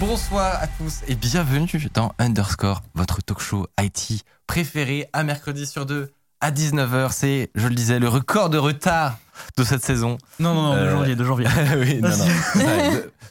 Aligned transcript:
Bonsoir 0.00 0.62
à 0.62 0.66
tous 0.66 1.00
et 1.08 1.14
bienvenue 1.14 1.88
dans 1.94 2.12
Underscore, 2.18 2.82
votre 2.94 3.22
talk 3.22 3.40
show 3.40 3.66
IT 3.80 4.24
préféré 4.46 5.08
à 5.14 5.22
mercredi 5.22 5.66
sur 5.66 5.86
deux 5.86 6.12
à 6.40 6.50
19h. 6.50 7.12
C'est, 7.12 7.50
je 7.54 7.66
le 7.66 7.74
disais, 7.74 7.98
le 7.98 8.08
record 8.08 8.50
de 8.50 8.58
retard 8.58 9.18
de 9.56 9.64
cette 9.64 9.82
saison. 9.82 10.18
Non, 10.38 10.54
non, 10.54 10.62
non, 10.64 10.74
de 10.74 10.78
Euh, 10.80 10.90
janvier, 10.90 11.16
de 11.16 11.24
janvier. 11.24 11.46
oui, 11.78 12.00
non, 12.02 12.10
non. 12.10 12.24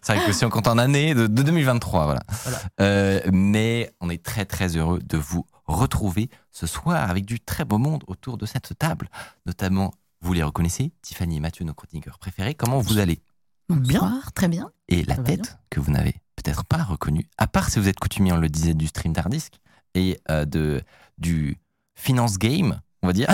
C'est 0.02 0.16
vrai, 0.16 0.26
que 0.26 0.32
si 0.32 0.44
on 0.44 0.50
compte 0.50 0.68
en 0.68 0.80
année, 0.80 1.14
de, 1.14 1.28
de 1.28 1.44
2023, 1.44 2.06
voilà. 2.06 2.22
Voilà. 2.44 2.60
Euh, 2.82 3.22
mais 3.32 3.94
on 4.02 4.10
est 4.10 4.24
très 4.24 4.46
très 4.46 4.76
heureux 4.76 5.00
de 5.04 5.18
vous 5.18 5.46
retrouver 5.68 6.30
ce 6.52 6.66
soir 6.66 7.10
avec 7.10 7.26
du 7.26 7.40
très 7.40 7.66
beau 7.66 7.78
monde 7.78 8.04
autour 8.08 8.38
de 8.38 8.46
cette 8.48 8.78
table. 8.80 9.10
Notamment, 9.46 9.94
vous 10.22 10.34
les 10.34 10.44
reconnaissez, 10.44 10.92
Tiffany 11.04 11.38
et 11.38 11.40
Mathieu, 11.40 11.64
nos 11.64 11.74
chroniqueurs 11.76 12.18
préférés. 12.18 12.56
Comment 12.56 12.80
vous 12.80 12.98
allez? 12.98 13.22
Bien. 13.70 14.22
très 14.34 14.48
bien. 14.48 14.72
Et 14.90 15.04
la 15.04 15.18
tête 15.18 15.58
que 15.70 15.80
vous 15.80 15.92
n'avez 15.92 16.16
peut-être 16.36 16.66
pas 16.66 16.84
reconnue, 16.84 17.28
à 17.38 17.48
part 17.48 17.70
si 17.70 17.80
vous 17.80 17.88
êtes 17.88 18.00
coutumier, 18.00 18.32
on 18.34 18.38
le 18.38 18.50
disait, 18.50 18.74
du 18.74 18.88
stream 18.88 19.14
d'Hardisk 19.14 19.54
et 19.94 20.20
euh, 20.30 20.46
de, 20.46 20.82
du 21.18 21.58
finance 21.96 22.38
game, 22.38 22.80
on 23.02 23.08
va 23.08 23.14
dire, 23.14 23.28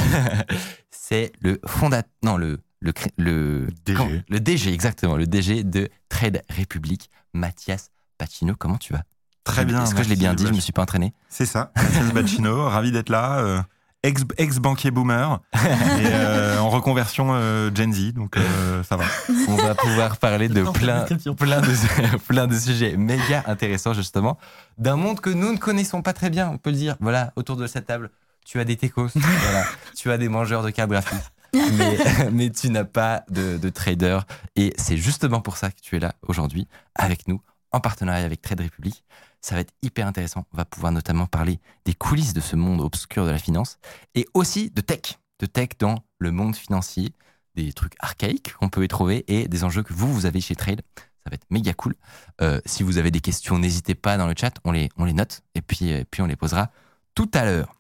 c'est 0.91 1.31
le 1.41 1.59
fondateur, 1.65 2.09
non, 2.23 2.37
le, 2.37 2.59
le, 2.79 2.93
le, 3.17 3.67
DG. 3.85 4.23
le 4.27 4.39
DG, 4.39 4.73
exactement, 4.73 5.15
le 5.17 5.27
DG 5.27 5.63
de 5.63 5.89
Trade 6.09 6.43
Republic, 6.57 7.09
Mathias 7.33 7.89
Pacino. 8.17 8.55
Comment 8.55 8.77
tu 8.77 8.93
vas? 8.93 9.03
Très 9.43 9.65
bien. 9.65 9.83
Est-ce 9.83 9.95
que 9.95 10.03
je 10.03 10.09
l'ai 10.09 10.15
bien 10.15 10.33
dit? 10.35 10.45
Je 10.45 10.53
me 10.53 10.59
suis 10.59 10.71
pas 10.73 10.83
entraîné 10.83 11.13
C'est 11.29 11.45
ça, 11.47 11.71
Mathias 11.75 12.13
Bacchino, 12.13 12.69
ravi 12.69 12.91
d'être 12.91 13.09
là. 13.09 13.39
euh, 13.39 13.61
ex, 14.03 14.23
ex-banquier 14.37 14.91
boomer. 14.91 15.39
Et 15.53 15.57
euh, 16.05 16.59
en 16.59 16.69
reconversion 16.69 17.29
euh, 17.31 17.69
Gen 17.73 17.93
Z, 17.93 18.13
donc 18.13 18.37
euh, 18.37 18.83
ça 18.83 18.97
va. 18.97 19.05
On 19.47 19.55
va 19.55 19.75
pouvoir 19.75 20.17
parler 20.17 20.49
de 20.49 20.63
plein, 20.73 21.05
plein, 21.37 21.61
de, 21.61 22.17
plein 22.27 22.47
de 22.47 22.57
sujets 22.57 22.97
méga 22.97 23.43
intéressants, 23.47 23.93
justement, 23.93 24.37
d'un 24.77 24.95
monde 24.95 25.19
que 25.19 25.29
nous 25.29 25.51
ne 25.51 25.57
connaissons 25.57 26.01
pas 26.01 26.13
très 26.13 26.29
bien, 26.29 26.49
on 26.49 26.57
peut 26.57 26.71
le 26.71 26.77
dire. 26.77 26.95
Voilà, 26.99 27.33
autour 27.35 27.55
de 27.55 27.67
cette 27.67 27.85
table, 27.85 28.09
tu 28.45 28.59
as 28.59 28.65
des 28.65 28.77
techos, 28.77 29.09
voilà, 29.15 29.65
tu 29.95 30.11
as 30.11 30.17
des 30.17 30.29
mangeurs 30.29 30.63
de 30.63 30.69
cartes 30.69 30.89
graphiques, 30.89 31.19
mais, 31.53 31.97
mais 32.31 32.49
tu 32.49 32.69
n'as 32.69 32.85
pas 32.85 33.23
de, 33.29 33.57
de 33.57 33.69
trader. 33.69 34.19
Et 34.55 34.73
c'est 34.77 34.97
justement 34.97 35.41
pour 35.41 35.57
ça 35.57 35.69
que 35.69 35.79
tu 35.81 35.95
es 35.95 35.99
là 35.99 36.13
aujourd'hui, 36.27 36.67
avec 36.95 37.27
nous, 37.27 37.41
en 37.71 37.79
partenariat 37.79 38.25
avec 38.25 38.41
Trade 38.41 38.61
Republic. 38.61 39.03
Ça 39.41 39.55
va 39.55 39.61
être 39.61 39.73
hyper 39.81 40.07
intéressant. 40.07 40.45
On 40.53 40.57
va 40.57 40.65
pouvoir 40.65 40.91
notamment 40.91 41.25
parler 41.25 41.59
des 41.85 41.93
coulisses 41.93 42.33
de 42.33 42.41
ce 42.41 42.55
monde 42.55 42.81
obscur 42.81 43.25
de 43.25 43.31
la 43.31 43.39
finance 43.39 43.79
et 44.15 44.27
aussi 44.33 44.69
de 44.69 44.81
tech, 44.81 45.19
de 45.39 45.45
tech 45.45 45.69
dans 45.79 46.03
le 46.19 46.31
monde 46.31 46.55
financier, 46.55 47.13
des 47.55 47.73
trucs 47.73 47.93
archaïques 47.99 48.53
qu'on 48.53 48.69
peut 48.69 48.83
y 48.83 48.87
trouver 48.87 49.25
et 49.27 49.47
des 49.47 49.63
enjeux 49.63 49.83
que 49.83 49.93
vous, 49.93 50.13
vous 50.13 50.25
avez 50.25 50.41
chez 50.41 50.55
Trade. 50.55 50.81
Ça 50.95 51.29
va 51.29 51.35
être 51.35 51.45
méga 51.49 51.73
cool. 51.73 51.95
Euh, 52.41 52.61
si 52.65 52.83
vous 52.83 52.97
avez 52.97 53.11
des 53.11 53.19
questions, 53.19 53.59
n'hésitez 53.59 53.95
pas 53.95 54.17
dans 54.17 54.27
le 54.27 54.33
chat, 54.37 54.53
on 54.63 54.71
les, 54.71 54.89
note 54.97 55.41
et 55.55 55.61
puis, 55.61 55.89
et 55.89 56.05
puis 56.05 56.21
on 56.21 56.25
les 56.25 56.35
posera 56.35 56.71
tout 57.13 57.29
à 57.33 57.45
l'heure. 57.45 57.75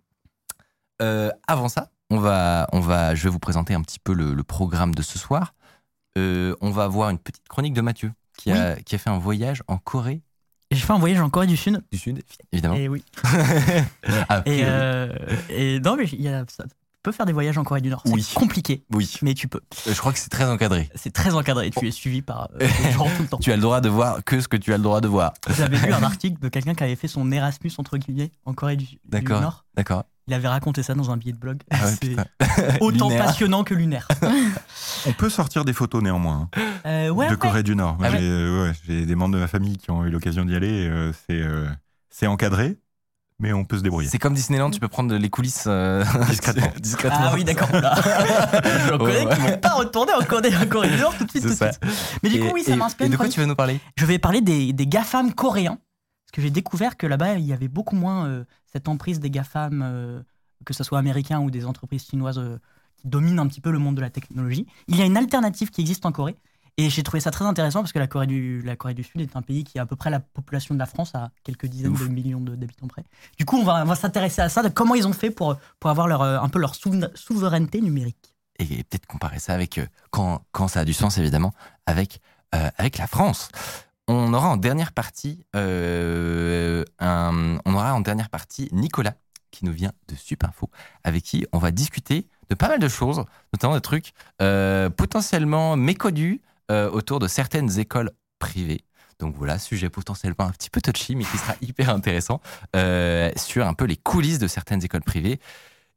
Euh, 1.01 1.31
avant 1.47 1.69
ça, 1.69 1.89
on 2.11 2.19
va, 2.19 2.67
je 3.15 3.23
vais 3.23 3.29
vous 3.29 3.39
présenter 3.39 3.73
un 3.73 3.81
petit 3.81 3.99
peu 3.99 4.13
le, 4.13 4.43
programme 4.43 4.93
de 4.93 5.01
ce 5.01 5.17
soir. 5.17 5.53
Euh, 6.17 6.55
on 6.61 6.69
va 6.69 6.83
avoir 6.83 7.09
une 7.09 7.19
petite 7.19 7.47
chronique 7.47 7.73
de 7.73 7.81
Mathieu 7.81 8.11
qui 8.43 8.51
a, 8.51 8.75
qui 8.75 8.95
a 8.95 8.97
fait 8.97 9.09
un 9.09 9.19
voyage 9.19 9.63
en 9.67 9.77
Corée 9.77 10.21
J'ai 10.71 10.79
fait 10.79 10.93
un 10.93 10.99
voyage 10.99 11.19
en 11.19 11.29
Corée 11.29 11.47
du 11.47 11.57
Sud. 11.57 11.83
du 11.91 11.97
Sud, 11.97 12.23
évidemment. 12.51 12.75
Et 12.75 12.87
oui. 12.87 13.03
Ah, 14.29 14.41
Et, 14.45 14.61
euh, 14.63 15.09
et 15.49 15.79
non, 15.79 15.95
mais 15.95 16.05
il 16.05 16.21
y 16.21 16.27
a, 16.27 16.43
ça, 16.49 16.65
peux 17.03 17.11
faire 17.11 17.25
des 17.25 17.33
voyages 17.33 17.57
en 17.57 17.63
Corée 17.63 17.81
du 17.81 17.89
Nord. 17.89 18.03
Oui. 18.05 18.21
C'est 18.23 18.35
compliqué, 18.35 18.83
oui. 18.93 19.11
mais 19.21 19.33
tu 19.33 19.47
peux. 19.47 19.61
je 19.87 19.97
crois 19.97 20.13
que 20.13 20.19
c'est 20.19 20.29
très 20.29 20.45
encadré. 20.45 20.89
C'est 20.95 21.11
très 21.13 21.33
encadré. 21.33 21.69
Tu 21.71 21.87
es 21.87 21.91
suivi 21.91 22.21
par 22.21 22.49
euh, 22.61 22.67
gens 22.93 23.05
tout 23.17 23.23
le 23.23 23.27
temps. 23.27 23.37
Tu 23.39 23.51
as 23.51 23.55
le 23.55 23.61
droit 23.61 23.81
de 23.81 23.89
voir 23.89 24.23
que 24.23 24.39
ce 24.39 24.47
que 24.47 24.57
tu 24.57 24.73
as 24.73 24.77
le 24.77 24.83
droit 24.83 25.01
de 25.01 25.07
voir. 25.07 25.33
J'avais 25.57 25.77
lu 25.79 25.93
un 25.93 26.03
article 26.03 26.39
de 26.41 26.49
quelqu'un 26.49 26.73
qui 26.75 26.83
avait 26.83 26.95
fait 26.95 27.07
son 27.07 27.31
Erasmus 27.31 27.71
entre 27.77 27.97
guillemets 27.97 28.31
en 28.45 28.53
Corée 28.53 28.75
du. 28.77 28.85
Nord. 29.11 29.65
D'accord. 29.75 30.03
Il 30.27 30.33
avait 30.35 30.47
raconté 30.47 30.83
ça 30.83 30.93
dans 30.93 31.09
un 31.11 31.17
billet 31.17 31.33
de 31.33 31.37
blog. 31.39 31.59
Ah 31.71 31.83
ouais, 31.85 31.91
C'est 32.01 32.09
putain. 32.09 32.25
autant 32.79 33.09
Lunaire. 33.09 33.25
passionnant 33.25 33.63
que 33.63 33.73
lunaire. 33.73 34.07
On 35.07 35.13
peut 35.13 35.29
sortir 35.29 35.65
des 35.65 35.73
photos 35.73 36.01
néanmoins 36.03 36.47
hein, 36.55 36.61
Euh, 36.85 37.09
ouais, 37.09 37.25
de 37.27 37.31
ouais. 37.31 37.37
Corée 37.37 37.63
du 37.63 37.75
Nord. 37.75 37.97
Moi, 37.97 38.07
Ah 38.09 38.17
j'ai, 38.17 38.23
euh, 38.29 38.67
ouais, 38.67 38.73
j'ai 38.85 39.05
des 39.05 39.15
membres 39.15 39.33
de 39.33 39.39
ma 39.39 39.47
famille 39.47 39.77
qui 39.77 39.89
ont 39.91 40.05
eu 40.05 40.09
l'occasion 40.11 40.45
d'y 40.45 40.55
aller. 40.55 40.87
euh, 40.87 41.11
c'est, 41.27 41.41
euh, 41.41 41.67
c'est 42.11 42.27
encadré, 42.27 42.77
mais 43.41 43.51
on 43.53 43.65
peut 43.65 43.77
se 43.77 43.83
débrouiller. 43.83 44.07
C'est 44.09 44.19
comme 44.19 44.33
Disneyland, 44.33 44.69
tu 44.71 44.79
peux 44.79 44.87
prendre 44.87 45.13
les 45.15 45.29
coulisses 45.29 45.65
euh, 45.67 46.03
Discrètement. 46.29 46.71
discrètement. 46.79 47.19
Ah 47.23 47.31
oui, 47.33 47.43
d'accord. 47.43 47.69
Là. 47.73 47.95
Je 48.01 48.97
connais 48.97 49.25
Ouais. 49.25 49.35
qui 49.35 49.41
vont 49.41 49.57
pas 49.57 49.69
retourner 49.73 50.13
en 50.13 50.23
Corée, 50.23 50.55
en 50.55 50.65
Corée 50.67 50.89
du 50.89 50.97
Nord 50.97 51.15
tout 51.17 51.25
de 51.25 51.29
suite. 51.31 51.43
Tout 51.43 51.49
de 51.49 51.53
ça. 51.55 51.71
suite. 51.73 51.83
Mais 52.23 52.29
du 52.29 52.37
Et- 52.37 52.39
coup, 52.39 52.51
oui, 52.53 52.63
ça 52.63 52.75
m'inspire. 52.75 53.07
Et 53.07 53.09
de 53.09 53.17
quoi 53.17 53.27
tu 53.27 53.39
veux 53.39 53.45
nous 53.45 53.55
parler? 53.55 53.79
Je 53.97 54.05
vais 54.05 54.19
parler 54.19 54.41
des, 54.41 54.71
des 54.73 54.87
GAFAM 54.87 55.33
coréens. 55.33 55.77
Parce 56.25 56.31
que 56.33 56.41
j'ai 56.41 56.49
découvert 56.51 56.95
que 56.97 57.07
là-bas, 57.07 57.33
il 57.35 57.45
y 57.45 57.51
avait 57.51 57.67
beaucoup 57.67 57.95
moins 57.95 58.25
euh, 58.27 58.43
cette 58.71 58.87
emprise 58.87 59.19
des 59.19 59.29
GAFAM, 59.29 59.81
euh, 59.83 60.21
que 60.65 60.73
ce 60.73 60.83
soit 60.83 60.99
américains 60.99 61.39
ou 61.41 61.51
des 61.51 61.65
entreprises 61.65 62.05
chinoises 62.05 62.37
euh, 62.39 62.57
qui 63.01 63.07
dominent 63.09 63.39
un 63.39 63.47
petit 63.47 63.59
peu 63.61 63.71
le 63.71 63.79
monde 63.79 63.95
de 63.95 64.01
la 64.01 64.09
technologie. 64.09 64.65
Il 64.87 64.95
y 64.95 65.01
a 65.01 65.05
une 65.05 65.17
alternative 65.17 65.71
qui 65.71 65.81
existe 65.81 66.05
en 66.05 66.11
Corée. 66.11 66.37
Et 66.77 66.89
j'ai 66.89 67.03
trouvé 67.03 67.19
ça 67.19 67.31
très 67.31 67.45
intéressant 67.45 67.81
parce 67.81 67.91
que 67.91 67.99
la 67.99 68.07
Corée, 68.07 68.27
du, 68.27 68.61
la 68.63 68.75
Corée 68.75 68.93
du 68.93 69.03
Sud 69.03 69.21
est 69.21 69.35
un 69.35 69.41
pays 69.41 69.63
qui 69.63 69.77
a 69.77 69.83
à 69.83 69.85
peu 69.85 69.95
près 69.95 70.09
la 70.09 70.19
population 70.19 70.73
de 70.73 70.79
la 70.79 70.85
France, 70.85 71.13
à 71.15 71.31
quelques 71.43 71.65
dizaines 71.65 71.91
Ouf. 71.91 72.01
de 72.01 72.07
millions 72.07 72.39
d'habitants 72.39 72.87
près. 72.87 73.03
Du 73.37 73.45
coup, 73.45 73.57
on 73.57 73.63
va, 73.63 73.95
s'intéresser 73.95 74.41
à 74.41 74.49
ça, 74.49 74.63
de 74.63 74.69
comment 74.69 74.95
ils 74.95 75.07
ont 75.07 75.13
fait 75.13 75.31
pour, 75.31 75.57
pour 75.79 75.89
avoir 75.89 76.07
leur, 76.07 76.21
euh, 76.21 76.39
un 76.39 76.49
peu 76.49 76.59
leur 76.59 76.73
souveraineté 76.75 77.81
numérique. 77.81 78.33
Et 78.59 78.83
peut-être 78.83 79.05
comparer 79.05 79.39
ça 79.39 79.53
avec, 79.53 79.77
euh, 79.77 79.85
quand, 80.11 80.43
quand 80.51 80.67
ça 80.67 80.81
a 80.81 80.85
du 80.85 80.93
sens 80.93 81.17
évidemment, 81.17 81.53
avec, 81.85 82.21
euh, 82.55 82.69
avec 82.77 82.97
la 82.97 83.07
France. 83.07 83.49
On 84.07 84.33
aura 84.33 84.49
en 84.49 84.57
dernière 84.57 84.91
partie, 84.91 85.45
euh, 85.55 86.83
un- 86.99 87.59
on 87.65 87.73
aura 87.73 87.93
en 87.93 88.01
dernière 88.01 88.29
partie 88.29 88.69
Nicolas 88.71 89.15
qui 89.51 89.65
nous 89.65 89.71
vient 89.73 89.91
de 90.07 90.15
Supinfo, 90.15 90.69
avec 91.03 91.23
qui 91.23 91.45
on 91.51 91.59
va 91.59 91.71
discuter 91.71 92.27
de 92.49 92.55
pas 92.55 92.69
mal 92.69 92.79
de 92.79 92.87
choses, 92.87 93.23
notamment 93.53 93.75
des 93.75 93.81
trucs 93.81 94.13
potentiellement 94.95 95.75
méconnus 95.75 96.39
autour 96.91 97.19
de 97.19 97.27
certaines 97.27 97.79
écoles 97.79 98.11
privées. 98.39 98.83
Donc 99.21 99.35
voilà, 99.37 99.59
sujet 99.59 99.89
potentiellement 99.89 100.47
un 100.47 100.51
petit 100.51 100.69
peu 100.69 100.81
touchy, 100.81 101.15
mais 101.15 101.23
qui 101.23 101.37
sera 101.37 101.55
hyper 101.61 101.89
intéressant 101.89 102.41
euh, 102.75 103.31
sur 103.37 103.65
un 103.65 103.73
peu 103.73 103.85
les 103.85 103.95
coulisses 103.95 104.39
de 104.39 104.47
certaines 104.47 104.83
écoles 104.83 105.03
privées 105.03 105.39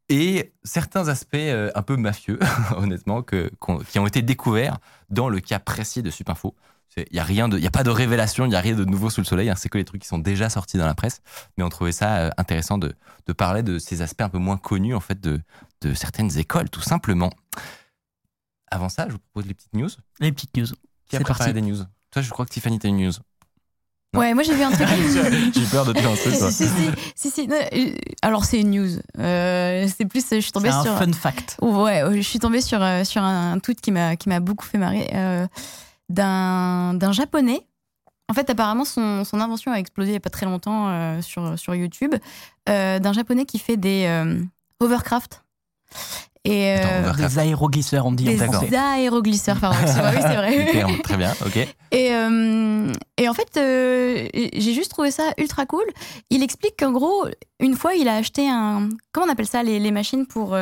et 0.07 0.53
certains 0.63 1.07
aspects 1.07 1.35
euh, 1.35 1.71
un 1.73 1.81
peu 1.81 1.97
mafieux, 1.97 2.39
honnêtement, 2.77 3.23
qui 3.23 3.99
ont 3.99 4.07
été 4.07 4.21
découverts 4.21 4.77
dans 5.09 5.27
le 5.27 5.39
cas 5.39 5.59
précis 5.59 6.03
de 6.03 6.11
Supinfo. 6.11 6.55
Il 6.97 7.05
n'y 7.11 7.19
a, 7.19 7.67
a 7.67 7.71
pas 7.71 7.83
de 7.83 7.89
révélation, 7.89 8.45
il 8.45 8.49
n'y 8.49 8.55
a 8.55 8.61
rien 8.61 8.75
de 8.75 8.85
nouveau 8.85 9.09
sous 9.09 9.19
le 9.19 9.25
soleil, 9.25 9.49
hein, 9.49 9.55
c'est 9.57 9.67
que 9.67 9.77
les 9.77 9.83
trucs 9.83 10.03
qui 10.03 10.07
sont 10.07 10.19
déjà 10.19 10.49
sortis 10.49 10.77
dans 10.77 10.85
la 10.85 10.95
presse, 10.95 11.21
mais 11.57 11.63
on 11.63 11.67
trouvait 11.67 11.91
ça 11.91 12.17
euh, 12.17 12.29
intéressant 12.37 12.77
de, 12.77 12.95
parler 13.35 13.63
de 13.63 13.79
ces 13.79 14.01
aspects 14.01 14.21
un 14.21 14.29
peu 14.29 14.37
moins 14.37 14.55
connus 14.55 14.95
en 14.95 15.01
fait 15.01 15.19
de 15.19 15.41
certaines 15.93 16.37
écoles, 16.37 16.69
tout 16.69 16.81
simplement. 16.81 17.31
Avant 18.75 18.89
ça, 18.89 19.05
je 19.07 19.13
vous 19.13 19.19
propose 19.19 19.47
les 19.47 19.53
petites 19.53 19.73
news. 19.73 19.89
Les 20.19 20.31
petites 20.31 20.55
news. 20.57 20.65
Qui 21.07 21.15
a 21.15 21.19
C'est 21.19 21.23
préparé 21.23 21.39
parti. 21.39 21.53
des 21.53 21.61
news? 21.61 21.77
Toi, 22.11 22.21
je 22.21 22.29
crois 22.29 22.45
que 22.45 22.51
Tiffany, 22.51 22.77
t'as 22.79 22.89
une 22.89 22.97
news. 22.97 23.13
Non. 24.13 24.19
Ouais, 24.21 24.33
moi 24.33 24.43
j'ai 24.43 24.55
vu 24.55 24.61
un 24.63 24.71
truc. 24.71 24.87
J'ai 25.53 25.61
eu 25.61 25.65
peur 25.65 25.85
de 25.85 25.91
te 25.91 25.99
lancer, 26.01 26.37
toi. 26.37 26.49
si, 26.49 26.65
si, 26.67 26.71
si, 27.15 27.29
si, 27.31 27.47
non, 27.49 27.57
euh, 27.73 27.95
alors 28.21 28.45
c'est 28.45 28.61
une 28.61 28.71
news. 28.71 28.87
Euh, 29.19 29.87
c'est 29.93 30.05
plus, 30.05 30.21
je 30.23 30.35
suis 30.35 30.43
C'est 30.43 30.51
tombée 30.53 30.69
un 30.69 30.83
sur. 30.83 30.97
fun 30.97 31.11
fact. 31.11 31.57
Ouais, 31.61 32.01
je 32.15 32.21
suis 32.21 32.39
tombée 32.39 32.61
sur, 32.61 32.81
euh, 32.81 33.03
sur 33.03 33.21
un, 33.21 33.53
un 33.53 33.59
tweet 33.59 33.81
qui 33.81 33.91
m'a 33.91 34.15
qui 34.15 34.29
m'a 34.29 34.39
beaucoup 34.39 34.65
fait 34.65 34.77
marrer 34.77 35.09
euh, 35.13 35.45
d'un 36.09 36.93
d'un 36.93 37.11
japonais. 37.11 37.67
En 38.29 38.33
fait, 38.33 38.49
apparemment, 38.49 38.85
son, 38.85 39.23
son 39.25 39.39
invention 39.41 39.71
a 39.73 39.75
explosé 39.79 40.09
il 40.09 40.13
n'y 40.13 40.17
a 40.17 40.21
pas 40.21 40.29
très 40.31 40.45
longtemps 40.45 40.87
euh, 40.89 41.21
sur, 41.21 41.59
sur 41.59 41.75
YouTube. 41.75 42.15
euh, 42.69 42.99
d'un 42.99 43.13
japonais 43.13 43.45
qui 43.45 43.59
fait 43.59 43.77
des 43.77 44.05
euh, 44.07 44.41
hovercraft. 44.79 45.43
Et 46.45 46.75
euh. 46.77 47.11
Des 47.13 47.39
aéroglisseurs, 47.39 48.05
on 48.05 48.11
dit 48.11 48.27
en 48.27 48.31
des 48.31 48.37
D'accord. 48.37 48.55
français. 48.55 48.75
aéroglisseurs, 48.75 49.59
pardon. 49.59 49.77
oui, 49.81 50.19
c'est 50.21 50.35
vrai. 50.35 50.97
Très 51.03 51.17
bien, 51.17 51.33
ok. 51.45 51.57
Et, 51.91 52.13
euh, 52.13 52.91
et 53.17 53.27
en 53.27 53.33
fait, 53.33 53.57
euh, 53.57 54.27
j'ai 54.33 54.73
juste 54.73 54.91
trouvé 54.91 55.09
ça 55.11 55.31
ultra 55.37 55.65
cool. 55.65 55.85
Il 56.29 56.43
explique 56.43 56.75
qu'en 56.79 56.91
gros, 56.91 57.25
une 57.59 57.75
fois, 57.75 57.95
il 57.95 58.07
a 58.07 58.15
acheté 58.15 58.47
un. 58.47 58.89
Comment 59.11 59.25
on 59.27 59.29
appelle 59.31 59.47
ça, 59.47 59.63
les, 59.63 59.79
les 59.79 59.91
machines 59.91 60.25
pour. 60.27 60.55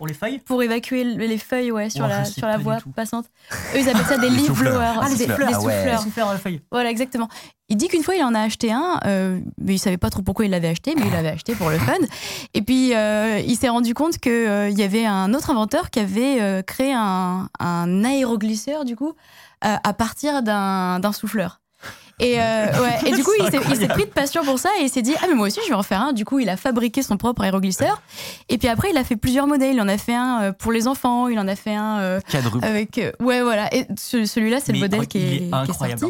Euh, 0.00 0.04
Pour 0.04 0.06
les 0.06 0.14
feuilles 0.14 0.38
pour 0.38 0.62
évacuer 0.62 1.04
le- 1.04 1.24
les 1.26 1.36
feuilles 1.38 1.70
ouais, 1.70 1.90
sur, 1.90 2.04
Oh, 2.04 2.08
la, 2.08 2.24
sur 2.24 2.46
la 2.46 2.56
voie 2.56 2.78
passante. 2.96 3.26
Eux, 3.74 3.80
ils 3.80 3.88
appellent 3.88 4.06
ça 4.06 4.16
des 4.18 4.30
leaf 4.30 4.50
blowers. 4.52 4.94
Ah, 5.00 5.08
des- 5.10 5.16
souffleurs. 5.26 5.48
des 5.48 5.54
Ah 5.54 5.98
souffleurs. 5.98 6.30
À. 6.30 6.48
Voilà, 6.72 6.90
exactement. 6.90 7.28
Il 7.68 7.76
dit 7.76 7.86
qu'une 7.88 8.02
fois, 8.02 8.14
il 8.16 8.22
en 8.24 8.34
a 8.34 8.40
acheté 8.40 8.72
un, 8.72 8.98
euh, 9.06 9.38
mais 9.58 9.74
il 9.74 9.78
savait 9.78 9.96
pas 9.98 10.10
trop 10.10 10.22
pourquoi 10.22 10.44
il 10.44 10.50
l'avait 10.50 10.68
acheté, 10.68 10.94
mais 10.96 11.02
il 11.06 11.12
l'avait 11.12 11.28
acheté 11.28 11.54
pour 11.54 11.70
le 11.70 11.78
fun. 11.78 11.92
Et 12.54 12.62
puis, 12.62 12.94
euh, 12.96 13.40
il 13.46 13.56
s'est 13.56 13.68
rendu 13.68 13.94
compte 13.94 14.18
qu'il 14.18 14.74
y 14.76 14.82
avait 14.82 15.06
un 15.06 15.32
autre 15.34 15.50
inventeur 15.50 15.90
qui 15.90 16.00
avait 16.00 16.40
euh, 16.40 16.62
créé 16.62 16.92
un, 16.96 17.48
un 17.60 18.04
aéroglisseur, 18.04 18.84
du 18.84 18.96
coup, 18.96 19.12
euh, 19.64 19.76
à 19.84 19.92
partir 19.92 20.42
d'un 20.42 21.12
souffleur. 21.12 21.59
Et, 22.20 22.40
euh, 22.40 22.66
ouais, 22.82 23.08
et 23.10 23.12
du 23.12 23.24
coup, 23.24 23.30
il 23.38 23.50
s'est- 23.50 23.88
pris 23.88 24.04
de 24.04 24.10
passion 24.10 24.44
pour 24.44 24.58
ça 24.58 24.68
et 24.80 24.84
il 24.84 24.88
s'est 24.90 25.02
dit 25.02 25.14
Ah, 25.22 25.26
mais 25.28 25.34
moi 25.34 25.46
aussi, 25.46 25.58
je 25.64 25.68
vais 25.70 25.74
en 25.74 25.82
faire 25.82 26.00
un. 26.02 26.12
Du 26.12 26.24
coup, 26.24 26.38
il 26.38 26.48
a 26.48 26.56
fabriqué 26.56 27.02
son 27.02 27.16
propre 27.16 27.42
aéroglisseur. 27.42 28.02
Et 28.48 28.58
puis 28.58 28.68
après, 28.68 28.90
il 28.90 28.96
a 28.98 29.04
fait 29.04 29.16
plusieurs 29.16 29.46
modèles. 29.46 29.74
Il 29.74 29.80
en 29.80 29.88
a 29.88 29.98
fait 29.98 30.14
un 30.14 30.42
euh, 30.42 30.52
pour 30.52 30.70
les 30.72 30.86
enfants, 30.86 31.28
il 31.28 31.38
en 31.38 31.48
a 31.48 31.56
fait 31.56 31.74
un 31.74 31.98
euh, 32.00 32.20
Quadruple. 32.30 32.64
avec 32.64 32.98
euh, 32.98 33.10
ouais 33.20 33.42
voilà 33.42 33.74
et 33.74 33.86
ce- 33.98 34.24
celui-là 34.26 34.58
c'est 34.64 34.72
le 34.72 34.78
modèle 34.80 35.00
il 35.02 35.08
qui 35.08 35.18
est 35.18 35.38
qui 35.38 35.44
est 35.70 35.72
sorti 35.72 36.04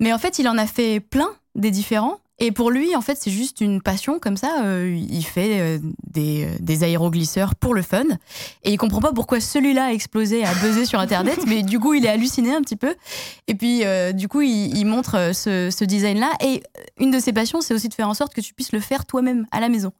mais 0.00 0.12
en 0.12 0.18
fait 0.18 0.38
il 0.38 0.48
en 0.48 0.58
a 0.58 0.66
fait 0.66 1.00
plein 1.00 1.28
des 1.54 1.70
différents 1.70 2.18
et 2.38 2.50
pour 2.50 2.70
lui 2.70 2.96
en 2.96 3.00
fait 3.02 3.16
c'est 3.20 3.30
juste 3.30 3.60
une 3.60 3.82
passion 3.82 4.18
comme 4.18 4.36
ça 4.36 4.64
euh, 4.64 4.96
il 4.96 5.22
fait 5.24 5.60
euh, 5.60 5.78
des, 6.10 6.44
euh, 6.44 6.56
des 6.60 6.82
aéroglisseurs 6.82 7.54
pour 7.54 7.74
le 7.74 7.82
fun 7.82 8.04
et 8.64 8.72
il 8.72 8.78
comprend 8.78 9.00
pas 9.00 9.12
pourquoi 9.12 9.40
celui-là 9.40 9.86
a 9.86 9.92
explosé 9.92 10.44
a 10.44 10.54
buzzé 10.54 10.86
sur 10.86 10.98
internet 10.98 11.38
mais 11.46 11.62
du 11.62 11.78
coup 11.78 11.94
il 11.94 12.04
est 12.06 12.08
halluciné 12.08 12.54
un 12.54 12.62
petit 12.62 12.76
peu 12.76 12.94
et 13.48 13.54
puis 13.54 13.84
euh, 13.84 14.12
du 14.12 14.28
coup 14.28 14.40
il, 14.40 14.76
il 14.76 14.84
montre 14.86 15.32
ce, 15.34 15.70
ce 15.70 15.84
design 15.84 16.18
là 16.18 16.30
et 16.42 16.62
une 16.98 17.10
de 17.10 17.18
ses 17.18 17.32
passions 17.32 17.60
c'est 17.60 17.74
aussi 17.74 17.88
de 17.88 17.94
faire 17.94 18.08
en 18.08 18.14
sorte 18.14 18.34
que 18.34 18.40
tu 18.40 18.54
puisses 18.54 18.72
le 18.72 18.80
faire 18.80 19.04
toi-même 19.04 19.46
à 19.50 19.60
la 19.60 19.68
maison 19.68 19.92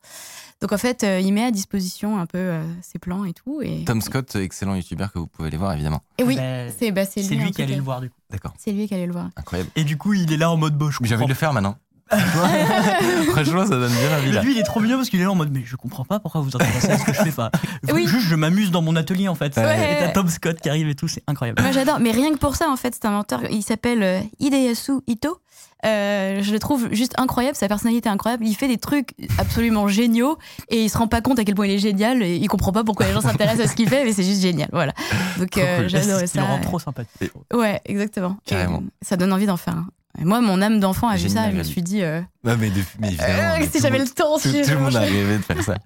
donc 0.62 0.70
en 0.72 0.78
fait 0.78 1.02
euh, 1.02 1.18
il 1.18 1.32
met 1.32 1.42
à 1.42 1.50
disposition 1.50 2.18
un 2.18 2.26
peu 2.26 2.38
euh, 2.38 2.62
ses 2.82 3.00
plans 3.00 3.24
et 3.24 3.32
tout 3.32 3.60
et, 3.62 3.82
Tom 3.84 4.00
Scott, 4.00 4.36
excellent 4.36 4.76
youtubeur 4.76 5.12
que 5.12 5.18
vous 5.18 5.26
pouvez 5.26 5.48
aller 5.48 5.56
voir 5.56 5.72
évidemment. 5.72 6.02
et 6.18 6.22
oui 6.22 6.36
Ben, 6.36 6.72
c'est 6.78 6.92
bah, 6.92 7.04
c'est 7.04 7.20
C'est 7.22 7.34
lui, 7.34 7.44
lui 7.46 7.50
qui 7.50 7.62
allait 7.62 7.74
le 7.74 7.82
voir 7.82 8.00
du 8.00 8.10
coup. 8.10 8.16
D'accord, 8.30 8.54
C'est 8.56 8.70
lui 8.70 8.86
qui 8.86 8.94
allait 8.94 9.06
le 9.06 9.12
voir. 9.12 9.28
incroyable. 9.36 9.70
Et 9.76 9.84
du 9.84 9.98
coup, 9.98 10.14
il 10.14 10.32
est 10.32 10.36
là 10.38 10.50
en 10.50 10.56
mode 10.56 10.78
bosch. 10.78 10.98
J'ai 11.02 11.14
envie 11.16 11.24
de 11.24 11.28
le 11.28 11.34
faire 11.34 11.52
maintenant. 11.52 11.76
Franchement, 13.30 13.64
ça 13.64 13.70
donne 13.70 13.92
bien 13.92 14.18
envie 14.18 14.32
là. 14.32 14.42
Lui, 14.42 14.52
il 14.52 14.58
est 14.58 14.62
trop 14.64 14.80
mignon 14.80 14.96
parce 14.96 15.08
qu'il 15.10 15.20
est 15.20 15.24
là 15.24 15.30
en 15.30 15.34
mode 15.34 15.50
mais 15.52 15.62
je 15.64 15.76
comprends 15.76 16.04
pas 16.04 16.20
pourquoi 16.20 16.40
vous 16.40 16.54
intéressez 16.54 16.90
à 16.90 16.98
ce 16.98 17.04
que 17.04 17.12
je 17.12 17.22
fais. 17.22 17.28
Enfin, 17.28 17.50
Oui. 17.92 18.06
Juste, 18.06 18.26
je 18.28 18.34
m'amuse 18.34 18.70
dans 18.70 18.82
mon 18.82 18.96
atelier 18.96 19.28
en 19.28 19.34
fait. 19.34 19.56
Ouais. 19.56 19.94
Et 19.94 19.98
t'as 19.98 20.08
Tom 20.08 20.28
Scott 20.28 20.60
qui 20.60 20.68
arrive 20.68 20.88
et 20.88 20.94
tout, 20.94 21.08
c'est 21.08 21.22
incroyable. 21.26 21.62
Moi 21.62 21.72
j'adore, 21.72 22.00
mais 22.00 22.10
rien 22.10 22.32
que 22.32 22.38
pour 22.38 22.56
ça 22.56 22.68
en 22.68 22.76
fait, 22.76 22.94
cet 22.94 23.04
inventeur, 23.04 23.40
il 23.50 23.62
s'appelle 23.62 24.02
euh, 24.02 24.20
Hideyasu 24.40 25.00
Ito. 25.06 25.38
Euh, 25.84 26.40
je 26.42 26.52
le 26.52 26.60
trouve 26.60 26.88
juste 26.92 27.12
incroyable, 27.18 27.56
sa 27.56 27.66
personnalité 27.66 28.08
est 28.08 28.12
incroyable. 28.12 28.46
Il 28.46 28.54
fait 28.54 28.68
des 28.68 28.78
trucs 28.78 29.14
absolument 29.38 29.88
géniaux 29.88 30.38
et 30.68 30.84
il 30.84 30.88
se 30.88 30.96
rend 30.96 31.08
pas 31.08 31.20
compte 31.20 31.40
à 31.40 31.44
quel 31.44 31.56
point 31.56 31.66
il 31.66 31.72
est 31.72 31.78
génial 31.78 32.22
et 32.22 32.36
il 32.36 32.46
comprend 32.46 32.70
pas 32.70 32.84
pourquoi 32.84 33.06
les 33.06 33.12
gens 33.12 33.20
s'intéressent 33.20 33.66
à 33.66 33.68
ce 33.68 33.74
qu'il 33.74 33.88
fait, 33.88 34.04
mais 34.04 34.12
c'est 34.12 34.22
juste 34.22 34.42
génial. 34.42 34.68
Voilà. 34.72 34.92
Donc 35.38 35.56
euh, 35.58 35.88
C'est 35.88 36.26
ce 36.26 36.32
qui 36.32 36.38
le 36.38 36.44
rend 36.44 36.58
ça. 36.58 36.62
trop 36.62 36.78
sympathique. 36.78 37.32
Ouais, 37.52 37.80
exactement. 37.84 38.36
Carrément. 38.46 38.82
ça 39.02 39.16
donne 39.16 39.32
envie 39.32 39.46
d'en 39.46 39.56
faire 39.56 39.74
un. 39.74 39.86
Et 40.20 40.24
moi, 40.24 40.40
mon 40.40 40.60
âme 40.60 40.78
d'enfant 40.78 41.08
a 41.08 41.16
vu 41.16 41.28
ça, 41.28 41.50
je 41.50 41.56
me 41.56 41.62
suis 41.62 41.82
dit, 41.82 42.02
euh, 42.02 42.20
Ouais, 42.44 42.56
mais, 42.56 42.68
depuis- 42.70 42.98
mais 43.00 43.08
évidemment. 43.08 43.32
euh, 43.32 43.56
mais 43.60 43.64
si 43.66 43.72
tout 43.72 43.78
j'avais 43.82 43.98
le 43.98 44.08
temps, 44.08 44.34
Tout, 44.38 44.48
si 44.50 44.62
tout 44.62 44.70
le 44.70 44.78
monde 44.78 44.96
a 44.96 45.00
rêvé 45.00 45.38
de 45.38 45.42
faire 45.42 45.62
ça. 45.62 45.76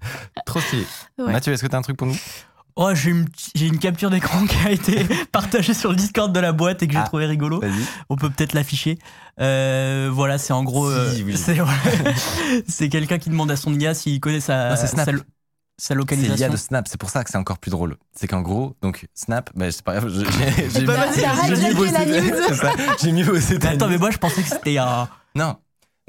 Trop 0.45 0.59
stylé. 0.59 0.85
Ouais. 1.17 1.31
Mathieu, 1.31 1.53
est-ce 1.53 1.61
que 1.63 1.67
t'as 1.67 1.77
un 1.77 1.81
truc 1.81 1.95
pour 1.97 2.07
nous? 2.07 2.17
Oh, 2.79 2.91
j'ai 2.93 3.09
une, 3.09 3.79
capture 3.79 4.11
d'écran 4.11 4.45
qui 4.45 4.55
a 4.67 4.69
été 4.71 5.03
partagée 5.31 5.73
sur 5.73 5.89
le 5.89 5.95
Discord 5.95 6.31
de 6.31 6.39
la 6.39 6.51
boîte 6.51 6.83
et 6.83 6.87
que 6.87 6.93
j'ai 6.93 6.99
Ah. 6.99 7.05
trouvé 7.07 7.25
rigolo. 7.25 7.59
Vas-y. 7.59 7.71
On 8.09 8.15
peut 8.17 8.29
peut-être 8.29 8.53
l'afficher. 8.53 8.99
Euh, 9.39 10.09
voilà, 10.13 10.37
c'est 10.37 10.53
en 10.53 10.63
gros. 10.63 10.91
Si, 10.91 10.95
euh, 10.95 11.23
oui. 11.25 11.35
C'est 12.67 12.89
quelqu'un 12.89 13.17
qui 13.17 13.29
demande 13.29 13.49
à 13.49 13.55
son 13.55 13.73
IA 13.79 13.93
s'il 13.95 14.19
connaît 14.19 14.39
sa, 14.41 14.69
Non, 14.69 14.75
c'est 14.75 14.87
Snap. 14.87 15.05
sa, 15.05 15.11
sa 15.79 15.89
C'est 15.89 15.95
localisation. 15.95 16.35
l'IA 16.35 16.49
de 16.49 16.57
Snap, 16.57 16.87
c'est 16.87 16.99
pour 16.99 17.09
ça 17.09 17.23
que 17.23 17.29
c'est 17.29 17.37
encore 17.37 17.59
plus 17.59 17.69
drôle. 17.71 17.97
C'est 18.13 18.27
qu'en 18.27 18.41
gros, 18.41 18.75
donc 18.81 19.07
Snap, 19.13 19.51
bah, 19.55 19.71
c'est 19.71 19.83
pas 19.83 19.99
grave, 19.99 20.09
j'ai 20.13 20.25
mis- 20.25 21.73
vos 21.73 21.83
la 21.83 22.03
états- 22.03 23.39
c'est 23.41 23.65
Attends, 23.65 23.87
mais 23.87 23.97
moi 23.97 24.09
je 24.11 24.17
pensais 24.17 24.41
que 24.41 24.49
c'était 24.49 24.77
un. 24.77 25.07
Non. 25.35 25.55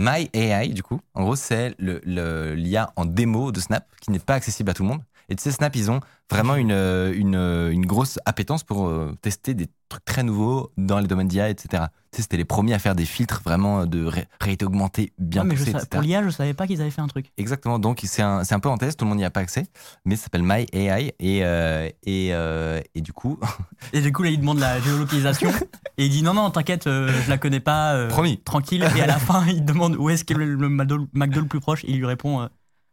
My 0.00 0.31
AI, 0.32 0.69
du 0.69 0.82
coup, 0.85 1.00
en 1.15 1.25
gros, 1.25 1.35
c'est 1.35 1.75
le- 1.79 2.00
le- 2.05 2.55
l'IA 2.55 2.93
en 2.94 3.05
démo 3.05 3.50
de 3.50 3.59
Snap 3.61 3.85
qui 4.00 4.12
n'est 4.12 4.20
pas 4.20 4.35
accessible 4.35 4.70
à 4.70 4.75
tout 4.75 4.85
le 4.85 4.88
monde. 4.91 5.00
Et 5.31 5.37
tu 5.37 5.43
sais, 5.43 5.53
Snap, 5.53 5.77
ils 5.77 5.91
ont 5.91 6.01
vraiment 6.31 6.57
une, 6.57 6.73
euh, 6.73 7.13
une, 7.15 7.35
euh, 7.35 7.71
une 7.71 7.85
grosse 7.87 8.19
appétence 8.25 8.65
pour 8.65 8.87
euh, 8.89 9.15
tester 9.21 9.53
des 9.55 9.67
trucs 9.91 10.05
très 10.05 10.23
nouveaux 10.23 10.73
dans 10.79 10.99
les 11.01 11.07
domaines 11.07 11.29
d'IA, 11.29 11.51
etc. 11.51 11.85
Tu 12.13 12.17
sais, 12.17 12.23
c'était 12.23 12.37
les 12.39 12.45
premiers 12.47 12.73
à 12.75 12.79
faire 12.79 12.95
des 12.95 13.05
filtres 13.05 13.43
vraiment 13.45 13.85
de 13.85 14.05
ré- 14.07 14.27
réalité 14.41 14.65
augmentée 14.65 15.13
bien 15.19 15.43
Ah, 15.43 15.45
mais 15.45 15.57
je 15.57 15.71
pour 15.91 16.01
l'IA, 16.01 16.23
je 16.23 16.31
savais 16.31 16.55
pas 16.55 16.67
qu'ils 16.67 16.81
avaient 16.81 16.91
fait 16.91 17.03
un 17.03 17.07
truc. 17.09 17.31
Exactement, 17.37 17.79
donc 17.79 18.01
c'est 18.05 18.23
un, 18.23 18.41
un 18.51 18.61
peu 18.61 18.69
en 18.71 18.79
test, 18.79 18.99
tout 18.99 19.05
le 19.05 19.11
monde 19.11 19.19
n'y 19.19 19.25
a 19.25 19.31
pas 19.31 19.41
accès, 19.41 19.67
mais 20.07 20.17
ça 20.17 20.25
s'appelle 20.25 20.43
My 20.43 20.67
AI. 20.73 21.13
Et, 21.19 21.45
euh, 21.45 21.89
et, 22.05 22.31
euh, 22.33 22.81
et 22.95 23.01
du 23.03 23.13
coup, 23.13 23.39
Et 23.93 24.01
du 24.01 24.13
coup, 24.13 24.23
là, 24.23 24.31
il 24.31 24.41
demande 24.41 24.59
la 24.61 24.81
géolocalisation. 24.81 25.51
et 25.99 26.07
il 26.07 26.11
dit 26.11 26.23
non, 26.23 26.33
non, 26.35 26.51
t'inquiète, 26.51 26.87
euh, 26.87 27.13
je 27.25 27.29
la 27.31 27.37
connais 27.39 27.61
pas. 27.61 28.07
Promis. 28.09 28.39
Tranquille. 28.39 28.87
Et 28.97 29.03
à 29.03 29.07
la 29.07 29.19
fin, 29.19 29.47
il 29.47 29.65
demande 29.65 29.95
où 29.97 30.09
est-ce 30.11 30.25
qu'est 30.25 30.35
le, 30.35 30.55
le 30.55 30.69
McDo, 30.71 31.07
McDo 31.13 31.41
le 31.41 31.47
plus 31.49 31.61
proche. 31.61 31.85
Et 31.85 31.91
il 31.91 31.99
lui 31.99 32.07
répond 32.07 32.49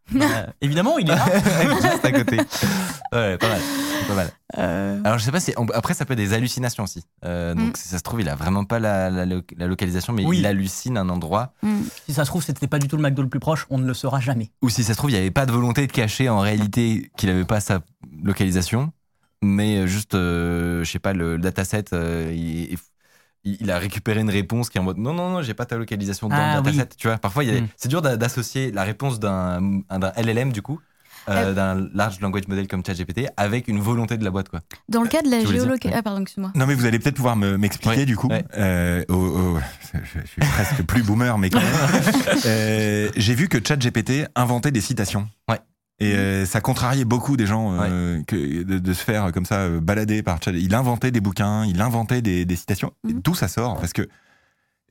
euh, 0.15 0.45
évidemment, 0.61 0.97
il 0.99 1.09
est 1.09 1.15
là. 1.15 1.25
juste 1.81 2.05
à 2.05 2.11
côté. 2.11 2.37
Ouais, 3.11 3.37
pas 3.37 3.47
mal. 3.49 3.61
Pas 4.07 4.13
mal. 4.15 4.29
Euh, 4.57 5.01
Alors 5.03 5.17
je 5.17 5.23
sais 5.23 5.31
pas 5.31 5.39
si 5.39 5.53
on- 5.57 5.65
après 5.73 5.93
ça 5.95 6.05
peut 6.05 6.13
être 6.13 6.19
des 6.19 6.33
hallucinations 6.33 6.83
aussi. 6.83 7.03
Euh, 7.25 7.53
donc 7.55 7.69
Mm. 7.69 7.75
si 7.75 7.87
ça 7.87 7.97
se 7.97 8.03
trouve 8.03 8.21
il 8.21 8.29
a 8.29 8.35
vraiment 8.35 8.63
pas 8.65 8.79
la, 8.79 9.09
la, 9.09 9.25
lo- 9.25 9.41
la 9.57 9.65
localisation 9.67 10.13
mais 10.13 10.23
Oui. 10.25 10.37
il 10.39 10.45
hallucine 10.45 10.97
un 10.97 11.09
endroit 11.09 11.53
hmm. 11.63 11.81
Si 12.05 12.13
ça 12.13 12.23
se 12.23 12.29
trouve, 12.29 12.43
c'était 12.43 12.67
pas 12.67 12.77
du 12.79 12.87
tout 12.87 12.97
le 12.97 13.01
McDo 13.01 13.23
le 13.23 13.29
plus 13.29 13.39
proche, 13.39 13.65
on 13.69 13.77
ne 13.79 13.85
le 13.87 13.93
saura 13.95 14.19
jamais. 14.19 14.51
ou 14.61 14.69
si 14.69 14.83
ça 14.83 14.93
se 14.93 14.97
trouve 14.97 15.09
il 15.11 15.15
y 15.15 15.17
avait 15.17 15.31
pas 15.31 15.45
de 15.47 15.51
volonté 15.51 15.87
de 15.87 15.91
cacher 15.91 16.29
en 16.29 16.39
réalité 16.39 17.09
qu'il 17.17 17.29
avait 17.31 17.45
pas 17.45 17.59
sa 17.59 17.79
localisation 18.23 18.91
mais 19.41 19.77
euh, 19.79 19.87
juste 19.87 20.13
euh, 20.15 20.83
je 20.83 20.91
sais 20.91 20.99
pas 20.99 21.13
le, 21.13 21.33
le 21.37 21.41
dataset 21.41 21.85
euh, 21.93 22.31
il, 22.33 22.73
il- 22.73 22.77
il 23.45 23.69
a 23.71 23.77
récupéré 23.77 24.19
une 24.21 24.29
réponse 24.29 24.69
qui 24.69 24.77
est 24.77 24.81
en 24.81 24.83
mode 24.83 24.97
non 24.97 25.13
non 25.13 25.29
non 25.29 25.41
j'ai 25.41 25.53
pas 25.53 25.65
ta 25.65 25.77
localisation 25.77 26.27
dans 26.29 26.35
Ah, 26.35 26.57
le 26.57 26.61
dataset 26.63 26.81
oui. 26.81 26.87
tu 26.97 27.07
vois 27.07 27.17
parfois 27.17 27.43
il 27.43 27.53
y 27.53 27.57
a- 27.57 27.61
Mm. 27.61 27.67
c'est 27.77 27.89
dur 27.89 28.01
d'a- 28.01 28.17
d'associer 28.17 28.71
la 28.71 28.83
réponse 28.83 29.19
d'un 29.19 29.61
d'un 29.89 30.11
LLM 30.17 30.51
du 30.51 30.61
coup 30.61 30.79
euh, 31.27 31.53
d'un 31.53 31.87
large 31.95 32.19
language 32.21 32.47
model 32.47 32.67
comme 32.67 32.83
ChatGPT 32.85 33.27
avec 33.35 33.67
une 33.67 33.79
volonté 33.79 34.15
de 34.17 34.23
la 34.23 34.29
boîte 34.29 34.49
quoi 34.49 34.59
Dans 34.89 35.01
le 35.01 35.07
cas 35.07 35.23
de 35.23 35.29
la 35.31 35.39
géolocalisation. 35.39 35.91
Ah, 35.97 36.03
pardon, 36.03 36.21
excuse-moi. 36.21 36.51
Non, 36.53 36.67
mais 36.67 36.75
vous 36.75 36.85
allez 36.85 36.99
peut-être 36.99 37.15
pouvoir 37.15 37.35
me- 37.35 37.57
m'expliquer 37.57 38.05
du 38.05 38.15
coup. 38.15 38.29
Euh, 38.57 39.03
oh, 39.09 39.55
oh, 39.55 39.59
je, 39.91 39.97
je 40.21 40.27
suis 40.27 40.41
presque 40.41 40.83
plus 40.83 41.01
boomer, 41.01 41.35
mais 41.39 41.49
quand 41.49 41.59
même. 41.61 42.03
Euh, 42.45 43.09
J'ai 43.15 43.33
vu 43.33 43.47
que 43.47 43.57
ChatGPT 43.65 44.27
inventait 44.35 44.69
des 44.71 44.81
citations. 44.81 45.27
Ouais. 45.49 45.59
Et 45.99 46.13
euh, 46.13 46.45
ça 46.45 46.59
contrariait 46.59 47.05
beaucoup 47.05 47.37
des 47.37 47.45
gens 47.45 47.71
euh, 47.79 48.21
que 48.23 48.35
de, 48.63 48.79
de 48.79 48.93
se 48.93 49.01
faire 49.03 49.31
comme 49.31 49.45
ça 49.45 49.59
euh, 49.61 49.79
balader 49.79 50.23
par 50.23 50.41
Chat. 50.43 50.51
Il 50.51 50.75
inventait 50.75 51.11
des 51.11 51.21
bouquins, 51.21 51.63
il 51.65 51.81
inventait 51.81 52.21
des, 52.21 52.43
des 52.43 52.55
citations. 52.57 52.91
Mhm. 53.05 53.21
D'où 53.21 53.33
ça 53.33 53.47
sort? 53.47 53.79
Parce 53.79 53.93
que 53.93 54.07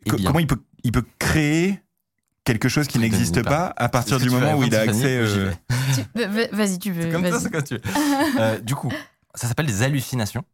Eh 0.07 0.11
co- 0.11 0.17
bien. 0.17 0.27
comment 0.27 0.39
il 0.39 0.47
peut, 0.47 0.63
il 0.83 0.93
peut 0.93 1.05
créer 1.19 1.81
quelque 2.45 2.69
chose 2.71 2.87
qui 2.89 2.99
n'existe 2.99 3.43
pas 3.43 3.73
à 3.77 3.89
partir 3.91 4.19
du 4.19 4.31
moment 4.31 4.55
où 4.55 4.65
il 4.65 4.75
a 4.75 4.81
accès. 4.81 5.19
Euh, 5.19 5.51
Vas-y, 6.53 6.79
tu 6.79 6.91
veux. 6.93 7.03
C'est 7.03 7.11
comme 7.11 7.25
ça, 7.25 7.31
vas-y. 7.31 7.41
c'est 7.43 7.51
comme 7.51 7.63
tu 7.63 7.75
veux. 7.75 7.81
Euh, 8.41 8.59
du 8.61 8.75
coup, 8.75 8.91
ça 9.35 9.47
s'appelle 9.47 9.67
des 9.67 9.83
hallucinations. 9.83 10.45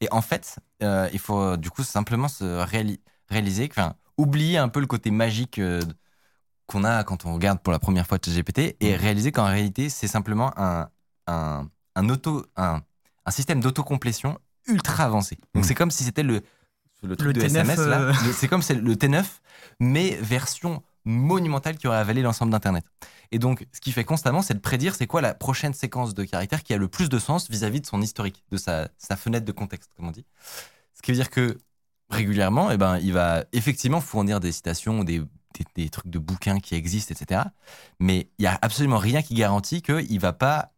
Et 0.00 0.08
en 0.10 0.20
fait, 0.22 0.56
euh, 0.82 1.08
il 1.12 1.18
faut 1.18 1.40
euh, 1.40 1.56
du 1.56 1.70
coup 1.70 1.82
simplement 1.84 2.28
se 2.28 2.44
réali- 2.64 3.00
réaliser, 3.30 3.68
enfin, 3.70 3.94
oublier 4.18 4.58
un 4.58 4.68
peu 4.68 4.80
le 4.80 4.86
côté 4.86 5.10
magique 5.10 5.58
euh, 5.58 5.80
qu'on 6.70 6.84
a 6.84 7.04
quand 7.04 7.24
on 7.26 7.34
regarde 7.34 7.60
pour 7.60 7.72
la 7.72 7.78
première 7.78 8.06
fois 8.06 8.18
ChatGPT 8.24 8.76
et 8.80 8.96
réaliser 8.96 9.32
qu'en 9.32 9.44
réalité, 9.46 9.88
c'est 9.88 10.06
simplement 10.08 10.52
un, 10.56 10.88
un, 11.26 11.68
un, 11.96 12.08
auto, 12.08 12.46
un, 12.56 12.80
un 13.26 13.30
système 13.30 13.60
d'autocomplétion 13.60 14.38
ultra 14.68 15.04
avancé. 15.04 15.36
Donc 15.54 15.64
Mm. 15.64 15.66
c'est 15.68 15.74
comme 15.74 15.90
si 15.90 16.04
c'était 16.04 16.22
le, 16.22 16.42
le 17.02 17.16
truc 17.16 17.28
Le 17.28 17.32
de 17.34 17.40
T9, 17.40 17.46
SMS 17.46 17.76
là. 17.78 18.00
euh. 18.00 18.12
C'est 18.36 18.46
comme 18.48 18.62
c'est 18.62 18.74
le 18.74 18.94
T9, 18.94 19.24
mais 19.80 20.16
version 20.20 20.82
monumentale 21.04 21.76
qui 21.78 21.86
aurait 21.88 21.96
avalé 21.98 22.22
l'ensemble 22.22 22.52
d'Internet. 22.52 22.84
Et 23.32 23.38
donc, 23.38 23.66
ce 23.72 23.80
qu'il 23.80 23.92
fait 23.92 24.04
constamment, 24.04 24.42
c'est 24.42 24.54
de 24.54 24.58
prédire 24.60 24.94
c'est 24.94 25.06
quoi 25.06 25.20
la 25.22 25.34
prochaine 25.34 25.72
séquence 25.74 26.14
de 26.14 26.24
caractères 26.24 26.62
qui 26.62 26.74
a 26.74 26.76
le 26.76 26.88
plus 26.88 27.08
de 27.08 27.18
sens 27.18 27.48
vis-à-vis 27.50 27.80
de 27.80 27.86
son 27.86 28.02
historique, 28.02 28.44
de 28.50 28.56
sa, 28.58 28.88
sa 28.98 29.16
fenêtre 29.16 29.46
de 29.46 29.52
contexte, 29.52 29.90
comme 29.96 30.08
on 30.08 30.10
dit. 30.12 30.26
Ce 30.94 31.00
qui 31.02 31.10
veut 31.10 31.16
dire 31.16 31.30
que 31.30 31.56
régulièrement, 32.10 32.70
eh 32.70 32.76
ben, 32.76 32.98
il 32.98 33.12
va 33.12 33.44
effectivement 33.52 34.00
fournir 34.00 34.40
des 34.40 34.52
citations, 34.52 35.02
des, 35.04 35.22
des, 35.54 35.64
des 35.84 35.88
trucs 35.90 36.08
de 36.08 36.18
bouquins 36.18 36.60
qui 36.60 36.74
existent, 36.74 37.14
etc. 37.14 37.42
Mais 37.98 38.30
il 38.38 38.44
y 38.44 38.46
a 38.46 38.58
absolument 38.62 38.98
rien 38.98 39.22
qui 39.22 39.34
garantit 39.34 39.82
qu'il 39.82 40.20
va 40.20 40.32
pas 40.32 40.72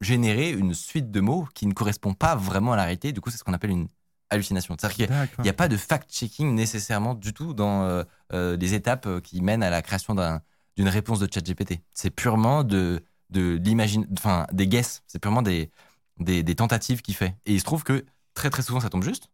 générer 0.00 0.50
une 0.52 0.74
suite 0.74 1.10
de 1.10 1.20
mots 1.20 1.48
qui 1.54 1.66
ne 1.66 1.72
correspond 1.74 2.14
pas 2.14 2.36
vraiment 2.36 2.72
à 2.72 2.76
la 2.76 2.84
réalité. 2.84 3.12
Du 3.12 3.20
coup, 3.20 3.30
c'est 3.30 3.38
ce 3.38 3.44
qu'on 3.44 3.52
appelle 3.54 3.70
une 3.70 3.88
hallucination. 4.30 4.76
C'est-à-dire 4.78 4.96
qu'il 4.96 5.04
a- 5.12 5.42
n'y 5.44 5.50
a 5.50 5.54
pas 5.54 5.68
de 5.68 5.76
fact-checking 5.76 6.54
nécessairement 6.54 7.14
du 7.14 7.32
tout 7.32 7.54
dans 7.54 7.82
euh, 7.84 8.04
euh, 8.32 8.56
les 8.56 8.74
étapes 8.74 9.06
euh, 9.06 9.20
qui 9.20 9.40
mènent 9.40 9.62
à 9.62 9.70
la 9.70 9.82
création 9.82 10.14
d'un- 10.14 10.42
d'une 10.76 10.88
réponse 10.88 11.18
de 11.18 11.28
ChatGPT. 11.32 11.80
C'est 11.94 12.10
purement 12.10 12.62
de, 12.62 13.02
de 13.30 13.58
enfin 14.12 14.46
des 14.52 14.68
guesses. 14.68 15.02
C'est 15.06 15.18
purement 15.18 15.42
des, 15.42 15.70
des, 16.20 16.42
des 16.42 16.54
tentatives 16.54 17.02
qu'il 17.02 17.14
fait. 17.16 17.34
Et 17.46 17.54
il 17.54 17.58
se 17.58 17.64
trouve 17.64 17.82
que 17.82 18.04
très 18.34 18.50
très 18.50 18.62
souvent 18.62 18.80
ça 18.80 18.90
tombe 18.90 19.02
juste, 19.02 19.30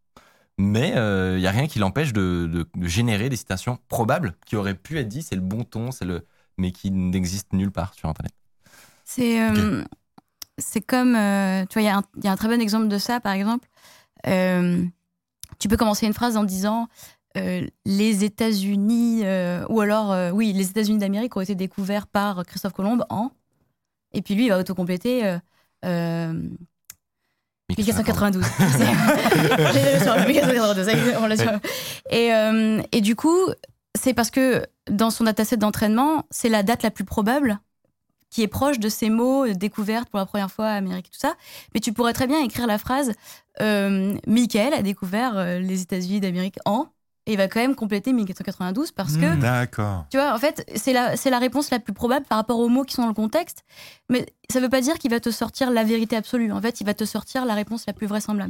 mais 0.58 0.94
euh, 0.96 1.36
il 1.36 1.40
n'y 1.40 1.46
a 1.46 1.50
rien 1.50 1.66
qui 1.66 1.78
l'empêche 1.78 2.12
de, 2.12 2.48
de- 2.52 2.68
de 2.74 2.86
générer 2.88 3.28
des 3.28 3.36
citations 3.36 3.78
probables 3.88 4.34
qui 4.46 4.56
auraient 4.56 4.74
pu 4.74 4.98
être 4.98 5.08
dites. 5.08 5.26
C'est 5.26 5.34
le 5.36 5.40
bon 5.42 5.64
ton, 5.64 5.90
c'est 5.90 6.04
le, 6.04 6.26
mais 6.58 6.72
qui 6.72 6.90
n'existent 6.90 7.56
nulle 7.56 7.72
part 7.72 7.94
sur 7.94 8.08
Internet. 8.08 8.32
C'est. 9.04 9.40
euh, 9.42 9.84
c'est 10.58 10.82
comme, 10.82 11.16
euh, 11.16 11.64
tu 11.66 11.74
vois, 11.74 11.82
il 11.82 11.86
y, 11.86 11.88
a 11.88 11.98
un- 11.98 12.04
il 12.16 12.24
y 12.24 12.28
a 12.28 12.32
un 12.32 12.36
très 12.36 12.48
bon 12.48 12.60
exemple 12.60 12.88
de 12.88 12.98
ça, 12.98 13.20
par 13.20 13.32
exemple. 13.32 13.68
Euh, 14.28 14.84
tu 15.58 15.68
peux 15.68 15.76
commencer 15.76 16.06
une 16.06 16.14
phrase 16.14 16.36
en 16.36 16.44
disant 16.44 16.88
euh, 17.36 17.66
les 17.86 18.24
États-Unis, 18.24 19.22
euh, 19.24 19.66
ou 19.68 19.80
alors, 19.80 20.12
euh, 20.12 20.30
oui, 20.32 20.52
les 20.52 20.70
États-Unis 20.70 20.98
d'Amérique 20.98 21.36
ont 21.36 21.40
été 21.42 21.54
découverts 21.56 22.06
par 22.06 22.44
Christophe 22.46 22.74
Colomb 22.74 23.00
en. 23.10 23.32
Et 24.12 24.22
puis 24.22 24.34
lui, 24.34 24.46
il 24.46 24.50
va 24.50 24.58
autocompléter. 24.60 25.26
Euh, 25.26 25.38
euh, 25.84 26.48
1492. 27.70 28.44
J'ai 29.72 30.00
sur 30.00 30.14
le 30.16 30.26
1492, 30.26 30.88
exactement, 30.88 31.26
là, 31.26 31.36
sur- 31.36 31.50
Et, 32.10 32.32
euh, 32.34 32.82
et 32.92 33.00
du 33.00 33.16
coup, 33.16 33.38
c'est 33.98 34.14
parce 34.14 34.30
que 34.30 34.64
dans 34.90 35.10
son 35.10 35.24
dataset 35.24 35.56
d'entraînement, 35.56 36.24
c'est 36.30 36.48
la 36.48 36.62
date 36.62 36.82
la 36.82 36.90
plus 36.90 37.04
probable 37.04 37.58
qui 38.30 38.42
est 38.42 38.48
proche 38.48 38.78
de 38.80 38.88
ces 38.88 39.10
mots 39.10 39.46
découvertes 39.48 40.08
pour 40.08 40.18
la 40.18 40.26
première 40.26 40.50
fois 40.50 40.66
à 40.66 40.72
Amérique, 40.74 41.10
tout 41.10 41.18
ça. 41.18 41.34
Mais 41.72 41.80
tu 41.80 41.92
pourrais 41.92 42.12
très 42.12 42.26
bien 42.26 42.40
écrire 42.42 42.66
la 42.66 42.78
phrase 42.78 43.12
euh, 43.60 44.14
Michael 44.26 44.74
a 44.74 44.82
découvert 44.82 45.38
euh, 45.38 45.60
les 45.60 45.82
États-Unis 45.82 46.18
d'Amérique 46.20 46.56
en. 46.64 46.88
Et 47.26 47.32
il 47.32 47.36
va 47.38 47.48
quand 47.48 47.60
même 47.60 47.74
compléter 47.74 48.12
1492 48.12 48.92
parce 48.92 49.16
que 49.16 49.34
Mm. 49.36 49.40
D'accord. 49.40 50.04
tu 50.10 50.18
vois, 50.18 50.34
en 50.34 50.38
fait, 50.38 50.70
c'est 50.76 50.92
la, 50.92 51.16
c'est 51.16 51.30
la 51.30 51.38
réponse 51.38 51.70
la 51.70 51.78
plus 51.80 51.94
probable 51.94 52.26
par 52.26 52.36
rapport 52.36 52.58
aux 52.58 52.68
mots 52.68 52.84
qui 52.84 52.94
sont 52.94 53.02
dans 53.02 53.08
le 53.08 53.14
contexte. 53.14 53.64
Mais 54.10 54.26
ça 54.50 54.60
veut 54.60 54.68
pas 54.68 54.82
dire 54.82 54.98
qu'il 54.98 55.10
va 55.10 55.20
te 55.20 55.30
sortir 55.30 55.70
la 55.70 55.84
vérité 55.84 56.16
absolue. 56.16 56.52
En 56.52 56.60
fait, 56.60 56.80
il 56.82 56.84
va 56.86 56.92
te 56.94 57.04
sortir 57.06 57.46
la 57.46 57.54
réponse 57.54 57.84
la 57.86 57.92
plus 57.94 58.06
vraisemble. 58.06 58.46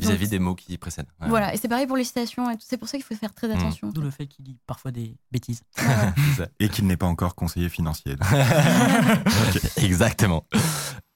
Vis-à-vis 0.00 0.28
des 0.28 0.38
mots 0.38 0.54
qui 0.54 0.78
précèdent. 0.78 1.08
Ouais. 1.20 1.26
Voilà, 1.28 1.52
et 1.52 1.56
c'est 1.56 1.66
pareil 1.66 1.88
pour 1.88 1.96
les 1.96 2.04
citations. 2.04 2.48
et 2.48 2.54
tout. 2.54 2.62
C'est 2.64 2.76
pour 2.76 2.86
ça 2.88 2.98
qu'il 2.98 3.04
faut 3.04 3.16
faire 3.16 3.34
très 3.34 3.48
Mm. 3.48 3.58
attention. 3.58 3.88
D'où 3.88 4.00
le 4.00 4.10
fait 4.12 4.28
qu'il 4.28 4.44
dit 4.44 4.56
parfois 4.64 4.92
des 4.92 5.16
bêtises. 5.32 5.62
Et 6.60 6.68
qu'il 6.68 6.86
n'est 6.86 6.96
pas 6.96 7.06
encore 7.06 7.34
conseiller 7.34 7.68
financier. 7.68 8.14
Exactement. 9.76 10.44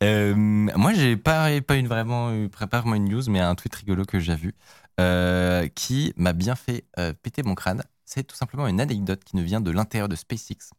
Euh, 0.02 0.34
moi, 0.34 0.92
j'ai 0.94 1.16
pas, 1.16 1.48
pas 1.60 1.76
une 1.76 1.86
vraiment 1.86 2.32
eu- 2.32 2.48
pas 2.48 2.66
vraiment 2.80 2.96
une 2.96 3.08
news, 3.08 3.22
mais 3.28 3.38
un 3.40 3.54
tweet 3.54 3.74
rigolo 3.76 4.04
que 4.04 4.18
j'ai 4.18 4.34
vu 4.34 4.52
euh, 5.00 5.68
qui 5.68 6.12
m'a 6.16 6.34
bien 6.34 6.54
fait 6.54 6.84
euh, 6.98 7.12
péter 7.14 7.42
mon 7.42 7.54
crâne. 7.54 7.82
C'est 8.04 8.24
tout 8.24 8.36
simplement 8.36 8.66
une 8.66 8.80
anecdote 8.80 9.24
qui 9.24 9.36
nous 9.36 9.42
vient 9.42 9.60
de 9.60 9.70
l'intérieur 9.70 10.08
de 10.08 10.16
SpaceX 10.16 10.70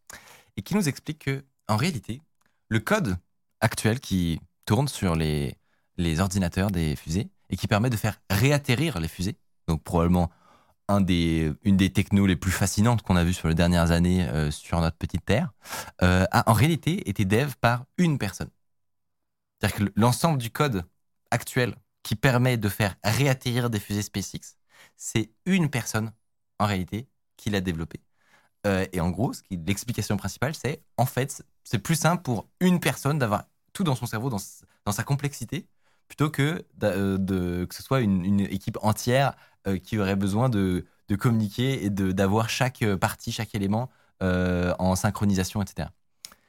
et 0.56 0.62
qui 0.62 0.76
nous 0.76 0.88
explique 0.88 1.26
que, 1.26 1.44
en 1.68 1.78
réalité, 1.78 2.22
le 2.70 2.80
code 2.80 3.18
actuel 3.60 4.00
qui 4.00 4.40
tourne 4.66 4.88
sur 4.88 5.16
les, 5.16 5.58
ordinateurs 6.20 6.70
des 6.70 6.96
fusées 6.96 7.30
et 7.50 7.58
qui 7.58 7.68
permet 7.68 7.90
de 7.90 7.98
faire 7.98 8.22
réatterrir 8.30 9.00
les 9.00 9.08
fusées, 9.08 9.36
donc 9.68 9.84
probablement 9.84 10.30
une 10.90 11.06
des 11.78 11.90
technos 11.92 12.28
les 12.28 12.36
plus 12.36 12.52
fascinantes 12.52 13.02
qu'on 13.02 13.16
a 13.16 13.24
vues 13.24 13.34
sur 13.34 13.48
les 13.48 13.56
dernières 13.56 13.90
années 13.90 14.28
euh, 14.28 14.52
sur 14.52 14.80
notre 14.80 14.98
petite 14.98 15.26
Terre, 15.26 15.54
a 16.02 16.50
en 16.50 16.54
réalité 16.54 17.10
été 17.10 17.26
dev 17.26 17.54
par 17.60 17.86
une 17.98 18.20
personne. 18.20 18.50
C'est-à-dire 19.60 19.88
que 19.88 19.94
l'ensemble 19.96 20.38
du 20.38 20.52
code 20.52 20.84
actuel 21.32 21.76
qui 22.04 22.16
permet 22.16 22.58
de 22.58 22.70
faire 22.70 22.96
réatterrir 23.04 23.70
des 23.70 23.80
fusées 23.80 24.02
SpaceX, 24.02 24.58
c'est 24.96 25.32
une 25.46 25.70
personne 25.70 26.12
en 26.60 26.66
réalité 26.66 27.08
qui 27.38 27.50
l'a 27.50 27.62
développé. 27.62 28.02
Euh, 28.66 28.86
et 28.94 29.02
en 29.02 29.10
gros, 29.10 29.34
l'explication 29.50 30.18
principale, 30.18 30.56
c'est 30.56 30.84
en 30.98 31.06
fait, 31.06 31.44
c'est 31.64 31.80
plus 31.80 31.96
simple 31.96 32.24
pour 32.24 32.48
une 32.60 32.80
personne 32.80 33.20
d'avoir 33.20 33.46
tout 33.74 33.84
dans 33.84 33.96
son 33.96 34.06
cerveau, 34.06 34.30
dans, 34.30 34.92
sa 34.92 35.04
complexité, 35.04 35.68
plutôt 36.08 36.30
que, 36.30 36.66
euh, 36.84 37.18
de, 37.18 37.66
que 37.66 37.76
ce 37.76 37.82
soit 37.82 38.02
une, 38.02 38.24
une 38.24 38.42
équipe 38.42 38.78
entière 38.82 39.34
euh, 39.68 39.78
qui 39.78 39.98
aurait 39.98 40.16
besoin 40.16 40.50
de, 40.50 40.86
de 41.10 41.16
communiquer 41.16 41.86
et 41.86 41.90
d'avoir 41.90 42.50
chaque 42.50 42.86
partie, 42.96 43.32
chaque 43.32 43.56
élément 43.56 43.90
euh, 44.22 44.74
en 44.80 44.96
synchronisation, 44.96 45.62
etc. 45.62 45.90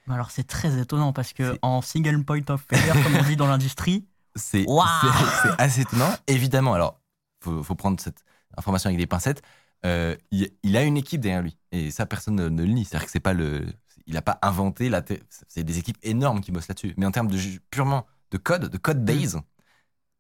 Alors 0.09 0.31
c'est 0.31 0.47
très 0.47 0.79
étonnant 0.79 1.13
parce 1.13 1.33
que 1.33 1.59
en 1.63 1.81
single 1.81 2.23
point 2.25 2.43
of 2.49 2.65
failure, 2.69 2.95
comme 3.03 3.17
on 3.17 3.23
dit 3.25 3.37
dans 3.37 3.47
l'industrie, 3.47 4.07
C'est 5.43 5.55
assez 5.59 5.83
étonnant. 5.83 6.17
Évidemment, 6.27 6.75
alors, 6.75 7.01
faut, 7.41 7.63
faut 7.63 7.75
prendre 7.75 8.01
cette 8.01 8.25
information 8.57 8.89
avec 8.89 8.99
des 8.99 9.07
pincettes. 9.07 9.43
Euh, 9.85 10.17
il, 10.31 10.51
il 10.63 10.77
a 10.77 10.83
une 10.85 10.97
équipe 10.97 11.21
derrière 11.21 11.43
lui. 11.43 11.59
Et 11.73 11.91
ça, 11.91 12.07
personne 12.07 12.37
ne, 12.37 12.49
ne 12.49 12.63
le 12.65 12.73
nie. 12.73 12.85
C'est-à-dire 12.85 13.07
que 13.07 13.13
c'est 13.13 13.21
pas 13.21 13.33
le. 13.35 13.67
Il 14.07 14.15
n'a 14.15 14.23
pas 14.23 14.39
inventé 14.43 14.89
la. 14.89 15.03
C'est 15.49 15.65
des 15.65 15.79
équipes 15.79 15.99
énormes 16.03 16.41
qui 16.41 16.53
bossent 16.53 16.69
là-dessus. 16.69 16.95
Mais 16.97 17.07
en 17.07 17.11
termes 17.11 17.29
de 17.31 17.39
purement 17.71 18.07
de 18.31 18.39
code, 18.39 18.69
de 18.71 18.79
code 18.79 19.05
base, 19.05 19.41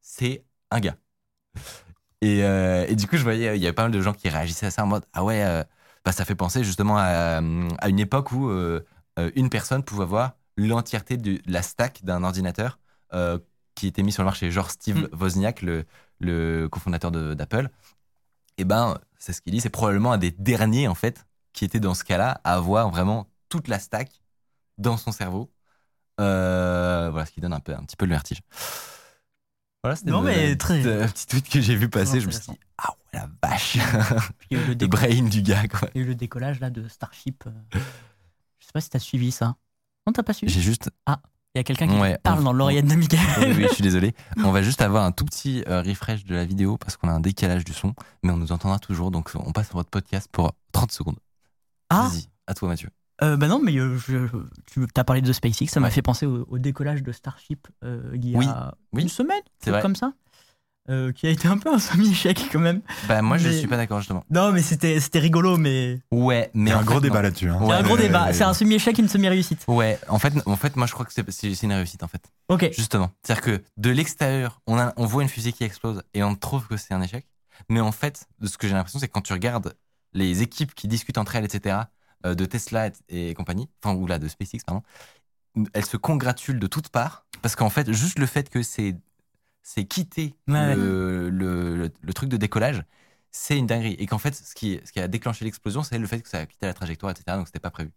c'est 0.02 0.44
un 0.70 0.80
gars. 0.80 0.96
Et, 2.20 2.42
euh, 2.44 2.86
et 2.88 2.96
du 2.96 3.06
coup, 3.06 3.16
je 3.16 3.22
voyais, 3.22 3.56
il 3.56 3.62
y 3.62 3.66
avait 3.66 3.74
pas 3.74 3.82
mal 3.82 3.92
de 3.92 4.00
gens 4.00 4.12
qui 4.14 4.28
réagissaient 4.28 4.66
à 4.66 4.70
ça 4.70 4.84
en 4.84 4.86
mode 4.86 5.04
Ah 5.12 5.24
ouais, 5.24 5.44
euh, 5.44 5.62
bah, 6.04 6.12
ça 6.12 6.24
fait 6.24 6.34
penser 6.34 6.64
justement 6.64 6.96
à, 6.98 7.40
à 7.78 7.88
une 7.88 7.98
époque 8.00 8.32
où 8.32 8.50
une 9.36 9.50
personne 9.50 9.84
pouvait 9.84 10.02
avoir 10.04 10.32
l'entièreté 10.56 11.16
de 11.16 11.40
la 11.46 11.62
stack 11.62 12.04
d'un 12.04 12.22
ordinateur 12.24 12.78
qui 13.74 13.86
était 13.86 14.02
mis 14.02 14.12
sur 14.12 14.22
le 14.22 14.26
marché, 14.26 14.50
genre 14.50 14.70
Steve 14.70 15.08
Mm. 15.12 15.16
Wozniak, 15.20 15.62
le, 15.62 15.84
le 16.20 16.68
cofondateur 16.68 17.10
de- 17.10 17.34
d'Apple. 17.34 17.68
Et 18.58 18.64
ben, 18.64 18.98
c'est 19.18 19.32
ce 19.32 19.40
qu'il 19.40 19.52
dit, 19.52 19.60
c'est 19.60 19.70
probablement 19.70 20.12
un 20.12 20.18
des 20.18 20.30
derniers 20.30 20.86
en 20.88 20.94
fait 20.94 21.26
qui 21.52 21.64
était 21.64 21.80
dans 21.80 21.94
ce 21.94 22.04
cas-là 22.04 22.40
à 22.44 22.54
avoir 22.54 22.88
vraiment 22.90 23.28
toute 23.48 23.68
la 23.68 23.78
stack 23.78 24.10
dans 24.78 24.96
son 24.96 25.12
cerveau. 25.12 25.50
Euh, 26.20 27.08
voilà, 27.10 27.26
ce 27.26 27.32
qui 27.32 27.40
donne 27.40 27.52
un, 27.52 27.60
peu, 27.60 27.74
un 27.74 27.82
petit 27.84 27.96
peu 27.96 28.04
le 28.06 28.12
vertige. 28.12 28.40
Voilà, 29.82 29.96
c'était 29.96 30.10
très- 30.56 30.80
petit, 30.80 30.88
euh, 30.88 31.06
petit 31.08 31.26
tweet 31.26 31.48
que 31.48 31.60
j'ai 31.60 31.76
vu 31.76 31.90
passer. 31.90 32.20
Je 32.20 32.26
me 32.26 32.30
suis 32.32 32.52
dit, 32.52 32.58
ah 32.78 32.90
ouais, 32.90 33.18
la 33.20 33.28
vache, 33.42 33.76
eu 34.50 34.56
le, 34.56 34.74
brain 34.86 35.22
du 35.24 35.42
gars, 35.42 35.66
quoi. 35.68 35.88
il 35.94 35.98
y 36.00 36.00
a 36.00 36.04
eu 36.04 36.08
le 36.08 36.14
décollage 36.14 36.60
là 36.60 36.70
de 36.70 36.88
Starship. 36.88 37.44
euh, 37.46 37.50
Je 38.60 38.66
sais 38.66 38.72
pas 38.72 38.80
si 38.80 38.88
t'as 38.90 38.98
suivi 38.98 39.30
ça. 39.30 39.56
Non, 40.06 40.12
t'as 40.12 40.22
pas 40.22 40.32
suivi 40.32 40.52
J'ai 40.52 40.60
juste. 40.62 40.90
Il 41.54 41.58
y 41.58 41.60
a 41.60 41.64
quelqu'un 41.64 41.86
qui 41.86 41.94
Ouais, 41.94 42.18
parle 42.22 42.40
on- 42.40 42.44
dans 42.44 42.52
l'oreillette 42.52 42.86
de 42.86 42.94
Michael. 42.96 43.20
Oui, 43.38 43.52
oui, 43.56 43.66
je 43.68 43.74
suis 43.74 43.82
désolé. 43.82 44.12
On 44.44 44.50
va 44.50 44.62
juste 44.62 44.82
avoir 44.82 45.04
un 45.04 45.12
tout 45.12 45.24
petit 45.24 45.62
euh, 45.68 45.82
refresh 45.82 46.24
de 46.24 46.34
la 46.34 46.44
vidéo 46.44 46.76
parce 46.78 46.96
qu'on 46.96 47.08
a 47.08 47.12
un 47.12 47.20
décalage 47.20 47.64
du 47.64 47.72
son, 47.72 47.94
mais 48.24 48.32
on 48.32 48.36
nous 48.36 48.50
entendra 48.50 48.80
toujours. 48.80 49.12
Donc, 49.12 49.30
on 49.36 49.52
passe 49.52 49.68
sur 49.68 49.76
votre 49.76 49.90
podcast 49.90 50.28
pour 50.32 50.52
30 50.72 50.90
secondes. 50.90 51.16
Ah, 51.90 52.08
Vas-y, 52.10 52.24
à 52.48 52.54
toi, 52.54 52.68
Mathieu. 52.68 52.88
euh, 53.22 53.36
bah 53.36 53.46
non, 53.46 53.60
mais 53.62 53.76
euh, 53.78 53.96
je- 53.98 54.26
tu 54.72 54.84
as 54.96 55.04
parlé 55.04 55.22
de 55.22 55.32
SpaceX, 55.32 55.66
ça 55.68 55.78
m'a 55.78 55.90
fait 55.90 56.02
penser 56.02 56.26
au, 56.26 56.44
au 56.48 56.58
décollage 56.58 57.04
de 57.04 57.12
Starship 57.12 57.68
euh, 57.84 58.10
il 58.14 58.28
y 58.30 58.34
a 58.34 58.38
Oui, 58.38 58.46
oui. 58.92 59.02
une 59.02 59.08
semaine, 59.08 59.42
C'est 59.60 59.80
comme 59.80 59.94
ça, 59.94 60.12
euh, 60.90 61.12
qui 61.12 61.26
a 61.26 61.30
été 61.30 61.48
un 61.48 61.56
peu 61.58 61.72
un 61.72 61.78
semi-échec 61.78 62.48
quand 62.52 62.58
même. 62.58 62.82
Bah, 63.08 63.22
moi, 63.22 63.38
je 63.38 63.48
Mais- 63.48 63.58
suis 63.58 63.66
pas 63.68 63.76
d'accord, 63.76 63.98
justement. 64.00 64.24
Non, 64.30 64.52
mais 64.52 64.62
c'était 64.62 65.00
c'était 65.00 65.18
rigolo, 65.18 65.56
mais 65.56 66.00
Ouais, 66.10 66.50
Il 66.54 66.60
mais 66.62 66.70
y 66.70 66.72
a 66.72 66.78
un 66.78 66.82
gros 66.84 66.96
fait, 66.96 67.02
débat 67.08 67.22
là-dessus. 67.22 67.48
hein. 67.48 67.58
il 67.62 67.68
y 67.68 67.72
a 67.72 67.76
un 67.76 67.78
Ouais, 67.78 67.84
gros 67.84 67.96
ouais, 67.96 68.02
débat. 68.02 68.26
ouais. 68.26 68.32
C'est 68.32 68.44
un 68.44 68.54
semi-échec, 68.54 68.98
une 68.98 69.08
semi-réussite. 69.08 69.64
Ouais, 69.68 69.98
en 70.08 70.18
fait, 70.18 70.34
en 70.46 70.56
fait, 70.56 70.76
moi, 70.76 70.86
je 70.86 70.92
crois 70.92 71.06
que 71.06 71.12
c'est 71.12 71.62
une 71.62 71.72
réussite, 71.72 72.02
en 72.02 72.08
fait. 72.08 72.22
Ok. 72.48 72.70
Justement. 72.76 73.10
C'est-à-dire 73.22 73.42
que 73.44 73.62
de 73.76 73.90
l'extérieur, 73.90 74.60
on, 74.66 74.78
a- 74.78 74.92
on 74.96 75.06
voit 75.06 75.22
une 75.22 75.28
fusée 75.28 75.52
qui 75.52 75.64
explose 75.64 76.02
et 76.12 76.22
on 76.22 76.34
trouve 76.34 76.66
que 76.66 76.76
c'est 76.76 76.92
un 76.94 77.00
échec. 77.02 77.26
Mais 77.70 77.80
en 77.80 77.92
fait, 77.92 78.26
de 78.40 78.46
ce 78.46 78.58
que 78.58 78.66
j'ai 78.68 78.74
l'impression, 78.74 78.98
c'est 78.98 79.08
que 79.08 79.12
quand 79.12 79.22
tu 79.22 79.32
regardes 79.32 79.74
les 80.12 80.42
équipes 80.42 80.74
qui 80.74 80.86
discutent 80.88 81.18
entre 81.18 81.36
elles, 81.36 81.44
etc., 81.44 81.76
euh, 82.26 82.34
de 82.34 82.44
Tesla 82.44 82.88
et, 83.08 83.30
et 83.30 83.34
compagnie, 83.34 83.68
enfin, 83.82 83.94
ou 83.96 84.06
là, 84.06 84.18
de 84.18 84.28
SpaceX, 84.28 84.58
pardon, 84.66 84.82
elles 85.72 85.84
se 85.84 85.96
congratulent 85.96 86.58
de 86.58 86.66
toutes 86.66 86.88
parts 86.88 87.26
parce 87.42 87.54
qu'en 87.56 87.70
fait, 87.70 87.92
juste 87.92 88.18
le 88.18 88.26
fait 88.26 88.48
que 88.50 88.62
c'est 88.62 88.96
c'est 89.64 89.88
Ouais, 90.46 90.76
le, 90.76 91.30
le- 91.30 91.90
truc 92.12 92.28
de 92.28 92.36
décollage, 92.36 92.84
c'est 93.32 93.58
une 93.58 93.66
dinguerie. 93.66 93.94
Et 93.98 94.06
qu'en 94.06 94.18
fait, 94.18 94.34
ce 94.34 94.54
qui, 94.54 94.78
ce 94.84 94.92
qui 94.92 95.00
a 95.00 95.08
déclenché 95.08 95.44
l'explosion, 95.44 95.82
c'est 95.82 95.98
le 95.98 96.06
fait 96.06 96.20
que 96.20 96.28
ça 96.28 96.38
a 96.38 96.46
quitté 96.46 96.66
la 96.66 96.74
trajectoire, 96.74 97.10
etc. 97.10 97.36
Donc, 97.38 97.48
c'était 97.48 97.58
pas 97.58 97.70
prévu. 97.70 97.90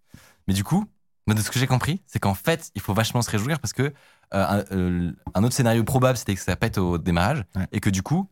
Mais 0.47 0.53
du 0.55 0.63
coup, 0.63 0.85
de 1.27 1.39
ce 1.39 1.51
que 1.51 1.59
j'ai 1.59 1.67
compris, 1.67 2.01
c'est 2.07 2.19
qu'en 2.19 2.33
fait, 2.33 2.71
il 2.73 2.81
faut 2.81 2.93
vachement 2.93 3.21
se 3.21 3.29
réjouir 3.29 3.59
parce 3.59 3.73
que 3.73 3.83
euh, 3.83 3.91
un, 4.31 4.63
euh, 4.71 5.11
un 5.35 5.43
autre 5.43 5.53
scénario 5.53 5.83
probable, 5.83 6.17
c'était 6.17 6.35
que 6.35 6.41
ça 6.41 6.55
pète 6.55 6.77
au 6.77 6.97
démarrage 6.97 7.43
Ouais. 7.55 7.67
et 7.73 7.79
que 7.81 7.89
du 7.89 8.01
coup, 8.01 8.29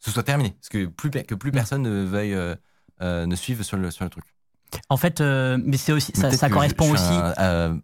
ce 0.00 0.10
soit 0.10 0.24
terminé. 0.24 0.50
Parce 0.50 0.68
que 0.68 0.86
plus, 0.86 1.10
que 1.10 1.34
plus 1.36 1.52
personne 1.52 1.82
ne 1.82 2.02
veuille 2.04 2.34
euh, 2.34 2.56
ne 3.00 3.36
suive 3.36 3.62
sur 3.62 3.76
le, 3.76 3.90
sur 3.92 4.04
le 4.04 4.10
truc. 4.10 4.24
En 4.88 4.96
fait, 4.96 5.20
mais 5.20 5.76
c'est 5.76 5.92
aussi, 5.92 6.12
Mais 6.16 6.32
ça, 6.32 6.50
correspond 6.50 6.90
aussi. 6.90 7.04
un, 7.04 7.80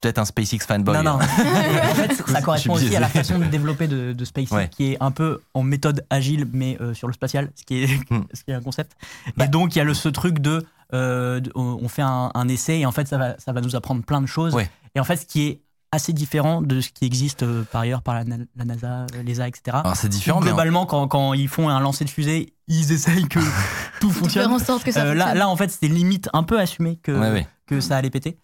peut-être 0.00 0.18
un 0.18 0.24
SpaceX 0.24 0.58
fanboy. 0.66 0.94
Non, 0.96 1.02
non. 1.02 1.10
en 1.18 1.94
fait, 1.94 2.14
ça 2.14 2.42
correspond 2.42 2.74
aussi 2.74 2.94
à 2.96 3.00
la 3.00 3.08
façon 3.08 3.38
de 3.38 3.44
développer 3.44 3.88
de, 3.88 4.12
de 4.12 4.24
SpaceX, 4.24 4.52
Ouais. 4.54 4.68
qui 4.68 4.92
est 4.92 4.96
un 5.00 5.10
peu 5.10 5.40
en 5.54 5.62
méthode 5.62 6.04
agile, 6.10 6.46
mais 6.52 6.76
euh, 6.80 6.94
sur 6.94 7.06
le 7.08 7.12
spatial, 7.14 7.50
ce 7.54 7.64
qui 7.64 7.82
est, 7.82 7.86
Hmm. 8.10 8.22
ce 8.32 8.44
qui 8.44 8.50
est 8.50 8.54
un 8.54 8.62
concept. 8.62 8.92
Bah. 9.36 9.44
Et 9.46 9.48
donc, 9.48 9.74
il 9.74 9.78
y 9.78 9.80
a 9.80 9.84
le, 9.84 9.94
ce 9.94 10.08
truc 10.08 10.38
de, 10.38 10.64
euh, 10.92 11.40
de- 11.40 11.50
on 11.54 11.88
fait 11.88 12.02
un, 12.02 12.30
un 12.34 12.48
essai 12.48 12.80
et 12.80 12.86
en 12.86 12.92
fait, 12.92 13.06
ça 13.08 13.18
va, 13.18 13.38
ça 13.38 13.52
va 13.52 13.60
nous 13.60 13.74
apprendre 13.76 14.02
plein 14.04 14.20
de 14.20 14.26
choses. 14.26 14.54
Ouais. 14.54 14.70
Et 14.94 15.00
en 15.00 15.04
fait, 15.04 15.16
ce 15.16 15.26
qui 15.26 15.46
est 15.46 15.60
assez 15.92 16.12
différent 16.12 16.60
de 16.60 16.80
ce 16.80 16.90
qui 16.90 17.04
existe 17.04 17.44
euh, 17.44 17.62
par 17.70 17.82
ailleurs 17.82 18.02
par 18.02 18.14
la, 18.16 18.24
na- 18.24 18.36
la 18.56 18.64
NASA, 18.64 19.06
l'ESA, 19.24 19.46
etc. 19.46 19.76
Alors, 19.84 19.94
c'est 19.96 20.08
différent, 20.08 20.40
mais 20.40 20.46
en- 20.50 20.54
Globalement, 20.54 20.86
quand, 20.86 21.06
quand 21.08 21.34
ils 21.34 21.48
font 21.48 21.68
un 21.68 21.78
lancer 21.80 22.04
de 22.04 22.10
fusée, 22.10 22.52
ils 22.66 22.90
essayent 22.92 23.28
que 23.28 23.38
tout 24.00 24.10
Faire 24.10 24.18
fonctionne. 24.22 24.50
en 24.52 24.58
sorte 24.58 24.82
que 24.84 24.90
ça 24.92 25.02
Euh, 25.04 25.14
là, 25.14 25.24
fonctionne. 25.26 25.38
là, 25.38 25.48
en 25.48 25.56
fait, 25.56 25.70
c'était 25.70 25.88
limite 25.88 26.28
un 26.32 26.42
peu 26.42 26.58
assumé 26.58 26.96
que, 26.96 27.12
Ouais, 27.12 27.30
ouais. 27.30 27.46
que 27.66 27.80
ça 27.80 27.96
allait 27.96 28.10
péter. 28.10 28.36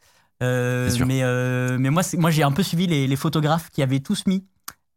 Euh, 0.43 0.91
mais, 1.07 1.23
euh, 1.23 1.77
mais 1.79 1.91
moi, 1.91 2.03
moi 2.19 2.31
j'ai 2.31 2.43
un 2.43 2.53
peu 2.53 2.63
suivi 2.63 2.87
les, 2.87 3.07
les 3.07 3.17
photographes 3.17 3.71
qui 3.71 3.83
avaient 3.83 4.01
tous 4.01 4.27
mis, 4.27 4.45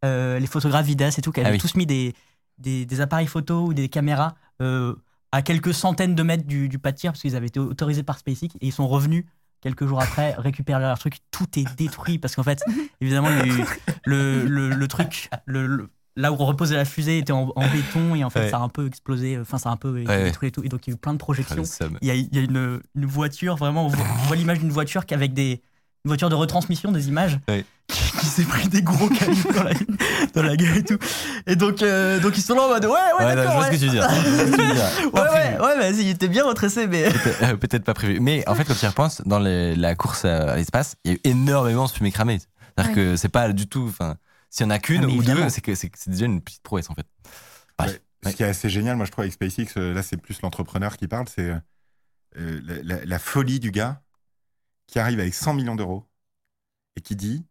euh, 0.04 0.38
les 0.38 0.46
photographes 0.46 0.86
vidéastes 0.86 1.18
et 1.18 1.22
tout, 1.22 1.32
qui 1.32 1.40
avaient 1.40 1.50
Ah 1.50 1.52
oui. 1.52 1.58
tous 1.58 1.74
mis 1.74 1.86
des, 1.86 2.14
des, 2.58 2.86
des 2.86 3.00
appareils 3.00 3.26
photo 3.26 3.66
ou 3.66 3.74
des 3.74 3.88
caméras 3.88 4.34
euh, 4.62 4.94
à 5.32 5.42
quelques 5.42 5.74
centaines 5.74 6.14
de 6.14 6.22
mètres 6.22 6.46
du, 6.46 6.68
du 6.68 6.78
pas 6.78 6.92
de 6.92 6.96
tir, 6.96 7.12
parce 7.12 7.20
qu'ils 7.22 7.36
avaient 7.36 7.48
été 7.48 7.60
autorisés 7.60 8.02
par 8.02 8.18
SpaceX 8.18 8.54
et 8.60 8.66
ils 8.68 8.72
sont 8.72 8.88
revenus 8.88 9.24
quelques 9.60 9.86
jours 9.86 10.00
après, 10.00 10.34
récupèrent 10.38 10.78
leur 10.78 10.98
truc, 10.98 11.16
tout 11.30 11.46
est 11.58 11.66
détruit 11.76 12.18
parce 12.18 12.36
qu'en 12.36 12.42
fait, 12.42 12.62
évidemment, 13.00 13.28
le, 14.04 14.44
le, 14.46 14.68
le 14.70 14.88
truc, 14.88 15.28
le, 15.46 15.66
le- 15.66 15.88
là 16.16 16.30
où 16.32 16.36
on 16.38 16.44
reposait 16.46 16.76
la 16.76 16.84
fusée 16.84 17.18
était 17.18 17.32
en, 17.32 17.52
en 17.56 17.68
béton 17.68 18.14
et 18.14 18.22
en 18.24 18.30
fait, 18.30 18.40
Ouais. 18.40 18.50
ça 18.50 18.58
a 18.58 18.60
un 18.60 18.68
peu 18.68 18.86
explosé, 18.86 19.38
enfin, 19.40 19.58
ça 19.58 19.68
a 19.68 19.72
un 19.72 19.76
peu 19.76 19.90
Ouais, 19.90 20.06
ouais. 20.06 20.24
détruit 20.24 20.48
et 20.48 20.52
tout. 20.52 20.62
Et 20.64 20.68
donc, 20.68 20.86
il 20.86 20.90
y 20.90 20.92
a 20.92 20.94
eu 20.94 20.98
plein 20.98 21.12
de 21.12 21.18
Ah, 21.18 21.24
projections. 21.24 21.64
seum. 21.64 21.98
Il 22.02 22.08
y 22.08 22.10
a, 22.10 22.14
il 22.14 22.28
y 22.34 22.38
a 22.38 22.42
une, 22.42 22.80
une 22.94 23.06
voiture, 23.06 23.56
vraiment, 23.56 23.86
on 23.86 23.88
voit, 23.88 24.36
l'image 24.36 24.60
d'une 24.60 24.70
voiture 24.70 25.06
qui- 25.06 25.14
avec 25.14 25.34
des. 25.34 25.60
Une 26.06 26.10
voiture 26.10 26.28
de 26.28 26.34
retransmission 26.34 26.92
des 26.92 27.08
images 27.08 27.38
Ouais. 27.48 27.64
qui, 27.88 28.12
qui 28.18 28.26
s'est 28.26 28.42
pris 28.44 28.68
des 28.68 28.82
gros 28.82 29.08
cailloux 29.08 29.50
dans 29.54 29.62
la, 29.62 29.70
dans 30.34 30.42
la 30.42 30.54
gueule 30.54 30.76
et 30.76 30.82
tout. 30.84 30.98
Et 31.46 31.56
donc, 31.56 31.80
euh, 31.82 32.20
donc 32.20 32.36
ils 32.36 32.42
sont 32.42 32.54
là 32.54 32.64
en 32.64 32.68
mode 32.68 32.84
ouais, 32.84 32.90
ouais, 33.18 33.24
Ouais, 33.24 33.36
je 33.38 33.42
vois 33.52 33.64
ce 33.64 33.68
que 33.68 33.72
ouais. 33.72 33.78
tu 33.78 33.84
veux 33.86 33.90
dire. 33.90 34.06
Je 34.10 34.28
vois 34.30 34.46
ce 34.46 34.50
que 34.50 34.56
tu 34.56 34.62
veux 34.62 34.74
dire. 34.74 35.14
Ouais, 35.14 35.20
ouais, 35.58 35.58
ouais, 35.60 35.78
vas-y, 35.78 36.02
il 36.02 36.10
était 36.10 36.28
bien 36.28 36.44
retracé, 36.44 36.86
mais. 36.86 37.04
Peut-être 37.10 37.42
euh, 37.42 37.56
peut-être 37.56 37.84
pas 37.84 37.94
prévu. 37.94 38.20
Mais 38.20 38.46
en 38.46 38.54
fait, 38.54 38.64
quand 38.64 38.74
tu 38.74 38.84
y 38.84 38.88
repenses, 38.88 39.22
dans 39.24 39.38
les- 39.38 39.74
la 39.76 39.94
course 39.94 40.26
à 40.26 40.50
à 40.50 40.56
l'espace, 40.56 40.96
il 41.04 41.12
y 41.12 41.14
a 41.14 41.16
eu 41.16 41.20
énormément 41.24 41.86
de 41.86 41.90
fumée 41.90 42.12
cramée. 42.12 42.38
C'est-à-dire 42.76 42.90
Ouais. 42.90 42.94
que 43.12 43.16
c'est 43.16 43.28
pas 43.30 43.50
du 43.52 43.66
tout. 43.66 43.86
Enfin, 43.88 44.16
s'il 44.54 44.64
y 44.64 44.66
en 44.66 44.70
a 44.70 44.78
qu'une 44.78 45.02
Ah, 45.04 45.06
ou 45.06 45.10
évidemment. 45.10 45.42
deux, 45.42 45.48
c'est 45.48 45.60
que 45.60 45.74
c'est 45.74 45.90
c'est 45.96 46.10
déjà 46.10 46.26
une 46.26 46.40
petite 46.40 46.62
prouesse 46.62 46.88
en 46.90 46.94
fait. 46.94 47.06
Ouais. 47.80 48.00
Ce 48.24 48.30
qui 48.36 48.42
est 48.42 48.46
assez 48.46 48.70
génial, 48.70 48.96
moi 48.96 49.04
je 49.04 49.10
trouve 49.10 49.22
avec 49.22 49.32
SpaceX, 49.34 49.76
euh, 49.76 49.92
là 49.92 50.02
c'est 50.02 50.16
plus 50.16 50.40
l'entrepreneur 50.42 50.96
qui 50.96 51.08
parle, 51.08 51.26
c'est 51.28 51.50
euh, 52.36 52.60
la, 52.64 52.82
la- 52.82 53.04
la 53.04 53.18
folie 53.18 53.60
du 53.60 53.70
gars 53.70 54.00
qui 54.86 54.98
arrive 54.98 55.18
avec 55.20 55.34
100 55.34 55.54
millions 55.54 55.74
d'euros 55.76 56.06
et 56.96 57.00
qui 57.00 57.16
dit 57.16 57.44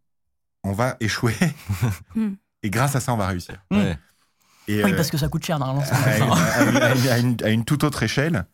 on 0.64 0.72
va 0.72 0.96
échouer 1.00 1.36
Hmm. 2.16 2.36
et 2.64 2.70
grâce 2.70 2.96
à 2.96 3.00
ça 3.02 3.14
on 3.14 3.18
va 3.18 3.28
réussir. 3.28 3.62
Mm. 3.70 3.78
Ouais. 3.78 3.98
Et, 4.70 4.84
Oui, 4.84 4.94
euh, 4.94 4.96
parce 4.96 5.10
que 5.12 5.18
ça 5.18 5.28
coûte 5.28 5.46
cher 5.46 5.60
normalement. 5.60 5.84
à, 5.92 6.18
une, 6.18 6.28
ça. 6.34 6.34
à 6.34 6.64
une- 6.64 6.78
à 6.78 6.94
une- 6.96 7.08
à 7.10 7.18
une- 7.20 7.44
à 7.44 7.50
une 7.50 7.66
toute 7.66 7.84
autre 7.84 8.02
échelle. 8.04 8.46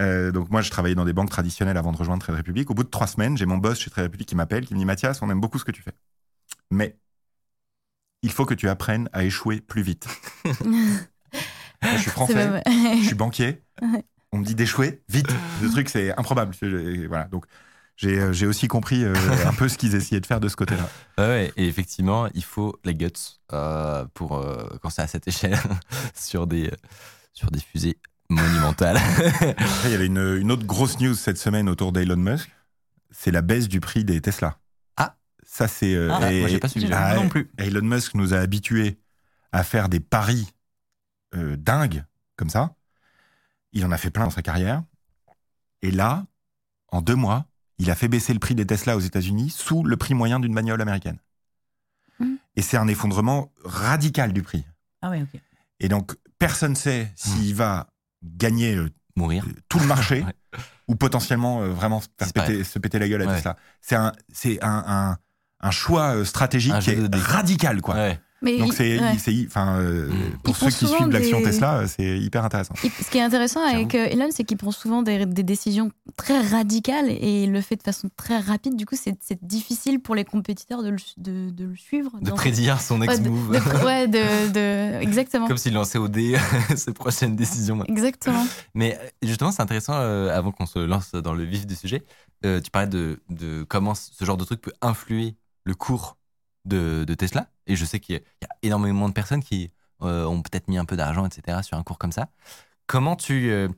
euh, 0.00 0.32
donc 0.32 0.50
moi, 0.50 0.62
je 0.62 0.70
travaillais 0.70 0.94
dans 0.96 1.04
des 1.04 1.12
banques 1.12 1.30
traditionnelles 1.30 1.76
avant 1.76 1.92
de 1.92 1.96
rejoindre 1.96 2.22
Trade 2.24 2.36
Republic. 2.36 2.70
Au 2.70 2.74
bout 2.74 2.82
de 2.84 2.88
trois 2.90 3.06
semaines, 3.06 3.36
j'ai 3.36 3.46
mon 3.46 3.58
boss 3.58 3.78
chez 3.78 3.88
Trade 3.90 4.06
Republic 4.06 4.28
qui 4.28 4.34
m'appelle, 4.34 4.66
qui 4.66 4.74
me 4.74 4.78
dit 4.80 4.84
Mathias, 4.84 5.22
on 5.22 5.30
aime 5.30 5.40
beaucoup 5.40 5.58
ce 5.60 5.64
que 5.64 5.70
tu 5.72 5.80
fais, 5.82 5.92
mais 6.72 6.96
il 8.24 8.32
faut 8.32 8.44
que 8.46 8.54
tu 8.54 8.68
apprennes 8.68 9.08
à 9.12 9.22
échouer 9.24 9.60
plus 9.60 9.82
vite. 9.82 10.08
Moi, 10.64 10.82
je 11.92 11.98
suis 11.98 12.10
français, 12.10 12.62
je 12.66 13.04
suis 13.06 13.14
banquier. 13.14 13.62
On 14.32 14.38
me 14.38 14.44
dit 14.44 14.54
d'échouer 14.56 15.02
vite. 15.08 15.28
Le 15.62 15.70
truc, 15.70 15.88
c'est 15.88 16.16
improbable. 16.18 16.54
Je- 16.60 17.06
voilà. 17.06 17.24
Donc 17.24 17.44
j'ai 17.96 18.18
euh, 18.18 18.48
aussi 18.48 18.66
compris 18.66 19.04
euh, 19.04 19.14
un 19.46 19.52
peu 19.52 19.68
ce 19.68 19.78
qu'ils 19.78 19.94
essayaient 19.94 20.20
de 20.20 20.26
faire 20.26 20.40
de 20.40 20.48
ce 20.48 20.56
côté-là. 20.56 20.88
Ouais, 21.18 21.52
et 21.56 21.68
effectivement, 21.68 22.26
il 22.34 22.42
faut 22.42 22.76
les 22.84 22.94
guts 22.94 23.10
euh, 23.52 24.04
pour 24.14 24.38
euh, 24.38 24.66
quand 24.82 24.90
c'est 24.90 25.02
à 25.02 25.06
cette 25.06 25.28
échelle 25.28 25.56
sur 26.14 26.46
des 26.48 26.66
euh, 26.66 26.76
sur 27.32 27.50
des 27.50 27.60
fusées 27.60 27.98
monumentales. 28.30 28.96
Après, 28.96 29.54
il 29.84 29.90
y 29.90 29.94
avait 29.94 30.06
une, 30.06 30.36
une 30.40 30.50
autre 30.50 30.64
grosse 30.66 30.98
news 30.98 31.14
cette 31.14 31.38
semaine 31.38 31.68
autour 31.68 31.92
d'Elon 31.92 32.16
Musk. 32.16 32.50
C'est 33.10 33.30
la 33.30 33.42
baisse 33.42 33.68
du 33.68 33.78
prix 33.80 34.04
des 34.04 34.20
Tesla. 34.20 34.56
Ça, 35.54 35.68
c'est. 35.68 35.94
euh, 35.94 36.10
Ah, 36.12 36.18
moi, 36.32 36.48
j'ai 36.48 36.58
pas 36.58 36.66
suivi. 36.68 36.90
Ah, 36.92 37.14
non 37.14 37.28
plus. 37.28 37.48
Elon 37.58 37.82
Musk 37.82 38.14
nous 38.14 38.34
a 38.34 38.38
habitués 38.38 38.98
à 39.52 39.62
faire 39.62 39.88
des 39.88 40.00
paris 40.00 40.52
euh, 41.36 41.56
dingues 41.56 42.04
comme 42.34 42.50
ça. 42.50 42.74
Il 43.72 43.84
en 43.86 43.92
a 43.92 43.96
fait 43.96 44.10
plein 44.10 44.24
dans 44.24 44.30
sa 44.30 44.42
carrière. 44.42 44.82
Et 45.82 45.92
là, 45.92 46.26
en 46.88 47.02
deux 47.02 47.14
mois, 47.14 47.46
il 47.78 47.88
a 47.88 47.94
fait 47.94 48.08
baisser 48.08 48.32
le 48.32 48.40
prix 48.40 48.56
des 48.56 48.66
Tesla 48.66 48.96
aux 48.96 49.00
États-Unis 49.00 49.50
sous 49.50 49.84
le 49.84 49.96
prix 49.96 50.14
moyen 50.14 50.40
d'une 50.40 50.52
bagnole 50.54 50.82
américaine. 50.82 51.18
Mhm. 52.18 52.38
Et 52.56 52.62
c'est 52.62 52.76
un 52.76 52.88
effondrement 52.88 53.52
radical 53.64 54.32
du 54.32 54.42
prix. 54.42 54.64
Ah 55.02 55.10
ouais, 55.10 55.22
ok. 55.22 55.40
Et 55.78 55.88
donc, 55.88 56.16
personne 56.40 56.72
ne 56.72 56.76
sait 56.76 57.12
s'il 57.14 57.54
va 57.54 57.86
gagner 58.24 58.74
euh, 58.74 58.90
Mourir. 59.14 59.44
tout 59.68 59.78
le 59.78 59.86
marché 59.86 60.22
Ouais. 60.26 60.34
ou 60.88 60.96
potentiellement 60.96 61.62
euh, 61.62 61.68
vraiment 61.68 62.00
se, 62.00 62.08
péter, 62.32 62.64
se 62.64 62.78
péter 62.80 62.98
la 62.98 63.08
gueule 63.08 63.22
à 63.22 63.26
Ouais. 63.26 63.34
Tesla. 63.36 63.56
C'est 63.80 63.94
un, 63.96 64.10
c'est 64.32 64.62
un, 64.64 64.84
un, 64.86 65.18
un 65.64 65.70
choix 65.72 66.14
euh, 66.14 66.24
stratégique 66.24 66.72
radical, 67.12 67.80
quoi. 67.80 67.94
Ouais. 67.94 68.20
Mais 68.42 68.58
Donc 68.58 68.72
il- 68.72 68.74
c'est, 68.74 69.00
ouais. 69.00 69.48
euh, 69.56 70.08
Mm. 70.10 70.38
pour 70.42 70.54
ceux 70.54 70.66
qui 70.68 70.86
suivent 70.86 71.08
l'action 71.08 71.40
Tesla, 71.40 71.76
euh, 71.78 71.86
c'est 71.88 72.18
hyper 72.18 72.44
intéressant. 72.44 72.74
Il- 72.84 72.90
Ce 72.90 73.08
qui 73.10 73.16
est 73.16 73.22
intéressant 73.22 73.64
avec 73.66 73.94
euh, 73.94 74.04
Elon, 74.10 74.28
c'est 74.30 74.44
qu'il 74.44 74.58
prend 74.58 74.70
souvent 74.70 75.00
des, 75.00 75.24
des 75.24 75.42
décisions 75.42 75.90
très 76.18 76.38
radicales 76.42 77.08
et 77.08 77.44
il 77.44 77.52
le 77.52 77.62
fait 77.62 77.76
de 77.76 77.82
façon 77.82 78.10
très 78.18 78.38
rapide. 78.38 78.76
Du 78.76 78.84
coup, 78.84 78.96
c'est 79.00 79.16
difficile 79.42 79.98
pour 80.00 80.14
les 80.14 80.24
compétiteurs 80.26 80.82
de 80.82 80.90
le, 80.90 80.96
de, 81.16 81.48
de 81.50 81.64
le 81.64 81.76
suivre. 81.76 82.10
De 82.20 82.28
dans- 82.28 82.36
prédire 82.36 82.82
son 82.82 83.00
Ouais, 83.00 83.06
next 83.06 83.22
de- 83.22 83.30
move. 83.30 83.50
de- 83.52 83.84
ouais, 83.86 84.08
de, 84.08 84.52
de- 84.52 85.02
exactement. 85.02 85.46
Comme 85.48 85.56
s'il 85.56 85.72
lançait 85.72 85.96
au 85.98 86.08
dé 86.08 86.36
ses 86.76 86.92
prochaines 86.92 87.36
décisions. 87.36 87.82
Exactement. 87.86 88.46
Mais 88.74 88.98
justement, 89.22 89.52
c'est 89.52 89.62
intéressant, 89.62 89.94
euh, 89.94 90.36
avant 90.36 90.52
qu'on 90.52 90.66
se 90.66 90.80
lance 90.80 91.12
dans 91.12 91.32
le 91.32 91.44
vif 91.44 91.66
du 91.66 91.76
sujet, 91.76 92.02
euh, 92.44 92.60
tu 92.60 92.70
parlais 92.70 92.88
de, 92.88 93.20
de 93.30 93.62
comment 93.66 93.94
ce 93.94 94.22
genre 94.22 94.36
de 94.36 94.44
truc 94.44 94.60
peut 94.60 94.72
influer 94.82 95.34
le 95.64 95.74
cours 95.74 96.16
de, 96.64 97.04
Tesla. 97.14 97.48
Et 97.66 97.76
je 97.76 97.84
sais 97.84 98.00
qu'il 98.00 98.16
y, 98.16 98.18
a- 98.18 98.48
énormément 98.62 99.08
de 99.08 99.14
personnes 99.14 99.42
qui 99.42 99.70
euh, 100.02 100.24
ont 100.24 100.42
peut-être 100.42 100.68
mis 100.68 100.78
un 100.78 100.84
peu 100.84 100.96
d'argent, 100.96 101.26
etc., 101.26 101.62
sur 101.62 101.76
un 101.76 101.82
cours 101.82 101.98
comme 101.98 102.12
ça. 102.12 102.28
Comment 102.86 103.16
tu, 103.16 103.50
euh, 103.50 103.68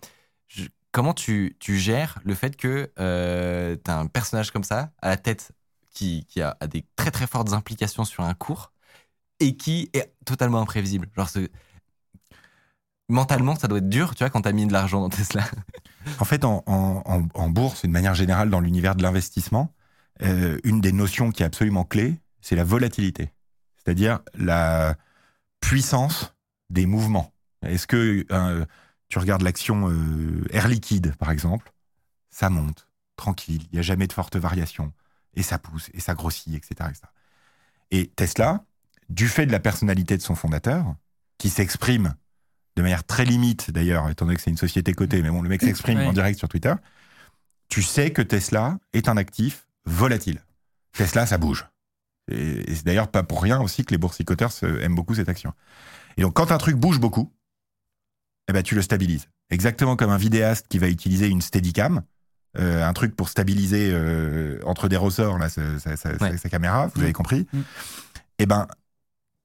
comment 0.92 1.14
tu, 1.14 1.56
tu 1.60 1.76
gères 1.78 2.18
le 2.24 2.34
fait 2.34 2.56
que 2.56 2.90
tu 2.96 3.90
as 3.90 3.98
un 3.98 4.06
personnage 4.06 4.50
comme 4.50 4.64
ça 4.64 4.92
à 5.02 5.08
la 5.08 5.16
tête 5.16 5.52
qui, 5.90 6.24
qui 6.26 6.42
a, 6.42 6.56
des 6.68 6.84
très 6.96 7.10
très 7.10 7.26
fortes 7.26 7.52
implications 7.52 8.04
sur 8.04 8.24
un 8.24 8.34
cours 8.34 8.72
et 9.40 9.56
qui 9.56 9.90
est 9.92 10.12
totalement 10.24 10.60
imprévisible? 10.60 11.08
Genre, 11.16 11.28
mentalement, 13.08 13.54
ça 13.56 13.68
doit 13.68 13.78
être 13.78 13.88
dur, 13.88 14.14
tu 14.14 14.24
vois, 14.24 14.30
quand 14.30 14.42
tu 14.42 14.48
as 14.48 14.52
mis 14.52 14.66
de 14.66 14.72
l'argent 14.72 15.00
dans 15.00 15.08
Tesla. 15.08 15.44
En 16.20 16.24
fait, 16.24 16.44
en, 16.44 16.62
en- 16.66 17.02
en 17.34 17.48
bourse, 17.50 17.84
et 17.84 17.88
de 17.88 17.92
manière 17.92 18.14
générale 18.14 18.48
dans 18.48 18.60
l'univers 18.60 18.94
de 18.94 19.02
l'investissement, 19.02 19.72
euh, 20.22 20.58
une 20.64 20.80
des 20.80 20.92
notions 20.92 21.30
qui 21.30 21.42
est 21.42 21.46
absolument 21.46 21.84
clé, 21.84 22.20
c'est 22.40 22.56
la 22.56 22.64
volatilité. 22.64 23.30
C'est-à-dire 23.76 24.20
la 24.34 24.96
puissance 25.60 26.34
des 26.70 26.86
mouvements. 26.86 27.32
Est-ce 27.62 27.86
que 27.86 28.26
euh, 28.30 28.64
tu 29.08 29.18
regardes 29.18 29.42
l'action 29.42 29.90
euh, 29.90 30.44
Air 30.50 30.68
Liquide, 30.68 31.14
par 31.16 31.30
exemple, 31.30 31.72
ça 32.30 32.50
monte, 32.50 32.88
tranquille, 33.16 33.62
il 33.70 33.74
n'y 33.74 33.78
a 33.78 33.82
jamais 33.82 34.06
de 34.06 34.12
forte 34.12 34.36
variation, 34.36 34.92
et 35.34 35.42
ça 35.42 35.58
pousse, 35.58 35.90
et 35.94 36.00
ça 36.00 36.14
grossit, 36.14 36.54
etc., 36.54 36.90
etc. 36.90 37.00
Et 37.90 38.08
Tesla, 38.16 38.64
du 39.08 39.28
fait 39.28 39.46
de 39.46 39.52
la 39.52 39.60
personnalité 39.60 40.16
de 40.16 40.22
son 40.22 40.34
fondateur, 40.34 40.94
qui 41.38 41.50
s'exprime 41.50 42.14
de 42.76 42.82
manière 42.82 43.04
très 43.04 43.24
limite 43.24 43.70
d'ailleurs, 43.70 44.10
étant 44.10 44.26
donné 44.26 44.36
que 44.36 44.42
c'est 44.42 44.50
une 44.50 44.56
société 44.56 44.92
cotée, 44.92 45.22
mais 45.22 45.30
bon, 45.30 45.42
le 45.42 45.48
mec 45.48 45.62
s'exprime 45.62 45.98
Ouais. 45.98 46.06
en 46.06 46.12
direct 46.12 46.38
sur 46.38 46.48
Twitter, 46.48 46.74
tu 47.68 47.82
sais 47.82 48.10
que 48.10 48.22
Tesla 48.22 48.78
est 48.92 49.08
un 49.08 49.16
actif 49.16 49.65
volatile. 49.86 50.42
Tesla, 50.92 51.26
ça 51.26 51.38
bouge. 51.38 51.66
Et, 52.30 52.70
et 52.70 52.74
c'est 52.74 52.84
d'ailleurs 52.84 53.08
pas 53.10 53.22
pour 53.22 53.42
rien 53.42 53.60
aussi 53.60 53.84
que 53.84 53.92
les 53.92 53.98
boursicoteurs 53.98 54.52
aiment 54.62 54.94
beaucoup 54.94 55.14
cette 55.14 55.28
action. 55.28 55.52
Et 56.16 56.22
donc, 56.22 56.34
quand 56.34 56.50
un 56.52 56.58
truc 56.58 56.76
bouge 56.76 56.98
beaucoup, 56.98 57.32
eh 58.48 58.52
ben, 58.52 58.62
tu 58.62 58.74
le 58.74 58.82
stabilises. 58.82 59.28
Exactement 59.50 59.96
comme 59.96 60.10
un 60.10 60.16
vidéaste 60.16 60.66
qui 60.68 60.78
va 60.78 60.88
utiliser 60.88 61.28
une 61.28 61.40
Steadicam, 61.42 62.02
euh, 62.58 62.84
un 62.84 62.92
truc 62.92 63.14
pour 63.14 63.28
stabiliser 63.28 63.90
euh, 63.92 64.60
entre 64.64 64.88
des 64.88 64.96
ressorts 64.96 65.38
là, 65.38 65.48
sa, 65.48 65.78
sa- 65.78 65.96
sa- 65.96 66.14
Ouais. 66.16 66.36
sa 66.36 66.48
caméra, 66.48 66.86
vous 66.88 67.00
Mm. 67.00 67.04
avez 67.04 67.12
compris. 67.12 67.46
Mm. 67.52 67.60
Eh 68.38 68.46
ben, 68.46 68.66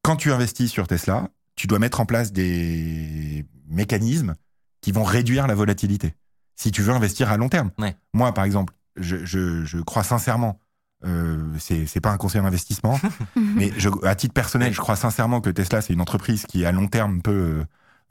quand 0.02 0.16
tu 0.16 0.32
investis 0.32 0.72
sur 0.72 0.88
Tesla, 0.88 1.30
tu 1.56 1.68
dois 1.68 1.78
mettre 1.80 2.00
en 2.00 2.06
place 2.06 2.32
des 2.32 3.46
mécanismes 3.68 4.36
qui 4.82 4.92
vont 4.92 5.04
réduire 5.04 5.46
la 5.48 5.54
volatilité. 5.56 6.16
Si 6.56 6.72
tu 6.72 6.82
veux 6.82 6.94
investir 6.94 7.30
à 7.32 7.38
long 7.38 7.50
terme. 7.50 7.72
Ouais. 7.78 7.96
Moi, 8.14 8.34
par 8.34 8.46
exemple, 8.46 8.74
je, 8.98 9.26
je- 9.26 9.64
je 9.66 9.78
crois 9.80 10.04
sincèrement, 10.04 10.60
euh, 11.06 11.38
c'est 11.60 12.00
pas 12.02 12.12
un 12.12 12.18
conseil 12.18 12.42
d'investissement, 12.42 13.00
mais 13.36 13.72
je, 13.78 13.90
à 14.06 14.16
titre 14.16 14.34
personnel, 14.34 14.74
je 14.74 14.80
crois 14.80 14.96
sincèrement 14.96 15.42
que 15.42 15.50
Tesla, 15.50 15.82
c'est 15.82 15.94
une 15.94 16.02
entreprise 16.02 16.46
qui, 16.46 16.66
à 16.66 16.72
long 16.72 16.88
terme, 16.88 17.22
peut 17.22 17.32
euh, 17.32 17.64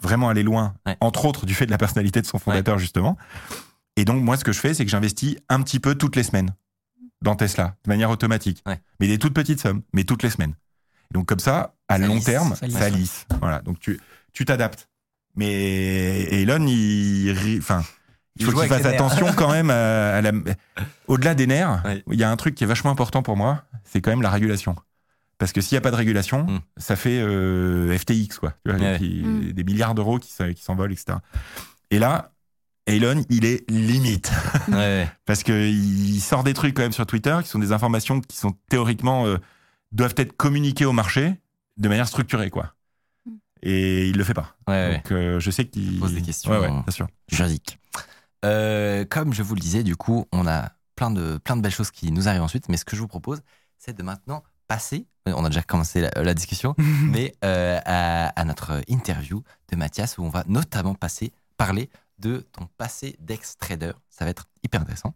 vraiment 0.02 0.28
aller 0.28 0.42
loin, 0.42 0.74
Ouais. 0.86 0.96
entre 1.00 1.24
autres 1.26 1.46
du 1.46 1.54
fait 1.54 1.66
de 1.66 1.70
la 1.70 1.78
personnalité 1.78 2.20
de 2.20 2.26
son 2.26 2.38
fondateur, 2.38 2.78
justement. 2.78 3.16
Et 3.96 4.04
donc, 4.04 4.22
moi, 4.22 4.36
ce 4.36 4.44
que 4.44 4.52
je 4.52 4.60
fais, 4.60 4.72
c'est 4.74 4.84
que 4.84 4.90
j'investis 4.90 5.36
un 5.48 5.60
petit 5.62 5.78
peu 5.80 5.94
toutes 5.94 6.16
les 6.16 6.22
semaines 6.22 6.50
dans 7.22 7.36
Tesla, 7.36 7.76
de 7.84 7.88
manière 7.90 8.08
automatique. 8.10 8.62
Ouais. 8.66 8.80
Mais 8.98 9.06
des 9.08 9.18
toutes 9.18 9.34
petites 9.34 9.60
sommes, 9.60 9.82
mais 9.92 10.04
toutes 10.04 10.22
les 10.22 10.30
semaines. 10.30 10.54
Et 11.10 11.14
donc, 11.14 11.26
comme 11.26 11.38
ça, 11.40 11.74
à 11.88 11.98
Ça 11.98 12.06
long 12.06 12.14
lisse, 12.14 12.24
terme, 12.24 12.54
ça 12.54 12.70
ça 12.70 12.88
lisse. 12.88 13.26
Voilà. 13.40 13.60
Donc, 13.60 13.78
tu 13.78 14.00
tu 14.32 14.44
t'adaptes. 14.44 14.88
Mais 15.36 16.22
Elon, 16.42 16.64
il, 16.66 17.58
enfin, 17.58 17.84
il 18.38 18.46
faut 18.46 18.52
qu'il 18.58 18.68
fasse 18.68 18.84
attention 18.86 19.26
quand 19.36 19.50
même 19.50 19.70
à, 19.70 20.16
à 20.16 20.20
la. 20.22 20.32
Au-delà 21.08 21.34
des 21.34 21.46
nerfs, 21.46 21.82
il 22.10 22.18
y 22.18 22.24
a 22.24 22.30
un 22.30 22.36
truc 22.36 22.54
qui 22.54 22.64
est 22.64 22.66
vachement 22.66 22.90
important 22.90 23.22
pour 23.22 23.36
moi, 23.36 23.64
c'est 23.84 24.00
quand 24.00 24.10
même 24.10 24.22
la 24.22 24.30
régulation. 24.30 24.76
Parce 25.38 25.52
que 25.52 25.60
s'il 25.62 25.74
n'y 25.74 25.78
a 25.78 25.80
pas 25.80 25.90
de 25.90 25.96
régulation, 25.96 26.44
Mm. 26.44 26.60
ça 26.76 26.96
fait 26.96 27.18
euh, 27.20 27.96
FTX, 27.96 28.38
quoi. 28.38 28.52
Tu 28.64 28.72
vois, 28.72 28.80
Ouais. 28.80 28.98
qui- 28.98 29.22
Mm. 29.24 29.52
Des 29.52 29.64
milliards 29.64 29.94
d'euros 29.94 30.18
qui, 30.18 30.30
s'envolent, 30.62 30.92
etc. 30.92 31.18
Et 31.90 31.98
là, 31.98 32.32
Elon, 32.86 33.24
il 33.30 33.44
est 33.46 33.68
limite. 33.70 34.30
Ouais. 34.68 35.08
Parce 35.24 35.42
qu'il 35.42 36.20
sort 36.20 36.44
des 36.44 36.52
trucs 36.54 36.74
quand 36.74 36.82
même 36.82 36.92
sur 36.92 37.06
Twitter 37.06 37.36
qui 37.42 37.48
sont 37.48 37.58
des 37.58 37.72
informations 37.72 38.20
qui 38.20 38.36
sont 38.36 38.52
théoriquement 38.68 39.26
euh, 39.26 39.38
doivent 39.92 40.14
être 40.18 40.36
communiquées 40.36 40.84
au 40.84 40.92
marché 40.92 41.34
de 41.78 41.88
manière 41.88 42.06
structurée, 42.06 42.50
quoi. 42.50 42.74
Mm. 43.26 43.30
Et 43.62 44.08
il 44.08 44.16
le 44.18 44.24
fait 44.24 44.34
pas. 44.34 44.54
Ouais, 44.68 44.74
ouais. 44.74 44.94
Donc 44.96 45.12
euh, 45.12 45.40
je 45.40 45.50
sais 45.50 45.64
qu'il 45.66 45.98
Pose 46.00 46.12
des 46.14 46.20
questions. 46.22 46.50
Ouais, 46.50 46.58
ouais, 46.58 46.68
bien 46.68 46.84
sûr. 46.90 47.08
juridique. 47.32 47.78
Euh, 48.44 49.04
comme 49.04 49.32
je 49.32 49.42
vous 49.42 49.54
le 49.54 49.60
disais, 49.60 49.82
du 49.82 49.96
coup, 49.96 50.26
on 50.32 50.46
a 50.46 50.70
plein 50.96 51.10
de, 51.10 51.38
plein 51.38 51.56
de 51.56 51.62
belles 51.62 51.72
choses 51.72 51.90
qui 51.90 52.10
nous 52.12 52.28
arrivent 52.28 52.42
ensuite. 52.42 52.68
Mais 52.68 52.76
ce 52.76 52.84
que 52.84 52.96
je 52.96 53.00
vous 53.00 53.08
propose, 53.08 53.40
c'est 53.78 53.96
de 53.96 54.02
maintenant 54.02 54.42
passer, 54.68 55.06
on 55.26 55.44
a 55.44 55.48
déjà 55.48 55.62
commencé 55.62 56.00
la, 56.00 56.10
la 56.22 56.34
discussion, 56.34 56.74
mais 56.78 57.34
euh, 57.44 57.78
à, 57.84 58.28
à 58.28 58.44
notre 58.44 58.82
interview 58.88 59.42
de 59.70 59.76
Mathias 59.76 60.18
où 60.18 60.22
on 60.22 60.28
va 60.28 60.44
notamment 60.46 60.94
passer, 60.94 61.32
parler 61.56 61.90
de 62.18 62.46
ton 62.52 62.68
passé 62.76 63.16
d'ex-trader. 63.20 63.92
Ça 64.10 64.24
va 64.24 64.30
être 64.30 64.46
hyper 64.62 64.82
intéressant. 64.82 65.14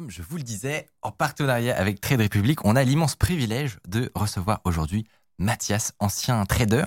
Comme 0.00 0.10
je 0.10 0.22
vous 0.22 0.38
le 0.38 0.42
disais, 0.42 0.86
en 1.02 1.12
partenariat 1.12 1.76
avec 1.76 2.00
Trade 2.00 2.22
Republic, 2.22 2.64
on 2.64 2.74
a 2.74 2.82
l'immense 2.84 3.16
privilège 3.16 3.76
de 3.86 4.10
recevoir 4.14 4.62
aujourd'hui 4.64 5.04
Mathias, 5.36 5.92
ancien 5.98 6.42
trader, 6.46 6.84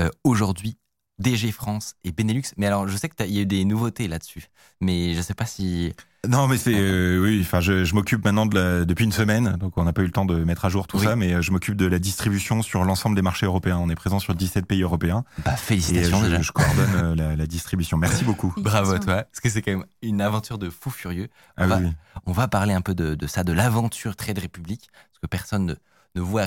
euh, 0.00 0.10
aujourd'hui 0.24 0.76
DG 1.18 1.50
France 1.52 1.94
et 2.04 2.12
Benelux. 2.12 2.42
Mais 2.56 2.66
alors, 2.66 2.86
je 2.88 2.96
sais 2.96 3.08
qu'il 3.08 3.30
y 3.34 3.38
a 3.38 3.42
eu 3.42 3.46
des 3.46 3.64
nouveautés 3.64 4.06
là-dessus, 4.08 4.48
mais 4.80 5.12
je 5.12 5.18
ne 5.18 5.22
sais 5.22 5.34
pas 5.34 5.46
si. 5.46 5.92
Non, 6.28 6.48
mais 6.48 6.58
c'est 6.58 6.74
euh, 6.74 7.22
oui. 7.22 7.38
Enfin, 7.40 7.60
je, 7.60 7.84
je 7.84 7.94
m'occupe 7.94 8.24
maintenant 8.24 8.46
de 8.46 8.58
la, 8.58 8.84
depuis 8.84 9.04
une 9.04 9.12
semaine, 9.12 9.56
donc 9.60 9.78
on 9.78 9.84
n'a 9.84 9.92
pas 9.92 10.02
eu 10.02 10.06
le 10.06 10.10
temps 10.10 10.24
de 10.24 10.42
mettre 10.44 10.64
à 10.64 10.68
jour 10.68 10.86
tout 10.88 10.98
Oui. 10.98 11.04
ça, 11.04 11.14
mais 11.16 11.32
euh, 11.34 11.40
je 11.42 11.52
m'occupe 11.52 11.76
de 11.76 11.86
la 11.86 11.98
distribution 12.00 12.62
sur 12.62 12.84
l'ensemble 12.84 13.14
des 13.14 13.22
marchés 13.22 13.46
européens. 13.46 13.78
On 13.78 13.88
est 13.88 13.94
présent 13.94 14.18
sur 14.18 14.34
17 14.34 14.66
pays 14.66 14.82
européens 14.82 15.24
Bah, 15.44 15.54
et 15.54 15.56
félicitations 15.56 16.18
je, 16.20 16.24
déjà. 16.24 16.42
je 16.42 16.50
coordonne 16.52 16.94
euh, 16.96 17.14
la, 17.14 17.36
la 17.36 17.46
distribution. 17.46 17.96
Merci 17.96 18.24
beaucoup. 18.26 18.52
Bravo 18.56 18.92
à 18.92 18.98
toi, 18.98 19.22
parce 19.22 19.40
que 19.40 19.48
c'est 19.48 19.62
quand 19.62 19.70
même 19.72 19.86
une 20.02 20.20
aventure 20.20 20.58
de 20.58 20.68
fou 20.68 20.90
furieux. 20.90 21.28
On, 21.56 21.62
Ah 21.62 21.66
va, 21.68 21.76
oui. 21.78 21.92
on 22.26 22.32
va 22.32 22.48
parler 22.48 22.74
un 22.74 22.80
peu 22.82 22.94
de, 22.94 23.14
de 23.14 23.26
ça, 23.28 23.44
de 23.44 23.52
l'aventure 23.52 24.16
Trade 24.16 24.40
Republic, 24.40 24.88
parce 24.92 25.20
que 25.22 25.26
personne 25.28 25.64
ne, 25.66 25.74
ne 26.16 26.20
voit 26.20 26.46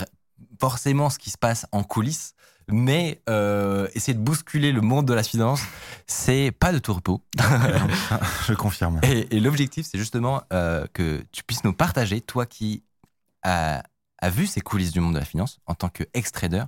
forcément 0.60 1.10
ce 1.10 1.20
qui 1.20 1.30
se 1.30 1.38
passe 1.38 1.66
en 1.72 1.84
coulisses, 1.84 2.34
mais 2.72 3.22
euh, 3.30 3.88
essayer 3.94 4.14
de 4.14 4.20
bousculer 4.20 4.72
le 4.72 4.82
monde 4.82 5.06
de 5.06 5.14
la 5.14 5.24
finance, 5.24 5.62
c'est 6.08 6.52
pas 6.52 6.72
de 6.72 6.80
tout 6.80 6.94
repos. 6.94 7.22
Je 8.48 8.54
confirme. 8.54 9.00
Et, 9.04 9.36
et 9.36 9.40
l'objectif, 9.40 9.88
c'est 9.90 9.98
justement 9.98 10.42
euh, 10.54 10.86
que 10.94 11.24
tu 11.32 11.44
puisses 11.44 11.64
nous 11.64 11.74
partager, 11.74 12.22
toi 12.22 12.46
qui 12.46 12.84
as, 13.44 13.84
as 14.20 14.30
vu 14.30 14.48
ces 14.48 14.62
coulisses 14.62 14.92
du 14.92 15.00
monde 15.00 15.14
de 15.14 15.20
la 15.20 15.26
finance 15.26 15.60
en 15.66 15.76
tant 15.76 15.90
qu'ex-trader, 15.90 16.66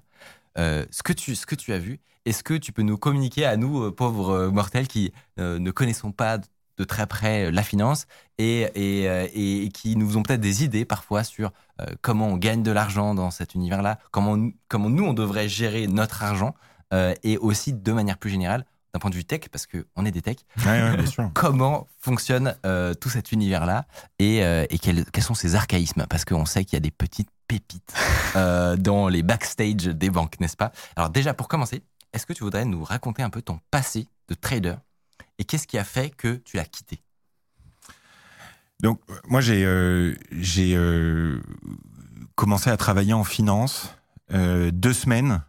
euh, 0.58 0.86
ce, 0.92 1.04
que 1.04 1.14
tu, 1.14 1.36
ce 1.36 1.46
que 1.46 1.56
tu 1.56 1.74
as 1.74 1.80
vu. 1.80 2.00
Est-ce 2.26 2.44
que 2.44 2.54
tu 2.54 2.72
peux 2.72 2.84
nous 2.84 2.98
communiquer 2.98 3.46
à 3.46 3.58
nous, 3.58 3.92
pauvres 3.92 4.50
mortels 4.50 4.88
qui 4.88 5.12
ne 5.38 5.72
connaissons 5.72 6.12
pas 6.12 6.38
de 6.78 6.84
très 6.84 7.08
près 7.08 7.46
euh, 7.46 7.52
la 7.52 7.64
finance 7.64 8.06
et, 8.38 8.62
et, 8.76 9.08
euh, 9.10 9.28
et 9.34 9.70
qui 9.70 9.96
nous 9.96 10.18
ont 10.18 10.24
peut-être 10.24 10.42
des 10.42 10.64
idées 10.64 10.86
parfois 10.86 11.24
sur 11.24 11.52
euh, 11.82 11.86
comment 12.02 12.28
on 12.28 12.38
gagne 12.38 12.64
de 12.64 12.72
l'argent 12.72 13.14
dans 13.16 13.32
cet 13.32 13.56
univers-là, 13.56 14.00
comment, 14.12 14.38
nous- 14.38 14.54
comment 14.68 14.90
nous, 14.90 15.04
on 15.06 15.14
devrait 15.14 15.50
gérer 15.50 15.88
notre 15.88 16.24
argent 16.24 16.56
et 17.24 17.38
aussi 17.38 17.72
de 17.72 17.92
manière 17.94 18.18
plus 18.18 18.30
générale, 18.30 18.66
d'un 18.94 19.00
point 19.00 19.10
de 19.10 19.16
vue 19.16 19.24
tech, 19.24 19.48
parce 19.50 19.66
qu'on 19.66 20.06
est 20.06 20.12
des 20.12 20.22
techs, 20.22 20.46
Ouais, 20.66 20.82
ouais, 20.82 20.98
bien 20.98 21.06
sûr. 21.06 21.32
comment 21.34 21.88
fonctionne 22.02 22.54
euh, 22.66 22.94
tout 22.94 23.08
cet 23.08 23.32
univers-là 23.32 23.86
et, 24.20 24.44
euh, 24.44 24.66
et 24.70 24.78
quels, 24.78 25.06
quels 25.06 25.24
sont 25.24 25.34
ses 25.34 25.56
archaïsmes 25.56 26.06
Parce 26.10 26.26
qu'on 26.26 26.46
sait 26.46 26.66
qu'il 26.66 26.74
y 26.74 26.78
a 26.78 26.82
des 26.82 26.92
petites 26.92 27.30
pépites 27.48 27.94
euh, 28.36 28.76
dans 28.76 29.08
les 29.08 29.24
backstage 29.24 29.86
des 29.86 30.10
banques, 30.10 30.38
n'est-ce 30.42 30.58
pas? 30.58 30.74
Alors 30.98 31.10
déjà, 31.10 31.34
pour 31.34 31.48
commencer, 31.48 31.82
est-ce 32.12 32.26
que 32.26 32.34
tu 32.34 32.44
voudrais 32.44 32.66
nous 32.66 32.84
raconter 32.84 33.24
un 33.24 33.30
peu 33.30 33.42
ton 33.42 33.62
passé 33.72 34.10
de 34.28 34.34
trader? 34.34 34.76
Et 35.40 35.44
qu'est-ce 35.44 35.68
qui 35.68 35.78
a 35.78 35.84
fait 35.84 36.10
que 36.10 36.36
tu 36.36 36.58
l'as 36.58 36.66
quitté? 36.66 37.02
Donc, 38.82 39.00
euh, 39.10 39.14
moi, 39.28 39.42
j'ai 39.42 39.64
euh, 39.66 40.16
j'ai 40.32 40.76
euh, 40.76 41.40
commencé 42.36 42.70
à 42.70 42.78
travailler 42.78 43.14
en 43.14 43.24
finance 43.24 43.96
euh, 44.34 44.72
deux 44.72 44.94
semaines 44.94 45.44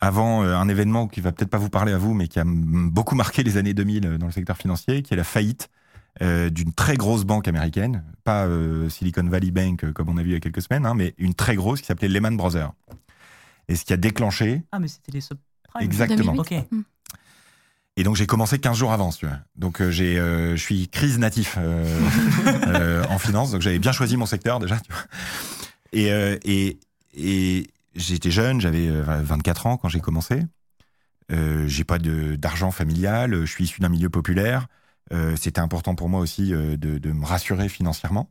avant 0.00 0.44
euh, 0.44 0.54
un 0.56 0.68
événement 0.68 1.08
qui 1.08 1.20
va 1.20 1.32
peut-être 1.32 1.50
pas 1.50 1.58
vous 1.58 1.70
parler 1.70 1.92
à 1.92 1.98
vous, 1.98 2.14
mais 2.14 2.28
qui 2.28 2.38
a 2.38 2.44
beaucoup 2.46 3.14
marqué 3.14 3.42
les 3.42 3.56
années 3.56 3.74
2000 3.74 4.18
dans 4.18 4.26
le 4.26 4.32
secteur 4.32 4.56
financier, 4.56 5.02
qui 5.02 5.14
est 5.14 5.16
la 5.16 5.24
faillite 5.24 5.68
euh, 6.22 6.48
d'une 6.50 6.72
très 6.72 6.96
grosse 6.96 7.24
banque 7.24 7.48
américaine, 7.48 8.04
pas 8.22 8.44
euh, 8.46 8.88
Silicon 8.88 9.24
Valley 9.24 9.50
Bank 9.50 9.82
euh, 9.82 9.92
comme 9.92 10.08
on 10.08 10.16
a 10.16 10.22
vu 10.22 10.30
il 10.30 10.32
y 10.34 10.36
a 10.36 10.40
quelques 10.40 10.62
semaines, 10.62 10.86
hein, 10.86 10.94
mais 10.94 11.14
une 11.18 11.34
très 11.34 11.56
grosse 11.56 11.80
qui 11.80 11.86
s'appelait 11.86 12.08
Lehman 12.08 12.36
Brothers. 12.36 12.72
Et 13.66 13.74
ce 13.74 13.84
qui 13.84 13.92
a 13.92 13.96
déclenché, 13.96 14.62
Ah, 14.70 14.78
mais 14.78 14.88
c'était 14.88 15.10
les 15.10 15.22
subprimes. 15.22 15.40
Exactement. 15.80 16.34
2008. 16.34 16.84
Et 17.96 18.02
donc 18.02 18.16
j'ai 18.16 18.26
commencé 18.26 18.58
15 18.58 18.76
jours 18.76 18.92
avant, 18.92 19.10
tu 19.10 19.26
veux. 19.26 19.32
Donc 19.54 19.80
euh, 19.80 19.90
j'ai, 19.90 20.18
euh, 20.18 20.56
je 20.56 20.60
suis 20.60 20.88
crise 20.88 21.18
natif 21.18 21.56
euh, 21.58 23.04
en 23.08 23.18
finance, 23.18 23.52
donc 23.52 23.62
j'avais 23.62 23.78
bien 23.78 23.92
choisi 23.92 24.16
mon 24.16 24.26
secteur 24.26 24.58
déjà. 24.58 24.80
Tu 24.80 24.92
vois. 24.92 25.02
Et, 25.92 26.08
et, 26.44 26.80
et 27.16 27.70
j'étais 27.94 28.32
jeune, 28.32 28.60
j'avais 28.60 28.88
euh, 28.88 29.02
24 29.04 29.66
ans 29.66 29.76
quand 29.76 29.88
j'ai 29.88 30.00
commencé. 30.00 30.42
J'ai 31.66 31.84
pas 31.84 31.98
de, 31.98 32.36
d'argent 32.36 32.70
familial, 32.70 33.40
je 33.40 33.50
suis 33.50 33.64
issu 33.64 33.80
d'un 33.80 33.88
milieu 33.88 34.10
populaire. 34.10 34.66
C'était 35.36 35.60
important 35.60 35.94
pour 35.94 36.08
moi 36.08 36.20
aussi 36.20 36.50
de, 36.50 36.76
de 36.76 37.12
me 37.12 37.24
rassurer 37.24 37.68
financièrement. 37.68 38.30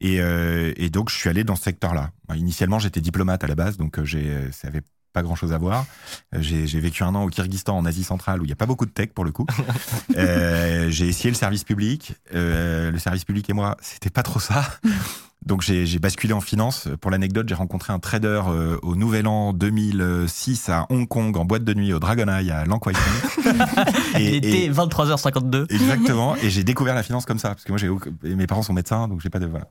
Et, 0.00 0.16
et 0.18 0.90
donc 0.90 1.08
je 1.08 1.16
suis 1.16 1.30
allé 1.30 1.42
dans 1.42 1.56
ce 1.56 1.62
secteur-là. 1.62 2.12
Initialement 2.34 2.78
j'étais 2.78 3.00
diplomate 3.00 3.42
à 3.42 3.46
la 3.46 3.54
base, 3.54 3.76
donc 3.78 4.04
j'ai, 4.04 4.52
ça 4.52 4.68
avait 4.68 4.82
pas 5.16 5.22
grand-chose 5.22 5.54
à 5.54 5.58
voir. 5.58 5.86
Euh, 6.34 6.38
J'ai 6.42 6.78
vécu 6.80 7.02
un 7.02 7.14
an 7.14 7.24
au 7.24 7.28
Kyrgyzstan, 7.30 7.74
en 7.78 7.86
Asie 7.86 8.04
centrale, 8.04 8.40
où 8.40 8.44
il 8.44 8.48
n'y 8.48 8.52
a 8.52 8.56
pas 8.56 8.66
beaucoup 8.66 8.84
de 8.84 8.90
tech 8.90 9.08
pour 9.14 9.24
le 9.24 9.32
coup. 9.32 9.46
Euh, 10.16 10.88
j'ai 10.90 11.08
essayé 11.08 11.30
le 11.30 11.36
service 11.36 11.64
public. 11.64 12.14
Euh, 12.34 12.90
le 12.90 12.98
service 12.98 13.24
public 13.24 13.50
et 13.50 13.52
moi, 13.52 13.76
c'était 13.82 14.08
pas 14.10 14.22
trop 14.22 14.40
ça. 14.40 14.64
Donc 15.44 15.60
j'ai 15.62 15.98
basculé 15.98 16.32
en 16.32 16.40
finance. 16.40 16.88
Pour 17.00 17.10
l'anecdote, 17.10 17.48
j'ai 17.48 17.54
rencontré 17.54 17.92
un 17.92 17.98
trader 17.98 18.42
euh, 18.48 18.78
au 18.82 18.94
Nouvel 18.96 19.26
An 19.26 19.52
2006 19.52 20.68
à 20.70 20.86
Hong 20.90 21.06
Kong, 21.06 21.36
en 21.36 21.44
boîte 21.44 21.64
de 21.64 21.74
nuit, 21.74 21.92
au 21.92 21.98
Dragon 21.98 22.28
Eye 22.28 22.50
à 22.50 22.64
Lang. 22.64 22.80
Il 24.18 24.34
était 24.36 24.64
et- 24.64 24.70
23h52. 24.70 25.66
Exactement. 25.72 26.36
Et 26.36 26.48
j'ai 26.50 26.64
découvert 26.64 26.94
la 26.94 27.02
finance 27.02 27.26
comme 27.26 27.38
ça, 27.38 27.50
parce 27.50 27.64
que 27.64 27.72
moi, 27.72 27.80
mes 28.22 28.46
parents 28.46 28.62
sont 28.62 28.72
médecins, 28.72 29.08
donc 29.08 29.20
j'ai 29.20 29.30
pas 29.30 29.38
de 29.40 29.46
voilà. 29.46 29.66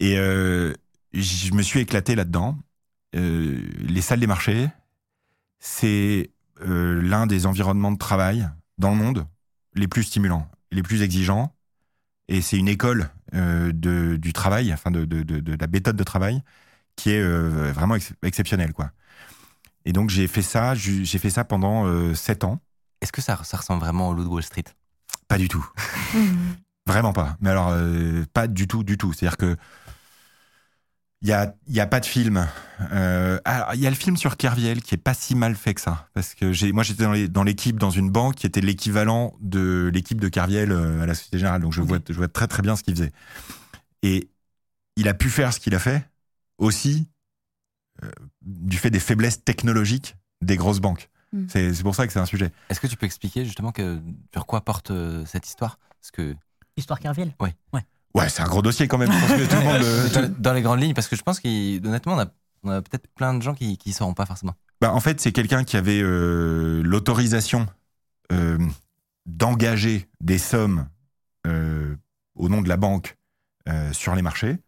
Et 0.00 0.14
je 0.16 1.52
me 1.54 1.62
suis 1.62 1.80
éclaté 1.80 2.14
là-dedans. 2.14 2.56
Euh, 3.14 3.60
les 3.78 4.00
salles 4.00 4.20
des 4.20 4.26
marchés, 4.26 4.68
c'est 5.58 6.30
euh, 6.62 7.00
l'un 7.02 7.26
des 7.26 7.46
environnements 7.46 7.92
de 7.92 7.98
travail 7.98 8.48
dans 8.78 8.90
le 8.90 8.96
monde 8.96 9.26
les 9.74 9.88
plus 9.88 10.02
stimulants, 10.04 10.48
les 10.70 10.82
plus 10.82 11.02
exigeants. 11.02 11.54
Et 12.28 12.40
c'est 12.40 12.56
une 12.56 12.68
école 12.68 13.10
euh, 13.34 13.72
de, 13.72 14.16
du 14.16 14.32
travail, 14.32 14.72
enfin 14.72 14.90
de, 14.90 15.04
de, 15.04 15.22
de, 15.22 15.40
de 15.40 15.56
la 15.58 15.66
méthode 15.66 15.96
de 15.96 16.04
travail, 16.04 16.42
qui 16.96 17.10
est 17.10 17.20
euh, 17.20 17.72
vraiment 17.72 17.96
ex- 17.96 18.12
exceptionnelle, 18.22 18.72
quoi. 18.72 18.92
Et 19.84 19.92
donc 19.92 20.10
j'ai 20.10 20.28
fait 20.28 20.42
ça, 20.42 20.74
j'ai 20.74 21.18
fait 21.18 21.30
ça 21.30 21.44
pendant 21.44 21.86
euh, 21.86 22.14
sept 22.14 22.44
ans. 22.44 22.60
Est-ce 23.00 23.12
que 23.12 23.20
ça, 23.20 23.42
ça 23.42 23.56
ressemble 23.56 23.80
vraiment 23.80 24.10
au 24.10 24.14
loup 24.14 24.22
de 24.22 24.28
Wall 24.28 24.42
Street? 24.42 24.64
Pas 25.26 25.38
du 25.38 25.48
tout. 25.48 25.66
Vraiment 26.86 27.12
pas. 27.12 27.36
Mais 27.40 27.50
alors, 27.50 27.68
euh, 27.70 28.24
pas 28.32 28.46
du 28.48 28.66
tout, 28.66 28.82
du 28.84 28.98
tout. 28.98 29.12
C'est-à-dire 29.12 29.36
que 29.36 29.56
il 31.22 31.28
y 31.28 31.32
a, 31.32 31.54
y 31.68 31.80
a 31.80 31.86
pas 31.86 32.00
de 32.00 32.06
film. 32.06 32.48
Euh, 32.92 33.38
alors, 33.44 33.74
il 33.74 33.80
y 33.80 33.86
a 33.86 33.90
le 33.90 33.96
film 33.96 34.16
sur 34.16 34.36
Kerviel 34.36 34.82
qui 34.82 34.96
est 34.96 34.98
pas 34.98 35.14
si 35.14 35.36
mal 35.36 35.54
fait 35.54 35.72
que 35.72 35.80
ça, 35.80 36.08
parce 36.14 36.34
que 36.34 36.52
j'ai, 36.52 36.72
moi 36.72 36.82
j'étais 36.82 37.28
dans, 37.28 37.44
l'équipe 37.44 37.78
dans 37.78 37.90
une 37.90 38.10
banque 38.10 38.34
qui 38.34 38.46
était 38.46 38.60
l'équivalent 38.60 39.32
de 39.40 39.88
l'équipe 39.94 40.20
de 40.20 40.28
Kerviel 40.28 40.72
euh, 40.72 41.00
à 41.00 41.06
la 41.06 41.14
Société 41.14 41.38
Générale, 41.38 41.62
donc 41.62 41.72
je 41.72 41.80
vois, 41.80 41.98
je 42.06 42.14
vois 42.14 42.28
très 42.28 42.48
très 42.48 42.62
bien 42.62 42.74
ce 42.74 42.82
qu'il 42.82 42.96
faisait. 42.96 43.12
Et 44.02 44.28
il 44.96 45.08
a 45.08 45.14
pu 45.14 45.30
faire 45.30 45.52
ce 45.52 45.60
qu'il 45.60 45.74
a 45.76 45.78
fait 45.78 46.04
aussi 46.58 47.06
euh, 48.02 48.10
du 48.42 48.76
fait 48.76 48.90
des 48.90 49.00
faiblesses 49.00 49.44
technologiques 49.44 50.16
des 50.40 50.56
grosses 50.56 50.80
banques. 50.80 51.08
Mm. 51.32 51.44
C'est, 51.48 51.82
pour 51.84 51.94
ça 51.94 52.06
que 52.06 52.12
c'est 52.12 52.18
un 52.18 52.26
sujet. 52.26 52.50
Est-ce 52.68 52.80
que 52.80 52.88
tu 52.88 52.96
peux 52.96 53.06
expliquer 53.06 53.44
justement 53.44 53.70
que, 53.70 54.00
sur 54.32 54.44
quoi 54.44 54.62
porte 54.62 54.90
euh, 54.90 55.24
cette 55.24 55.46
histoire? 55.46 55.78
Parce 56.00 56.10
que 56.10 56.34
Histoire 56.76 56.98
Kerviel? 56.98 57.34
Ouais, 57.38 57.54
c'est 58.28 58.42
un 58.42 58.46
gros 58.48 58.62
dossier 58.62 58.88
quand 58.88 58.98
même. 58.98 59.10
Je 59.12 59.18
pense 59.18 59.30
que 59.30 59.48
tout 59.48 59.56
le 59.56 59.62
monde. 59.64 59.82
euh, 59.82 60.08
tout- 60.08 60.34
dans, 60.38 60.52
les 60.52 60.62
grandes 60.62 60.80
lignes, 60.80 60.94
parce 60.94 61.08
que 61.08 61.16
je 61.16 61.22
pense 61.22 61.40
qu'honnêtement, 61.40 62.14
on 62.14 62.18
a, 62.20 62.26
on 62.62 62.70
a 62.70 62.82
peut-être 62.82 63.08
plein 63.14 63.34
de 63.34 63.42
gens 63.42 63.54
qui 63.54 63.78
ne 63.84 63.92
sauront 63.92 64.14
pas 64.14 64.26
forcément. 64.26 64.54
Bah, 64.80 64.92
en 64.92 65.00
fait, 65.00 65.20
c'est 65.20 65.32
quelqu'un 65.32 65.64
qui 65.64 65.76
avait 65.76 66.00
euh, 66.02 66.82
l'autorisation 66.82 67.66
euh, 68.32 68.58
d'engager 69.26 70.08
des 70.20 70.38
sommes 70.38 70.88
euh, 71.46 71.96
au 72.34 72.48
nom 72.48 72.62
de 72.62 72.68
la 72.68 72.76
banque 72.76 73.16
euh, 73.68 73.92
sur 73.92 74.14
les 74.14 74.22
marchés 74.22 74.58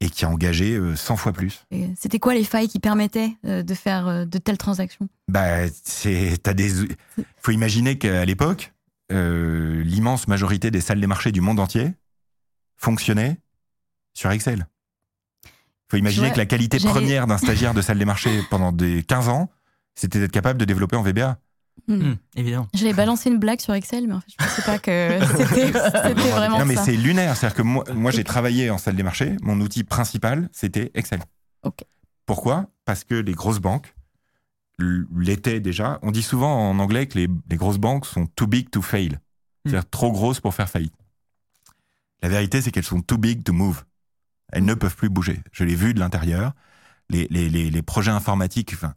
et 0.00 0.10
qui 0.10 0.24
a 0.24 0.28
engagé 0.28 0.74
euh, 0.74 0.96
100 0.96 1.16
fois 1.16 1.32
plus. 1.32 1.64
C'était 1.96 2.18
quoi 2.18 2.34
les 2.34 2.44
failles 2.44 2.68
qui 2.68 2.80
permettaient 2.80 3.36
euh, 3.46 3.62
de 3.62 3.74
faire 3.74 4.08
euh, 4.08 4.24
de 4.24 4.38
telles 4.38 4.58
transactions? 4.58 5.08
Bah, 5.28 5.68
c'est, 5.84 6.38
t'as 6.42 6.54
des, 6.54 6.70
faut 7.40 7.52
imaginer 7.52 7.98
qu'à 7.98 8.24
l'époque, 8.24 8.72
euh, 9.12 9.82
l'immense 9.84 10.26
majorité 10.28 10.70
des 10.70 10.80
salles 10.80 11.00
des 11.00 11.06
marchés 11.06 11.32
du 11.32 11.40
monde 11.40 11.60
entier 11.60 11.92
fonctionnaient 12.82 13.38
sur 14.14 14.30
Excel. 14.30 14.66
faut 15.88 15.96
imaginer 15.96 16.26
vois, 16.26 16.34
que 16.34 16.38
la 16.38 16.46
qualité 16.46 16.78
première 16.78 17.26
d'un 17.26 17.38
stagiaire 17.38 17.74
de 17.74 17.82
salle 17.82 17.98
des 17.98 18.04
marchés 18.04 18.42
pendant 18.50 18.72
des 18.72 19.02
15 19.02 19.28
ans, 19.28 19.50
c'était 19.94 20.18
d'être 20.18 20.32
capable 20.32 20.58
de 20.58 20.64
développer 20.64 20.96
en 20.96 21.02
VBA. 21.02 21.38
Hmm. 21.88 21.94
Hum, 21.94 22.16
évidemment. 22.36 22.68
J'allais 22.74 22.92
balancer 22.92 23.30
une 23.30 23.38
blague 23.38 23.60
sur 23.60 23.72
Excel, 23.72 24.06
mais 24.06 24.14
en 24.14 24.20
fait, 24.20 24.32
je 24.38 24.44
pensais 24.44 24.62
pas 24.62 24.78
que 24.78 25.18
c'était 25.36 25.70
vraiment 26.30 26.58
non, 26.58 26.66
mais 26.66 26.76
c'est 26.76 26.96
lunaire. 26.96 27.36
C'est-à-dire 27.36 27.56
que 27.56 27.62
moi, 27.62 27.84
moi 27.94 28.10
j'ai 28.10 28.24
travaillé 28.24 28.70
en 28.70 28.78
salle 28.78 28.96
des 28.96 29.02
marchés. 29.02 29.36
Mon 29.42 29.60
outil 29.60 29.84
principal, 29.84 30.48
c'était 30.52 30.90
Excel. 30.94 31.20
Ok. 31.62 31.84
Pourquoi? 32.26 32.66
Parce 32.84 33.04
que 33.04 33.14
les 33.14 33.32
grosses 33.32 33.60
banques 33.60 33.94
l'étaient 34.78 35.60
déjà. 35.60 35.98
On 36.02 36.10
dit 36.10 36.22
souvent 36.22 36.70
en 36.70 36.78
anglais 36.78 37.06
que 37.06 37.18
les, 37.18 37.28
les 37.48 37.56
grosses 37.56 37.78
banques 37.78 38.06
sont 38.06 38.26
too 38.26 38.46
big 38.46 38.70
to 38.70 38.82
fail. 38.82 39.18
C'est-à-dire 39.64 39.88
trop 39.88 40.10
grosses 40.10 40.40
pour 40.40 40.54
faire 40.54 40.68
faillite. 40.68 40.94
La 42.22 42.28
vérité, 42.28 42.62
c'est 42.62 42.70
qu'elles 42.70 42.84
sont 42.84 43.02
too 43.02 43.18
big 43.18 43.42
to 43.44 43.52
move. 43.52 43.84
Elles 44.52 44.64
ne 44.64 44.74
peuvent 44.74 44.96
plus 44.96 45.08
bouger. 45.08 45.42
Je 45.52 45.64
l'ai 45.64 45.74
vu 45.74 45.94
de 45.94 46.00
l'intérieur. 46.00 46.52
Les, 47.10 47.26
les, 47.30 47.48
les, 47.50 47.70
les 47.70 47.82
projets 47.82 48.10
informatiques, 48.10 48.72
enfin, 48.74 48.94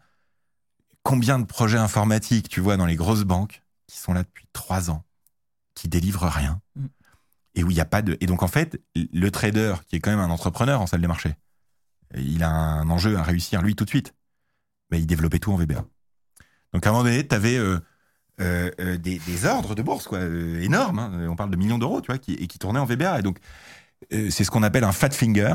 combien 1.04 1.40
de 1.40 1.46
projets 1.46 1.78
informatiques 1.78 2.50
tu 2.50 2.62
vois 2.62 2.78
dans 2.78 2.86
les 2.86 2.96
grosses 2.96 3.24
banques 3.24 3.64
qui 3.88 3.98
sont 3.98 4.14
là 4.14 4.24
depuis 4.24 4.48
trois 4.54 4.90
ans, 4.90 5.04
qui 5.74 5.88
délivrent 5.88 6.28
rien, 6.28 6.62
Mm. 6.76 6.86
et 7.56 7.64
où 7.64 7.72
il 7.72 7.74
n'y 7.74 7.82
a 7.82 7.86
pas 7.86 8.02
de. 8.02 8.18
Et 8.22 8.26
donc 8.26 8.44
en 8.44 8.48
fait, 8.48 8.82
le 8.96 9.30
trader, 9.32 9.76
qui 9.88 9.96
est 9.96 10.00
quand 10.00 10.12
même 10.12 10.20
un 10.20 10.30
entrepreneur 10.30 10.82
en 10.82 10.88
salle 10.88 11.02
des 11.02 11.08
marchés, 11.08 11.34
il 12.16 12.44
a 12.44 12.50
un 12.50 12.90
enjeu 12.90 13.18
à 13.18 13.24
réussir 13.24 13.62
lui 13.62 13.76
tout 13.76 13.86
de 13.86 13.90
suite. 13.90 14.14
Mais 14.92 15.00
il 15.00 15.08
développait 15.08 15.40
tout 15.40 15.52
en 15.52 15.58
VBA. 15.58 15.86
Donc 16.74 16.86
à 16.86 16.90
un 16.90 16.94
moment 16.94 17.04
donné, 17.04 17.28
tu 17.28 17.36
avais 17.36 17.58
des, 18.40 19.20
des 19.20 19.46
ordres 19.46 19.76
de 19.76 19.82
bourse 19.82 20.08
quoi, 20.08 20.18
euh, 20.20 20.62
énormes. 20.62 21.00
hein. 21.00 21.28
On 21.30 21.36
parle 21.36 21.52
de 21.52 21.56
millions 21.58 21.78
d'euros, 21.78 22.02
tu 22.02 22.08
vois, 22.08 22.18
qui, 22.18 22.34
et 22.34 22.48
qui 22.48 22.60
tournaient 22.60 22.80
en 22.80 22.86
VBA. 22.86 23.20
Et 23.20 23.22
donc 23.22 23.38
euh, 24.14 24.30
c'est 24.30 24.44
ce 24.44 24.52
qu'on 24.52 24.64
appelle 24.64 24.84
un 24.84 24.92
fat 24.92 25.10
finger. 25.12 25.54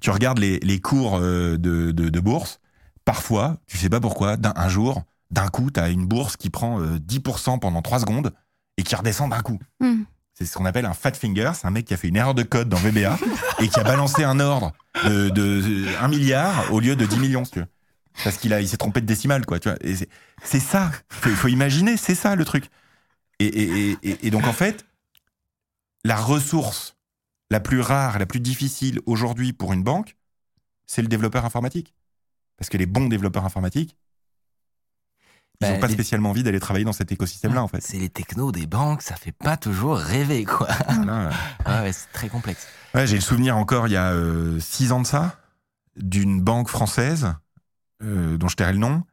Tu 0.00 0.10
regardes 0.10 0.38
les, 0.38 0.58
les 0.60 0.80
cours 0.80 1.18
euh, 1.18 1.56
de, 1.58 1.90
de, 1.92 2.08
de 2.08 2.20
bourse. 2.20 2.58
Parfois, 3.04 3.56
tu 3.66 3.76
sais 3.76 3.88
pas 3.90 4.00
pourquoi, 4.00 4.36
d'un 4.36 4.52
un 4.56 4.68
jour, 4.68 5.02
d'un 5.30 5.48
coup, 5.48 5.70
tu 5.70 5.80
as 5.80 5.88
une 5.88 6.06
bourse 6.06 6.36
qui 6.36 6.50
prend 6.50 6.80
euh, 6.80 6.98
10% 6.98 7.58
pendant 7.58 7.82
3 7.82 8.00
secondes 8.00 8.32
et 8.78 8.82
qui 8.82 8.94
redescend 8.94 9.30
d'un 9.30 9.40
coup. 9.40 9.58
Hmm. 9.80 10.02
C'est 10.34 10.46
ce 10.46 10.54
qu'on 10.56 10.64
appelle 10.64 10.86
un 10.86 10.94
fat 10.94 11.12
finger. 11.12 11.50
C'est 11.54 11.66
un 11.66 11.70
mec 11.70 11.84
qui 11.84 11.94
a 11.94 11.96
fait 11.96 12.08
une 12.08 12.16
erreur 12.16 12.34
de 12.34 12.42
code 12.42 12.68
dans 12.68 12.78
VBA 12.78 13.18
et 13.60 13.68
qui 13.68 13.78
a 13.78 13.84
balancé 13.84 14.24
un 14.24 14.40
ordre 14.40 14.72
de, 15.04 15.28
de 15.28 15.84
1 16.00 16.08
milliard 16.08 16.72
au 16.72 16.80
lieu 16.80 16.96
de 16.96 17.04
10 17.04 17.18
millions, 17.18 17.44
si 17.44 17.52
tu 17.52 17.58
veux. 17.60 17.66
Parce 18.24 18.36
qu'il 18.38 18.52
a, 18.52 18.60
il 18.60 18.68
s'est 18.68 18.76
trompé 18.78 19.00
de 19.00 19.06
décimale, 19.06 19.44
quoi. 19.46 19.58
Tu 19.58 19.68
vois. 19.68 19.78
Et 19.82 19.94
c'est, 20.44 20.60
ça. 20.60 20.90
Faut, 21.08 21.30
faut 21.30 21.48
imaginer, 21.48 21.96
c'est 21.96 22.14
ça 22.14 22.34
le 22.36 22.44
truc. 22.44 22.68
Et, 23.38 23.46
et, 23.46 23.90
et- 23.90 23.98
et, 24.10 24.26
et 24.26 24.30
donc 24.30 24.46
en 24.46 24.52
fait, 24.52 24.84
la 26.04 26.16
ressource 26.16 26.96
la 27.50 27.60
plus 27.60 27.80
rare, 27.80 28.18
la 28.18 28.26
plus 28.26 28.40
difficile 28.40 29.00
aujourd'hui 29.06 29.52
pour 29.52 29.72
une 29.72 29.82
banque, 29.82 30.16
c'est 30.86 31.02
le 31.02 31.08
développeur 31.08 31.44
informatique. 31.44 31.94
Parce 32.56 32.68
que 32.68 32.76
les 32.78 32.86
bons 32.86 33.08
développeurs 33.08 33.44
informatiques, 33.44 33.96
ils 35.60 35.66
Bah, 35.66 35.70
n'ont 35.74 35.80
pas 35.80 35.86
les- 35.88 35.92
spécialement 35.94 36.30
envie 36.30 36.42
d'aller 36.42 36.60
travailler 36.60 36.84
dans 36.84 36.92
cet 36.92 37.12
écosystème-là, 37.12 37.62
en 37.62 37.68
fait. 37.68 37.80
C'est 37.82 37.98
les 37.98 38.08
technos 38.08 38.52
des 38.52 38.66
banques, 38.66 39.02
ça 39.02 39.16
fait 39.16 39.32
pas 39.32 39.56
toujours 39.56 39.96
rêver, 39.96 40.44
quoi. 40.44 40.68
Ah 40.70 41.28
ouais, 41.82 41.92
c'est 41.92 42.10
très 42.12 42.28
complexe. 42.28 42.66
Ouais, 42.94 43.06
j'ai 43.06 43.14
le 43.16 43.20
souvenir 43.22 43.56
encore, 43.56 43.86
il 43.88 43.92
y 43.92 43.96
a 43.96 44.12
euh, 44.12 44.58
six 44.60 44.92
ans 44.92 45.00
de 45.00 45.06
ça, 45.06 45.38
d'une 45.96 46.40
banque 46.42 46.68
française, 46.68 47.34
euh, 48.02 48.36
dont 48.38 48.48
je 48.48 48.56
tairai 48.56 48.72
le 48.72 48.78
nom, 48.78 49.04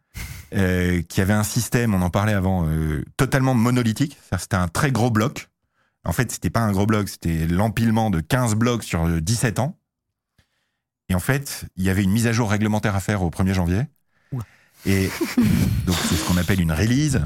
euh, 0.55 1.01
qui 1.03 1.21
avait 1.21 1.33
un 1.33 1.43
système, 1.43 1.93
on 1.93 2.01
en 2.01 2.09
parlait 2.09 2.33
avant, 2.33 2.67
euh, 2.67 3.03
totalement 3.17 3.53
monolithique. 3.53 4.17
C'était 4.37 4.55
un 4.55 4.67
très 4.67 4.91
gros 4.91 5.11
bloc. 5.11 5.49
En 6.05 6.13
fait, 6.13 6.31
c'était 6.31 6.49
pas 6.49 6.61
un 6.61 6.71
gros 6.71 6.85
bloc, 6.85 7.09
c'était 7.09 7.45
l'empilement 7.47 8.09
de 8.09 8.19
15 8.19 8.55
blocs 8.55 8.83
sur 8.83 9.05
euh, 9.05 9.21
17 9.21 9.59
ans. 9.59 9.77
Et 11.09 11.15
en 11.15 11.19
fait, 11.19 11.65
il 11.75 11.83
y 11.83 11.89
avait 11.89 12.03
une 12.03 12.11
mise 12.11 12.27
à 12.27 12.31
jour 12.31 12.49
réglementaire 12.49 12.95
à 12.95 12.99
faire 12.99 13.23
au 13.23 13.29
1er 13.29 13.53
janvier. 13.53 13.83
Et 14.85 15.09
donc, 15.85 15.95
c'est 16.07 16.15
ce 16.15 16.25
qu'on 16.25 16.37
appelle 16.37 16.61
une 16.61 16.71
release. 16.71 17.21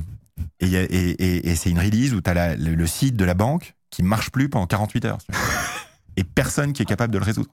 Et, 0.60 1.56
c'est 1.56 1.70
une 1.70 1.80
release 1.80 2.14
où 2.14 2.22
tu 2.22 2.30
as 2.30 2.56
le, 2.56 2.74
le 2.74 2.88
site 2.88 3.16
de 3.16 3.26
la 3.26 3.36
banque 3.36 3.76
qui 3.90 4.02
marche 4.02 4.32
plus 4.32 4.50
pendant 4.50 4.66
48 4.66 5.06
heures. 5.06 5.18
Et 6.16 6.24
personne 6.24 6.74
qui 6.74 6.82
est 6.82 6.86
capable 6.86 7.14
de 7.14 7.20
le 7.20 7.26
résoudre. 7.26 7.50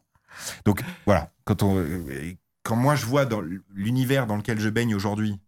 Donc 0.64 0.82
voilà, 1.06 1.32
quand, 1.44 1.62
on, 1.62 1.76
euh, 1.76 2.34
quand 2.62 2.76
moi 2.76 2.94
je 2.94 3.06
vois 3.06 3.26
dans 3.26 3.42
l'univers 3.74 4.26
dans 4.26 4.36
lequel 4.36 4.60
je 4.60 4.68
baigne 4.68 4.94
aujourd'hui, 4.94 5.38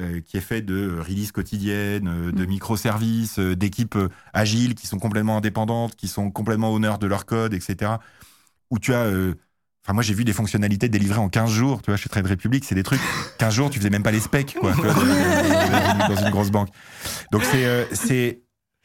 euh, 0.00 0.20
qui 0.20 0.36
est 0.36 0.40
fait 0.40 0.62
de 0.62 0.98
release 0.98 1.30
quotidiennes, 1.32 2.08
euh, 2.08 2.32
de 2.32 2.44
microservices, 2.46 3.38
euh, 3.38 3.54
d'équipes 3.54 3.96
euh, 3.96 4.08
agiles 4.32 4.74
qui 4.74 4.86
sont 4.86 4.98
complètement 4.98 5.36
indépendantes, 5.36 5.94
qui 5.94 6.08
sont 6.08 6.30
complètement 6.30 6.72
honneurs 6.72 6.98
de 6.98 7.06
leur 7.06 7.26
code, 7.26 7.54
etc. 7.54 7.92
Où 8.70 8.78
tu 8.78 8.92
as... 8.94 9.04
euh, 9.04 9.34
Enfin, 9.86 9.92
moi, 9.92 10.02
j'ai 10.02 10.14
vu 10.14 10.24
des 10.24 10.32
fonctionnalités 10.32 10.88
délivrées 10.88 11.18
en 11.18 11.28
15 11.28 11.50
jours. 11.50 11.82
Tu 11.82 11.90
vois, 11.90 11.98
chez 11.98 12.08
Trade 12.08 12.26
Republic, 12.26 12.64
c'est 12.64 12.74
des 12.74 12.82
trucs. 12.82 13.02
15 13.36 13.52
jours, 13.54 13.68
tu 13.68 13.78
faisais 13.78 13.90
même 13.90 14.02
pas 14.02 14.12
les 14.12 14.20
specs, 14.20 14.56
quoi, 14.58 14.72
vois, 14.72 14.94
dans, 14.94 16.16
une 16.16 16.30
grosse 16.30 16.50
banque. 16.50 16.70
Donc, 17.32 17.44
c'est, 17.44 17.66
euh, 17.66 17.84
c'est, 17.92 18.40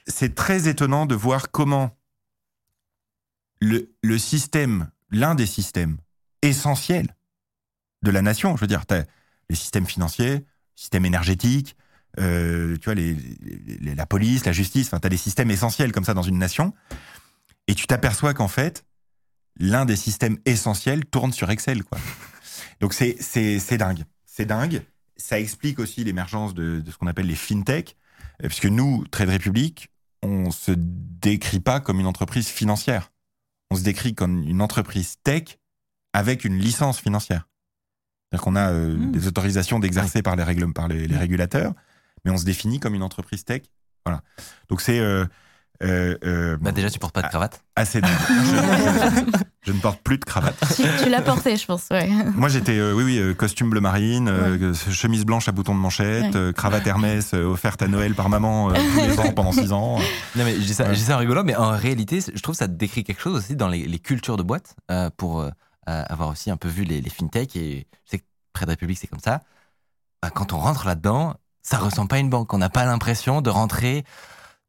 c'est 0.08 0.36
très 0.36 0.68
étonnant 0.68 1.06
de 1.06 1.16
voir 1.16 1.52
comment 1.52 1.98
le, 3.62 3.94
le 4.04 4.18
système, 4.18 4.90
l'un 5.10 5.36
des 5.36 5.46
systèmes 5.46 6.00
essentiels 6.42 7.16
de 8.02 8.12
la 8.12 8.22
nation, 8.22 8.58
je 8.58 8.62
veux 8.62 8.68
dire, 8.68 8.84
les 9.50 9.56
systèmes 9.56 9.86
financiers, 9.86 10.46
système 10.80 11.06
énergétique, 11.06 11.76
euh, 12.20 12.78
tu 12.78 12.86
vois, 12.86 12.96
les, 12.96 13.14
les- 13.82 13.96
la 13.96 14.06
police, 14.06 14.46
la 14.46 14.52
justice, 14.52 14.88
enfin, 14.88 15.00
t'as 15.00 15.10
des 15.10 15.18
systèmes 15.18 15.52
essentiels 15.52 15.92
comme 15.92 16.04
ça 16.06 16.14
dans 16.14 16.24
une 16.24 16.38
nation, 16.40 16.74
et 17.68 17.76
tu 17.76 17.86
t'aperçois 17.86 18.34
qu'en 18.34 18.48
fait, 18.48 18.86
l'un 19.60 19.86
des 19.86 19.96
systèmes 19.96 20.38
essentiels 20.46 21.06
tourne 21.06 21.34
sur 21.34 21.50
Excel, 21.52 21.84
quoi. 21.84 22.00
Donc 22.80 22.94
c'est 22.94 23.16
c'est 23.20 23.60
c'est 23.60 23.78
dingue, 23.78 24.04
c'est 24.26 24.46
dingue. 24.46 24.82
Ça 25.18 25.38
explique 25.40 25.80
aussi 25.80 26.04
l'émergence 26.06 26.54
de, 26.54 26.80
de 26.80 26.92
ce 26.92 26.98
qu'on 26.98 27.08
appelle 27.08 27.28
les 27.28 27.36
fintech, 27.36 27.98
euh, 28.44 28.48
puisque 28.48 28.66
nous, 28.66 29.06
Trade 29.12 29.30
Republic, 29.30 29.90
on 30.24 30.50
se 30.52 30.72
décrit 30.78 31.60
pas 31.60 31.80
comme 31.82 32.00
une 32.00 32.06
entreprise 32.06 32.48
financière. 32.48 33.12
On 33.70 33.76
se 33.76 33.84
décrit 33.84 34.16
comme 34.16 34.44
une 34.44 34.62
entreprise 34.62 35.16
tech 35.24 35.58
avec 36.14 36.46
une 36.46 36.58
licence 36.58 37.00
financière. 37.00 37.48
C'est-à-dire 38.32 38.44
qu'on 38.44 38.56
a 38.56 38.70
euh, 38.72 38.96
Mmh. 38.96 39.12
des 39.12 39.28
autorisations 39.28 39.80
d'exercer 39.80 40.22
par 40.22 40.36
les 40.36 40.44
règles, 40.44 40.72
par 40.74 40.88
les, 40.88 41.08
les 41.08 41.18
régulateurs, 41.18 41.74
mais 42.26 42.32
on 42.32 42.38
se 42.38 42.46
définit 42.46 42.80
comme 42.80 42.94
une 42.96 43.04
entreprise 43.04 43.44
tech. 43.44 43.62
Voilà. 44.06 44.22
Donc 44.70 44.82
c'est 44.82 45.00
euh, 45.00 45.26
euh, 45.84 46.16
euh, 46.26 46.58
Bah 46.62 46.72
déjà, 46.72 46.90
tu 46.90 47.00
portes 47.00 47.14
pas 47.16 47.22
de 47.24 47.28
cravate. 47.28 47.64
assez 47.76 48.02
je, 48.04 48.56
je- 48.56 49.32
je 49.62 49.72
ne 49.74 49.80
porte 49.80 50.02
plus 50.02 50.18
de 50.18 50.26
cravate. 50.26 50.56
Tu, 50.76 50.84
tu 51.04 51.10
l'as 51.10 51.22
porté, 51.22 51.56
je 51.58 51.66
pense, 51.66 51.86
ouais. 51.92 52.08
Moi, 52.36 52.50
j'étais, 52.50 52.78
euh, 52.78 52.94
oui, 52.94 53.04
oui, 53.04 53.36
costume 53.36 53.70
bleu 53.70 53.82
marine, 53.82 54.28
euh, 54.30 54.74
chemise 54.74 55.26
blanche 55.26 55.48
à 55.48 55.52
boutons 55.52 55.76
de 55.76 55.80
manchette, 55.80 56.34
Ouais. 56.34 56.36
euh, 56.36 56.52
cravate 56.54 56.86
Hermès 56.88 57.34
euh, 57.34 57.46
offerte 57.46 57.82
à 57.82 57.88
Noël 57.88 58.14
par 58.16 58.30
maman 58.30 58.70
euh, 58.72 58.74
tous 58.76 59.02
les 59.02 59.20
ans 59.20 59.32
pendant 59.34 59.52
six 59.52 59.72
ans. 59.72 59.98
Non 60.36 60.44
mais 60.44 60.56
je 60.56 60.62
dis 60.62 60.74
ça, 60.74 60.94
ça 60.96 61.16
en 61.16 61.20
rigolant, 61.20 61.44
mais 61.44 61.56
en 61.56 61.72
réalité, 61.72 62.20
je 62.22 62.42
trouve 62.42 62.56
que 62.56 62.60
ça 62.60 62.68
décrit 62.68 63.04
quelque 63.04 63.22
chose 63.22 63.36
aussi 63.38 63.56
dans 63.56 63.68
les, 63.68 63.86
les 63.86 64.00
cultures 64.00 64.38
de 64.38 64.44
boîte, 64.44 64.76
euh, 64.92 65.10
pour 65.18 65.42
avoir 65.90 66.30
aussi 66.30 66.52
un 66.52 66.58
peu 66.58 66.68
vu 66.68 66.84
les, 66.84 67.02
les 67.02 67.10
fintech, 67.10 67.56
et 67.56 67.88
je 68.06 68.12
sais 68.12 68.20
que 68.20 68.26
près 68.54 68.66
de 68.66 68.72
République, 68.72 68.98
c'est 68.98 69.08
comme 69.08 69.20
ça. 69.20 69.42
Bah, 70.22 70.30
quand 70.30 70.54
on 70.54 70.58
rentre 70.58 70.86
là-dedans, 70.86 71.36
ça 71.62 71.78
ressemble 71.78 72.10
pas 72.10 72.18
à 72.18 72.20
une 72.20 72.30
banque. 72.30 72.54
On 72.54 72.58
n'a 72.58 72.70
pas 72.70 72.86
l'impression 72.86 73.42
de 73.42 73.50
rentrer 73.50 74.04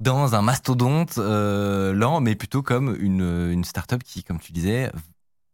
dans 0.00 0.34
un 0.34 0.42
mastodonte 0.42 1.18
euh, 1.18 1.92
lent, 1.92 2.20
mais 2.20 2.34
plutôt 2.34 2.62
comme 2.62 2.96
une, 2.98 3.50
une 3.50 3.64
start-up 3.64 4.02
qui, 4.02 4.24
comme 4.24 4.38
tu 4.38 4.52
disais, 4.52 4.90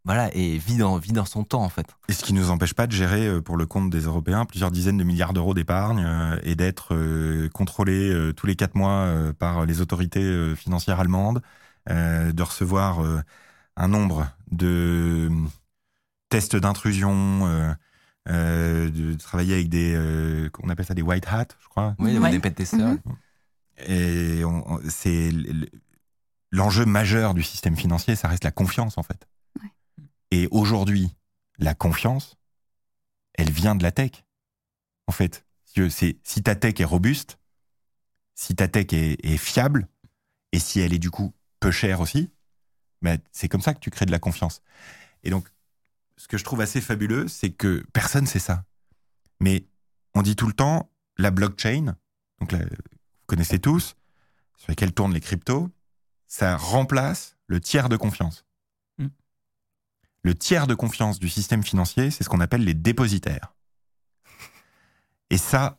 voilà, 0.04 0.32
et 0.36 0.56
vit 0.56 0.76
dans, 0.76 0.98
vit 0.98 1.10
dans 1.12 1.24
son 1.24 1.42
temps, 1.42 1.64
en 1.64 1.68
fait. 1.68 1.86
Et 2.08 2.12
ce 2.12 2.22
qui 2.22 2.32
nous 2.32 2.50
empêche 2.50 2.74
pas 2.74 2.86
de 2.86 2.92
gérer 2.92 3.26
euh, 3.26 3.42
pour 3.42 3.56
le 3.56 3.66
compte 3.66 3.90
des 3.90 4.02
Européens 4.02 4.44
plusieurs 4.44 4.70
dizaines 4.70 4.96
de 4.96 5.02
milliards 5.02 5.32
d'euros 5.32 5.52
d'épargne 5.52 6.04
euh, 6.06 6.38
et 6.44 6.54
d'être 6.54 6.94
euh, 6.94 7.48
contrôlé 7.48 8.32
tous 8.36 8.46
les 8.46 8.54
quatre 8.54 8.76
mois 8.76 9.12
par 9.38 9.66
les 9.66 9.80
autorités 9.80 10.54
financières 10.54 11.00
allemandes, 11.00 11.42
de 11.88 12.42
recevoir 12.42 13.00
un 13.76 13.88
nombre 13.88 14.28
de 14.50 15.28
euh, 15.30 15.44
tests 16.28 16.56
d'intrusion, 16.56 17.46
euh, 17.46 17.72
euh, 18.28 18.90
de 18.90 19.14
travailler 19.14 19.54
avec 19.54 19.68
des, 19.68 19.94
euh, 19.94 20.48
on 20.62 20.68
appelle 20.68 20.86
ça 20.86 20.94
des 20.94 21.02
white 21.02 21.26
hats, 21.28 21.46
je 21.60 21.68
crois. 21.68 21.94
Oui, 21.98 22.18
Ouais. 22.18 22.30
des 22.30 22.40
pet 22.40 22.54
testeurs. 22.54 22.96
Mhm. 23.04 23.16
Et 23.88 24.42
c'est 24.88 25.30
l'enjeu 26.50 26.86
majeur 26.86 27.34
du 27.34 27.42
système 27.42 27.76
financier, 27.76 28.16
ça 28.16 28.28
reste 28.28 28.44
la 28.44 28.50
confiance 28.50 28.96
en 28.96 29.02
fait. 29.02 29.28
Ouais. 29.62 29.68
Et 30.30 30.48
aujourd'hui, 30.50 31.14
la 31.58 31.74
confiance, 31.74 32.36
elle 33.34 33.50
vient 33.50 33.74
de 33.74 33.82
la 33.82 33.92
tech. 33.92 34.24
En 35.06 35.12
fait, 35.12 35.44
Si 35.66 35.90
c'est 35.90 36.18
si 36.24 36.42
ta 36.42 36.54
tech 36.54 36.80
est 36.80 36.84
robuste, 36.84 37.38
si 38.34 38.54
ta 38.56 38.66
tech 38.66 38.86
est, 38.92 39.22
est 39.24 39.36
fiable, 39.36 39.88
et 40.52 40.58
si 40.58 40.80
elle 40.80 40.94
est 40.94 40.98
du 40.98 41.10
coup 41.10 41.34
peu 41.60 41.70
chère 41.70 42.00
aussi, 42.00 42.30
c'est 43.32 43.48
comme 43.48 43.60
ça 43.60 43.74
que 43.74 43.80
tu 43.80 43.90
crées 43.90 44.06
de 44.06 44.10
la 44.10 44.18
confiance. 44.18 44.62
Et 45.22 45.30
donc, 45.30 45.48
ce 46.16 46.28
que 46.28 46.38
je 46.38 46.44
trouve 46.44 46.60
assez 46.60 46.80
fabuleux, 46.80 47.28
c'est 47.28 47.50
que 47.50 47.84
personne 47.92 48.26
sait 48.26 48.38
ça. 48.38 48.64
Mais 49.40 49.66
on 50.14 50.22
dit 50.22 50.36
tout 50.36 50.46
le 50.46 50.52
temps 50.52 50.90
la 51.18 51.30
blockchain, 51.30 51.96
donc 52.40 52.52
la- 52.52 52.58
vous 52.58 53.26
connaissez 53.26 53.58
tous, 53.58 53.96
sur 54.56 54.70
lesquels 54.70 54.92
tournent 54.92 55.14
les 55.14 55.20
cryptos, 55.20 55.68
ça 56.26 56.56
remplace 56.56 57.36
le 57.46 57.60
tiers 57.60 57.88
de 57.88 57.96
confiance. 57.96 58.44
Mm. 58.98 59.06
Le 60.22 60.34
tiers 60.34 60.66
de 60.66 60.74
confiance 60.74 61.18
du 61.18 61.28
système 61.28 61.62
financier, 61.62 62.10
c'est 62.10 62.24
ce 62.24 62.28
qu'on 62.28 62.40
appelle 62.40 62.64
les 62.64 62.74
dépositaires. 62.74 63.54
Et 65.30 65.38
ça, 65.38 65.78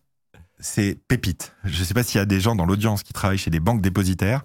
c'est 0.60 0.96
pépite. 1.08 1.56
Je 1.64 1.80
ne 1.80 1.86
sais 1.86 1.94
pas 1.94 2.04
s'il 2.04 2.18
y 2.18 2.22
a 2.22 2.26
des 2.26 2.40
gens 2.40 2.56
dans 2.56 2.66
l'audience 2.66 3.04
qui 3.04 3.14
travaillent 3.14 3.38
chez 3.38 3.50
des 3.52 3.60
banques 3.60 3.82
dépositaires, 3.82 4.44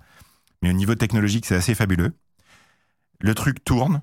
mais 0.62 0.70
au 0.70 0.74
niveau 0.74 0.94
technologique, 0.94 1.46
c'est 1.46 1.56
assez 1.56 1.74
fabuleux. 1.74 2.12
Le 3.22 3.34
truc 3.34 3.64
tourne 3.64 4.02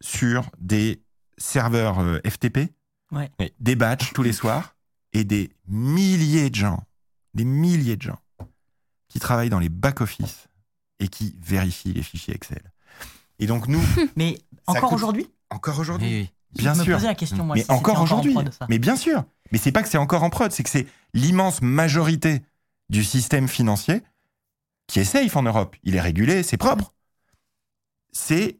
sur 0.00 0.50
des 0.58 1.02
serveurs 1.36 1.98
euh, 2.00 2.18
FTP, 2.26 2.72
Ouais. 3.12 3.28
des 3.58 3.74
batchs 3.74 4.12
tous 4.12 4.22
les 4.22 4.32
soirs, 4.32 4.76
et 5.12 5.24
des 5.24 5.50
milliers 5.66 6.48
de 6.48 6.54
gens, 6.54 6.84
des 7.34 7.44
milliers 7.44 7.96
de 7.96 8.02
gens, 8.02 8.20
qui 9.08 9.18
travaillent 9.18 9.50
dans 9.50 9.58
les 9.58 9.68
back-office 9.68 10.46
et 11.00 11.08
qui 11.08 11.36
vérifient 11.42 11.92
les 11.92 12.02
fichiers 12.04 12.34
Excel. 12.34 12.62
Et 13.40 13.46
donc 13.46 13.66
nous, 13.66 13.82
Mais 14.16 14.38
encore 14.66 14.90
coûte- 14.90 14.96
aujourd'hui? 14.96 15.28
Encore 15.50 15.80
aujourd'hui, 15.80 16.06
Oui, 16.08 16.30
oui. 16.54 16.62
bien 16.62 16.74
Je 16.74 16.78
me 16.78 16.84
sûr, 16.84 17.00
la 17.00 17.14
question, 17.16 17.44
moi. 17.44 17.56
mais 17.56 17.64
si 17.64 17.70
encore 17.72 17.98
en 17.98 18.04
aujourd'hui, 18.04 18.36
mais 18.68 18.78
bien 18.78 18.94
sûr. 18.94 19.24
Mais 19.50 19.58
c'est 19.58 19.72
pas 19.72 19.82
que 19.82 19.88
c'est 19.88 19.98
encore 19.98 20.22
en 20.22 20.30
prod, 20.30 20.52
c'est 20.52 20.62
que 20.62 20.70
c'est 20.70 20.86
l'immense 21.12 21.60
majorité 21.62 22.42
du 22.90 23.02
système 23.02 23.48
financier 23.48 24.02
qui 24.86 25.00
est 25.00 25.04
safe 25.04 25.34
en 25.34 25.42
Europe. 25.42 25.74
Il 25.82 25.96
est 25.96 26.00
régulé, 26.00 26.44
c'est 26.44 26.56
propre. 26.56 26.94
C'est 28.12 28.58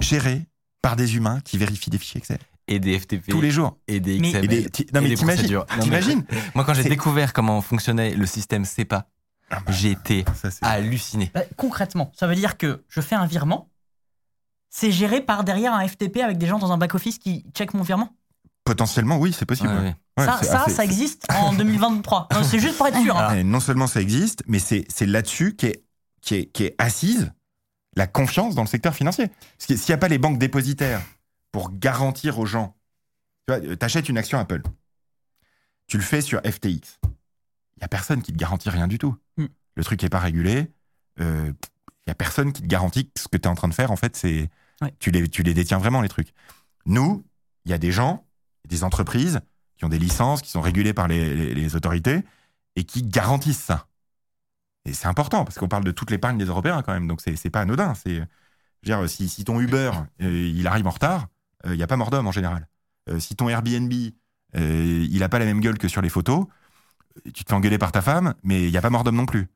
géré 0.00 0.46
par 0.82 0.96
des 0.96 1.16
humains 1.16 1.40
qui 1.40 1.58
vérifient 1.58 1.90
des 1.90 1.98
fichiers 1.98 2.18
Excel 2.18 2.38
Et 2.68 2.78
des 2.78 2.98
FTP. 2.98 3.28
tous 3.30 3.40
les 3.40 3.50
jours. 3.50 3.78
Et 3.86 4.00
des 4.00 4.18
XML. 4.18 4.44
Et 4.44 4.48
des- 4.48 4.70
ti- 4.70 4.86
non 4.92 5.00
et 5.00 5.02
mais 5.04 5.08
des 5.10 5.16
t'imagines, 5.16 6.24
Moi, 6.54 6.64
quand 6.64 6.74
j'ai 6.74 6.84
découvert 6.84 7.32
comment 7.32 7.60
fonctionnait 7.60 8.14
le 8.14 8.26
système 8.26 8.64
CEPA, 8.64 9.08
Ah 9.50 9.60
bah, 9.66 9.72
j'ai 9.72 9.90
été 9.90 10.24
ça, 10.34 10.48
halluciné. 10.62 11.30
Bah, 11.34 11.42
concrètement, 11.56 12.12
ça 12.14 12.26
veut 12.26 12.34
dire 12.34 12.56
que 12.56 12.82
je 12.88 13.00
fais 13.00 13.14
un 13.16 13.26
virement, 13.26 13.70
c'est 14.70 14.92
géré 14.92 15.20
par 15.20 15.44
derrière 15.44 15.74
un 15.74 15.86
FTP 15.86 16.18
avec 16.18 16.38
des 16.38 16.46
gens 16.46 16.58
dans 16.58 16.72
un 16.72 16.78
back-office 16.78 17.18
qui 17.18 17.44
check 17.54 17.74
mon 17.74 17.82
virement? 17.82 18.14
Potentiellement, 18.64 19.18
oui, 19.18 19.34
c'est 19.36 19.46
possible. 19.46 19.68
Ouais, 19.68 19.74
ouais. 19.74 19.80
ouais. 19.82 19.96
Ouais, 20.18 20.26
ça, 20.26 20.42
ça, 20.42 20.62
assez- 20.64 20.74
ça 20.74 20.84
existe 20.84 21.26
en 21.30 21.52
2023. 21.54 22.28
Non, 22.32 22.42
C'est 22.44 22.58
juste 22.60 22.76
pour 22.76 22.86
être 22.86 23.00
sûr. 23.02 23.16
hein. 23.16 23.42
Non 23.42 23.58
seulement 23.60 23.86
ça 23.86 24.00
existe, 24.00 24.42
mais 24.46 24.58
c'est 24.58 24.84
c'est 24.88 25.06
là-dessus 25.06 25.56
qu'est 25.56 25.82
qui 26.22 26.34
est, 26.34 26.46
qui 26.46 26.64
est 26.64 26.74
assise 26.78 27.32
la 27.96 28.06
confiance 28.06 28.54
dans 28.54 28.62
le 28.62 28.68
secteur 28.68 28.94
financier. 28.94 29.26
S'il 29.58 29.76
n'y 29.76 29.92
a 29.92 29.98
pas 29.98 30.08
les 30.08 30.18
banques 30.18 30.38
dépositaires 30.38 31.02
pour 31.52 31.70
garantir 31.72 32.38
aux 32.38 32.46
gens, 32.46 32.76
tu 33.48 33.54
achètes 33.80 34.08
une 34.08 34.18
action 34.18 34.38
Apple, 34.38 34.62
tu 35.86 35.96
le 35.96 36.02
fais 36.02 36.20
sur 36.20 36.40
FTX, 36.40 36.98
il 37.02 37.78
n'y 37.80 37.84
a 37.84 37.88
personne 37.88 38.22
qui 38.22 38.32
te 38.32 38.36
garantit 38.38 38.70
rien 38.70 38.86
du 38.86 38.98
tout. 38.98 39.16
Mm. 39.36 39.46
Le 39.76 39.84
truc 39.84 40.02
n'est 40.02 40.08
pas 40.08 40.20
régulé, 40.20 40.70
euh, 41.20 41.52
il 41.52 42.08
n'y 42.08 42.12
a 42.12 42.14
personne 42.14 42.52
qui 42.52 42.62
te 42.62 42.66
garantit 42.68 43.06
que 43.06 43.20
ce 43.20 43.28
que 43.28 43.36
tu 43.36 43.42
es 43.44 43.46
en 43.48 43.54
train 43.54 43.68
de 43.68 43.74
faire, 43.74 43.90
en 43.90 43.96
fait, 43.96 44.16
c'est 44.16 44.50
Ouais. 44.82 44.94
tu, 44.98 45.10
les, 45.10 45.28
tu 45.28 45.42
les 45.42 45.52
détiens 45.52 45.76
vraiment, 45.78 46.00
les 46.00 46.08
trucs. 46.08 46.32
Nous, 46.86 47.22
il 47.66 47.70
y 47.70 47.74
a 47.74 47.78
des 47.78 47.92
gens, 47.92 48.24
des 48.66 48.82
entreprises 48.82 49.40
qui 49.76 49.84
ont 49.84 49.90
des 49.90 49.98
licences, 49.98 50.40
qui 50.40 50.50
sont 50.50 50.62
régulées 50.62 50.94
par 50.94 51.06
les- 51.06 51.34
les- 51.34 51.54
les 51.54 51.76
autorités, 51.76 52.20
et 52.76 52.84
qui 52.84 53.02
garantissent 53.02 53.58
ça. 53.60 53.88
Et 54.84 54.92
c'est 54.92 55.06
important 55.08 55.44
parce 55.44 55.58
qu'on 55.58 55.68
parle 55.68 55.84
de 55.84 55.90
toute 55.92 56.10
l'épargne 56.10 56.38
des 56.38 56.46
Européens 56.46 56.82
quand 56.82 56.92
même, 56.92 57.06
donc 57.06 57.20
c'est 57.20 57.50
pas 57.50 57.60
anodin. 57.60 57.94
C'est, 57.94 58.14
je 58.14 58.20
veux 58.92 58.98
dire, 58.98 59.08
si, 59.08 59.28
si 59.28 59.44
ton 59.44 59.60
Uber 59.60 59.90
euh, 60.22 60.48
il 60.54 60.66
arrive 60.66 60.86
en 60.86 60.90
retard, 60.90 61.26
il 61.66 61.72
n'y 61.72 61.82
a 61.82 61.86
pas 61.86 61.96
mort 61.96 62.10
d'homme 62.10 62.26
en 62.26 62.32
général. 62.32 62.66
Euh, 63.10 63.18
si 63.20 63.36
ton 63.36 63.48
Airbnb 63.48 63.92
euh, 64.56 65.06
il 65.08 65.22
a 65.22 65.28
pas 65.28 65.38
la 65.38 65.44
même 65.44 65.60
gueule 65.60 65.78
que 65.78 65.86
sur 65.88 66.00
les 66.02 66.08
photos, 66.08 66.46
euh, 67.26 67.30
tu 67.34 67.44
te 67.44 67.50
fais 67.50 67.54
engueuler 67.54 67.78
par 67.78 67.92
ta 67.92 68.00
femme, 68.02 68.34
mais 68.42 68.64
il 68.64 68.70
n'y 68.70 68.76
a 68.78 68.82
pas 68.82 68.90
mort 68.90 69.04
d'homme 69.04 69.16
non 69.16 69.26
plus. 69.26 69.48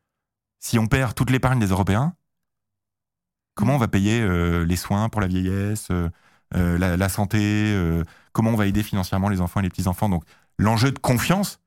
Si 0.60 0.78
on 0.78 0.87
perd 0.87 1.14
toute 1.14 1.30
l'épargne 1.30 1.58
des 1.58 1.66
Européens, 1.68 2.14
comment 3.54 3.74
on 3.74 3.78
va 3.78 3.88
payer 3.88 4.20
euh, 4.20 4.64
les 4.64 4.76
soins 4.76 5.08
pour 5.08 5.20
la 5.20 5.26
vieillesse, 5.26 5.88
euh, 5.90 6.08
euh, 6.54 6.78
la, 6.78 6.96
la 6.96 7.08
santé, 7.08 7.38
euh, 7.40 8.04
comment 8.32 8.50
on 8.50 8.56
va 8.56 8.66
aider 8.66 8.82
financièrement 8.82 9.28
les 9.28 9.40
enfants 9.40 9.60
et 9.60 9.62
les 9.62 9.68
petits 9.68 9.88
enfants 9.88 10.08
Donc 10.08 10.24
l'enjeu 10.58 10.92
de 10.92 10.98
confiance 10.98 11.60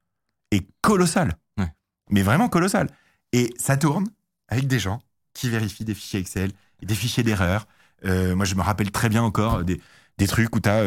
est 0.52 0.68
colossal, 0.82 1.36
Ouais. 1.58 1.72
mais 2.10 2.22
vraiment 2.22 2.50
colossal. 2.50 2.90
Et 3.34 3.54
ça 3.58 3.78
tourne 3.78 4.08
avec 4.48 4.68
des 4.68 4.80
gens 4.80 5.02
qui 5.34 5.50
vérifient 5.50 5.86
des 5.86 5.94
fichiers 5.94 6.20
Excel, 6.20 6.52
et 6.82 6.86
des 6.86 6.96
fichiers 6.96 7.24
d'erreur. 7.24 7.68
Euh, 8.06 8.36
moi, 8.36 8.46
je 8.46 8.56
me 8.56 8.62
rappelle 8.62 8.92
très 8.92 9.10
bien 9.10 9.24
encore 9.24 9.64
des, 9.64 9.80
des 10.18 10.28
trucs 10.28 10.56
où 10.56 10.60
tu 10.60 10.70
as 10.70 10.84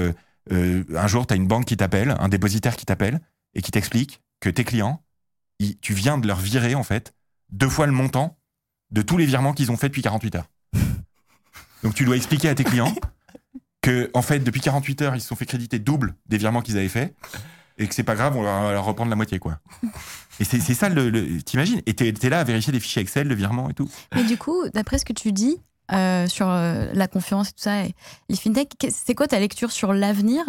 un 0.50 1.06
jour, 1.06 1.26
tu 1.26 1.34
as 1.34 1.36
une 1.36 1.46
banque 1.46 1.66
qui 1.66 1.76
t'appelle, 1.76 2.14
un 2.18 2.28
dépositaire 2.28 2.76
qui 2.76 2.86
t'appelle 2.86 3.20
et 3.54 3.62
qui 3.62 3.70
t'explique 3.70 4.20
que 4.40 4.48
tes 4.50 4.64
clients, 4.64 5.02
ils- 5.58 5.78
tu 5.78 5.94
viens 5.94 6.18
de 6.18 6.26
leur 6.26 6.38
virer 6.38 6.74
en 6.74 6.82
fait 6.82 7.14
deux 7.50 7.68
fois 7.68 7.86
le 7.86 7.92
montant 7.92 8.38
de 8.90 9.02
tous 9.02 9.16
les 9.16 9.26
virements 9.26 9.52
qu'ils 9.52 9.70
ont 9.70 9.76
fait 9.76 9.88
depuis 9.88 10.02
48 10.02 10.34
heures. 10.36 10.48
Donc 11.82 11.94
tu 11.94 12.04
dois 12.04 12.16
expliquer 12.16 12.48
à 12.48 12.54
tes 12.54 12.64
clients 12.64 12.94
que 13.82 14.10
en 14.14 14.22
fait 14.22 14.40
depuis 14.40 14.60
48 14.60 15.02
heures 15.02 15.14
ils 15.16 15.20
se 15.20 15.28
sont 15.28 15.36
fait 15.36 15.46
créditer 15.46 15.78
double 15.78 16.14
des 16.26 16.36
virements 16.38 16.62
qu'ils 16.62 16.76
avaient 16.78 16.88
fait 16.88 17.14
et 17.80 17.88
que 17.88 17.94
c'est 17.94 18.04
pas 18.04 18.14
grave, 18.14 18.36
on 18.36 18.42
va 18.42 18.70
leur 18.72 18.84
reprendre 18.84 19.10
la 19.10 19.16
moitié 19.16 19.38
quoi. 19.38 19.58
Et 20.38 20.44
c'est 20.44 20.60
ça 20.74 20.88
le, 20.88 21.10
le- 21.10 21.42
t'imagines? 21.42 21.82
Et 21.86 21.94
t'es 21.94 22.08
es 22.08 22.28
là 22.28 22.40
à 22.40 22.44
vérifier 22.44 22.72
des 22.72 22.80
fichiers 22.80 23.02
Excel, 23.02 23.26
le 23.28 23.34
virement 23.34 23.68
et 23.68 23.74
tout. 23.74 23.90
Mais 24.14 24.24
du 24.24 24.36
coup, 24.38 24.68
d'après 24.72 24.98
ce 24.98 25.04
que 25.04 25.12
tu 25.12 25.32
dis 25.32 25.58
euh, 25.92 26.26
sur 26.28 26.48
euh, 26.48 26.88
la 26.94 27.08
confiance 27.08 27.48
et 27.48 27.52
tout 27.52 27.62
ça, 27.62 27.84
et 27.84 27.94
les 28.28 28.36
fintechs, 28.36 28.72
qu'est- 28.78 28.90
c'est 28.90 29.14
quoi 29.14 29.26
ta 29.26 29.40
lecture 29.40 29.70
sur 29.72 29.92
l'avenir? 29.92 30.44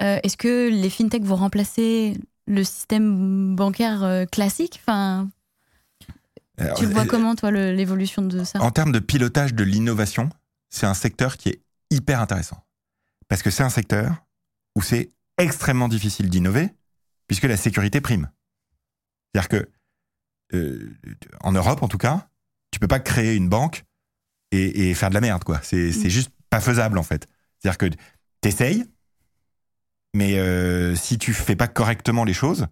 Euh, 0.00 0.18
Est-ce 0.22 0.36
que 0.36 0.68
les 0.70 0.90
fintechs 0.90 1.24
vont 1.24 1.36
remplacer 1.36 2.16
le 2.46 2.62
système 2.64 3.56
bancaire 3.56 4.24
classique? 4.30 4.80
Enfin, 4.82 5.28
Alors, 6.58 6.78
Tu 6.78 6.86
vois 6.86 7.04
comment, 7.06 7.34
toi, 7.34 7.50
l'évolution 7.50 8.22
de 8.22 8.44
ça? 8.44 8.60
En 8.62 8.70
termes 8.70 8.92
de 8.92 8.98
pilotage 9.00 9.54
de 9.54 9.64
l'innovation, 9.64 10.30
c'est 10.70 10.86
un 10.86 10.94
secteur 10.94 11.36
qui 11.36 11.48
est 11.50 11.60
hyper 11.90 12.20
intéressant. 12.20 12.58
Parce 13.28 13.42
que 13.42 13.50
c'est 13.50 13.62
un 13.62 13.68
secteur 13.70 14.14
où 14.76 14.82
c'est 14.82 15.10
extrêmement 15.38 15.88
difficile 15.88 16.28
d'innover, 16.28 16.70
puisque 17.26 17.44
la 17.44 17.56
sécurité 17.56 18.00
prime. 18.00 18.30
C'est-à-dire 19.32 19.48
que, 19.48 19.70
euh, 20.54 20.94
en 21.40 21.52
Europe 21.52 21.82
en 21.82 21.88
tout 21.88 21.98
cas, 21.98 22.28
tu 22.70 22.78
peux 22.78 22.88
pas 22.88 23.00
créer 23.00 23.34
une 23.34 23.48
banque 23.48 23.84
et, 24.50 24.90
et 24.90 24.94
faire 24.94 25.08
de 25.10 25.14
la 25.14 25.20
merde, 25.20 25.44
quoi. 25.44 25.60
C'est 25.62 25.92
c'est 25.92 26.10
juste 26.10 26.30
pas 26.50 26.60
faisable, 26.60 26.98
en 26.98 27.02
fait. 27.02 27.26
C'est-à-dire 27.58 27.78
que 27.78 27.86
t'essayes, 28.40 28.84
mais 30.14 30.38
euh, 30.38 30.94
si 30.94 31.18
tu 31.18 31.32
fais 31.34 31.56
pas 31.56 31.68
correctement 31.68 32.24
les 32.24 32.32
choses, 32.32 32.66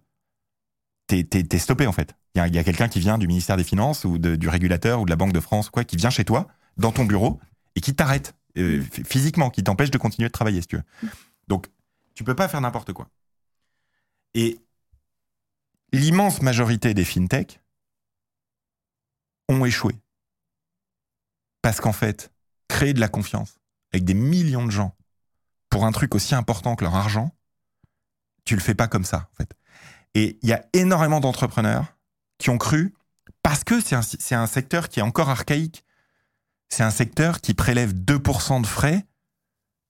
t'es 1.07 1.59
stoppé, 1.59 1.87
en 1.87 1.91
fait. 1.91 2.15
Il 2.35 2.53
y 2.53 2.59
a, 2.59 2.63
quelqu'un 2.63 2.87
qui 2.87 2.99
vient 2.99 3.17
du 3.17 3.27
ministère 3.27 3.57
des 3.57 3.63
Finances 3.63 4.05
ou 4.05 4.19
de- 4.19 4.35
du 4.35 4.47
régulateur 4.47 5.01
ou 5.01 5.05
de 5.05 5.09
la 5.09 5.15
Banque 5.15 5.33
de 5.33 5.39
France 5.39 5.71
quoi, 5.71 5.83
qui 5.83 5.95
vient 5.95 6.11
chez 6.11 6.23
toi, 6.23 6.47
dans 6.77 6.91
ton 6.91 7.05
bureau, 7.05 7.39
et 7.75 7.81
qui 7.81 7.95
t'arrête 7.95 8.35
euh, 8.57 8.83
ph- 8.83 9.07
physiquement, 9.07 9.49
qui 9.49 9.63
t'empêche 9.63 9.89
de 9.89 9.97
continuer 9.97 10.27
de 10.27 10.31
travailler, 10.31 10.61
si 10.61 10.67
tu 10.67 10.75
veux. 10.75 10.83
Donc, 11.47 11.67
tu 12.17 12.23
peux 12.23 12.35
pas 12.35 12.47
faire 12.47 12.61
n'importe 12.61 12.93
quoi. 12.93 13.11
Et 14.33 14.59
l'immense 15.93 16.41
majorité 16.41 16.95
des 16.95 17.05
fintechs 17.05 17.61
ont 19.49 19.63
échoué. 19.65 19.93
Parce 21.61 21.79
qu'en 21.79 21.93
fait, 21.93 22.33
créer 22.67 22.95
de 22.95 22.99
la 22.99 23.07
confiance 23.07 23.59
avec 23.93 24.03
des 24.03 24.15
millions 24.15 24.65
de 24.65 24.71
gens 24.71 24.97
pour 25.69 25.85
un 25.85 25.91
truc 25.91 26.15
aussi 26.15 26.33
important 26.33 26.75
que 26.75 26.83
leur 26.83 26.95
argent, 26.95 27.37
tu 28.45 28.55
le 28.55 28.61
fais 28.61 28.73
pas 28.73 28.87
comme 28.87 29.05
ça. 29.05 29.29
Et 30.15 30.39
il 30.41 30.49
y 30.49 30.53
a 30.53 30.65
énormément 30.73 31.19
d'entrepreneurs 31.19 31.85
qui 32.39 32.49
ont 32.49 32.57
cru, 32.57 32.95
parce 33.43 33.63
que 33.63 33.79
c'est 33.79 33.95
un, 33.95 34.01
c'est 34.01 34.33
un 34.33 34.47
secteur 34.47 34.89
qui 34.89 35.01
est 35.01 35.03
encore 35.03 35.29
archaïque, 35.29 35.85
c'est 36.67 36.81
un 36.81 36.89
secteur 36.89 37.41
qui 37.41 37.53
prélève 37.53 37.93
2% 37.93 38.59
de 38.59 38.65
frais 38.65 39.05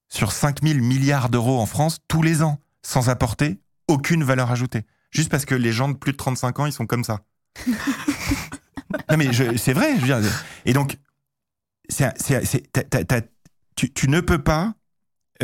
sur 0.10 0.32
5000 0.32 0.82
milliards 0.82 1.30
d'euros 1.30 1.60
en 1.60 1.66
France 1.66 2.00
tous 2.08 2.22
les 2.22 2.42
ans, 2.42 2.60
sans 2.82 3.10
apporter 3.10 3.60
aucune 3.88 4.24
valeur 4.24 4.52
ajoutée. 4.52 4.86
Juste 5.12 5.30
parce 5.30 5.46
que 5.46 5.56
les 5.56 5.72
gens 5.72 5.90
de 5.90 5.96
plus 5.96 6.12
de 6.12 6.18
35 6.18 6.60
ans, 6.60 6.66
ils 6.66 6.74
sont 6.74 6.86
comme 6.86 7.04
ça. 7.04 7.22
non 9.10 9.18
mais 9.18 9.32
c'est 9.58 9.74
vrai, 9.74 9.96
je 9.96 10.06
veux 10.06 10.22
dire. 10.22 10.46
Et 10.66 10.74
donc, 10.74 10.98
tu, 13.76 13.94
tu 13.94 14.10
ne 14.10 14.20
peux 14.22 14.44
pas 14.44 14.74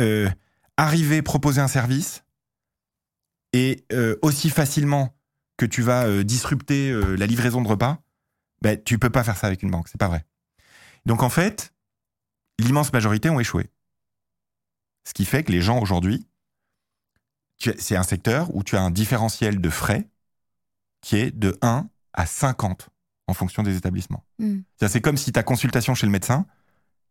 euh, 0.00 0.28
arriver, 0.76 1.22
proposer 1.22 1.60
un 1.60 1.68
service 1.68 2.24
et 3.52 3.84
euh, 3.92 4.16
aussi 4.22 4.50
facilement 4.50 5.16
que 5.56 5.66
tu 5.66 5.82
vas 5.82 6.06
euh, 6.06 6.24
disrupter 6.24 6.92
la 7.16 7.26
livraison 7.26 7.62
de 7.62 7.68
repas, 7.68 8.02
ben, 8.60 8.80
tu 8.82 8.98
peux 8.98 9.10
pas 9.10 9.24
faire 9.24 9.36
ça 9.36 9.46
avec 9.46 9.62
une 9.62 9.70
banque, 9.70 9.88
c'est 9.88 9.98
pas 9.98 10.08
vrai. 10.08 10.24
Donc 11.06 11.22
en 11.22 11.28
fait, 11.28 11.72
l'immense 12.58 12.92
majorité 12.92 13.30
ont 13.30 13.40
échoué. 13.40 13.70
Ce 15.04 15.12
qui 15.12 15.24
fait 15.24 15.44
que 15.44 15.52
les 15.52 15.60
gens 15.60 15.80
aujourd'hui, 15.80 16.26
c'est 17.78 17.96
un 17.96 18.02
secteur 18.02 18.54
où 18.54 18.62
tu 18.62 18.76
as 18.76 18.82
un 18.82 18.90
différentiel 18.90 19.60
de 19.60 19.70
frais 19.70 20.08
qui 21.00 21.16
est 21.16 21.30
de 21.30 21.56
1 21.62 21.88
à 22.14 22.26
50 22.26 22.88
en 23.26 23.34
fonction 23.34 23.62
des 23.62 23.76
établissements. 23.76 24.24
Hmm. 24.38 24.60
C'est 24.76 25.00
comme 25.00 25.16
si 25.16 25.32
ta 25.32 25.42
consultation 25.42 25.94
chez 25.94 26.06
le 26.06 26.12
médecin, 26.12 26.46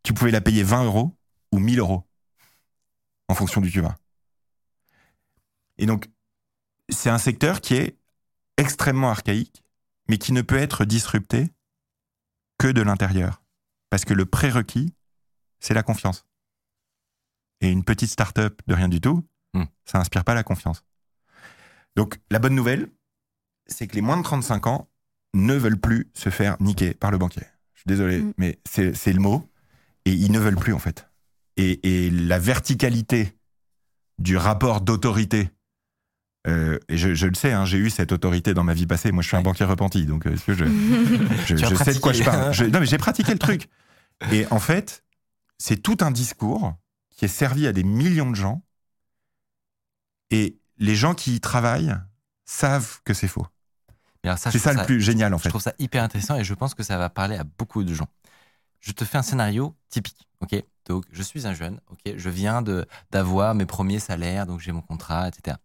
tu 0.04 0.14
pouvais 0.14 0.32
la 0.32 0.42
payer 0.42 0.64
20 0.64 0.86
euros 0.86 1.16
ou 1.52 1.60
1000 1.60 1.80
euros 1.80 2.04
en 3.30 3.36
fonction 3.36 3.62
du 3.62 3.72
tu 3.72 3.82
vas. 3.82 3.98
Et 5.78 5.86
donc, 5.86 6.10
c'est 6.90 7.10
un 7.10 7.18
secteur 7.18 7.62
qui 7.62 7.76
est 7.76 7.98
extrêmement 8.58 9.10
archaïque, 9.10 9.64
mais 10.08 10.18
qui 10.18 10.34
ne 10.34 10.42
peut 10.42 10.58
être 10.58 10.86
disrupté 10.86 11.50
que 12.58 12.68
de 12.68 12.82
l'intérieur. 12.82 13.42
Parce 13.90 14.06
que 14.06 14.14
le 14.14 14.26
prérequis, 14.26 14.94
c'est 15.60 15.74
la 15.74 15.84
confiance. 15.84 16.26
Et 17.64 17.72
une 17.72 17.84
petite 17.84 18.10
start-up 18.10 18.62
de 18.68 18.74
rien 18.74 18.90
du 18.90 19.02
tout, 19.02 19.24
Hmm. 19.56 19.66
ça 19.86 20.00
inspire 20.00 20.24
pas 20.24 20.34
la 20.34 20.42
confiance. 20.44 20.84
Donc, 21.96 22.20
la 22.32 22.40
bonne 22.40 22.56
nouvelle, 22.56 22.90
c'est 23.68 23.86
que 23.88 23.94
les 23.96 24.02
moins 24.02 24.18
de 24.18 24.24
35 24.24 24.66
ans 24.68 24.90
ne 25.36 25.54
veulent 25.54 25.80
plus 25.80 26.10
se 26.16 26.30
faire 26.30 26.58
niquer 26.60 26.94
par 26.96 27.12
le 27.12 27.18
banquier. 27.20 27.44
Je 27.76 27.82
suis 27.82 27.88
désolé, 27.88 28.20
Hmm. 28.22 28.34
mais 28.38 28.60
c'est 28.68 28.96
c'est 28.96 29.14
le 29.14 29.20
mot. 29.20 29.48
Et 30.06 30.12
ils 30.12 30.32
ne 30.32 30.40
veulent 30.40 30.56
plus, 30.58 30.74
en 30.74 30.80
fait. 30.80 31.08
Et, 31.56 32.06
et 32.08 32.10
la 32.10 32.40
verticalité 32.40 33.38
du 34.20 34.38
rapport 34.38 34.82
d'autorité, 34.82 35.50
euh, 36.48 36.78
et 36.90 36.98
je, 36.98 37.14
je 37.14 37.28
le 37.28 37.36
sais, 37.36 37.54
hein, 37.54 37.64
j'ai 37.66 37.78
eu 37.78 37.90
cette 37.90 38.12
autorité 38.12 38.54
dans 38.54 38.64
ma 38.64 38.74
vie 38.74 38.86
passée. 38.88 39.12
Moi, 39.12 39.22
je 39.24 39.28
suis 39.28 39.38
un 39.38 39.40
Ouais. 39.40 39.44
banquier 39.46 39.66
repenti, 39.66 40.06
donc 40.06 40.26
euh, 40.26 40.34
est-ce 40.34 40.46
que 40.46 40.54
je, 40.54 40.66
je, 41.46 41.56
je 41.56 41.76
sais 41.76 41.94
de 41.94 42.00
quoi 42.00 42.12
je 42.12 42.24
parle. 42.24 42.54
Je- 42.54 42.66
non, 42.66 42.80
mais 42.80 42.86
j'ai 42.88 42.98
pratiqué 42.98 43.32
le 43.32 43.40
truc. 43.40 43.70
Et 44.32 44.46
en 44.52 44.60
fait, 44.60 45.04
c'est 45.58 45.78
tout 45.78 45.98
un 46.02 46.12
discours 46.12 46.76
qui 47.16 47.26
est 47.26 47.30
servi 47.30 47.68
à 47.68 47.74
des 47.74 47.84
millions 47.84 48.30
de 48.30 48.36
gens. 48.36 48.64
Et 50.32 50.58
les 50.78 50.96
gens 50.96 51.14
qui 51.14 51.36
y 51.36 51.40
travaillent 51.40 51.96
savent 52.46 53.02
que 53.04 53.14
c'est 53.14 53.28
faux. 53.28 53.46
Ça, 54.26 54.50
je 54.50 54.52
C'est 54.52 54.60
ça 54.60 54.74
le 54.74 54.86
plus 54.86 55.02
génial, 55.02 55.34
en 55.34 55.38
Je 55.38 55.44
fait. 55.44 55.50
trouve 55.50 55.62
ça 55.62 55.74
hyper 55.80 56.02
intéressant 56.04 56.36
et 56.38 56.44
je 56.44 56.54
pense 56.54 56.74
que 56.76 56.84
ça 56.84 56.98
va 56.98 57.10
parler 57.10 57.36
à 57.36 57.44
beaucoup 57.44 57.84
de 57.84 57.94
gens. 57.94 58.08
Je 58.80 58.92
te 58.92 59.06
fais 59.06 59.18
un 59.18 59.22
scénario 59.22 59.76
typique, 59.90 60.28
ok? 60.42 60.64
Donc, 60.86 61.06
je 61.12 61.24
suis 61.24 61.46
un 61.48 61.54
jeune, 61.54 61.80
ok? 61.90 62.14
Je 62.18 62.30
viens 62.30 62.62
de 62.62 62.86
d'avoir 63.12 63.54
mes 63.56 63.66
premiers 63.66 64.00
salaires, 64.00 64.46
donc 64.46 64.60
j'ai 64.60 64.72
mon 64.72 64.82
contrat, 64.82 65.28
etc. 65.30 65.58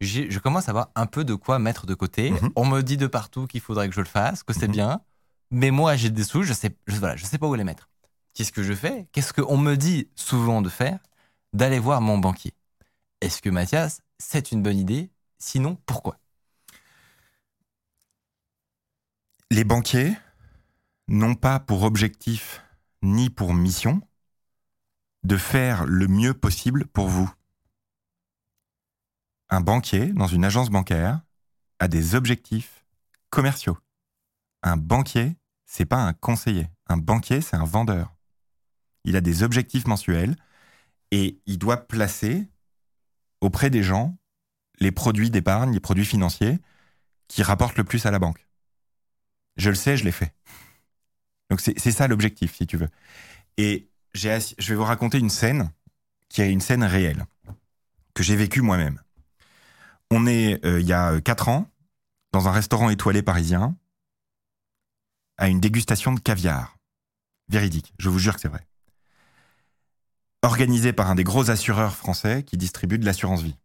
Je 0.00 0.38
commence 0.38 0.68
à 0.68 0.70
avoir 0.70 0.90
un 0.94 1.06
peu 1.06 1.24
de 1.24 1.34
quoi 1.34 1.58
mettre 1.58 1.86
de 1.86 1.94
côté. 1.94 2.30
Mhm. 2.32 2.50
On 2.56 2.66
me 2.66 2.82
dit 2.82 2.96
de 2.96 3.06
partout 3.06 3.46
qu'il 3.46 3.60
faudrait 3.60 3.88
que 3.88 3.94
je 3.94 4.00
le 4.00 4.06
fasse, 4.06 4.42
que 4.42 4.52
c'est 4.52 4.66
Mhm. 4.66 4.72
bien, 4.72 5.00
mais 5.50 5.70
moi 5.70 5.96
j'ai 5.96 6.10
des 6.10 6.24
sous, 6.24 6.42
je 6.42 6.52
sais, 6.52 6.76
je, 6.86 6.96
voilà, 6.96 7.16
je 7.16 7.24
sais 7.24 7.38
pas 7.38 7.46
où 7.46 7.54
les 7.54 7.64
mettre. 7.64 7.88
Qu'est-ce 8.36 8.52
que 8.52 8.62
je 8.62 8.74
fais 8.74 9.08
Qu'est-ce 9.12 9.32
qu'on 9.32 9.56
me 9.56 9.76
dit 9.76 10.10
souvent 10.14 10.60
de 10.60 10.68
faire 10.68 10.98
D'aller 11.54 11.78
voir 11.78 12.02
mon 12.02 12.18
banquier? 12.18 12.52
Est-ce 13.22 13.40
que 13.40 13.48
Mathias, 13.48 14.02
c'est 14.18 14.52
une 14.52 14.62
bonne 14.62 14.76
idée? 14.76 15.10
Sinon, 15.38 15.78
pourquoi? 15.86 16.18
Les 19.50 19.64
banquiers 19.64 20.14
n'ont 21.08 21.34
pas 21.34 21.60
pour 21.60 21.84
objectif 21.84 22.62
ni 23.00 23.30
pour 23.30 23.54
mission 23.54 24.02
de 25.24 25.38
faire 25.38 25.86
le 25.86 26.06
mieux 26.06 26.34
possible 26.34 26.84
pour 26.84 27.08
vous. 27.08 27.32
Un 29.48 29.62
banquier 29.62 30.12
dans 30.12 30.26
une 30.26 30.44
agence 30.44 30.68
bancaire 30.68 31.22
a 31.78 31.88
des 31.88 32.14
objectifs 32.14 32.84
commerciaux. 33.30 33.78
Un 34.62 34.76
banquier, 34.76 35.38
c'est 35.64 35.86
pas 35.86 36.02
un 36.02 36.12
conseiller. 36.12 36.68
Un 36.86 36.98
banquier, 36.98 37.40
c'est 37.40 37.56
un 37.56 37.64
vendeur. 37.64 38.15
Il 39.06 39.16
a 39.16 39.22
des 39.22 39.42
objectifs 39.42 39.86
mensuels 39.86 40.36
et 41.12 41.40
il 41.46 41.58
doit 41.58 41.86
placer 41.86 42.48
auprès 43.40 43.70
des 43.70 43.82
gens 43.82 44.18
les 44.80 44.92
produits 44.92 45.30
d'épargne, 45.30 45.72
les 45.72 45.80
produits 45.80 46.04
financiers 46.04 46.58
qui 47.28 47.42
rapportent 47.42 47.78
le 47.78 47.84
plus 47.84 48.04
à 48.04 48.10
la 48.10 48.18
banque. 48.18 48.46
Je 49.56 49.70
le 49.70 49.76
sais, 49.76 49.96
je 49.96 50.04
l'ai 50.04 50.12
fait. 50.12 50.34
Donc 51.48 51.60
c'est 51.60 51.92
ça 51.92 52.08
l'objectif, 52.08 52.56
si 52.56 52.66
tu 52.66 52.76
veux. 52.76 52.88
Et 53.56 53.88
je 54.14 54.28
vais 54.68 54.74
vous 54.74 54.84
raconter 54.84 55.18
une 55.18 55.30
scène 55.30 55.70
qui 56.28 56.42
est 56.42 56.50
une 56.50 56.60
scène 56.60 56.82
réelle 56.82 57.24
que 58.14 58.22
j'ai 58.22 58.36
vécue 58.36 58.62
moi-même. 58.62 59.00
On 60.10 60.26
est 60.26 60.64
euh, 60.64 60.80
il 60.80 60.86
y 60.86 60.92
a 60.92 61.12
euh, 61.12 61.20
quatre 61.20 61.48
ans 61.48 61.70
dans 62.32 62.48
un 62.48 62.52
restaurant 62.52 62.90
étoilé 62.90 63.22
parisien 63.22 63.76
à 65.36 65.48
une 65.48 65.60
dégustation 65.60 66.12
de 66.12 66.20
caviar. 66.20 66.76
Véridique, 67.48 67.94
je 67.98 68.08
vous 68.08 68.18
jure 68.18 68.34
que 68.34 68.40
c'est 68.40 68.48
vrai. 68.48 68.66
Organisé 70.46 70.92
par 70.92 71.10
un 71.10 71.16
des 71.16 71.24
gros 71.24 71.50
assureurs 71.50 71.96
français 71.96 72.44
qui 72.44 72.56
distribue 72.56 73.00
de 73.00 73.04
l'assurance 73.04 73.42
vie. 73.42 73.56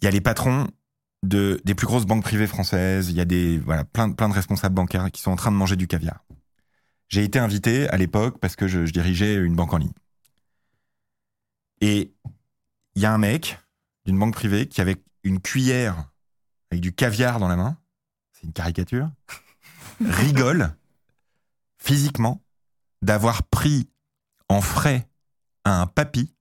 Il 0.00 0.04
y 0.04 0.06
a 0.06 0.12
les 0.12 0.20
patrons 0.20 0.68
de, 1.24 1.60
des 1.64 1.74
plus 1.74 1.88
grosses 1.88 2.06
banques 2.06 2.22
privées 2.22 2.46
françaises, 2.46 3.10
il 3.10 3.16
y 3.16 3.20
a 3.20 3.24
des, 3.24 3.58
voilà, 3.58 3.84
plein, 3.84 4.06
de- 4.06 4.14
plein 4.14 4.28
de 4.28 4.34
responsables 4.34 4.76
bancaires 4.76 5.10
qui 5.10 5.20
sont 5.20 5.32
en 5.32 5.36
train 5.36 5.50
de 5.50 5.56
manger 5.56 5.74
du 5.74 5.88
caviar. 5.88 6.24
J'ai 7.08 7.24
été 7.24 7.40
invité 7.40 7.88
à 7.88 7.96
l'époque 7.96 8.38
parce 8.38 8.54
que 8.54 8.68
je, 8.68 8.86
je 8.86 8.92
dirigeais 8.92 9.34
une 9.34 9.56
banque 9.56 9.74
en 9.74 9.78
ligne. 9.78 9.92
Et 11.80 12.14
il 12.94 13.02
y 13.02 13.06
a 13.06 13.12
un 13.12 13.18
mec 13.18 13.58
d'une 14.04 14.16
banque 14.16 14.34
privée 14.34 14.68
qui, 14.68 14.80
avec 14.80 15.02
une 15.24 15.40
cuillère 15.40 16.08
avec 16.70 16.80
du 16.80 16.92
caviar 16.92 17.40
dans 17.40 17.48
la 17.48 17.56
main, 17.56 17.76
c'est 18.30 18.44
une 18.46 18.52
caricature, 18.52 19.10
rigole 20.00 20.72
physiquement 21.78 22.45
d'avoir 23.02 23.42
pris 23.44 23.88
en 24.48 24.60
frais 24.60 25.08
à 25.64 25.80
un 25.80 25.86
papy, 25.86 26.34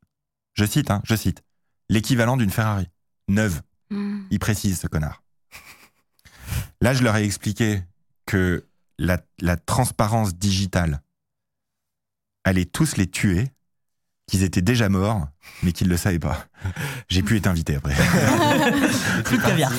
je 0.54 0.66
cite, 0.66 0.92
hein, 0.92 1.02
je 1.06 1.16
cite, 1.16 1.44
l'équivalent 1.90 2.38
d'une 2.38 2.50
Ferrari, 2.50 2.90
neuve. 3.28 3.62
Mm. 3.90 4.24
Il 4.32 4.40
précise, 4.40 4.80
ce 4.80 4.88
connard. 4.88 5.24
Là, 6.82 6.94
je 6.94 7.04
leur 7.04 7.16
ai 7.16 7.24
expliqué 7.24 7.82
que 8.26 8.66
la, 8.98 9.20
la 9.40 9.58
transparence 9.58 10.36
digitale 10.36 11.02
allait 12.44 12.66
tous 12.66 12.98
les 12.98 13.08
tuer, 13.08 13.52
qu'ils 14.28 14.44
étaient 14.44 14.62
déjà 14.62 14.90
morts, 14.90 15.28
mais 15.64 15.72
qu'ils 15.72 15.88
ne 15.88 15.92
le 15.92 15.98
savaient 15.98 16.20
pas. 16.20 16.48
J'ai 17.10 17.24
pu 17.24 17.38
être 17.38 17.48
invité 17.48 17.76
après. 17.76 17.94
Plus 19.26 19.38
de 19.38 19.44
caviar. 19.44 19.72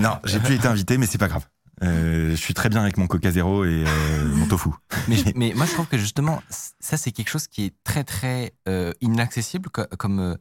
Non, 0.00 0.18
j'ai 0.24 0.40
pu 0.40 0.54
être 0.54 0.66
invité, 0.66 0.98
mais 0.98 1.06
c'est 1.06 1.18
pas 1.18 1.28
grave. 1.28 1.46
Euh, 1.82 2.30
je 2.30 2.36
suis 2.36 2.54
très 2.54 2.68
bien 2.68 2.80
avec 2.80 2.96
mon 2.96 3.06
Coca 3.06 3.30
Zéro 3.30 3.64
et 3.64 3.84
euh, 3.86 4.24
mon 4.34 4.46
tofu. 4.46 4.70
Mais, 5.34 5.52
moi, 5.54 5.66
je 5.66 5.72
trouve 5.72 5.86
que 5.86 5.98
justement, 5.98 6.42
ça, 6.80 6.96
c'est 6.96 7.12
quelque 7.12 7.28
chose 7.28 7.46
qui 7.46 7.66
est 7.66 7.74
très, 7.84 8.04
très 8.04 8.54
euh, 8.68 8.92
inaccessible 9.00 9.68
co- 9.70 9.84
comme, 9.98 10.36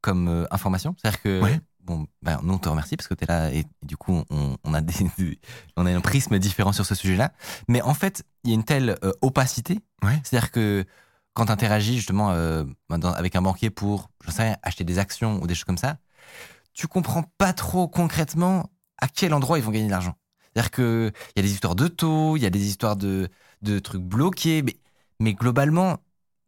comme 0.00 0.46
information. 0.50 0.94
C'est-à-dire 0.98 1.22
que, 1.22 1.40
Ouais. 1.42 1.60
bon, 1.84 2.06
ben, 2.22 2.40
nous, 2.42 2.54
on 2.54 2.58
te 2.58 2.68
remercie 2.68 2.96
parce 2.96 3.08
que 3.08 3.14
tu 3.14 3.24
es 3.24 3.26
là 3.26 3.52
et, 3.52 3.60
et 3.60 3.66
du 3.86 3.96
coup, 3.96 4.24
on, 4.30 4.56
on 4.64 4.74
a 4.74 4.80
des, 4.80 4.94
on 5.76 5.86
a 5.86 5.90
un 5.94 6.00
prisme 6.00 6.38
différent 6.38 6.72
sur 6.72 6.84
ce 6.86 6.94
sujet-là. 6.94 7.32
Mais 7.68 7.82
en 7.82 7.94
fait, 7.94 8.24
il 8.44 8.50
y 8.50 8.52
a 8.52 8.56
une 8.56 8.64
telle 8.64 8.98
opacité. 9.22 9.78
Ouais. 10.02 10.20
C'est-à-dire 10.24 10.50
que 10.50 10.84
quand 11.34 11.46
tu 11.46 11.52
interagis 11.52 11.96
justement 11.96 12.34
dans- 12.88 13.12
avec 13.12 13.36
un 13.36 13.42
banquier 13.42 13.70
pour, 13.70 14.10
je 14.26 14.32
sais, 14.32 14.42
rien, 14.42 14.56
acheter 14.62 14.82
des 14.84 14.98
actions 14.98 15.40
ou 15.40 15.46
des 15.46 15.54
choses 15.54 15.64
comme 15.64 15.78
ça, 15.78 15.98
tu 16.72 16.88
comprends 16.88 17.22
pas 17.38 17.52
trop 17.52 17.88
concrètement 17.88 18.70
à 19.00 19.06
quel 19.08 19.32
endroit 19.34 19.58
ils 19.58 19.64
vont 19.64 19.70
gagner 19.70 19.86
de 19.86 19.90
l'argent. 19.90 20.14
C'est-à-dire 20.54 20.70
qu'il 20.70 21.12
y 21.36 21.38
a 21.38 21.42
des 21.42 21.52
histoires 21.52 21.76
de 21.76 21.88
taux, 21.88 22.36
il 22.36 22.42
y 22.42 22.46
a 22.46 22.50
des 22.50 22.66
histoires 22.66 22.96
de, 22.96 23.28
de 23.62 23.78
trucs 23.78 24.02
bloqués, 24.02 24.62
mais, 24.62 24.76
mais 25.20 25.34
globalement, 25.34 25.98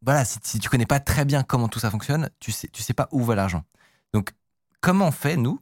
voilà, 0.05 0.24
si, 0.24 0.38
si 0.42 0.59
tu 0.59 0.68
connais 0.68 0.86
pas 0.86 1.00
très 1.00 1.24
bien 1.24 1.42
comment 1.42 1.68
tout 1.68 1.78
ça 1.78 1.90
fonctionne, 1.90 2.28
tu 2.40 2.50
sais, 2.53 2.68
tu 2.68 2.82
sais 2.82 2.94
pas 2.94 3.09
où 3.12 3.22
va 3.22 3.34
l'argent. 3.34 3.64
Donc, 4.12 4.32
comment 4.80 5.09
on 5.09 5.12
fait, 5.12 5.36
nous, 5.36 5.61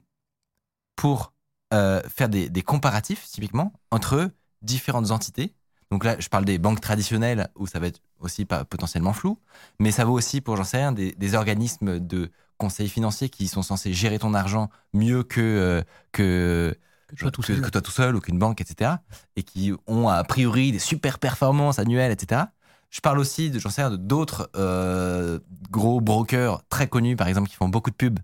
pour 0.97 1.35
euh, 1.75 2.03
faire 2.09 2.29
des, 2.29 2.49
des 2.49 2.63
comparatifs, 2.63 3.27
typiquement, 3.27 3.73
entre 3.91 4.31
différentes 4.63 5.11
entités? 5.11 5.55
Donc 5.91 6.05
là, 6.05 6.17
je 6.19 6.29
parle 6.29 6.45
des 6.45 6.59
banques 6.59 6.81
traditionnelles, 6.81 7.49
où 7.57 7.67
ça 7.67 7.79
va 7.79 7.89
être 7.89 8.01
aussi 8.21 8.45
pas, 8.45 8.65
potentiellement 8.65 9.13
flou, 9.13 9.39
mais 9.79 9.91
ça 9.91 10.05
vaut 10.05 10.15
aussi 10.15 10.41
pour, 10.41 10.57
j'en 10.57 10.65
sais 10.65 10.79
rien, 10.79 10.93
des, 10.93 11.35
organismes 11.35 11.99
de 11.99 12.31
conseils 12.59 12.89
financiers 12.89 13.29
qui 13.29 13.49
sont 13.49 13.63
censés 13.63 13.93
gérer 13.93 14.19
ton 14.19 14.33
argent 14.33 14.71
mieux 14.95 15.25
que... 15.25 15.41
euh, 15.41 15.83
que 16.13 16.79
Que 17.11 17.17
toi 17.17 17.31
tout 17.31 17.43
seul. 17.43 17.61
que 17.61 17.69
toi 17.71 17.81
tout 17.83 17.91
seul 17.91 18.17
ou 18.17 18.21
qu'une 18.21 18.39
banque, 18.39 18.61
etc. 18.61 18.93
Et 19.37 19.43
qui 19.43 19.73
ont 19.87 20.09
a 20.09 20.23
priori 20.25 20.73
des 20.73 20.79
super 20.79 21.19
performances 21.19 21.79
annuelles, 21.79 22.13
etc. 22.13 22.43
Je 22.91 23.01
parle 23.01 23.19
aussi, 23.21 23.53
j'en 23.61 23.71
sais 23.71 23.83
rien, 23.83 23.91
de 23.91 23.97
d'autres 23.97 24.51
euh, 24.57 25.39
gros 25.71 26.01
brokers 26.01 26.63
très 26.69 26.89
connus, 26.89 27.15
par 27.17 27.29
exemple, 27.29 27.49
qui 27.49 27.55
font 27.57 27.69
beaucoup 27.69 27.91
de 27.91 27.97
pubs 27.97 28.19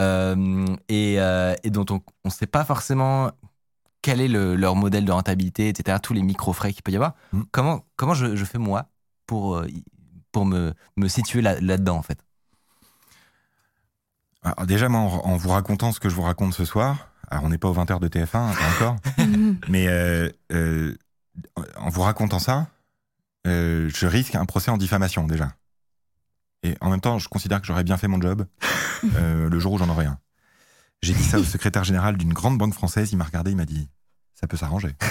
euh, 0.00 0.66
et, 0.88 1.16
euh, 1.20 1.54
et 1.62 1.70
dont 1.70 1.86
on 1.90 2.00
ne 2.26 2.30
sait 2.30 2.46
pas 2.46 2.64
forcément 2.64 3.30
quel 4.02 4.20
est 4.20 4.28
le- 4.28 4.56
leur 4.56 4.76
modèle 4.76 5.04
de 5.04 5.12
rentabilité, 5.12 5.68
etc. 5.68 5.98
Tous 6.02 6.12
les 6.12 6.22
micro-frais 6.22 6.72
qu'il 6.72 6.82
peut 6.82 6.92
y 6.92 6.96
avoir. 6.96 7.14
Mm. 7.32 7.42
Comment, 7.50 7.84
comment 7.96 8.14
je, 8.14 8.36
je 8.36 8.44
fais 8.44 8.58
moi 8.58 8.86
pour, 9.26 9.62
pour 10.32 10.44
me, 10.46 10.74
me 10.96 11.08
situer 11.08 11.40
là- 11.42 11.60
là-dedans, 11.60 11.96
en 11.96 12.02
fait? 12.02 12.18
Alors 14.42 14.66
déjà, 14.66 14.88
moi, 14.88 15.00
en, 15.00 15.06
en 15.32 15.36
vous 15.36 15.50
racontant 15.50 15.92
ce 15.92 16.00
que 16.00 16.08
je 16.08 16.14
vous 16.14 16.22
raconte 16.22 16.54
ce 16.54 16.64
soir, 16.64 17.09
alors 17.30 17.44
on 17.44 17.48
n'est 17.48 17.58
pas 17.58 17.68
au 17.68 17.74
20h 17.74 18.00
de 18.00 18.08
TF1, 18.08 18.36
hein, 18.36 18.52
pas 18.52 18.86
encore, 18.86 18.96
mais 19.68 19.86
euh, 19.88 20.28
euh, 20.52 20.96
en 21.76 21.88
vous 21.88 22.02
racontant 22.02 22.40
ça, 22.40 22.68
euh, 23.46 23.88
je 23.94 24.06
risque 24.06 24.34
un 24.34 24.44
procès 24.44 24.70
en 24.70 24.76
diffamation 24.76 25.26
déjà. 25.26 25.54
Et 26.62 26.74
en 26.80 26.90
même 26.90 27.00
temps, 27.00 27.18
je 27.18 27.28
considère 27.28 27.60
que 27.60 27.66
j'aurais 27.66 27.84
bien 27.84 27.96
fait 27.96 28.08
mon 28.08 28.20
job 28.20 28.44
le 29.02 29.58
jour 29.58 29.72
où 29.72 29.78
j'en 29.78 29.88
aurai 29.88 30.06
un. 30.06 30.18
J'ai 31.02 31.14
dit 31.14 31.22
ça 31.22 31.38
au 31.38 31.44
secrétaire 31.44 31.84
général 31.84 32.18
d'une 32.18 32.34
grande 32.34 32.58
banque 32.58 32.74
française, 32.74 33.12
il 33.12 33.16
m'a 33.16 33.24
regardé, 33.24 33.52
il 33.52 33.56
m'a 33.56 33.64
dit 33.64 33.88
ça 34.40 34.46
peut 34.46 34.56
s'arranger. 34.56 34.94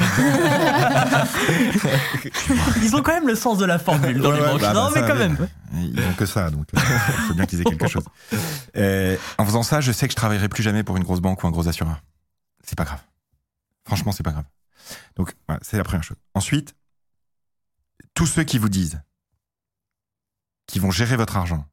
Ils 2.82 2.96
ont 2.96 3.04
quand 3.04 3.14
même 3.14 3.28
le 3.28 3.36
sens 3.36 3.60
de 3.60 3.66
la 3.66 3.78
formule 3.78 4.20
dans 4.20 4.32
les 4.32 4.40
banques. 4.42 4.60
bah, 4.60 4.74
non, 4.74 4.86
bah, 4.86 4.92
mais 4.96 5.02
ça, 5.02 5.08
quand 5.08 5.16
même. 5.16 5.48
Ils 5.74 6.00
ont 6.04 6.14
que 6.14 6.26
ça, 6.26 6.50
donc 6.50 6.66
il 6.74 6.80
faut 6.80 7.36
bien 7.36 7.46
qu'ils 7.46 7.62
aient 7.62 7.66
quelque 7.66 7.88
chose. 7.88 8.06
Euh, 8.76 9.18
en 9.38 9.46
faisant 9.46 9.62
ça, 9.62 9.82
je 9.82 9.92
sais 9.92 10.08
que 10.08 10.14
je 10.14 10.16
travaillerai 10.16 10.50
plus 10.50 10.64
jamais 10.64 10.84
pour 10.84 10.98
une 10.98 11.04
grosse 11.04 11.22
banque 11.22 11.44
ou 11.44 11.48
un 11.48 11.52
gros 11.52 11.68
assureur. 11.68 12.02
C'est 12.64 12.76
pas 12.76 12.86
grave. 12.86 13.04
Franchement, 13.86 14.12
c'est 14.12 14.24
pas 14.24 14.32
grave. 14.32 14.46
Donc, 15.16 15.36
voilà, 15.48 15.60
c'est 15.64 15.78
la 15.78 15.84
première 15.84 16.04
chose. 16.04 16.18
Ensuite, 16.34 16.76
tous 18.16 18.26
ceux 18.26 18.44
qui 18.44 18.58
vous 18.58 18.70
disent 18.70 19.00
qui 20.66 20.80
vont 20.80 20.90
gérer 20.90 21.18
votre 21.18 21.38
argent 21.38 21.68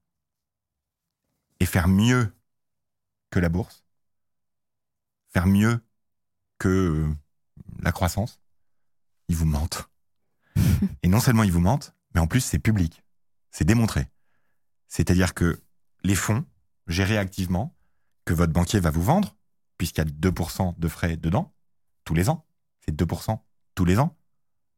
et 1.61 1.65
faire 1.67 1.89
mieux 1.89 2.35
que 3.31 3.41
la 3.41 3.49
bourse, 3.49 3.83
faire 5.33 5.47
mieux 5.47 5.81
que 6.59 6.69
euh, 6.69 7.15
la 7.83 7.93
croissance, 7.93 8.41
ils 9.29 9.37
vous 9.37 9.47
mentent. 9.47 9.89
et 11.03 11.09
non 11.09 11.21
seulement 11.21 11.43
ils 11.43 11.53
vous 11.53 11.61
mentent, 11.61 11.95
mais 12.15 12.21
en 12.21 12.27
plus 12.27 12.41
c'est 12.41 12.59
public, 12.59 13.03
c'est 13.51 13.65
démontré. 13.65 14.09
C'est-à-dire 14.89 15.35
que 15.35 15.61
les 16.03 16.15
fonds 16.15 16.45
gérés 16.87 17.19
activement, 17.19 17.77
que 18.25 18.35
votre 18.35 18.53
banquier 18.53 18.81
va 18.81 18.91
vous 18.91 19.03
vendre, 19.03 19.37
puisqu'il 19.79 19.99
y 19.99 20.09
a 20.09 20.11
2% 20.11 20.79
de 20.79 20.89
frais 20.89 21.17
dedans, 21.17 21.55
tous 22.05 22.15
les 22.15 22.29
ans, 22.29 22.47
c'est 22.81 22.95
2% 22.95 23.39
tous 23.75 23.85
les 23.85 23.99
ans. 23.99 24.17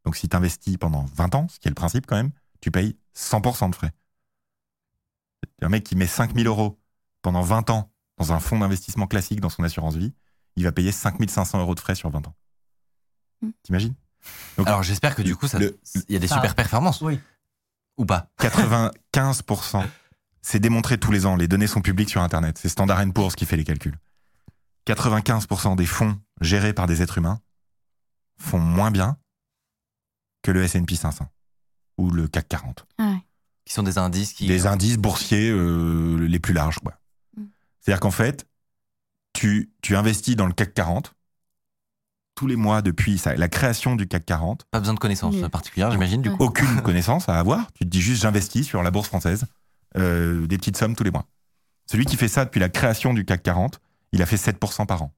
Donc 0.05 0.17
si 0.17 0.29
tu 0.29 0.37
investis 0.37 0.77
pendant 0.77 1.05
20 1.15 1.35
ans, 1.35 1.49
ce 1.49 1.59
qui 1.59 1.69
est 1.69 1.71
le 1.71 1.75
principe 1.75 2.07
quand 2.07 2.17
même, 2.17 2.31
tu 2.61 2.71
payes 2.71 2.97
100% 3.15 3.71
de 3.71 3.75
frais. 3.75 3.93
Un 5.63 5.69
mec 5.69 5.85
qui 5.85 5.97
met 5.97 6.07
5000 6.07 6.47
euros 6.47 6.81
pendant 7.23 7.43
20 7.43 7.71
ans 7.71 7.93
dans 8.17 8.33
un 8.33 8.41
fonds 8.41 8.59
d'investissement 8.59 9.07
classique 9.07 9.41
dans 9.41 9.49
son 9.49 9.63
assurance 9.63 9.97
vie, 9.97 10.13
il 10.57 10.65
va 10.65 10.73
payer 10.73 10.93
5500 10.93 11.61
euros 11.61 11.75
de 11.75 11.81
frais 11.81 11.95
sur 11.95 12.11
20 12.11 12.27
ans. 12.27 12.35
Mm. 13.43 13.49
T'imagines? 13.63 13.95
Alors 14.67 14.83
j'espère 14.83 15.15
que 15.15 15.23
du 15.23 15.37
coup, 15.37 15.47
ça- 15.49 15.59
il 15.61 15.73
y 16.09 16.17
a 16.17 16.19
des 16.19 16.27
ça- 16.27 16.35
super 16.37 16.55
performances. 16.55 17.01
Oui. 17.01 17.21
Ou 17.97 18.05
pas 18.05 18.31
95%. 18.39 19.85
C'est 20.43 20.61
démontré 20.61 20.99
tous 20.99 21.11
les 21.13 21.27
ans. 21.27 21.37
Les 21.37 21.49
données 21.49 21.67
sont 21.67 21.83
publiques 21.83 22.11
sur 22.11 22.23
Internet. 22.23 22.59
C'est 22.59 22.69
Standard 22.69 23.05
Poor's 23.13 23.35
qui 23.35 23.45
fait 23.47 23.57
les 23.57 23.65
calculs. 23.65 23.99
95% 24.87 25.77
des 25.77 25.87
fonds 25.87 26.19
gérés 26.41 26.73
par 26.73 26.87
des 26.87 27.03
êtres 27.03 27.19
humains 27.19 27.41
font 28.39 28.59
moins 28.61 28.91
bien 28.91 29.19
que 30.43 30.51
le 30.51 30.63
S&P 30.63 30.95
500 30.95 31.29
ou 31.99 32.11
le 32.11 32.29
CAC 32.29 32.49
40. 32.49 32.87
Ah 32.99 33.11
ouais. 33.11 33.19
Qui 33.65 33.75
sont 33.75 33.83
des 33.83 33.99
indices 33.99 34.33
qui. 34.33 34.47
Des 34.47 34.67
indices 34.67 34.97
boursiers 34.97 35.51
euh, 35.51 36.17
les 36.27 36.39
plus 36.39 36.55
larges. 36.55 36.79
quoi. 36.79 36.99
Mm. 37.37 37.43
C'est-à-dire 37.81 38.01
qu'en 38.01 38.11
fait, 38.13 38.47
tu, 39.35 39.71
tu 39.83 39.97
investis 39.97 40.37
dans 40.37 40.47
le 40.47 40.53
CAC 40.55 40.73
40 40.75 41.15
tous 42.39 42.47
les 42.47 42.55
mois 42.55 42.83
depuis 42.83 43.19
ça, 43.19 43.35
la 43.35 43.49
création 43.49 43.97
du 43.97 44.07
CAC 44.07 44.25
40 44.25 44.65
Pas 44.71 44.79
besoin 44.79 44.95
de 44.95 45.01
connaissances 45.01 45.35
Oui. 45.35 45.49
particulières, 45.49 45.91
j'imagine, 45.91 46.23
du 46.23 46.29
Ouais. 46.29 46.37
coup. 46.37 46.45
aucune 46.45 46.81
connaissance 46.83 47.29
à 47.29 47.37
avoir. 47.37 47.73
Tu 47.73 47.81
te 47.85 47.89
dis 47.91 48.01
juste 48.01 48.23
j'investis 48.23 48.65
sur 48.65 48.81
la 48.85 48.93
bourse 48.93 49.09
française, 49.09 49.47
euh, 49.97 50.47
des 50.47 50.57
petites 50.57 50.77
sommes 50.77 50.95
tous 50.95 51.03
les 51.03 51.11
mois. 51.11 51.27
Celui 51.91 52.05
qui 52.05 52.17
fait 52.17 52.29
ça 52.29 52.45
depuis 52.45 52.61
la 52.61 52.69
création 52.69 53.13
du 53.13 53.25
CAC 53.25 53.43
40, 53.43 53.81
il 54.13 54.23
a 54.23 54.27
fait 54.27 54.37
7% 54.37 54.87
par 54.87 55.03
an. 55.03 55.13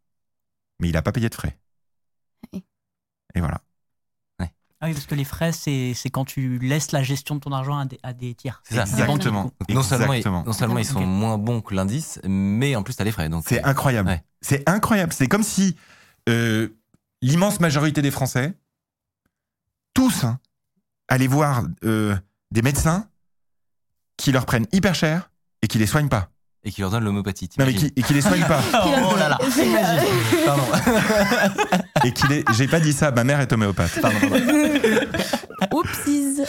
Mais 0.80 0.88
il 0.88 0.92
n'a 0.92 1.02
pas 1.02 1.12
payé 1.12 1.28
de 1.28 1.34
frais. 1.34 1.58
Oui. 2.54 2.64
Et 3.34 3.40
voilà. 3.40 3.60
Ah 4.82 4.86
oui, 4.86 4.94
parce 4.94 5.04
que 5.04 5.14
les 5.14 5.24
frais, 5.26 5.52
c'est 5.52 5.92
quand 6.10 6.24
tu 6.24 6.58
laisses 6.58 6.90
la 6.92 7.02
gestion 7.02 7.34
de 7.34 7.40
ton 7.40 7.52
argent 7.52 7.76
à 7.78 7.84
des, 7.84 7.98
à 8.02 8.14
des 8.14 8.34
tiers. 8.34 8.62
C'est 8.66 8.76
ça. 8.76 8.84
Exactement. 8.84 9.52
non 9.68 9.82
seulement, 9.82 10.14
ils, 10.14 10.16
Exactement. 10.16 10.42
non 10.46 10.52
seulement 10.54 10.78
ils 10.78 10.86
sont 10.86 11.04
moins 11.04 11.36
bons 11.36 11.60
que 11.60 11.74
l'indice, 11.74 12.18
mais 12.24 12.74
en 12.76 12.82
plus, 12.82 12.94
t'as 12.94 13.04
les 13.04 13.12
frais. 13.12 13.28
Donc, 13.28 13.44
C'est 13.46 13.62
incroyable. 13.62 14.08
Ouais. 14.08 14.24
C'est 14.40 14.66
incroyable. 14.66 15.12
C'est 15.12 15.26
comme 15.26 15.42
si 15.42 15.76
euh, 16.30 16.70
l'immense 17.22 17.60
majorité 17.60 18.02
des 18.02 18.10
Français, 18.10 18.54
tous, 19.94 20.24
hein, 20.24 20.40
allaient 21.08 21.26
voir 21.26 21.64
euh, 21.84 22.16
des 22.50 22.62
médecins 22.62 23.08
qui 24.16 24.32
leur 24.32 24.46
prennent 24.46 24.66
hyper 24.72 24.94
cher 24.94 25.30
et 25.62 25.68
qui 25.68 25.78
les 25.78 25.86
soignent 25.86 26.08
pas. 26.08 26.30
Et 26.64 26.70
qui 26.70 26.80
leur 26.82 26.90
donne 26.90 27.04
l'homéopathie. 27.04 27.48
Non, 27.58 27.64
mais 27.66 27.74
qui, 27.74 27.92
et 27.96 28.02
qui 28.02 28.12
les 28.14 28.20
soignent 28.20 28.46
pas. 28.46 28.60
Oh 28.74 29.16
là 29.18 29.28
là. 29.30 29.38
Pardon. 30.46 30.62
et 32.04 32.12
qui 32.12 32.26
les. 32.28 32.44
J'ai 32.54 32.68
pas 32.68 32.80
dit 32.80 32.92
ça. 32.92 33.10
Ma 33.10 33.24
mère 33.24 33.40
est 33.40 33.52
homéopathe. 33.52 33.98
Oupsies. 35.72 36.42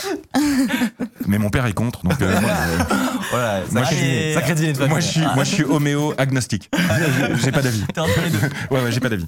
Mais 1.28 1.38
mon 1.38 1.50
père 1.50 1.66
est 1.66 1.74
contre. 1.74 2.04
Donc 2.04 2.22
euh, 2.22 2.40
moi, 2.42 2.50
euh, 2.50 2.78
voilà, 3.32 3.62
Moi, 3.72 3.82
sacré 3.84 3.96
je- 3.96 4.02
dîner, 4.02 4.34
sacré 4.34 4.56
dîner 4.56 4.74
de 4.74 4.78
famille. 4.78 4.90
moi, 4.92 5.00
je 5.00 5.08
suis, 5.08 5.22
moi, 5.22 5.44
je 5.44 5.50
suis 5.54 5.64
homéo 5.64 6.14
agnostique. 6.18 6.70
J'ai- 7.44 7.52
pas 7.52 7.62
d'avis. 7.62 7.84
T'es 7.94 8.00
entre 8.00 8.22
les 8.24 8.30
deux. 8.30 8.40
Ouais, 8.72 8.82
ouais, 8.84 8.92
j'ai 8.92 9.00
pas 9.00 9.10
d'avis. 9.10 9.28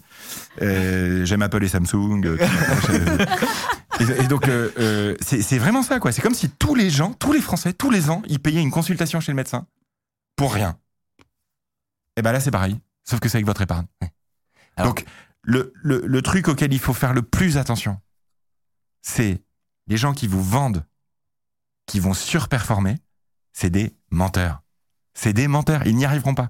Euh, 0.62 1.26
J'aime 1.26 1.42
Apple 1.42 1.64
et 1.64 1.68
Samsung. 1.68 2.22
euh, 2.26 2.38
et, 4.00 4.28
donc, 4.28 4.48
euh, 4.48 4.70
euh, 4.80 5.16
c'est 5.22 5.58
vraiment 5.58 5.84
ça, 5.84 6.00
quoi. 6.00 6.12
C'est 6.12 6.22
comme 6.22 6.34
si 6.36 6.50
tous 6.50 6.76
les 6.76 6.90
gens, 6.90 7.14
tous 7.14 7.32
les 7.34 7.42
Français, 7.42 7.74
tous 7.74 7.92
les 7.92 8.10
ans, 8.10 8.22
ils 8.28 8.40
payaient 8.40 8.62
une 8.62 8.72
consultation 8.72 9.20
chez 9.20 9.32
le 9.32 9.36
médecin 9.36 9.66
pour 10.36 10.54
rien. 10.54 10.80
Et 12.18 12.22
ben 12.22 12.32
là, 12.32 12.40
c'est 12.40 12.52
pareil. 12.52 12.80
Sauf 13.04 13.20
que 13.20 13.28
c'est 13.30 13.38
avec 13.38 13.46
votre 13.46 13.62
épargne. 13.62 13.86
Alors- 14.76 14.94
donc, 14.94 15.06
le, 15.42 15.74
le, 15.76 16.02
le 16.06 16.22
truc 16.22 16.48
auquel 16.48 16.72
il 16.74 16.80
faut 16.80 16.94
faire 16.94 17.14
le 17.14 17.22
plus 17.22 17.58
attention, 17.58 18.00
c'est 19.02 19.42
les 19.88 19.98
gens 19.98 20.14
qui 20.14 20.28
vous 20.28 20.44
vendent, 20.44 20.86
qui 21.86 22.00
vont 22.00 22.14
surperformer, 22.14 22.98
c'est 23.52 23.70
des 23.70 23.96
menteurs. 24.10 24.62
C'est 25.14 25.34
des 25.34 25.48
menteurs. 25.48 25.86
Ils 25.86 25.96
n'y 25.96 26.06
arriveront 26.06 26.34
pas. 26.34 26.50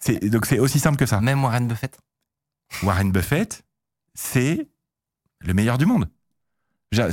C'est- 0.00 0.28
Donc, 0.28 0.46
c'est 0.46 0.58
aussi 0.58 0.80
simple 0.80 0.96
que 0.98 1.06
ça. 1.06 1.20
Même 1.20 1.42
Warren 1.44 1.68
Buffett. 1.68 1.98
Warren 2.82 3.10
Buffett, 3.12 3.62
c'est 4.14 4.68
le 5.40 5.54
meilleur 5.54 5.78
du 5.78 5.86
monde. 5.86 6.10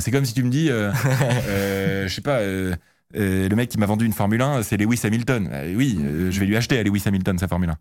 C'est 0.00 0.10
comme 0.10 0.24
si 0.24 0.34
tu 0.34 0.42
me 0.42 0.50
dis, 0.50 0.68
euh, 0.70 0.92
euh, 1.04 2.08
je 2.08 2.14
sais 2.14 2.22
pas, 2.22 2.40
euh, 2.40 2.74
euh, 3.16 3.48
le 3.48 3.56
mec 3.56 3.68
qui 3.70 3.78
m'a 3.78 3.86
vendu 3.86 4.04
une 4.04 4.12
Formule 4.12 4.40
1, 4.42 4.62
c'est 4.62 4.76
Lewis 4.76 5.00
Hamilton. 5.04 5.48
Euh, 5.52 5.74
oui, 5.74 5.96
euh, 6.00 6.30
je 6.30 6.40
vais 6.40 6.46
lui 6.46 6.56
acheter 6.56 6.78
à 6.78 6.82
Lewis 6.82 7.02
Hamilton 7.06 7.38
sa 7.38 7.48
Formule 7.48 7.70
1. 7.70 7.78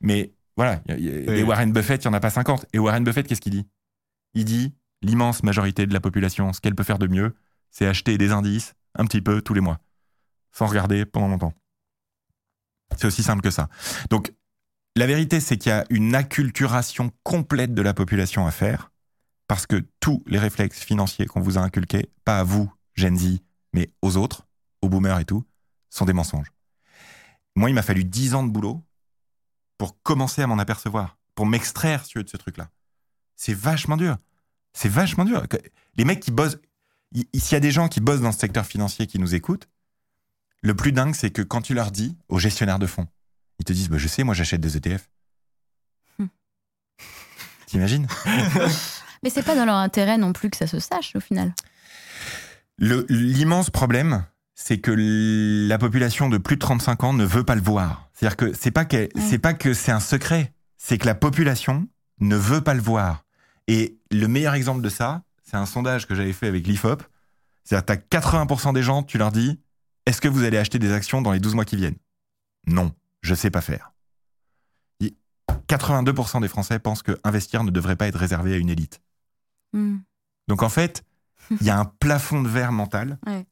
Mais 0.00 0.32
voilà, 0.56 0.80
y 0.88 0.92
a- 0.92 0.98
y 0.98 1.08
a- 1.08 1.34
des 1.34 1.42
Warren 1.42 1.72
Buffett, 1.72 2.04
il 2.04 2.08
n'y 2.08 2.14
en 2.14 2.16
a 2.16 2.20
pas 2.20 2.30
50. 2.30 2.66
Et 2.72 2.78
Warren 2.78 3.04
Buffett, 3.04 3.26
qu'est-ce 3.26 3.40
qu'il 3.40 3.52
dit? 3.52 3.66
Il 4.34 4.44
dit, 4.44 4.74
l'immense 5.02 5.42
majorité 5.42 5.86
de 5.86 5.92
la 5.92 6.00
population, 6.00 6.52
ce 6.52 6.60
qu'elle 6.60 6.74
peut 6.74 6.84
faire 6.84 6.98
de 6.98 7.06
mieux, 7.06 7.34
c'est 7.70 7.86
acheter 7.86 8.18
des 8.18 8.32
indices 8.32 8.74
un 8.98 9.04
petit 9.04 9.20
peu 9.20 9.40
tous 9.42 9.54
les 9.54 9.60
mois, 9.60 9.78
sans 10.52 10.66
regarder 10.66 11.04
pendant 11.04 11.28
longtemps. 11.28 11.54
C'est 12.96 13.06
aussi 13.06 13.22
simple 13.22 13.42
que 13.42 13.50
ça. 13.50 13.68
Donc, 14.10 14.32
la 14.96 15.06
vérité, 15.06 15.40
c'est 15.40 15.56
qu'il 15.56 15.70
y 15.70 15.72
a 15.72 15.84
une 15.90 16.14
acculturation 16.14 17.10
complète 17.22 17.72
de 17.74 17.82
la 17.82 17.94
population 17.94 18.46
à 18.46 18.50
faire, 18.50 18.90
parce 19.46 19.66
que 19.66 19.84
tous 20.00 20.22
les 20.26 20.38
réflexes 20.38 20.80
financiers 20.82 21.26
qu'on 21.26 21.40
vous 21.40 21.58
a 21.58 21.60
inculqués, 21.60 22.10
pas 22.24 22.40
à 22.40 22.44
vous, 22.44 22.70
Gen 22.94 23.16
Z, 23.16 23.38
mais 23.72 23.90
aux 24.02 24.16
autres, 24.16 24.46
aux 24.82 24.88
boomers 24.88 25.18
et 25.20 25.24
tout, 25.24 25.44
sont 25.90 26.04
des 26.04 26.12
mensonges. 26.12 26.50
Moi, 27.56 27.70
il 27.70 27.74
m'a 27.74 27.82
fallu 27.82 28.04
10 28.04 28.34
ans 28.34 28.42
de 28.44 28.50
boulot 28.50 28.82
pour 29.78 30.00
commencer 30.02 30.42
à 30.42 30.46
m'en 30.46 30.58
apercevoir, 30.58 31.18
pour 31.34 31.46
m'extraire 31.46 32.04
de 32.14 32.28
ce 32.28 32.36
truc-là. 32.36 32.70
C'est 33.36 33.54
vachement 33.54 33.96
dur. 33.96 34.16
C'est 34.72 34.88
vachement 34.88 35.24
dur. 35.24 35.42
Les 35.96 36.04
mecs 36.04 36.20
qui 36.20 36.30
bossent, 36.30 36.58
il- 37.12 37.26
s'il 37.40 37.52
y 37.52 37.56
a 37.56 37.60
des 37.60 37.72
gens 37.72 37.88
qui 37.88 38.00
bossent 38.00 38.20
dans 38.20 38.32
ce 38.32 38.38
secteur 38.38 38.66
financier 38.66 39.06
qui 39.06 39.18
nous 39.18 39.34
écoutent, 39.34 39.68
le 40.62 40.74
plus 40.76 40.92
dingue, 40.92 41.14
c'est 41.14 41.30
que 41.30 41.42
quand 41.42 41.62
tu 41.62 41.74
leur 41.74 41.90
dis 41.90 42.16
aux 42.28 42.38
gestionnaires 42.38 42.78
de 42.78 42.86
fonds, 42.86 43.08
ils 43.58 43.64
te 43.64 43.72
disent 43.72 43.88
bah, 43.88 43.98
Je 43.98 44.08
sais, 44.08 44.22
moi 44.22 44.34
j'achète 44.34 44.60
des 44.60 44.76
ETF. 44.76 45.08
Hmm. 46.18 46.26
T'imagines? 47.66 48.06
Mais 49.22 49.30
c'est 49.30 49.42
pas 49.42 49.54
dans 49.56 49.64
leur 49.64 49.76
intérêt 49.76 50.18
non 50.18 50.32
plus 50.32 50.50
que 50.50 50.56
ça 50.56 50.66
se 50.66 50.78
sache 50.78 51.14
au 51.16 51.20
final. 51.20 51.54
L'immense 52.78 53.68
problème, 53.70 54.24
c'est 54.62 54.78
que 54.78 54.94
la 55.66 55.78
population 55.78 56.28
de 56.28 56.36
plus 56.36 56.56
de 56.56 56.60
35 56.60 57.04
ans 57.04 57.12
ne 57.14 57.24
veut 57.24 57.44
pas 57.44 57.54
le 57.54 57.62
voir. 57.62 58.10
C'est-à-dire 58.12 58.36
que 58.36 58.52
c'est 58.52 58.70
pas 58.70 58.84
que 58.84 59.08
c'est 59.18 59.38
pas 59.38 59.54
que 59.54 59.72
c'est 59.72 59.90
un 59.90 60.00
secret, 60.00 60.52
c'est 60.76 60.98
que 60.98 61.06
la 61.06 61.14
population 61.14 61.88
ne 62.20 62.36
veut 62.36 62.60
pas 62.60 62.74
le 62.74 62.82
voir. 62.82 63.24
Et 63.68 63.98
le 64.10 64.28
meilleur 64.28 64.52
exemple 64.52 64.82
de 64.82 64.90
ça, 64.90 65.22
c'est 65.42 65.56
un 65.56 65.64
sondage 65.64 66.06
que 66.06 66.14
j'avais 66.14 66.34
fait 66.34 66.46
avec 66.46 66.66
l'IFOP. 66.66 67.02
C'est-à-dire 67.64 67.86
que 68.02 68.02
tu 68.10 68.16
as 68.18 68.20
80% 68.20 68.74
des 68.74 68.82
gens, 68.82 69.02
tu 69.02 69.16
leur 69.16 69.32
dis 69.32 69.58
Est-ce 70.04 70.20
que 70.20 70.28
vous 70.28 70.44
allez 70.44 70.58
acheter 70.58 70.78
des 70.78 70.92
actions 70.92 71.22
dans 71.22 71.32
les 71.32 71.40
12 71.40 71.54
mois 71.54 71.64
qui 71.64 71.76
viennent? 71.76 71.98
Non, 72.66 72.92
je 73.22 73.34
sais 73.34 73.50
pas 73.50 73.62
faire. 73.62 73.94
Et 75.00 75.16
82% 75.68 76.42
des 76.42 76.48
Français 76.48 76.78
pensent 76.78 77.02
que 77.02 77.18
investir 77.24 77.64
ne 77.64 77.70
devrait 77.70 77.96
pas 77.96 78.08
être 78.08 78.18
réservé 78.18 78.52
à 78.52 78.58
une 78.58 78.68
élite. 78.68 79.00
Hmm. 79.72 80.00
Donc 80.48 80.62
en 80.62 80.68
fait, 80.68 81.02
il 81.50 81.66
y 81.66 81.70
a 81.70 81.78
un 81.78 81.86
plafond 81.86 82.42
de 82.42 82.48
verre 82.48 82.72
mental. 82.72 83.18
Ouais. 83.26 83.46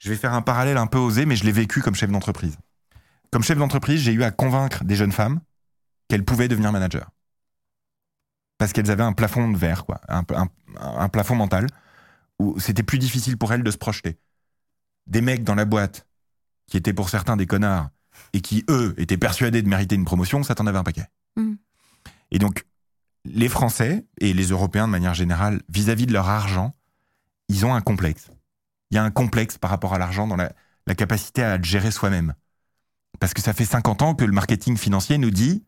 Je 0.00 0.08
vais 0.10 0.16
faire 0.16 0.34
un 0.34 0.42
parallèle 0.42 0.78
un 0.78 0.86
peu 0.88 0.98
osé, 0.98 1.26
mais 1.26 1.36
je 1.36 1.44
l'ai 1.44 1.52
vécu 1.52 1.80
comme 1.82 1.94
chef 1.94 2.10
d'entreprise. 2.10 2.56
Comme 3.30 3.42
chef 3.42 3.58
d'entreprise, 3.58 4.00
j'ai 4.00 4.12
eu 4.12 4.24
à 4.24 4.30
convaincre 4.32 4.82
des 4.82 4.96
jeunes 4.96 5.12
femmes 5.12 5.40
qu'elles 6.08 6.24
pouvaient 6.24 6.48
devenir 6.48 6.72
managers. 6.72 7.04
Parce 8.58 8.72
qu'elles 8.72 8.90
avaient 8.90 9.04
un 9.04 9.12
plafond 9.12 9.48
de 9.50 9.56
verre, 9.56 9.84
quoi, 9.84 10.00
un, 10.08 10.24
un- 10.34 10.48
un 10.80 11.08
plafond 11.08 11.36
mental, 11.36 11.66
où 12.38 12.58
c'était 12.58 12.82
plus 12.82 12.98
difficile 12.98 13.36
pour 13.36 13.52
elles 13.52 13.62
de 13.62 13.70
se 13.70 13.76
projeter. 13.78 14.18
Des 15.06 15.20
mecs 15.20 15.44
dans 15.44 15.54
la 15.54 15.66
boîte, 15.66 16.06
qui 16.66 16.76
étaient 16.78 16.94
pour 16.94 17.10
certains 17.10 17.36
des 17.36 17.46
connards, 17.46 17.90
et 18.32 18.40
qui, 18.40 18.64
eux, 18.68 18.94
étaient 18.96 19.16
persuadés 19.18 19.62
de 19.62 19.68
mériter 19.68 19.94
une 19.94 20.04
promotion, 20.04 20.42
ça 20.42 20.54
t'en 20.54 20.66
avait 20.66 20.78
un 20.78 20.84
paquet. 20.84 21.06
Mhm. 21.36 21.58
Et 22.30 22.38
donc, 22.38 22.64
les 23.24 23.48
Français 23.48 24.06
et 24.18 24.32
les 24.32 24.46
Européens 24.48 24.86
de 24.86 24.92
manière 24.92 25.14
générale, 25.14 25.60
vis-à-vis 25.68 26.06
de 26.06 26.12
leur 26.12 26.28
argent, 26.28 26.74
ils 27.48 27.66
ont 27.66 27.74
un 27.74 27.80
complexe. 27.82 28.30
Il 28.90 28.96
y 28.96 28.98
a 28.98 29.04
un 29.04 29.10
complexe 29.10 29.58
par 29.58 29.70
rapport 29.70 29.94
à 29.94 29.98
l'argent 29.98 30.26
dans 30.26 30.36
la, 30.36 30.52
la 30.86 30.94
capacité 30.94 31.42
à 31.42 31.56
le 31.56 31.64
gérer 31.64 31.90
soi-même. 31.90 32.34
Parce 33.20 33.34
que 33.34 33.40
ça 33.42 33.52
fait 33.52 33.64
50 33.64 34.02
ans 34.02 34.14
que 34.14 34.24
le 34.24 34.32
marketing 34.32 34.76
financier 34.76 35.18
nous 35.18 35.30
dit 35.30 35.64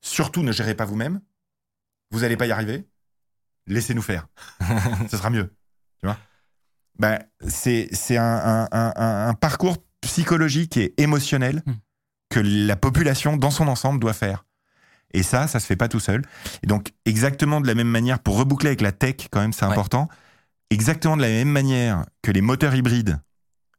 surtout 0.00 0.42
ne 0.42 0.52
gérez 0.52 0.74
pas 0.74 0.84
vous-même, 0.84 1.20
vous 2.10 2.20
n'allez 2.20 2.36
pas 2.36 2.46
y 2.46 2.52
arriver, 2.52 2.86
laissez-nous 3.66 4.02
faire. 4.02 4.26
Ce 5.10 5.16
sera 5.16 5.30
mieux. 5.30 5.54
Tu 6.00 6.06
vois? 6.06 6.18
Bah, 6.98 7.18
c'est 7.46 7.88
c'est 7.92 8.16
un, 8.16 8.24
un- 8.24 8.68
un- 8.72 8.92
un- 8.96 9.28
un 9.28 9.34
parcours 9.34 9.76
psychologique 10.00 10.76
et 10.76 10.94
émotionnel 11.00 11.62
Hmm. 11.66 11.74
que 12.30 12.40
la 12.40 12.76
population 12.76 13.36
dans 13.36 13.50
son 13.50 13.68
ensemble 13.68 14.00
doit 14.00 14.12
faire. 14.12 14.44
Et 15.14 15.22
ça, 15.22 15.46
ça 15.46 15.60
se 15.60 15.66
fait 15.66 15.76
pas 15.76 15.88
tout 15.88 16.00
seul. 16.00 16.22
Et 16.62 16.66
donc, 16.66 16.92
exactement 17.04 17.60
de 17.60 17.66
la 17.66 17.74
même 17.74 17.88
manière, 17.88 18.18
pour 18.18 18.36
reboucler 18.38 18.68
avec 18.68 18.80
la 18.80 18.92
tech, 18.92 19.28
quand 19.30 19.40
même, 19.40 19.52
c'est 19.52 19.64
Ouais. 19.66 19.72
important, 19.72 20.08
exactement 20.72 21.16
de 21.16 21.22
la 21.22 21.28
même 21.28 21.50
manière 21.50 22.06
que 22.22 22.30
les 22.30 22.40
moteurs 22.40 22.74
hybrides 22.74 23.20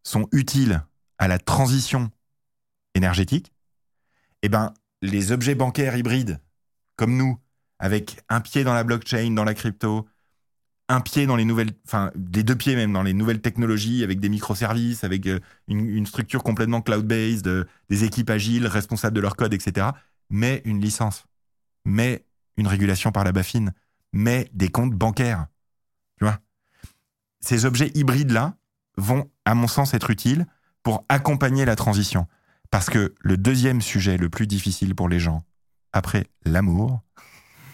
sont 0.03 0.27
utiles 0.31 0.83
à 1.17 1.27
la 1.27 1.39
transition 1.39 2.11
énergétique, 2.95 3.53
eh 4.41 4.49
ben, 4.49 4.73
les 5.01 5.31
objets 5.31 5.55
bancaires 5.55 5.97
hybrides, 5.97 6.39
comme 6.95 7.17
nous, 7.17 7.37
avec 7.79 8.21
un 8.29 8.41
pied 8.41 8.63
dans 8.63 8.73
la 8.73 8.83
blockchain, 8.83 9.31
dans 9.31 9.43
la 9.43 9.53
crypto, 9.53 10.07
un 10.89 11.01
pied 11.01 11.25
dans 11.25 11.35
les 11.35 11.45
nouvelles, 11.45 11.71
enfin, 11.85 12.11
les 12.33 12.43
deux 12.43 12.55
pieds 12.55 12.75
même 12.75 12.93
dans 12.93 13.03
les 13.03 13.13
nouvelles 13.13 13.41
technologies, 13.41 14.03
avec 14.03 14.19
des 14.19 14.29
microservices, 14.29 15.03
avec 15.03 15.25
euh, 15.27 15.39
une, 15.67 16.05
structure 16.05 16.43
complètement 16.43 16.81
cloud-based, 16.81 17.47
euh, 17.47 17.65
des 17.89 18.03
équipes 18.03 18.29
agiles, 18.29 18.67
responsables 18.67 19.15
de 19.15 19.21
leur 19.21 19.35
code, 19.35 19.53
etc. 19.53 19.87
Mais 20.29 20.61
une 20.65 20.81
licence, 20.81 21.25
mais 21.85 22.25
une 22.57 22.67
régulation 22.67 23.11
par 23.11 23.23
la 23.23 23.31
BaFin, 23.31 23.67
mais 24.11 24.49
des 24.53 24.69
comptes 24.69 24.93
bancaires. 24.93 25.47
Tu 26.17 26.25
vois 26.25 26.39
Ces 27.43 27.65
objets 27.65 27.91
hybrides-là 27.93 28.55
vont, 28.97 29.29
à 29.45 29.53
mon 29.53 29.67
sens, 29.67 29.93
être 29.93 30.09
utiles 30.09 30.45
pour 30.81 31.05
accompagner 31.09 31.65
la 31.65 31.75
transition. 31.75 32.25
Parce 32.71 32.89
que 32.89 33.13
le 33.19 33.37
deuxième 33.37 33.81
sujet 33.81 34.17
le 34.17 34.29
plus 34.29 34.47
difficile 34.47 34.95
pour 34.95 35.09
les 35.09 35.19
gens, 35.19 35.43
après 35.91 36.25
l'amour, 36.45 37.01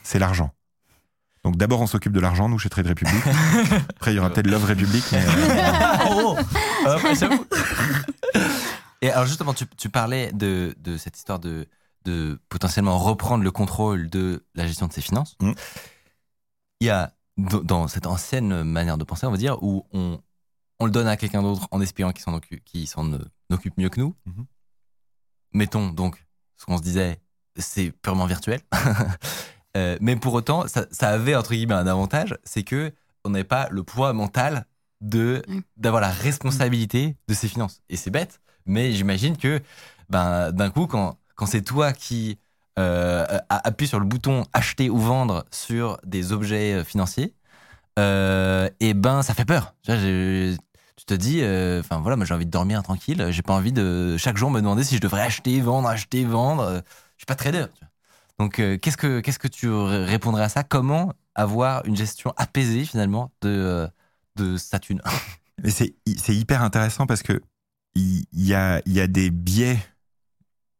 c'est 0.03 0.19
l'argent. 0.19 0.53
Donc 1.43 1.55
d'abord, 1.55 1.81
on 1.81 1.87
s'occupe 1.87 2.11
de 2.11 2.19
l'argent, 2.19 2.49
nous, 2.49 2.59
chez 2.59 2.69
Trade 2.69 2.87
Republic. 2.87 3.23
Après, 3.95 4.11
il 4.11 4.17
y 4.17 4.19
aura 4.19 4.29
peut-être 4.29 4.47
Love 4.47 4.65
Republic, 4.65 5.03
mais... 5.13 5.23
euh, 5.25 5.97
Oh, 6.11 6.37
Hop, 6.85 7.01
j'avoue. 7.17 7.45
Et 9.01 9.09
alors 9.09 9.25
justement, 9.25 9.53
tu, 9.53 9.65
tu 9.77 9.89
parlais 9.89 10.33
de, 10.33 10.75
de 10.79 10.97
cette 10.97 11.15
histoire 11.17 11.39
de, 11.39 11.67
de 12.03 12.39
potentiellement 12.49 12.97
reprendre 12.97 13.43
le 13.43 13.51
contrôle 13.51 14.09
de 14.09 14.45
la 14.55 14.67
gestion 14.67 14.87
de 14.87 14.93
ses 14.93 15.01
finances. 15.01 15.37
Mm. 15.39 15.51
Il 16.81 16.87
y 16.87 16.89
a 16.89 17.13
dans 17.63 17.87
cette 17.87 18.05
ancienne 18.05 18.63
manière 18.63 18.97
de 18.97 19.03
penser, 19.03 19.25
on 19.25 19.31
va 19.31 19.37
dire, 19.37 19.61
où 19.63 19.85
on, 19.93 20.19
on 20.79 20.85
le 20.85 20.91
donne 20.91 21.07
à 21.07 21.17
quelqu'un 21.17 21.41
d'autre 21.41 21.67
en 21.71 21.81
espérant 21.81 22.11
qu'il 22.11 22.23
s'en 22.23 22.33
occupe, 22.33 22.63
euh, 22.75 23.19
occupe 23.49 23.77
mieux 23.77 23.89
que 23.89 23.99
nous. 23.99 24.15
Mhm. 24.25 24.45
Mettons 25.53 25.89
donc 25.89 26.25
ce 26.57 26.65
qu'on 26.65 26.77
se 26.77 26.83
disait, 26.83 27.19
c'est 27.55 27.91
purement 27.91 28.25
virtuel. 28.25 28.61
Euh, 29.77 29.99
mais 30.01 30.15
pour 30.15 30.33
autant, 30.33 30.67
ça, 30.67 30.87
ça 30.89 31.09
avait 31.09 31.35
entre 31.35 31.51
guillemets 31.51 31.75
un 31.75 31.85
avantage, 31.85 32.35
c'est 32.43 32.63
que 32.63 32.91
on 33.23 33.29
n'avait 33.29 33.43
pas 33.43 33.67
le 33.69 33.83
poids 33.83 34.13
mental 34.13 34.65
de 34.99 35.43
Mm. 35.47 35.59
d'avoir 35.77 36.01
la 36.01 36.09
responsabilité 36.09 37.15
de 37.27 37.33
ses 37.35 37.47
finances. 37.47 37.81
Et 37.87 37.95
c'est 37.95 38.09
bête, 38.09 38.41
mais 38.65 38.93
j'imagine 38.93 39.37
que 39.37 39.61
ben, 40.09 40.51
d'un 40.51 40.71
coup, 40.71 40.87
quand, 40.87 41.17
quand 41.35 41.45
c'est 41.45 41.61
toi 41.61 41.93
qui 41.93 42.39
euh, 42.77 43.25
appuie 43.49 43.87
sur 43.87 43.99
le 43.99 44.05
bouton 44.05 44.43
acheter 44.53 44.89
ou 44.89 44.97
vendre 44.97 45.45
sur 45.51 45.99
des 46.05 46.31
objets 46.31 46.73
euh, 46.73 46.83
financiers, 46.83 47.33
euh, 47.97 48.69
et 48.79 48.93
ben 48.93 49.21
ça 49.21 49.33
fait 49.33 49.45
peur. 49.45 49.75
Tu, 49.83 50.57
te 51.05 51.13
dis, 51.13 51.41
euh, 51.41 51.79
enfin 51.79 51.99
voilà, 51.99 52.15
moi 52.17 52.25
j'ai 52.25 52.33
envie 52.33 52.45
de 52.45 52.51
dormir 52.51 52.83
tranquille, 52.83 53.27
j'ai 53.31 53.41
pas 53.41 53.53
envie 53.53 53.71
de 53.71 54.15
chaque 54.17 54.37
jour 54.37 54.51
me 54.51 54.59
demander 54.59 54.83
si 54.83 54.95
je 54.95 55.01
devrais 55.01 55.21
acheter, 55.21 55.59
vendre, 55.61 55.87
acheter, 55.89 56.23
vendre. 56.25 56.63
Euh, 56.63 56.81
Je 57.17 57.21
suis 57.21 57.25
pas 57.25 57.35
trader. 57.35 57.65
Donc 58.37 58.55
qu'est-ce 58.55 58.95
que 58.97 59.19
qu'est-ce 59.19 59.39
que 59.39 59.47
tu 59.49 59.69
répondrais 59.69 60.43
à 60.43 60.49
ça? 60.49 60.63
Comment 60.63 61.13
avoir 61.35 61.85
une 61.85 61.97
gestion 61.97 62.33
apaisée 62.37 62.85
finalement 62.85 63.31
de 63.41 63.87
de 64.35 64.55
sa 64.55 64.79
thune? 64.79 65.01
Mais 65.63 65.71
c'est 65.71 65.93
hyper 66.29 66.63
intéressant 66.63 67.05
parce 67.05 67.21
que 67.21 67.41
il 67.95 68.25
y 68.33 68.51
y 68.51 68.53
a 68.53 69.07
des 69.07 69.29
biais 69.29 69.77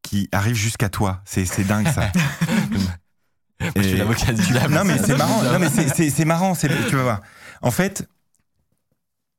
qui 0.02 0.28
arrivent 0.32 0.56
jusqu'à 0.56 0.90
toi. 0.90 1.22
C'est 1.26 1.46
dingue 1.68 1.88
ça. 1.88 2.12
Je 3.76 3.82
suis 3.82 3.98
l'avocat 3.98 4.32
du 4.34 4.42
diable. 4.42 4.74
non 4.74 4.84
mais 4.86 4.98
c'est 4.98 5.18
marrant. 5.18 5.44
Non 5.44 5.60
mais 5.60 5.70
c'est- 5.70 6.26
marrant. 6.26 6.56
Tu 6.56 6.68
vas 6.96 7.04
voir. 7.04 7.22
En 7.62 7.72
fait, 7.72 8.08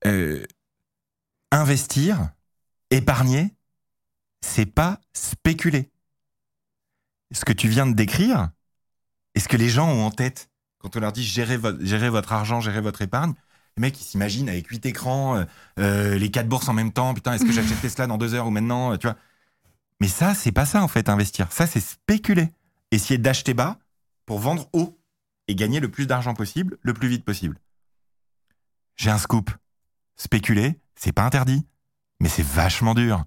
euh, 0.07 0.45
investir, 1.51 2.31
épargner, 2.91 3.55
c'est 4.43 4.67
pas 4.67 5.01
spéculer. 5.15 5.91
Ce 7.33 7.45
que 7.45 7.53
tu 7.53 7.69
viens 7.69 7.87
de 7.87 7.95
décrire, 7.95 8.51
et 9.35 9.41
ce 9.41 9.49
que 9.49 9.57
les 9.57 9.69
gens 9.69 9.89
ont 9.89 10.05
en 10.05 10.11
tête 10.11 10.49
quand 10.79 10.97
on 10.97 11.01
leur 11.01 11.13
dit 11.13 11.25
gérez, 11.25 11.57
vo- 11.57 11.79
gérez 11.81 12.09
votre 12.11 12.33
argent, 12.33 12.61
gérez 12.61 12.81
votre 12.81 13.03
épargne, 13.03 13.35
les 13.77 13.83
mecs 13.83 14.01
ils 14.01 14.05
s'imaginent 14.05 14.49
avec 14.49 14.67
huit 14.69 14.85
écrans, 14.87 15.37
euh, 15.37 15.45
euh, 15.79 16.19
les 16.19 16.31
quatre 16.31 16.49
bourses 16.49 16.69
en 16.69 16.73
même 16.73 16.93
temps. 16.93 17.15
Putain, 17.15 17.35
est-ce 17.35 17.45
que 17.45 17.53
j'achète 17.53 17.81
Tesla 17.81 18.07
dans 18.07 18.19
deux 18.19 18.35
heures 18.35 18.47
ou 18.47 18.51
maintenant 18.51 18.97
Tu 18.97 19.07
vois? 19.07 19.17
Mais 20.01 20.09
ça, 20.09 20.35
c'est 20.35 20.53
pas 20.53 20.67
ça 20.67 20.83
en 20.83 20.89
fait, 20.89 21.09
investir. 21.09 21.53
Ça, 21.53 21.67
c'est 21.67 21.81
spéculer. 21.81 22.49
Essayer 22.91 23.19
d'acheter 23.19 23.55
bas 23.55 23.79
pour 24.27 24.39
vendre 24.39 24.69
haut 24.73 24.99
et 25.47 25.55
gagner 25.55 25.81
le 25.81 25.91
plus 25.91 26.07
d'argent 26.07 26.35
possible, 26.35 26.79
le 26.83 26.95
plus 26.95 27.09
vite 27.09 27.25
possible. 27.25 27.59
J'ai 28.97 29.11
un 29.11 29.19
scoop. 29.19 29.51
Spéculer, 30.17 30.81
c'est 30.95 31.13
pas 31.13 31.25
interdit, 31.25 31.67
mais 32.21 32.29
c'est 32.29 32.45
vachement 32.45 32.95
dur. 32.95 33.25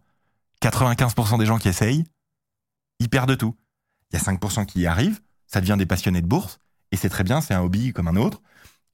95% 0.61 1.39
des 1.39 1.45
gens 1.45 1.57
qui 1.57 1.67
essayent, 1.67 2.05
ils 2.99 3.09
perdent 3.09 3.37
tout. 3.37 3.55
Il 4.11 4.17
y 4.17 4.21
a 4.21 4.23
5% 4.23 4.65
qui 4.65 4.81
y 4.81 4.87
arrivent, 4.87 5.21
ça 5.47 5.59
devient 5.59 5.75
des 5.77 5.85
passionnés 5.85 6.21
de 6.21 6.27
bourse, 6.27 6.59
et 6.91 6.95
c'est 6.95 7.09
très 7.09 7.23
bien, 7.23 7.41
c'est 7.41 7.53
un 7.53 7.61
hobby 7.61 7.91
comme 7.91 8.07
un 8.07 8.15
autre. 8.15 8.41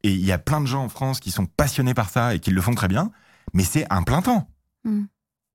Et 0.04 0.14
il 0.14 0.26
y 0.26 0.32
a 0.32 0.38
plein 0.38 0.62
de 0.62 0.66
gens 0.66 0.84
en 0.84 0.90
France 0.90 1.20
qui 1.20 1.32
sont 1.32 1.46
passionnés 1.46 1.94
par 1.94 2.10
ça 2.10 2.34
et 2.34 2.40
qui 2.40 2.52
le 2.52 2.62
font 2.62 2.74
très 2.74 2.88
bien, 2.88 3.12
mais 3.54 3.64
c'est 3.64 3.86
un 3.92 4.04
plein 4.04 4.22
temps. 4.22 4.50
Hmm. 4.86 5.04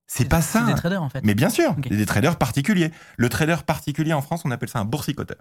C'est 0.07 0.28
pas 0.28 0.42
ça. 0.42 0.62
Des 0.64 0.74
traders 0.74 1.02
en 1.02 1.09
fait. 1.09 1.22
Mais 1.24 1.34
bien 1.34 1.48
sûr, 1.50 1.70
Ok. 1.70 1.86
il 1.86 1.92
y 1.92 1.94
a 1.94 1.98
des 1.98 2.07
traders 2.07 2.36
particuliers. 2.36 2.90
Le 3.16 3.28
trader 3.28 3.57
particulier 3.66 4.12
en 4.12 4.20
France, 4.22 4.42
on 4.44 4.50
appelle 4.50 4.68
ça 4.68 4.78
un 4.78 4.84
boursicoteur. 4.84 5.38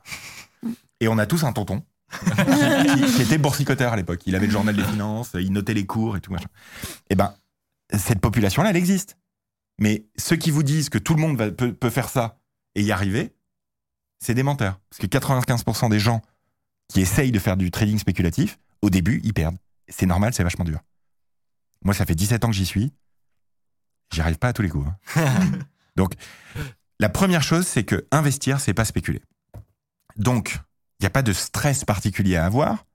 Et 1.00 1.08
on 1.08 1.18
a 1.18 1.26
tous 1.26 1.44
un 1.44 1.52
tonton 1.54 1.84
qui, 2.12 2.96
qui- 2.96 3.14
qui 3.16 3.22
était 3.22 3.38
boursicoteur 3.38 3.92
à 3.94 3.96
l'époque. 3.96 4.22
Il 4.26 4.36
avait 4.36 4.46
le 4.46 4.52
journal 4.52 4.76
des 4.76 4.84
finances, 4.84 5.32
il 5.40 5.52
notait 5.52 5.74
les 5.74 5.86
cours 5.86 6.16
et 6.18 6.22
tout 6.22 6.32
machin. 6.32 6.48
Eh 7.10 7.16
ben, 7.16 7.34
cette 7.98 8.20
population-là, 8.22 8.70
elle 8.70 8.78
existe. 8.78 9.18
Mais 9.80 10.06
ceux 10.18 10.36
qui 10.38 10.50
vous 10.52 10.64
disent 10.64 10.90
que 10.90 10.98
tout 11.00 11.14
le 11.16 11.22
monde 11.22 11.38
va- 11.38 11.52
peut, 11.52 11.74
peut 11.74 11.90
faire 11.90 12.08
ça 12.10 12.38
et 12.76 12.84
y 12.84 12.92
arriver, 12.92 13.34
c'est 14.20 14.34
des 14.36 14.44
menteurs. 14.44 14.80
Parce 14.90 15.00
que 15.00 15.08
95% 15.08 15.90
des 15.90 16.00
gens 16.00 16.22
qui 16.88 17.02
essayent 17.02 17.32
de 17.32 17.40
faire 17.40 17.58
du 17.58 17.70
trading 17.72 17.98
spéculatif, 17.98 18.58
au 18.82 18.90
début, 18.90 19.20
ils 19.24 19.34
perdent. 19.34 19.58
C'est 19.90 20.06
normal, 20.06 20.34
c'est 20.34 20.44
vachement 20.44 20.64
dur. 20.66 20.80
Moi, 21.84 21.94
ça 21.94 22.06
fait 22.06 22.16
17 22.16 22.46
ans 22.46 22.50
que 22.50 22.56
j'y 22.56 22.66
suis. 22.66 22.94
J'y 24.14 24.22
arrive 24.22 24.38
pas 24.38 24.50
à 24.50 24.54
tous 24.54 24.62
les 24.62 24.70
coups. 24.70 24.88
hein. 25.16 25.52
Donc, 25.96 26.14
la 27.00 27.10
première 27.10 27.44
chose, 27.44 27.66
c'est 27.68 27.84
que 27.84 28.08
investir, 28.12 28.60
c'est 28.60 28.74
pas 28.74 28.86
spéculer. 28.86 29.22
Donc, 30.16 30.60
il 31.00 31.04
n'y 31.04 31.08
a 31.08 31.10
pas 31.10 31.24
de 31.24 31.34
stress 31.34 31.84
particulier 31.84 32.36
à 32.36 32.46
avoir. 32.46 32.86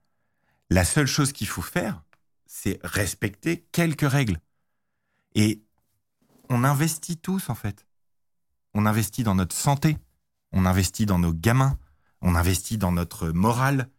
La 0.69 0.85
seule 0.85 1.07
chose 1.07 1.31
qu'il 1.33 1.47
faut 1.47 1.61
faire, 1.61 2.01
c'est 2.45 2.79
respecter 2.83 3.65
quelques 3.71 4.09
règles. 4.09 4.37
Et 5.35 5.61
on 6.49 6.63
investit 6.63 7.17
tous, 7.17 7.49
en 7.49 7.55
fait. 7.55 7.85
On 8.73 8.85
investit 8.85 9.23
dans 9.23 9.35
notre 9.35 9.55
santé, 9.55 9.97
on 10.51 10.65
investit 10.65 11.05
dans 11.05 11.19
nos 11.19 11.33
gamins, 11.33 11.77
on 12.21 12.35
investit 12.35 12.77
dans 12.77 12.91
notre 12.91 13.29
morale. 13.29 13.89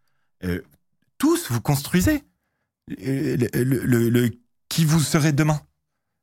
Euh, 0.45 0.63
tous, 1.19 1.51
vous 1.51 1.61
construisez 1.61 2.25
Euh, 3.07 3.37
le, 3.55 4.09
le- 4.09 4.31
qui 4.69 4.85
vous 4.85 5.01
serez 5.01 5.33
demain. 5.33 5.61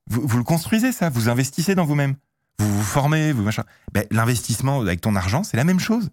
Vous, 0.09 0.37
le 0.37 0.43
construisez, 0.43 0.91
ça. 0.91 1.09
Vous 1.09 1.29
investissez 1.29 1.75
dans 1.75 1.85
vous-même. 1.85 2.15
Vous 2.59 2.71
vous 2.77 2.83
formez, 2.83 3.31
vous 3.33 3.43
machin. 3.43 3.63
Ben, 3.93 4.05
L'investissement 4.11 4.81
avec 4.81 5.01
ton 5.01 5.15
argent, 5.15 5.43
c'est 5.43 5.57
la 5.57 5.63
même 5.63 5.79
chose. 5.79 6.09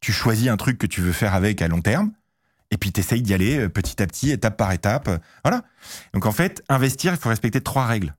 Tu 0.00 0.12
choisis 0.12 0.48
un 0.48 0.56
truc 0.56 0.78
que 0.78 0.86
tu 0.86 1.00
veux 1.00 1.12
faire 1.12 1.34
avec 1.34 1.62
à 1.62 1.68
long 1.68 1.80
terme, 1.82 2.12
et 2.70 2.76
puis 2.78 2.90
tu 2.92 3.00
essayes 3.00 3.22
d'y 3.22 3.34
aller 3.34 3.58
euh, 3.58 3.68
petit 3.68 4.02
à 4.02 4.06
petit, 4.06 4.30
étape 4.30 4.56
par 4.56 4.72
étape. 4.72 5.08
euh, 5.08 5.18
Voilà. 5.44 5.62
Donc 6.14 6.26
en 6.26 6.32
fait, 6.32 6.62
investir, 6.68 7.12
il 7.12 7.18
faut 7.18 7.28
respecter 7.28 7.60
trois 7.60 7.86
règles. 7.86 8.14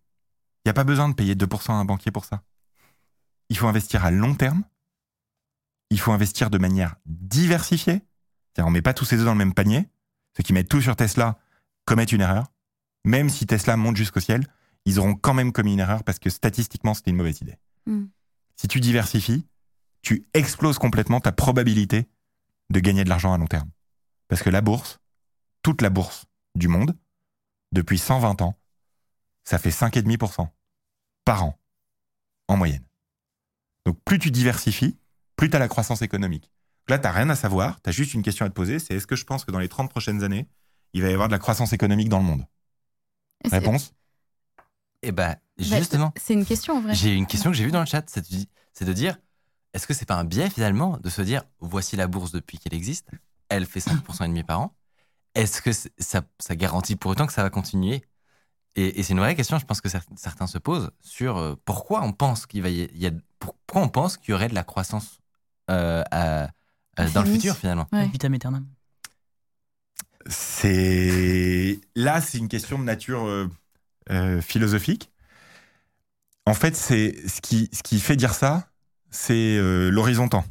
Il 0.63 0.67
n'y 0.67 0.69
a 0.69 0.73
pas 0.73 0.83
besoin 0.85 1.09
de 1.09 1.13
payer 1.13 1.35
2% 1.35 1.71
à 1.71 1.73
un 1.73 1.85
banquier 1.85 2.11
pour 2.11 2.23
ça. 2.25 2.41
Il 3.49 3.57
faut 3.57 3.67
investir 3.67 4.05
à 4.05 4.11
long 4.11 4.35
terme. 4.35 4.63
Il 5.89 5.99
faut 5.99 6.11
investir 6.13 6.49
de 6.49 6.57
manière 6.57 6.95
diversifiée. 7.05 8.01
C'est-à-dire, 8.53 8.67
on 8.67 8.71
met 8.71 8.81
pas 8.81 8.93
tous 8.93 9.05
ses 9.05 9.17
œufs 9.17 9.25
dans 9.25 9.33
le 9.33 9.37
même 9.37 9.53
panier. 9.53 9.89
Ceux 10.37 10.43
qui 10.43 10.53
mettent 10.53 10.69
tout 10.69 10.81
sur 10.81 10.95
Tesla 10.95 11.37
commettent 11.85 12.11
une 12.13 12.21
erreur. 12.21 12.45
Même 13.03 13.29
si 13.29 13.45
Tesla 13.45 13.75
monte 13.75 13.97
jusqu'au 13.97 14.21
ciel, 14.21 14.47
ils 14.85 14.99
auront 14.99 15.15
quand 15.15 15.33
même 15.33 15.51
commis 15.51 15.73
une 15.73 15.79
erreur 15.79 16.03
parce 16.03 16.19
que 16.19 16.29
statistiquement, 16.29 16.93
c'était 16.93 17.11
une 17.11 17.17
mauvaise 17.17 17.41
idée. 17.41 17.57
Mm. 17.85 18.05
Si 18.55 18.67
tu 18.67 18.79
diversifies, 18.79 19.45
tu 20.01 20.27
exploses 20.33 20.77
complètement 20.77 21.19
ta 21.19 21.31
probabilité 21.31 22.09
de 22.69 22.79
gagner 22.79 23.03
de 23.03 23.09
l'argent 23.09 23.33
à 23.33 23.37
long 23.37 23.47
terme. 23.47 23.69
Parce 24.27 24.43
que 24.43 24.49
la 24.49 24.61
bourse, 24.61 24.99
toute 25.61 25.81
la 25.81 25.89
bourse 25.89 26.25
du 26.55 26.67
monde, 26.67 26.97
depuis 27.71 27.97
120 27.97 28.41
ans, 28.41 28.59
ça 29.43 29.57
fait 29.57 29.69
5,5% 29.69 30.47
par 31.25 31.43
an, 31.43 31.59
en 32.47 32.57
moyenne. 32.57 32.83
Donc 33.85 33.97
plus 34.05 34.19
tu 34.19 34.31
diversifies, 34.31 34.97
plus 35.35 35.49
tu 35.49 35.55
as 35.55 35.59
la 35.59 35.67
croissance 35.67 36.01
économique. 36.01 36.51
Là, 36.89 36.99
tu 36.99 37.07
rien 37.07 37.29
à 37.29 37.35
savoir, 37.35 37.81
tu 37.81 37.89
as 37.89 37.93
juste 37.93 38.13
une 38.13 38.23
question 38.23 38.45
à 38.45 38.49
te 38.49 38.53
poser, 38.53 38.79
c'est 38.79 38.93
est-ce 38.93 39.07
que 39.07 39.15
je 39.15 39.23
pense 39.23 39.45
que 39.45 39.51
dans 39.51 39.59
les 39.59 39.69
30 39.69 39.89
prochaines 39.89 40.23
années, 40.23 40.47
il 40.93 41.01
va 41.01 41.09
y 41.09 41.13
avoir 41.13 41.29
de 41.29 41.33
la 41.33 41.39
croissance 41.39 41.73
économique 41.73 42.09
dans 42.09 42.19
le 42.19 42.25
monde? 42.25 42.45
Et 43.45 43.49
Réponse 45.11 45.37
Et 45.57 45.65
bah, 45.69 45.77
justement, 45.77 46.13
C'est 46.15 46.33
une 46.33 46.45
question 46.45 46.77
en 46.77 46.81
vrai. 46.81 46.93
j'ai 46.95 47.13
une 47.13 47.27
question 47.27 47.51
que 47.51 47.57
j'ai 47.57 47.65
vue 47.65 47.71
dans 47.71 47.79
le 47.79 47.85
chat, 47.85 48.03
c'est 48.09 48.21
de, 48.85 48.93
dire, 48.93 49.17
est-ce 49.73 49.85
que 49.87 49.93
c'est 49.93 50.05
pas 50.05 50.15
un 50.15 50.23
biais 50.23 50.49
finalement 50.49 50.97
de 50.97 51.09
se 51.09 51.21
dire, 51.21 51.43
voici 51.59 51.95
la 51.95 52.07
bourse 52.07 52.31
depuis 52.31 52.57
qu'elle 52.57 52.73
existe, 52.73 53.07
elle 53.49 53.65
fait 53.65 53.79
5% 53.79 54.25
et 54.25 54.27
demi 54.27 54.43
par 54.43 54.59
an, 54.61 54.75
est-ce 55.35 55.61
que 55.61 55.71
ça, 55.71 56.21
ça 56.39 56.55
garantit 56.55 56.95
pour 56.95 57.11
autant 57.11 57.27
que 57.27 57.33
ça 57.33 57.43
va 57.43 57.49
continuer? 57.49 58.03
Et, 58.75 58.99
et 58.99 59.03
c'est 59.03 59.13
une 59.13 59.19
vraie 59.19 59.35
question, 59.35 59.59
je 59.59 59.65
pense 59.65 59.81
que 59.81 59.89
cer- 59.89 60.01
certains 60.15 60.47
se 60.47 60.57
posent 60.57 60.89
sur 60.99 61.37
euh, 61.37 61.55
pourquoi 61.65 62.01
on 62.03 62.11
pense 62.11 62.45
qu'il 62.47 62.61
va 62.63 62.69
y, 62.69 63.05
a, 63.05 63.11
pour- 63.39 63.55
pourquoi 63.67 63.83
on 63.83 63.89
pense 63.89 64.17
qu'il 64.17 64.31
y 64.31 64.33
aurait 64.33 64.47
de 64.49 64.55
la 64.55 64.63
croissance 64.63 65.19
euh, 65.69 66.03
à- 66.11 66.49
à- 66.97 67.09
dans 67.11 67.21
le 67.21 67.27
futur 67.29 67.55
finalement? 67.55 67.87
Ouais. 67.91 68.07
Vitam 68.07 68.33
aeternam. 68.33 68.67
C'est 70.27 71.79
là, 71.95 72.21
c'est 72.21 72.37
une 72.37 72.47
question 72.47 72.79
de 72.79 72.83
nature 72.83 73.25
euh, 74.09 74.41
philosophique. 74.41 75.11
En 76.45 76.53
fait, 76.53 76.75
c'est 76.75 77.15
ce 77.27 77.41
qui, 77.41 77.69
ce 77.73 77.83
qui 77.83 77.99
fait 77.99 78.15
dire 78.15 78.33
ça, 78.33 78.67
c'est 79.09 79.57
euh, 79.57 79.89
l'horizon 79.89 80.27
temps. 80.27 80.45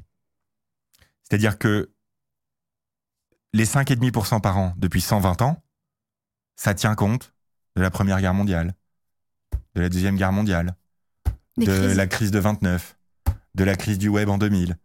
C'est-à-dire 1.23 1.59
que 1.59 1.91
les 3.53 3.67
5,5% 3.67 4.41
par 4.41 4.57
an 4.59 4.75
depuis 4.79 5.01
120 5.01 5.43
ans, 5.43 5.63
ça 6.57 6.75
tient 6.75 6.95
compte 6.95 7.35
de 7.77 7.83
la 7.83 7.91
Première 7.91 8.21
Guerre 8.21 8.35
mondiale, 8.35 8.75
de 9.75 9.81
la 9.81 9.89
Deuxième 9.89 10.17
Guerre 10.17 10.33
mondiale, 10.33 10.77
Des 11.57 11.67
de 11.67 11.79
crises. 11.79 11.97
la 11.97 12.07
crise 12.07 12.31
de 12.31 12.39
29, 12.39 12.97
de 13.55 13.65
la 13.65 13.77
crise 13.77 13.99
du 13.99 14.09
web 14.09 14.29
en 14.29 14.39
2000, 14.39 14.77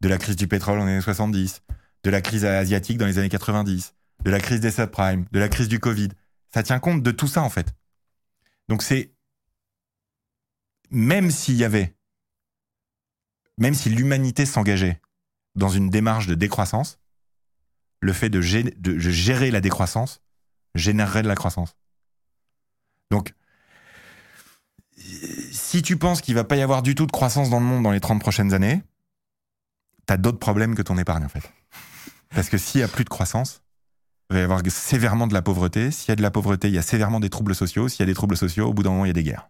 de 0.00 0.08
la 0.08 0.18
crise 0.18 0.36
du 0.36 0.48
pétrole 0.48 0.78
en 0.78 0.82
années 0.86 1.00
70, 1.00 1.62
de 2.04 2.10
la 2.10 2.20
crise 2.20 2.44
asiatique 2.44 2.98
dans 2.98 3.06
les 3.06 3.18
années 3.18 3.28
90, 3.28 3.94
de 4.24 4.30
la 4.30 4.40
crise 4.40 4.60
des 4.60 4.70
subprimes, 4.70 5.26
de 5.32 5.38
la 5.38 5.48
crise 5.48 5.68
du 5.68 5.78
Covid. 5.80 6.08
Ça 6.52 6.62
tient 6.62 6.78
compte 6.78 7.02
de 7.02 7.10
tout 7.10 7.28
ça, 7.28 7.42
en 7.42 7.50
fait. 7.50 7.74
Donc 8.68 8.82
c'est... 8.82 9.12
Même 10.90 11.30
s'il 11.30 11.56
y 11.56 11.64
avait... 11.64 11.94
Même 13.58 13.74
si 13.74 13.90
l'humanité 13.90 14.46
s'engageait 14.46 15.00
dans 15.54 15.68
une 15.68 15.90
démarche 15.90 16.26
de 16.26 16.34
décroissance, 16.34 17.00
le 18.00 18.12
fait 18.12 18.30
de, 18.30 18.40
gé- 18.40 18.78
de 18.80 18.98
gérer 18.98 19.50
la 19.50 19.60
décroissance 19.60 20.22
générerait 20.74 21.22
de 21.22 21.28
la 21.28 21.34
croissance. 21.34 21.76
Donc, 23.10 23.34
si 24.96 25.82
tu 25.82 25.96
penses 25.96 26.20
qu'il 26.20 26.34
va 26.34 26.44
pas 26.44 26.56
y 26.56 26.62
avoir 26.62 26.82
du 26.82 26.94
tout 26.94 27.06
de 27.06 27.12
croissance 27.12 27.50
dans 27.50 27.58
le 27.58 27.66
monde 27.66 27.82
dans 27.82 27.90
les 27.90 28.00
30 28.00 28.20
prochaines 28.20 28.54
années, 28.54 28.82
tu 30.06 30.12
as 30.12 30.16
d'autres 30.16 30.38
problèmes 30.38 30.74
que 30.74 30.82
ton 30.82 30.96
épargne, 30.96 31.24
en 31.24 31.28
fait. 31.28 31.52
Parce 32.30 32.48
que 32.48 32.58
s'il 32.58 32.80
y 32.80 32.84
a 32.84 32.88
plus 32.88 33.04
de 33.04 33.08
croissance, 33.08 33.62
il 34.30 34.34
va 34.34 34.40
y 34.40 34.42
avoir 34.42 34.60
sévèrement 34.68 35.26
de 35.26 35.32
la 35.34 35.42
pauvreté. 35.42 35.90
S'il 35.90 36.08
y 36.10 36.12
a 36.12 36.16
de 36.16 36.22
la 36.22 36.30
pauvreté, 36.30 36.68
il 36.68 36.74
y 36.74 36.78
a 36.78 36.82
sévèrement 36.82 37.20
des 37.20 37.30
troubles 37.30 37.54
sociaux. 37.54 37.88
S'il 37.88 38.00
y 38.00 38.02
a 38.02 38.06
des 38.06 38.14
troubles 38.14 38.36
sociaux, 38.36 38.68
au 38.68 38.74
bout 38.74 38.82
d'un 38.82 38.90
moment, 38.90 39.04
il 39.04 39.08
y 39.08 39.10
a 39.10 39.14
des 39.14 39.22
guerres. 39.22 39.48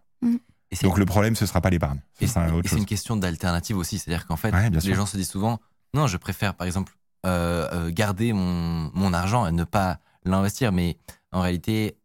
Et 0.71 0.75
c'est- 0.75 0.85
Donc 0.85 0.97
le 0.97 1.05
problème, 1.05 1.35
ce 1.35 1.45
sera 1.45 1.61
pas 1.61 1.69
l'épargne. 1.69 1.99
Ce 2.19 2.27
c'est 2.27 2.77
une 2.77 2.85
question 2.85 3.17
d'alternative 3.17 3.77
aussi. 3.77 3.97
C'est-à-dire 3.99 4.25
qu'en 4.27 4.35
fait, 4.37 4.53
Ouais, 4.53 4.69
les 4.69 4.79
sûr. 4.79 4.95
gens 4.95 5.05
se 5.05 5.17
disent 5.17 5.29
souvent 5.29 5.59
non, 5.93 6.05
je 6.07 6.17
préfère 6.17 6.53
par 6.53 6.67
exemple 6.67 6.93
euh, 7.25 7.67
euh, 7.73 7.91
garder 7.91 8.31
mon, 8.31 8.91
mon 8.93 9.11
argent 9.11 9.45
et 9.47 9.51
ne 9.51 9.63
pas 9.65 9.99
l'investir. 10.23 10.71
Mais 10.71 10.97
en 11.33 11.41
réalité, 11.41 11.97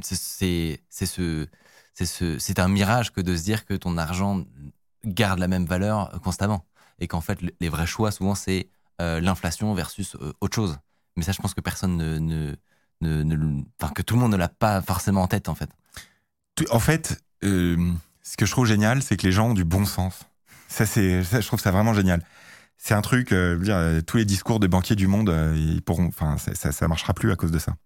c'est- 0.00 0.80
ce, 0.90 1.46
c'est 1.94 2.06
ce, 2.06 2.38
c'est 2.38 2.58
un 2.58 2.68
mirage 2.68 3.12
que 3.12 3.20
de 3.20 3.36
se 3.36 3.42
dire 3.42 3.64
que 3.66 3.74
ton 3.74 3.98
argent 3.98 4.44
garde 5.04 5.38
la 5.38 5.48
même 5.48 5.66
valeur 5.66 6.18
constamment. 6.22 6.64
Et 6.98 7.08
qu'en 7.08 7.20
fait, 7.20 7.42
le- 7.42 7.52
les 7.60 7.68
vrais 7.68 7.86
choix, 7.86 8.10
souvent, 8.10 8.34
c'est 8.34 8.68
euh, 9.02 9.20
l'inflation 9.20 9.74
versus 9.74 10.16
euh, 10.22 10.32
autre 10.40 10.54
chose. 10.54 10.78
Mais 11.16 11.22
ça, 11.22 11.32
je 11.32 11.40
pense 11.40 11.54
que 11.54 11.60
personne 11.60 11.96
ne. 11.96 12.18
ne, 13.00 13.22
ne, 13.22 13.62
enfin, 13.80 13.92
que 13.92 14.02
tout 14.02 14.14
le 14.14 14.20
monde 14.20 14.32
ne 14.32 14.36
l'a 14.36 14.48
pas 14.48 14.80
forcément 14.82 15.22
en 15.22 15.28
tête, 15.28 15.48
en 15.48 15.54
fait. 15.54 15.70
En 16.70 16.78
fait, 16.78 17.22
euh, 17.44 17.92
ce 18.22 18.36
que 18.36 18.46
je 18.46 18.50
trouve 18.50 18.66
génial, 18.66 19.02
c'est 19.02 19.16
que 19.16 19.26
les 19.26 19.32
gens 19.32 19.50
ont 19.50 19.54
du 19.54 19.64
bon 19.64 19.84
sens. 19.84 20.20
Ça, 20.68 20.86
c'est, 20.86 21.22
je 21.22 21.46
trouve 21.46 21.60
ça 21.60 21.70
vraiment 21.70 21.94
génial. 21.94 22.22
C'est 22.78 22.94
un 22.94 23.02
truc, 23.02 23.32
euh, 23.32 23.58
dire, 23.58 23.76
euh, 23.76 24.00
tous 24.00 24.18
les 24.18 24.24
discours 24.24 24.60
de 24.60 24.66
banquiers 24.66 24.96
du 24.96 25.06
monde, 25.06 25.34
ils 25.54 25.82
pourront, 25.82 26.06
enfin, 26.06 26.36
ça, 26.38 26.72
ça, 26.72 26.88
marchera 26.88 27.14
plus 27.14 27.30
à 27.32 27.36
cause 27.36 27.50
de 27.50 27.58
ça. 27.58 27.76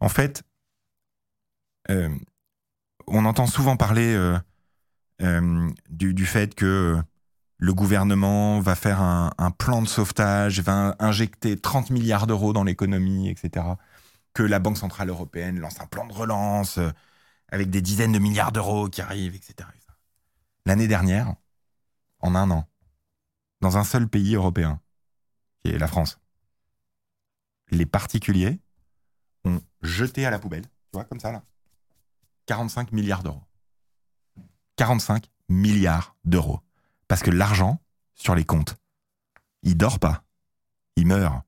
En 0.00 0.08
fait, 0.08 0.42
on 1.88 3.24
entend 3.24 3.46
souvent 3.46 3.76
parler 3.76 4.18
du, 5.20 6.26
fait 6.26 6.54
que 6.54 6.98
le 7.58 7.72
gouvernement 7.72 8.60
va 8.60 8.74
faire 8.74 9.00
un, 9.00 9.50
plan 9.58 9.82
de 9.82 9.88
sauvetage, 9.88 10.60
va 10.60 10.96
injecter 10.98 11.58
30 11.58 11.90
milliards 11.90 12.26
d'euros 12.26 12.52
dans 12.52 12.64
l'économie, 12.64 13.28
etc. 13.28 13.66
Que 14.32 14.42
la 14.42 14.58
Banque 14.58 14.78
Centrale 14.78 15.08
Européenne 15.08 15.60
lance 15.60 15.80
un 15.80 15.86
plan 15.86 16.06
de 16.06 16.12
relance 16.12 16.78
euh, 16.78 16.90
avec 17.48 17.70
des 17.70 17.80
dizaines 17.80 18.12
de 18.12 18.18
milliards 18.18 18.52
d'euros 18.52 18.88
qui 18.88 19.00
arrivent, 19.00 19.36
etc. 19.36 19.68
L'année 20.66 20.88
dernière, 20.88 21.34
en 22.20 22.34
un 22.34 22.50
an, 22.50 22.68
dans 23.60 23.76
un 23.76 23.84
seul 23.84 24.08
pays 24.08 24.34
européen, 24.34 24.80
qui 25.62 25.70
est 25.70 25.78
la 25.78 25.86
France, 25.86 26.18
les 27.70 27.86
particuliers 27.86 28.60
ont 29.44 29.60
jeté 29.82 30.26
à 30.26 30.30
la 30.30 30.38
poubelle, 30.38 30.64
tu 30.64 30.94
vois, 30.94 31.04
comme 31.04 31.20
ça, 31.20 31.32
là, 31.32 31.42
45 32.46 32.92
milliards 32.92 33.22
d'euros. 33.22 33.42
45 34.76 35.30
milliards 35.48 36.16
d'euros. 36.24 36.60
Parce 37.08 37.22
que 37.22 37.30
l'argent, 37.30 37.80
sur 38.14 38.34
les 38.34 38.44
comptes, 38.44 38.76
il 39.62 39.76
dort 39.76 39.98
pas. 39.98 40.24
Il 40.96 41.06
meurt. 41.06 41.42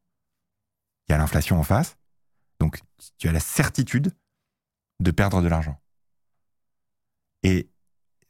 Il 1.09 1.13
y 1.13 1.15
a 1.15 1.19
l'inflation 1.19 1.59
en 1.59 1.63
face. 1.63 1.97
Donc, 2.61 2.81
tu 3.19 3.29
as 3.29 3.33
la 3.33 3.41
certitude 3.41 4.13
de 5.01 5.11
perdre 5.11 5.43
de 5.43 5.49
l'argent. 5.49 5.81
Et 7.43 7.69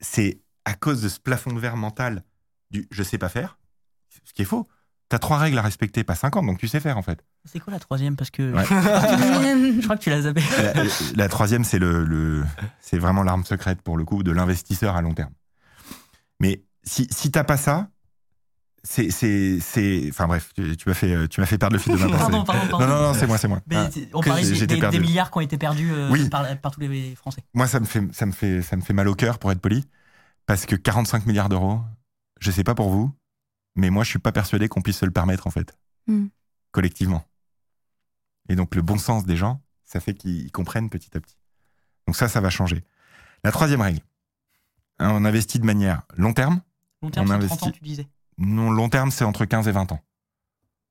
c'est 0.00 0.40
à 0.64 0.74
cause 0.74 1.00
de 1.02 1.08
ce 1.08 1.20
plafond 1.20 1.52
de 1.52 1.60
verre 1.60 1.76
mental 1.76 2.22
du 2.70 2.86
je 2.90 3.02
sais 3.02 3.18
pas 3.18 3.28
faire, 3.28 3.58
ce 4.24 4.32
qui 4.32 4.42
est 4.42 4.46
faux. 4.46 4.68
Tu 5.08 5.14
as 5.14 5.20
trois 5.20 5.38
règles 5.38 5.56
à 5.58 5.62
respecter, 5.62 6.02
pas 6.02 6.16
50, 6.16 6.44
donc 6.44 6.58
tu 6.58 6.66
sais 6.66 6.80
faire 6.80 6.98
en 6.98 7.02
fait. 7.02 7.24
C'est 7.44 7.60
quoi 7.60 7.72
la 7.72 7.78
troisième? 7.78 8.16
Parce 8.16 8.30
que 8.30 8.52
Ouais. 8.52 8.64
je 8.66 9.82
crois 9.84 9.96
que 9.96 10.02
tu 10.02 10.10
l'as 10.10 10.22
zappé. 10.22 10.42
La, 10.58 10.82
la 11.14 11.28
troisième, 11.28 11.62
c'est 11.62 11.78
le, 11.78 12.04
le- 12.04 12.44
c'est 12.80 12.98
vraiment 12.98 13.22
l'arme 13.22 13.44
secrète 13.44 13.80
pour 13.82 13.96
le 13.96 14.04
coup 14.04 14.24
de 14.24 14.32
l'investisseur 14.32 14.96
à 14.96 15.02
long 15.02 15.14
terme. 15.14 15.32
Mais 16.40 16.64
si, 16.86 17.06
si 17.10 17.30
t'as 17.30 17.44
pas 17.44 17.56
ça, 17.56 17.90
c'est, 18.84 19.10
c'est, 19.10 19.58
c'est, 19.60 20.06
enfin 20.10 20.26
bref, 20.28 20.52
tu, 20.54 20.76
tu 20.76 20.88
m'as 20.88 20.94
fait, 20.94 21.26
tu 21.28 21.40
m'as 21.40 21.46
fait 21.46 21.58
perdre 21.58 21.74
le 21.74 21.80
fil 21.80 21.92
de 21.92 21.98
ma 21.98 22.04
pensée. 22.06 22.18
Pardon, 22.18 22.44
pardon, 22.44 22.68
pardon. 22.68 22.86
Non, 22.86 22.94
non, 22.94 23.02
non, 23.08 23.14
c'est 23.14 23.26
moi, 23.26 23.36
c'est 23.38 23.48
moi. 23.48 23.60
Mais 23.66 23.76
Ah. 23.76 23.88
on 24.14 24.20
parlait 24.22 24.42
des, 24.48 24.66
des- 24.66 25.00
milliards 25.00 25.30
qui 25.30 25.38
ont 25.38 25.40
été 25.40 25.58
perdus 25.58 25.90
euh, 25.92 26.08
Oui. 26.10 26.28
par, 26.28 26.46
par 26.60 26.70
tous 26.72 26.80
les 26.80 27.14
Français. 27.16 27.42
Moi, 27.54 27.66
ça 27.66 27.80
me 27.80 27.84
fait, 27.86 28.02
ça 28.12 28.26
me 28.26 28.32
fait, 28.32 28.62
ça 28.62 28.76
me 28.76 28.82
fait 28.82 28.92
mal 28.92 29.08
au 29.08 29.14
cœur 29.16 29.38
pour 29.40 29.50
être 29.50 29.60
poli, 29.60 29.84
parce 30.46 30.66
que 30.66 30.76
45 30.76 31.26
milliards 31.26 31.48
d'euros, 31.48 31.80
je 32.38 32.50
sais 32.52 32.62
pas 32.64 32.74
pour 32.76 32.90
vous, 32.90 33.12
mais 33.74 33.90
moi, 33.90 34.04
je 34.04 34.10
suis 34.10 34.18
pas 34.20 34.30
persuadé 34.32 34.68
qu'on 34.68 34.82
puisse 34.82 34.98
se 34.98 35.04
le 35.04 35.10
permettre 35.10 35.46
en 35.48 35.50
fait, 35.50 35.76
Hmm. 36.06 36.26
collectivement. 36.70 37.24
Et 38.48 38.54
donc, 38.54 38.76
le 38.76 38.82
bon 38.82 38.98
sens 38.98 39.24
des 39.26 39.36
gens, 39.36 39.60
ça 39.84 39.98
fait 39.98 40.14
qu'ils 40.14 40.52
comprennent 40.52 40.88
petit 40.90 41.16
à 41.16 41.20
petit. 41.20 41.36
Donc 42.06 42.14
ça, 42.14 42.28
ça 42.28 42.40
va 42.40 42.50
changer. 42.50 42.84
La 43.42 43.50
troisième 43.50 43.80
règle, 43.80 43.98
on 45.00 45.24
investit 45.24 45.58
de 45.58 45.64
manière 45.66 46.02
long 46.16 46.32
terme. 46.32 46.60
Long 47.06 47.10
terme, 47.10 47.26
On 47.26 47.28
c'est 47.40 47.46
30 47.46 47.52
investit. 47.52 47.68
ans, 47.68 47.72
tu 47.72 47.82
disais. 47.82 48.06
Non, 48.38 48.70
long 48.70 48.88
terme, 48.88 49.10
c'est 49.10 49.24
entre 49.24 49.44
15 49.44 49.66
et 49.68 49.72
20 49.72 49.92
ans. 49.92 50.00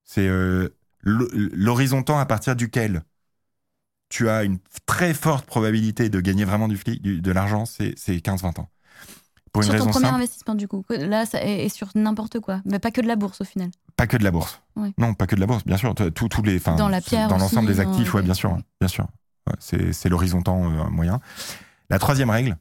C'est 0.03 0.27
euh, 0.27 0.69
l'ho- 1.01 1.29
l'horizon 1.33 2.03
temps 2.03 2.19
à 2.19 2.25
partir 2.25 2.55
duquel 2.55 3.03
tu 4.09 4.29
as 4.29 4.43
une 4.43 4.59
très 4.85 5.13
forte 5.13 5.45
probabilité 5.45 6.09
de 6.09 6.19
gagner 6.21 6.45
vraiment 6.45 6.67
du 6.67 6.77
flic, 6.77 7.01
du- 7.01 7.21
de 7.21 7.31
l'argent, 7.31 7.65
c'est 7.65 7.93
c'est 7.97 8.15
15-20 8.17 8.59
ans. 8.59 8.69
Pour 9.51 9.63
une 9.63 9.69
sur 9.69 9.77
ton 9.79 9.89
premier 9.89 10.05
simple, 10.05 10.15
investissement, 10.15 10.55
du 10.55 10.67
coup. 10.67 10.83
Là, 10.89 11.25
ça 11.25 11.41
est, 11.43 11.65
est 11.65 11.69
sur 11.69 11.89
n'importe 11.95 12.39
quoi. 12.41 12.61
Mais 12.65 12.77
pas 12.79 12.91
que 12.91 12.99
de 13.01 13.07
la 13.07 13.15
bourse, 13.15 13.39
au 13.41 13.45
final. 13.45 13.69
pas 13.95 14.05
que 14.05 14.17
de 14.17 14.23
la 14.23 14.31
bourse. 14.31 14.61
Ouais. 14.75 14.91
Non, 14.97 15.13
pas 15.13 15.27
que 15.27 15.35
de 15.35 15.39
la 15.39 15.47
bourse, 15.47 15.63
bien 15.65 15.77
sûr. 15.77 15.95
Tous 15.95 16.27
tous 16.27 16.43
les, 16.43 16.59
Dans 16.59 16.89
la 16.89 16.99
pierre 17.01 17.29
dans 17.29 17.37
l'ensemble 17.37 17.67
des 17.67 17.79
actifs, 17.79 18.13
ouais, 18.13 18.19
ouais. 18.19 18.25
bien 18.25 18.33
sûr, 18.33 18.57
bien 18.81 18.87
sûr. 18.89 19.07
C'est 19.59 20.09
l'horizon 20.09 20.41
temps 20.41 20.69
euh, 20.69 20.89
moyen. 20.89 21.19
La 21.89 21.99
troisième 21.99 22.29
règle, 22.29 22.57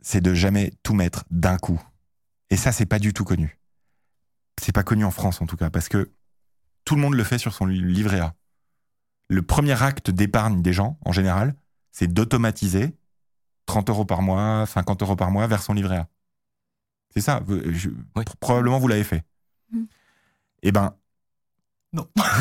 c'est 0.00 0.20
de 0.20 0.34
jamais 0.34 0.72
tout 0.82 0.94
mettre 0.94 1.24
d'un 1.30 1.56
coup. 1.56 1.80
Et 2.52 2.56
ça, 2.56 2.70
c'est 2.70 2.84
pas 2.86 2.98
du 2.98 3.14
tout 3.14 3.24
connu. 3.24 3.58
C'est 4.60 4.72
pas 4.72 4.82
connu 4.82 5.04
en 5.06 5.10
France 5.10 5.40
en 5.40 5.46
tout 5.46 5.56
cas, 5.56 5.70
parce 5.70 5.88
que 5.88 6.12
tout 6.84 6.94
le 6.96 7.00
monde 7.00 7.14
le 7.14 7.24
fait 7.24 7.38
sur 7.38 7.54
son 7.54 7.64
li- 7.66 7.80
livret 7.80 8.20
A. 8.20 8.34
Le 9.28 9.40
premier 9.42 9.80
acte 9.82 10.10
d'épargne 10.10 10.60
des 10.62 10.72
gens, 10.74 10.98
en 11.04 11.12
général, 11.12 11.54
c'est 11.92 12.12
d'automatiser 12.12 12.94
30 13.66 13.88
euros 13.88 14.04
par 14.04 14.20
mois, 14.20 14.66
50 14.66 15.00
euros 15.02 15.16
par 15.16 15.30
mois 15.30 15.46
vers 15.46 15.62
son 15.62 15.72
livret 15.72 15.96
A. 15.96 16.08
C'est 17.14 17.20
ça. 17.22 17.40
Je- 17.48 17.88
Oui. 18.16 18.24
Probablement 18.40 18.78
vous 18.78 18.88
l'avez 18.88 19.04
fait. 19.04 19.24
Mm. 19.72 19.84
Eh 20.64 20.72
ben, 20.72 20.94
Non. 21.94 22.06
Parce 22.16 22.40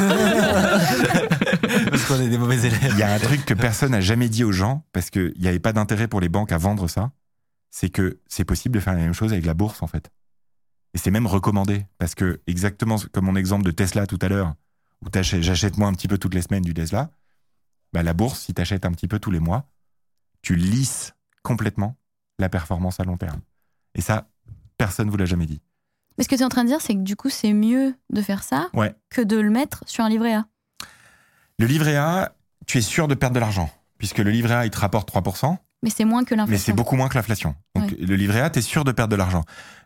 qu'on 2.05 2.20
est 2.20 2.30
des 2.30 2.38
mauvais 2.38 2.57
élèves. 2.59 2.89
il 2.91 2.97
y 2.97 3.03
a 3.03 3.14
un 3.14 3.20
truc 3.20 3.45
que 3.45 3.53
personne 3.53 3.91
n'a 3.91 4.01
jamais 4.01 4.28
dit 4.30 4.43
aux 4.43 4.51
gens, 4.51 4.86
parce 4.91 5.09
qu'il 5.09 5.34
n'y 5.39 5.47
avait 5.47 5.59
pas 5.59 5.72
d'intérêt 5.74 6.07
pour 6.07 6.20
les 6.22 6.30
banques 6.30 6.51
à 6.51 6.57
vendre 6.57 6.88
ça, 6.89 7.12
c'est 7.72 7.89
que 7.89 8.19
c'est 8.28 8.45
possible 8.45 8.76
de 8.76 8.80
faire 8.80 8.93
la 8.93 8.99
même 8.99 9.13
chose 9.13 9.32
avec 9.34 9.45
la 9.45 9.53
bourse, 9.55 9.82
en 9.82 9.88
fait. 9.88 10.11
Et 10.93 10.97
c'est 10.97 11.09
même 11.11 11.26
recommandé, 11.26 11.86
parce 11.97 12.13
que 12.15 12.41
exactement 12.45 12.97
comme 13.13 13.26
mon 13.26 13.36
exemple 13.36 13.63
de 13.63 13.72
Tesla 13.72 14.05
tout 14.05 14.19
à 14.22 14.28
l'heure, 14.28 14.53
où 15.01 15.07
j'achète 15.13 15.78
moi 15.78 15.88
un 15.88 15.93
petit 15.93 16.07
peu 16.07 16.17
toutes 16.17 16.34
les 16.36 16.41
semaines 16.41 16.63
du 16.63 16.74
Tesla, 16.74 17.09
bah 17.93 18.03
la 18.03 18.13
bourse, 18.13 18.41
si 18.41 18.53
tu 18.53 18.61
achètes 18.61 18.86
un 18.86 18.91
petit 18.91 19.07
peu 19.07 19.17
tous 19.19 19.32
les 19.32 19.39
mois, 19.39 19.69
tu 20.41 20.55
lisses 20.55 21.13
complètement 21.43 21.97
la 22.39 22.49
performance 22.49 22.99
à 22.99 23.03
long 23.03 23.17
terme. 23.17 23.41
Et 23.95 24.01
ça, 24.01 24.30
personne 24.78 25.07
ne 25.07 25.11
vous 25.11 25.17
l'a 25.17 25.26
jamais 25.26 25.45
dit. 25.45 25.61
Mais 26.17 26.24
ce 26.24 26.30
que 26.30 26.36
tu 26.36 26.41
es 26.41 26.45
en 26.45 26.49
train 26.49 26.63
de 26.63 26.69
dire, 26.69 26.82
c'est 26.82 26.93
que 26.93 26.99
du 27.01 27.15
coup, 27.15 27.30
c'est 27.30 27.53
mieux 27.53 27.95
de 28.09 28.22
faire 28.22 28.43
ça 28.43 28.69
Ouais. 28.74 28.93
que 29.09 29.22
de 29.22 29.38
le 29.38 29.49
mettre 29.49 29.84
sur 29.88 30.03
un 30.03 30.09
livret 30.09 30.34
A. 30.34 30.45
Le 31.57 31.65
livret 31.67 31.95
A, 31.95 32.36
tu 32.67 32.78
es 32.78 32.82
sûr 32.82 33.07
de 33.07 33.15
perdre 33.15 33.36
de 33.36 33.39
l'argent, 33.39 33.69
puisque 33.97 34.17
le 34.19 34.30
livret 34.32 34.55
A, 34.55 34.65
il 34.65 34.72
te 34.72 34.80
rapporte 34.80 35.09
3%, 35.11 35.57
Mais 35.84 35.90
c'est 35.90 36.06
moins 36.06 36.24
que 36.24 36.36
l'inflation. 36.36 36.52
mais 36.52 36.58
c'est 36.58 36.74
beaucoup 36.74 36.96
moins 36.96 37.10
que 37.10 37.16
l'inflation. 37.16 37.56
Donc 37.76 37.92
Ouais. 37.92 37.98
le 38.00 38.16
livret 38.16 38.42
A, 38.42 38.50
tu 38.50 38.60
es 38.60 38.62
sûr 38.62 38.84
de 38.84 38.92
perdre 38.92 39.12
de 39.12 39.16
l'argent. 39.16 39.44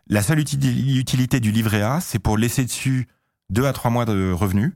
La 0.08 0.22
seule 0.22 0.38
uti- 0.40 0.98
utilité 0.98 1.40
du 1.40 1.50
livret 1.52 1.82
A, 1.82 2.00
c'est 2.00 2.18
pour 2.18 2.36
laisser 2.36 2.64
dessus 2.64 3.08
2 3.50 3.64
à 3.66 3.72
3 3.72 3.90
mois 3.90 4.04
de 4.04 4.30
revenus, 4.32 4.72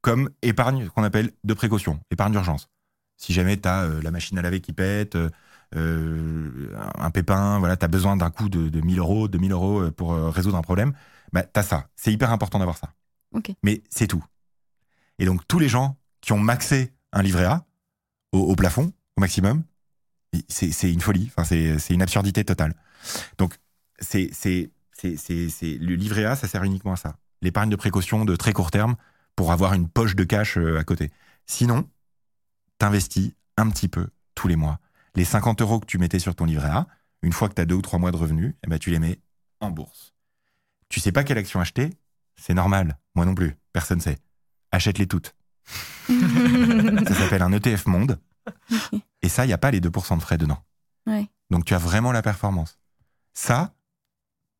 comme 0.00 0.30
épargne 0.42 0.88
qu'on 0.88 1.02
appelle 1.04 1.30
de 1.44 1.54
précaution, 1.54 2.00
épargne 2.10 2.32
d'urgence. 2.32 2.68
Si 3.16 3.32
jamais 3.32 3.56
tu 3.60 3.68
as 3.68 3.86
la 4.02 4.10
machine 4.10 4.36
à 4.38 4.42
laver 4.42 4.60
qui 4.60 4.72
pète, 4.72 5.14
euh, 5.16 5.30
euh, 5.76 6.72
un 6.98 7.10
pépin, 7.10 7.58
voilà, 7.58 7.76
tu 7.76 7.84
as 7.84 7.88
besoin 7.88 8.16
d'un 8.16 8.30
coup 8.30 8.48
de, 8.48 8.68
de 8.68 8.80
1000 8.80 8.98
euros, 8.98 9.28
2000 9.28 9.52
euros 9.52 9.80
euh, 9.82 9.90
pour 9.90 10.12
euh, 10.12 10.30
résoudre 10.30 10.56
un 10.56 10.62
problème, 10.62 10.92
bah, 11.32 11.42
tu 11.42 11.58
as 11.58 11.62
ça. 11.62 11.88
C'est 11.96 12.12
hyper 12.12 12.30
important 12.32 12.58
d'avoir 12.58 12.76
ça. 12.76 12.90
Mais 13.62 13.82
c'est 13.90 14.06
tout. 14.06 14.24
Et 15.18 15.24
donc, 15.26 15.46
tous 15.48 15.58
les 15.58 15.68
gens 15.68 15.96
qui 16.20 16.32
ont 16.32 16.38
maxé 16.38 16.92
un 17.12 17.22
livret 17.22 17.44
A 17.44 17.64
au, 18.32 18.40
au 18.40 18.54
plafond, 18.56 18.92
au 19.16 19.20
maximum, 19.20 19.62
c'est 20.48 20.92
une 20.92 21.00
folie. 21.00 21.30
Enfin, 21.36 21.44
c'est 21.44 21.94
une 21.94 22.02
absurdité 22.02 22.44
totale. 22.44 22.74
Donc, 23.38 23.54
c'est 24.00 24.30
le 25.02 25.94
livret 25.94 26.24
A, 26.24 26.36
ça 26.36 26.48
sert 26.48 26.64
uniquement 26.64 26.92
à 26.92 26.96
ça. 26.96 27.16
L'épargne 27.42 27.70
de 27.70 27.76
précaution 27.76 28.24
de 28.24 28.36
très 28.36 28.52
court 28.52 28.70
terme 28.70 28.96
pour 29.36 29.52
avoir 29.52 29.74
une 29.74 29.88
poche 29.88 30.16
de 30.16 30.24
cash 30.24 30.56
euh, 30.56 30.78
à 30.78 30.84
côté. 30.84 31.10
Sinon, 31.46 31.88
t'investis 32.78 33.32
un 33.56 33.68
petit 33.68 33.88
peu 33.88 34.08
tous 34.34 34.48
les 34.48 34.56
mois. 34.56 34.78
Les 35.14 35.24
50 35.24 35.60
euros 35.60 35.80
que 35.80 35.86
tu 35.86 35.98
mettais 35.98 36.18
sur 36.18 36.34
ton 36.34 36.44
livret 36.44 36.68
A, 36.68 36.86
une 37.22 37.32
fois 37.32 37.48
que 37.48 37.54
tu 37.54 37.60
as 37.60 37.66
deux 37.66 37.74
ou 37.74 37.82
trois 37.82 37.98
mois 37.98 38.12
de 38.12 38.16
revenus, 38.16 38.54
eh 38.64 38.68
ben, 38.68 38.78
tu 38.78 38.90
les 38.90 38.98
mets 38.98 39.20
en 39.60 39.70
bourse. 39.70 40.14
Tu 40.88 41.00
sais 41.00 41.12
pas 41.12 41.24
quelle 41.24 41.38
action 41.38 41.60
acheter, 41.60 41.90
c'est 42.36 42.54
normal. 42.54 42.98
Moi 43.14 43.24
non 43.24 43.34
plus, 43.34 43.56
personne 43.72 44.00
sait. 44.00 44.18
Achète-les 44.72 45.06
toutes. 45.06 45.34
ça 46.06 47.14
s'appelle 47.14 47.42
un 47.42 47.52
ETF 47.52 47.86
monde. 47.86 48.18
Et 49.24 49.30
ça, 49.30 49.46
il 49.46 49.48
n'y 49.48 49.54
a 49.54 49.58
pas 49.58 49.70
les 49.70 49.80
2% 49.80 50.18
de 50.18 50.22
frais 50.22 50.36
dedans. 50.36 50.62
Ouais. 51.06 51.26
Donc 51.48 51.64
tu 51.64 51.72
as 51.72 51.78
vraiment 51.78 52.12
la 52.12 52.20
performance. 52.20 52.78
Ça, 53.32 53.74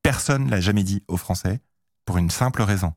personne 0.02 0.48
l'a 0.48 0.58
jamais 0.58 0.84
dit 0.84 1.04
aux 1.06 1.18
Français 1.18 1.60
pour 2.06 2.16
une 2.16 2.30
simple 2.30 2.62
raison. 2.62 2.94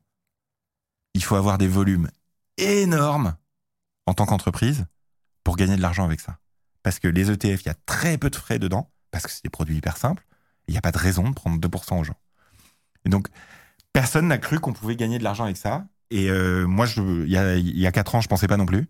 Il 1.12 1.22
faut 1.22 1.36
avoir 1.36 1.58
des 1.58 1.68
volumes 1.68 2.10
énormes 2.56 3.36
en 4.06 4.14
tant 4.14 4.24
qu'entreprise 4.24 4.86
pour 5.44 5.56
gagner 5.56 5.76
de 5.76 5.82
l'argent 5.82 6.06
avec 6.06 6.20
ça. 6.20 6.38
Parce 6.82 6.98
que 7.00 7.06
les 7.06 7.30
ETF, 7.30 7.60
il 7.62 7.66
y 7.66 7.70
a 7.70 7.76
très 7.84 8.16
peu 8.16 8.30
de 8.30 8.36
frais 8.36 8.58
dedans, 8.58 8.90
parce 9.10 9.26
que 9.26 9.30
c'est 9.30 9.44
des 9.44 9.50
produits 9.50 9.76
hyper 9.76 9.98
simples, 9.98 10.26
il 10.68 10.72
n'y 10.72 10.78
a 10.78 10.82
pas 10.82 10.92
de 10.92 10.98
raison 10.98 11.28
de 11.28 11.34
prendre 11.34 11.58
2% 11.58 12.00
aux 12.00 12.04
gens. 12.04 12.18
Et 13.04 13.10
donc, 13.10 13.28
personne 13.92 14.28
n'a 14.28 14.38
cru 14.38 14.58
qu'on 14.58 14.72
pouvait 14.72 14.96
gagner 14.96 15.18
de 15.18 15.24
l'argent 15.24 15.44
avec 15.44 15.58
ça. 15.58 15.86
Et 16.10 16.30
euh, 16.30 16.66
moi, 16.66 16.86
je, 16.86 17.02
il 17.26 17.30
y 17.30 17.36
a, 17.36 17.56
il 17.56 17.78
y 17.78 17.86
a 17.86 17.92
4 17.92 18.14
ans, 18.14 18.20
je 18.22 18.28
pensais 18.28 18.48
pas 18.48 18.56
non 18.56 18.64
plus. 18.64 18.88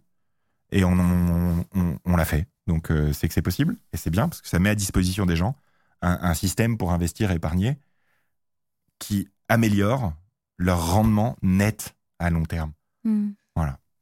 Et 0.71 0.85
on, 0.85 0.93
on, 0.93 1.65
on- 1.75 1.99
on 2.05 2.17
l'a 2.17 2.25
fait. 2.25 2.47
Donc, 2.67 2.91
euh, 2.91 3.13
c'est 3.13 3.29
que 3.29 3.35
c'est 3.35 3.43
possible. 3.43 3.77
Et 3.93 3.97
c'est 3.97 4.11
bien, 4.11 4.29
parce 4.29 4.43
que 4.43 4.49
ça 4.49 4.59
met 4.59 4.69
à 4.71 4.75
disposition 4.75 5.25
des 5.27 5.37
gens 5.37 5.57
un, 6.03 6.19
un 6.23 6.35
système 6.35 6.77
pour 6.79 6.93
investir 6.93 7.31
et 7.31 7.37
épargner 7.37 7.79
qui 8.99 9.29
améliore 9.49 10.13
leur 10.57 10.93
rendement 10.93 11.37
net 11.43 11.95
à 12.19 12.31
long 12.31 12.45
terme. 12.45 12.73
Hmm. 13.05 13.31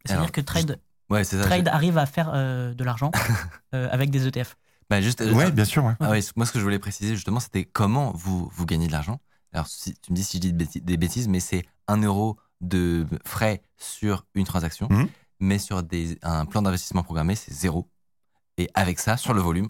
C'est-à-dire 0.04 0.20
Alors, 0.22 0.32
que 0.32 0.40
Trade, 0.40 0.80
Ouais, 1.10 1.24
c'est 1.24 1.36
ça. 1.38 1.44
Trade 1.44 1.66
arrive 1.68 1.98
à 1.98 2.06
faire 2.06 2.30
euh, 2.34 2.74
de 2.74 2.84
l'argent 2.84 3.10
euh, 3.74 3.88
avec 3.90 4.10
des 4.10 4.26
ETF. 4.28 4.56
Bah, 4.88 5.00
juste, 5.00 5.20
euh, 5.20 5.32
Ouais, 5.32 5.50
bien 5.50 5.64
sûr. 5.64 5.84
ouais. 5.84 5.94
Ah 6.00 6.10
ouais, 6.10 6.20
moi, 6.36 6.46
ce 6.46 6.52
que 6.52 6.58
je 6.60 6.64
voulais 6.64 6.78
préciser, 6.78 7.14
justement, 7.14 7.40
c'était 7.40 7.64
comment 7.64 8.12
vous, 8.12 8.48
vous 8.52 8.66
gagnez 8.66 8.86
de 8.86 8.92
l'argent. 8.92 9.20
Alors, 9.52 9.66
si, 9.66 9.94
tu 9.94 10.12
me 10.12 10.16
dis 10.16 10.22
si 10.24 10.36
je 10.36 10.48
dis 10.48 10.80
des 10.80 10.96
bêtises, 10.96 11.26
mais 11.28 11.40
c'est 11.40 11.64
1 11.88 11.96
euro 12.02 12.36
de 12.60 13.04
frais 13.24 13.62
sur 13.78 14.26
une 14.34 14.44
transaction, 14.44 14.88
Mhm. 14.90 15.08
Mais 15.40 15.58
sur 15.58 15.82
des, 15.82 16.18
un 16.22 16.46
plan 16.46 16.62
d'investissement 16.62 17.02
programmé, 17.02 17.34
c'est 17.34 17.52
zéro. 17.52 17.88
Et 18.58 18.68
avec 18.74 18.98
ça, 18.98 19.16
sur 19.16 19.34
le 19.34 19.40
volume, 19.40 19.68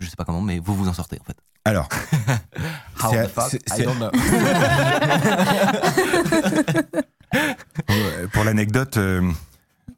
je 0.00 0.08
sais 0.08 0.16
pas 0.16 0.24
comment, 0.24 0.40
mais 0.40 0.58
vous 0.58 0.74
vous 0.74 0.88
en 0.88 0.92
sortez, 0.92 1.18
en 1.20 1.24
fait. 1.24 1.36
Alors, 1.64 1.88
How 3.02 3.10
C'est- 3.10 3.26
the 3.26 3.30
fuck? 3.30 3.50
c'est- 3.50 3.70
I 3.70 3.76
c'est- 3.76 3.84
don't 3.84 3.96
know. 3.96 4.10
pour 8.32 8.44
l'anecdote, 8.44 8.96
euh, 8.96 9.30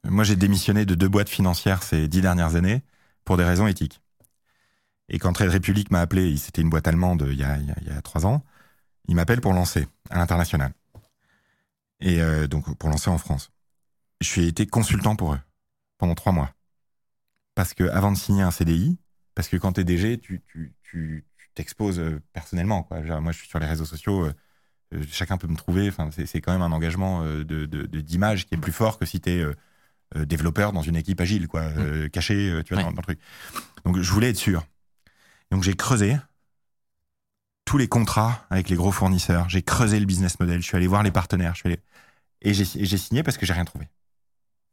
moi 0.04 0.24
j'ai 0.24 0.36
démissionné 0.36 0.84
de 0.86 0.94
deux 0.94 1.08
boîtes 1.08 1.28
financières 1.28 1.82
ces 1.82 2.08
dix 2.08 2.20
dernières 2.20 2.56
années 2.56 2.82
pour 3.24 3.36
des 3.36 3.44
raisons 3.44 3.66
éthiques. 3.66 4.00
Et 5.08 5.18
quand 5.18 5.32
Trade 5.32 5.50
Republic 5.50 5.90
m'a 5.90 6.00
appelé, 6.00 6.36
c'était 6.36 6.62
une 6.62 6.70
boîte 6.70 6.88
allemande 6.88 7.26
il 7.30 7.38
y 7.38 7.44
a, 7.44 7.56
il 7.58 7.66
y 7.66 7.70
a- 7.70 7.76
il 7.82 7.88
y 7.88 7.90
a 7.90 8.00
trois 8.02 8.26
ans, 8.26 8.42
il 9.08 9.14
m'appelle 9.16 9.40
pour 9.40 9.52
lancer 9.52 9.86
à 10.10 10.18
l'international. 10.18 10.72
Et 12.00 12.20
euh, 12.20 12.46
donc 12.46 12.74
pour 12.76 12.88
lancer 12.90 13.10
en 13.10 13.18
France. 13.18 13.50
Je 14.20 14.28
suis 14.28 14.46
été 14.46 14.66
consultant 14.66 15.16
pour 15.16 15.34
eux 15.34 15.40
pendant 15.98 16.14
trois 16.14 16.32
mois. 16.32 16.52
Parce 17.54 17.74
que 17.74 17.84
avant 17.84 18.12
de 18.12 18.16
signer 18.16 18.42
un 18.42 18.50
CDI, 18.50 18.98
parce 19.34 19.48
que 19.48 19.56
quand 19.56 19.72
tu 19.74 19.80
es 19.80 19.84
DG, 19.84 20.18
tu 20.18 20.42
tu- 20.48 20.74
tu- 20.82 21.24
t'exposes 21.54 21.98
euh, 21.98 22.20
personnellement. 22.34 22.82
Quoi. 22.82 23.02
Genre, 23.04 23.20
moi 23.22 23.32
je 23.32 23.38
suis 23.38 23.48
sur 23.48 23.58
les 23.58 23.66
réseaux 23.66 23.86
sociaux, 23.86 24.26
euh, 24.26 24.34
euh, 24.94 25.02
chacun 25.10 25.38
peut 25.38 25.46
me 25.48 25.56
trouver. 25.56 25.88
Enfin, 25.88 26.10
c'est 26.12 26.26
c'est 26.26 26.40
quand 26.42 26.52
même 26.52 26.62
un 26.62 26.72
engagement 26.72 27.22
euh, 27.22 27.44
de 27.44 27.64
de- 27.66 27.86
de- 27.86 28.00
d'image 28.02 28.46
qui 28.46 28.54
est 28.54 28.58
plus 28.58 28.72
fort 28.72 28.98
que 28.98 29.06
si 29.06 29.20
tu 29.20 29.30
es 29.30 29.44
développeur 30.14 30.72
dans 30.72 30.82
une 30.82 30.96
équipe 30.96 31.20
agile, 31.20 31.48
quoi, 31.48 31.62
euh, 31.62 32.08
caché, 32.08 32.62
tu 32.64 32.74
vois, 32.74 32.82
Ouais. 32.82 32.88
dans, 32.88 32.92
dans 32.92 33.00
le 33.00 33.02
truc. 33.02 33.18
Donc 33.84 33.98
je 34.00 34.12
voulais 34.12 34.30
être 34.30 34.36
sûr. 34.36 34.64
Donc 35.50 35.62
j'ai 35.64 35.74
creusé 35.74 36.16
tous 37.64 37.78
les 37.78 37.88
contrats 37.88 38.46
avec 38.50 38.68
les 38.68 38.76
gros 38.76 38.92
fournisseurs. 38.92 39.48
J'ai 39.48 39.62
creusé 39.62 39.98
le 39.98 40.06
business 40.06 40.38
model. 40.38 40.60
Je 40.62 40.66
suis 40.66 40.76
allé 40.76 40.86
voir 40.86 41.02
les 41.02 41.10
partenaires. 41.10 41.54
Je 41.54 41.60
suis 41.60 41.66
allé... 41.68 41.80
Et 42.42 42.54
j'ai 42.54 42.64
et 42.80 42.84
j'ai 42.84 42.98
signé 42.98 43.22
parce 43.22 43.36
que 43.38 43.46
j'ai 43.46 43.52
rien 43.54 43.64
trouvé. 43.64 43.88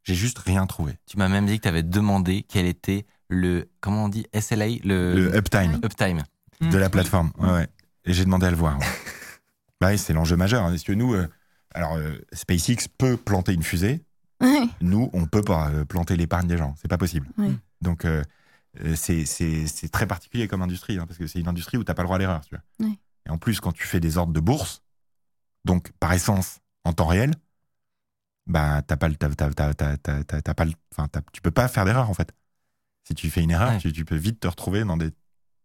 J'ai 0.04 0.14
juste 0.14 0.38
rien 0.38 0.66
trouvé. 0.66 0.94
tu 1.06 1.16
m'as 1.18 1.28
même 1.28 1.46
dit 1.46 1.56
que 1.58 1.62
tu 1.62 1.68
avais 1.68 1.82
demandé 1.82 2.44
quel 2.48 2.66
était 2.66 3.06
le, 3.28 3.68
comment 3.80 4.04
on 4.04 4.08
dit, 4.08 4.26
SLA, 4.38 4.66
le, 4.84 5.14
Le 5.14 5.36
uptime 5.36 5.80
uptime. 5.82 6.22
de 6.60 6.76
la 6.78 6.90
plateforme. 6.90 7.32
Ouais, 7.38 7.50
ouais. 7.50 7.68
Et 8.04 8.12
j'ai 8.12 8.24
demandé 8.24 8.46
à 8.46 8.50
le 8.50 8.56
voir. 8.56 8.78
ouais. 8.78 8.84
bah 9.80 9.88
oui, 9.88 9.98
c'est 9.98 10.12
l'enjeu 10.12 10.36
majeur. 10.36 10.62
hein. 10.64 10.70
Parce 10.70 10.82
que 10.82 10.92
nous, 10.92 11.14
euh, 11.14 11.26
alors 11.74 11.94
euh, 11.96 12.18
SpaceX 12.32 12.86
peut 12.98 13.16
planter 13.16 13.52
une 13.54 13.62
fusée. 13.62 14.04
Ouais. 14.42 14.68
Nous, 14.82 15.08
on 15.14 15.24
peut 15.26 15.42
pas 15.42 15.70
euh, 15.70 15.84
planter 15.86 16.16
l'épargne 16.16 16.46
des 16.46 16.58
gens. 16.58 16.74
C'est 16.80 16.88
pas 16.88 16.98
possible. 16.98 17.26
Ouais. 17.38 17.52
Donc, 17.80 18.04
euh, 18.04 18.22
c'est- 18.94 19.24
c'est 19.24 19.66
c'est 19.66 19.88
très 19.88 20.06
particulier 20.06 20.48
comme 20.48 20.60
industrie, 20.62 20.98
hein, 20.98 21.06
parce 21.06 21.18
que 21.18 21.26
c'est 21.26 21.40
une 21.40 21.48
industrie 21.48 21.78
où 21.78 21.84
t'as 21.84 21.94
pas 21.94 22.02
le 22.02 22.06
droit 22.08 22.16
à 22.16 22.18
l'erreur. 22.18 22.42
tu. 22.44 22.54
Ouais. 22.84 22.98
Et 23.26 23.30
en 23.30 23.38
plus, 23.38 23.58
quand 23.60 23.72
tu 23.72 23.86
fais 23.86 24.00
des 24.00 24.18
ordres 24.18 24.32
de 24.34 24.40
bourse, 24.40 24.82
donc 25.64 25.92
par 25.98 26.12
essence 26.12 26.58
en 26.84 26.92
temps 26.92 27.06
réel, 27.06 27.32
bah 28.46 28.82
t'as 28.86 28.96
pas 28.96 29.08
le, 29.08 29.16
t'as, 29.16 29.28
t'as- 29.30 29.50
t'as- 29.54 29.74
t'as- 29.74 29.96
t'as- 29.96 30.24
t'as- 30.24 30.42
t'as 30.42 30.54
pas 30.54 30.64
le, 30.64 30.72
enfin, 30.92 31.08
t'as- 31.10 31.22
tu 31.32 31.40
peux 31.40 31.50
pas 31.50 31.68
faire 31.68 31.84
d'erreur 31.84 32.10
en 32.10 32.14
fait. 32.14 32.30
Si 33.06 33.14
tu 33.14 33.30
fais 33.30 33.42
une 33.42 33.50
erreur, 33.50 33.72
Ouais. 33.72 33.78
tu, 33.78 33.92
tu 33.92 34.04
peux 34.04 34.16
vite 34.16 34.40
te 34.40 34.46
retrouver 34.48 34.84
dans 34.84 34.96
des 34.96 35.10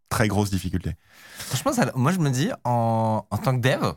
très 0.10 0.28
grosses 0.28 0.50
difficultés. 0.50 0.96
Franchement, 1.38 1.72
ça- 1.74 1.92
moi, 1.96 2.12
je 2.12 2.20
me 2.20 2.30
dis, 2.30 2.50
en, 2.66 3.26
en 3.30 3.38
tant 3.38 3.56
que 3.56 3.62
dev, 3.62 3.94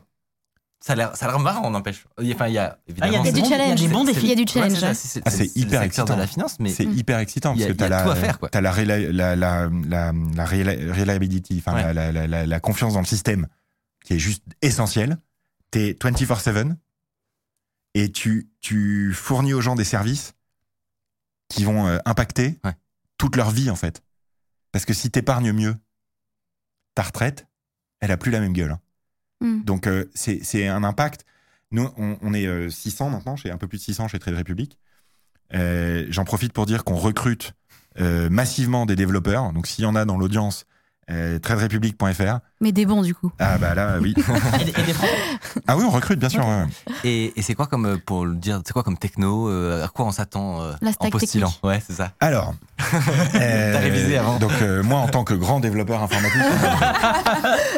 ça 0.79 0.93
a 0.93 0.95
l'air 0.97 1.15
ça 1.15 1.25
a 1.25 1.29
l'air 1.29 1.39
marrant, 1.39 1.69
n'empêche. 1.71 2.05
Enfin, 2.19 2.47
il 2.47 2.53
y 2.53 2.57
a 2.57 2.77
évidemment. 2.87 3.13
Ah, 3.15 3.19
il 3.21 3.25
y 3.25 3.29
a 3.29 3.31
du 3.31 3.41
bons- 3.41 3.49
challenge. 3.49 3.79
il 3.79 3.83
y 3.83 3.85
a 3.85 3.87
des 3.87 3.93
bons 3.93 4.05
C'est- 4.05 4.13
défis. 4.13 4.25
Il 4.25 4.29
y 4.29 4.31
a 4.33 4.35
du 4.35 4.45
challenge. 4.51 4.93
c'est 4.93 5.55
hyper 5.57 5.81
excitant. 5.81 6.13
de 6.13 6.19
la 6.19 6.27
finance, 6.27 6.57
mais 6.59 6.69
C'est 6.69 6.83
hyper 6.85 7.19
excitant 7.19 7.53
Il 7.53 7.61
y 7.61 7.63
a- 7.63 7.67
parce 7.67 7.77
que 7.77 7.79
t'as 7.79 7.85
a 7.85 7.89
la, 7.89 8.03
tout 8.03 8.09
à 8.11 8.15
faire, 8.15 8.39
quoi. 8.39 8.49
t'as 8.49 8.61
la, 8.61 8.71
la, 8.83 9.35
la, 9.35 9.35
la, 9.35 10.11
reliability, 10.45 11.57
enfin 11.65 11.73
Ouais. 11.75 11.93
la, 11.93 11.93
la, 11.93 12.11
la, 12.11 12.27
la- 12.27 12.45
la 12.45 12.59
confiance 12.59 12.93
dans 12.93 12.99
le 12.99 13.05
système 13.05 13.47
qui 14.05 14.13
est 14.15 14.19
juste 14.19 14.43
essentielle. 14.61 15.17
T'es 15.71 15.93
24/7 15.99 16.75
et 17.93 18.11
tu, 18.11 18.49
tu 18.59 19.13
fournis 19.13 19.53
aux 19.53 19.61
gens 19.61 19.75
des 19.75 19.83
services 19.83 20.33
qui 21.49 21.63
vont 21.63 21.87
euh, 21.87 21.97
impacter 22.05 22.59
Ouais. 22.63 22.73
toute 23.17 23.35
leur 23.35 23.51
vie 23.51 23.69
en 23.69 23.75
fait. 23.75 24.03
Parce 24.71 24.85
que 24.85 24.93
si 24.93 25.11
t'épargnes 25.11 25.51
mieux, 25.53 25.75
ta 26.95 27.03
retraite, 27.03 27.47
elle 27.99 28.11
a 28.11 28.17
plus 28.17 28.31
la 28.31 28.39
même 28.39 28.53
gueule. 28.53 28.71
hein. 28.71 28.79
Mm. 29.41 29.63
Donc 29.63 29.87
euh, 29.87 30.05
c'est 30.15 30.43
c'est 30.43 30.67
un 30.67 30.83
impact. 30.83 31.25
Nous, 31.71 31.89
on, 31.97 32.17
on 32.21 32.33
est 32.33 32.45
euh, 32.47 32.69
600 32.69 33.09
maintenant, 33.09 33.35
chez 33.35 33.49
un 33.51 33.57
peu 33.57 33.67
plus 33.67 33.77
de 33.79 33.83
600 33.83 34.07
chez 34.07 34.19
Trade 34.19 34.35
Republic. 34.35 34.77
Euh, 35.53 36.05
J'en 36.09 36.23
profite 36.25 36.53
pour 36.53 36.65
dire 36.65 36.83
qu'on 36.83 36.95
recrute 36.95 37.53
euh, 37.99 38.29
massivement 38.29 38.85
des 38.85 38.95
développeurs. 38.95 39.51
Donc 39.53 39.67
s'il 39.67 39.83
y 39.83 39.87
en 39.87 39.95
a 39.95 40.05
dans 40.05 40.17
l'audience, 40.17 40.65
euh, 41.11 41.37
traderepublic.fr. 41.39 42.39
Mais 42.61 42.71
des 42.71 42.85
bons, 42.85 43.01
du 43.01 43.13
coup. 43.13 43.31
Ah 43.39 43.57
bah 43.57 43.75
là, 43.75 43.97
oui. 44.01 44.13
Et, 44.61 44.65
des- 44.65 44.71
et 44.79 44.83
des 44.83 44.93
Français. 44.93 45.13
ah 45.67 45.75
oui, 45.77 45.83
on 45.85 45.89
recrute, 45.91 46.17
bien 46.19 46.29
sûr. 46.29 46.45
ouais. 46.47 46.63
Et, 47.03 47.33
et 47.37 47.41
c'est 47.41 47.55
quoi 47.55 47.67
comme, 47.67 47.85
euh, 47.85 47.97
pour 48.03 48.25
le 48.25 48.35
dire, 48.35 48.61
c'est 48.65 48.71
quoi 48.73 48.83
comme 48.83 48.97
techno 48.97 49.49
euh, 49.49 49.83
À 49.83 49.87
quoi 49.89 50.05
on 50.05 50.11
s'attend 50.11 50.61
euh, 50.61 50.73
La 50.81 50.91
en 50.99 51.09
postulant 51.09 51.47
technique. 51.49 51.63
Ouais, 51.65 51.81
c'est 51.85 51.93
ça. 51.93 52.13
Alors, 52.21 52.55
euh, 53.35 53.73
T'as 53.73 53.79
révisé 53.79 54.17
avant. 54.17 54.39
Donc 54.39 54.53
euh, 54.61 54.81
moi, 54.83 54.99
en 54.99 55.07
tant 55.09 55.23
que 55.25 55.33
grand 55.33 55.59
développeur 55.59 56.01
informatique, 56.01 56.41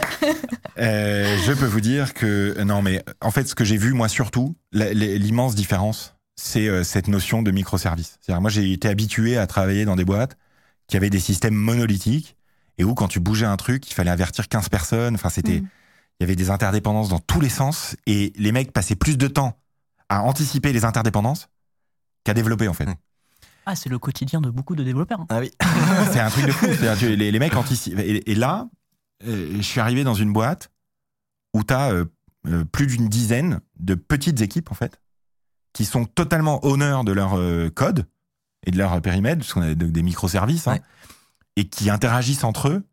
euh, 0.79 1.37
je 1.45 1.53
peux 1.53 1.65
vous 1.65 1.81
dire 1.81 2.13
que 2.13 2.61
non, 2.63 2.81
mais 2.81 3.03
en 3.21 3.31
fait, 3.31 3.47
ce 3.47 3.55
que 3.55 3.63
j'ai 3.63 3.77
vu 3.77 3.93
moi 3.93 4.07
surtout, 4.07 4.55
l'immense 4.71 5.55
différence, 5.55 6.15
c'est 6.35 6.67
euh, 6.67 6.83
cette 6.83 7.07
notion 7.07 7.41
de 7.41 7.51
microservice. 7.51 8.17
C'est-à-dire, 8.21 8.41
moi, 8.41 8.49
j'ai 8.49 8.71
été 8.71 8.87
habitué 8.89 9.37
à 9.37 9.47
travailler 9.47 9.85
dans 9.85 9.95
des 9.95 10.05
boîtes 10.05 10.37
qui 10.87 10.97
avaient 10.97 11.09
des 11.09 11.19
systèmes 11.19 11.55
monolithiques 11.55 12.35
et 12.77 12.83
où 12.83 12.93
quand 12.93 13.07
tu 13.07 13.19
bougeais 13.19 13.45
un 13.45 13.57
truc, 13.57 13.89
il 13.89 13.93
fallait 13.93 14.11
avertir 14.11 14.47
15 14.47 14.69
personnes. 14.69 15.15
Enfin, 15.15 15.29
c'était, 15.29 15.61
Mm. 15.61 15.67
il 16.19 16.21
y 16.21 16.23
avait 16.23 16.35
des 16.35 16.49
interdépendances 16.49 17.09
dans 17.09 17.19
tous 17.19 17.39
les 17.41 17.49
sens 17.49 17.95
et 18.05 18.33
les 18.37 18.51
mecs 18.51 18.71
passaient 18.73 18.95
plus 18.95 19.17
de 19.17 19.27
temps 19.27 19.57
à 20.09 20.21
anticiper 20.23 20.71
les 20.73 20.85
interdépendances 20.85 21.49
qu'à 22.23 22.33
développer 22.33 22.67
en 22.67 22.73
fait. 22.73 22.87
Ah, 23.65 23.75
c'est 23.75 23.89
le 23.89 23.97
quotidien 23.97 24.41
de 24.41 24.49
beaucoup 24.49 24.75
de 24.75 24.83
développeurs. 24.83 25.19
hein. 25.21 25.25
Ah 25.29 25.39
oui. 25.39 25.51
c'est 26.11 26.19
un 26.19 26.29
truc 26.29 26.45
de 26.45 26.51
fou. 26.51 26.67
C'est-à-dire 26.67 26.99
que 26.99 27.13
les, 27.13 27.31
les 27.31 27.39
mecs 27.39 27.55
anticipent. 27.55 27.97
Et, 27.99 28.31
et 28.31 28.35
là, 28.35 28.69
euh, 29.25 29.55
je 29.57 29.61
suis 29.61 29.79
arrivé 29.79 30.03
dans 30.03 30.13
une 30.13 30.31
boîte 30.31 30.69
où 31.53 31.63
tu 31.63 31.73
as 31.73 31.91
plus 32.71 32.85
d'une 32.85 33.07
dizaine 33.09 33.59
de 33.79 33.95
petites 33.95 34.39
équipes, 34.41 34.71
en 34.71 34.75
fait, 34.75 35.01
qui 35.73 35.83
sont 35.83 36.05
totalement 36.05 36.63
honneurs 36.63 37.03
de 37.03 37.11
leur 37.11 37.39
euh, 37.39 37.71
code 37.71 38.05
et 38.67 38.71
de 38.71 38.77
leur 38.77 39.01
périmètre, 39.01 39.39
parce 39.39 39.53
qu'on 39.53 39.63
a 39.63 39.73
des, 39.73 39.87
des 39.87 40.03
microservices, 40.03 40.67
hein, 40.67 40.73
Ouais. 40.73 40.81
Et 41.55 41.67
qui 41.67 41.89
interagissent 41.89 42.43
entre 42.43 42.69
eux, 42.69 42.83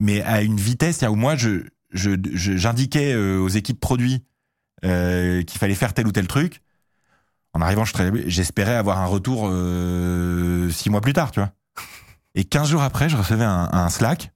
mais 0.00 0.22
à 0.22 0.42
une 0.42 0.56
vitesse 0.56 1.02
où 1.02 1.14
moi, 1.14 1.36
je, 1.36 1.64
je, 1.92 2.10
je- 2.32 2.56
j'indiquais 2.56 3.12
euh, 3.12 3.38
aux 3.38 3.48
équipes 3.48 3.80
produits 3.80 4.24
euh, 4.84 5.42
qu'il 5.42 5.58
fallait 5.58 5.74
faire 5.74 5.94
tel 5.94 6.06
ou 6.06 6.12
tel 6.12 6.26
truc. 6.26 6.62
En 7.52 7.60
arrivant, 7.60 7.84
je 7.84 7.92
j'espérais 8.26 8.74
avoir 8.74 8.98
un 9.00 9.06
retour 9.06 9.48
euh, 9.48 10.68
six 10.70 10.90
mois 10.90 11.00
plus 11.00 11.12
tard, 11.12 11.30
tu 11.30 11.40
vois. 11.40 11.52
Et 12.34 12.44
15 12.44 12.68
jours 12.68 12.82
après, 12.82 13.08
je 13.08 13.16
recevais 13.16 13.44
un, 13.44 13.68
un 13.72 13.88
Slack. 13.90 14.32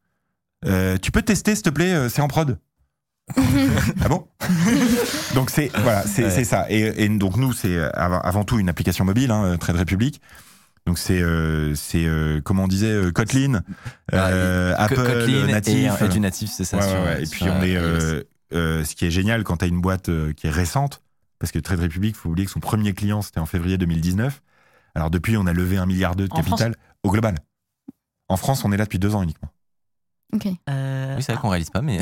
Euh, 0.65 0.97
tu 0.99 1.11
peux 1.11 1.23
tester, 1.23 1.55
s'il 1.55 1.65
te 1.65 1.71
plaît, 1.71 1.93
euh, 1.93 2.09
c'est 2.09 2.23
en 2.23 2.29
prod. 2.29 2.59
ah 3.37 4.09
bon? 4.09 4.27
Donc 5.35 5.51
c'est 5.51 5.71
voilà, 5.83 6.03
c'est 6.03 6.25
Ouais. 6.25 6.31
c'est 6.31 6.45
ça. 6.45 6.67
Et, 6.71 7.05
et 7.05 7.09
donc 7.09 7.37
nous, 7.37 7.53
c'est 7.53 7.75
euh, 7.75 7.91
avant, 7.95 8.21
avant 8.21 8.45
tout 8.45 8.59
une 8.59 8.69
application 8.69 9.05
mobile, 9.05 9.31
hein, 9.31 9.57
Trade 9.59 9.77
Republic. 9.77 10.21
Donc 10.89 10.99
c'est 10.99 11.21
euh, 11.21 11.75
c'est 11.75 12.07
euh, 12.07 12.41
comment 12.43 12.65
on 12.65 12.69
disait 12.69 12.91
euh, 12.91 13.13
Kotlin, 13.13 13.61
euh, 14.15 14.75
Apple 14.79 14.97
Kotlin 14.97 15.47
natif. 15.47 16.01
et, 16.01 16.05
et 16.07 16.09
du 16.09 16.19
natif, 16.19 16.51
c'est 16.51 16.65
ça. 16.65 16.79
Ouais, 16.79 16.83
sur- 16.83 16.93
ouais, 16.95 17.05
ouais. 17.05 17.23
Et 17.23 17.27
sur, 17.27 17.37
puis 17.37 17.51
on 17.51 17.63
est, 17.63 17.77
euh, 17.77 18.23
euh, 18.55 18.85
ce 18.85 18.97
qui 18.97 19.05
est 19.05 19.11
génial 19.11 19.45
quand 19.45 19.59
tu 19.59 19.67
as 19.67 19.69
une 19.69 19.83
boîte 19.83 20.09
euh, 20.09 20.33
qui 20.33 20.47
est 20.47 20.51
récente, 20.51 21.03
parce 21.39 21.53
que 21.53 21.59
Trade 21.59 21.81
Republic, 21.81 22.17
faut 22.17 22.31
oublier 22.31 22.47
que 22.47 22.51
son 22.53 22.61
premier 22.61 22.95
client 22.95 23.21
c'était 23.21 23.39
en 23.39 23.45
février 23.45 23.77
2019. 23.77 24.41
Alors 24.95 25.11
depuis, 25.11 25.37
on 25.37 25.47
a 25.47 25.53
levé 25.53 25.77
un 25.77 25.85
milliard 25.85 26.17
d'euros 26.17 26.31
de 26.31 26.35
capital 26.43 26.75
au 27.03 27.11
global. 27.11 27.35
En 28.29 28.39
France, 28.39 28.65
on 28.65 28.73
est 28.73 28.79
là 28.79 28.85
depuis 28.85 28.99
deux 28.99 29.15
ans 29.15 29.23
uniquement. 29.23 29.51
Ok. 30.33 30.47
Euh, 30.71 31.17
Oui, 31.17 31.23
c'est 31.23 31.33
vrai 31.33 31.41
qu'on 31.43 31.49
réalise 31.51 31.69
pas, 31.71 31.83
mais 31.83 31.99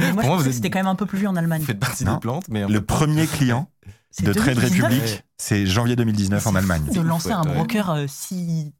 ah, 0.00 0.12
moi, 0.14 0.22
je 0.24 0.28
vous 0.30 0.46
êtes- 0.48 0.54
c'était 0.54 0.70
quand 0.70 0.78
même 0.78 0.86
un 0.86 0.94
peu 0.96 1.04
plus 1.06 1.18
vieux 1.18 1.28
en 1.28 1.36
Allemagne. 1.36 1.60
vous 1.60 1.66
faites 1.66 1.78
partie 1.78 2.04
Non. 2.06 2.14
des 2.14 2.20
plantes. 2.20 2.48
Mais 2.48 2.66
Le 2.66 2.80
premier 2.80 3.26
client 3.26 3.68
de 4.22 4.32
Trade 4.32 4.54
2019, 4.56 4.82
Republic, 4.92 5.24
c'est 5.38 5.66
janvier 5.66 5.96
2019 5.96 6.46
en 6.46 6.54
Allemagne. 6.54 6.84
De 6.92 7.00
lancer 7.00 7.32
un 7.32 7.42
broker 7.42 7.90
euh, 7.90 8.04
si 8.08 8.72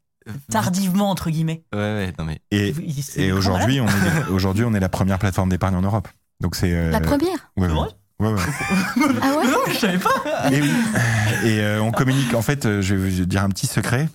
tardivement, 0.50 1.10
entre 1.10 1.30
guillemets. 1.30 1.64
Ouais, 1.72 1.78
ouais, 1.78 2.12
non 2.18 2.24
mais. 2.24 2.40
Et, 2.50 2.74
et 3.16 3.32
aujourd'hui, 3.32 3.80
on 3.80 3.86
est 3.88 4.26
aujourd'hui, 4.30 4.64
on 4.64 4.72
est 4.74 4.80
la 4.80 4.88
première 4.88 5.18
plateforme 5.18 5.48
d'épargne 5.50 5.74
en 5.74 5.82
Europe. 5.82 6.08
Donc 6.40 6.54
c'est 6.56 6.72
euh, 6.72 6.90
La 6.90 7.00
première? 7.00 7.50
ouais, 7.56 7.66
ouais. 7.66 7.74
vrai? 7.74 7.88
Ouais, 8.20 8.32
ouais. 8.32 8.40
Ah 9.22 9.36
ouais? 9.36 9.46
Non, 9.50 9.58
je 9.68 9.76
savais 9.78 9.98
pas. 9.98 10.50
Et 10.52 10.60
oui. 10.62 10.70
Et 11.44 11.60
euh, 11.60 11.82
on 11.82 11.90
communique. 11.90 12.32
En 12.34 12.42
fait, 12.42 12.80
je 12.80 12.94
vais 12.94 13.10
vous 13.10 13.24
dire 13.26 13.42
un 13.42 13.48
petit 13.48 13.66
secret. 13.66 14.08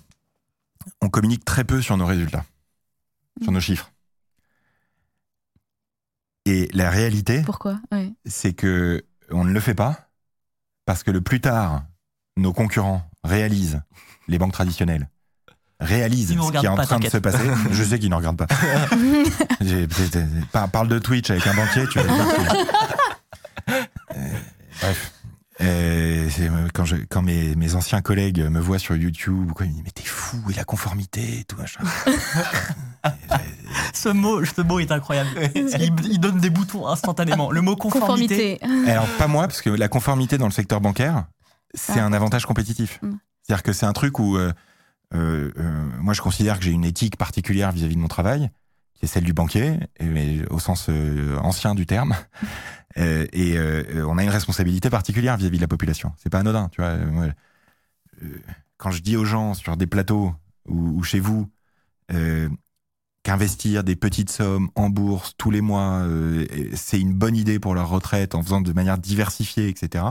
On 1.01 1.09
communique 1.09 1.43
très 1.45 1.65
peu 1.65 1.82
sur 1.82 1.97
nos 1.97 2.05
résultats, 2.05 2.45
sur 3.43 3.51
nos 3.51 3.59
chiffres. 3.59 3.91
Et 6.45 6.70
la 6.74 6.89
réalité, 6.89 7.41
Pourquoi? 7.45 7.80
Ouais. 7.91 8.11
c'est 8.26 8.53
que 8.53 9.03
on 9.30 9.43
ne 9.43 9.51
le 9.51 9.59
fait 9.59 9.76
pas 9.76 10.09
parce 10.90 11.04
que 11.04 11.12
le 11.12 11.22
plus 11.22 11.40
tard, 11.40 11.84
nos 12.36 12.52
concurrents 12.52 13.04
réalisent, 13.24 13.80
les 14.28 14.40
banques 14.40 14.54
traditionnelles 14.54 15.08
réalisent 15.80 16.32
Ils 16.32 16.42
ce 16.42 16.50
qui 16.52 16.66
est 16.66 16.68
en 16.68 16.76
pas, 16.76 16.84
train 16.88 16.98
de 16.98 17.08
se 17.08 17.18
passer. 17.20 17.48
Je 17.72 17.84
sais 17.84 18.00
qu'ils 18.00 18.10
ne 18.10 18.16
regardent 18.16 18.38
pas. 18.38 18.48
J'ai- 19.62 19.88
par- 20.52 20.68
Parle 20.72 20.88
de 20.88 20.98
Twitch 20.98 21.30
avec 21.30 21.46
un 21.46 21.54
banquier, 21.54 21.86
tu 21.90 22.00
vas 22.00 22.06
dire 22.06 22.26
que- 22.26 23.72
Euh, 24.16 24.34
Bref. 24.82 25.12
Euh, 25.62 26.30
euh, 26.39 26.68
quand 26.74 26.86
je, 26.86 26.95
quand 27.10 27.22
mes, 27.22 27.55
mes 27.55 27.76
anciens 27.76 28.01
collègues 28.01 28.39
me 28.39 28.60
voient 28.60 28.80
sur 28.80 28.95
YouTube, 28.95 29.51
quoi, 29.51 29.66
ils 29.66 29.70
me 29.70 29.74
disent 29.76 29.84
Mais 29.86 29.91
t'es 29.91 30.03
fou, 30.03 30.38
et 30.49 30.53
la 30.53 30.64
conformité, 30.64 31.39
et 31.39 31.43
tout 31.43 31.57
machin. 31.57 31.82
Ce 33.93 34.10
mot, 34.10 34.43
ce 34.45 34.62
mot 34.62 34.80
est 34.80 34.91
incroyable. 34.91 35.30
Il, 35.55 35.93
il 36.05 36.20
donne 36.20 36.39
des 36.39 36.49
boutons 36.49 36.88
instantanément. 36.88 37.51
Le 37.51 37.62
mot 37.62 37.76
conformité. 37.76 38.57
Conformité. 38.60 38.91
Alors, 38.91 39.07
pas 39.18 39.28
moi, 39.28 39.47
parce 39.47 39.62
que 39.62 39.70
la 39.70 39.88
conformité 39.88 40.38
dans 40.38 40.45
le 40.47 40.51
secteur 40.51 40.82
bancaire, 40.82 41.26
c'est 41.74 41.99
Ah. 41.99 42.05
un 42.05 42.14
avantage 42.14 42.45
compétitif. 42.45 42.99
Mm. 43.01 43.12
C'est-à-dire 43.43 43.64
que 43.64 43.74
c'est 43.74 43.86
un 43.86 43.93
truc 43.93 44.20
où, 44.20 44.38
euh, 44.38 44.51
euh, 45.16 45.51
euh, 45.57 45.86
moi, 45.99 46.14
je 46.14 46.22
considère 46.22 46.57
que 46.60 46.66
j'ai 46.66 46.72
une 46.72 46.86
éthique 46.86 47.18
particulière 47.18 47.72
vis-à-vis 47.72 47.95
de 47.95 48.01
mon 48.01 48.07
travail, 48.07 48.49
qui 49.00 49.06
est 49.06 49.08
celle 49.08 49.24
du 49.24 49.34
banquier, 49.34 49.80
mais 50.02 50.45
au 50.50 50.60
sens 50.60 50.88
euh, 50.89 51.38
ancien 51.38 51.74
du 51.76 51.86
terme. 51.86 52.16
Euh, 52.97 53.28
et 53.34 53.56
euh, 53.56 54.04
on 54.08 54.18
a 54.18 54.24
une 54.24 54.32
responsabilité 54.32 54.89
particulière 54.89 55.38
vis-à-vis 55.38 55.58
de 55.58 55.62
la 55.62 55.68
population. 55.68 56.12
C'est 56.18 56.32
pas 56.32 56.39
anodin, 56.39 56.70
tu 56.70 56.82
vois. 56.82 56.97
Quand 58.78 58.89
je 58.89 59.04
dis 59.04 59.16
aux 59.16 59.26
gens 59.26 59.54
sur 59.54 59.78
des 59.78 59.86
plateaux 59.86 60.34
ou, 60.68 61.04
chez 61.04 61.20
vous 61.20 61.47
euh, 62.12 62.50
qu'investir 63.22 63.84
des 63.84 63.95
petites 63.95 64.32
sommes 64.32 64.72
en 64.74 64.89
bourse 64.89 65.36
tous 65.38 65.52
les 65.52 65.62
mois, 65.62 66.02
euh, 66.02 66.47
c'est 66.74 67.00
une 67.00 67.14
bonne 67.14 67.38
idée 67.38 67.60
pour 67.60 67.76
leur 67.76 67.89
retraite 67.89 68.34
en 68.34 68.41
faisant 68.41 68.60
de 68.60 68.74
manière 68.74 68.97
diversifiée, 68.97 69.70
etc. 69.70 70.04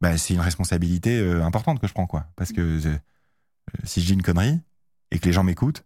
Bah, 0.00 0.16
c'est 0.16 0.32
une 0.32 0.40
responsabilité 0.40 1.20
importante 1.42 1.78
que 1.78 1.86
je 1.86 1.92
prends, 1.92 2.06
quoi. 2.06 2.24
Parce 2.36 2.52
que 2.52 2.80
si 3.84 4.00
je 4.00 4.06
dis 4.06 4.14
une 4.14 4.22
connerie 4.22 4.58
et 5.10 5.18
que 5.18 5.26
les 5.26 5.32
gens 5.34 5.44
m'écoutent, 5.44 5.84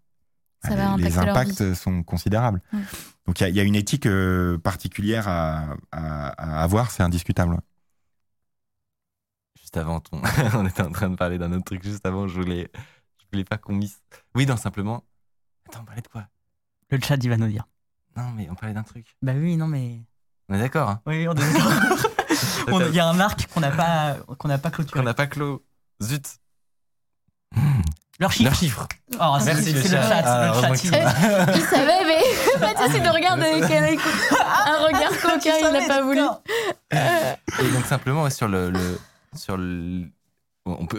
Ça 0.69 0.75
va 0.77 0.97
les 0.97 1.19
impacts 1.19 1.75
sont 1.75 2.03
considérables. 2.03 2.61
Ouais. 2.73 2.81
Donc 3.27 3.41
il 3.41 3.43
y 3.43 3.47
a- 3.47 3.49
il 3.51 3.57
y, 3.57 3.61
a 3.61 3.63
une 3.63 3.75
éthique 3.75 4.07
euh, 4.07 4.59
particulière 4.59 5.29
à, 5.29 5.77
à- 5.93 6.29
à 6.29 6.63
avoir, 6.63 6.91
c'est 6.91 7.03
indiscutable. 7.03 7.59
Juste 9.61 9.77
avant, 9.77 10.01
ton... 10.01 10.21
on 10.55 10.67
était 10.67 10.83
en 10.83 10.91
train 10.93 11.11
de 11.11 11.17
parler 11.17 11.39
d'un 11.39 11.53
autre 11.53 11.65
truc 11.65 11.83
juste 11.83 12.05
avant. 12.07 12.29
Je 12.29 12.41
voulais, 12.41 12.71
je 13.19 13.25
voulais 13.33 13.45
pas 13.45 13.59
qu'on 13.59 13.75
misse. 13.75 14.03
Oui, 14.35 14.47
non, 14.47 14.57
simplement. 14.57 15.05
Attends, 15.69 15.81
on 15.83 15.85
parlait 15.85 16.03
de 16.03 16.09
quoi? 16.09 16.27
Le 16.91 16.99
chat, 17.01 17.17
il 17.23 17.29
va 17.31 17.37
nous 17.37 17.49
dire. 17.49 17.67
Non, 18.17 18.31
mais 18.37 18.49
on 18.51 18.55
parlait 18.55 18.75
d'un 18.75 18.83
truc. 18.83 19.07
Bah 19.23 19.33
oui, 19.35 19.57
non, 19.57 19.67
mais. 19.67 20.03
On 20.49 20.55
est 20.55 20.59
d'accord, 20.61 20.89
hein 20.91 21.01
Oui, 21.07 21.27
on 21.27 21.33
est 21.35 21.53
d'accord. 21.53 21.73
Il 22.89 22.95
y 22.95 23.01
a 23.01 23.09
un 23.09 23.21
arc 23.21 23.47
qu'on 23.53 23.61
n'a 23.61 23.71
pas, 23.71 24.17
qu'on 24.39 24.49
n'a 24.49 24.59
pas 24.59 24.71
Qu'on 24.71 24.77
clôturé. 24.77 25.03
n'a 25.05 25.15
pas 25.15 25.27
clos. 25.27 25.65
Zut. 26.03 26.39
Leur 28.21 28.31
chiffre. 28.33 28.45
Leurs 28.45 28.55
chiffres. 28.59 28.89
Oh, 29.21 29.37
c'est 29.41 29.47
Merci, 29.47 29.65
c'est 29.65 29.73
le 29.73 29.79
le 29.81 29.89
chat. 29.89 30.23
Ah, 30.25 30.53
le 30.55 30.61
chat, 30.61 30.69
que 30.71 30.75
il- 31.57 31.63
savait, 31.63 32.05
mais 32.07 32.61
Mathieu, 32.61 32.87
c'est 32.93 33.01
de 33.01 33.09
regarder 33.09 33.45
écoute. 33.93 34.13
Un 34.67 34.87
regard 34.87 35.21
coquin, 35.21 35.55
il 35.61 35.73
n'a 35.73 35.87
pas 35.89 36.03
voulu. 36.03 36.21
Et 36.93 37.73
donc 37.73 37.85
simplement 37.87 38.29
sur 38.31 38.47
le, 38.49 38.71
le- 38.71 38.99
sur 39.35 39.57
le, 39.57 40.05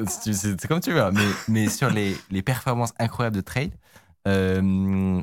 c'est 0.07 0.33
c'est 0.33 0.67
comme 0.67 0.81
tu 0.81 0.91
veux, 0.91 1.01
hein, 1.01 1.11
mais, 1.13 1.25
mais 1.47 1.69
sur 1.69 1.89
les, 1.89 2.17
les 2.31 2.41
performances 2.41 2.93
incroyables 2.99 3.35
de 3.37 3.41
trade, 3.41 3.71
euh, 4.27 5.21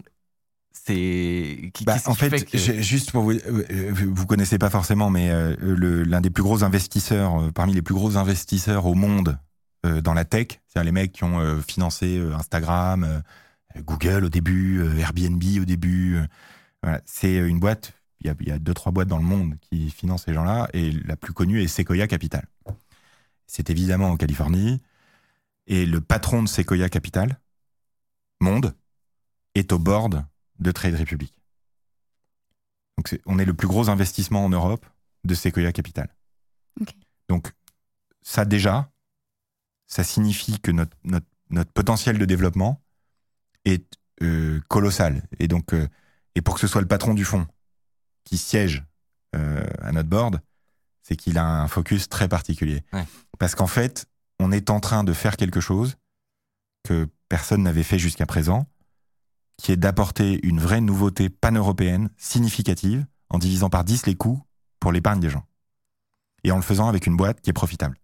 c'est 0.72 1.70
qui, 1.74 1.84
Bah, 1.84 1.96
en 2.06 2.14
fait, 2.14 2.44
que- 2.44 2.58
juste 2.58 3.12
pour 3.12 3.22
vous, 3.24 3.32
euh, 3.32 3.92
vous 3.92 4.26
connaissez 4.26 4.58
pas 4.58 4.70
forcément, 4.70 5.10
mais 5.10 5.30
euh, 5.30 5.54
le- 5.60 6.02
l'un 6.04 6.20
des 6.20 6.30
plus 6.30 6.42
gros 6.42 6.64
investisseurs, 6.64 7.38
euh, 7.40 7.50
parmi 7.50 7.74
les 7.74 7.82
plus 7.82 7.94
gros 7.94 8.16
investisseurs 8.16 8.86
au 8.86 8.94
monde 8.94 9.28
euh, 9.28 9.51
dans 9.84 10.14
la 10.14 10.24
tech, 10.24 10.60
c'est-à-dire 10.68 10.84
les 10.84 10.92
mecs 10.92 11.12
qui 11.12 11.24
ont 11.24 11.40
euh, 11.40 11.60
financé 11.60 12.18
euh, 12.18 12.34
Instagram, 12.36 13.04
euh, 13.04 13.20
Google 13.80 14.24
au 14.24 14.28
début, 14.28 14.80
euh, 14.80 14.96
Airbnb 14.98 15.42
au 15.60 15.64
début, 15.64 16.16
euh, 16.16 16.26
voilà, 16.82 17.00
c'est 17.04 17.34
une 17.34 17.58
boîte. 17.58 17.94
Il 18.20 18.28
y, 18.28 18.30
a, 18.30 18.34
il 18.38 18.48
y 18.48 18.52
a 18.52 18.60
deux 18.60 18.74
trois 18.74 18.92
boîtes 18.92 19.08
dans 19.08 19.18
le 19.18 19.24
monde 19.24 19.56
qui 19.60 19.90
financent 19.90 20.26
ces 20.26 20.32
gens-là, 20.34 20.68
et 20.72 20.92
la 20.92 21.16
plus 21.16 21.32
connue 21.32 21.60
est 21.60 21.66
Sequoia 21.66 22.06
Capital. 22.06 22.46
C'est 23.48 23.68
évidemment 23.68 24.10
en 24.10 24.16
Californie, 24.16 24.80
et 25.66 25.86
le 25.86 26.00
patron 26.00 26.44
de 26.44 26.48
Sequoia 26.48 26.88
Capital, 26.88 27.40
Monde, 28.40 28.76
est 29.56 29.72
au 29.72 29.80
board 29.80 30.24
de 30.60 30.70
Trade 30.70 30.94
Republic. 30.94 31.34
Donc 32.96 33.18
on 33.26 33.40
est 33.40 33.44
le 33.44 33.54
plus 33.54 33.66
gros 33.66 33.88
investissement 33.88 34.44
en 34.44 34.50
Europe 34.50 34.86
de 35.24 35.34
Sequoia 35.34 35.72
Capital. 35.72 36.08
Donc 37.28 37.50
ça 38.20 38.44
déjà, 38.44 38.91
ça 39.92 40.04
signifie 40.04 40.58
que 40.58 40.70
notre, 40.70 40.96
notre, 41.04 41.26
notre 41.50 41.70
potentiel 41.70 42.16
de 42.16 42.24
développement 42.24 42.82
est 43.66 43.84
euh, 44.22 44.58
colossal. 44.68 45.28
Et 45.38 45.48
donc, 45.48 45.74
euh, 45.74 45.86
et 46.34 46.40
pour 46.40 46.54
que 46.54 46.60
ce 46.60 46.66
soit 46.66 46.80
le 46.80 46.88
patron 46.88 47.12
du 47.12 47.26
fonds 47.26 47.46
qui 48.24 48.38
siège 48.38 48.86
euh, 49.36 49.62
à 49.82 49.92
notre 49.92 50.08
board, 50.08 50.40
c'est 51.02 51.14
qu'il 51.14 51.36
a 51.36 51.44
un 51.44 51.68
focus 51.68 52.08
très 52.08 52.26
particulier. 52.26 52.82
Ouais. 52.94 53.04
Parce 53.38 53.54
qu'en 53.54 53.66
fait, 53.66 54.06
on 54.40 54.50
est 54.50 54.70
en 54.70 54.80
train 54.80 55.04
de 55.04 55.12
faire 55.12 55.36
quelque 55.36 55.60
chose 55.60 55.96
que 56.84 57.06
personne 57.28 57.62
n'avait 57.62 57.82
fait 57.82 57.98
jusqu'à 57.98 58.24
présent, 58.24 58.66
qui 59.58 59.72
est 59.72 59.76
d'apporter 59.76 60.40
une 60.42 60.58
vraie 60.58 60.80
nouveauté 60.80 61.28
pan-européenne 61.28 62.08
significative 62.16 63.04
en 63.28 63.38
divisant 63.38 63.68
par 63.68 63.84
10 63.84 64.06
les 64.06 64.14
coûts 64.14 64.42
pour 64.80 64.90
l'épargne 64.90 65.20
des 65.20 65.28
gens. 65.28 65.44
Et 66.44 66.50
en 66.50 66.56
le 66.56 66.62
faisant 66.62 66.88
avec 66.88 67.06
une 67.06 67.16
boîte 67.16 67.42
qui 67.42 67.50
est 67.50 67.52
profitable. 67.52 67.98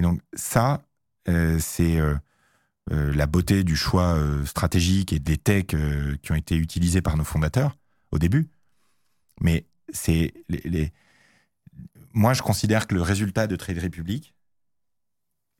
Et 0.00 0.02
donc 0.02 0.22
ça, 0.32 0.80
euh, 1.28 1.58
c'est... 1.60 1.98
euh, 1.98 2.16
euh, 2.90 3.12
la 3.12 3.26
beauté 3.26 3.64
du 3.64 3.76
choix 3.76 4.18
stratégique 4.46 5.12
et 5.12 5.18
des 5.20 5.36
techs 5.36 5.76
qui 6.22 6.32
ont 6.32 6.34
été 6.34 6.56
utilisés 6.56 7.02
par 7.02 7.16
nos 7.18 7.22
fondateurs 7.22 7.76
au 8.10 8.18
début. 8.18 8.48
Mais 9.40 9.66
c'est 9.92 10.32
les, 10.48 10.92
moi, 12.14 12.32
je 12.32 12.40
considère 12.42 12.86
que 12.86 12.94
le 12.94 13.02
résultat 13.02 13.46
de 13.46 13.54
Trade 13.54 13.78
Republic, 13.78 14.34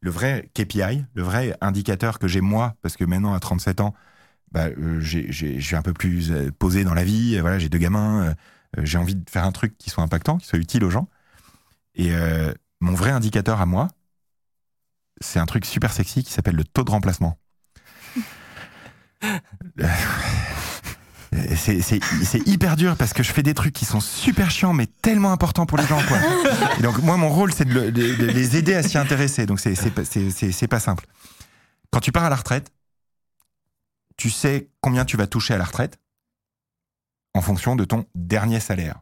le 0.01 0.11
vrai 0.11 0.51
KPI, 0.55 1.05
le 1.15 1.23
vrai 1.23 1.57
indicateur 1.61 2.19
que 2.19 2.27
j'ai 2.27 2.41
moi, 2.41 2.75
parce 2.83 2.97
que 2.97 3.05
maintenant 3.05 3.35
à 3.35 3.41
37 3.41 3.81
ans, 3.81 3.95
bah, 4.51 4.69
euh, 4.69 5.01
je 5.01 5.61
suis 5.61 5.77
un 5.77 5.83
peu 5.83 5.93
plus 5.93 6.33
posé 6.59 6.83
dans 6.83 6.95
la 6.95 7.05
vie. 7.05 7.39
Voilà, 7.39 7.59
j'ai 7.59 7.69
deux 7.69 7.79
gamins. 7.79 8.35
j'ai 8.79 8.99
envie 8.99 9.15
de 9.15 9.29
faire 9.31 9.45
un 9.45 9.53
truc 9.53 9.77
qui 9.79 9.91
soit 9.91 10.03
impactant, 10.03 10.39
qui 10.39 10.47
soit 10.47 10.59
utile 10.59 10.83
aux 10.85 10.91
gens. 10.91 11.09
Et 11.95 12.11
mon 12.81 12.95
vrai 12.95 13.11
indicateur 13.11 13.61
à 13.61 13.67
moi, 13.67 13.89
c'est 15.21 15.39
un 15.39 15.47
truc 15.47 15.65
super 15.67 15.93
sexy 15.93 16.23
qui 16.25 16.33
s'appelle 16.33 16.57
le 16.57 16.65
taux 16.65 16.85
de 16.85 16.91
remplacement. 16.91 17.39
Euh, 19.83 19.87
C'est 21.57 22.47
hyper 22.47 22.77
dur 22.77 22.97
parce 22.97 23.13
que 23.13 23.23
je 23.23 23.33
fais 23.33 23.43
des 23.43 23.55
trucs 23.55 23.73
qui 23.75 23.85
sont 23.85 24.01
super 24.01 24.51
chiants 24.51 24.73
mais 24.73 24.87
tellement 24.87 25.31
importants 25.33 25.67
pour 25.67 25.79
les 25.79 25.87
gens. 25.87 26.01
Quoi. 26.09 26.19
Et 26.79 26.83
donc 26.83 26.99
moi 27.03 27.17
mon 27.17 27.29
rôle 27.29 27.53
c'est 27.53 27.65
de, 27.65 27.73
le- 27.73 27.93
de- 27.93 28.15
de 28.17 28.27
les 28.27 28.57
aider 28.57 28.75
à 28.75 28.83
s'y 28.83 28.99
intéresser. 28.99 29.47
Donc 29.47 29.61
c'est 29.61 30.69
pas- 30.69 30.81
simple. 30.81 31.07
Quand 31.93 32.01
tu 32.01 32.13
pars 32.13 32.25
à 32.25 32.31
la 32.31 32.37
retraite, 32.37 32.73
tu 34.17 34.31
sais 34.31 34.71
combien 34.81 35.05
tu 35.05 35.17
vas 35.17 35.27
toucher 35.27 35.55
à 35.55 35.59
la 35.59 35.65
retraite 35.65 35.99
en 37.35 37.43
fonction 37.43 37.77
de 37.77 37.85
ton 37.85 38.07
dernier 38.15 38.59
salaire. 38.61 39.01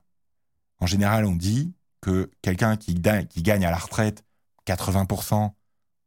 En 0.81 0.87
général 0.87 1.25
on 1.25 1.35
dit 1.35 1.73
que 2.03 2.31
quelqu'un 2.43 2.77
qui 2.77 2.95
gagne 2.95 3.65
à 3.65 3.71
la 3.71 3.79
retraite 3.79 4.23
80% 4.67 5.53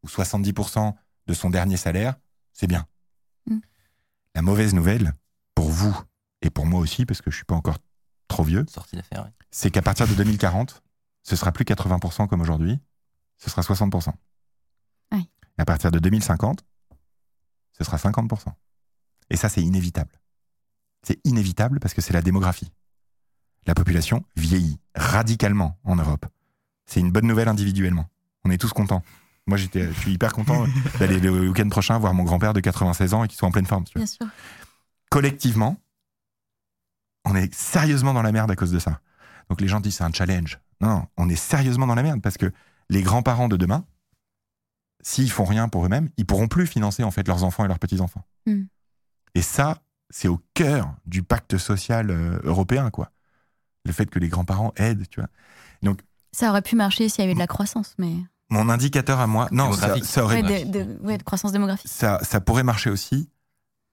ou 0.03 0.07
70% 0.07 0.93
de 1.27 1.33
son 1.33 1.49
dernier 1.49 1.77
salaire, 1.77 2.15
c'est 2.53 2.67
bien. 2.67 2.85
Mm. 3.47 3.59
La 4.35 4.41
mauvaise 4.41 4.73
nouvelle, 4.73 5.13
pour 5.55 5.69
vous 5.69 5.97
et 6.41 6.49
pour 6.49 6.65
moi 6.65 6.79
aussi, 6.79 7.05
parce 7.05 7.21
que 7.21 7.31
je 7.31 7.35
suis 7.35 7.45
pas 7.45 7.55
encore 7.55 7.77
trop 8.27 8.43
vieux, 8.43 8.65
c'est 9.51 9.71
qu'à 9.71 9.81
partir 9.81 10.07
de 10.07 10.13
2040, 10.13 10.81
ce 11.23 11.35
sera 11.35 11.51
plus 11.51 11.65
80% 11.65 12.27
comme 12.27 12.41
aujourd'hui, 12.41 12.79
ce 13.37 13.49
sera 13.49 13.61
60%. 13.61 14.13
Oui. 15.11 15.29
Et 15.57 15.61
à 15.61 15.65
partir 15.65 15.91
de 15.91 15.99
2050, 15.99 16.63
ce 17.77 17.83
sera 17.83 17.97
50%. 17.97 18.53
Et 19.29 19.37
ça, 19.37 19.49
c'est 19.49 19.61
inévitable. 19.61 20.19
C'est 21.03 21.19
inévitable 21.25 21.79
parce 21.79 21.93
que 21.93 22.01
c'est 22.01 22.13
la 22.13 22.21
démographie. 22.21 22.71
La 23.65 23.75
population 23.75 24.23
vieillit 24.35 24.79
radicalement 24.95 25.79
en 25.83 25.95
Europe. 25.95 26.25
C'est 26.85 26.99
une 26.99 27.11
bonne 27.11 27.27
nouvelle 27.27 27.47
individuellement. 27.47 28.09
On 28.43 28.51
est 28.51 28.57
tous 28.57 28.73
contents. 28.73 29.03
Moi, 29.47 29.57
j'étais, 29.57 29.87
je 29.87 29.99
suis 29.99 30.11
hyper 30.13 30.33
content 30.33 30.65
d'aller 30.99 31.19
le 31.19 31.49
week-end 31.49 31.67
prochain 31.69 31.97
voir 31.97 32.13
mon 32.13 32.23
grand-père 32.23 32.53
de 32.53 32.59
96 32.59 33.13
ans 33.13 33.23
et 33.23 33.27
qui 33.27 33.35
soit 33.35 33.47
en 33.47 33.51
pleine 33.51 33.65
forme. 33.65 33.83
tu 33.85 33.93
vois 33.93 34.01
Bien 34.01 34.05
sûr. 34.05 34.27
collectivement, 35.09 35.77
on 37.25 37.35
est 37.35 37.53
sérieusement 37.53 38.13
dans 38.13 38.21
la 38.21 38.31
merde 38.31 38.51
à 38.51 38.55
cause 38.55 38.71
de 38.71 38.79
ça. 38.79 39.01
Donc 39.49 39.61
les 39.61 39.67
gens 39.67 39.79
disent 39.79 39.95
c'est 39.95 40.03
un 40.03 40.13
challenge. 40.13 40.59
Non, 40.79 41.05
on 41.17 41.29
est 41.29 41.35
sérieusement 41.35 41.87
dans 41.87 41.95
la 41.95 42.03
merde 42.03 42.21
parce 42.21 42.37
que 42.37 42.51
les 42.89 43.03
grands-parents 43.03 43.47
de 43.47 43.57
demain, 43.57 43.85
s'ils 45.01 45.31
font 45.31 45.45
rien 45.45 45.67
pour 45.69 45.85
eux-mêmes, 45.85 46.09
ils 46.17 46.25
pourront 46.25 46.47
plus 46.47 46.67
financer 46.67 47.03
en 47.03 47.11
fait 47.11 47.27
leurs 47.27 47.43
enfants 47.43 47.65
et 47.65 47.67
leurs 47.67 47.79
petits-enfants. 47.79 48.23
Mm. 48.45 48.63
Et 49.35 49.41
ça, 49.41 49.81
c'est 50.09 50.27
au 50.27 50.41
cœur 50.53 50.93
du 51.05 51.23
pacte 51.23 51.57
social 51.57 52.11
euh, 52.11 52.39
européen, 52.43 52.89
quoi. 52.89 53.11
Le 53.85 53.91
fait 53.91 54.07
que 54.07 54.19
les 54.19 54.27
grands-parents 54.27 54.73
aident, 54.75 55.07
tu 55.09 55.21
vois. 55.21 55.95
Ça 56.33 56.49
aurait 56.49 56.61
pu 56.61 56.75
marcher 56.75 57.09
s'il 57.09 57.23
y 57.23 57.25
avait 57.25 57.33
de 57.33 57.39
la 57.39 57.47
croissance, 57.47 57.95
mais. 57.97 58.15
Mon 58.51 58.69
indicateur 58.69 59.19
à 59.19 59.25
moi, 59.27 59.47
non, 59.51 59.71
ça, 59.73 59.95
ça 60.03 60.23
aurait 60.23 60.43
Ouais, 60.43 60.65
de, 60.65 60.71
de- 60.83 60.97
ouais, 61.01 61.17
de 61.17 61.23
croissance 61.23 61.51
démographique. 61.51 61.89
ça, 61.89 62.19
ça 62.21 62.39
pourrait 62.41 62.63
marcher 62.63 62.89
aussi 62.91 63.29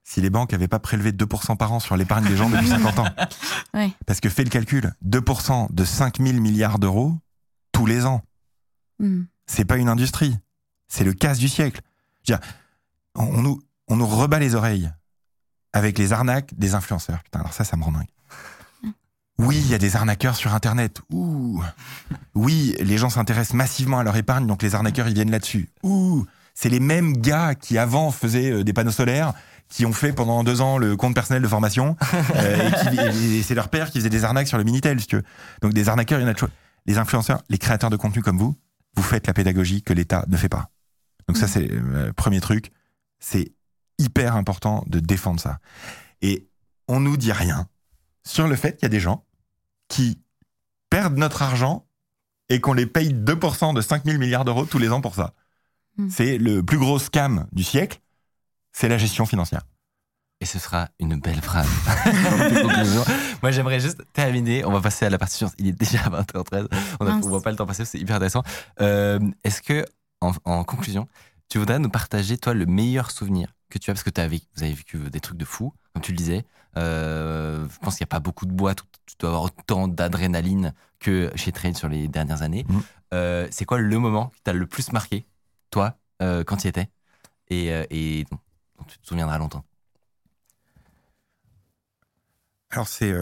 si 0.04 0.20
les 0.20 0.30
banques 0.30 0.52
n'avaient 0.52 0.68
pas 0.68 0.78
prélevé 0.80 1.12
2% 1.12 1.56
par 1.56 1.72
an 1.72 1.80
sur 1.80 1.96
l'épargne 1.96 2.26
des 2.26 2.36
gens 2.36 2.50
depuis 2.50 2.66
50 2.68 2.98
ans. 2.98 3.06
Ouais. 3.74 3.92
Parce 4.06 4.20
que 4.20 4.28
fais 4.28 4.42
le 4.44 4.50
calcul, 4.50 4.92
2% 5.06 5.72
de 5.72 5.84
5 5.84 6.18
000 6.20 6.38
milliards 6.40 6.78
d'euros 6.78 7.14
tous 7.72 7.86
les 7.86 8.04
ans, 8.04 8.22
Hmm. 8.98 9.24
c'est 9.46 9.64
pas 9.64 9.76
une 9.76 9.88
industrie, 9.88 10.36
c'est 10.88 11.04
le 11.04 11.12
casse 11.12 11.38
du 11.38 11.48
siècle. 11.48 11.82
Je 12.26 12.32
veux 12.32 12.38
dire, 12.38 12.48
on, 13.14 13.24
on 13.26 13.42
nous, 13.42 13.62
on 13.86 13.94
nous 13.96 14.06
rebat 14.08 14.40
les 14.40 14.56
oreilles 14.56 14.90
avec 15.72 15.98
les 15.98 16.12
arnaques 16.12 16.52
des 16.58 16.74
influenceurs. 16.74 17.22
Putain, 17.22 17.38
alors 17.40 17.52
ça, 17.52 17.62
ça 17.62 17.76
me 17.76 17.84
rend 17.84 17.92
dingue. 17.92 18.08
Oui, 19.38 19.56
il 19.56 19.70
y 19.70 19.74
a 19.74 19.78
des 19.78 19.94
arnaqueurs 19.94 20.34
sur 20.34 20.52
Internet. 20.52 21.00
Ouh. 21.10 21.62
Oui, 22.34 22.74
les 22.80 22.98
gens 22.98 23.08
s'intéressent 23.08 23.54
massivement 23.54 24.00
à 24.00 24.02
leur 24.02 24.16
épargne, 24.16 24.46
donc 24.46 24.62
les 24.62 24.74
arnaqueurs, 24.74 25.06
ils 25.08 25.14
viennent 25.14 25.30
là-dessus. 25.30 25.68
Ouh. 25.84 26.26
C'est 26.54 26.68
les 26.68 26.80
mêmes 26.80 27.16
gars 27.16 27.54
qui 27.54 27.78
avant 27.78 28.10
faisaient 28.10 28.50
euh, 28.50 28.64
des 28.64 28.72
panneaux 28.72 28.90
solaires, 28.90 29.32
qui 29.68 29.86
ont 29.86 29.92
fait 29.92 30.12
pendant 30.12 30.42
deux 30.42 30.60
ans 30.60 30.76
le 30.76 30.96
compte 30.96 31.14
personnel 31.14 31.40
de 31.40 31.46
formation, 31.46 31.96
euh, 32.34 32.70
et, 33.12 33.42
c'est 33.42 33.54
leur 33.54 33.68
père 33.68 33.90
qui 33.90 33.98
faisait 33.98 34.10
des 34.10 34.24
arnaques 34.24 34.48
sur 34.48 34.58
le 34.58 34.64
Minitel, 34.64 35.00
si 35.00 35.06
tu 35.06 35.16
veux. 35.16 35.24
Donc 35.62 35.72
des 35.72 35.88
arnaqueurs, 35.88 36.18
il 36.18 36.22
y 36.22 36.26
en 36.26 36.30
a 36.30 36.34
toujours. 36.34 36.50
Les 36.86 36.98
influenceurs, 36.98 37.42
les 37.48 37.58
créateurs 37.58 37.90
de 37.90 37.96
contenu 37.96 38.22
comme 38.22 38.38
vous, 38.38 38.56
vous 38.96 39.02
faites 39.02 39.26
la 39.28 39.34
pédagogie 39.34 39.82
que 39.82 39.92
l'État 39.92 40.24
ne 40.26 40.36
fait 40.36 40.48
pas. 40.48 40.70
Donc 41.28 41.36
ça, 41.36 41.46
c'est 41.46 41.68
le 41.68 42.12
premier 42.12 42.40
truc. 42.40 42.72
C'est 43.20 43.52
hyper 43.98 44.34
important 44.34 44.82
de 44.86 44.98
défendre 44.98 45.38
ça. 45.38 45.58
Et 46.22 46.48
on 46.88 46.98
nous 46.98 47.16
dit 47.16 47.30
rien 47.30 47.68
sur 48.24 48.48
le 48.48 48.56
fait 48.56 48.72
qu'il 48.72 48.84
y 48.84 48.86
a 48.86 48.90
des 48.90 49.00
gens 49.00 49.24
qui 49.88 50.18
perdent 50.90 51.16
notre 51.18 51.42
argent 51.42 51.86
et 52.48 52.60
qu'on 52.60 52.72
les 52.72 52.86
paye 52.86 53.12
2% 53.12 53.74
de 53.74 53.80
5 53.80 54.04
000 54.04 54.18
milliards 54.18 54.44
d'euros 54.44 54.64
tous 54.64 54.78
les 54.78 54.90
ans 54.90 55.00
pour 55.00 55.14
ça. 55.14 55.34
Mm. 55.96 56.08
C'est 56.10 56.38
le 56.38 56.62
plus 56.62 56.78
gros 56.78 56.98
scam 56.98 57.46
du 57.52 57.62
siècle, 57.62 58.00
c'est 58.72 58.88
la 58.88 58.98
gestion 58.98 59.26
financière. 59.26 59.62
Et 60.40 60.46
ce 60.46 60.60
sera 60.60 60.88
une 61.00 61.16
belle 61.18 61.40
phrase. 61.40 61.66
Moi, 63.42 63.50
j'aimerais 63.50 63.80
juste 63.80 64.00
terminer. 64.12 64.64
On 64.64 64.70
va 64.70 64.80
passer 64.80 65.04
à 65.04 65.10
la 65.10 65.18
partie 65.18 65.34
suivante. 65.34 65.54
Il 65.58 65.66
est 65.66 65.72
déjà 65.72 65.98
20h13. 65.98 66.68
On 67.00 67.04
ne 67.04 67.22
voit 67.22 67.42
pas 67.42 67.50
le 67.50 67.56
temps 67.56 67.66
passer. 67.66 67.84
C'est 67.84 67.98
hyper 67.98 68.16
intéressant. 68.16 68.44
Euh, 68.80 69.18
Est-ce 69.42 69.60
que, 69.60 69.84
en, 70.20 70.32
en 70.44 70.62
conclusion, 70.62 71.08
tu 71.48 71.58
voudrais 71.58 71.78
nous 71.78 71.88
partager, 71.88 72.38
toi, 72.38 72.54
le 72.54 72.66
meilleur 72.66 73.10
souvenir 73.10 73.54
que 73.70 73.78
tu 73.78 73.90
as 73.90 73.94
Parce 73.94 74.02
que 74.02 74.20
as 74.20 74.28
vécu, 74.28 74.46
vous 74.56 74.62
avez 74.62 74.72
vécu 74.72 74.98
des 75.10 75.20
trucs 75.20 75.36
de 75.36 75.44
fou, 75.44 75.72
comme 75.92 76.02
tu 76.02 76.12
le 76.12 76.16
disais. 76.16 76.44
Euh, 76.76 77.66
je 77.68 77.78
pense 77.78 77.96
qu'il 77.96 78.04
n'y 78.04 78.08
a 78.08 78.14
pas 78.14 78.20
beaucoup 78.20 78.46
de 78.46 78.52
boîtes 78.52 78.82
où 78.82 78.86
tu 79.06 79.14
dois 79.18 79.30
avoir 79.30 79.44
autant 79.44 79.88
d'adrénaline 79.88 80.74
que 80.98 81.30
chez 81.34 81.52
Trade 81.52 81.76
sur 81.76 81.88
les 81.88 82.08
dernières 82.08 82.42
années. 82.42 82.64
Mm. 82.68 82.78
Euh, 83.14 83.48
C'est 83.50 83.64
quoi 83.64 83.78
le 83.78 83.98
moment 83.98 84.28
qui 84.34 84.42
t'a 84.42 84.52
le 84.52 84.66
plus 84.66 84.92
marqué, 84.92 85.26
toi, 85.70 85.98
euh, 86.22 86.44
quand 86.44 86.56
tu 86.56 86.66
y 86.66 86.68
étais? 86.68 86.88
Et, 87.50 87.68
et 87.90 88.24
dont 88.30 88.38
dont 88.78 88.84
tu 88.84 88.98
te 88.98 89.06
souviendras 89.06 89.38
longtemps 89.38 89.64
Alors 92.70 92.86
c'est 92.86 93.12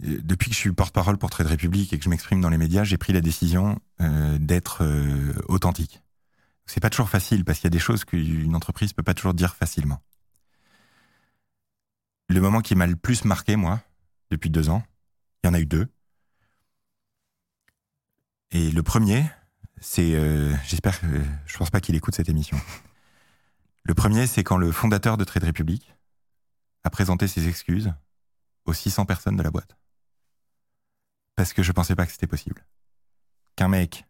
depuis 0.00 0.50
que 0.50 0.54
je 0.54 0.60
suis 0.60 0.72
porte-parole 0.72 1.18
pour 1.18 1.30
Trade 1.30 1.46
Republic 1.46 1.92
et 1.92 1.98
que 1.98 2.04
je 2.04 2.08
m'exprime 2.08 2.40
dans 2.40 2.48
les 2.48 2.58
médias, 2.58 2.84
j'ai 2.84 2.98
pris 2.98 3.12
la 3.12 3.20
décision 3.20 3.78
euh, 4.00 4.38
d'être 4.38 4.82
euh, 4.84 5.34
authentique. 5.48 6.02
C'est 6.66 6.80
pas 6.80 6.90
toujours 6.90 7.10
facile 7.10 7.44
parce 7.44 7.58
qu'il 7.58 7.66
y 7.66 7.72
a 7.72 7.76
des 7.76 7.78
choses 7.78 8.04
qu'une 8.04 8.54
entreprise 8.56 8.92
peut 8.92 9.02
pas 9.02 9.14
toujours 9.14 9.34
dire 9.34 9.54
facilement. 9.54 10.02
Le 12.28 12.40
moment 12.40 12.60
qui 12.60 12.74
m'a 12.74 12.86
le 12.86 12.96
plus 12.96 13.24
marqué, 13.24 13.56
moi, 13.56 13.82
depuis 14.30 14.48
deux 14.48 14.70
ans, 14.70 14.82
il 15.42 15.48
y 15.48 15.50
en 15.50 15.54
a 15.54 15.60
eu 15.60 15.66
deux. 15.66 15.88
Et 18.52 18.70
le 18.70 18.82
premier, 18.82 19.24
c'est, 19.80 20.14
euh, 20.14 20.54
j'espère, 20.66 21.00
que 21.00 21.06
je 21.46 21.58
pense 21.58 21.70
pas 21.70 21.80
qu'il 21.80 21.94
écoute 21.94 22.14
cette 22.14 22.28
émission. 22.28 22.58
Le 23.84 23.94
premier, 23.94 24.26
c'est 24.26 24.44
quand 24.44 24.56
le 24.56 24.70
fondateur 24.70 25.16
de 25.16 25.24
Trade 25.24 25.44
Republic 25.44 25.94
a 26.84 26.90
présenté 26.90 27.26
ses 27.26 27.48
excuses 27.48 27.92
aux 28.64 28.72
600 28.72 29.06
personnes 29.06 29.36
de 29.36 29.42
la 29.42 29.50
boîte. 29.50 29.76
Parce 31.36 31.52
que 31.52 31.62
je 31.62 31.72
pensais 31.72 31.94
pas 31.94 32.06
que 32.06 32.12
c'était 32.12 32.26
possible. 32.26 32.64
Qu'un 33.56 33.68
mec 33.68 34.06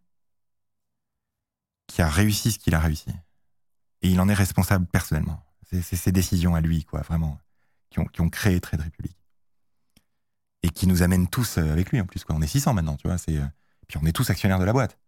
qui 1.86 2.02
a 2.02 2.08
réussi 2.08 2.52
ce 2.52 2.58
qu'il 2.58 2.74
a 2.74 2.80
réussi, 2.80 3.10
et 4.02 4.08
il 4.08 4.20
en 4.20 4.28
est 4.28 4.34
responsable 4.34 4.86
personnellement. 4.86 5.44
C'est 5.70 5.96
ses 5.96 6.12
décisions 6.12 6.54
à 6.54 6.60
lui, 6.60 6.84
quoi, 6.84 7.00
vraiment, 7.00 7.38
qui 7.90 7.98
ont, 8.00 8.04
qui 8.04 8.20
ont 8.20 8.28
créé 8.28 8.60
Trade 8.60 8.82
Republic. 8.82 9.16
Et 10.62 10.70
qui 10.70 10.86
nous 10.86 11.02
amènent 11.02 11.28
tous 11.28 11.58
euh, 11.58 11.72
avec 11.72 11.90
lui, 11.90 12.00
en 12.00 12.06
plus, 12.06 12.24
quoi. 12.24 12.36
On 12.36 12.42
est 12.42 12.46
600 12.46 12.74
maintenant, 12.74 12.96
tu 12.96 13.08
vois. 13.08 13.18
c'est, 13.18 13.36
euh, 13.36 13.46
Puis 13.88 13.98
on 14.00 14.06
est 14.06 14.12
tous 14.12 14.28
actionnaires 14.30 14.58
de 14.58 14.64
la 14.64 14.72
boîte. 14.72 14.98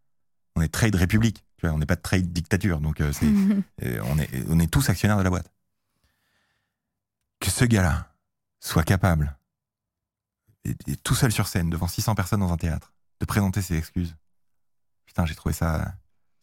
On 0.57 0.62
est 0.62 0.69
Trade 0.69 0.95
Republic, 0.95 1.45
tu 1.59 1.66
vois. 1.66 1.74
On 1.74 1.78
n'est 1.78 1.86
pas 1.86 1.97
de 1.97 2.01
Trade 2.01 2.32
Dictature, 2.32 2.81
donc 2.81 3.01
euh, 3.01 3.12
c'est. 3.12 3.27
Euh, 3.82 4.01
on, 4.05 4.19
est, 4.19 4.31
on 4.49 4.59
est 4.61 4.70
tous 4.70 4.89
actionnaires 4.89 5.19
de 5.19 5.23
la 5.23 5.31
boîte. 5.31 5.51
Que 7.41 7.51
ce 7.51 7.65
gars-là 7.65 8.09
soit 8.61 8.85
capable, 8.85 9.36
et- 10.65 10.77
et 10.93 10.97
tout 10.97 11.15
seul 11.15 11.32
sur 11.32 11.47
scène, 11.49 11.70
devant 11.70 11.89
600 11.89 12.15
personnes 12.15 12.41
dans 12.41 12.53
un 12.53 12.57
théâtre, 12.57 12.93
de 13.20 13.27
présenter 13.27 13.62
ses 13.62 13.77
excuses. 13.77 14.15
Putain, 15.07 15.27
j'ai 15.27 15.35
trouvé 15.35 15.53
ça. 15.55 15.95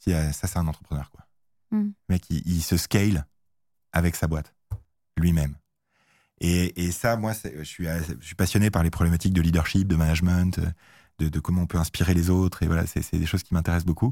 euh, 0.08 0.32
Ça, 0.32 0.48
c'est 0.48 0.58
un 0.58 0.68
entrepreneur, 0.68 1.10
quoi. 1.12 1.26
Mm. 1.72 1.78
Le 2.10 2.14
mec, 2.14 2.24
il, 2.30 2.42
il 2.48 2.62
se 2.64 2.76
scale 2.78 3.26
avec 3.94 4.16
sa 4.16 4.28
boîte, 4.28 4.54
lui-même. 5.18 5.56
Et, 6.40 6.86
et 6.86 6.92
ça, 6.92 7.18
moi, 7.18 7.34
c'est- 7.36 7.56
je 7.58 7.64
suis, 7.64 7.88
euh, 7.88 8.02
je 8.20 8.26
suis 8.26 8.36
passionné 8.36 8.72
par 8.72 8.82
les 8.84 8.90
problématiques 8.90 9.34
de 9.34 9.42
leadership, 9.42 9.88
de 9.88 9.96
management, 9.96 10.58
euh, 10.60 10.72
de, 11.20 11.30
de 11.30 11.40
comment 11.40 11.62
on 11.62 11.68
peut 11.68 11.78
inspirer 11.78 12.14
les 12.16 12.30
autres. 12.32 12.64
Et 12.64 12.68
voilà, 12.68 12.88
c'est 12.88 13.14
des 13.16 13.26
choses 13.28 13.44
qui 13.44 13.54
m'intéressent 13.54 13.86
beaucoup. 13.86 14.12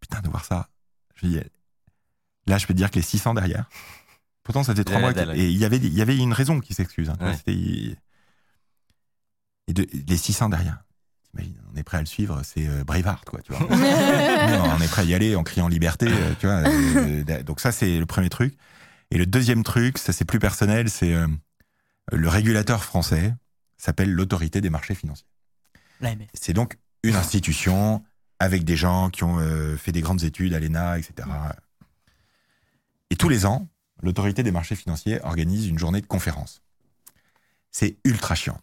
Putain, 0.00 0.20
de 0.20 0.28
voir 0.28 0.44
ça 0.44 0.68
Je 1.14 1.26
dis, 1.26 1.40
là, 2.46 2.58
je 2.58 2.66
peux 2.66 2.74
te 2.74 2.78
dire 2.78 2.90
que 2.90 2.96
les 2.96 3.02
600 3.02 3.32
derrière. 3.34 3.68
Pourtant, 4.42 4.62
ça 4.64 4.72
faisait 4.72 4.84
trois 4.84 4.98
mois. 5.00 5.12
dalle, 5.14 5.28
Et 5.38 5.50
il 5.50 5.56
y 5.58 5.64
avait, 5.64 5.76
il 5.78 5.92
y 5.94 6.02
avait 6.02 6.16
une 6.16 6.32
raison 6.34 6.60
qui 6.60 6.74
s'excuse. 6.74 7.08
hein, 7.10 7.16
Ouais. 7.28 7.36
Et 9.70 9.72
de- 9.72 9.86
les 10.08 10.16
600 10.16 10.48
derrière. 10.48 10.82
T'imagines, 11.30 11.54
on 11.72 11.76
est 11.76 11.84
prêt 11.84 11.98
à 11.98 12.00
le 12.00 12.06
suivre, 12.06 12.40
c'est 12.42 12.66
euh, 12.66 12.82
quoi, 13.24 13.40
tu 13.42 13.52
vois. 13.52 13.64
On 13.70 14.80
est 14.80 14.88
prêt 14.88 15.02
à 15.02 15.04
y 15.04 15.14
aller 15.14 15.36
en 15.36 15.44
criant 15.44 15.68
liberté, 15.68 16.06
euh, 16.08 16.34
tu 16.40 16.46
vois. 16.46 16.56
euh, 16.66 17.42
donc 17.44 17.60
ça, 17.60 17.70
c'est 17.70 17.98
le 18.00 18.06
premier 18.06 18.28
truc. 18.28 18.56
Et 19.12 19.18
le 19.18 19.26
deuxième 19.26 19.62
truc, 19.62 19.96
ça 19.98 20.12
c'est 20.12 20.24
plus 20.24 20.40
personnel, 20.40 20.90
c'est 20.90 21.14
euh, 21.14 21.28
le 22.10 22.28
régulateur 22.28 22.82
français 22.82 23.32
s'appelle 23.76 24.10
l'autorité 24.12 24.60
des 24.60 24.70
marchés 24.70 24.96
financiers. 24.96 25.26
C'est 26.34 26.52
donc 26.52 26.76
une 27.04 27.14
institution 27.14 28.02
avec 28.40 28.64
des 28.64 28.76
gens 28.76 29.08
qui 29.10 29.22
ont 29.22 29.38
euh, 29.38 29.76
fait 29.76 29.92
des 29.92 30.00
grandes 30.00 30.24
études 30.24 30.52
à 30.54 30.58
l'ENA, 30.58 30.98
etc. 30.98 31.28
Et 33.10 33.16
tous 33.16 33.28
les 33.28 33.46
ans, 33.46 33.68
l'autorité 34.02 34.42
des 34.42 34.50
marchés 34.52 34.74
financiers 34.74 35.20
organise 35.24 35.68
une 35.68 35.78
journée 35.78 36.00
de 36.00 36.06
conférence. 36.06 36.60
C'est 37.70 37.98
ultra 38.04 38.34
chiant. 38.34 38.58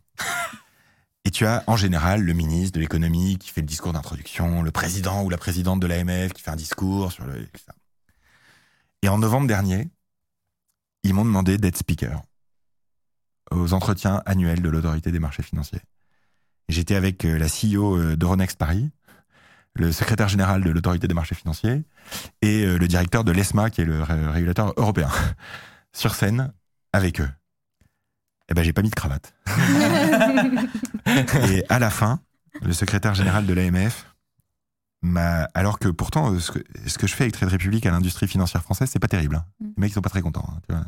Et 1.28 1.30
tu 1.30 1.46
as 1.46 1.62
en 1.68 1.76
général 1.76 2.22
le 2.22 2.32
ministre 2.32 2.76
de 2.76 2.80
l'économie 2.80 3.38
qui 3.38 3.50
fait 3.50 3.60
le 3.60 3.68
discours 3.68 3.92
d'introduction, 3.92 4.64
le 4.64 4.72
président 4.72 5.26
ou 5.26 5.30
la 5.30 5.38
présidente 5.38 5.82
de 5.82 5.86
l'AMF 5.86 6.32
qui 6.32 6.42
fait 6.42 6.52
un 6.52 6.56
discours 6.56 7.12
sur 7.12 7.26
le. 7.26 7.46
Et 9.02 9.10
en 9.10 9.18
novembre 9.18 9.46
dernier, 9.46 9.90
ils 11.04 11.14
m'ont 11.14 11.26
demandé 11.26 11.58
d'être 11.58 11.76
speaker 11.76 12.22
aux 13.52 13.74
entretiens 13.74 14.24
annuels 14.26 14.62
de 14.62 14.70
l'autorité 14.70 15.12
des 15.12 15.20
marchés 15.20 15.44
financiers. 15.44 15.82
J'étais 16.70 16.96
avec 16.96 17.26
euh, 17.26 17.38
la 17.38 17.48
CEO 17.48 17.98
euh, 17.98 18.16
d'Euronext 18.16 18.58
Paris, 18.58 18.90
le 19.74 19.92
secrétaire 19.92 20.30
général 20.30 20.64
de 20.64 20.70
l'autorité 20.70 21.10
des 21.10 21.14
marchés 21.14 21.36
financiers 21.36 21.84
et 22.42 22.64
euh, 22.64 22.78
le 22.78 22.88
directeur 22.88 23.26
de 23.26 23.34
l'ESMA, 23.34 23.70
qui 23.70 23.82
est 23.82 23.86
le 23.86 24.02
ré- 24.02 24.28
régulateur 24.28 24.74
européen, 24.78 25.10
sur 25.92 26.16
scène 26.16 26.54
avec 26.94 27.20
eux. 27.20 27.30
Eh 28.50 28.54
ben, 28.54 28.64
j'ai 28.64 28.74
pas 28.74 28.82
mis 28.82 28.90
de 28.90 28.96
cravate. 28.96 29.34
et 31.52 31.64
à 31.70 31.80
la 31.80 31.90
fin, 31.90 32.22
le 32.62 32.74
secrétaire 32.74 33.14
général 33.14 33.46
de 33.46 33.54
l'AMF 33.54 34.06
m'a. 35.02 35.44
Alors 35.54 35.80
que 35.80 35.90
pourtant, 35.90 36.32
euh, 36.34 36.40
ce 36.40 36.52
que, 36.52 36.60
ce 36.88 36.98
que 36.98 37.08
je 37.08 37.14
fais 37.16 37.24
avec 37.26 37.34
Trade 37.34 37.52
Republic 37.52 37.86
à 37.86 37.92
l'industrie 37.92 38.28
financière 38.28 38.64
française, 38.64 38.90
c'est 38.92 39.00
pas 39.00 39.08
terrible. 39.08 39.36
hein. 39.38 39.46
Mm. 39.60 39.66
Les 39.66 39.82
mecs, 39.82 39.92
ils 39.92 39.94
sont 39.94 40.02
pas 40.02 40.10
très 40.10 40.22
contents. 40.22 40.48
hein, 40.50 40.60
tu 40.68 40.74
vois. 40.74 40.86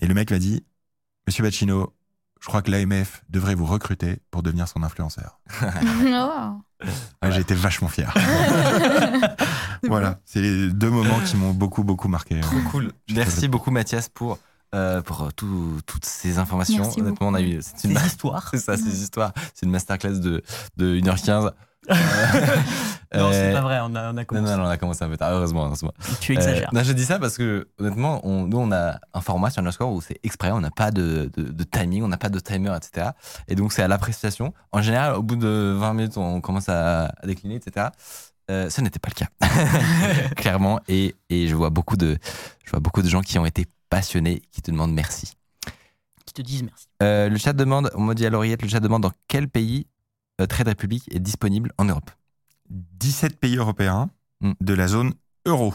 Et 0.00 0.06
le 0.06 0.14
mec 0.14 0.30
m'a 0.30 0.38
dit 0.38 0.64
Monsieur 1.26 1.42
Bacchino, 1.42 1.94
je 2.40 2.46
crois 2.48 2.60
que 2.60 2.70
l'AMF 2.70 3.24
devrait 3.30 3.54
vous 3.54 3.64
recruter 3.66 4.20
pour 4.30 4.42
devenir 4.42 4.68
son 4.68 4.82
influenceur. 4.82 5.40
Oh. 6.82 6.84
Ouais, 7.22 7.32
J'ai 7.32 7.40
été 7.40 7.54
vachement 7.54 7.88
fier. 7.88 8.12
voilà, 9.84 10.20
c'est 10.26 10.42
les 10.42 10.68
deux 10.70 10.90
moments 10.90 11.18
qui 11.20 11.36
m'ont 11.38 11.52
beaucoup, 11.54 11.82
beaucoup 11.84 12.08
marqué. 12.08 12.38
Trop 12.40 12.60
cool. 12.70 12.92
Merci 13.14 13.48
beaucoup 13.48 13.70
Mathias 13.70 14.10
pour, 14.10 14.38
euh, 14.74 15.00
pour 15.02 15.32
tout- 15.34 15.80
toutes 15.86 16.04
ces 16.04 16.38
informations. 16.38 16.82
Merci 16.84 17.00
Honnêtement, 17.00 17.28
on 17.28 17.34
a 17.34 17.40
eu. 17.40 17.60
C'est 17.62 17.88
une, 17.88 17.96
Ces 17.98 18.06
histoires. 18.06 18.48
c'est 18.50 18.58
ça, 18.58 18.76
ces 18.76 19.02
histoires. 19.02 19.32
C'est 19.54 19.64
une 19.66 19.72
masterclass 19.72 20.18
de, 20.20 20.42
de 20.76 20.96
1h15. 21.00 21.50
Non, 23.14 23.30
c'est 23.30 23.50
Euh, 23.50 23.52
pas 23.54 23.60
vrai, 23.60 23.78
on 23.82 23.94
a, 23.94 24.12
on 24.12 24.16
a 24.16 24.24
commencé. 24.24 24.50
non, 24.50 24.58
non, 24.58 24.64
on 24.64 24.68
a 24.68 24.76
commencé 24.76 25.04
un 25.04 25.08
peu 25.08 25.16
tard. 25.16 25.30
Heureusement, 25.32 25.66
heureusement. 25.66 25.92
Tu 26.20 26.32
Euh, 26.32 26.34
exagères. 26.36 26.68
non, 26.72 26.82
je 26.82 26.92
dis 26.92 27.04
ça 27.04 27.18
parce 27.20 27.36
que 27.38 27.68
honnêtement, 27.78 28.20
on- 28.26 28.46
nous 28.48 28.58
on 28.58 28.72
a 28.72 28.98
un 29.14 29.20
format 29.20 29.48
sur 29.50 29.60
Underscore 29.60 29.92
où 29.92 30.00
c'est 30.00 30.18
exprès, 30.24 30.50
on 30.50 30.60
n'a 30.60 30.72
pas 30.72 30.90
de, 30.90 31.30
de- 31.36 31.44
de 31.50 31.64
timing, 31.64 32.02
on 32.02 32.08
n'a 32.08 32.16
pas 32.18 32.28
de 32.28 32.40
timer, 32.40 32.76
etc. 32.76 33.10
Et 33.46 33.54
donc 33.54 33.72
c'est 33.72 33.82
à 33.82 33.88
l'appréciation. 33.88 34.52
En 34.72 34.82
général, 34.82 35.14
au 35.14 35.22
bout 35.22 35.36
de 35.36 35.76
20 35.78 35.94
minutes, 35.94 36.16
on 36.18 36.40
commence 36.40 36.68
à, 36.68 37.04
à 37.06 37.26
décliner, 37.26 37.54
etc. 37.54 37.86
Euh, 38.50 38.68
ce 38.70 38.80
n'était 38.80 38.98
pas 38.98 39.08
le 39.08 39.14
cas, 39.24 39.28
clairement. 40.36 40.80
Et, 40.88 41.14
et 41.30 41.46
je 41.48 41.54
vois 41.54 41.70
beaucoup 41.70 41.96
de, 41.96 42.18
je 42.64 42.70
vois 42.72 42.80
beaucoup 42.80 43.02
de 43.02 43.08
gens 43.08 43.20
qui 43.20 43.38
ont 43.38 43.46
été 43.46 43.66
passionnés, 43.90 44.42
qui 44.52 44.62
te 44.62 44.70
demandent 44.70 44.92
merci. 44.94 45.32
Qui 46.24 46.34
te 46.34 46.42
disent 46.42 46.62
merci. 46.64 46.86
Euh, 47.02 47.28
le 47.28 47.36
chat 47.38 47.52
demande, 47.52 47.90
on 47.94 48.02
m'a 48.02 48.14
dit 48.14 48.26
à 48.26 48.30
l'oreillette, 48.30 48.62
le 48.62 48.68
chat 48.68 48.80
demande 48.80 49.02
dans 49.02 49.12
quel 49.28 49.48
pays 49.48 49.86
euh, 50.40 50.46
Trade 50.46 50.68
Republic 50.68 51.04
est 51.12 51.20
disponible 51.20 51.72
en 51.78 51.84
Europe? 51.84 52.10
17 52.68 53.38
pays 53.38 53.56
européens 53.56 54.10
Mm. 54.42 54.52
de 54.60 54.74
la 54.74 54.86
zone 54.86 55.14
euro. 55.46 55.72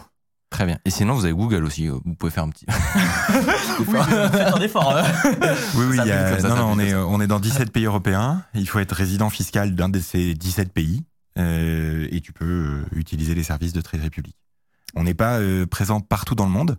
Très 0.52 0.68
bien. 0.68 0.78
Et 0.86 0.92
sinon, 0.92 1.16
vous 1.16 1.26
avez 1.26 1.34
Google 1.34 1.64
aussi. 1.66 1.88
euh, 1.88 1.98
Vous 2.06 2.14
pouvez 2.14 2.32
faire 2.32 2.44
un 2.44 2.50
petit. 2.50 2.68
Oui, 3.80 3.86
faites 4.32 4.54
un 4.54 4.62
effort. 4.62 4.96
hein. 4.96 5.04
Oui, 5.76 5.86
oui, 5.90 5.98
y 5.98 6.12
a- 6.12 6.40
ça, 6.40 6.50
non, 6.50 6.56
non, 6.58 6.66
on 6.74 6.80
est, 6.80 6.92
comme 6.92 7.06
on 7.14 7.22
est 7.22 7.26
dans 7.28 7.40
17 7.40 7.72
pays 7.72 7.86
européens. 7.86 8.44
Il 8.54 8.68
faut 8.70 8.78
être 8.78 8.92
résident 8.94 9.32
fiscal 9.32 9.74
d'un 9.74 9.90
de 9.90 10.00
ces 10.00 10.36
17 10.36 10.72
pays 10.72 11.04
euh, 11.40 12.08
et 12.12 12.22
tu 12.22 12.34
peux 12.34 12.86
utiliser 12.92 13.34
les 13.34 13.44
services 13.44 13.74
de 13.74 13.82
Trade 13.82 14.04
Republic. 14.04 14.36
On 14.96 15.04
n'est 15.06 15.16
pas 15.16 15.40
euh, 15.40 15.66
présent 15.66 16.02
partout 16.02 16.36
dans 16.36 16.46
le 16.46 16.52
monde 16.52 16.78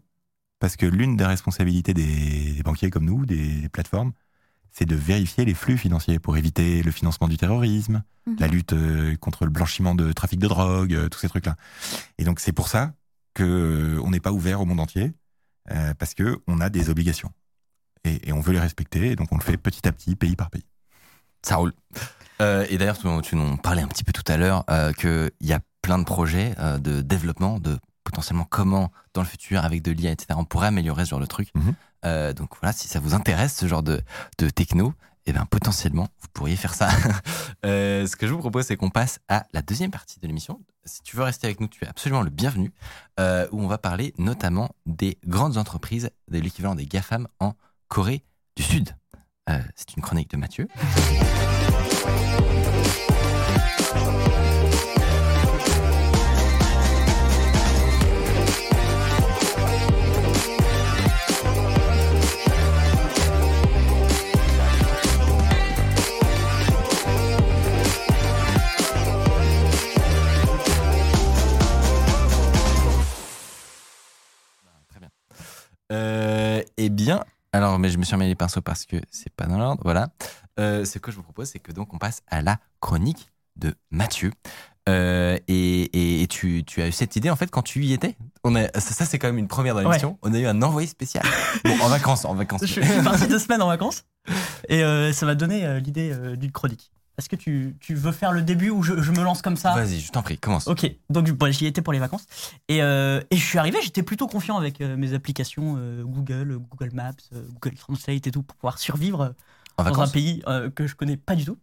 parce 0.62 0.76
que 0.76 0.86
l'une 0.86 1.16
des 1.16 1.24
responsabilités 1.26 1.93
des, 1.93 2.52
des 2.52 2.62
banquiers 2.62 2.89
comme 2.89 3.05
nous, 3.05 3.26
des 3.26 3.68
plateformes, 3.70 4.12
c'est 4.70 4.84
de 4.86 4.94
vérifier 4.94 5.44
les 5.44 5.55
flux 5.55 5.76
financiers 5.76 6.20
pour 6.20 6.36
éviter 6.36 6.84
le 6.84 6.93
financement 6.93 7.26
du 7.28 7.36
terrorisme, 7.36 8.02
Mhm. 8.26 8.36
la 8.39 8.47
lutte 8.47 8.72
euh, 8.72 9.16
contre 9.16 9.44
le 9.44 9.51
blanchiment 9.51 9.97
de 9.97 10.12
trafic 10.12 10.39
de 10.39 10.47
drogue, 10.47 10.94
euh, 10.94 11.09
tous 11.09 11.18
ces 11.18 11.28
trucs-là. 11.28 11.56
Et 12.18 12.24
donc 12.24 12.39
c'est 12.39 12.52
pour 12.52 12.68
ça 12.68 12.93
que 13.34 13.43
euh, 13.43 14.01
on 14.05 14.10
n'est 14.10 14.20
pas 14.20 14.30
ouvert 14.30 14.60
au 14.60 14.64
monde 14.64 14.78
entier 14.78 15.12
euh, 15.72 15.93
parce 15.98 16.14
que 16.14 16.39
on 16.47 16.60
a 16.60 16.70
des 16.70 16.89
obligations 16.89 17.32
et, 18.05 18.28
et 18.28 18.32
on 18.32 18.40
veut 18.40 18.52
les 18.52 18.60
respecter. 18.60 19.10
Et 19.10 19.16
donc 19.16 19.32
on 19.32 19.36
le 19.39 19.43
fait 19.43 19.56
petit 19.56 19.89
à 19.89 19.90
petit, 19.93 20.14
pays 20.14 20.36
par 20.36 20.48
pays. 20.51 20.64
Ça 21.44 21.56
roule. 21.56 21.72
Euh, 22.40 22.64
et 22.70 22.78
d'ailleurs, 22.78 22.98
tu, 22.98 23.09
tu 23.28 23.34
nous 23.34 23.56
parlais 23.56 23.82
un 23.82 23.89
petit 23.89 24.05
peu 24.05 24.12
tout 24.12 24.22
à 24.32 24.36
l'heure 24.36 24.62
euh, 24.70 24.93
qu'il 24.93 25.32
y 25.48 25.52
a 25.52 25.59
plein 25.82 25.98
de 25.98 26.05
projets 26.05 26.55
euh, 26.60 26.78
de 26.78 27.01
développement, 27.01 27.59
de 27.59 27.76
potentiellement 28.04 28.46
comment, 28.48 28.90
dans 29.14 29.22
le 29.22 29.26
futur, 29.26 29.64
avec 29.64 29.82
de 29.82 29.92
l'IA, 29.92 30.10
etc., 30.10 30.34
on 30.36 30.44
pourrait 30.44 30.68
améliorer 30.68 31.04
ce 31.04 31.10
genre 31.10 31.20
de 31.20 31.26
truc. 31.26 31.48
Mhm. 31.54 31.74
Euh, 32.04 32.32
donc 32.32 32.50
voilà, 32.60 32.72
si 32.72 32.88
ça 32.88 33.00
vous 33.00 33.14
intéresse, 33.14 33.56
ce 33.56 33.66
genre 33.66 33.82
de, 33.82 34.02
de 34.38 34.50
techno, 34.50 34.92
eh 35.26 35.32
ben, 35.32 35.46
potentiellement, 35.46 36.08
vous 36.20 36.28
pourriez 36.32 36.56
faire 36.56 36.74
ça. 36.74 36.88
Euh, 37.64 38.08
ce 38.08 38.16
que 38.16 38.26
je 38.26 38.32
vous 38.32 38.40
propose, 38.40 38.66
c'est 38.66 38.76
qu'on 38.76 38.90
passe 38.90 39.20
à 39.28 39.46
la 39.52 39.62
deuxième 39.62 39.92
partie 39.92 40.18
de 40.18 40.26
l'émission. 40.26 40.60
Si 40.84 41.00
tu 41.02 41.14
veux 41.14 41.22
rester 41.22 41.46
avec 41.46 41.60
nous, 41.60 41.68
tu 41.68 41.84
es 41.84 41.86
absolument 41.86 42.22
le 42.22 42.30
bienvenu, 42.30 42.72
euh, 43.20 43.46
où 43.52 43.62
on 43.62 43.68
va 43.68 43.78
parler 43.78 44.14
notamment 44.18 44.74
des 44.84 45.16
grandes 45.24 45.58
entreprises, 45.58 46.10
de 46.28 46.40
l'équivalent 46.40 46.74
des 46.74 46.86
GAFAM 46.86 47.28
en 47.38 47.54
Corée 47.86 48.24
du 48.56 48.64
Sud. 48.64 48.96
C'est 49.76 49.96
une 49.96 50.02
chronique 50.02 50.30
de 50.30 50.38
Mathieu. 50.38 50.66
Euh, 75.93 76.62
eh 76.78 76.89
bien, 76.89 77.23
alors, 77.52 77.78
mais 77.78 77.90
je 77.90 77.98
me 77.98 78.05
suis 78.05 78.14
remis 78.14 78.27
les 78.28 78.35
pinceaux 78.35 78.62
parce 78.62 78.86
que 78.86 78.97
c'est 79.10 79.32
pas 79.32 79.47
dans 79.47 79.59
l'ordre. 79.59 79.82
Voilà. 79.85 80.09
Euh, 80.59 80.85
ce 80.85 80.98
que 80.98 81.10
je 81.10 81.16
vous 81.16 81.23
propose, 81.23 81.48
c'est 81.48 81.59
que 81.59 81.70
donc 81.73 81.93
on 81.94 81.98
passe 81.98 82.23
à 82.28 82.40
la 82.43 82.59
chronique 82.81 83.31
de 83.56 83.74
Mathieu. 83.90 84.32
Euh, 84.89 85.39
et 85.47 85.82
et- 85.97 86.23
et 86.23 86.27
tu, 86.27 86.64
tu 86.64 86.82
as 86.82 86.89
eu 86.89 86.93
cette 86.93 87.14
idée 87.14 87.31
en 87.31 87.36
fait 87.36 87.48
quand 87.51 87.62
tu 87.62 87.85
y 87.85 87.93
étais? 87.93 88.16
On 88.43 88.56
a, 88.56 88.64
ça, 88.81 88.81
ça, 88.94 89.05
c'est 89.05 89.19
quand 89.19 89.28
même 89.28 89.39
une 89.39 89.47
première 89.48 89.74
dans 89.74 89.81
l'émission. 89.82 90.19
On 90.23 90.35
a 90.35 90.39
eu 90.39 90.47
un 90.47 90.60
envoyé 90.62 90.89
spécial. 90.89 91.24
Bon, 91.64 91.78
en 91.82 91.89
vacances, 91.89 92.24
en 92.24 92.35
vacances. 92.35 92.62
Je 92.64 92.81
je 92.81 92.93
suis 92.93 93.02
parti 93.02 93.28
deux 93.28 93.39
semaines 93.39 93.62
en 93.62 93.69
vacances 93.69 94.05
et 94.69 94.82
euh, 94.82 95.12
ça 95.12 95.27
m'a 95.27 95.35
donné 95.36 95.78
l'idée 95.81 96.12
d'une 96.36 96.51
chronique. 96.51 96.90
Est-ce 97.18 97.28
que 97.28 97.36
tu, 97.36 97.76
tu 97.80 97.94
veux 97.94 98.12
faire 98.12 98.32
le 98.32 98.43
début 98.43 98.70
ou 98.70 98.82
je, 98.82 99.01
je 99.02 99.12
me 99.12 99.22
lance 99.22 99.43
comme 99.43 99.56
ça 99.56 99.74
Vas-y, 99.74 100.01
je 100.01 100.10
t'en 100.10 100.22
prie, 100.22 100.39
commence. 100.39 100.66
Ok, 100.66 100.90
donc 101.10 101.30
bon, 101.32 101.52
j'y 101.52 101.66
étais 101.66 101.82
pour 101.82 101.93
les 101.93 101.98
vacances. 101.98 102.26
Et, 102.68 102.82
euh, 102.82 103.20
et 103.30 103.36
je 103.36 103.44
suis 103.44 103.59
arrivé, 103.59 103.78
j'étais 103.82 104.02
plutôt 104.02 104.26
confiant 104.26 104.56
avec 104.56 104.80
euh, 104.80 104.97
mes 104.97 105.12
applications 105.12 105.76
euh, 105.76 106.02
Google, 106.05 106.59
Google 106.70 106.94
Maps, 106.94 107.12
Google 107.32 107.76
Translate 107.76 108.26
et 108.26 108.30
tout 108.30 108.43
pour 108.43 108.56
pouvoir 108.56 108.78
survivre 108.78 109.34
En 109.76 109.84
dans 109.84 110.01
un 110.01 110.09
pays 110.09 110.43
que 110.74 110.86
je 110.86 110.94
connais 110.94 111.16
pas 111.16 111.34
du 111.34 111.44
tout. 111.44 111.59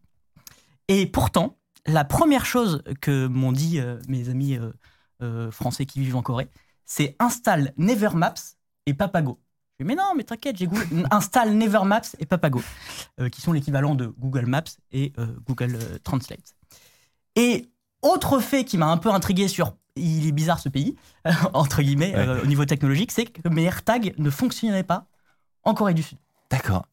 Et 0.88 1.08
pourtant, 1.08 1.58
la 1.86 2.06
première 2.06 2.46
chose 2.46 2.84
que 3.02 3.28
m'ont 3.28 3.52
dit 3.52 3.80
mes 4.08 4.30
amis 4.30 4.58
français 5.52 5.86
qui 5.86 6.00
vivent 6.00 6.16
en 6.16 6.22
Corée, 6.22 6.50
c'est 6.86 7.16
installe 7.20 7.74
Never 7.78 8.10
Maps 8.14 8.34
et 8.86 8.94
Papago. 8.94 9.40
Je 9.80 9.86
mais 9.86 9.96
non, 9.96 10.14
mais 10.16 10.24
t'inquiète, 10.24 10.58
j'ai 10.58 10.68
Google. 10.68 11.08
installe 11.12 11.54
Never 11.54 11.84
Maps 11.86 12.02
et 12.20 12.26
Papago, 12.26 12.62
euh, 13.20 13.30
qui 13.30 13.42
sont 13.42 13.54
l'équivalent 13.54 13.96
de 13.96 14.08
Google 14.18 14.46
Maps 14.46 14.64
et 14.92 15.14
euh, 15.18 15.28
Google 15.48 15.76
euh, 15.76 15.98
Translate. 16.04 16.56
Et 17.36 17.70
autre 18.02 18.40
fait 18.40 18.66
qui 18.66 18.78
m'a 18.78 18.88
un 18.88 18.98
peu 18.98 19.10
intrigué 19.10 19.48
sur 19.48 19.74
il 19.96 20.28
est 20.28 20.32
bizarre 20.32 20.60
ce 20.60 20.70
pays, 20.70 20.96
entre 21.54 21.82
guillemets, 21.82 22.16
euh, 22.16 22.42
au 22.44 22.46
niveau 22.46 22.66
technologique, 22.66 23.12
c'est 23.12 23.26
que 23.26 23.48
mes 23.50 23.64
AirTags 23.64 24.14
ne 24.18 24.30
fonctionnaient 24.30 24.84
pas 24.84 25.06
en 25.64 25.74
Corée 25.74 25.94
du 25.94 26.04
Sud. 26.04 26.18
D'accord. 26.50 26.86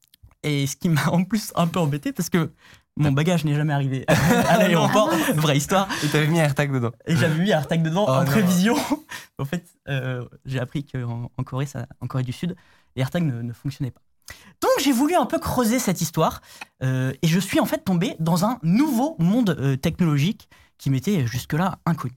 Et 0.43 0.67
ce 0.67 0.77
qui 0.77 0.89
m'a 0.89 1.07
en 1.09 1.25
plus 1.25 1.53
un 1.57 1.67
peu 1.67 1.81
embêté 1.81 2.13
parce 2.13 2.31
que 2.31 2.53
Mon 2.99 3.13
bagage 3.13 3.45
n'est 3.45 3.55
jamais 3.55 3.75
arrivé 3.75 4.05
à 4.49 4.57
l'aéroport, 4.57 5.11
vraie 5.35 5.59
histoire. 5.59 5.87
Et 6.03 6.09
t'avais 6.09 6.29
mis 6.29 6.39
AirTag 6.39 6.73
dedans. 6.73 6.93
Et 7.07 7.15
j'avais 7.15 7.39
mis 7.43 7.51
AirTag 7.51 7.83
dedans 7.83 8.07
Oh 8.09 8.13
en 8.13 8.21
non. 8.21 8.31
prévision. 8.31 8.75
en 9.39 9.45
fait, 9.45 9.67
euh, 9.89 10.25
j'ai 10.47 10.59
appris 10.59 10.85
qu'en 10.85 11.31
en 11.37 11.45
Corée, 11.45 11.67
ça, 11.67 11.87
en 12.01 12.07
Corée 12.07 12.23
du 12.25 12.33
Sud, 12.33 12.57
les 12.95 13.03
AirTags 13.03 13.25
ne, 13.25 13.43
ne 13.43 13.53
fonctionnaient 13.53 13.91
pas. 13.91 14.01
Donc 14.63 14.71
j'ai 14.83 14.93
voulu 14.93 15.15
un 15.15 15.27
peu 15.27 15.39
creuser 15.39 15.79
cette 15.79 16.01
histoire 16.01 16.41
euh, 16.83 17.13
et 17.23 17.29
je 17.29 17.39
suis 17.39 17.61
en 17.61 17.67
fait 17.67 17.85
tombé 17.85 18.17
dans 18.19 18.45
un 18.45 18.59
nouveau 18.63 19.15
monde 19.19 19.57
euh, 19.61 19.77
technologique 19.77 20.49
qui 20.79 20.89
m'était 20.91 21.27
jusque-là 21.27 21.79
inconnu. 21.85 22.15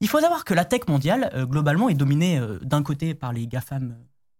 Il 0.00 0.08
faut 0.08 0.20
savoir 0.20 0.44
que 0.44 0.54
la 0.54 0.64
tech 0.64 0.82
mondiale, 0.88 1.30
globalement, 1.48 1.88
est 1.88 1.94
dominée 1.94 2.40
d'un 2.62 2.82
côté 2.84 3.14
par 3.14 3.32
les 3.32 3.46
GAFAM 3.48 3.96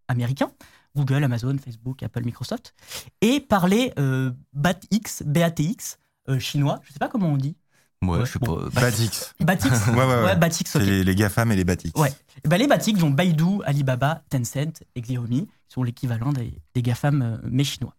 américains, 0.07 0.51
Google, 0.97 1.23
Amazon, 1.23 1.55
Facebook, 1.63 2.03
Apple, 2.03 2.23
Microsoft, 2.25 2.73
et 3.21 3.39
par 3.39 3.67
les 3.67 3.93
euh, 3.99 4.31
BATX, 4.53 5.23
BATX 5.25 5.97
euh, 6.29 6.39
chinois, 6.39 6.79
je 6.83 6.91
sais 6.91 6.99
pas 6.99 7.07
comment 7.07 7.27
on 7.29 7.37
dit. 7.37 7.55
Ouais, 8.03 8.09
Ouais, 8.19 8.25
je 8.25 8.31
sais 8.33 8.39
bon. 8.39 8.57
pas. 8.69 8.81
Batix. 8.81 9.33
BATX 9.39 9.87
Ouais, 9.87 9.93
ouais, 10.05 10.23
ouais. 10.25 10.35
BATX, 10.35 10.63
C'est 10.71 10.77
ok. 10.79 10.83
les, 10.85 11.03
les 11.03 11.15
GAFAM 11.15 11.51
et 11.51 11.55
les 11.55 11.63
Batix. 11.63 11.91
Ouais. 11.99 12.13
Et 12.43 12.47
ben, 12.47 12.57
les 12.57 12.67
Batix 12.67 13.01
ont 13.01 13.09
Baidu, 13.09 13.61
Alibaba, 13.65 14.21
Tencent 14.29 14.81
et 14.95 15.01
Xiaomi, 15.01 15.47
qui 15.47 15.73
sont 15.73 15.83
l'équivalent 15.83 16.31
des, 16.31 16.61
des 16.75 16.81
GAFAM 16.81 17.21
euh, 17.21 17.37
mais 17.49 17.63
chinois. 17.63 17.95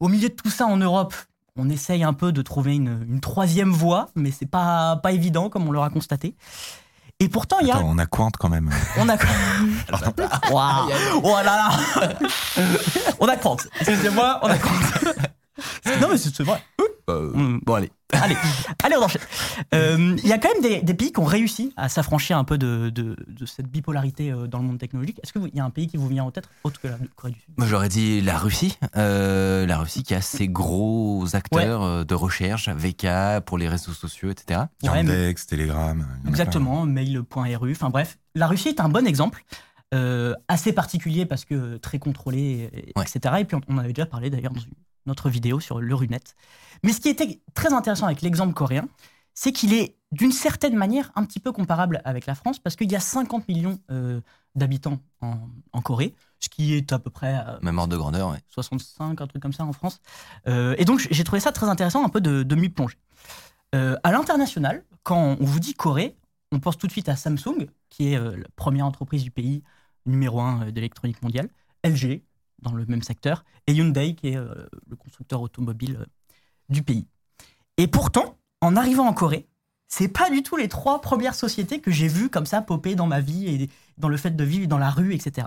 Au 0.00 0.08
milieu 0.08 0.28
de 0.28 0.34
tout 0.34 0.50
ça, 0.50 0.66
en 0.66 0.76
Europe, 0.76 1.14
on 1.56 1.70
essaye 1.70 2.02
un 2.04 2.12
peu 2.12 2.32
de 2.32 2.42
trouver 2.42 2.74
une, 2.74 3.06
une 3.08 3.20
troisième 3.20 3.70
voie, 3.70 4.10
mais 4.14 4.30
c'est 4.30 4.44
pas, 4.44 4.96
pas 4.96 5.12
évident, 5.12 5.48
comme 5.48 5.66
on 5.68 5.72
l'aura 5.72 5.88
constaté. 5.88 6.34
Et 7.20 7.28
pourtant, 7.28 7.58
il 7.60 7.68
y 7.68 7.70
a. 7.70 7.76
Attends, 7.76 7.88
on 7.88 7.98
a 7.98 8.06
Quant 8.06 8.30
quand 8.38 8.48
même. 8.48 8.70
On 8.98 9.08
a. 9.08 9.16
Waouh 10.50 10.90
Oh 11.22 11.36
là 11.36 11.42
là 11.44 11.70
On 13.20 13.28
a 13.28 13.36
Quant. 13.36 13.56
Excusez-moi, 13.80 14.40
on 14.42 14.48
a 14.48 14.58
Quant. 14.58 14.70
non, 16.00 16.08
mais 16.10 16.18
c'est 16.18 16.34
c'est 16.34 16.42
vrai. 16.42 16.60
Euh, 17.10 17.30
Mm. 17.34 17.60
Bon, 17.64 17.74
allez. 17.74 17.90
Allez, 18.14 18.36
allez, 18.84 18.94
on 18.96 19.02
enchaîne. 19.02 19.20
Euh, 19.74 20.16
Il 20.22 20.28
y 20.28 20.32
a 20.32 20.38
quand 20.38 20.48
même 20.52 20.62
des, 20.62 20.82
des 20.82 20.94
pays 20.94 21.10
qui 21.10 21.18
ont 21.18 21.24
réussi 21.24 21.72
à 21.76 21.88
s'affranchir 21.88 22.38
un 22.38 22.44
peu 22.44 22.58
de, 22.58 22.88
de- 22.90 23.16
de 23.26 23.44
cette 23.46 23.66
bipolarité 23.66 24.30
euh, 24.30 24.46
dans 24.46 24.58
le 24.58 24.64
monde 24.64 24.78
technologique. 24.78 25.18
Est-ce 25.24 25.32
qu'il 25.32 25.50
y 25.52 25.58
a 25.58 25.64
un 25.64 25.70
pays 25.70 25.88
qui 25.88 25.96
vous 25.96 26.06
vient 26.06 26.22
en 26.22 26.30
tête 26.30 26.48
autre 26.62 26.80
que 26.80 26.86
la 26.86 26.96
Corée 27.16 27.32
du 27.32 27.40
Sud? 27.40 27.54
Moi, 27.56 27.66
j'aurais 27.66 27.88
dit 27.88 28.20
la 28.20 28.38
Russie. 28.38 28.78
Euh, 28.96 29.66
la 29.66 29.78
Russie 29.78 30.04
qui 30.04 30.14
a 30.14 30.20
ses 30.20 30.46
gros 30.48 31.24
acteurs 31.34 32.04
de 32.06 32.14
recherche, 32.14 32.68
VK 32.68 33.40
pour 33.44 33.58
les 33.58 33.68
réseaux 33.68 33.92
sociaux, 33.92 34.30
etc. 34.30 34.60
Ouais, 34.84 35.02
mais- 35.02 35.10
Yandex, 35.12 35.46
Telegram. 35.48 36.06
Exactement, 36.28 36.86
mail.ru. 36.86 37.72
Enfin 37.72 37.90
bref, 37.90 38.18
la 38.36 38.46
Russie 38.46 38.68
est 38.68 38.80
un 38.80 38.88
bon 38.88 39.06
exemple. 39.08 39.44
euh, 39.92 40.34
assez 40.48 40.72
particulier 40.72 41.24
parce 41.24 41.44
que 41.44 41.76
très 41.76 41.98
contrôlé, 42.00 42.68
et- 42.72 42.92
Ouais. 42.96 43.04
etc. 43.04 43.36
Et 43.40 43.44
puis 43.44 43.56
on, 43.56 43.60
on 43.68 43.78
avait 43.78 43.92
déjà 43.92 44.06
parlé 44.06 44.28
d'ailleurs 44.28 44.52
dans 44.52 44.60
une 44.60 44.72
autre 45.10 45.28
vidéo 45.28 45.60
sur 45.60 45.80
le 45.80 45.94
Runet. 45.94 46.20
Mais 46.82 46.92
ce 46.92 47.00
qui 47.00 47.08
était 47.08 47.40
très 47.54 47.72
intéressant 47.72 48.06
avec 48.06 48.22
l'exemple 48.22 48.54
coréen, 48.54 48.88
c'est 49.34 49.52
qu'il 49.52 49.72
est 49.72 49.96
d'une 50.12 50.32
certaine 50.32 50.76
manière 50.76 51.10
un 51.16 51.24
petit 51.24 51.40
peu 51.40 51.52
comparable 51.52 52.00
avec 52.04 52.26
la 52.26 52.34
France 52.34 52.58
parce 52.58 52.76
qu'il 52.76 52.90
y 52.90 52.96
a 52.96 53.00
50 53.00 53.48
millions 53.48 53.80
euh, 53.90 54.20
d'habitants 54.54 55.00
en, 55.20 55.48
en 55.72 55.82
Corée, 55.82 56.14
ce 56.38 56.48
qui 56.48 56.74
est 56.74 56.92
à 56.92 57.00
peu 57.00 57.10
près 57.10 57.42
euh, 57.46 57.58
Même 57.62 57.78
ordre 57.78 57.92
de 57.92 57.96
grandeur, 57.96 58.30
ouais. 58.30 58.38
65, 58.48 59.20
un 59.20 59.26
truc 59.26 59.42
comme 59.42 59.52
ça 59.52 59.64
en 59.64 59.72
France. 59.72 60.00
Euh, 60.46 60.76
et 60.78 60.84
donc 60.84 61.06
j'ai 61.10 61.24
trouvé 61.24 61.40
ça 61.40 61.50
très 61.50 61.68
intéressant 61.68 62.04
un 62.04 62.08
peu 62.08 62.20
de, 62.20 62.42
de 62.44 62.54
m'y 62.54 62.68
plonger. 62.68 62.98
À 64.04 64.12
l'international, 64.12 64.84
quand 65.02 65.36
on 65.40 65.44
vous 65.44 65.58
dit 65.58 65.74
Corée, 65.74 66.16
on 66.52 66.60
pense 66.60 66.78
tout 66.78 66.86
de 66.86 66.92
suite 66.92 67.08
à 67.08 67.16
Samsung, 67.16 67.66
qui 67.90 68.12
est 68.12 68.18
la 68.20 68.46
première 68.54 68.86
entreprise 68.86 69.24
du 69.24 69.32
pays, 69.32 69.64
numéro 70.06 70.40
un 70.40 70.70
d'électronique 70.70 71.20
mondiale, 71.22 71.48
LG, 71.82 72.22
dans 72.64 72.72
le 72.74 72.84
même 72.86 73.02
secteur, 73.02 73.44
et 73.68 73.72
Hyundai, 73.72 74.14
qui 74.16 74.28
est 74.28 74.36
euh, 74.36 74.66
le 74.88 74.96
constructeur 74.96 75.40
automobile 75.40 75.98
euh, 76.00 76.06
du 76.68 76.82
pays. 76.82 77.06
Et 77.76 77.86
pourtant, 77.86 78.38
en 78.60 78.74
arrivant 78.76 79.06
en 79.06 79.12
Corée, 79.12 79.46
c'est 79.88 80.08
pas 80.08 80.30
du 80.30 80.42
tout 80.42 80.56
les 80.56 80.68
trois 80.68 81.00
premières 81.00 81.34
sociétés 81.34 81.80
que 81.80 81.90
j'ai 81.90 82.08
vues 82.08 82.30
comme 82.30 82.46
ça 82.46 82.62
popper 82.62 82.94
dans 82.96 83.06
ma 83.06 83.20
vie 83.20 83.46
et 83.46 83.70
dans 83.98 84.08
le 84.08 84.16
fait 84.16 84.30
de 84.32 84.42
vivre 84.44 84.66
dans 84.66 84.78
la 84.78 84.90
rue, 84.90 85.14
etc. 85.14 85.46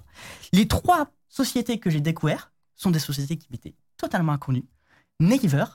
Les 0.54 0.68
trois 0.68 1.10
sociétés 1.28 1.80
que 1.80 1.90
j'ai 1.90 2.00
découvertes 2.02 2.52
sont 2.76 2.92
des 2.92 3.00
sociétés 3.00 3.38
qui 3.38 3.48
m'étaient 3.52 3.76
totalement 3.98 4.32
inconnues. 4.34 4.66
Naver, 5.20 5.66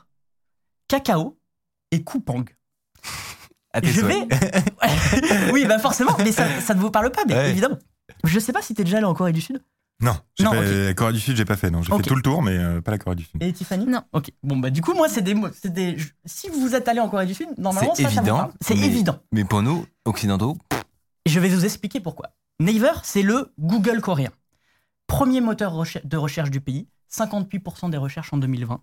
Kakao 0.89 1.39
et 1.90 2.02
Coupang. 2.05 2.44
À 3.73 3.81
tes 3.81 3.89
Je 3.89 4.01
souhaits. 4.01 4.32
vais... 4.32 5.52
oui, 5.52 5.64
bah 5.66 5.78
forcément, 5.78 6.14
mais 6.19 6.31
ça, 6.32 6.60
ça 6.60 6.74
ne 6.74 6.81
vous 6.81 6.90
parle 6.90 7.10
pas, 7.10 7.24
mais 7.27 7.35
Ouais. 7.35 7.51
évidemment. 7.51 7.78
Je 8.24 8.39
sais 8.39 8.52
pas 8.52 8.62
si 8.62 8.74
t'es 8.74 8.85
déjà 8.85 8.98
allé 8.98 9.06
en 9.06 9.14
Corée 9.14 9.32
du 9.32 9.40
Sud. 9.40 9.62
Non, 10.03 10.16
Non, 10.41 10.51
pas- 10.51 10.59
ok. 10.59 10.65
la 10.66 10.95
Corée 10.95 11.12
du 11.12 11.20
Sud, 11.20 11.37
j'ai 11.37 11.45
pas 11.45 11.57
fait. 11.57 11.70
Non, 11.70 11.83
j'ai 11.83 11.93
fait 11.97 12.03
tout 12.03 12.15
le 12.16 12.23
tour, 12.23 12.43
mais 12.43 12.57
euh, 12.59 12.81
pas 12.81 12.91
la 12.91 12.99
Corée 12.99 13.16
du 13.16 13.24
Sud. 13.24 13.43
Et 13.43 13.53
Tiffany? 13.53 13.87
Non. 13.87 14.03
Ok. 14.12 14.31
Bon, 14.43 14.57
bah 14.59 14.70
du 14.70 14.83
coup, 14.83 14.95
moi, 14.95 15.09
c'est 15.09 15.23
des... 15.23 15.35
c'est 15.61 15.73
des... 15.73 15.97
Si 16.24 16.49
vous 16.51 16.74
êtes 16.74 16.89
allé 16.89 17.01
en 17.01 17.09
Corée 17.09 17.27
du 17.27 17.35
Sud, 17.35 17.49
normalement, 17.57 17.95
C'est 17.95 18.03
évident. 18.05 18.51
C'est 18.61 18.74
mais- 18.74 18.87
évident. 18.87 19.19
Mais 19.33 19.45
pour 19.45 19.62
nous, 19.62 19.87
occidentaux, 20.05 20.59
je 21.27 21.39
vais 21.41 21.49
vous 21.49 21.65
expliquer 21.65 22.01
pourquoi. 22.01 22.31
Naver, 22.61 22.93
c'est 23.05 23.23
le 23.23 23.53
Google 23.59 24.01
coréen. 24.01 24.31
Premier 25.07 25.41
moteur 25.41 25.73
de 26.05 26.16
recherche 26.16 26.51
du 26.51 26.61
pays, 26.61 26.89
58% 27.12 27.91
des 27.91 27.97
recherches 27.97 28.33
en 28.33 28.39
2020. 28.39 28.81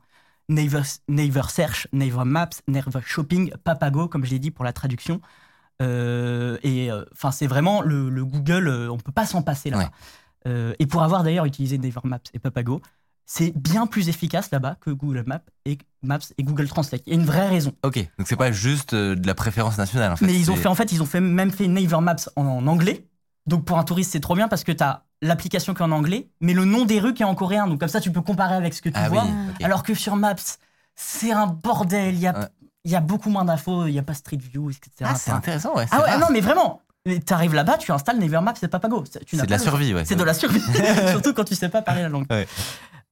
Naver, 0.48 0.82
Naver 1.08 1.42
Search, 1.50 1.88
Naver 1.92 2.24
Maps, 2.26 2.50
Naver 2.68 3.00
Shopping, 3.06 3.52
Papago, 3.64 4.08
comme 4.08 4.26
je 4.26 4.32
l'ai 4.32 4.40
dit 4.40 4.52
pour 4.52 4.64
la 4.66 4.74
traduction. 4.74 5.22
Euh, 5.82 6.58
et 6.64 6.90
enfin, 7.14 7.32
c'est 7.32 7.48
vraiment 7.48 7.82
le, 7.82 8.10
le 8.10 8.26
Google, 8.26 8.68
euh, 8.68 8.90
on 8.92 8.98
peut 8.98 9.12
pas 9.12 9.26
s'en 9.26 9.42
passer 9.42 9.70
là-bas. 9.70 9.84
Ouais. 9.84 9.90
Euh, 10.48 10.74
et 10.80 10.86
pour 10.86 11.04
avoir 11.04 11.24
d'ailleurs 11.24 11.46
utilisé 11.46 11.78
Naver 11.78 12.00
Maps 12.04 12.20
et 12.34 12.40
Papago, 12.40 12.82
c'est 13.26 13.52
bien 13.56 13.86
plus 13.88 14.10
efficace 14.10 14.50
là-bas 14.52 14.76
que 14.82 14.90
Google 14.90 15.24
Maps 15.28 15.42
et, 15.66 15.78
Maps 16.02 16.20
et 16.38 16.44
Google 16.44 16.68
Translate. 16.68 17.02
Il 17.06 17.14
y 17.14 17.16
a 17.16 17.20
une 17.20 17.26
vraie 17.26 17.48
raison. 17.48 17.74
ok. 17.84 17.96
Donc 18.18 18.28
c'est 18.28 18.36
pas 18.36 18.52
juste 18.52 18.94
euh, 18.94 19.16
de 19.16 19.28
la 19.28 19.36
préférence 19.36 19.78
nationale, 19.78 20.12
en 20.12 20.16
fait. 20.16 20.26
Mais 20.26 20.34
ils 20.34 20.50
ont 20.52 20.56
fait 20.56 20.68
en 20.68 20.76
fait, 20.76 20.92
ils 20.92 21.02
ont 21.02 21.06
fait 21.06 21.20
même 21.22 21.52
fait 21.52 21.68
Naver 21.68 22.00
Maps 22.02 22.16
en, 22.36 22.44
en 22.46 22.66
anglais. 22.68 23.06
Donc 23.46 23.66
pour 23.66 23.78
un 23.78 23.84
touriste, 23.84 24.12
c'est 24.12 24.20
trop 24.20 24.36
bien 24.36 24.48
parce 24.48 24.64
que 24.64 24.72
tu 24.72 24.84
as 24.84 25.04
l'application 25.22 25.74
qui 25.74 25.82
est 25.82 25.86
en 25.86 25.92
anglais, 25.92 26.30
mais 26.40 26.54
le 26.54 26.66
nom 26.66 26.86
des 26.86 27.00
rues 27.00 27.14
qui 27.14 27.24
est 27.24 27.26
en 27.26 27.36
coréen. 27.36 27.68
Donc 27.68 27.80
comme 27.82 27.90
ça, 27.90 28.00
tu 28.02 28.12
peux 28.12 28.22
comparer 28.22 28.56
avec 28.56 28.74
ce 28.74 28.82
que 28.82 28.90
tu 28.90 28.96
Ah 28.98 29.10
oui, 29.10 29.18
vois. 29.18 29.26
Alors 29.64 29.84
que 29.84 29.94
sur 29.94 30.16
Maps, 30.16 30.36
c'est 30.96 31.32
un 31.32 31.46
bordel. 31.48 32.16
Il 32.16 32.22
y 32.22 32.28
a, 32.28 32.38
Ouais. 32.40 32.46
il 32.86 32.92
y 32.92 32.96
a 32.96 33.02
beaucoup 33.02 33.30
moins 33.30 33.46
d'infos. 33.46 33.86
Il 33.88 33.92
n'y 33.94 34.00
a 34.00 34.04
pas 34.04 34.14
Street 34.14 34.38
View, 34.38 34.70
etc. 34.72 34.90
Ah, 35.04 35.16
c'est 35.16 35.32
intéressant, 35.32 35.76
ouais. 35.76 35.86
Ah 35.92 36.02
ouais, 36.02 36.10
rare. 36.12 36.20
non, 36.20 36.28
mais 36.32 36.42
vraiment. 36.42 36.82
Tu 37.06 37.34
arrives 37.34 37.54
là-bas, 37.54 37.78
tu 37.78 37.92
installes 37.92 38.20
Naver 38.20 38.42
Maps 38.42 38.54
et 38.62 38.68
Papago. 38.68 39.04
C'est 39.06 39.46
de 39.46 39.50
la 39.50 39.58
survie, 39.60 39.94
ouais. 39.94 40.06
c'est 40.06 40.16
de 40.16 40.24
la 40.24 40.34
survie, 40.34 40.60
surtout 41.10 41.34
quand 41.34 41.46
tu 41.46 41.56
sais 41.56 41.70
pas 41.70 41.82
parler 41.82 42.02
la 42.02 42.10
langue. 42.10 42.26
Ouais. 42.30 42.48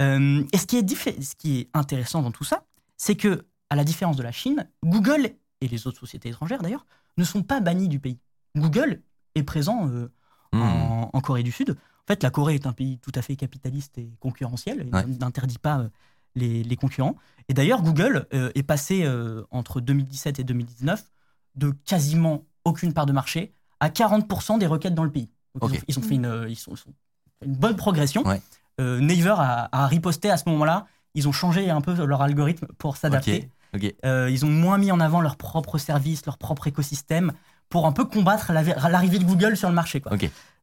Euh, 0.01 0.43
et 0.53 0.57
ce 0.57 0.65
qui, 0.68 0.77
est 0.77 1.22
ce 1.23 1.35
qui 1.35 1.59
est 1.61 1.69
intéressant 1.73 2.22
dans 2.22 2.31
tout 2.31 2.43
ça, 2.43 2.64
c'est 2.97 3.15
que, 3.15 3.45
à 3.69 3.76
la 3.76 3.84
différence 3.84 4.15
de 4.18 4.23
la 4.23 4.31
Chine, 4.31 4.68
Google 4.84 5.31
et 5.61 5.68
les 5.68 5.88
autres 5.88 5.99
sociétés 5.99 6.30
étrangères 6.30 6.61
d'ailleurs 6.61 6.85
ne 7.18 7.23
sont 7.23 7.41
pas 7.43 7.59
bannis 7.61 7.88
du 7.88 7.99
pays. 7.99 8.19
Google 8.55 9.01
est 9.35 9.43
présent 9.43 9.88
euh, 9.89 10.11
Hmm. 10.53 10.61
en, 10.61 11.09
en 11.11 11.19
Corée 11.22 11.43
du 11.43 11.51
Sud. 11.51 11.72
En 11.72 12.07
fait, 12.07 12.23
la 12.23 12.30
Corée 12.30 12.55
est 12.55 12.65
un 12.68 12.72
pays 12.72 12.99
tout 12.99 13.11
à 13.15 13.22
fait 13.22 13.35
capitaliste 13.35 13.97
et 13.97 14.09
concurrentiel. 14.22 14.85
Il 14.88 14.95
Ouais. 14.95 15.05
n'interdit 15.19 15.57
pas 15.57 15.80
euh, 15.80 15.89
les, 16.35 16.64
les 16.64 16.76
concurrents. 16.77 17.18
Et 17.49 17.53
d'ailleurs, 17.53 17.81
Google 17.81 18.27
est 18.31 18.64
passé 18.64 19.05
entre 19.51 19.81
2017 19.81 20.39
et 20.39 20.43
2019 20.45 21.03
de 21.55 21.72
quasiment 21.85 22.45
aucune 22.64 22.93
part 22.93 23.05
de 23.07 23.11
marché 23.11 23.53
à 23.79 23.89
40% 23.89 24.57
des 24.57 24.67
requêtes 24.67 24.95
dans 24.95 25.03
le 25.03 25.11
pays. 25.11 25.29
Donc, 25.59 25.71
ils, 25.73 25.77
ont, 25.77 25.83
ils 25.87 25.99
ont 25.99 26.01
fait 26.01 26.15
une, 26.15 26.45
ils 26.49 26.55
sont- 26.55 26.71
ils 26.73 26.77
sont- 26.77 26.93
une 27.45 27.55
bonne 27.55 27.75
progression. 27.75 28.23
Ouais. 28.25 28.41
Euh, 28.79 28.99
Naver 28.99 29.35
a, 29.37 29.69
a 29.71 29.87
riposté 29.87 30.29
à 30.29 30.37
ce 30.37 30.47
moment-là. 30.49 30.85
Ils 31.15 31.27
ont 31.27 31.31
changé 31.31 31.69
un 31.69 31.81
peu 31.81 31.93
leur 32.05 32.21
algorithme 32.21 32.67
pour 32.77 32.97
s'adapter. 32.97 33.49
Euh, 34.05 34.29
ils 34.29 34.45
ont 34.45 34.49
moins 34.49 34.77
mis 34.77 34.91
en 34.91 34.99
avant 34.99 35.21
leur 35.21 35.35
propre 35.35 35.77
service, 35.77 36.25
leur 36.25 36.37
propre 36.37 36.67
écosystème 36.67 37.31
pour 37.69 37.85
un 37.85 37.91
peu 37.91 38.06
combattre 38.06 38.52
la- 38.53 38.64
l'arrivée 38.89 39.19
de 39.19 39.26
Google 39.26 39.57
sur 39.57 39.69
le 39.69 39.76
marché. 39.76 40.02
Quoi. 40.02 40.14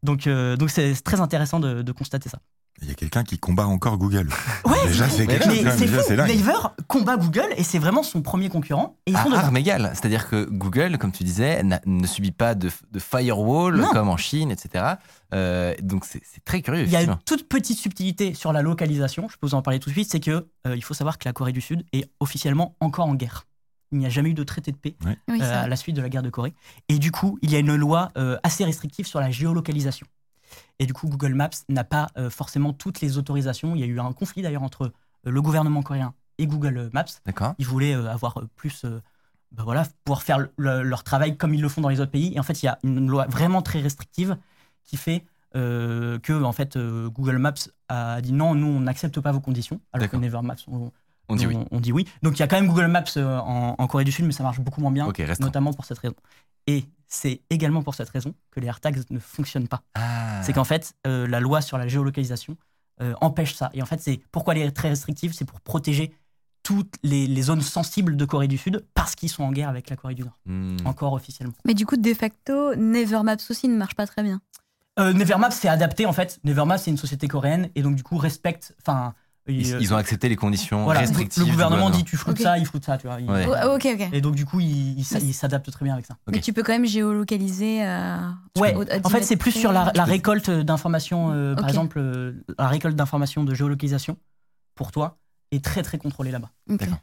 Donc, 0.03 0.27
euh, 0.27 0.57
donc 0.57 0.71
c'est 0.71 0.95
très 1.03 1.21
intéressant 1.21 1.61
de, 1.61 1.83
de 1.83 1.93
constater 1.93 2.29
ça. 2.29 2.39
Il 2.83 2.89
y 2.89 2.91
a 2.91 2.95
quelqu'un 2.95 3.23
qui 3.23 3.39
combat 3.39 3.67
encore 3.67 3.97
Google. 3.99 4.29
Ouais, 4.67 4.89
Déjà, 4.89 5.09
c'est 5.09 5.27
quelque 5.27 5.45
chose. 5.45 5.63
mais 5.65 6.03
c'est. 6.03 6.17
Naver 6.17 6.69
combat 6.89 7.17
Google 7.17 7.47
et 7.57 7.63
c'est 7.63 7.79
vraiment 7.79 8.03
son 8.03 8.21
premier 8.21 8.49
concurrent. 8.49 8.97
Et 9.07 9.13
ils 9.13 9.17
sont 9.17 9.31
armes 9.33 9.57
égales. 9.57 9.91
C'est-à-dire 9.95 10.29
que 10.29 10.45
Google, 10.51 10.99
comme 10.99 11.13
tu 11.13 11.23
disais, 11.25 11.63
ne 11.63 12.07
subit 12.07 12.33
pas 12.33 12.55
de, 12.57 12.71
de 12.91 12.99
firewall 12.99 13.77
Non. 13.77 13.91
comme 13.93 14.09
en 14.09 14.17
Chine, 14.17 14.51
etc. 14.51 14.85
Euh, 15.33 15.73
donc 15.83 16.05
c'est 16.05 16.21
très 16.45 16.61
curieux, 16.63 16.85
Il 16.85 16.91
y 16.91 16.97
a 16.97 17.03
une 17.03 17.17
toute 17.25 17.49
petite 17.49 17.79
subtilité 17.79 18.35
sur 18.35 18.53
la 18.53 18.61
localisation, 18.63 19.29
je 19.31 19.37
peux 19.39 19.47
vous 19.47 19.55
en 19.55 19.63
parler 19.63 19.79
tout 19.81 19.89
de 19.89 19.95
suite, 19.95 20.11
c'est 20.11 20.21
que 20.21 20.47
euh, 20.67 20.77
il 20.77 20.83
faut 20.85 20.95
savoir 20.95 21.19
que 21.19 21.29
la 21.29 21.33
Corée 21.33 21.53
du 21.53 21.61
Sud 21.61 21.85
est 21.93 22.07
officiellement 22.21 22.77
encore 22.81 23.07
en 23.07 23.15
guerre. 23.15 23.47
Il 23.95 23.99
n'y 24.01 24.07
a 24.07 24.11
jamais 24.11 24.31
eu 24.31 24.35
de 24.35 24.43
traité 24.43 24.73
de 24.73 24.77
paix 24.77 24.97
Oui, 25.07 25.41
euh, 25.41 25.63
à 25.65 25.69
la 25.69 25.77
suite 25.77 25.95
de 25.97 26.03
la 26.03 26.09
guerre 26.09 26.23
de 26.23 26.31
Corée. 26.31 26.53
Et 26.89 26.99
du 26.99 27.13
coup, 27.13 27.39
il 27.43 27.51
y 27.51 27.57
a 27.57 27.61
une 27.61 27.75
loi 27.77 28.11
euh, 28.19 28.37
assez 28.43 28.65
restrictive 28.65 29.07
sur 29.07 29.21
la 29.21 29.31
géolocalisation. 29.31 30.07
Et 30.79 30.87
du 30.87 30.93
coup, 30.93 31.09
Google 31.09 31.35
Maps 31.35 31.51
n'a 31.69 31.85
pas 31.85 32.09
euh, 32.19 32.29
forcément 32.31 32.73
toutes 32.73 33.01
les 33.01 33.17
autorisations. 33.19 33.75
Il 33.77 33.81
y 33.81 33.85
a 33.85 33.87
eu 33.87 34.01
un 34.01 34.13
conflit 34.13 34.43
d'ailleurs 34.43 34.63
entre 34.65 34.93
euh, 35.27 35.31
le 35.31 35.41
gouvernement 35.41 35.83
coréen 35.83 36.13
et 36.39 36.47
Google 36.47 36.91
Maps. 36.93 37.05
D'accord. 37.25 37.55
Ils 37.59 37.67
voulaient 37.67 37.95
euh, 37.95 38.11
avoir 38.11 38.43
plus, 38.57 38.85
euh, 38.85 39.01
bah 39.53 39.63
voilà, 39.65 39.87
pouvoir 40.05 40.23
faire 40.23 40.39
le- 40.57 40.83
leur 40.83 41.05
travail 41.05 41.37
comme 41.37 41.55
ils 41.55 41.63
le 41.63 41.69
font 41.69 41.81
dans 41.81 41.89
les 41.89 42.01
autres 42.01 42.11
pays. 42.11 42.33
Et 42.35 42.41
en 42.41 42.43
fait, 42.43 42.63
il 42.63 42.67
y 42.67 42.69
a 42.69 42.79
une 42.83 43.09
loi 43.09 43.27
vraiment 43.29 43.63
très 43.63 43.81
restrictive 43.81 44.37
qui 44.83 44.97
fait 44.97 45.25
euh, 45.55 46.19
que 46.19 46.33
en 46.43 46.51
fait, 46.53 46.75
euh, 46.77 47.09
Google 47.09 47.39
Maps 47.39 47.55
a 47.89 48.21
dit 48.21 48.33
non, 48.33 48.57
nous, 48.57 48.67
on 48.67 48.81
n'accepte 48.81 49.21
pas 49.21 49.31
vos 49.31 49.41
conditions, 49.41 49.81
alors 49.93 50.09
que 50.09 50.17
D'accord. 50.17 50.43
Never 50.43 50.43
Maps 50.43 50.91
On 51.29 51.37
dit 51.37 51.47
oui. 51.47 51.59
on, 51.71 51.81
dit 51.81 51.93
oui. 51.93 52.07
Donc 52.23 52.37
il 52.37 52.41
y 52.41 52.43
a 52.43 52.47
quand 52.47 52.57
même 52.57 52.67
Google 52.69 52.87
Maps 52.87 53.05
euh, 53.17 53.39
en, 53.39 53.75
en 53.79 53.87
Corée 53.87 54.05
du 54.05 54.13
Sud, 54.13 54.27
mais 54.27 54.33
ça 54.33 54.43
marche 54.43 54.61
beaucoup 54.61 54.81
moins 54.81 54.91
bien, 54.91 55.09
notamment 55.41 55.73
pour 55.73 55.85
cette 55.85 55.99
raison. 55.99 56.15
Et 56.67 56.85
c'est 57.07 57.41
également 57.51 57.83
pour 57.83 57.95
cette 57.95 58.09
raison 58.09 58.35
que 58.51 58.61
les 58.61 58.67
AirTags 58.67 58.99
ne 59.11 59.19
fonctionnent 59.19 59.69
pas. 59.69 59.83
Ah. 59.95 60.43
C'est 60.43 60.53
qu'en 60.53 60.65
fait, 60.65 60.95
euh, 61.07 61.27
la 61.27 61.41
loi 61.41 61.61
sur 61.61 61.79
la 61.79 61.89
géolocalisation 61.89 62.57
euh, 63.01 63.15
empêche 63.21 63.55
ça. 63.55 63.71
Et 63.75 63.83
en 63.83 63.87
fait, 63.87 64.01
c'est 64.01 64.21
pourquoi 64.33 64.55
elle 64.55 64.63
est 64.63 64.71
très 64.71 64.89
restrictive, 64.89 65.33
c'est 65.33 65.45
pour 65.45 65.61
protéger 65.61 66.13
toutes 66.63 66.95
les, 67.03 67.27
les 67.27 67.43
zones 67.43 67.61
sensibles 67.61 68.17
de 68.17 68.25
Corée 68.25 68.49
du 68.49 68.57
Sud 68.57 68.85
parce 68.95 69.15
qu'ils 69.15 69.29
sont 69.29 69.45
en 69.45 69.53
guerre 69.53 69.69
avec 69.69 69.91
la 69.91 69.97
Corée 69.97 70.15
du 70.15 70.23
Nord, 70.23 70.39
Hmm. 70.47 70.77
encore 70.87 71.13
officiellement. 71.13 71.55
Mais 71.67 71.75
du 71.75 71.85
coup, 71.87 71.97
de 71.97 72.15
facto, 72.15 72.75
Nevermaps 72.75 73.51
aussi 73.51 73.69
ne 73.69 73.77
marche 73.77 73.95
pas 73.95 74.07
très 74.07 74.23
bien. 74.23 74.41
Euh, 74.99 75.13
Nevermaps, 75.13 75.57
c'est 75.57 75.69
adapté 75.69 76.07
en 76.07 76.13
fait. 76.13 76.41
Nevermaps, 76.45 76.85
c'est 76.85 76.91
une 76.91 76.97
société 76.97 77.29
coréenne 77.29 77.69
et 77.75 77.83
donc 77.83 77.97
du 77.97 78.03
coup 78.03 78.17
respecte. 78.17 78.75
Enfin, 78.81 79.15
Ils, 79.47 79.75
euh, 79.75 79.79
ils 79.81 79.93
ont 79.93 79.97
accepté 79.99 80.29
les 80.31 80.37
conditions 80.37 80.85
voilà, 80.85 81.01
restrictives. 81.01 81.45
Le 81.45 81.51
gouvernement 81.51 81.91
dit 81.91 82.03
tu 82.05 82.17
floutes 82.17 82.37
Ok. 82.39 82.43
ça, 82.43 82.57
il 82.57 82.65
floute 82.67 82.85
ça, 82.85 82.97
tu 82.97 83.07
vois. 83.07 83.21
Il- 83.21 83.31
Ouais. 83.31 83.47
Oh, 83.47 83.75
ok, 83.77 83.87
ok. 83.95 84.09
Et 84.13 84.21
donc 84.23 84.35
du 84.35 84.47
coup, 84.47 84.61
il, 84.61 84.99
il 84.99 85.01
il 85.23 85.35
s'adapte 85.35 85.71
très 85.71 85.85
bien 85.85 85.93
avec 85.95 86.07
ça. 86.07 86.17
Mais 86.31 86.41
tu 86.41 86.53
peux 86.55 86.63
quand 86.63 86.73
même 86.73 86.87
géolocaliser. 86.87 87.85
euh, 87.85 88.17
Ouais, 88.59 88.75
au- 88.75 88.83
à 88.83 88.99
10 88.99 89.07
en 89.07 89.09
fait, 89.11 89.23
c'est 89.23 89.37
plus 89.37 89.53
sur 89.53 89.73
la, 89.73 89.85
récolte 90.05 90.51
d'informations, 90.51 91.31
euh, 91.33 91.55
par 91.55 91.69
exemple, 91.69 91.99
euh, 91.99 92.33
la 92.59 92.69
récolte 92.69 92.97
d'informations 92.97 93.45
de 93.45 93.55
géolocalisation 93.55 94.17
pour 94.75 94.93
toi 94.93 95.19
est 95.53 95.63
très 95.63 95.83
très 95.83 95.99
contrôlée 95.99 96.31
là-bas. 96.33 96.51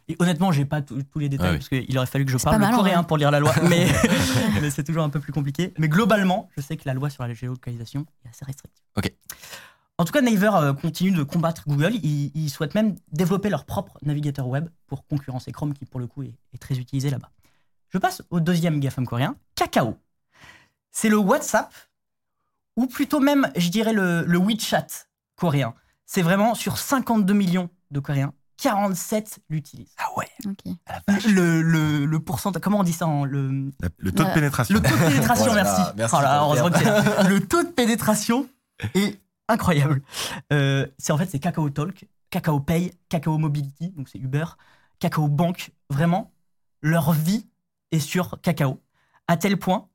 Et 0.09 0.15
honnêtement, 0.19 0.51
j'ai 0.51 0.65
pas 0.65 0.81
tous 0.81 0.97
les 1.19 1.30
détails 1.30 1.45
Ouais, 1.47 1.51
oui. 1.53 1.57
parce 1.59 1.69
qu'il 1.69 1.97
aurait 1.97 2.07
fallu 2.07 2.26
que 2.26 2.31
je 2.31 2.38
parle 2.38 2.59
mal, 2.59 2.73
coréen 2.73 2.97
vrai. 2.97 3.07
pour 3.07 3.18
lire 3.18 3.30
la 3.31 3.39
loi, 3.39 3.53
mais, 3.69 3.88
mais 4.61 4.69
c'est 4.72 4.84
toujours 4.84 5.03
un 5.03 5.09
peu 5.09 5.19
plus 5.19 5.31
compliqué. 5.31 5.73
Mais 5.77 5.88
globalement, 5.88 6.49
je 6.57 6.61
sais 6.61 6.76
que 6.76 6.84
la 6.85 6.93
loi 6.95 7.09
sur 7.11 7.23
la 7.26 7.34
géolocalisation 7.34 8.05
est 8.26 8.30
assez 8.30 8.43
restrictive. 8.43 8.84
Ok. 8.97 9.13
En 10.02 10.03
tout 10.06 10.14
cas, 10.14 10.22
Naver 10.22 10.49
euh, 10.56 10.73
continue 10.73 11.11
de 11.11 11.22
combattre 11.22 11.64
Google. 11.68 11.94
Ils, 12.02 12.32
ils 12.34 12.49
souhaitent 12.49 12.73
même 12.73 12.95
développer 13.11 13.49
leur 13.49 13.65
propre 13.65 13.99
navigateur 14.02 14.48
web 14.48 14.68
pour 14.88 15.06
concurrencer 15.06 15.52
Chrome, 15.52 15.73
qui 15.76 15.86
pour 15.86 15.99
le 15.99 16.07
coup 16.07 16.23
est, 16.23 16.34
est 16.56 16.57
très 16.57 16.76
utilisé 16.80 17.11
là-bas. 17.11 17.30
Je 17.90 17.99
passe 17.99 18.23
au 18.32 18.40
deuxième 18.40 18.80
GAFAM 18.80 19.06
coréen, 19.06 19.36
Kakao. 19.53 19.98
C'est 20.91 21.07
le 21.10 21.18
WhatsApp, 21.18 21.72
ou 22.78 22.88
plutôt 22.88 23.19
même, 23.19 23.52
je 23.56 23.69
dirais, 23.69 23.94
le, 23.94 24.23
le 24.26 24.40
WeChat 24.40 24.88
coréen. 25.36 25.76
C'est 26.07 26.23
vraiment 26.23 26.56
sur 26.56 26.80
52 26.80 27.32
millions 27.36 27.69
de 27.91 27.99
Coréens, 27.99 28.34
47 28.57 29.40
l'utilisent. 29.49 29.94
Ah 29.99 30.07
ouais. 30.18 30.28
Ok. 30.48 30.73
Le, 31.30 31.61
le, 31.61 32.06
le 32.06 32.19
pourcentage, 32.19 32.61
comment 32.61 32.80
on 32.80 32.84
dit 32.84 32.91
ça 32.94 33.06
en, 33.06 33.23
le, 33.23 33.72
Le 33.98 34.11
taux 34.11 34.23
de 34.23 34.30
Ouais. 34.30 34.34
pénétration. 34.34 34.73
le 34.76 34.82
taux 34.82 34.95
de 34.95 34.99
pénétration, 35.10 35.45
Voilà, 35.52 35.64
merci. 35.64 35.82
merci 35.95 36.15
Oh 36.18 36.22
là, 36.23 36.41
heureusement 36.41 36.69
que. 36.72 37.28
Le 37.30 37.40
taux 37.45 37.61
de 37.64 37.69
pénétration 37.69 38.48
est 38.95 39.19
incroyable. 39.52 40.02
Euh, 40.53 40.88
c'est 40.98 41.11
en 41.14 41.18
fait 41.18 41.30
c'est 41.30 41.40
Kakao 41.40 41.69
Talk, 41.69 42.06
Kakao 42.30 42.60
Pay, 42.60 42.91
Kakao 43.10 43.38
Mobility, 43.38 43.90
donc 43.91 44.10
c'est 44.10 44.19
Uber, 44.19 44.45
Kakao 44.99 45.28
Bank. 45.28 45.72
Vraiment, 45.90 46.32
leur 46.82 47.11
vie 47.14 47.48
est 47.91 47.99
sur 47.99 48.40
Kakao, 48.41 48.82
à 49.28 49.38
tel 49.38 49.57
point 49.57 49.88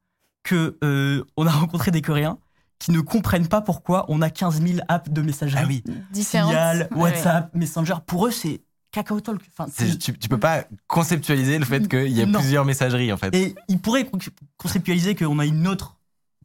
que 0.43 0.79
euh, 0.85 1.25
on 1.37 1.47
a 1.47 1.51
rencontré 1.63 1.91
des 1.91 2.03
Coréens 2.03 2.39
qui 2.79 2.91
ne 2.93 3.01
comprennent 3.01 3.49
pas 3.49 3.63
pourquoi 3.63 4.05
on 4.09 4.21
a 4.21 4.29
15 4.29 4.61
000 4.61 4.81
apps 4.89 5.11
de 5.11 5.23
messagerie. 5.23 5.63
Ah 5.63 5.67
oui. 5.67 5.83
Signal, 6.23 6.89
Ouais, 6.91 6.99
WhatsApp, 7.05 7.55
Messenger. 7.55 7.95
Pour 8.07 8.27
eux, 8.27 8.31
c'est 8.31 8.61
Kakao 8.93 9.19
Talk. 9.21 9.41
Enfin, 9.57 9.71
Tu, 9.99 10.19
tu 10.19 10.29
peux 10.29 10.39
pas 10.39 10.65
conceptualiser 10.87 11.59
le 11.59 11.65
fait 11.65 11.89
qu'il 11.89 12.09
y 12.13 12.21
a 12.21 12.27
Non. 12.27 12.39
plusieurs 12.39 12.67
messageries 12.67 13.13
en 13.13 13.17
fait. 13.17 13.35
Et 13.35 13.55
ils 13.69 13.79
pourraient 13.81 14.05
con- 14.05 14.19
conceptualiser 14.59 15.15
qu'on 15.15 15.39
a 15.39 15.47
une 15.47 15.67
autre 15.67 15.96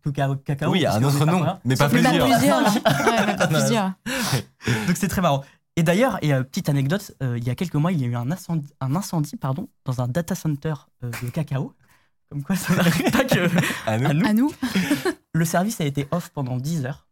Ka- 0.10 0.36
Cacao. 0.44 0.72
Oui, 0.72 0.86
un 0.86 1.04
autre 1.04 1.20
pas 1.26 1.32
nom, 1.32 1.46
mais 1.66 1.76
pas 1.76 1.88
pas 1.88 1.90
plusieurs. 1.90 2.28
Ouais, 2.28 3.26
mais 3.28 3.36
pas 3.36 3.48
plusieurs. 3.48 3.92
Donc 4.88 4.98
c'est 4.98 5.08
très 5.08 5.22
marrant. 5.22 5.44
Et 5.78 5.84
d'ailleurs, 5.84 6.18
et 6.22 6.34
euh, 6.34 6.44
petite 6.44 6.68
anecdote, 6.70 7.14
euh, 7.24 7.38
il 7.38 7.44
y 7.46 7.50
a 7.50 7.56
quelques 7.56 7.76
mois, 7.76 7.92
il 7.92 8.02
y 8.02 8.04
a 8.04 8.08
eu 8.08 8.16
un 8.16 8.30
incendie, 8.30 8.74
un 8.82 8.94
incendie 8.96 9.38
pardon, 9.38 9.70
dans 9.86 10.02
un 10.02 10.08
data 10.08 10.36
center 10.36 10.74
euh, 11.04 11.12
de 11.24 11.30
Cacao. 11.30 11.74
Comme 12.30 12.44
quoi, 12.44 12.56
ça 12.56 12.76
n'arrive 12.76 13.12
pas 13.12 13.24
que 13.26 13.50
À 13.90 13.98
nous 13.98 14.08
à 14.10 14.14
nous. 14.14 14.26
À 14.26 14.34
nous. 14.34 14.52
Le 15.34 15.46
service 15.46 15.80
a 15.82 15.86
été 15.86 16.08
off 16.12 16.30
pendant 16.30 16.58
10 16.58 16.86
heures. 16.86 17.08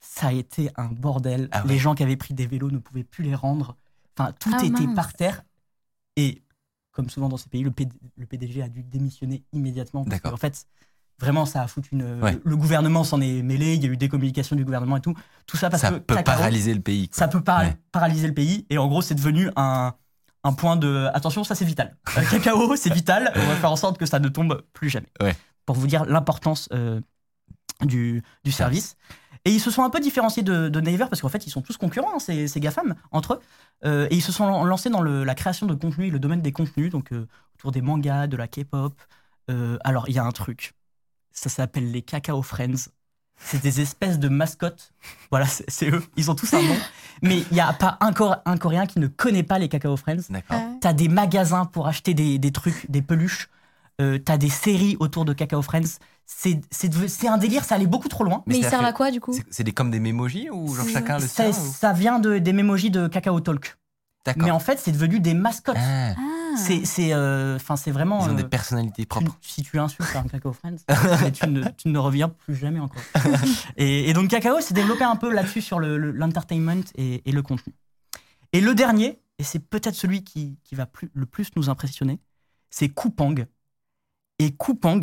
Ça 0.00 0.28
a 0.28 0.32
été 0.32 0.70
un 0.76 0.86
bordel. 0.88 1.48
Ah 1.52 1.62
ouais. 1.62 1.68
Les 1.72 1.78
gens 1.78 1.94
qui 1.94 2.02
avaient 2.02 2.16
pris 2.16 2.34
des 2.34 2.46
vélos 2.46 2.70
ne 2.70 2.78
pouvaient 2.78 3.04
plus 3.04 3.24
les 3.24 3.34
rendre. 3.34 3.76
Enfin, 4.16 4.32
tout 4.38 4.50
Ah, 4.54 4.62
était 4.64 4.84
mince. 4.86 4.94
par 4.94 5.12
terre. 5.14 5.42
Et 6.16 6.42
comme 6.92 7.08
souvent 7.10 7.28
dans 7.28 7.36
ces 7.36 7.48
pays, 7.48 7.62
le, 7.62 7.70
PD 7.70 7.92
le 8.16 8.26
PDG 8.26 8.62
a 8.62 8.68
dû 8.68 8.82
démissionner 8.82 9.44
immédiatement. 9.52 10.04
parce 10.04 10.16
D'accord. 10.16 10.32
qu'en 10.32 10.36
fait, 10.36 10.66
vraiment, 11.20 11.46
ça 11.46 11.62
a 11.62 11.66
foutu 11.66 11.90
une. 11.92 12.20
Ouais. 12.22 12.38
Le 12.44 12.56
gouvernement 12.56 13.04
s'en 13.04 13.20
est 13.20 13.42
mêlé. 13.42 13.74
Il 13.74 13.82
y 13.82 13.86
a 13.86 13.90
eu 13.90 13.96
des 13.96 14.08
communications 14.08 14.56
du 14.56 14.64
gouvernement 14.64 14.96
et 14.96 15.00
tout. 15.00 15.14
Tout 15.46 15.56
ça 15.56 15.70
parce 15.70 15.82
Ça 15.82 15.90
que 15.90 15.96
peut 15.98 16.14
Cacao, 16.14 16.34
paralyser 16.36 16.74
le 16.74 16.80
pays. 16.80 17.08
quoi. 17.08 17.16
ça 17.18 17.28
peut 17.28 17.40
para- 17.42 17.62
Ouais. 17.64 17.76
paralyser 17.92 18.26
le 18.28 18.34
pays. 18.34 18.66
Et 18.70 18.78
en 18.78 18.86
gros, 18.88 19.02
c'est 19.02 19.14
devenu 19.14 19.50
un, 19.56 19.94
un 20.44 20.52
point 20.52 20.76
de. 20.76 21.08
Attention, 21.14 21.44
ça 21.44 21.54
c'est 21.54 21.64
vital. 21.64 21.96
Euh, 22.16 22.22
cacao, 22.30 22.76
c'est 22.76 22.92
vital. 22.92 23.32
On 23.36 23.46
va 23.46 23.54
faire 23.56 23.72
en 23.72 23.76
sorte 23.76 23.98
que 23.98 24.06
ça 24.06 24.18
ne 24.20 24.28
tombe 24.28 24.62
plus 24.72 24.90
jamais. 24.90 25.08
Ouais. 25.22 25.36
Pour 25.66 25.76
vous 25.76 25.86
dire 25.86 26.04
l'importance 26.06 26.68
euh, 26.72 27.00
du, 27.82 28.22
du 28.44 28.52
service. 28.52 28.96
Et 29.44 29.50
ils 29.52 29.60
se 29.60 29.70
sont 29.70 29.82
un 29.84 29.90
peu 29.90 30.00
différenciés 30.00 30.42
de, 30.42 30.68
de 30.68 30.80
Naver 30.80 31.06
parce 31.08 31.20
qu'en 31.22 31.28
fait, 31.28 31.46
ils 31.46 31.50
sont 31.50 31.62
tous 31.62 31.76
concurrents, 31.76 32.14
hein, 32.16 32.18
ces, 32.18 32.48
ces 32.48 32.58
GAFAM, 32.60 32.94
entre 33.12 33.34
eux. 33.34 33.40
Euh, 33.84 34.06
et 34.10 34.16
ils 34.16 34.20
se 34.22 34.32
sont 34.32 34.46
lan- 34.46 34.64
lancés 34.64 34.90
dans 34.90 35.00
le- 35.00 35.24
la 35.24 35.34
création 35.34 35.66
de 35.66 35.74
contenu 35.74 36.06
et 36.06 36.10
le 36.10 36.18
domaine 36.18 36.42
des 36.42 36.52
contenus, 36.52 36.90
donc 36.90 37.12
autour 37.54 37.70
des 37.72 37.80
mangas, 37.80 38.26
de 38.26 38.36
la 38.36 38.48
K-pop. 38.48 39.00
Alors, 39.84 40.08
il 40.08 40.14
y 40.14 40.18
a 40.18 40.24
un 40.24 40.32
truc. 40.32 40.74
Ça 41.38 41.48
s'appelle 41.50 41.90
les 41.92 42.02
Cacao 42.02 42.42
Friends. 42.42 42.88
C'est 43.40 43.62
des 43.62 43.80
espèces 43.80 44.18
de 44.18 44.28
mascottes. 44.28 44.92
Voilà, 45.30 45.46
c'est 45.46 45.88
eux. 45.90 46.02
Ils 46.16 46.28
ont 46.30 46.34
tous 46.34 46.52
un 46.54 46.62
nom. 46.62 46.76
Mais 47.22 47.38
il 47.50 47.54
n'y 47.54 47.60
a 47.60 47.72
pas 47.72 47.96
un, 48.00 48.12
Cor- 48.12 48.38
un 48.44 48.56
Coréen 48.56 48.86
qui 48.86 48.98
ne 48.98 49.06
connaît 49.06 49.44
pas 49.44 49.60
les 49.60 49.68
Cacao 49.68 49.96
Friends. 49.96 50.22
D'accord. 50.28 50.60
T'as 50.80 50.92
des 50.92 51.06
magasins 51.08 51.64
pour 51.64 51.86
acheter 51.86 52.14
des, 52.14 52.38
des 52.40 52.50
trucs, 52.50 52.90
des 52.90 53.02
peluches. 53.02 53.48
Euh, 54.00 54.18
T'as 54.18 54.36
des 54.38 54.48
séries 54.48 54.96
autour 54.98 55.24
de 55.24 55.32
Cacao 55.32 55.62
Friends. 55.62 55.98
C'est 56.26 56.60
c'est 56.70 56.88
devenu- 56.88 57.08
c'est 57.08 57.28
un 57.28 57.38
délire, 57.38 57.64
ça 57.64 57.76
allait 57.76 57.86
beaucoup 57.86 58.08
trop 58.08 58.24
loin. 58.24 58.42
Mais 58.46 58.58
ils 58.58 58.64
servent 58.66 58.84
à 58.84 58.92
quoi 58.92 59.10
du 59.12 59.20
coup? 59.20 59.32
c'est- 59.50 59.62
des 59.64 59.72
comme 59.72 59.90
des 59.92 60.00
mémojis 60.00 60.50
ou 60.50 60.74
genre 60.74 60.88
chacun 60.88 61.18
le 61.18 61.26
Ça, 61.26 61.52
sien 61.52 61.62
ou- 61.62 61.72
ça 61.72 61.92
vient 61.92 62.18
de, 62.18 62.38
des 62.38 62.52
mémojis 62.52 62.90
de 62.90 63.06
Cacao 63.08 63.38
Talk. 63.40 63.76
Mais 64.36 64.50
en 64.50 64.58
fait, 64.58 64.78
c'est 64.78 64.92
devenu 64.92 65.20
des 65.20 65.34
mascottes. 65.34 65.76
Ah, 65.78 66.14
Ah. 66.16 66.22
C'est 66.56 66.84
c'est, 66.84 67.12
euh, 67.12 67.56
enfin, 67.56 67.76
c'est 67.76 67.90
vraiment. 67.92 68.26
Ils 68.26 68.30
ont 68.30 68.34
des 68.34 68.42
euh, 68.42 68.48
personnalités 68.48 69.02
tu- 69.02 69.06
propres. 69.06 69.38
si 69.42 69.62
tu 69.62 69.78
insultes 69.78 70.16
un 70.16 70.24
Cacao 70.24 70.52
Friends, 70.52 70.76
tu, 71.32 71.46
ne, 71.48 71.68
tu 71.76 71.88
ne 71.88 71.98
reviens 71.98 72.28
plus 72.28 72.56
jamais 72.56 72.80
encore. 72.80 73.00
et, 73.76 74.08
et 74.08 74.12
donc 74.12 74.28
Cacao 74.28 74.60
s'est 74.60 74.74
développé 74.74 75.04
un 75.04 75.14
peu 75.16 75.32
là-dessus 75.32 75.60
sur 75.60 75.78
le- 75.78 75.96
le- 75.98 76.10
l'entertainment 76.10 76.82
et, 76.96 77.28
et 77.28 77.32
le 77.32 77.42
contenu. 77.42 77.74
Et 78.52 78.60
le 78.60 78.74
dernier, 78.74 79.20
et 79.38 79.44
c'est 79.44 79.60
peut-être 79.60 79.94
celui 79.94 80.24
qui, 80.24 80.58
qui 80.64 80.74
va 80.74 80.86
plus, 80.86 81.10
le 81.14 81.26
plus 81.26 81.50
nous 81.54 81.68
impressionner, 81.68 82.18
c'est 82.70 82.88
Coupang. 82.88 83.34
Et 84.40 84.52
Coupang, 84.56 85.00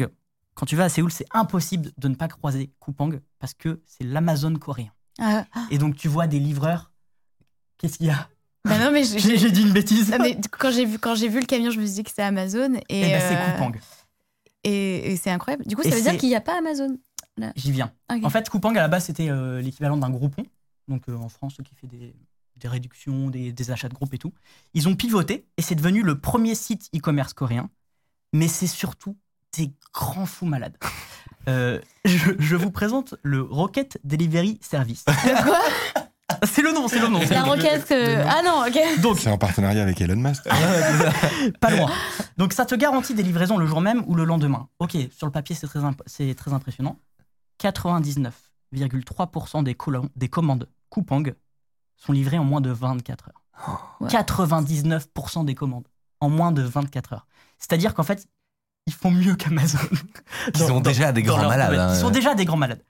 quand 0.55 0.65
tu 0.65 0.75
vas 0.75 0.85
à 0.85 0.89
Séoul, 0.89 1.11
c'est 1.11 1.27
impossible 1.31 1.91
de 1.97 2.07
ne 2.09 2.15
pas 2.15 2.27
croiser 2.27 2.71
Coupang 2.79 3.11
parce 3.39 3.53
que 3.53 3.81
c'est 3.85 4.03
l'Amazon 4.03 4.55
coréen. 4.55 4.89
Ah. 5.21 5.45
Et 5.71 5.77
donc 5.77 5.95
tu 5.95 6.09
vois 6.09 6.27
des 6.27 6.39
livreurs. 6.39 6.91
Qu'est-ce 7.77 7.97
qu'il 7.97 8.07
y 8.07 8.09
a? 8.09 8.27
Bah 8.65 8.77
non, 8.79 8.91
mais 8.91 9.03
j'ai- 9.03 9.51
dit 9.51 9.61
une 9.61 9.71
bêtise. 9.71 10.09
Non, 10.11 10.17
mais 10.19 10.37
quand 10.51 10.71
j'ai 10.71 10.85
vu 10.85 10.99
quand 10.99 11.15
j'ai 11.15 11.27
vu 11.29 11.39
le 11.39 11.45
camion, 11.45 11.69
je 11.71 11.79
me 11.79 11.85
suis 11.85 11.95
dit 11.95 12.03
que 12.03 12.09
c'était 12.09 12.23
Amazon 12.23 12.73
et 12.89 13.01
ben, 13.01 13.21
c'est 13.21 13.35
euh, 13.37 13.51
Coupang. 13.53 13.71
et, 14.63 15.11
et 15.13 15.15
c'est 15.17 15.29
incroyable. 15.31 15.65
Du 15.65 15.75
coup, 15.75 15.83
Et 15.83 15.89
ça 15.89 15.95
veut 15.95 16.01
dire 16.01 16.17
qu'il 16.17 16.29
n'y 16.29 16.35
a 16.35 16.41
pas 16.41 16.57
Amazon. 16.57 16.97
J'y 17.55 17.71
viens. 17.71 17.91
En 18.23 18.29
fait, 18.29 18.49
Coupang, 18.49 18.71
à 18.71 18.81
la 18.81 18.87
base, 18.87 19.05
c'était 19.05 19.29
euh, 19.29 19.61
l'équivalent 19.61 19.97
d'un 19.97 20.09
groupon. 20.09 20.45
Donc, 20.87 21.03
euh, 21.09 21.15
en 21.15 21.29
France, 21.29 21.57
qui 21.63 21.75
fait 21.75 21.87
des, 21.87 22.15
des 22.55 22.67
réductions, 22.67 23.29
des, 23.29 23.51
des 23.51 23.71
achats 23.71 23.89
de 23.89 23.93
groupe 23.93 24.13
et 24.13 24.17
tout. 24.17 24.33
Ils 24.73 24.87
ont 24.87 24.95
pivoté 24.95 25.45
et 25.57 25.61
c'est 25.61 25.75
devenu 25.75 26.01
le 26.01 26.19
premier 26.19 26.55
site 26.55 26.89
e-commerce 26.95 27.33
coréen. 27.33 27.69
Mais 28.33 28.47
c'est 28.47 28.67
surtout 28.67 29.15
des 29.57 29.71
grands 29.93 30.25
fous 30.25 30.45
malades. 30.45 30.77
Euh, 31.47 31.79
je, 32.05 32.31
je 32.39 32.55
vous 32.55 32.71
présente 32.71 33.15
le 33.21 33.41
Rocket 33.41 33.99
Delivery 34.03 34.57
Service. 34.61 35.03
Quoi? 35.43 35.59
C'est 36.43 36.61
le 36.61 36.71
nom, 36.73 36.87
c'est 36.87 36.99
le 36.99 37.07
nom. 37.07 37.19
c'est 37.25 37.33
La 37.33 37.43
roquette. 37.43 37.91
euh, 37.91 38.23
Ah 38.27 38.41
non, 38.43 38.65
ok. 38.67 39.01
Donc, 39.01 39.19
C'est 39.19 39.29
en 39.29 39.37
partenariat 39.37 39.81
avec 39.83 39.99
Elon 40.01 40.15
Musk. 40.15 40.43
pas 41.59 41.69
loin. 41.71 41.91
Donc 42.37 42.53
ça 42.53 42.65
te 42.65 42.75
garantit 42.75 43.13
des 43.13 43.23
livraisons 43.23 43.57
le 43.57 43.65
jour 43.65 43.81
même 43.81 44.03
ou 44.07 44.15
le 44.15 44.25
lendemain? 44.25 44.67
Ok, 44.79 44.97
sur 45.15 45.25
le 45.25 45.31
papier 45.31 45.55
c'est 45.55 45.67
très, 45.67 45.83
imp- 45.83 46.01
c'est 46.05 46.35
très 46.35 46.53
impressionnant. 46.53 46.97
99,3% 47.63 49.63
des, 49.63 49.75
commandes 50.29 50.67
Coupang 50.89 51.23
sont 51.97 52.11
livrées 52.11 52.37
en 52.37 52.43
moins 52.43 52.61
de 52.61 52.71
24 52.71 53.29
heures. 53.29 53.41
Ouais. 54.01 54.09
99% 54.09 55.45
des 55.45 55.55
commandes 55.55 55.87
en 56.19 56.29
moins 56.29 56.51
de 56.51 56.61
24 56.61 57.13
heures. 57.13 57.27
C'est-à-dire 57.57 57.93
qu'en 57.93 58.03
fait, 58.03 58.27
ils 58.87 58.93
font 58.93 59.11
mieux 59.11 59.35
qu'Amazon. 59.35 59.79
Ils 60.53 60.59
sont 60.59 60.79
déjà 60.81 61.11
des 61.11 61.23
grands 61.23 61.47
malades. 61.47 61.73
hein. 61.73 61.93
Ils 61.93 61.99
sont 61.99 62.09
déjà 62.11 62.35
des 62.35 62.45
grands 62.45 62.57
malades. 62.57 62.83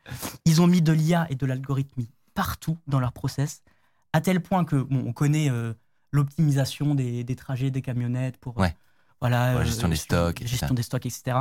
Ils 0.46 0.62
ont 0.62 0.68
mis 0.68 0.82
de 0.82 0.92
l'IA 0.92 1.28
et 1.30 1.36
de 1.36 1.46
l'algorithmie 1.46 2.10
partout 2.36 2.78
dans 2.86 3.00
leur 3.00 3.12
process, 3.12 3.64
à 4.14 4.22
tel 4.22 4.40
point 4.42 4.64
que, 4.66 4.76
bon, 4.76 5.04
on 5.08 5.14
connaît 5.14 5.50
euh, 5.50 5.74
l'optimisation 6.12 6.94
des, 6.94 7.24
des 7.24 7.36
trajets 7.36 7.72
des 7.72 7.82
camionnettes 7.82 8.38
pour, 8.38 8.58
Ouais. 8.58 8.68
euh, 8.68 8.72
voilà, 9.22 9.48
Pour 9.52 9.56
la 9.60 9.62
euh, 9.62 9.66
gestion 9.66 9.88
des 9.90 9.96
stocks, 9.96 10.42
etc. 10.42 10.48
gestion 10.58 10.76
des 10.76 10.84
stocks, 10.84 11.06
etc. 11.06 11.38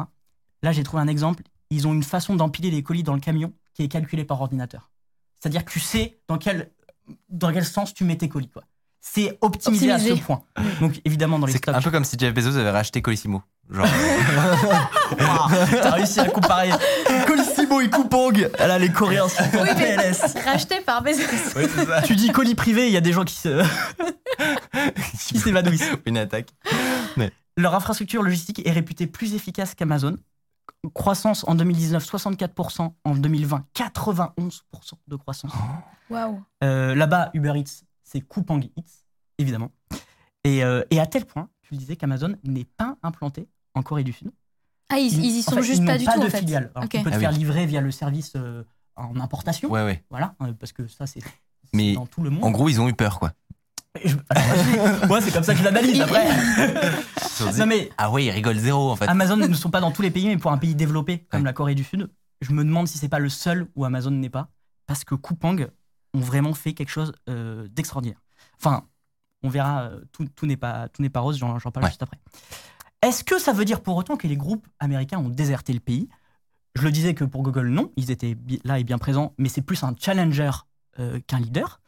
Là, 0.62 0.73
j'ai 0.73 0.83
trouvé 0.83 1.03
un 1.03 1.09
exemple. 1.09 1.43
Ils 1.71 1.87
ont 1.87 1.93
une 1.93 2.03
façon 2.03 2.35
d'empiler 2.37 2.71
les 2.71 2.83
colis 2.83 3.03
dans 3.03 3.15
le 3.15 3.21
camion 3.21 3.53
qui 3.75 3.83
est 3.83 3.89
calculée 3.89 4.25
par 4.25 4.41
ordinateur. 4.41 4.91
C'est-à-dire 5.41 5.65
que 5.65 5.71
tu 5.73 5.81
sais 5.81 6.19
dans 6.29 6.39
quel, 6.39 6.71
dans 7.29 7.53
quel 7.53 7.65
sens 7.66 7.93
tu 7.93 8.05
mets 8.05 8.16
tes 8.16 8.29
colis. 8.29 8.49
quoi. 8.49 8.62
C'est 9.01 9.37
optimisé, 9.43 9.91
à 9.91 9.99
ce 9.99 10.15
point. 10.15 10.43
Donc 10.81 11.01
évidemment 11.05 11.39
dans 11.39 11.45
les 11.47 11.53
C'est 11.53 11.59
stocks. 11.59 11.75
un 11.75 11.83
peu 11.83 11.91
comme 11.91 12.05
si 12.05 12.16
Jeff 12.19 12.33
Bezos 12.33 12.57
avait 12.57 12.71
racheté 12.71 13.03
Colissimo. 13.03 13.43
Genre, 13.71 13.87
Waouh, 15.19 15.51
T'as 15.71 15.91
réussi 15.91 16.21
à 16.21 16.29
comparer 16.31 16.71
Colissimo 17.27 17.44
et 17.80 17.90
Coupang. 17.90 18.32
Là, 18.59 18.78
les 18.78 18.90
Coréens 18.90 19.28
sont 19.28 19.42
Oui, 19.55 19.68
mais 19.76 19.96
PLS. 19.96 20.34
racheté 20.44 20.80
par 20.80 21.02
Bezos. 21.02 21.22
Tu 22.05 22.16
dis 22.16 22.30
colis 22.30 22.55
privé, 22.55 22.86
il 22.86 22.92
y 22.92 22.96
a 22.96 23.01
des 23.01 23.12
gens 23.12 23.24
qui 23.24 23.34
se 23.34 23.62
qui 25.28 25.38
s'évanouissent. 25.38 25.90
une 26.06 26.18
attaque. 26.18 26.51
Leur 27.56 27.74
infrastructure 27.76 28.22
logistique 28.22 28.66
est 28.66 28.72
réputée 28.72 29.06
plus 29.06 29.34
efficace 29.34 29.74
qu'Amazon. 29.74 30.16
Croissance 30.94 31.44
en 31.46 31.55
2019, 31.55 32.05
64%. 32.05 32.92
En 33.05 33.14
2020, 33.14 33.64
91% 33.74 34.60
de 35.06 35.16
croissance. 35.16 35.52
Waouh. 36.10 36.42
Euh, 36.62 36.94
Là-bas, 36.94 37.30
Uber 37.32 37.52
Eats, 37.56 37.84
c'est 38.02 38.20
Coupang 38.20 38.60
Eats, 38.76 39.05
évidemment. 39.38 39.70
Et, 40.42 40.64
euh, 40.64 40.82
et 40.90 41.01
à 41.01 41.06
tel 41.06 41.24
point, 41.24 41.48
tu 41.62 41.74
le 41.74 41.78
disais, 41.78 41.96
qu'Amazon 41.96 42.34
n'est 42.44 42.66
pas 42.76 42.96
implanté 43.02 43.48
en 43.74 43.82
Corée 43.82 44.05
du 44.05 44.12
Sud. 44.12 44.30
Ah, 44.90 44.98
ils, 44.98 45.12
ils 45.24 45.36
y 45.36 45.40
en 45.40 45.43
sont 45.43 45.56
fait, 45.56 45.62
juste 45.62 45.81
ils 45.82 45.86
pas 45.86 45.98
du 45.98 46.05
pas 46.05 46.15
tout 46.15 46.20
de 46.20 46.27
en 46.27 46.31
fait. 46.31 46.39
filiale. 46.39 46.70
Alors. 46.74 46.89
Tu 46.89 46.98
peux 47.01 47.11
te 47.11 47.16
Ah 47.16 47.19
faire 47.19 47.31
oui. 47.31 47.39
livrer 47.39 47.66
via 47.66 47.81
le 47.81 47.90
service 47.90 48.32
euh, 48.36 48.62
en 48.97 49.19
importation. 49.20 49.70
Ouais, 49.70 49.82
ouais. 49.85 50.05
Voilà, 50.11 50.35
euh, 50.43 50.52
parce 50.52 50.73
que 50.73 50.86
ça, 50.89 51.06
c'est 51.06 51.20
dans 51.94 52.06
tout 52.06 52.23
le 52.23 52.31
monde. 52.31 52.44
En 52.44 52.51
gros, 52.51 52.69
ils 52.69 52.81
ont 52.81 52.89
eu 52.89 52.94
peur, 52.94 53.19
quoi. 53.19 53.32
Et 54.01 54.09
je- 54.09 54.16
alors, 54.28 55.06
Moi, 55.06 55.20
c'est 55.20 55.31
comme 55.32 55.43
ça 55.44 55.52
que 55.55 55.61
je 55.61 55.65
l'analyse 55.65 56.01
après. 56.01 56.27
Non, 57.59 57.66
mais 57.66 57.90
Ah 57.97 58.11
ouais, 58.11 58.24
ils 58.24 58.31
rigolent 58.31 58.59
zéro, 58.59 58.90
en 58.90 58.97
fait. 58.97 59.06
Amazon 59.09 59.36
ne 59.36 59.55
sont 59.55 59.70
pas 59.70 59.81
dans 59.81 59.90
tous 59.90 60.02
les 60.02 60.11
pays, 60.11 60.27
mais 60.27 60.36
pour 60.36 60.52
un 60.52 60.59
pays 60.59 60.74
développé 60.74 61.27
comme 61.31 61.40
Ouais. 61.40 61.44
la 61.47 61.52
Corée 61.52 61.74
du 61.74 61.85
Sud, 61.85 62.11
je 62.40 62.52
me 62.52 62.65
demande 62.65 62.89
si 62.89 62.98
c'est 62.98 63.09
pas 63.09 63.19
le 63.20 63.28
seul 63.28 63.69
où 63.74 63.85
Amazon 63.85 64.11
n'est 64.11 64.31
pas, 64.31 64.48
parce 64.86 65.05
que 65.05 65.15
Coupang 65.15 65.56
ont 66.12 66.20
vraiment 66.20 66.55
fait 66.55 66.74
quelque 66.74 66.90
chose 66.90 67.12
euh, 67.28 67.66
d'extraordinaire. 67.70 68.20
Enfin, 68.61 68.85
on 69.43 69.48
verra, 69.48 69.82
euh, 69.85 70.01
tout, 70.12 70.27
tout 70.35 70.47
n'est 70.47 70.56
pas, 70.56 70.89
tout 70.89 71.01
n'est 71.02 71.11
pas 71.11 71.20
rose, 71.20 71.39
j'en 71.39 71.59
j'en 71.59 71.70
parle 71.70 71.85
Ouais. 71.85 71.90
juste 71.90 72.02
après. 72.02 72.19
Est-ce 73.05 73.22
que 73.22 73.39
ça 73.39 73.52
veut 73.52 73.64
dire 73.64 73.81
pour 73.82 73.97
autant 73.97 74.16
que 74.16 74.26
les 74.26 74.36
groupes 74.36 74.66
américains 74.81 75.18
ont 75.18 75.28
déserté 75.28 75.72
le 75.72 75.81
pays? 75.81 76.09
Je 76.74 76.82
le 76.82 76.90
disais 76.90 77.14
que 77.14 77.22
pour 77.24 77.43
Google, 77.43 77.68
non, 77.68 77.93
ils 77.97 78.10
étaient 78.10 78.36
là 78.64 78.78
et 78.78 78.85
bien 78.85 78.98
présents, 78.98 79.32
mais 79.39 79.48
c'est 79.48 79.62
plus 79.62 79.82
un 79.85 79.94
challenger 79.98 80.51
euh, 80.98 81.20
qu'un 81.26 81.39
leader. 81.39 81.81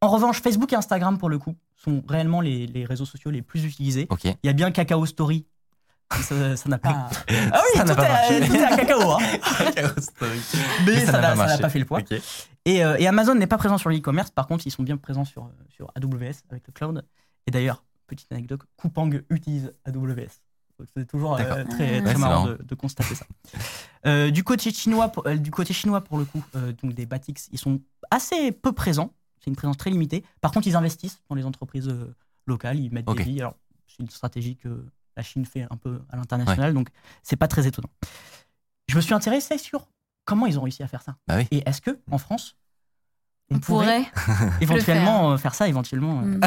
En 0.00 0.08
revanche, 0.08 0.40
Facebook 0.40 0.72
et 0.72 0.76
Instagram, 0.76 1.18
pour 1.18 1.28
le 1.28 1.38
coup, 1.38 1.54
sont 1.76 2.02
réellement 2.08 2.40
les, 2.40 2.66
les 2.66 2.84
réseaux 2.84 3.04
sociaux 3.04 3.30
les 3.30 3.42
plus 3.42 3.64
utilisés. 3.64 4.06
Ok. 4.08 4.24
Il 4.24 4.36
y 4.44 4.48
a 4.48 4.52
bien 4.52 4.70
Cacao 4.70 5.04
Story. 5.04 5.46
Ça 6.22 6.34
n'a 6.66 6.78
pas. 6.78 7.08
Ah 7.52 7.60
oui, 7.64 7.78
Ça 7.78 7.84
n'a 7.84 7.94
tout, 7.94 8.00
pas 8.00 8.06
est, 8.06 8.40
marché. 8.40 8.46
tout 8.46 8.54
est 8.54 8.62
à 8.64 8.76
cacao. 8.76 9.10
hein. 9.10 9.18
Mais, 10.86 11.04
ça 11.04 11.12
n'a 11.20 11.34
ça 11.36 11.46
n'a 11.46 11.58
pas 11.58 11.68
fait 11.68 11.78
le 11.80 11.84
poids. 11.84 11.98
Ok. 11.98 12.12
Et, 12.64 12.84
euh, 12.84 12.96
et 12.98 13.06
Amazon 13.08 13.34
n'est 13.34 13.46
pas 13.48 13.58
présent 13.58 13.76
sur 13.78 13.90
le 13.90 13.96
e-commerce. 13.96 14.30
Par 14.30 14.46
contre, 14.46 14.66
ils 14.66 14.70
sont 14.70 14.82
bien 14.84 14.96
présents 14.96 15.24
sur, 15.24 15.44
euh, 15.44 15.48
sur 15.68 15.90
AWS 15.96 16.42
avec 16.50 16.66
le 16.66 16.72
cloud. 16.72 17.04
Et 17.46 17.50
d'ailleurs, 17.50 17.82
petite 18.06 18.30
anecdote, 18.32 18.62
Coupang 18.76 19.10
utilise 19.30 19.72
AWS. 19.84 20.40
C'est 20.94 21.06
toujours 21.06 21.36
euh, 21.36 21.64
très, 21.64 22.00
Ouais, 22.00 22.02
très 22.02 22.18
marrant 22.18 22.46
de, 22.46 22.54
de 22.62 22.74
constater 22.74 23.14
ça. 23.14 23.24
Euh, 24.04 24.30
du, 24.30 24.44
côté 24.44 24.70
chinois, 24.70 25.08
pour- 25.08 25.26
euh, 25.26 25.36
du 25.36 25.50
côté 25.50 25.72
chinois, 25.72 26.02
pour 26.02 26.18
le 26.18 26.24
coup, 26.26 26.42
euh, 26.54 26.72
donc 26.82 26.92
des 26.92 27.06
Batix, 27.06 27.48
ils 27.50 27.58
sont 27.58 27.80
assez 28.10 28.52
peu 28.52 28.72
présents. 28.72 29.12
C'est 29.40 29.48
une 29.50 29.56
présence 29.56 29.78
très 29.78 29.90
limitée. 29.90 30.22
Par 30.42 30.50
contre, 30.52 30.66
ils 30.68 30.76
investissent 30.76 31.22
dans 31.30 31.34
les 31.34 31.44
entreprises 31.44 31.88
euh, 31.88 32.14
locales. 32.46 32.78
Ils 32.78 32.92
mettent 32.92 33.06
des 33.06 33.24
billes. 33.24 33.40
Alors, 33.40 33.54
c'est 33.86 34.02
une 34.02 34.10
stratégie 34.10 34.56
que 34.56 34.84
la 35.16 35.22
Chine 35.22 35.46
fait 35.46 35.66
un 35.70 35.76
peu 35.78 36.02
à 36.10 36.16
l'international. 36.16 36.74
Donc, 36.74 36.90
c'est 37.22 37.36
pas 37.36 37.48
très 37.48 37.66
étonnant. 37.66 37.88
Je 38.88 38.96
me 38.96 39.00
suis 39.00 39.14
intéressé 39.14 39.56
sur 39.56 39.88
comment 40.26 40.46
ils 40.46 40.58
ont 40.58 40.62
réussi 40.62 40.82
à 40.82 40.88
faire 40.88 41.00
ça. 41.02 41.16
Bah 41.26 41.36
oui. 41.38 41.46
Et 41.52 41.62
est-ce 41.66 41.80
que 41.80 41.98
en 42.10 42.18
France, 42.18 42.56
on, 43.50 43.56
On 43.56 43.58
pourrait, 43.60 44.02
pourrait. 44.24 44.50
éventuellement 44.60 45.32
euh, 45.32 45.36
faire 45.36 45.54
ça 45.54 45.68
éventuellement 45.68 46.20
euh, 46.20 46.24
Mm. 46.26 46.40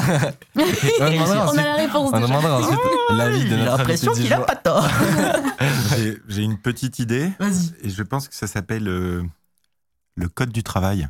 On 0.56 0.62
On 1.54 1.58
a 1.58 1.64
la 1.64 1.76
réponse 1.76 2.10
on 2.14 2.20
déjà. 2.20 2.28
demandera 2.28 2.60
ensuite 2.60 2.80
l'avis 3.12 3.44
de 3.44 3.48
J'ai 3.50 3.56
notre 3.58 3.78
l'impression 3.78 4.12
qu'il 4.14 4.34
a 4.34 4.38
jour. 4.38 4.46
pas 4.46 4.56
tort. 4.56 4.88
J'ai- 6.28 6.44
une 6.44 6.58
petite 6.58 7.00
idée 7.00 7.32
Vas-y. 7.40 7.74
et 7.84 7.90
je 7.90 8.04
pense 8.04 8.28
que 8.28 8.36
ça 8.36 8.48
s'appelle 8.48 8.88
euh, 8.88 9.24
le 10.16 10.28
code 10.30 10.50
du 10.52 10.64
travail. 10.64 11.08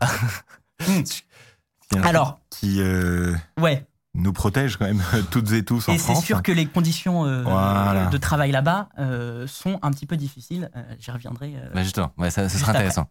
Un 1.96 2.02
Alors. 2.04 2.40
qui 2.52 2.82
euh, 2.82 3.36
Ouais. 3.60 3.86
nous 4.14 4.32
protège 4.34 4.78
quand 4.78 4.86
même 4.86 5.02
toutes 5.32 5.52
et 5.54 5.64
tous 5.66 5.90
en 5.90 5.94
Et 5.94 5.98
c'est 5.98 6.04
France. 6.14 6.24
sûr 6.26 6.44
que 6.44 6.52
les 6.52 6.66
conditions 6.68 7.26
euh, 7.26 7.42
Voilà. 7.44 8.06
de 8.08 8.18
travail 8.18 8.52
là-bas 8.52 8.90
euh, 9.00 9.48
sont 9.48 9.80
un 9.82 9.92
petit 9.92 10.06
peu 10.06 10.18
difficiles. 10.18 10.70
Euh, 10.76 10.84
J'y 11.00 11.10
reviendrai. 11.12 11.54
euh, 11.56 11.70
Bah 11.74 11.84
justement, 11.84 12.12
ouais, 12.18 12.30
ça, 12.30 12.44
ce 12.48 12.50
Juste 12.54 12.60
sera 12.62 12.72
après. 12.72 12.84
intéressant. 12.86 13.08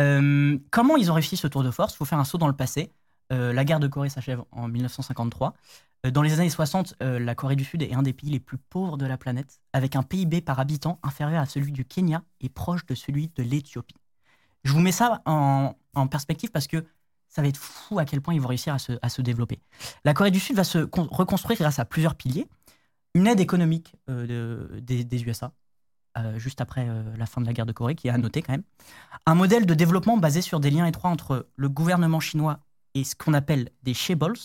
Euh, 0.00 0.58
comment 0.70 0.96
ils 0.96 1.10
ont 1.10 1.14
réussi 1.14 1.36
ce 1.36 1.46
tour 1.46 1.62
de 1.62 1.70
force? 1.70 1.94
Il 1.94 1.96
faut 1.96 2.04
faire 2.04 2.18
un 2.18 2.24
saut 2.24 2.38
dans 2.38 2.46
le 2.46 2.56
passé. 2.56 2.92
Euh, 3.32 3.52
la 3.52 3.64
guerre 3.64 3.80
de 3.80 3.88
Corée 3.88 4.08
s'achève 4.08 4.42
en 4.52 4.68
1953. 4.68 5.54
Euh, 6.06 6.10
dans 6.10 6.22
les 6.22 6.38
années 6.38 6.50
60, 6.50 6.94
euh, 7.02 7.18
la 7.18 7.34
Corée 7.34 7.56
du 7.56 7.64
Sud 7.64 7.82
est 7.82 7.94
un 7.94 8.02
des 8.02 8.12
pays 8.12 8.30
les 8.30 8.40
plus 8.40 8.58
pauvres 8.58 8.96
de 8.96 9.06
la 9.06 9.18
planète, 9.18 9.60
avec 9.72 9.96
un 9.96 10.02
PIB 10.02 10.40
par 10.40 10.60
habitant 10.60 10.98
inférieur 11.02 11.42
à 11.42 11.46
celui 11.46 11.72
du 11.72 11.84
Kenya 11.84 12.22
et 12.40 12.48
proche 12.48 12.86
de 12.86 12.94
celui 12.94 13.30
de 13.34 13.42
l'Éthiopie. 13.42 13.96
Je 14.64 14.72
vous 14.72 14.80
mets 14.80 14.92
ça 14.92 15.22
en, 15.26 15.74
perspective 16.10 16.50
parce 16.50 16.68
que 16.68 16.84
ça 17.28 17.42
va 17.42 17.48
être 17.48 17.58
fou 17.58 17.98
à 17.98 18.04
quel 18.04 18.20
point 18.20 18.34
ils 18.34 18.40
vont 18.40 18.48
réussir 18.48 18.74
à 18.74 19.08
se, 19.08 19.22
développer. 19.22 19.60
La 20.04 20.14
Corée 20.14 20.30
du 20.30 20.40
Sud 20.40 20.56
va 20.56 20.64
se 20.64 20.78
con- 20.78 21.08
reconstruire 21.10 21.58
grâce 21.58 21.78
à 21.78 21.84
plusieurs 21.84 22.14
piliers. 22.14 22.46
Une 23.14 23.26
aide 23.26 23.40
économique 23.40 23.94
de- 24.06 24.80
des, 24.80 25.04
des 25.04 25.24
USA, 25.24 25.52
juste 26.36 26.60
après 26.60 26.86
euh, 26.88 27.02
la 27.16 27.26
fin 27.26 27.40
de 27.40 27.46
la 27.46 27.52
guerre 27.52 27.66
de 27.66 27.72
Corée, 27.72 27.94
qui 27.94 28.08
est 28.08 28.10
à 28.10 28.18
noter 28.18 28.42
quand 28.42 28.52
même 28.52 28.62
un 29.26 29.34
modèle 29.34 29.66
de 29.66 29.74
développement 29.74 30.16
basé 30.16 30.40
sur 30.42 30.60
des 30.60 30.70
liens 30.70 30.86
étroits 30.86 31.10
entre 31.10 31.48
le 31.56 31.68
gouvernement 31.68 32.20
chinois 32.20 32.60
et 32.94 33.04
ce 33.04 33.14
qu'on 33.14 33.34
appelle 33.34 33.70
des 33.82 33.94
chaebols. 33.94 34.36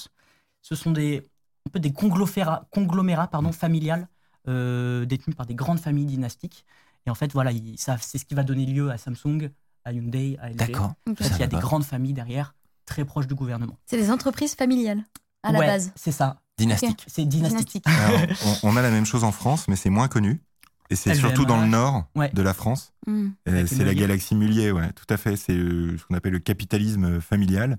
Ce 0.62 0.76
sont 0.76 0.92
des, 0.92 1.24
un 1.68 1.70
peu 1.72 1.80
des 1.80 1.92
conglomérats, 1.94 2.68
conglomérats 2.72 3.28
pardon, 3.28 3.52
familiales 3.52 4.08
euh, 4.48 5.06
détenus 5.06 5.36
par 5.36 5.46
des 5.46 5.56
grandes 5.56 5.80
familles 5.80 6.06
dynastiques. 6.06 6.66
Et 7.06 7.10
en 7.10 7.16
fait, 7.16 7.32
voilà, 7.34 7.52
ils- 7.52 7.78
ça- 7.78 7.98
c'est 8.00 8.18
ce 8.18 8.26
qui 8.26 8.34
va 8.36 8.44
donner 8.44 8.66
lieu 8.66 8.90
à 8.92 8.98
Samsung, 8.98 9.50
à 9.86 9.92
Hyundai, 9.94 10.38
à 10.42 10.50
LG. 10.50 10.56
D'accord. 10.58 10.94
En 11.10 11.16
fait, 11.16 11.28
il 11.30 11.40
y 11.40 11.44
a 11.44 11.48
des 11.48 11.58
grandes 11.58 11.84
familles 11.84 12.14
derrière, 12.14 12.56
très 12.86 13.06
proches 13.06 13.28
du 13.28 13.36
gouvernement. 13.36 13.78
C'est 13.86 13.98
des 13.98 14.12
entreprises 14.12 14.56
familiales 14.56 15.04
à 15.44 15.52
la 15.52 15.60
Ouais, 15.60 15.68
base. 15.68 15.92
C'est 15.96 16.12
ça, 16.12 16.42
Dynastique. 16.58 17.04
c'est 17.08 17.26
dynastique. 17.26 17.84
Dynastique. 17.84 17.88
Alors, 17.88 18.60
on, 18.64 18.70
on 18.74 18.78
a 18.78 18.82
la 18.82 18.92
même 18.92 19.06
chose 19.06 19.24
en 19.24 19.32
France, 19.32 19.68
mais 19.68 19.76
c'est 19.76 19.90
moins 19.90 20.08
connu. 20.08 20.42
Et 20.90 20.96
c'est 20.96 21.16
surtout 21.16 21.46
dans 21.46 21.62
le 21.62 21.68
nord 21.68 22.06
Ouais. 22.16 22.30
de 22.34 22.42
la 22.42 22.54
France. 22.54 22.94
Mm. 23.08 23.30
Euh, 23.48 23.66
c'est 23.66 23.78
la 23.80 23.86
Mullier. 23.86 23.96
galaxie 24.02 24.36
Mullier, 24.36 24.72
ouais, 24.72 24.92
tout 24.94 25.06
à 25.10 25.18
fait. 25.18 25.36
C'est 25.36 25.54
euh, 25.56 25.98
ce 25.98 26.04
qu'on 26.06 26.16
appelle 26.16 26.34
le 26.34 26.40
capitalisme 26.40 27.20
familial. 27.22 27.78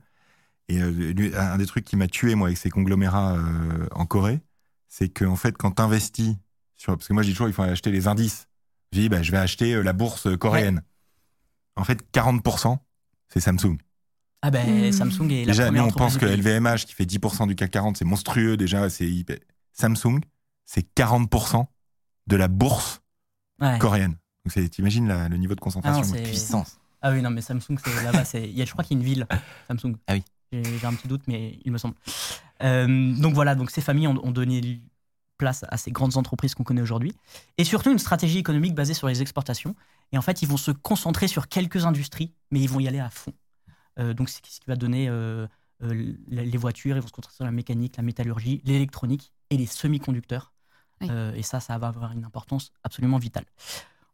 Et 0.68 0.80
euh, 0.80 1.30
un 1.36 1.58
des 1.58 1.66
trucs 1.66 1.84
qui 1.84 1.96
m'a 1.96 2.08
tué, 2.08 2.34
moi, 2.34 2.48
avec 2.48 2.58
ces 2.58 2.70
conglomérats 2.70 3.34
euh, 3.36 3.86
en 3.92 4.06
Corée, 4.06 4.40
c'est 4.88 5.08
qu'en 5.10 5.36
fait, 5.36 5.56
quand 5.56 5.72
tu 5.72 5.82
investis 5.82 6.34
sur. 6.74 6.96
Parce 6.96 7.06
que 7.08 7.12
moi, 7.12 7.22
je 7.22 7.28
dis 7.28 7.34
toujours, 7.34 7.48
il 7.48 7.52
faut 7.54 7.62
acheter 7.62 7.90
les 7.90 8.08
indices. 8.08 8.48
Je 8.92 9.00
dis, 9.00 9.08
bah, 9.08 9.22
je 9.22 9.30
vais 9.32 9.38
acheter 9.38 9.82
la 9.82 9.92
bourse 9.92 10.28
coréenne. 10.38 10.82
En 11.76 11.84
fait, 11.84 12.02
40%, 12.12 12.78
c'est 13.28 13.40
Samsung. 13.40 13.76
Ah 14.42 14.50
ben, 14.50 14.88
Hmm. 14.88 14.92
Samsung 14.92 15.30
est 15.30 15.44
la 15.44 15.52
Déjà, 15.52 15.64
nous, 15.64 15.78
première 15.78 15.86
on 15.86 15.90
pense 15.90 16.16
que. 16.18 16.26
LVMH, 16.26 16.84
qui 16.86 16.94
fait 16.94 17.04
10% 17.06 17.46
du 17.46 17.54
CAC 17.56 17.70
40, 17.72 17.96
c'est 17.96 18.04
monstrueux. 18.04 18.56
Déjà, 18.56 18.88
c'est 18.90 19.06
hyper- 19.08 19.38
Samsung, 19.72 20.20
c'est 20.64 20.86
40% 20.94 21.66
de 22.26 22.36
la 22.36 22.48
bourse 22.48 23.00
Ouais. 23.60 23.78
coréenne. 23.78 24.16
Donc, 24.44 24.70
t'imagines 24.70 25.08
le 25.28 25.36
niveau 25.36 25.54
de 25.54 25.60
Ah 25.60 25.64
concentration. 25.64 26.02
non, 26.02 26.12
c'est- 26.14 26.22
Puissance. 26.22 26.78
Ah 27.00 27.12
oui, 27.12 27.22
non, 27.22 27.30
mais 27.30 27.40
Samsung, 27.40 27.76
c'est 27.84 28.02
là-bas, 28.04 28.24
c'est- 28.24 28.48
il 28.48 28.56
y 28.56 28.62
a, 28.62 28.64
je 28.64 28.72
crois 28.72 28.82
qu'il 28.84 28.96
y 28.96 29.00
a 29.00 29.02
une 29.02 29.06
ville, 29.06 29.26
Samsung. 29.68 29.96
Ah 30.06 30.14
oui. 30.14 30.24
J'ai 30.52 30.86
un 30.86 30.94
petit 30.94 31.08
doute, 31.08 31.22
mais 31.26 31.58
il 31.64 31.72
me 31.72 31.78
semble. 31.78 31.94
Euh, 32.62 33.14
donc 33.16 33.34
voilà, 33.34 33.54
donc 33.54 33.70
ces 33.70 33.80
familles 33.80 34.06
ont, 34.08 34.24
ont 34.24 34.30
donné 34.30 34.80
place 35.36 35.64
à 35.68 35.76
ces 35.76 35.90
grandes 35.90 36.16
entreprises 36.16 36.54
qu'on 36.54 36.62
connaît 36.62 36.80
aujourd'hui. 36.82 37.12
Et 37.58 37.64
surtout 37.64 37.90
une 37.90 37.98
stratégie 37.98 38.38
économique 38.38 38.74
basée 38.74 38.94
sur 38.94 39.08
les 39.08 39.20
exportations. 39.20 39.74
Et 40.12 40.18
en 40.18 40.22
fait, 40.22 40.42
ils 40.42 40.48
vont 40.48 40.56
se 40.56 40.70
concentrer 40.70 41.26
sur 41.26 41.48
quelques 41.48 41.84
industries, 41.86 42.32
mais 42.52 42.60
ils 42.60 42.68
vont 42.68 42.78
y 42.80 42.86
aller 42.86 43.00
à 43.00 43.10
fond. 43.10 43.32
Euh, 43.98 44.14
donc 44.14 44.28
c'est 44.28 44.44
ce 44.46 44.60
qui 44.60 44.66
va 44.68 44.76
donner 44.76 45.08
euh, 45.08 45.46
les 45.80 46.56
voitures, 46.56 46.96
ils 46.96 47.00
vont 47.00 47.08
se 47.08 47.12
concentrer 47.12 47.34
sur 47.34 47.44
la 47.44 47.50
mécanique, 47.50 47.96
la 47.96 48.04
métallurgie, 48.04 48.62
l'électronique 48.64 49.32
et 49.50 49.56
les 49.56 49.66
semi-conducteurs. 49.66 50.52
Euh, 51.02 51.34
et 51.34 51.42
ça, 51.42 51.60
ça 51.60 51.76
va 51.78 51.88
avoir 51.88 52.12
une 52.12 52.24
importance 52.24 52.72
absolument 52.82 53.18
vitale. 53.18 53.44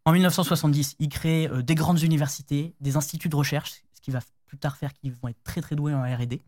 En 0.04 0.12
1970, 0.12 0.96
ils 0.98 1.08
créent 1.08 1.48
euh, 1.48 1.62
des 1.62 1.74
grandes 1.74 2.02
universités, 2.02 2.74
des 2.80 2.96
instituts 2.96 3.28
de 3.28 3.36
recherche, 3.36 3.82
ce 3.92 4.00
qui 4.00 4.10
va 4.10 4.20
plus 4.46 4.58
tard 4.58 4.76
faire 4.76 4.92
qu'ils 4.92 5.12
vont 5.12 5.28
être 5.28 5.42
très 5.44 5.60
très 5.60 5.76
doués 5.76 5.94
en 5.94 6.02
R&D. 6.02 6.40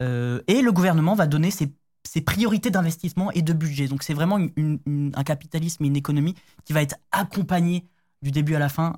Euh, 0.00 0.40
et 0.46 0.62
le 0.62 0.72
gouvernement 0.72 1.14
va 1.14 1.26
donner 1.26 1.50
ses, 1.50 1.72
priorités 2.24 2.70
d'investissement 2.70 3.30
et 3.32 3.42
de 3.42 3.52
budget. 3.52 3.86
Donc 3.88 4.02
c'est 4.02 4.14
vraiment 4.14 4.38
un 4.38 5.24
capitalisme 5.24 5.84
et 5.84 5.88
une 5.88 5.96
économie 5.96 6.34
qui 6.64 6.72
va 6.72 6.82
être 6.82 6.96
accompagnée 7.12 7.84
du 8.22 8.30
début 8.30 8.54
à 8.54 8.58
la 8.58 8.68
fin 8.68 8.94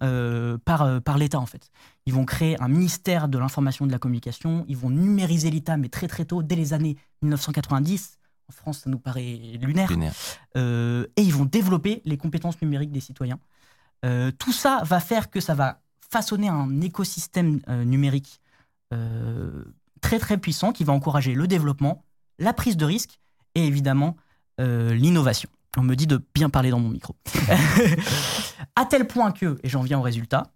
par, 0.64 1.02
par 1.02 1.18
l'État 1.18 1.38
en 1.40 1.44
fait. 1.44 1.70
Ils 2.06 2.14
vont 2.14 2.24
créer 2.24 2.58
un 2.62 2.68
ministère 2.68 3.28
de 3.28 3.36
l'information 3.36 3.84
et 3.84 3.88
de 3.88 3.92
la 3.92 3.98
communication, 3.98 4.64
ils 4.68 4.76
vont 4.76 4.90
numériser 4.90 5.50
l'État, 5.50 5.76
mais 5.76 5.88
très 5.88 6.06
très 6.06 6.24
tôt, 6.24 6.42
dès 6.42 6.54
les 6.54 6.72
années 6.72 6.96
1990. 7.22 8.19
En 8.50 8.52
France, 8.52 8.80
ça 8.80 8.90
nous 8.90 8.98
paraît 8.98 9.38
lunaire. 9.60 9.88
Lunaire. 9.88 10.12
Euh, 10.56 11.06
et 11.14 11.22
ils 11.22 11.32
vont 11.32 11.44
développer 11.44 12.02
les 12.04 12.16
compétences 12.16 12.60
numériques 12.60 12.90
des 12.90 12.98
citoyens. 12.98 13.38
Euh, 14.04 14.32
tout 14.32 14.52
ça 14.52 14.82
va 14.84 14.98
faire 14.98 15.30
que 15.30 15.38
ça 15.38 15.54
va 15.54 15.78
façonner 16.10 16.48
un 16.48 16.80
écosystème 16.80 17.60
euh, 17.68 17.84
numérique 17.84 18.40
euh, 18.92 19.62
très 20.00 20.18
très 20.18 20.36
puissant 20.36 20.72
qui 20.72 20.82
va 20.82 20.92
encourager 20.92 21.34
le 21.34 21.46
développement, 21.46 22.02
la 22.40 22.52
prise 22.52 22.76
de 22.76 22.84
risque 22.84 23.20
et 23.54 23.64
évidemment 23.64 24.16
euh, 24.60 24.94
l'innovation. 24.94 25.48
On 25.76 25.82
me 25.82 25.94
dit 25.94 26.08
de 26.08 26.20
bien 26.34 26.50
parler 26.50 26.70
dans 26.70 26.80
mon 26.80 26.88
micro. 26.88 27.14
à 28.74 28.84
tel 28.84 29.06
point 29.06 29.30
que, 29.30 29.60
et 29.62 29.68
j'en 29.68 29.82
viens 29.82 30.00
au 30.00 30.02
résultat, 30.02 30.50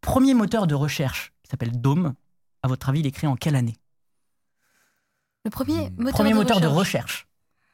premier 0.00 0.34
moteur 0.34 0.68
de 0.68 0.76
recherche 0.76 1.32
qui 1.42 1.50
s'appelle 1.50 1.80
Dome, 1.80 2.14
à 2.62 2.68
votre 2.68 2.88
avis, 2.88 3.00
il 3.00 3.06
est 3.08 3.10
créé 3.10 3.28
en 3.28 3.34
quelle 3.34 3.56
année? 3.56 3.76
Le 5.44 5.50
premier 5.50 5.90
moteur, 5.96 6.12
Premier 6.12 6.30
de, 6.30 6.36
moteur 6.36 6.60
de 6.60 6.68
recherche. 6.68 7.26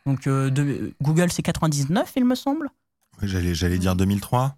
Donc 0.08 0.26
euh, 0.26 0.48
de- 0.48 0.94
Google, 1.02 1.30
c'est 1.30 1.42
99, 1.42 2.12
il 2.16 2.24
me 2.24 2.34
semble. 2.34 2.70
J'allais, 3.20 3.54
j'allais 3.54 3.78
dire 3.78 3.94
2003. 3.94 4.56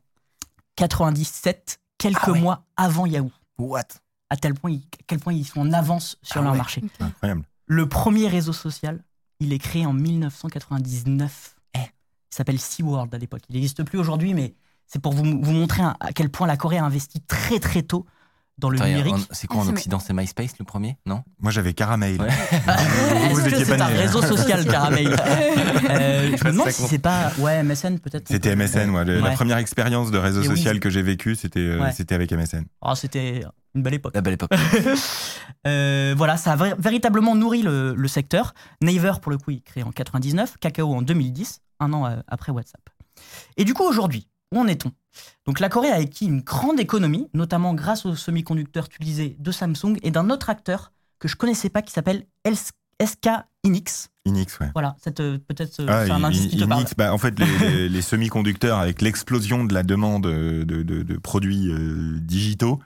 97, 0.76 1.80
quelques 1.98 2.20
Ah 2.22 2.30
ouais. 2.32 2.40
mois 2.40 2.64
avant 2.76 3.04
Yahoo. 3.04 3.32
What? 3.58 3.82
À 4.30 4.36
tel 4.36 4.54
point, 4.54 4.72
à 4.74 5.02
quel 5.08 5.18
point 5.18 5.32
ils 5.32 5.44
sont 5.44 5.60
en 5.60 5.72
avance 5.72 6.16
sur 6.22 6.40
Ah 6.40 6.44
leur 6.44 6.52
ouais. 6.52 6.58
marché. 6.58 6.82
Ok. 6.84 6.90
Incroyable. 7.00 7.42
Le 7.66 7.88
premier 7.88 8.28
réseau 8.28 8.52
social, 8.52 9.02
il 9.40 9.52
est 9.52 9.58
créé 9.58 9.86
en 9.86 9.92
1999. 9.92 11.56
Eh, 11.74 11.78
il 11.78 11.84
s'appelle 12.30 12.60
SeaWorld 12.60 13.12
à 13.12 13.18
l'époque. 13.18 13.42
Il 13.48 13.54
n'existe 13.56 13.82
plus 13.82 13.98
aujourd'hui, 13.98 14.34
mais 14.34 14.54
c'est 14.86 15.00
pour 15.00 15.12
vous, 15.12 15.24
vous 15.24 15.52
montrer 15.52 15.82
à 15.82 16.12
quel 16.14 16.30
point 16.30 16.46
la 16.46 16.56
Corée 16.56 16.78
a 16.78 16.84
investi 16.84 17.20
très 17.22 17.58
très 17.58 17.82
tôt 17.82 18.06
dans 18.60 18.70
le 18.70 18.76
Attends, 18.78 18.86
numérique. 18.88 19.26
C'est 19.32 19.46
quoi 19.46 19.62
Ah, 19.64 19.68
en 19.68 19.68
Occident 19.70 19.98
C'est 19.98 20.12
MySpace 20.12 20.52
le 20.58 20.64
premier 20.64 20.96
Non 21.06 21.22
Moi, 21.40 21.50
j'avais 21.50 21.72
Caramel. 21.72 22.20
Ouais. 22.20 22.28
Vous, 23.30 23.40
c'est 23.40 23.80
un 23.80 23.86
réseau 23.86 24.22
social 24.22 24.64
Caramel 24.66 25.16
Euh, 25.90 26.36
Je 26.36 26.44
me 26.44 26.52
demande 26.52 26.70
si 26.70 26.82
c'est 26.84 26.98
pas 26.98 27.32
ouais 27.38 27.62
MSN 27.64 27.98
peut-être. 27.98 28.28
C'était 28.28 28.54
MSN, 28.54 28.86
moi. 28.86 29.02
Le- 29.04 29.18
La 29.20 29.30
Ouais. 29.30 29.34
première 29.34 29.56
expérience 29.56 30.10
de 30.12 30.18
réseau 30.18 30.42
Et 30.42 30.48
oui. 30.48 30.56
social 30.56 30.78
que 30.78 30.88
j'ai 30.90 31.02
vécu, 31.02 31.34
c'était 31.34 31.58
euh, 31.60 31.80
Ouais. 31.80 31.92
c'était 31.92 32.14
avec 32.14 32.30
MSN. 32.32 32.64
Oh, 32.82 32.94
c'était 32.94 33.42
une 33.74 33.82
belle 33.82 33.94
époque. 33.94 34.14
La 34.14 34.20
belle 34.20 34.34
époque. 34.34 34.50
Euh, 35.66 36.14
voilà, 36.16 36.36
ça 36.38 36.52
a 36.52 36.74
véritablement 36.78 37.34
nourri 37.36 37.60
le, 37.62 37.94
le 37.94 38.08
secteur. 38.08 38.54
Naver, 38.82 39.12
pour 39.20 39.30
le 39.30 39.36
coup, 39.38 39.50
il 39.50 39.58
est 39.58 39.60
créé 39.60 39.82
en 39.82 39.90
99, 39.92 40.56
Kakao 40.58 40.94
en 40.94 41.02
2010, 41.02 41.60
un 41.80 41.92
an 41.92 42.06
euh, 42.06 42.16
après 42.28 42.50
WhatsApp. 42.50 42.80
Et 43.58 43.64
du 43.64 43.74
coup, 43.74 43.82
aujourd'hui, 43.84 44.26
où 44.54 44.58
en 44.60 44.66
est-on? 44.66 44.90
Donc 45.46 45.60
la 45.60 45.68
Corée 45.68 45.90
a 45.90 45.96
acquis 45.96 46.26
une 46.26 46.40
grande 46.42 46.80
économie, 46.80 47.28
notamment 47.34 47.74
grâce 47.74 48.06
aux 48.06 48.14
semi-conducteurs 48.14 48.86
utilisés 48.94 49.36
de 49.38 49.50
Samsung 49.50 49.96
et 50.02 50.10
d'un 50.10 50.30
autre 50.30 50.50
acteur 50.50 50.92
que 51.18 51.28
je 51.28 51.36
connaissais 51.36 51.68
pas 51.70 51.82
qui 51.82 51.92
s'appelle 51.92 52.26
SK 52.46 53.28
Inix. 53.64 54.08
Inix, 54.26 54.58
ouais. 54.60 54.70
Voilà, 54.74 54.96
cette, 55.02 55.20
euh, 55.20 55.38
peut-être 55.38 55.80
euh, 55.80 55.86
Ah, 55.88 56.04
c'est 56.06 56.12
un 56.12 56.22
indice 56.24 56.46
qui 56.48 56.56
te 56.58 56.64
parle. 56.64 56.80
Inix, 56.80 56.94
bah, 56.96 57.12
en 57.14 57.18
fait, 57.18 57.38
les, 57.38 57.46
les- 57.58 57.88
les 57.88 58.02
semi-conducteurs, 58.02 58.78
avec 58.78 59.00
l'explosion 59.02 59.64
de 59.64 59.72
la 59.74 59.82
demande 59.82 60.26
euh, 60.26 60.64
de, 60.64 60.82
de- 60.82 61.02
de 61.02 61.16
produits 61.16 61.70
euh, 61.70 62.18
digitaux, 62.20 62.80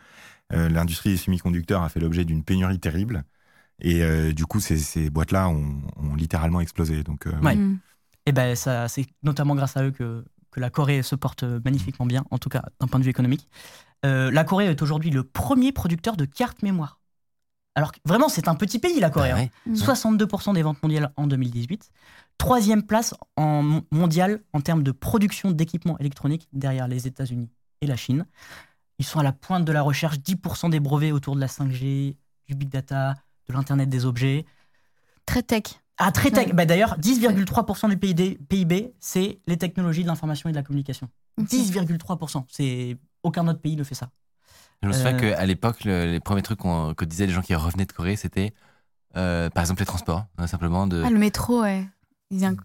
euh, 0.53 0.69
l'industrie 0.69 1.11
des 1.11 1.17
semi-conducteurs 1.17 1.83
a 1.83 1.89
fait 1.89 2.01
l'objet 2.01 2.25
d'une 2.25 2.45
pénurie 2.45 2.79
terrible. 2.79 3.25
Et 3.81 4.03
euh, 4.05 4.33
du 4.33 4.47
coup, 4.47 4.61
ces, 4.61 4.79
ces 4.79 5.11
boîtes-là 5.11 5.49
ont, 5.49 5.83
ont 5.97 6.15
littéralement 6.15 6.61
explosé. 6.61 7.03
Donc, 7.03 7.27
euh, 7.27 7.33
Ouais. 7.41 7.57
Mm. 7.57 7.79
Et 8.27 8.33
ben 8.33 8.57
ça, 8.57 8.89
c'est 8.89 9.07
notamment 9.23 9.55
grâce 9.55 9.77
à 9.77 9.83
eux 9.85 9.91
que, 9.91 10.25
que 10.55 10.61
la 10.61 10.71
Corée 10.71 11.03
se 11.03 11.17
porte 11.17 11.43
magnifiquement 11.43 12.07
bien, 12.07 12.25
en 12.31 12.39
tout 12.39 12.49
cas 12.49 12.63
d'un 12.81 12.87
point 12.87 13.01
de 13.01 13.05
vue 13.05 13.11
économique. 13.11 13.49
Euh, 14.07 14.31
la 14.31 14.45
Corée 14.45 14.67
est 14.67 14.83
aujourd'hui 14.83 15.11
le 15.11 15.25
premier 15.25 15.73
producteur 15.73 16.17
de 16.17 16.25
cartes 16.25 16.63
mémoire. 16.63 17.01
Alors 17.75 17.91
que 17.91 17.99
vraiment, 18.05 18.29
c'est 18.29 18.47
un 18.47 18.55
petit 18.55 18.79
pays, 18.79 19.01
la 19.01 19.11
Corée. 19.11 19.33
Bah 19.33 19.39
hein. 19.39 19.49
ouais. 19.67 19.77
62% 19.77 20.55
des 20.55 20.63
ventes 20.63 20.81
mondiales 20.81 21.13
en 21.17 21.27
2018. 21.27 21.91
Troisième 22.39 22.85
place 22.85 23.15
en 23.37 23.83
mondiale 23.91 24.45
en 24.53 24.61
termes 24.61 24.85
de 24.85 24.93
production 24.93 25.51
d'équipements 25.51 25.99
électroniques 25.99 26.49
derrière 26.53 26.87
les 26.87 27.09
États-Unis 27.09 27.51
et 27.81 27.89
la 27.89 27.97
Chine. 27.97 28.27
Ils 29.01 29.05
sont 29.05 29.19
à 29.19 29.25
la 29.25 29.33
pointe 29.33 29.65
de 29.65 29.73
la 29.73 29.83
recherche, 29.83 30.19
10% 30.19 30.71
des 30.71 30.79
brevets 30.79 31.11
autour 31.11 31.35
de 31.35 31.41
la 31.41 31.49
5G, 31.49 32.17
du 32.47 32.55
big 32.55 32.69
data, 32.69 33.17
de 33.49 33.53
l'Internet 33.53 33.89
des 33.89 34.05
objets. 34.05 34.47
Très 35.27 35.43
tech. 35.43 35.65
Ah, 35.99 36.11
très 36.13 36.31
tech. 36.31 36.47
Ouais. 36.49 36.53
Bah, 36.53 36.67
D'ailleurs, 36.67 36.99
10,3% 36.99 37.89
du 37.89 37.97
PIB, 37.97 38.39
PIB, 38.49 38.95
c'est 39.01 39.41
les 39.47 39.57
technologies 39.57 40.03
de 40.03 40.09
l'information 40.09 40.49
et 40.49 40.53
de 40.53 40.57
la 40.57 40.63
communication. 40.63 41.09
Ok. 41.39 41.47
10,3%. 41.49 42.45
C'est 42.49 42.97
aucun 43.23 43.47
autre 43.49 43.61
pays 43.61 43.77
ne 43.77 43.85
fait 43.85 43.95
ça. 43.95 44.11
Je 44.83 44.89
me 44.89 44.93
souviens 44.93 45.15
Euh, 45.17 45.35
qu'à 45.35 45.47
l'époque, 45.47 45.85
le- 45.85 46.07
les 46.13 46.21
premiers 46.21 46.43
trucs 46.43 46.61
que 46.61 47.05
disaient 47.05 47.27
les 47.27 47.33
gens 47.33 47.43
qui 47.43 47.55
revenaient 47.55 47.87
de 47.87 47.93
Corée, 47.93 48.17
c'était 48.17 48.53
euh, 49.17 49.49
par 49.51 49.63
exemple 49.63 49.81
les 49.81 49.87
transports, 49.87 50.27
hein, 50.39 50.47
simplement 50.49 50.87
de 50.89 51.03
Ah, 51.07 51.11
le 51.11 51.19
métro, 51.19 51.63
ouais. 51.63 51.87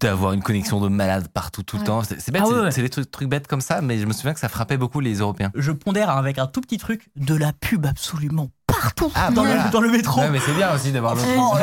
D'avoir 0.01 0.33
une 0.33 0.41
connexion 0.41 0.79
de 0.81 0.87
malade 0.89 1.27
partout 1.29 1.63
tout 1.63 1.77
le 1.77 1.81
Ouais. 1.81 1.87
temps. 1.87 2.01
C'est 2.03 2.31
bête, 2.31 2.41
Ah 2.43 2.47
c'est 2.47 2.53
ouais, 2.53 2.59
ouais. 2.61 2.71
c'est 2.71 2.81
des 2.81 2.89
trucs, 2.89 3.09
trucs 3.11 3.27
bêtes 3.29 3.47
comme 3.47 3.61
ça, 3.61 3.81
mais 3.81 3.97
je 3.97 4.05
me 4.05 4.13
souviens 4.13 4.33
que 4.33 4.39
ça 4.39 4.49
frappait 4.49 4.77
beaucoup 4.77 4.99
les 4.99 5.15
Européens. 5.19 5.51
Je 5.55 5.71
pondère 5.71 6.09
avec 6.09 6.37
un 6.39 6.47
tout 6.47 6.61
petit 6.61 6.77
truc 6.77 7.09
de 7.15 7.35
la 7.35 7.53
pub 7.53 7.85
absolument 7.85 8.49
partout 8.67 9.11
Ah, 9.15 9.31
dans, 9.31 9.43
voilà. 9.43 9.65
le, 9.65 9.71
dans 9.71 9.81
le 9.81 9.89
métro. 9.91 10.21
Ouais, 10.21 10.29
mais 10.29 10.39
c'est 10.39 10.53
bien 10.53 10.73
aussi 10.73 10.91
d'avoir 10.91 11.15
le. 11.15 11.21
Oh 11.37 11.53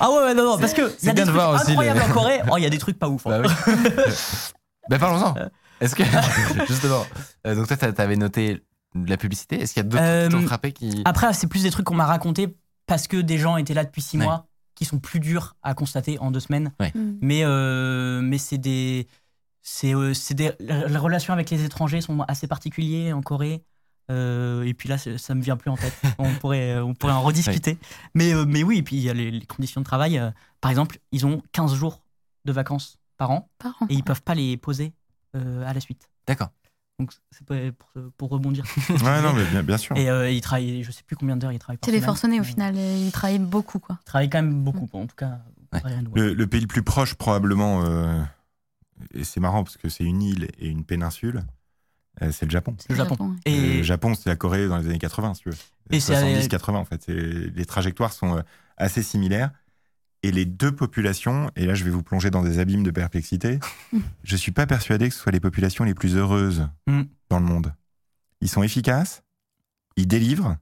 ah 0.00 0.10
ouais, 0.10 0.16
ouais, 0.24 0.34
non, 0.34 0.44
non, 0.44 0.58
parce 0.58 0.72
que 0.72 0.92
il 1.02 1.06
y 1.06 1.10
a 1.10 1.12
bien 1.12 1.14
des 1.14 1.20
de 1.20 1.24
trucs 1.26 1.34
voir 1.34 1.54
aussi 1.60 1.70
incroyables 1.72 2.00
les- 2.00 2.04
en 2.04 2.08
Corée. 2.12 2.40
Oh, 2.50 2.56
il 2.56 2.62
y 2.62 2.66
a 2.66 2.70
des 2.70 2.78
trucs 2.78 2.98
pas 2.98 3.08
ouf. 3.08 3.26
hein. 3.26 3.42
Bah 3.42 3.48
oui. 3.66 3.72
bah 4.90 4.98
parlons-en. 4.98 5.36
Euh. 5.36 5.48
Est-ce 5.80 5.94
que 5.96 6.02
justement, 6.68 7.04
euh, 7.46 7.54
donc 7.54 7.66
toi 7.68 7.76
t'a- 7.76 7.92
t'avais 7.92 8.16
noté 8.16 8.62
de 8.94 9.10
la 9.10 9.16
publicité. 9.16 9.60
Est-ce 9.60 9.74
qu'il 9.74 9.82
y 9.82 9.86
a 9.86 9.88
d'autres 9.88 10.02
Euh, 10.02 10.28
trucs 10.28 10.32
qui 10.38 10.42
t'ont 10.42 10.48
frappé 10.48 10.72
qui 10.72 11.02
Après, 11.04 11.32
c'est 11.32 11.46
plus 11.46 11.62
des 11.62 11.70
trucs 11.70 11.86
qu'on 11.86 11.94
m'a 11.94 12.06
raconté 12.06 12.56
parce 12.86 13.08
que 13.08 13.16
des 13.16 13.38
gens 13.38 13.56
étaient 13.56 13.74
là 13.74 13.84
depuis 13.84 14.02
six 14.02 14.18
Ouais. 14.18 14.24
mois, 14.24 14.46
qui 14.82 14.88
sont 14.88 14.98
plus 14.98 15.20
durs 15.20 15.54
à 15.62 15.74
constater 15.74 16.18
en 16.18 16.30
deux 16.30 16.40
semaines. 16.40 16.72
Mm. 16.80 17.12
Mais, 17.20 17.44
euh, 17.44 18.20
mais 18.20 18.38
c'est 18.38 18.58
des. 18.58 19.06
C'est 19.62 19.94
euh, 19.94 20.12
c'est 20.12 20.34
des. 20.34 20.50
Les 20.60 20.96
relations 20.96 21.32
avec 21.32 21.50
les 21.50 21.64
étrangers 21.64 22.00
sont 22.00 22.20
assez 22.22 22.46
particulières 22.48 23.16
en 23.16 23.22
Corée. 23.22 23.62
Euh, 24.10 24.64
et 24.64 24.74
puis 24.74 24.88
là, 24.88 24.98
ça 24.98 25.34
me 25.34 25.40
vient 25.40 25.56
plus 25.56 25.70
en 25.70 25.76
tête. 25.76 25.94
on, 26.18 26.34
pourrait, 26.34 26.78
on 26.80 26.92
pourrait 26.94 27.12
en 27.12 27.22
rediscuter. 27.22 27.78
Mais, 28.14 28.34
euh, 28.34 28.44
mais 28.46 28.64
oui, 28.64 28.78
et 28.78 28.82
puis 28.82 28.96
il 28.96 29.02
y 29.02 29.08
a 29.08 29.14
les, 29.14 29.30
les 29.30 29.46
conditions 29.46 29.80
de 29.80 29.86
travail. 29.86 30.18
euh, 30.18 30.30
par 30.60 30.70
exemple, 30.72 30.98
ils 31.12 31.24
ont 31.24 31.40
15 31.52 31.74
jours 31.74 32.02
de 32.44 32.52
vacances 32.52 32.98
par 33.16 33.30
an 33.30 33.48
Par 33.58 33.80
an. 33.80 33.86
et 33.88 33.94
ils 33.94 34.02
peuvent 34.02 34.22
pas 34.22 34.34
les 34.34 34.56
poser 34.56 34.92
euh, 35.36 35.64
à 35.64 35.72
la 35.72 35.80
suite. 35.80 36.08
D'accord. 36.26 36.50
Donc 36.98 37.10
c'est 37.30 37.46
pas 37.46 37.56
pour, 37.72 38.10
pour 38.16 38.28
rebondir. 38.30 38.64
Ouais, 38.90 39.22
non, 39.22 39.32
mais 39.32 39.44
bien, 39.46 39.62
bien 39.62 39.76
sûr. 39.78 39.96
Et 39.96 40.08
euh, 40.10 40.30
ils 40.30 40.40
travaillent, 40.40 40.82
je 40.84 40.90
sais 40.92 41.02
plus 41.02 41.16
combien 41.16 41.36
d'heures 41.36 41.52
ils 41.52 41.58
travaillent 41.58 41.78
par 41.78 41.86
C'est 41.88 41.92
les 41.96 42.00
forcenés 42.00 42.40
au 42.40 42.44
final. 42.44 42.76
et 42.76 43.06
Ils 43.06 43.12
travaillent 43.12 43.38
beaucoup, 43.38 43.78
quoi. 43.78 43.98
Ils 44.00 44.04
travaillent 44.04 44.30
quand 44.30 44.42
même 44.42 44.62
beaucoup, 44.62 44.88
en 44.92 45.06
tout 45.06 45.16
cas. 45.16 45.40
Ouais. 45.72 45.80
Le, 46.14 46.34
le 46.34 46.46
pays 46.46 46.60
le 46.60 46.66
plus 46.66 46.82
proche, 46.82 47.14
probablement, 47.14 47.82
euh, 47.84 48.22
et 49.14 49.24
c'est 49.24 49.40
marrant 49.40 49.64
parce 49.64 49.78
que 49.78 49.88
c'est 49.88 50.04
une 50.04 50.22
île 50.22 50.48
et 50.58 50.68
une 50.68 50.84
péninsule, 50.84 51.44
euh, 52.20 52.30
c'est 52.30 52.44
le 52.44 52.50
Japon. 52.50 52.76
Le 52.90 52.94
Japon. 52.94 53.34
Et 53.46 53.78
Le 53.78 53.82
Japon, 53.82 54.14
c'est 54.14 54.28
la 54.28 54.36
Corée 54.36 54.68
dans 54.68 54.76
les 54.76 54.86
années 54.86 54.98
80, 54.98 55.32
si 55.34 55.42
tu 55.42 55.48
veux. 55.50 55.56
Et 55.90 55.98
c'est- 55.98 56.14
70-80, 56.14 56.78
en 56.78 56.84
fait. 56.84 57.06
Les 57.08 57.64
trajectoires 57.64 58.12
sont 58.12 58.42
assez 58.76 59.02
similaires. 59.02 59.50
Et 60.24 60.30
les 60.30 60.44
deux 60.44 60.70
populations, 60.72 61.50
et 61.56 61.66
là 61.66 61.74
je 61.74 61.82
vais 61.84 61.90
vous 61.90 62.02
plonger 62.02 62.30
dans 62.30 62.42
des 62.42 62.58
abîmes 62.60 62.84
de 62.84 62.90
perplexité, 62.92 63.58
je 64.24 64.36
suis 64.36 64.52
pas 64.52 64.66
persuadé 64.66 65.08
que 65.08 65.14
ce 65.14 65.20
soit 65.20 65.32
les 65.32 65.40
populations 65.40 65.84
les 65.84 65.94
plus 65.94 66.16
heureuses 66.16 66.68
Mm. 66.86 67.02
dans 67.30 67.38
le 67.40 67.44
monde. 67.46 67.74
Ils 68.40 68.48
sont 68.48 68.62
efficaces, 68.62 69.22
ils 69.96 70.06
délivrent. 70.06 70.56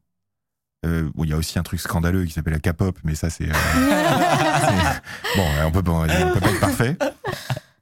Euh, 0.87 1.11
bon, 1.15 1.25
il 1.25 1.31
y 1.31 1.33
a 1.35 1.37
aussi 1.37 1.59
un 1.59 1.63
truc 1.63 1.79
scandaleux 1.81 2.25
qui 2.25 2.33
s'appelle 2.33 2.55
la 2.55 2.59
K-pop, 2.73 2.99
mais 3.05 3.15
ça 3.15 3.29
c'est... 3.29 3.51
euh, 3.51 3.53
bon, 5.37 5.47
on 5.67 5.71
peut, 5.71 5.83
pas, 5.83 5.93
on 5.93 6.07
peut 6.33 6.41
pas 6.41 6.51
être 6.51 6.61
parfait. 6.61 6.97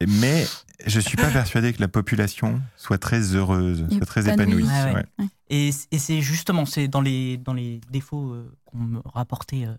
Mais 0.07 0.47
je 0.87 1.01
suis 1.01 1.17
pas 1.17 1.31
persuadé 1.31 1.73
que 1.73 1.81
la 1.81 1.89
population 1.89 2.61
soit 2.77 2.99
très 2.99 3.21
heureuse, 3.35 3.87
soit 3.91 4.07
très 4.07 4.29
Épanouie. 4.29 4.63
épanouie. 4.65 4.65
Ouais, 4.65 4.95
ouais. 4.95 5.05
Ouais. 5.19 5.27
Et, 5.51 5.71
et 5.91 5.99
c'est 5.99 6.21
justement 6.21 6.67
c'est 6.67 6.89
dans 6.89 7.01
les, 7.01 7.37
dans 7.37 7.55
les 7.55 7.81
défauts 7.91 8.33
euh, 8.33 8.53
qu'ont 8.65 8.79
me 8.79 9.01
rapporté 9.05 9.67
euh, 9.67 9.75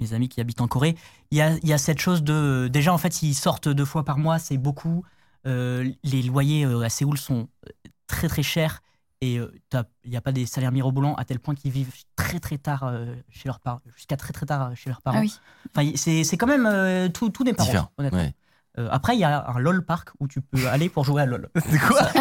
mes 0.00 0.12
amis 0.12 0.28
qui 0.28 0.40
habitent 0.40 0.60
en 0.60 0.68
Corée. 0.68 0.96
Il 1.30 1.38
y 1.38 1.40
a, 1.42 1.52
il 1.62 1.68
y 1.68 1.72
a 1.72 1.78
cette 1.78 1.98
chose 2.00 2.22
de. 2.22 2.68
Déjà, 2.72 2.92
en 2.92 2.98
fait, 2.98 3.22
ils 3.22 3.34
sortent 3.34 3.68
deux 3.68 3.84
fois 3.84 4.04
par 4.04 4.18
mois, 4.18 4.38
c'est 4.38 4.56
beaucoup. 4.58 5.04
Euh, 5.46 5.88
les 6.02 6.22
loyers 6.22 6.64
euh, 6.64 6.80
à 6.82 6.88
Séoul 6.88 7.18
sont 7.18 7.48
euh, 7.66 7.70
très 8.08 8.26
très 8.28 8.42
chers 8.42 8.82
et 9.20 9.38
euh, 9.38 9.52
t'as- 9.70 9.84
il 10.04 10.10
n'y 10.10 10.16
a 10.16 10.20
pas 10.20 10.32
des 10.32 10.44
salaires 10.44 10.72
mirobolants 10.72 11.14
à 11.14 11.24
tel 11.24 11.38
point 11.38 11.54
qu'ils 11.54 11.70
vivent 11.70 11.92
très 12.16 12.40
très 12.40 12.58
tard 12.58 12.82
euh, 12.84 13.14
chez 13.30 13.48
leurs 13.48 13.60
parents, 13.60 13.80
jusqu'à 13.94 14.16
très 14.16 14.32
très 14.32 14.44
tard 14.44 14.62
euh, 14.70 14.74
chez 14.74 14.90
leurs 14.90 15.00
parents. 15.02 15.18
Ah 15.18 15.22
oui. 15.22 15.38
Enfin, 15.74 15.88
c'est 15.94 16.24
c'est 16.24 16.36
quand 16.36 16.48
même 16.48 16.66
euh, 16.66 17.08
tout, 17.08 17.30
tout 17.30 17.44
n'est 17.44 17.54
pas 17.54 17.62
Différent. 17.64 17.84
rose, 17.84 17.92
honnêtement. 17.98 18.18
Ouais. 18.18 18.34
Euh, 18.78 18.88
après, 18.90 19.14
il 19.16 19.20
y 19.20 19.24
a 19.24 19.48
un 19.48 19.58
LOL 19.58 19.86
park 19.86 20.10
où 20.20 20.28
tu 20.28 20.42
peux 20.42 20.66
aller 20.68 20.90
pour 20.90 21.02
jouer 21.04 21.22
à 21.22 21.26
LOL. 21.26 21.48
Ça, 21.56 22.12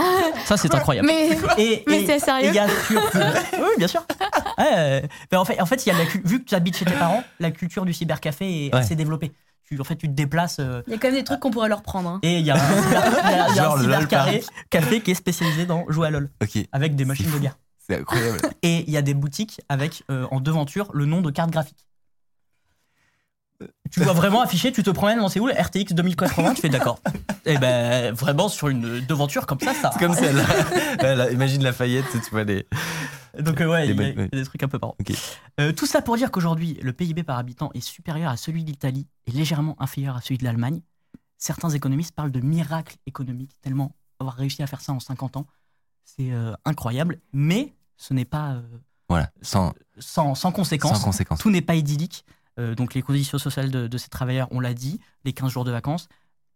ça, 0.45 0.55
c'est 0.57 0.73
incroyable. 0.73 1.05
Mais, 1.07 1.31
Et, 1.57 1.83
mais 1.87 2.03
et- 2.03 2.05
c'est 2.05 2.15
et 2.15 2.19
sérieux 2.19 2.47
il 2.49 2.55
y 2.55 2.59
a 2.59 2.67
sur- 2.69 3.01
oui, 3.59 3.69
bien 3.77 3.87
sûr. 3.89 4.05
Ouais, 4.57 4.65
euh, 4.75 5.01
mais 5.31 5.37
en 5.37 5.45
fait, 5.45 5.59
en 5.61 5.65
fait, 5.65 5.85
il 5.85 5.89
y 5.89 5.91
a 5.91 5.97
la 5.97 6.05
cu- 6.05 6.21
vu 6.25 6.39
que 6.39 6.45
tu 6.49 6.55
habites 6.55 6.77
chez 6.77 6.85
tes 6.85 6.93
parents, 6.93 7.23
la 7.39 7.51
culture 7.51 7.85
du 7.85 7.93
cybercafé 7.93 8.67
est 8.67 8.73
Ouais. 8.73 8.79
assez 8.81 8.95
développée. 8.95 9.31
Tu, 9.67 9.79
en 9.79 9.83
fait, 9.83 9.95
tu 9.95 10.07
te 10.07 10.13
déplaces 10.13 10.57
euh, 10.59 10.83
Il 10.87 10.91
y 10.91 10.95
a 10.95 10.99
quand 10.99 11.07
même 11.07 11.17
des 11.17 11.23
trucs 11.23 11.39
qu'on 11.39 11.49
pourrait 11.51 11.69
leur 11.69 11.81
prendre. 11.81 12.07
hein. 12.09 12.19
et 12.21 12.37
il 12.39 12.45
y 12.45 12.51
a 12.51 12.55
un, 12.55 12.57
cyber, 12.83 13.55
y 13.55 13.59
a- 13.59 13.77
cybercafé 13.81 14.43
café 14.69 15.01
qui 15.01 15.11
est 15.11 15.15
spécialisé 15.15 15.65
dans 15.65 15.85
jouer 15.89 16.07
à 16.07 16.11
LOL 16.11 16.29
Ok. 16.41 16.59
avec 16.71 16.95
des 16.95 17.05
machines 17.05 17.31
de 17.31 17.39
guerre. 17.39 17.57
C'est 17.87 17.97
incroyable. 17.99 18.39
Et 18.63 18.83
il 18.87 18.89
y 18.91 18.97
a 18.97 19.01
des 19.01 19.13
boutiques 19.13 19.61
avec 19.69 20.03
euh, 20.09 20.25
en 20.31 20.39
devanture 20.39 20.89
le 20.93 21.05
nom 21.05 21.21
de 21.21 21.29
carte 21.31 21.51
graphique. 21.51 21.84
Tu 23.91 24.01
vois 24.01 24.13
vraiment 24.13 24.41
affiché, 24.41 24.71
tu 24.71 24.83
te 24.83 24.89
promènes 24.89 25.19
dans 25.19 25.29
Séoul, 25.29 25.51
RTX 25.51 25.93
2080, 25.93 26.55
tu 26.55 26.61
fais 26.61 26.69
d'accord. 26.69 26.99
Et 27.45 27.57
ben 27.57 28.13
vraiment 28.13 28.49
sur 28.49 28.67
une 28.67 28.99
devanture 29.05 29.45
comme 29.47 29.59
ça, 29.59 29.73
ça. 29.73 29.91
C'est 29.93 29.99
comme 29.99 30.13
celle-là. 30.13 30.43
Là, 31.01 31.15
là, 31.15 31.31
imagine 31.31 31.63
Lafayette, 31.63 32.05
tu 32.11 32.29
vois, 32.31 32.43
des. 32.43 32.67
Donc 33.39 33.61
euh, 33.61 33.67
ouais, 33.69 33.85
Les 33.85 33.93
il 33.93 33.99
y, 34.01 34.19
a- 34.21 34.23
y 34.25 34.29
des 34.29 34.43
trucs 34.45 34.63
un 34.63 34.67
peu 34.67 34.77
marrants. 34.81 34.95
Ok. 34.99 35.15
Euh, 35.59 35.71
tout 35.71 35.85
ça 35.85 36.01
pour 36.01 36.17
dire 36.17 36.31
qu'aujourd'hui, 36.31 36.77
le 36.81 36.91
PIB 36.93 37.23
par 37.23 37.37
habitant 37.37 37.69
est 37.73 37.79
supérieur 37.81 38.29
à 38.31 38.37
celui 38.37 38.63
d'Italie 38.63 39.07
et 39.27 39.31
légèrement 39.31 39.75
inférieur 39.79 40.15
à 40.17 40.21
celui 40.21 40.37
de 40.37 40.43
l'Allemagne. 40.43 40.81
Certains 41.37 41.69
économistes 41.69 42.13
parlent 42.15 42.31
de 42.31 42.39
miracle 42.41 42.95
économique, 43.05 43.51
tellement 43.61 43.91
avoir 44.19 44.35
réussi 44.35 44.63
à 44.63 44.67
faire 44.67 44.81
ça 44.81 44.93
en 44.93 44.99
50 44.99 45.37
ans, 45.37 45.45
c'est 46.03 46.31
euh, 46.31 46.53
incroyable. 46.65 47.19
Mais 47.33 47.73
ce 47.97 48.13
n'est 48.13 48.25
pas 48.25 48.61
Voilà, 49.09 49.29
sans, 49.41 49.73
sans, 49.99 50.33
sans 50.35 50.51
conséquence. 50.51 50.97
sans 50.97 51.03
conséquence. 51.05 51.39
Tout 51.39 51.49
n'est 51.51 51.61
pas 51.61 51.75
idyllique. 51.75 52.25
Euh, 52.59 52.73
donc 52.75 52.93
les 52.93 53.01
conditions 53.01 53.37
sociales 53.37 53.69
de, 53.71 53.87
de 53.87 53.97
ces 53.97 54.09
travailleurs, 54.09 54.47
on 54.51 54.59
l'a 54.59 54.73
dit, 54.73 54.99
les 55.25 55.33
15 55.33 55.51
jours 55.51 55.63
de 55.65 55.71
vacances, 55.71 56.07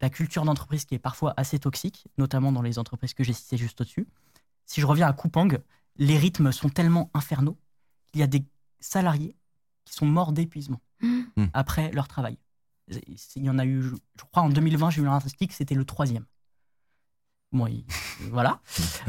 la 0.02 0.10
culture 0.10 0.46
d'entreprise 0.46 0.86
qui 0.86 0.96
est 0.96 1.00
parfois 1.00 1.34
assez 1.36 1.60
toxique, 1.60 2.06
notamment 2.18 2.52
dans 2.52 2.62
les 2.62 2.80
entreprises 2.80 3.14
que 3.14 3.24
j'ai 3.24 3.34
citées 3.34 3.58
juste 3.58 3.82
au-dessus. 3.82 4.08
Si 4.66 4.80
je 4.82 4.86
reviens 4.86 5.08
à 5.08 5.14
Coupang, 5.14 5.50
les 5.98 6.18
rythmes 6.18 6.52
sont 6.54 6.70
tellement 6.70 7.10
infernaux 7.14 7.58
qu'il 8.08 8.22
y 8.22 8.24
a 8.24 8.28
des 8.28 8.46
salariés 8.80 9.36
qui 9.86 9.94
sont 9.94 10.06
morts 10.06 10.32
d'épuisement 10.32 10.80
Hmm. 11.02 11.46
après 11.54 11.92
leur 11.92 12.08
travail. 12.10 12.38
Il 13.36 13.44
y 13.44 13.50
en 13.50 13.58
a 13.60 13.66
eu, 13.66 13.82
je 13.84 14.24
crois, 14.32 14.44
en 14.44 14.50
2020, 14.50 14.90
j'ai 14.90 15.02
eu 15.02 15.08
un 15.08 15.20
statistique, 15.20 15.54
c'était 15.54 15.76
le 15.76 15.86
troisième. 15.86 16.26
Bon, 17.52 17.68
il- 17.68 17.86
voilà. 18.30 18.60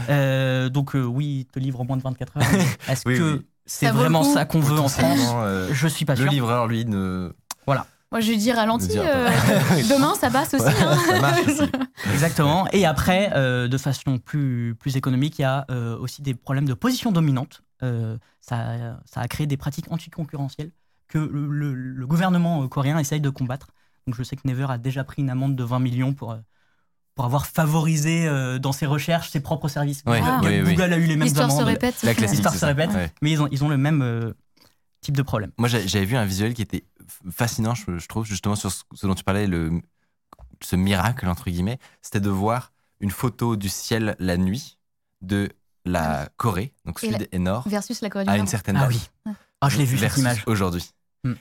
Euh, 0.09 0.69
donc 0.69 0.95
euh, 0.95 1.03
oui, 1.05 1.41
il 1.41 1.45
te 1.47 1.59
livre 1.59 1.81
en 1.81 1.85
moins 1.85 1.97
de 1.97 2.03
24 2.03 2.37
heures. 2.37 2.43
Est-ce 2.89 3.09
Oui, 3.09 3.17
que 3.19 3.39
oui. 3.39 3.47
C'est 3.73 3.87
le 3.87 3.93
vraiment 3.93 4.25
ça 4.25 4.45
qu'on 4.45 4.61
veut 4.61 4.79
en 4.79 4.89
France 4.89 5.21
euh, 5.37 5.69
Je 5.73 5.87
suis 5.89 6.05
pas 6.05 6.15
le 6.15 6.23
sûr. 6.23 6.31
livreur, 6.31 6.67
lui, 6.67 6.85
ne. 6.85 7.33
Moi, 8.13 8.19
je 8.21 8.29
lui 8.31 8.39
dis 8.39 8.51
ralenti. 8.51 8.99
Euh, 8.99 9.29
demain, 9.89 10.15
ça 10.17 10.31
passe 10.31 10.55
aussi. 10.55 10.65
hein. 10.67 10.99
ça 11.07 11.21
marche 11.21 11.47
aussi. 11.47 11.71
Exactement. 12.13 12.67
Et 12.73 12.85
après, 12.85 13.31
euh, 13.37 13.69
de 13.69 13.79
façon 13.79 14.19
plus, 14.19 14.75
plus 14.75 14.97
économique, 14.97 15.39
il 15.39 15.43
y 15.43 15.45
a 15.45 15.65
euh, 15.71 15.97
aussi 15.97 16.21
des 16.21 16.35
problèmes 16.35 16.65
de 16.67 16.75
position 16.75 17.13
dominante. 17.13 17.63
Euh, 17.85 18.19
ça, 18.41 18.99
ça 19.05 19.21
a 19.21 19.29
créé 19.29 19.47
des 19.47 19.57
pratiques 19.57 19.93
anticoncurrentielles 19.93 20.73
que 21.07 21.19
le, 21.19 21.47
le- 21.47 21.75
le 21.75 22.07
gouvernement 22.09 22.67
coréen 22.67 22.99
essaye 22.99 23.21
de 23.21 23.31
combattre. 23.31 23.69
Donc 24.09 24.17
je 24.17 24.25
sais 24.25 24.35
que 24.35 24.43
Never 24.45 24.67
a 24.69 24.79
déjà 24.79 25.05
pris 25.05 25.23
une 25.23 25.31
amende 25.31 25.55
de 25.55 25.63
20 25.63 25.79
millions 25.79 26.13
pour, 26.13 26.33
euh, 26.33 26.39
pour 27.15 27.25
avoir 27.25 27.47
favorisé 27.47 28.27
euh, 28.27 28.59
dans 28.59 28.73
ses 28.73 28.87
recherches 28.87 29.31
ses 29.31 29.41
propres 29.41 29.69
services. 29.69 30.03
Ouais, 30.07 30.21
Google, 30.21 30.47
oui, 30.49 30.61
oui. 30.65 30.75
Google 30.75 30.93
a 30.93 30.97
eu 30.97 31.03
les 31.07 31.17
mêmes 31.17 31.23
L'histoire 31.25 31.51
se 31.51 31.63
répète. 31.63 32.03
La 32.03 32.15
classique. 32.15 32.37
L'histoire 32.39 32.55
se 32.55 32.65
répète. 32.65 32.91
Ouais. 32.91 33.13
mais 33.23 33.31
ils 33.33 33.43
ont, 33.43 33.49
ils 33.51 33.63
ont 33.65 33.69
le 33.69 33.77
même 33.77 34.03
euh, 34.03 34.33
type 35.01 35.17
de 35.17 35.23
problème. 35.23 35.51
Moi, 35.59 35.69
j'avais 35.69 36.05
vu 36.05 36.17
un 36.17 36.25
visuel 36.25 36.55
qui 36.55 36.63
était 36.63 36.85
fascinant, 37.31 37.75
je, 37.75 37.99
je 37.99 38.07
trouve, 38.09 38.25
justement 38.27 38.55
sur 38.57 38.71
ce, 38.71 38.83
ce 38.95 39.07
dont 39.07 39.15
tu 39.15 39.25
parlais, 39.25 39.47
le, 39.47 39.81
ce 40.63 40.77
miracle, 40.77 41.27
entre 41.29 41.51
guillemets. 41.51 41.79
C'était 42.03 42.21
de 42.21 42.31
voir 42.31 42.73
une 43.01 43.11
photo 43.11 43.57
du 43.57 43.69
ciel 43.69 44.15
la 44.19 44.37
nuit 44.37 44.79
de 45.23 45.51
la 45.87 46.29
Corée, 46.37 46.75
donc 46.85 47.03
Et 47.03 47.09
sud 47.09 47.21
la- 47.21 47.27
et 47.33 47.39
nord, 47.39 47.67
Versus 47.69 48.01
la 48.03 48.11
Corée 48.11 48.25
du 48.25 48.31
à 48.31 48.35
Nord. 48.35 48.43
une 48.43 48.47
certaine 48.47 48.77
Ah 48.77 48.87
date. 48.87 48.91
oui. 49.27 49.33
Ah, 49.63 49.69
je 49.69 49.79
l'ai 49.79 49.85
vu 49.85 49.99
cette 49.99 50.17
image. 50.19 50.43
aujourd'hui. 50.47 50.91
Hmm. 51.25 51.33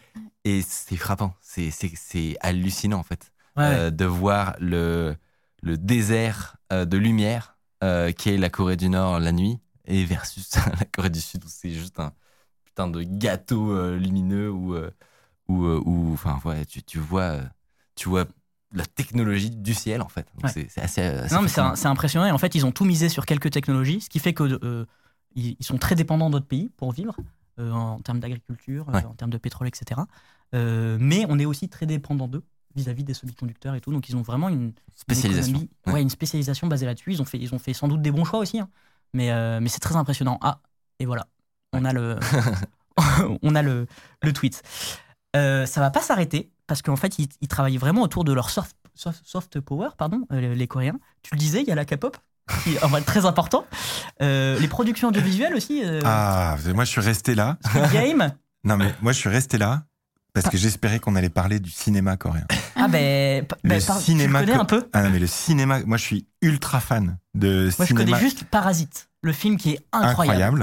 Et 0.45 0.61
c'est 0.61 0.95
frappant, 0.95 1.33
c'est- 1.41 1.71
c'est 1.71 1.91
c'est 1.95 2.37
hallucinant 2.41 2.99
en 2.99 3.03
fait, 3.03 3.31
Ouais, 3.57 3.63
ouais. 3.63 3.75
euh, 3.75 3.89
de 3.91 4.05
voir 4.05 4.55
le, 4.59 5.15
le 5.61 5.77
désert 5.77 6.57
euh, 6.71 6.85
de 6.85 6.97
lumière 6.97 7.57
euh, 7.83 8.11
qui 8.11 8.29
est 8.29 8.37
la 8.37 8.49
Corée 8.49 8.77
du 8.77 8.89
Nord 8.89 9.19
la 9.19 9.31
nuit 9.31 9.59
et 9.85 10.05
versus 10.05 10.55
la 10.79 10.85
Corée 10.85 11.09
du 11.09 11.21
Sud 11.21 11.43
où 11.43 11.47
c'est 11.49 11.71
juste 11.71 11.99
un 11.99 12.13
putain 12.65 12.87
de 12.87 13.01
gâteau 13.03 13.71
euh, 13.71 13.97
lumineux 13.97 14.51
où, 14.51 14.75
où, 15.47 16.13
enfin, 16.13 16.39
ouais, 16.45 16.65
tu, 16.65 16.83
tu 16.83 16.99
vois, 16.99 17.39
tu 17.95 18.07
vois 18.07 18.25
la 18.73 18.85
technologie 18.85 19.49
du 19.49 19.73
ciel 19.73 20.01
en 20.01 20.09
fait. 20.09 20.27
Ouais. 20.43 20.49
c'est 20.49 20.81
assez, 20.81 21.01
assez 21.01 21.33
Non, 21.33 21.41
mais 21.41 21.47
c'est 21.47 21.87
impressionnant. 21.87 22.25
Et 22.25 22.31
en 22.31 22.37
fait, 22.37 22.55
ils 22.55 22.65
ont 22.65 22.71
tout 22.71 22.85
misé 22.85 23.09
sur 23.09 23.25
quelques 23.25 23.51
technologies, 23.51 24.01
ce 24.01 24.09
qui 24.09 24.19
fait 24.19 24.33
que 24.33 24.43
euh, 24.63 24.85
ils 25.35 25.55
ils 25.59 25.65
sont 25.65 25.77
très 25.77 25.95
dépendants 25.95 26.29
d'autres 26.29 26.47
pays 26.47 26.69
pour 26.77 26.91
vivre, 26.91 27.15
euh, 27.59 27.71
en 27.71 27.99
termes 27.99 28.19
d'agriculture, 28.19 28.87
euh, 28.89 29.01
en 29.01 29.13
termes 29.13 29.31
de 29.31 29.37
pétrole, 29.37 29.67
etc. 29.67 30.01
Mais 30.53 31.25
on 31.29 31.39
est 31.39 31.45
aussi 31.45 31.69
très 31.69 31.85
dépendant 31.85 32.27
d'eux 32.27 32.43
vis-à-vis 32.75 33.03
des 33.03 33.13
semi-conducteurs 33.13 33.75
et 33.75 33.81
tout. 33.81 33.91
Donc, 33.91 34.07
ils 34.09 34.15
ont 34.15 34.21
vraiment 34.21 34.49
une, 34.49 34.61
une 34.61 34.73
spécialisation. 34.95 35.53
économie- 35.55 35.69
Ouais. 35.87 35.93
ouais, 35.93 36.01
une 36.01 36.09
spécialisation 36.09 36.67
basée 36.67 36.85
là-dessus. 36.85 37.11
Ils 37.13 37.21
ont 37.21 37.25
fait, 37.25 37.37
ils 37.39 37.53
ont 37.53 37.59
fait 37.59 37.73
sans 37.73 37.87
doute 37.87 38.01
des 38.01 38.11
bons 38.11 38.25
choix 38.25 38.39
aussi, 38.39 38.59
hein. 38.59 38.69
mais, 39.13 39.31
euh, 39.31 39.59
mais 39.61 39.69
c'est 39.69 39.79
très 39.79 39.95
impressionnant. 39.95 40.37
Ah, 40.41 40.59
et 40.99 41.05
voilà, 41.05 41.27
on 41.73 41.83
a 41.85 41.93
le, 41.93 42.17
on 43.41 43.55
a 43.55 43.61
le, 43.61 43.87
le 44.21 44.33
tweet. 44.33 44.61
Euh, 45.35 45.65
ça 45.65 45.79
va 45.81 45.89
pas 45.91 46.01
s'arrêter 46.01 46.49
parce 46.67 46.81
qu'en 46.81 46.95
fait, 46.95 47.19
ils, 47.19 47.27
ils 47.41 47.47
travaillent 47.47 47.77
vraiment 47.77 48.01
autour 48.01 48.23
de 48.23 48.33
leur 48.33 48.49
soft, 48.49 48.75
soft, 48.95 49.21
soft 49.25 49.59
power, 49.59 49.89
pardon, 49.97 50.25
euh, 50.31 50.53
les 50.55 50.67
Coréens. 50.67 50.99
Tu 51.23 51.33
le 51.35 51.39
disais, 51.39 51.61
il 51.61 51.67
y 51.67 51.71
a 51.71 51.75
la 51.75 51.85
K-pop, 51.85 52.17
qui 52.63 52.75
est 52.75 52.83
en 52.83 52.87
vrai 52.87 53.01
très 53.01 53.25
important. 53.25 53.65
Euh, 54.21 54.59
les 54.59 54.67
productions 54.67 55.07
audiovisuelles 55.09 55.53
aussi. 55.55 55.83
Ah, 56.03 56.57
moi 56.73 56.83
je 56.83 56.89
suis 56.89 57.01
resté 57.01 57.35
là. 57.35 57.57
Game. 57.93 58.31
Non 58.63 58.75
mais 58.75 58.93
moi 59.01 59.11
je 59.13 59.19
suis 59.19 59.29
resté 59.29 59.57
là 59.57 59.83
parce 60.33 60.49
que 60.49 60.57
j'espérais 60.57 60.99
qu'on 60.99 61.15
allait 61.15 61.29
parler 61.29 61.59
du 61.59 61.69
cinéma 61.71 62.17
coréen. 62.17 62.45
Ah 62.81 62.87
ben, 62.87 63.45
Le 63.63 63.69
ben, 63.69 63.79
cinéma 63.79 64.39
tu 64.41 64.45
le 64.45 64.51
connais 64.53 64.57
co- 64.57 64.61
un 64.61 64.65
peu 64.65 64.89
Ah 64.93 65.03
non 65.03 65.09
mais 65.11 65.19
le 65.19 65.27
cinéma, 65.27 65.79
moi 65.85 65.97
je 65.97 66.03
suis 66.03 66.27
ultra 66.41 66.79
fan 66.79 67.17
de 67.35 67.69
Moi, 67.77 67.85
je 67.85 67.85
cinéma 67.93 68.05
connais 68.11 68.19
juste 68.19 68.43
Parasite, 68.45 69.09
le 69.21 69.33
film 69.33 69.57
qui 69.57 69.71
est 69.71 69.79
incroyable. 69.91 70.11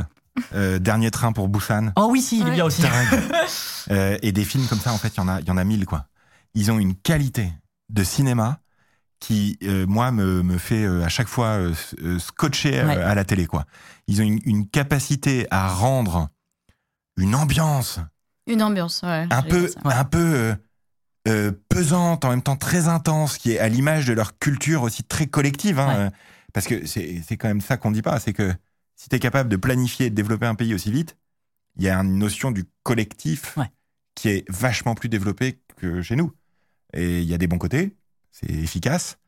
incroyable. 0.00 0.08
Euh, 0.54 0.78
Dernier 0.78 1.10
train 1.10 1.32
pour 1.32 1.48
Busan. 1.48 1.92
Oh 1.96 2.08
oui, 2.10 2.20
si, 2.20 2.36
il 2.38 2.42
est 2.42 2.44
Ouais. 2.50 2.54
bien 2.56 2.64
aussi. 2.64 2.82
Euh, 3.90 4.18
et 4.22 4.32
des 4.32 4.44
films 4.44 4.66
comme 4.66 4.80
ça, 4.80 4.92
en 4.92 4.98
fait, 4.98 5.08
il 5.14 5.18
y 5.18 5.20
en 5.20 5.28
a, 5.28 5.40
il 5.40 5.46
y 5.46 5.50
en 5.50 5.56
a 5.56 5.62
mille, 5.64 5.86
quoi. 5.86 6.06
Ils 6.54 6.72
ont 6.72 6.78
une 6.80 6.96
qualité 6.96 7.52
de 7.88 8.02
cinéma 8.02 8.58
qui, 9.20 9.58
euh, 9.62 9.86
moi, 9.86 10.10
me, 10.10 10.42
me 10.42 10.58
fait 10.58 10.82
euh, 10.84 11.04
à 11.04 11.08
chaque 11.08 11.28
fois 11.28 11.58
scotcher 12.18 12.80
euh, 12.80 12.86
Ouais. 12.86 12.96
à 13.02 13.14
la 13.14 13.24
télé, 13.24 13.46
quoi. 13.46 13.64
Ils 14.08 14.20
ont 14.20 14.24
une, 14.24 14.40
une 14.44 14.68
capacité 14.68 15.46
à 15.52 15.68
rendre 15.68 16.28
une 17.16 17.34
ambiance 17.34 18.00
Une 18.48 18.62
ambiance, 18.62 19.02
ouais. 19.04 19.26
un 19.30 19.42
peu, 19.42 19.70
un 19.84 20.04
peu 20.04 20.54
euh, 21.26 21.50
euh, 21.50 21.52
pesante, 21.68 22.24
en 22.24 22.30
même 22.30 22.42
temps 22.42 22.56
très 22.56 22.88
intense, 22.88 23.38
qui 23.38 23.52
est 23.52 23.58
à 23.58 23.68
l'image 23.68 24.06
de 24.06 24.12
leur 24.12 24.38
culture 24.38 24.82
aussi 24.82 25.02
très 25.04 25.26
collective. 25.26 25.78
hein, 25.78 25.88
Ouais. 25.88 25.94
euh, 25.96 26.10
parce 26.52 26.66
que 26.66 26.86
c'est 26.86 27.36
quand 27.36 27.48
même 27.48 27.60
ça 27.60 27.76
qu'on 27.76 27.90
dit 27.90 28.02
pas, 28.02 28.18
c'est 28.18 28.32
que 28.32 28.52
si 28.94 29.08
tu 29.10 29.16
es 29.16 29.18
capable 29.18 29.50
de 29.50 29.56
planifier 29.56 30.06
et 30.06 30.10
de 30.10 30.14
développer 30.14 30.46
un 30.46 30.54
pays 30.54 30.72
aussi 30.72 30.90
vite, 30.90 31.16
il 31.76 31.82
y 31.84 31.88
a 31.90 31.98
une 31.98 32.18
notion 32.18 32.50
du 32.50 32.64
collectif 32.82 33.56
Ouais. 33.58 33.70
qui 34.14 34.28
est 34.30 34.50
vachement 34.50 34.94
plus 34.94 35.10
développée 35.10 35.60
que 35.76 36.00
chez 36.00 36.16
nous. 36.16 36.32
Et 36.94 37.20
il 37.20 37.28
y 37.28 37.34
a 37.34 37.38
des 37.38 37.46
bons 37.46 37.58
côtés, 37.58 37.94
c'est 38.32 38.48
efficace, 38.48 39.18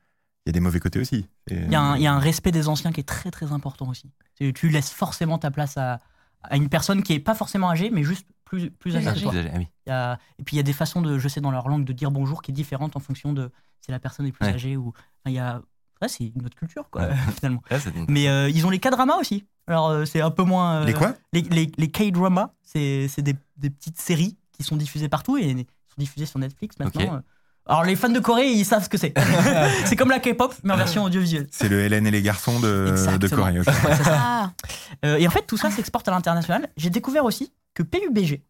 il 0.45 0.49
y 0.49 0.51
a 0.51 0.53
des 0.53 0.59
mauvais 0.59 0.79
côtés 0.79 0.99
aussi. 0.99 1.27
Il 1.51 1.71
y, 1.71 1.75
a 1.75 1.81
un, 1.81 1.97
il 1.97 2.01
y 2.01 2.07
a 2.07 2.13
un 2.13 2.19
respect 2.19 2.51
des 2.51 2.67
anciens 2.67 2.91
qui 2.91 3.01
est 3.01 3.07
très 3.07 3.29
très 3.29 3.51
important 3.51 3.87
aussi. 3.87 4.09
Tu, 4.39 4.69
laisses 4.69 4.89
forcément 4.89 5.37
ta 5.37 5.51
place 5.51 5.77
à, 5.77 5.99
à 6.41 6.55
une 6.55 6.69
personne 6.69 7.03
qui 7.03 7.13
est 7.13 7.19
pas 7.19 7.35
forcément 7.35 7.69
âgée, 7.69 7.91
mais 7.91 8.03
juste 8.03 8.25
plus, 8.49 8.71
plus. 8.71 8.95
Ah 8.95 8.99
oui. 9.15 9.67
Il 9.85 9.89
y 9.89 9.91
a- 9.91 10.17
et 10.39 10.43
puis 10.43 10.55
il 10.55 10.57
y 10.57 10.59
a 10.59 10.63
des 10.63 10.73
façons 10.73 11.01
de, 11.01 11.17
je 11.19 11.27
sais 11.27 11.39
dans 11.41 11.51
leur 11.51 11.67
langue, 11.69 11.85
de 11.85 11.93
dire 11.93 12.09
bonjour 12.11 12.41
qui 12.41 12.51
est 12.51 12.53
différente 12.53 12.95
en 12.95 12.99
fonction 12.99 13.31
de 13.33 13.51
si 13.81 13.91
la 13.91 13.99
personne 13.99 14.25
est 14.25 14.31
plus 14.31 14.45
Ouais. 14.45 14.53
âgée 14.53 14.75
ou. 14.77 14.87
enfin, 14.89 15.27
il 15.27 15.33
y 15.33 15.39
a, 15.39 15.61
ouais, 16.01 16.07
c'est 16.07 16.25
une 16.35 16.45
autre 16.45 16.57
culture 16.57 16.89
quoi 16.89 17.03
Ouais. 17.03 17.13
finalement. 17.39 17.61
Une- 17.95 18.05
Mais 18.09 18.27
euh, 18.27 18.49
ils 18.49 18.65
ont 18.65 18.69
les 18.69 18.79
K-dramas 18.79 19.17
aussi. 19.17 19.45
Alors 19.67 19.89
euh, 19.89 20.05
c'est 20.05 20.21
un 20.21 20.31
peu 20.31 20.43
moins. 20.43 20.81
euh, 20.81 20.85
Les 20.85 20.93
quoi? 20.93 21.13
Les, 21.31 21.41
les, 21.41 21.71
les 21.77 21.91
K-dramas, 21.91 22.49
c'est 22.63 23.07
c'est 23.07 23.21
des, 23.21 23.35
des 23.57 23.69
petites 23.69 23.99
séries 23.99 24.35
qui 24.51 24.63
sont 24.63 24.75
diffusées 24.77 25.09
partout 25.09 25.37
et 25.37 25.53
sont 25.87 25.95
diffusées 25.99 26.25
sur 26.25 26.39
Netflix 26.39 26.75
maintenant. 26.79 27.21
Alors 27.67 27.83
les 27.83 27.95
fans 27.95 28.09
de 28.09 28.19
Corée, 28.19 28.47
ils 28.49 28.65
savent 28.65 28.83
ce 28.83 28.89
que 28.89 28.97
c'est. 28.97 29.13
c'est 29.85 29.95
comme 29.95 30.09
la 30.09 30.19
K-pop 30.19 30.55
mais 30.63 30.73
en 30.73 30.77
version 30.77 31.03
audiovisuelle. 31.03 31.45
C'est 31.51 31.69
le 31.69 31.81
Hélène 31.81 32.07
et 32.07 32.11
les 32.11 32.23
garçons 32.23 32.59
de, 32.59 32.95
de. 33.19 33.27
Corée. 33.27 33.59
ok. 33.59 33.67
Ah, 34.07 34.51
Euh, 35.05 35.17
et 35.17 35.27
en 35.27 35.29
fait, 35.31 35.43
tout 35.45 35.55
ça 35.55 35.69
s'exporte 35.69 36.07
à 36.07 36.11
l'international. 36.11 36.67
J'ai 36.77 36.89
découvert 36.89 37.23
aussi 37.25 37.53
que 37.73 37.83
PUBG, 37.83 38.43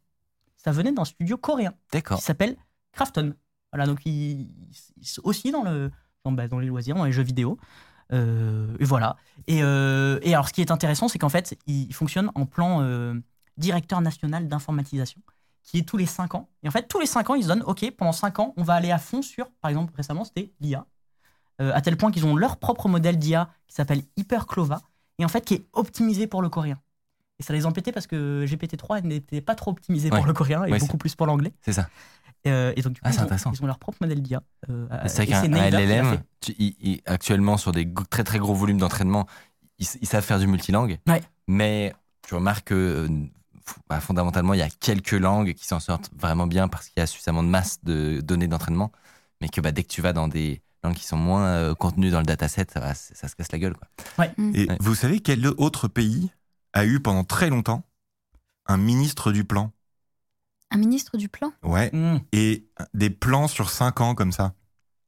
ça 0.55 0.71
venait 0.71 0.91
d'un 0.91 1.05
studio 1.05 1.37
coréen 1.37 1.73
qui 1.91 2.01
s'appelle 2.19 2.57
Krafton. 2.91 3.35
Voilà, 3.71 3.85
donc 3.85 4.05
ils, 4.05 4.49
ils 4.97 5.07
sont 5.07 5.21
aussi 5.23 5.51
dans, 5.51 5.63
le, 5.63 5.91
dans, 6.25 6.31
bah, 6.31 6.47
dans 6.47 6.59
les 6.59 6.67
loisirs, 6.67 6.95
dans 6.95 7.05
les 7.05 7.11
jeux 7.11 7.23
vidéo. 7.23 7.59
Euh, 8.11 8.75
et 8.79 8.85
voilà. 8.85 9.17
Et, 9.47 9.63
euh, 9.63 10.19
et 10.21 10.33
alors, 10.33 10.47
ce 10.47 10.53
qui 10.53 10.61
est 10.61 10.71
intéressant, 10.71 11.07
c'est 11.07 11.19
qu'en 11.19 11.29
fait, 11.29 11.57
ils 11.67 11.93
fonctionnent 11.93 12.31
en 12.35 12.45
plan 12.45 12.81
euh, 12.81 13.13
directeur 13.57 14.01
national 14.01 14.47
d'informatisation, 14.47 15.21
qui 15.63 15.79
est 15.79 15.87
tous 15.87 15.97
les 15.97 16.05
5 16.05 16.35
ans. 16.35 16.49
Et 16.63 16.67
en 16.67 16.71
fait, 16.71 16.87
tous 16.87 16.99
les 16.99 17.05
5 17.05 17.29
ans, 17.29 17.35
ils 17.35 17.43
se 17.43 17.47
donnent, 17.47 17.63
OK, 17.63 17.89
pendant 17.91 18.11
5 18.11 18.39
ans, 18.39 18.53
on 18.57 18.63
va 18.63 18.73
aller 18.73 18.91
à 18.91 18.97
fond 18.97 19.21
sur, 19.21 19.51
par 19.61 19.69
exemple, 19.69 19.93
récemment, 19.95 20.23
c'était 20.23 20.51
l'IA. 20.59 20.85
À 21.59 21.81
tel 21.81 21.97
point 21.97 22.09
qu'ils 22.09 22.25
ont 22.25 22.37
leur 22.37 22.55
propre 22.55 22.87
modèle 22.87 23.19
d'IA 23.19 23.49
qui 23.67 23.75
s'appelle 23.75 24.03
Hyperclova, 24.15 24.81
et 25.17 25.25
en 25.25 25.27
fait, 25.27 25.43
qui 25.43 25.55
est 25.55 25.67
optimisé 25.73 26.25
pour 26.25 26.41
le 26.41 26.47
coréen. 26.47 26.79
Et 27.39 27.43
ça 27.43 27.53
les 27.53 27.65
embêtait 27.65 27.91
parce 27.91 28.07
que 28.07 28.45
GPT-3 28.45 29.01
n'était 29.03 29.41
pas 29.41 29.55
trop 29.55 29.71
optimisé 29.71 30.09
Ouais. 30.11 30.17
pour 30.17 30.25
le 30.27 30.33
coréen 30.33 30.65
et 30.65 30.71
Ouais, 30.71 30.79
beaucoup 30.79 30.97
plus 30.97 31.15
pour 31.15 31.25
l'anglais. 31.25 31.53
C'est 31.61 31.73
ça. 31.73 31.89
Euh, 32.47 32.71
et 32.75 32.81
donc, 32.81 32.93
du 32.93 33.01
coup, 33.01 33.07
Ah, 33.07 33.11
c'est 33.11 33.17
ils, 33.17 33.21
ont, 33.21 33.23
intéressant. 33.25 33.51
ils 33.53 33.63
ont 33.63 33.67
leur 33.67 33.79
propre 33.79 33.97
modèle 34.01 34.21
d'IA. 34.21 34.41
Euh, 34.69 34.87
C'est 35.07 35.23
et 35.23 35.31
vrai 35.33 35.47
qu'un 35.49 35.53
LLM, 35.69 36.21
tu- 36.41 36.55
il- 36.57 36.75
il- 36.81 37.01
actuellement, 37.05 37.57
sur 37.57 37.71
des 37.71 37.85
go- 37.85 38.03
très 38.09 38.23
très 38.23 38.39
gros 38.39 38.53
volumes 38.53 38.77
d'entraînement, 38.77 39.25
ils, 39.77 39.87
ils 40.01 40.07
savent 40.07 40.23
faire 40.23 40.39
du 40.39 40.47
multilangue. 40.47 40.99
Ouais. 41.07 41.21
Mais 41.47 41.93
tu 42.27 42.35
remarques 42.35 42.67
que 42.69 42.75
euh, 42.75 43.07
bah, 43.89 43.99
fondamentalement, 43.99 44.53
il 44.53 44.59
y 44.59 44.63
a 44.63 44.69
quelques 44.69 45.11
langues 45.11 45.53
qui 45.53 45.65
s'en 45.67 45.79
sortent 45.79 46.09
vraiment 46.17 46.47
bien 46.47 46.67
parce 46.67 46.87
qu'il 46.89 46.99
y 46.99 47.03
a 47.03 47.07
suffisamment 47.07 47.43
de 47.43 47.49
masse 47.49 47.79
de 47.83 48.21
données 48.21 48.47
d'entraînement. 48.47 48.91
Mais 49.41 49.47
que 49.49 49.61
bah, 49.61 49.71
dès 49.71 49.83
que 49.83 49.89
tu 49.89 50.01
vas 50.01 50.11
dans 50.13 50.27
des 50.27 50.61
langues 50.83 50.95
qui 50.95 51.05
sont 51.05 51.17
moins 51.17 51.45
euh, 51.45 51.75
contenues 51.75 52.09
dans 52.09 52.19
le 52.19 52.25
dataset, 52.25 52.67
ça, 52.73 52.93
se 52.93 53.35
casse 53.35 53.51
la 53.51 53.59
gueule. 53.59 53.75
Quoi. 53.75 54.25
Et 54.53 54.67
Ouais. 54.67 54.77
vous 54.79 54.95
savez 54.95 55.19
quel 55.19 55.45
autre 55.47 55.87
pays 55.89 56.31
a 56.73 56.85
eu 56.85 56.99
pendant 56.99 57.23
très 57.23 57.49
longtemps 57.49 57.83
un 58.65 58.77
ministre 58.77 59.31
du 59.31 59.43
plan. 59.43 59.71
Un 60.71 60.77
ministre 60.77 61.17
du 61.17 61.29
plan? 61.29 61.51
Ouais. 61.63 61.89
Mmh. 61.91 62.19
Et 62.31 62.67
des 62.93 63.09
plans 63.09 63.47
sur 63.47 63.69
cinq 63.69 64.01
ans 64.01 64.13
comme 64.13 64.31
ça. 64.31 64.53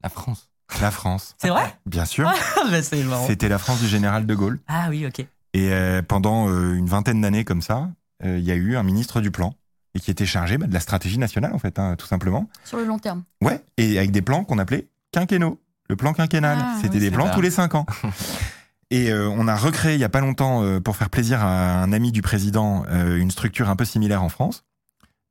La 0.02 0.08
France. 0.08 0.50
La 0.80 0.90
France. 0.90 1.36
C'est 1.38 1.48
vrai? 1.48 1.78
Bien 1.86 2.04
sûr. 2.04 2.28
Ah. 2.28 2.80
C'était 3.26 3.48
la 3.48 3.58
France 3.58 3.80
du 3.80 3.86
général 3.86 4.26
de 4.26 4.34
Gaulle. 4.34 4.58
Ah 4.66 4.86
oui, 4.90 5.06
ok. 5.06 5.20
Et 5.54 5.72
euh, 5.72 6.02
pendant 6.02 6.48
euh, 6.48 6.74
une 6.74 6.86
vingtaine 6.86 7.20
d'années 7.20 7.44
comme 7.44 7.62
ça, 7.62 7.90
euh, 8.24 8.38
il 8.38 8.44
y 8.44 8.50
a 8.50 8.54
eu 8.54 8.76
un 8.76 8.82
ministre 8.82 9.20
du 9.20 9.30
plan 9.30 9.54
et 9.94 10.00
qui 10.00 10.10
était 10.10 10.26
chargé 10.26 10.56
bah, 10.56 10.66
de 10.66 10.72
la 10.72 10.80
stratégie 10.80 11.18
nationale 11.18 11.52
en 11.52 11.58
fait, 11.58 11.78
hein, 11.78 11.94
tout 11.96 12.06
simplement. 12.06 12.48
Sur 12.64 12.78
le 12.78 12.84
long 12.84 12.98
terme. 12.98 13.22
Ouais. 13.42 13.62
Et 13.76 13.98
avec 13.98 14.10
des 14.10 14.22
plans 14.22 14.44
qu'on 14.44 14.58
appelait 14.58 14.88
quinquennaux. 15.12 15.60
Le 15.88 15.96
plan 15.96 16.14
quinquennal. 16.14 16.58
Ah, 16.60 16.78
C'était 16.80 16.94
oui, 16.94 17.00
des 17.00 17.10
plans 17.10 17.30
tous 17.34 17.42
les 17.42 17.50
cinq 17.50 17.74
ans. 17.74 17.86
Et 18.92 19.10
euh, 19.10 19.26
on 19.28 19.48
a 19.48 19.56
recréé 19.56 19.94
il 19.94 20.00
y 20.00 20.04
a 20.04 20.08
pas 20.10 20.20
longtemps, 20.20 20.62
euh, 20.62 20.78
pour 20.78 20.96
faire 20.96 21.08
plaisir 21.08 21.40
à 21.42 21.82
un 21.82 21.92
ami 21.92 22.12
du 22.12 22.20
président, 22.20 22.84
euh, 22.90 23.16
une 23.16 23.30
structure 23.30 23.70
un 23.70 23.74
peu 23.76 23.84
similaire 23.86 24.22
en 24.22 24.28
France, 24.28 24.64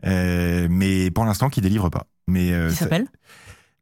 Euh, 0.04 0.68
mais 0.70 1.12
pour 1.12 1.26
l'instant 1.26 1.50
qui 1.52 1.62
délivre 1.62 1.90
pas. 1.90 2.08
Mais 2.28 2.52
euh, 2.54 2.70
Qui 2.70 2.76
ça- 2.76 2.86
s'appelle? 2.86 3.06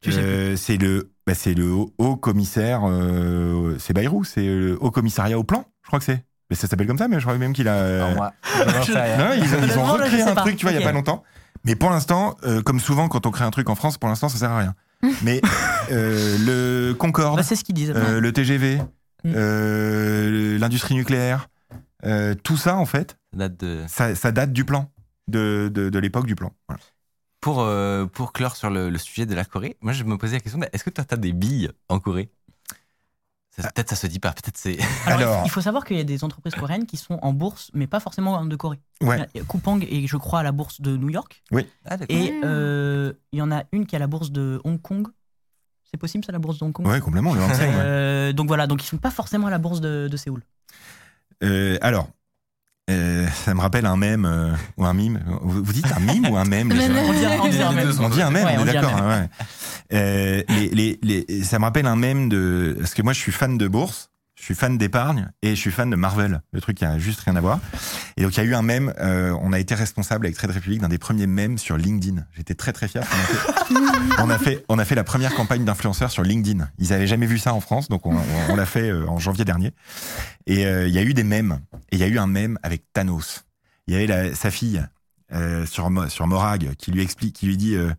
Euh, 0.07 0.55
c'est 0.57 0.75
le, 0.77 1.11
bah, 1.25 1.33
c'est 1.33 1.53
le 1.53 1.71
haut, 1.97 2.15
commissaire, 2.17 2.81
euh, 2.85 3.77
c'est 3.79 3.93
Bayrou, 3.93 4.23
c'est 4.25 4.45
le 4.45 4.77
haut 4.81 4.91
commissariat 4.91 5.39
au 5.39 5.43
plan, 5.45 5.63
je 5.83 5.87
crois 5.87 5.99
que 5.99 6.05
c'est. 6.05 6.23
Mais 6.49 6.55
ça 6.57 6.67
s'appelle 6.67 6.87
comme 6.87 6.97
ça, 6.97 7.07
mais 7.07 7.19
je 7.19 7.25
crois 7.25 7.37
même 7.37 7.53
qu'il 7.53 7.67
a. 7.69 7.75
euh, 7.75 8.03
Alors 8.03 8.15
moi, 8.15 8.33
je 8.85 8.91
non, 8.91 9.31
ils, 9.35 9.55
ont- 9.55 9.59
ils 9.63 9.75
Non, 9.75 9.83
recréé 9.85 10.21
un 10.23 10.35
pas. 10.35 10.41
truc, 10.41 10.57
tu 10.57 10.65
vois, 10.65 10.71
il 10.71 10.75
y 10.75 10.77
Ok. 10.79 10.83
a 10.83 10.87
pas 10.87 10.93
longtemps. 10.93 11.23
Mais 11.63 11.75
pour 11.75 11.89
l'instant, 11.89 12.35
euh, 12.43 12.61
comme 12.61 12.79
souvent 12.81 13.07
quand 13.07 13.25
on 13.25 13.31
crée 13.31 13.45
un 13.45 13.51
truc 13.51 13.69
en 13.69 13.75
France, 13.75 13.97
pour 13.97 14.09
l'instant, 14.09 14.27
ça 14.29 14.37
sert 14.39 14.51
à 14.51 14.59
rien. 14.59 14.75
Mais 15.23 15.39
euh, 15.91 16.37
le 16.89 16.93
Concorde, 16.93 17.37
Bah, 17.37 17.43
C'est 17.43 17.55
ce 17.55 17.63
qu'ils 17.63 17.75
disent. 17.75 17.93
euh, 17.95 18.19
le 18.19 18.31
TGV, 18.33 18.81
Mm. 19.23 19.33
euh, 19.35 20.57
l'industrie 20.57 20.95
nucléaire, 20.95 21.49
euh, 22.05 22.35
tout 22.35 22.57
ça, 22.57 22.75
en 22.77 22.85
fait, 22.85 23.17
Ça 23.33 23.37
date 23.39 23.59
de- 23.59 23.83
ça, 23.87 24.15
ça 24.15 24.31
date 24.31 24.53
du 24.53 24.63
plan, 24.65 24.89
de, 25.27 25.69
de, 25.73 25.89
de 25.89 25.99
l'époque 25.99 26.25
du 26.25 26.35
plan. 26.35 26.53
Voilà. 26.67 26.81
Pour, 27.41 27.61
euh, 27.61 28.05
pour 28.05 28.33
clore 28.33 28.55
sur 28.55 28.69
le, 28.69 28.89
le 28.89 28.97
sujet 28.97 29.25
de 29.25 29.33
la 29.35 29.45
Corée, 29.45 29.77
moi 29.81 29.93
je 29.93 30.03
me 30.03 30.17
posais 30.17 30.35
la 30.37 30.39
question 30.41 30.59
est-ce 30.73 30.83
que 30.83 30.89
toi, 30.89 31.05
tu 31.05 31.13
as 31.13 31.17
des 31.17 31.31
billes 31.33 31.69
en 31.87 31.99
Corée? 31.99 32.29
Ça- 33.51 33.69
Peut-être 33.71 33.89
ça 33.89 33.95
se 33.95 34.07
dit 34.07 34.19
pas, 34.19 34.31
peut-être 34.31 34.57
c'est. 34.57 34.77
Alors, 35.05 35.19
Alors- 35.19 35.41
il 35.45 35.49
faut 35.51 35.61
savoir 35.61 35.83
qu'il 35.83 35.97
y 35.97 35.99
a 35.99 36.03
des 36.05 36.23
entreprises 36.23 36.55
coréennes 36.55 36.85
qui 36.85 36.97
sont 36.97 37.19
en 37.21 37.33
bourse, 37.33 37.71
mais 37.73 37.87
pas 37.87 37.99
forcément 37.99 38.45
de 38.45 38.55
Corée. 38.55 38.79
Ouais. 39.01 39.25
Coupang 39.47 39.79
est, 39.81 40.07
je 40.07 40.17
crois, 40.17 40.39
à 40.39 40.43
la 40.43 40.51
bourse 40.51 40.79
de 40.81 40.95
New 40.95 41.09
York. 41.09 41.43
Ah, 41.85 41.97
d'accord. 41.97 42.05
Et 42.09 42.31
Ah. 42.41 42.45
euh, 42.45 43.13
il 43.33 43.39
y 43.39 43.41
en 43.41 43.51
a 43.51 43.63
une 43.73 43.85
qui 43.85 43.95
est 43.95 43.97
à 43.97 43.99
la 43.99 44.07
bourse 44.07 44.31
de 44.31 44.61
Hong 44.63 44.81
Kong. 44.81 45.07
C'est 45.91 45.97
possible, 45.97 46.23
ça, 46.25 46.31
la 46.31 46.39
bourse 46.39 46.59
de 46.59 46.65
Hong 46.65 46.71
Kong? 46.73 46.85
Ouais, 46.87 46.99
complètement, 46.99 47.33
le 47.33 47.41
Hang 47.41 47.49
ouais. 47.49 47.57
Euh, 47.61 48.33
Donc 48.33 48.47
voilà, 48.47 48.67
donc 48.67 48.83
ils 48.83 48.87
sont 48.87 48.97
pas 48.97 49.11
forcément 49.11 49.47
à 49.47 49.49
la 49.49 49.57
bourse 49.57 49.81
de, 49.81 50.07
de 50.11 50.17
Séoul. 50.17 50.43
Euh, 51.43 51.77
alors, 51.81 52.09
euh, 52.91 53.27
ça 53.27 53.53
me 53.53 53.61
rappelle 53.61 53.85
un 53.85 53.95
mème 53.97 54.25
euh, 54.25 54.53
ou 54.77 54.85
un 54.85 54.93
mime. 54.93 55.19
Vous, 55.41 55.63
vous 55.63 55.73
dites 55.73 55.91
un 55.95 55.99
mime 55.99 56.27
ou 56.29 56.37
un 56.37 56.45
mème 56.45 56.69
les 56.69 56.75
Mème. 56.89 56.97
On 57.07 57.13
dit, 57.13 57.19
on 57.41 57.47
dit 57.47 57.61
un 57.61 57.91
sont 57.91 58.03
On 58.03 58.09
dit 58.09 58.21
un 58.21 58.29
mème, 58.31 58.45
Ouais, 58.45 58.55
on 58.59 58.67
est 58.67 58.73
d'accord. 58.73 58.95
mème. 58.95 59.03
hein, 59.03 59.21
ouais. 59.91 59.97
Euh, 59.97 60.43
les- 61.03 61.43
ça 61.43 61.57
me 61.59 61.63
rappelle 61.63 61.85
un 61.87 61.95
mème 61.95 62.29
de. 62.29 62.75
Parce 62.79 62.93
que 62.93 63.01
moi, 63.01 63.13
je 63.13 63.19
suis 63.19 63.31
fan 63.31 63.57
de 63.57 63.67
bourse, 63.67 64.09
je 64.39 64.45
suis 64.45 64.55
fan 64.55 64.77
d'épargne 64.77 65.29
et 65.41 65.49
je 65.49 65.59
suis 65.59 65.69
fan 65.71 65.89
de 65.89 65.95
Marvel, 65.97 66.41
le 66.53 66.61
truc 66.61 66.77
qui 66.77 66.85
a 66.85 66.97
juste 66.97 67.19
rien 67.19 67.35
à 67.35 67.41
voir. 67.41 67.59
Et 68.15 68.23
donc, 68.23 68.35
il 68.35 68.37
y 68.37 68.39
a 68.39 68.43
eu 68.45 68.55
un 68.55 68.61
mème. 68.61 68.93
euh, 68.99 69.37
on 69.41 69.51
a 69.51 69.59
été 69.59 69.75
responsable 69.75 70.25
avec 70.25 70.37
Trade 70.37 70.51
Republic 70.51 70.79
d'un 70.81 70.87
des 70.87 70.97
premiers 70.97 71.27
mèmes 71.27 71.57
sur 71.57 71.77
LinkedIn. 71.77 72.25
J'étais 72.35 72.55
très 72.55 72.71
très 72.73 72.87
fier. 72.87 73.03
On 74.21 74.29
a 74.29 74.37
fait, 74.39 74.65
on 74.67 74.79
a 74.79 74.85
fait 74.85 74.95
la 74.95 75.03
première 75.03 75.33
campagne 75.35 75.63
d'influenceurs 75.63 76.09
sur 76.11 76.23
LinkedIn. 76.23 76.67
Ils 76.77 76.91
avaient 76.93 77.07
jamais 77.07 77.25
vu 77.27 77.37
ça 77.37 77.53
en 77.53 77.61
France, 77.61 77.87
donc 77.89 78.05
on, 78.05 78.15
on- 78.49 78.55
l'a 78.55 78.65
fait 78.65 78.89
euh, 78.89 79.07
en 79.07 79.17
janvier 79.19 79.45
dernier. 79.45 79.71
Et 80.45 80.65
euh, 80.65 80.87
il 80.87 80.93
y 80.93 80.97
a 80.97 81.03
eu 81.03 81.13
des 81.13 81.23
mèmes. 81.23 81.59
Et 81.91 81.95
il 81.95 81.99
y 81.99 82.03
a 82.03 82.07
eu 82.07 82.17
un 82.17 82.27
mème 82.27 82.57
avec 82.63 82.83
Thanos. 82.91 83.45
Il 83.87 83.93
y 83.93 83.97
avait 83.97 84.07
la- 84.07 84.35
sa 84.35 84.51
fille 84.51 84.83
euh, 85.31 85.65
sur, 85.65 85.89
sur 86.09 86.27
Morag 86.27 86.73
qui 86.75 86.91
lui 86.91 87.01
explique, 87.01 87.35
qui 87.35 87.45
lui 87.45 87.55
dit 87.55 87.75
euh, 87.75 87.93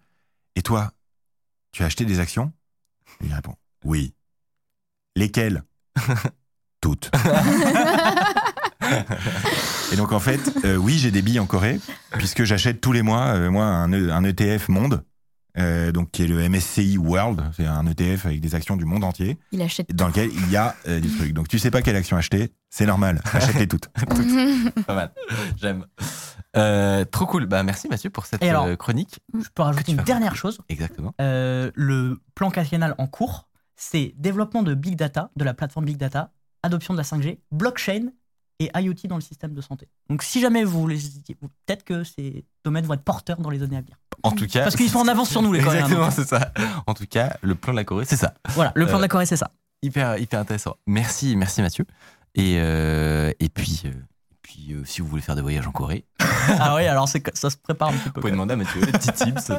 Et 0.57 0.63
toi, 0.63 0.93
tu 1.73 1.83
as 1.85 1.87
acheté 1.87 2.05
des 2.05 2.19
actions? 2.21 2.53
Il 3.23 3.33
répond 3.33 3.55
Oui. 3.85 4.13
Lesquelles? 5.17 5.63
Toutes. 6.81 7.11
Et 9.93 9.97
donc 9.97 10.13
en 10.13 10.21
fait, 10.21 10.41
euh, 10.65 10.77
oui, 10.77 10.99
j'ai 10.99 11.11
des 11.11 11.23
billes 11.23 11.41
en 11.41 11.47
Corée, 11.47 11.79
puisque 12.13 12.45
j'achète 12.45 12.81
tous 12.81 12.93
les 12.93 13.03
mois, 13.03 13.27
euh, 13.35 13.51
moi, 13.51 13.65
un, 13.65 13.93
E- 13.93 14.11
un 14.13 14.25
ETF 14.25 14.69
monde, 14.69 15.05
euh, 15.59 15.93
donc 15.93 16.11
qui 16.13 16.23
est 16.25 16.27
le 16.27 16.49
MSCI 16.49 16.97
World, 16.97 17.43
c'est 17.57 17.67
un 17.67 17.85
ETF 17.87 18.27
avec 18.27 18.41
des 18.41 18.55
actions 18.55 18.77
du 18.77 18.85
monde 18.85 19.05
entier, 19.05 19.39
Il 19.53 19.61
achète. 19.63 19.95
dans 19.95 20.07
lequel 20.09 20.31
il 20.33 20.51
y 20.51 20.57
a 20.57 20.75
euh, 20.89 21.01
des 21.01 21.09
trucs. 21.09 21.33
Donc 21.33 21.49
tu 21.49 21.59
sais 21.59 21.71
pas 21.71 21.83
quelle 21.83 21.97
action 21.97 22.17
acheter, 22.17 22.53
c'est 22.71 22.87
normal, 22.87 23.21
achète-les 23.33 23.67
toutes. 23.69 23.89
Pas 24.87 24.95
mal. 24.95 25.13
J'aime. 25.61 25.85
Euh, 26.57 27.05
trop 27.05 27.27
cool. 27.27 27.47
Bah, 27.47 27.63
merci 27.63 27.89
Mathieu 27.89 28.11
pour 28.11 28.27
cette 28.27 28.43
Et 28.43 28.49
alors 28.49 28.77
chronique. 28.79 29.21
Je 29.35 29.49
peux 29.55 29.63
rajouter 29.63 29.85
tu 29.85 29.91
une 29.93 30.05
dernière 30.05 30.35
chose. 30.35 30.59
Exactement. 30.69 31.15
Euh, 31.21 31.71
le 31.75 32.19
plan 32.35 32.51
quinquennal 32.51 32.95
en 32.99 33.07
cours, 33.07 33.49
c'est 33.81 34.13
développement 34.19 34.63
de 34.63 34.75
Big 34.75 34.95
Data, 34.95 35.31
de 35.37 35.45
la 35.45 35.55
plateforme 35.55 35.87
Big 35.87 35.97
Data, 35.97 36.33
adoption 36.63 36.93
de 36.93 36.99
la 36.99 37.05
5G, 37.05 37.39
blockchain 37.51 38.11
et 38.59 38.71
IoT 38.79 39.09
dans 39.09 39.15
le 39.15 39.23
système 39.23 39.55
de 39.55 39.61
santé. 39.63 39.89
Donc 40.11 40.23
si 40.23 40.39
jamais 40.43 40.65
vous 40.65 40.83
voulez, 40.83 40.99
peut-être 41.41 41.83
que 41.83 42.05
ces 42.05 42.45
domaines 42.63 42.85
vont 42.85 42.93
être 42.93 43.03
porteurs 43.05 43.39
dans 43.41 43.49
les 43.49 43.63
années 43.63 43.79
à 43.79 43.81
venir. 43.81 43.97
En 44.23 44.33
tout 44.33 44.47
cas. 44.47 44.65
Parce 44.65 44.77
qu'ils 44.77 44.91
sont 44.91 44.99
en 44.99 45.09
avance 45.09 45.31
sur 45.31 45.41
nous, 45.41 45.51
les 45.55 45.63
Coréens. 45.63 45.85
Exactement, 45.87 46.11
c'est 46.11 46.29
ça. 46.29 46.53
En 46.87 46.93
tout 46.93 47.07
cas, 47.07 47.39
le 47.41 47.55
plan 47.55 47.73
de 47.73 47.77
la 47.79 47.85
Corée, 47.85 48.05
c'est 48.05 48.17
ça. 48.19 48.35
Voilà, 48.51 48.73
le 48.75 48.85
plan 48.85 48.95
Euh, 48.95 48.99
de 48.99 49.03
la 49.03 49.09
Corée, 49.09 49.25
c'est 49.25 49.39
ça. 49.39 49.51
Hyper, 49.83 50.19
hyper 50.19 50.41
intéressant. 50.41 50.77
Merci, 50.87 51.37
merci 51.37 51.63
Mathieu. 51.63 51.87
Et, 52.35 52.57
euh, 52.61 53.33
et 53.41 53.49
puis, 53.49 53.81
euh, 53.87 53.93
euh, 54.71 54.85
si 54.85 55.01
vous 55.01 55.09
voulez 55.09 55.23
faire 55.23 55.35
des 55.37 55.43
voyages 55.43 55.67
en 55.67 55.73
Corée, 55.73 56.05
ah 56.59 56.75
oui, 56.77 56.87
alors 56.87 57.09
ça 57.09 57.51
se 57.51 57.57
prépare 57.57 57.89
un 57.89 57.93
petit 57.93 58.05
vous 58.07 58.13
peu. 58.13 58.21
pouvez 58.21 58.33
demander 58.33 58.55
à 58.55 58.57
Mathieu 58.57 58.81
des 58.87 58.93
petits 58.93 59.13
tips, 59.13 59.49
de 59.49 59.59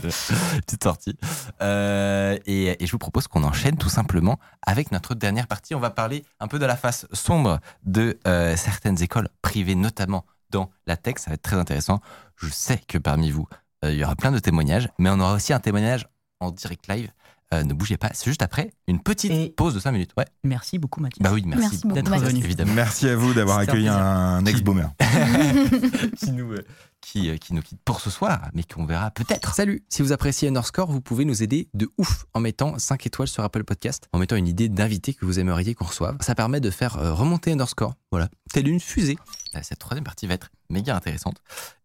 petites 0.61 0.83
sorties. 0.83 1.17
Euh, 1.61 2.37
et, 2.45 2.81
et 2.83 2.85
je 2.85 2.91
vous 2.91 2.97
propose 2.97 3.27
qu'on 3.27 3.43
enchaîne 3.43 3.77
tout 3.77 3.89
simplement 3.89 4.39
avec 4.65 4.91
notre 4.91 5.15
dernière 5.15 5.47
partie. 5.47 5.75
On 5.75 5.79
va 5.79 5.89
parler 5.89 6.23
un 6.39 6.47
peu 6.47 6.59
de 6.59 6.65
la 6.65 6.75
face 6.75 7.07
sombre 7.13 7.59
de 7.83 8.19
euh, 8.27 8.55
certaines 8.55 9.01
écoles 9.01 9.29
privées, 9.41 9.75
notamment 9.75 10.25
dans 10.49 10.69
la 10.87 10.97
tech. 10.97 11.15
Ça 11.17 11.29
va 11.31 11.35
être 11.35 11.41
très 11.41 11.57
intéressant. 11.57 11.99
Je 12.37 12.49
sais 12.49 12.79
que 12.87 12.97
parmi 12.97 13.31
vous, 13.31 13.47
il 13.83 13.93
y 13.93 14.03
aura 14.03 14.15
plein 14.15 14.31
de 14.31 14.39
témoignages, 14.39 14.89
mais 14.99 15.09
on 15.09 15.19
aura 15.19 15.33
aussi 15.33 15.53
un 15.53 15.59
témoignage 15.59 16.07
en 16.39 16.51
direct 16.51 16.87
live. 16.87 17.11
Euh, 17.53 17.63
ne 17.63 17.73
bougez 17.73 17.97
pas, 17.97 18.09
c'est 18.13 18.25
juste 18.25 18.41
après 18.41 18.71
une 18.87 19.01
petite 19.03 19.31
Et- 19.31 19.49
pause 19.49 19.73
de 19.73 19.79
5 19.81 19.91
minutes. 19.91 20.11
Ouais. 20.17 20.25
Merci 20.45 20.79
beaucoup, 20.79 21.01
Mathieu. 21.01 21.21
Bah 21.21 21.31
oui, 21.33 21.43
merci, 21.45 21.61
Merci 21.63 21.81
beaucoup, 21.87 21.95
d'être 21.95 22.17
venu, 22.17 22.43
évidemment. 22.45 22.73
Merci 22.73 23.09
à 23.09 23.15
vous 23.17 23.33
d'avoir 23.33 23.57
un 23.59 23.61
accueilli 23.63 23.89
un 23.89 24.45
ex-boomer. 24.45 24.89
qui, 26.17 26.31
nous, 26.31 26.53
euh, 26.53 26.63
qui, 27.01 27.29
euh, 27.29 27.35
qui 27.37 27.53
nous 27.53 27.61
quitte 27.61 27.81
pour 27.83 27.99
ce 27.99 28.09
soir, 28.09 28.49
mais 28.53 28.63
qu'on 28.63 28.85
verra 28.85 29.11
peut-être. 29.11 29.53
Salut, 29.53 29.83
si 29.89 30.01
vous 30.01 30.13
appréciez 30.13 30.47
Underscore, 30.47 30.89
vous 30.89 31.01
pouvez 31.01 31.25
nous 31.25 31.43
aider 31.43 31.67
de 31.73 31.89
ouf 31.97 32.25
en 32.33 32.39
mettant 32.39 32.79
5 32.79 33.05
étoiles 33.05 33.27
sur 33.27 33.43
Apple 33.43 33.65
Podcast, 33.65 34.07
en 34.13 34.19
mettant 34.19 34.37
une 34.37 34.47
idée 34.47 34.69
d'invité 34.69 35.13
que 35.13 35.25
vous 35.25 35.37
aimeriez 35.39 35.75
qu'on 35.75 35.85
reçoive. 35.85 36.15
Ça 36.21 36.35
permet 36.35 36.61
de 36.61 36.69
faire 36.69 36.93
remonter 37.17 37.51
Underscore, 37.51 37.95
voilà, 38.11 38.29
telle 38.53 38.69
une 38.69 38.79
fusée. 38.79 39.17
Cette 39.61 39.79
troisième 39.79 40.05
partie 40.05 40.25
va 40.25 40.35
être 40.35 40.49
méga 40.69 40.95
intéressante. 40.95 41.35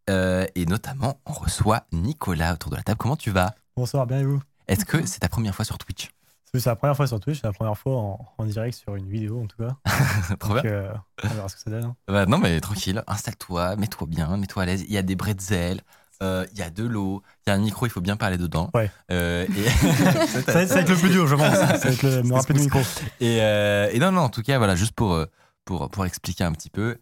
Euh, 0.09 0.45
et 0.55 0.65
notamment, 0.65 1.19
on 1.25 1.33
reçoit 1.33 1.83
Nicolas 1.91 2.53
autour 2.53 2.71
de 2.71 2.77
la 2.77 2.83
table. 2.83 2.97
Comment 2.97 3.17
tu 3.17 3.31
vas? 3.31 3.53
Bonsoir, 3.75 4.07
bien 4.07 4.19
et 4.19 4.23
vous? 4.23 4.41
Est-ce 4.67 4.85
que 4.85 5.05
c'est 5.05 5.19
ta 5.19 5.29
première 5.29 5.55
fois 5.55 5.65
sur 5.65 5.77
Twitch? 5.77 6.09
C'est 6.53 6.65
la 6.65 6.75
première 6.75 6.95
fois 6.95 7.05
sur 7.07 7.19
Twitch, 7.19 7.41
c'est 7.41 7.47
la 7.47 7.53
première 7.53 7.77
fois 7.77 7.95
en, 7.97 8.25
en 8.37 8.45
direct 8.45 8.75
sur 8.75 8.95
une 8.95 9.07
vidéo 9.09 9.41
en 9.43 9.47
tout 9.47 9.57
cas. 9.57 9.75
Trop 10.39 10.53
bien. 10.55 10.63
Donc, 10.63 10.65
euh, 10.71 10.93
on 11.23 11.27
verra 11.27 11.49
ce 11.49 11.55
que 11.55 11.61
ça 11.61 11.69
donne. 11.69 11.83
hein. 11.85 11.95
Bah, 12.07 12.25
non, 12.25 12.37
mais 12.39 12.59
tranquille, 12.61 13.03
installe-toi, 13.05 13.75
mets-toi 13.75 14.07
bien, 14.07 14.37
mets-toi 14.37 14.63
à 14.63 14.65
l'aise. 14.65 14.81
Il 14.87 14.91
y 14.91 14.97
a 14.97 15.03
des 15.03 15.15
bretzels, 15.15 15.81
euh, 16.23 16.47
il 16.53 16.57
y 16.57 16.63
a 16.63 16.69
de 16.71 16.83
l'eau, 16.83 17.21
il 17.45 17.49
y 17.49 17.53
a 17.53 17.55
un 17.55 17.59
micro, 17.59 17.85
il 17.85 17.89
faut 17.89 18.01
bien 18.01 18.15
parler 18.17 18.37
dedans. 18.37 18.71
Ouais. 18.73 18.89
Euh, 19.11 19.45
et... 19.55 19.69
Ça 19.69 20.51
va, 20.53 20.61
être, 20.63 20.69
ça 20.69 20.75
va 20.75 20.81
être 20.81 20.89
le 20.89 20.95
plus 20.95 21.09
dur, 21.09 21.27
je 21.27 21.35
pense. 21.35 21.53
Ça 21.53 21.65
va 21.65 21.75
être 21.75 22.01
le, 22.01 22.23
me 22.23 22.33
rappeler 22.33 22.55
du 22.55 22.61
micro. 22.61 22.79
Et, 23.19 23.39
euh, 23.41 23.89
et 23.91 23.99
non, 23.99 24.11
non, 24.11 24.21
en 24.21 24.29
tout 24.29 24.41
cas, 24.41 24.57
voilà, 24.57 24.75
juste 24.75 24.93
pour, 24.93 25.13
euh, 25.13 25.25
pour, 25.65 25.89
pour 25.91 26.05
expliquer 26.05 26.43
un 26.45 26.53
petit 26.53 26.69
peu, 26.71 26.97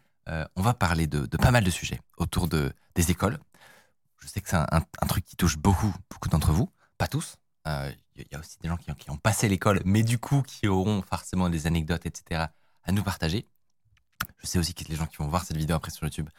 on 0.55 0.61
va 0.63 0.73
parler 0.73 1.05
de, 1.07 1.27
de 1.27 1.37
pas 1.37 1.51
mal 1.51 1.63
de 1.63 1.69
sujets 1.69 2.01
autour 2.17 2.47
de, 2.49 2.73
des 2.95 3.11
écoles. 3.11 3.37
Je 4.21 4.27
sais 4.27 4.41
que 4.41 4.49
c'est 4.49 4.55
un, 4.57 4.65
un- 4.71 4.81
un 5.01 5.05
truc 5.07 5.23
qui 5.23 5.35
touche 5.35 5.57
beaucoup, 5.57 5.93
beaucoup 6.09 6.29
d'entre 6.29 6.51
vous, 6.51 6.69
pas 6.97 7.07
tous. 7.07 7.35
Euh, 7.67 7.91
Il 8.17 8.25
y 8.31 8.35
a 8.35 8.39
aussi 8.39 8.57
des 8.61 8.69
gens 8.69 8.77
qui, 8.77 9.11
ont- 9.11 9.17
passé 9.17 9.49
l'école, 9.49 9.81
mais 9.83 10.01
du 10.03 10.17
coup, 10.19 10.41
qui 10.41 10.67
auront 10.67 11.01
forcément 11.01 11.49
des 11.49 11.67
anecdotes, 11.67 12.05
etc., 12.05 12.47
à 12.83 12.91
nous 12.91 13.03
partager. 13.03 13.45
Je 14.41 14.47
sais 14.47 14.57
aussi 14.59 14.73
que 14.73 14.85
les 14.87 14.95
gens 14.95 15.05
qui 15.05 15.17
vont 15.17 15.27
voir 15.27 15.43
cette 15.43 15.57
vidéo 15.57 15.75
après 15.75 15.91
sur 15.91 16.05
YouTube, 16.05 16.29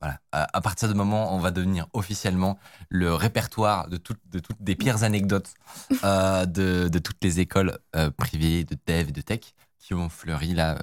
voilà, 0.00 0.18
à, 0.32 0.60
partir 0.60 0.88
du 0.88 0.94
moment 0.94 1.32
on 1.32 1.38
va 1.38 1.52
devenir 1.52 1.86
officiellement 1.92 2.58
le 2.88 3.14
répertoire 3.14 3.86
de, 3.86 3.96
toutes 3.98 4.18
de 4.30 4.42
des 4.58 4.74
pires 4.74 5.04
anecdotes 5.04 5.54
euh, 6.02 6.44
de, 6.44 6.88
de 6.88 6.98
toutes 6.98 7.22
les 7.22 7.38
écoles 7.38 7.78
euh, 7.94 8.10
privées 8.10 8.64
de 8.64 8.76
dev 8.84 9.10
et 9.10 9.12
de 9.12 9.20
tech 9.20 9.54
qui 9.78 9.94
ont 9.94 10.08
fleuri 10.08 10.54
là 10.54 10.72
euh, 10.76 10.82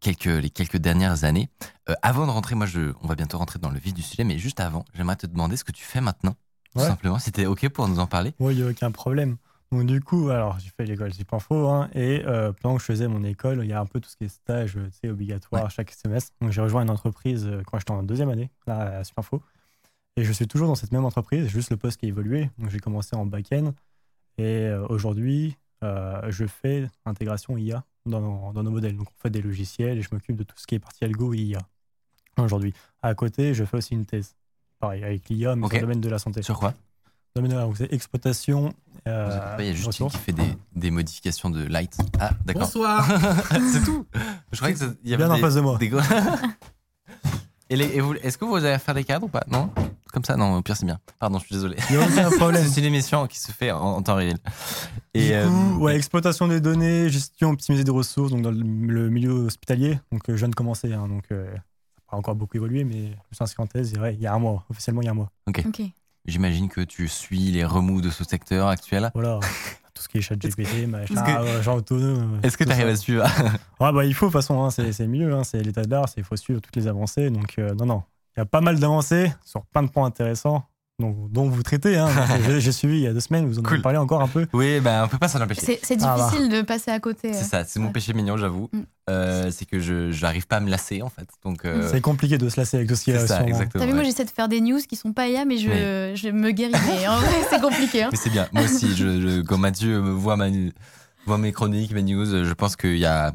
quelques, 0.00 0.24
les 0.24 0.50
quelques 0.50 0.76
dernières 0.78 1.22
années. 1.24 1.48
Euh, 1.88 1.94
avant 2.02 2.26
de 2.26 2.32
rentrer, 2.32 2.54
moi, 2.56 2.66
je, 2.66 2.92
on 3.02 3.06
va 3.06 3.14
bientôt 3.14 3.38
rentrer 3.38 3.58
dans 3.60 3.70
le 3.70 3.78
vif 3.78 3.94
du 3.94 4.02
sujet, 4.02 4.24
mais 4.24 4.38
juste 4.38 4.60
avant, 4.60 4.84
j'aimerais 4.94 5.16
te 5.16 5.26
demander 5.26 5.56
ce 5.56 5.64
que 5.64 5.72
tu 5.72 5.84
fais 5.84 6.00
maintenant, 6.00 6.34
tout 6.72 6.80
Ouais. 6.80 6.86
simplement. 6.86 7.18
C'était 7.18 7.46
OK 7.46 7.68
pour 7.68 7.88
nous 7.88 7.98
en 7.98 8.06
parler 8.06 8.32
Oui, 8.40 8.54
il 8.54 8.62
n'y 8.62 8.68
a 8.68 8.70
aucun 8.70 8.90
problème. 8.90 9.36
Donc 9.70 9.86
du 9.86 10.00
coup, 10.02 10.28
alors 10.28 10.58
j'ai 10.58 10.68
fait 10.68 10.84
l'école 10.84 11.14
Sup 11.14 11.32
Info 11.32 11.68
hein, 11.68 11.88
et 11.94 12.22
euh, 12.26 12.52
pendant 12.52 12.74
que 12.76 12.80
je 12.82 12.86
faisais 12.86 13.08
mon 13.08 13.24
école, 13.24 13.60
il 13.62 13.70
y 13.70 13.72
a 13.72 13.80
un 13.80 13.86
peu 13.86 14.00
tout 14.00 14.10
ce 14.10 14.16
qui 14.16 14.24
est 14.24 14.28
stage, 14.28 14.76
euh, 14.76 14.90
sais, 15.00 15.08
obligatoire 15.08 15.70
chaque 15.70 15.90
semestre. 15.92 16.32
Donc 16.42 16.50
j'ai 16.52 16.60
rejoint 16.60 16.82
une 16.82 16.90
entreprise 16.90 17.46
euh, 17.46 17.62
quand 17.66 17.78
j'étais 17.78 17.90
en 17.92 18.02
deuxième 18.02 18.28
année 18.28 18.50
là, 18.66 18.98
à 18.98 19.04
Sup 19.04 19.18
Info 19.18 19.42
et 20.18 20.24
je 20.24 20.32
suis 20.32 20.46
toujours 20.46 20.68
dans 20.68 20.74
cette 20.74 20.92
même 20.92 21.06
entreprise, 21.06 21.48
juste 21.48 21.70
le 21.70 21.78
poste 21.78 21.98
qui 22.00 22.04
a 22.04 22.08
évolué. 22.10 22.50
Donc 22.58 22.68
j'ai 22.68 22.80
commencé 22.80 23.16
en 23.16 23.24
back-end 23.24 23.72
et 24.36 24.44
euh, 24.66 24.86
aujourd'hui 24.88 25.56
euh, 25.82 26.20
je 26.30 26.44
fais 26.46 26.90
intégration 27.06 27.56
IA 27.56 27.82
dans 28.04 28.20
nos, 28.20 28.52
dans 28.52 28.62
nos 28.62 28.70
modèles. 28.70 28.96
Donc 28.98 29.08
on 29.08 29.20
fait 29.22 29.30
des 29.30 29.40
logiciels 29.40 29.96
et 29.96 30.02
je 30.02 30.10
m'occupe 30.12 30.36
de 30.36 30.42
tout 30.44 30.56
ce 30.58 30.66
qui 30.66 30.74
est 30.74 30.80
partie 30.80 31.02
algo 31.04 31.32
et 31.32 31.38
IA 31.38 31.60
aujourd'hui. 32.36 32.74
À 33.00 33.14
côté, 33.14 33.54
je 33.54 33.64
fais 33.64 33.78
aussi 33.78 33.94
une 33.94 34.04
thèse, 34.04 34.34
pareil 34.82 35.02
avec 35.04 35.28
l'IA 35.30 35.54
mais 35.56 35.62
dans 35.62 35.74
le 35.74 35.80
domaine 35.80 36.00
de 36.00 36.08
la 36.10 36.18
santé. 36.18 36.42
Sur 36.42 36.58
quoi? 36.58 36.74
Domaine 37.34 37.52
de 37.52 37.56
la- 37.56 37.62
donc 37.62 37.76
c'est 37.78 37.90
exploitation. 37.92 38.74
Euh, 39.08 39.56
Il 39.58 39.64
y 39.64 39.68
a 39.68 39.72
Justine 39.72 39.86
ressources. 39.86 40.12
qui 40.14 40.18
fait 40.20 40.32
des, 40.32 40.56
des 40.76 40.90
modifications 40.90 41.48
de 41.50 41.64
light. 41.64 41.96
Ah, 42.20 42.30
d'accord. 42.44 42.62
Bonsoir. 42.62 43.06
c'est 43.72 43.82
tout. 43.84 44.04
Je 44.52 44.56
croyais 44.58 44.74
que 44.74 44.80
ça- 44.80 44.92
il 45.02 45.10
y 45.10 45.14
avait 45.14 45.24
Bien 45.24 45.32
en 45.32 45.36
des- 45.36 45.40
face 45.40 45.54
de 45.54 45.60
moi. 45.60 45.78
des 45.78 45.90
et 47.70 47.76
les- 47.76 47.96
et 47.96 48.00
vous- 48.00 48.14
Est-ce 48.14 48.36
que 48.36 48.44
vous 48.44 48.56
allez 48.56 48.78
faire 48.78 48.94
des 48.94 49.04
cadres 49.04 49.26
ou 49.26 49.28
pas? 49.28 49.44
Non? 49.50 49.70
Comme 50.12 50.24
ça? 50.24 50.36
Non, 50.36 50.56
au 50.56 50.62
pire, 50.62 50.76
c'est 50.76 50.84
bien. 50.84 50.98
Pardon, 51.18 51.38
je 51.38 51.46
suis 51.46 51.54
désolé. 51.54 51.76
Il 51.88 51.96
n'y 51.96 52.02
a 52.02 52.06
aucun 52.06 52.30
problème. 52.36 52.66
c'est 52.68 52.80
une 52.80 52.86
émission 52.86 53.26
qui 53.26 53.38
se 53.40 53.50
fait 53.50 53.70
en, 53.70 53.80
en 53.80 54.02
temps 54.02 54.16
réel. 54.16 54.36
Du 55.14 55.22
Et, 55.22 55.34
euh, 55.34 55.48
coup, 55.48 55.78
ouais, 55.84 55.96
exploitation 55.96 56.48
des 56.48 56.60
données, 56.60 57.08
gestion 57.08 57.50
optimisée 57.50 57.82
des 57.84 57.90
ressources, 57.90 58.30
donc 58.30 58.42
dans 58.42 58.50
le, 58.50 58.58
le 58.62 59.08
milieu 59.08 59.30
hospitalier. 59.30 59.98
Donc, 60.12 60.28
euh, 60.28 60.34
je 60.34 60.38
viens 60.40 60.48
de 60.50 60.54
commencer, 60.54 60.92
hein, 60.92 61.08
donc 61.08 61.24
euh, 61.32 61.50
encore 62.16 62.34
beaucoup 62.34 62.56
évolué, 62.56 62.84
mais 62.84 63.06
je 63.06 63.08
me 63.10 63.34
suis 63.34 63.42
inscrit 63.42 63.62
en 63.62 63.66
thèse, 63.66 63.94
et 63.94 63.98
ouais, 63.98 64.14
il 64.14 64.20
y 64.20 64.26
a 64.26 64.34
un 64.34 64.38
mois, 64.38 64.64
officiellement 64.70 65.02
il 65.02 65.06
y 65.06 65.08
a 65.08 65.12
un 65.12 65.14
mois. 65.14 65.30
Ok. 65.46 65.64
J'imagine 66.24 66.68
que 66.68 66.80
tu 66.82 67.08
suis 67.08 67.50
les 67.50 67.64
remous 67.64 68.00
de 68.00 68.10
ce 68.10 68.22
secteur 68.24 68.68
actuel. 68.68 69.10
Voilà, 69.14 69.40
tout 69.94 70.02
ce 70.02 70.08
qui 70.08 70.18
est 70.18 70.20
chat 70.20 70.36
GPT, 70.36 70.86
machin, 70.86 71.14
Est-ce 71.14 71.24
que- 71.24 71.30
euh, 71.58 71.62
genre 71.62 71.76
autonome. 71.76 72.40
Est-ce 72.42 72.56
que 72.56 72.64
tu 72.64 72.70
arrives 72.70 72.86
ça. 72.86 72.92
à 72.92 72.96
suivre 72.96 73.24
Ouais, 73.80 73.92
bah, 73.92 74.04
il 74.04 74.14
faut, 74.14 74.26
de 74.26 74.30
toute 74.32 74.40
façon, 74.40 74.62
hein, 74.62 74.70
c'est 74.70 75.06
milieu, 75.08 75.34
hein, 75.34 75.42
c'est 75.44 75.60
l'état 75.62 75.82
d'art, 75.84 76.06
il 76.16 76.22
faut 76.24 76.36
suivre 76.36 76.60
toutes 76.60 76.76
les 76.76 76.86
avancées. 76.86 77.28
Donc, 77.30 77.54
euh, 77.58 77.74
non, 77.74 77.86
non, 77.86 78.02
il 78.36 78.40
y 78.40 78.42
a 78.42 78.46
pas 78.46 78.60
mal 78.60 78.78
d'avancées 78.78 79.32
sur 79.44 79.64
plein 79.66 79.82
de 79.82 79.88
points 79.90 80.06
intéressants, 80.06 80.64
donc, 80.98 81.32
dont 81.32 81.48
vous 81.48 81.62
traitez. 81.62 81.96
Hein, 81.96 82.08
j'ai- 82.58 82.72
suivi 82.72 82.96
il 82.96 83.00
y 83.02 83.06
a 83.06 83.12
deux 83.12 83.20
semaines, 83.20 83.46
vous 83.46 83.58
en 83.58 83.62
avez 83.62 83.68
Cool. 83.76 83.82
parlé 83.82 83.98
encore 83.98 84.22
un 84.22 84.28
peu. 84.28 84.46
Oui, 84.52 84.78
ben 84.80 85.04
on 85.04 85.08
peut 85.08 85.18
pas 85.18 85.28
s'en 85.28 85.40
empêcher. 85.40 85.60
C'est 85.62 85.80
c'est 85.82 85.98
Ah, 86.02 86.16
bah. 86.16 86.28
difficile 86.30 86.48
de 86.50 86.62
passer 86.62 86.90
à 86.90 87.00
côté. 87.00 87.32
C'est 87.32 87.44
ça, 87.44 87.64
c'est 87.64 87.80
mon 87.80 87.86
Ouais. 87.86 87.92
péché 87.92 88.12
mignon, 88.12 88.36
j'avoue. 88.36 88.68
Mm. 88.72 88.80
Euh, 89.10 89.50
c'est 89.50 89.64
que 89.64 89.80
je 89.80 90.12
j'arrive 90.12 90.46
pas 90.46 90.56
à 90.58 90.60
me 90.60 90.70
lasser 90.70 91.02
en 91.02 91.08
fait. 91.10 91.26
Donc 91.44 91.64
euh, 91.64 91.88
C'est 91.90 92.00
compliqué 92.00 92.38
de 92.38 92.48
se 92.48 92.60
lasser 92.60 92.76
avec 92.76 92.88
tout 92.88 92.94
ce 92.94 93.04
qui 93.04 93.10
c'est 93.12 93.16
est 93.18 93.26
ça, 93.26 93.42
exactement. 93.42 93.82
T'as 93.82 93.90
vu, 93.90 93.94
moi 93.94 94.04
j'essaie 94.04 94.24
de 94.24 94.30
faire 94.30 94.48
des 94.48 94.60
news 94.60 94.78
qui 94.88 94.94
sont 94.96 95.12
pas 95.12 95.26
IA, 95.28 95.44
mais 95.44 95.58
je, 95.58 96.12
je 96.14 96.28
me 96.28 96.50
guéris. 96.52 96.72
Mais 96.86 97.08
en 97.08 97.16
vrai, 97.16 97.42
c'est 97.50 97.60
compliqué. 97.60 98.04
Hein. 98.04 98.08
Mais 98.12 98.18
c'est 98.18 98.30
bien. 98.30 98.46
Moi 98.52 98.62
aussi, 98.64 98.94
je, 98.94 99.20
je- 99.20 99.40
quand 99.42 99.58
Mathieu 99.58 100.00
me 100.00 100.10
voit, 100.12 100.36
ma, 100.36 100.46
voit 101.26 101.38
mes 101.38 101.50
chroniques, 101.52 101.92
mes 101.92 102.02
news, 102.04 102.44
je 102.44 102.52
pense 102.54 102.76
qu'il 102.76 102.98
y 102.98 103.06
a 103.06 103.32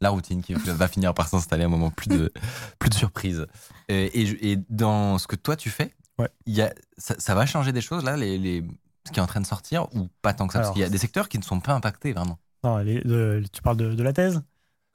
la 0.00 0.10
routine 0.10 0.42
qui 0.42 0.52
va 0.54 0.86
finir 0.88 1.12
par 1.14 1.26
s'installer 1.28 1.64
à 1.64 1.66
un 1.66 1.70
moment, 1.70 1.90
plus 1.90 2.08
de, 2.08 2.30
plus 2.78 2.90
de 2.90 2.94
surprises. 2.94 3.46
Et, 3.88 4.20
et 4.20 4.26
je- 4.26 4.36
et 4.42 4.58
dans 4.68 5.16
ce 5.18 5.26
que 5.26 5.34
toi 5.36 5.56
tu 5.56 5.70
fais, 5.70 5.92
Ouais. 6.18 6.28
il 6.46 6.54
y 6.54 6.62
a, 6.62 6.72
ça, 6.96 7.14
ça 7.18 7.34
va 7.34 7.46
changer 7.46 7.72
des 7.72 7.80
choses 7.80 8.04
là, 8.04 8.16
les, 8.16 8.38
les- 8.38 8.64
ce 9.06 9.12
qui 9.12 9.20
est 9.20 9.22
en 9.22 9.26
train 9.26 9.40
de 9.40 9.46
sortir, 9.46 9.86
ou 9.94 10.08
pas 10.22 10.34
tant 10.34 10.46
que 10.46 10.52
ça? 10.52 10.60
Parce 10.60 10.72
qu'il 10.72 10.82
y 10.82 10.84
a 10.84 10.88
des 10.90 10.98
secteurs 10.98 11.28
qui 11.28 11.38
ne 11.38 11.42
sont 11.44 11.60
pas 11.60 11.72
impactés 11.74 12.12
vraiment. 12.12 12.38
Non, 12.64 12.78
les- 12.78 13.00
de- 13.00 13.42
tu 13.52 13.62
parles 13.62 13.76
de, 13.76 13.94
de 13.94 14.02
la 14.02 14.12
thèse? 14.12 14.42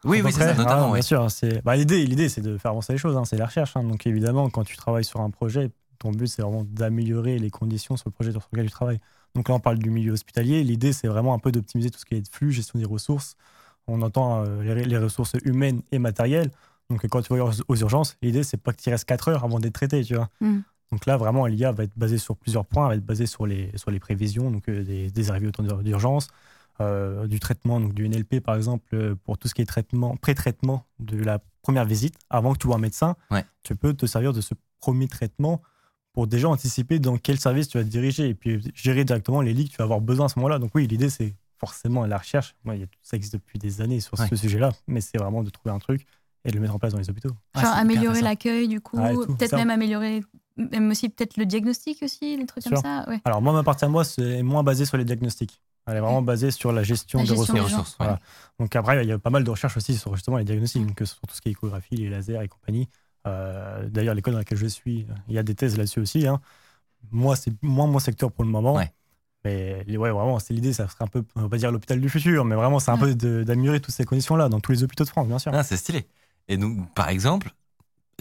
Oui, 0.06 0.22
oui, 0.22 0.34
c'est 0.34 0.42
ça, 0.42 0.54
notamment. 0.54 0.88
Ah, 0.88 0.88
ouais. 0.88 0.94
Bien 1.00 1.02
sûr, 1.02 1.32
c'est 1.32 1.64
bah, 1.64 1.76
l'idée. 1.78 2.06
L'idée, 2.06 2.28
c'est 2.28 2.42
de 2.42 2.58
faire 2.58 2.72
avancer 2.72 2.92
les 2.92 3.00
choses. 3.00 3.16
hein, 3.16 3.24
c'est 3.26 3.38
la 3.38 3.46
recherche. 3.46 3.76
hein. 3.78 3.84
donc 3.84 4.06
évidemment, 4.06 4.50
quand 4.50 4.66
tu 4.66 4.76
travailles 4.76 5.06
sur 5.06 5.22
un 5.22 5.30
projet, 5.30 5.72
ton 5.98 6.12
but 6.12 6.28
c'est 6.28 6.42
vraiment 6.42 6.66
d'améliorer 6.66 7.40
les 7.40 7.50
conditions 7.50 7.96
sur 7.96 8.10
le 8.10 8.14
projet 8.14 8.32
sur 8.32 8.42
lequel 8.52 8.66
tu 8.66 8.72
travailles. 8.72 9.00
Donc 9.34 9.48
là, 9.48 9.56
on 9.56 9.60
parle 9.62 9.78
du 9.80 9.90
milieu 9.90 10.12
hospitalier. 10.12 10.62
L'idée, 10.64 10.92
c'est 10.92 11.08
vraiment 11.08 11.34
un 11.34 11.40
peu 11.40 11.52
d'optimiser 11.54 11.90
tout 11.90 12.00
ce 12.00 12.06
qui 12.06 12.16
est 12.16 12.30
flux, 12.36 12.52
gestion 12.52 12.78
des 12.78 12.86
ressources. 12.86 13.36
On 13.88 14.02
entend 14.02 14.44
euh, 14.46 14.62
les, 14.76 14.84
les 14.84 14.98
ressources 14.98 15.34
humaines 15.46 15.82
et 15.94 16.00
matérielles. 16.00 16.52
Donc 16.90 17.08
quand 17.08 17.22
tu 17.22 17.34
vas 17.34 17.46
aux- 17.46 17.52
aux 17.70 17.76
urgences, 17.78 18.18
l'idée, 18.22 18.44
c'est 18.44 18.58
pas 18.58 18.74
que 18.74 18.82
tu 18.82 18.90
restes 18.90 19.06
4 19.06 19.30
heures 19.30 19.46
avant 19.46 19.60
d'être 19.60 19.74
traité, 19.74 20.04
tu 20.04 20.16
vois. 20.16 20.30
Mm. 20.42 20.60
Donc 20.94 21.08
là, 21.08 21.18
vraiment, 21.18 21.48
l'IA 21.48 21.72
va 21.72 21.84
être 21.86 21.98
basée 21.98 22.20
sur 22.20 22.38
plusieurs 22.38 22.66
points. 22.66 22.84
Elle 22.86 22.90
va 22.90 22.96
être 22.98 23.06
basée 23.06 23.26
sur 23.26 23.48
les, 23.48 23.72
sur 23.76 23.90
les 23.90 24.00
prévisions, 24.00 24.52
donc 24.52 24.70
euh, 24.70 24.84
des, 24.84 25.10
des 25.10 25.30
arrivées 25.32 25.48
au 25.48 25.52
temps 25.52 25.64
d'ur- 25.64 25.82
d'urgence, 25.84 26.28
euh, 26.82 27.26
du 27.26 27.40
traitement, 27.40 27.80
donc 27.80 27.94
du 27.96 28.08
NLP 28.08 28.40
par 28.42 28.56
exemple, 28.56 28.86
euh, 28.94 29.16
pour 29.26 29.40
tout 29.40 29.48
ce 29.48 29.56
qui 29.56 29.64
est 29.64 29.66
traitement, 29.66 30.16
pré-traitement 30.18 30.86
de 31.00 31.18
la 31.18 31.40
première 31.64 31.86
visite, 31.86 32.16
avant 32.30 32.54
que 32.54 32.60
tu 32.60 32.68
vois 32.68 32.76
un 32.76 32.80
médecin, 32.80 33.16
Ouais. 33.32 33.44
tu 33.64 33.76
peux 33.76 33.96
te 33.96 34.06
servir 34.06 34.34
de 34.34 34.42
ce 34.42 34.54
premier 34.80 35.08
traitement 35.08 35.62
pour 36.14 36.28
déjà 36.28 36.48
anticiper 36.48 37.00
dans 37.00 37.18
quel 37.18 37.40
service 37.40 37.68
tu 37.70 37.80
vas 37.80 37.84
te 37.84 37.90
diriger 37.90 38.30
et 38.30 38.36
puis 38.36 38.62
gérer 38.76 39.04
directement 39.04 39.42
les 39.42 39.54
lits 39.56 39.66
que 39.66 39.72
tu 39.72 39.78
vas 39.78 39.86
avoir 39.86 40.00
besoin 40.02 40.28
à 40.28 40.30
ce 40.30 40.38
moment-là. 40.38 40.60
Donc 40.60 40.70
oui, 40.76 40.86
l'idée 40.86 41.10
c'est 41.10 41.34
forcément 41.58 42.06
la 42.06 42.20
recherche. 42.20 42.56
Moi, 42.66 42.76
il 42.76 42.82
y 42.82 42.84
a- 42.84 42.88
ça 43.02 43.18
existe 43.18 43.34
depuis 43.34 43.58
des 43.58 43.82
années 43.82 44.00
sur 44.00 44.20
Ouais. 44.20 44.28
ce 44.28 44.36
sujet-là, 44.36 44.74
mais 44.88 45.02
c'est 45.02 45.18
vraiment 45.18 45.42
de 45.42 45.50
trouver 45.50 45.74
un 45.74 45.80
truc 45.80 46.06
et 46.46 46.50
de 46.50 46.56
le 46.56 46.62
mettre 46.62 46.76
en 46.76 46.80
place 46.80 46.94
dans 46.94 47.00
les 47.00 47.10
hôpitaux. 47.10 47.32
Genre 47.56 47.66
améliorer 47.74 48.22
l'accueil, 48.22 48.68
du 48.68 48.82
coup. 48.82 48.98
Peut-être 48.98 49.56
même 49.56 49.70
améliorer, 49.70 50.24
même 50.58 50.92
aussi 50.92 51.10
peut-être 51.10 51.38
le 51.38 51.46
diagnostic 51.46 52.02
aussi, 52.04 52.38
les 52.38 52.46
trucs 52.46 52.64
Sûr. 52.64 52.74
comme 52.74 52.82
ça. 52.84 53.06
Ouais. 53.10 53.22
Alors 53.26 53.42
moi, 53.42 53.54
ma 53.54 53.64
partie 53.64 53.86
à 53.86 53.88
moi, 53.90 54.04
c'est 54.04 54.44
moins 54.44 54.64
basé 54.64 54.86
sur 54.86 54.98
les 54.98 55.06
diagnostics. 55.06 55.62
Elle 55.86 55.98
est 55.98 56.00
vraiment 56.00 56.22
basée 56.22 56.52
sur 56.52 56.72
la 56.72 56.82
gestion 56.84 57.20
La 57.20 57.24
des 57.26 57.36
gestion 57.36 57.54
ressources. 57.56 57.70
des 57.70 57.76
ressources, 57.76 57.92
ouais. 58.00 58.06
Voilà. 58.06 58.20
Donc 58.60 58.76
après, 58.76 59.04
il 59.04 59.10
y 59.10 59.12
a 59.12 59.20
pas 59.20 59.30
mal 59.30 59.44
de 59.44 59.50
recherches 59.50 59.76
aussi 59.78 59.96
sur 59.98 60.16
justement 60.16 60.38
les 60.38 60.46
diagnostics, 60.46 60.86
donc, 60.86 61.02
sur 61.06 61.20
tout 61.28 61.36
ce 61.36 61.42
qui 61.42 61.50
est 61.50 61.52
échographie, 61.52 61.96
les 61.98 62.10
lasers 62.10 62.40
et 62.42 62.48
compagnie. 62.48 62.88
Euh, 63.28 63.88
D'ailleurs, 63.90 64.16
l'école 64.16 64.34
dans 64.34 64.40
laquelle 64.40 64.58
je 64.58 64.68
suis, 64.68 65.06
il 65.28 65.34
y 65.34 65.38
a 65.38 65.44
des 65.44 65.56
thèses 65.56 65.78
là-dessus 65.78 66.00
aussi. 66.00 66.26
hein. 66.28 66.40
Moi, 67.12 67.36
c'est 67.36 67.52
moins 67.62 67.88
mon 67.88 68.00
secteur 68.00 68.32
pour 68.32 68.44
le 68.46 68.50
moment. 68.50 68.76
Ouais. 68.76 68.94
Mais 69.46 69.84
ouais, 69.90 70.10
vraiment, 70.12 70.40
c'est 70.40 70.54
l'idée, 70.54 70.72
ça 70.72 70.88
serait 70.88 71.04
un 71.04 71.08
peu, 71.08 71.22
on 71.36 71.42
va 71.42 71.50
pas 71.50 71.58
dire 71.58 71.70
l'hôpital 71.70 72.00
du 72.00 72.08
futur, 72.08 72.46
mais 72.46 72.56
vraiment, 72.56 72.80
c'est 72.80 72.92
un 72.92 73.02
Ouais. 73.02 73.14
peu 73.14 73.44
d'améliorer 73.44 73.82
toutes 73.82 73.94
ces 73.94 74.06
conditions-là 74.06 74.48
dans 74.48 74.62
tous 74.62 74.72
les 74.72 74.84
hôpitaux 74.84 75.04
de 75.04 75.10
France, 75.10 75.28
bien 75.28 75.38
sûr. 75.40 75.52
Ah, 75.54 75.64
c'est 75.64 75.76
stylé. 75.76 76.08
Et 76.48 76.58
donc, 76.58 76.94
par 76.94 77.10
exemple, 77.10 77.52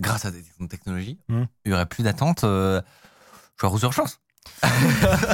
grâce 0.00 0.24
à 0.24 0.30
des 0.30 0.42
technologies, 0.68 1.18
Mhm. 1.28 1.46
il 1.64 1.70
y 1.72 1.74
aurait 1.74 1.86
plus 1.86 2.02
d'attente 2.02 2.44
euh, 2.44 2.80
genre 3.60 3.72
aux 3.74 3.78
urgences. 3.80 4.18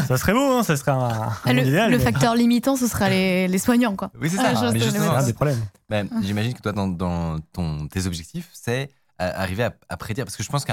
ça 0.06 0.16
serait 0.18 0.32
beau, 0.34 0.58
hein, 0.58 0.62
ça 0.62 0.76
serait 0.76 0.90
un, 0.92 0.98
un 0.98 1.32
Ah, 1.44 1.52
le 1.52 1.54
monde 1.60 1.66
idéal, 1.66 1.90
le 1.90 1.98
mais 1.98 2.04
facteur 2.04 2.34
limitant, 2.34 2.76
ce 2.76 2.86
sera 2.86 3.08
les, 3.08 3.48
les 3.48 3.58
soignants, 3.58 3.96
quoi. 3.96 4.10
Oui, 4.20 4.28
c'est 4.30 4.38
Ah, 4.38 4.54
ça. 4.54 4.54
je 4.54 4.66
sais, 4.66 4.72
mais 4.72 4.80
justement, 4.80 5.04
c'est 5.04 5.08
un 5.08 5.12
médecins. 5.12 5.26
des 5.26 5.32
problèmes. 5.32 5.64
ben, 5.88 6.08
j'imagine 6.22 6.54
que 6.54 6.60
toi, 6.60 6.72
dans, 6.72 6.88
dans 6.88 7.38
ton, 7.52 7.88
tes 7.88 8.06
objectifs, 8.06 8.48
c'est 8.52 8.90
euh, 9.20 9.30
arriver 9.34 9.64
à, 9.64 9.74
à 9.88 9.96
prédire. 9.96 10.24
Parce 10.24 10.36
que 10.36 10.42
je 10.42 10.48
pense 10.50 10.64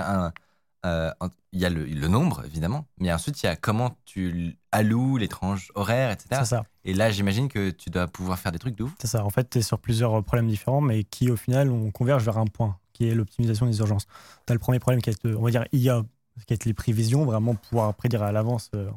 qu'il 0.85 1.59
y 1.59 1.65
a 1.65 1.69
le, 1.69 1.85
le 1.85 2.07
nombre, 2.07 2.43
évidemment, 2.45 2.85
mais 2.99 3.11
ensuite, 3.11 3.41
il 3.41 3.45
y 3.45 3.49
a 3.49 3.55
comment 3.55 3.97
tu 4.05 4.57
alloues 4.71 5.17
les 5.17 5.27
tranches 5.27 5.71
horaires, 5.75 6.11
etc. 6.11 6.43
Ça. 6.45 6.63
Et 6.83 6.93
là, 6.93 7.09
j'imagine 7.09 7.47
que 7.47 7.71
tu 7.71 7.89
dois 7.89 8.07
pouvoir 8.07 8.37
faire 8.37 8.51
des 8.51 8.59
trucs 8.59 8.75
de 8.75 8.83
ouf. 8.83 8.93
C'est 8.99 9.07
ça. 9.07 9.25
En 9.25 9.29
fait, 9.29 9.49
tu 9.49 9.57
es 9.57 9.61
sur 9.61 9.79
plusieurs 9.79 10.23
problèmes 10.23 10.47
différents, 10.47 10.81
mais 10.81 11.03
qui, 11.03 11.31
au 11.31 11.35
final, 11.35 11.71
on 11.71 11.91
converge 11.91 12.23
vers 12.23 12.37
un 12.37 12.45
point, 12.45 12.77
qui 12.93 13.07
est 13.07 13.15
l'optimisation 13.15 13.65
des 13.65 13.79
urgences. 13.79 14.05
Tu 14.45 14.51
as 14.51 14.53
le 14.53 14.59
premier 14.59 14.79
problème 14.79 15.01
qui 15.01 15.09
est, 15.09 15.25
euh, 15.25 15.35
on 15.37 15.41
va 15.41 15.51
dire, 15.51 15.65
IA, 15.71 16.03
qui 16.45 16.53
est 16.53 16.65
les 16.65 16.73
prévisions, 16.73 17.25
vraiment 17.25 17.55
pouvoir 17.55 17.93
prédire 17.95 18.21
à 18.21 18.31
l'avance, 18.31 18.69
euh, 18.75 18.89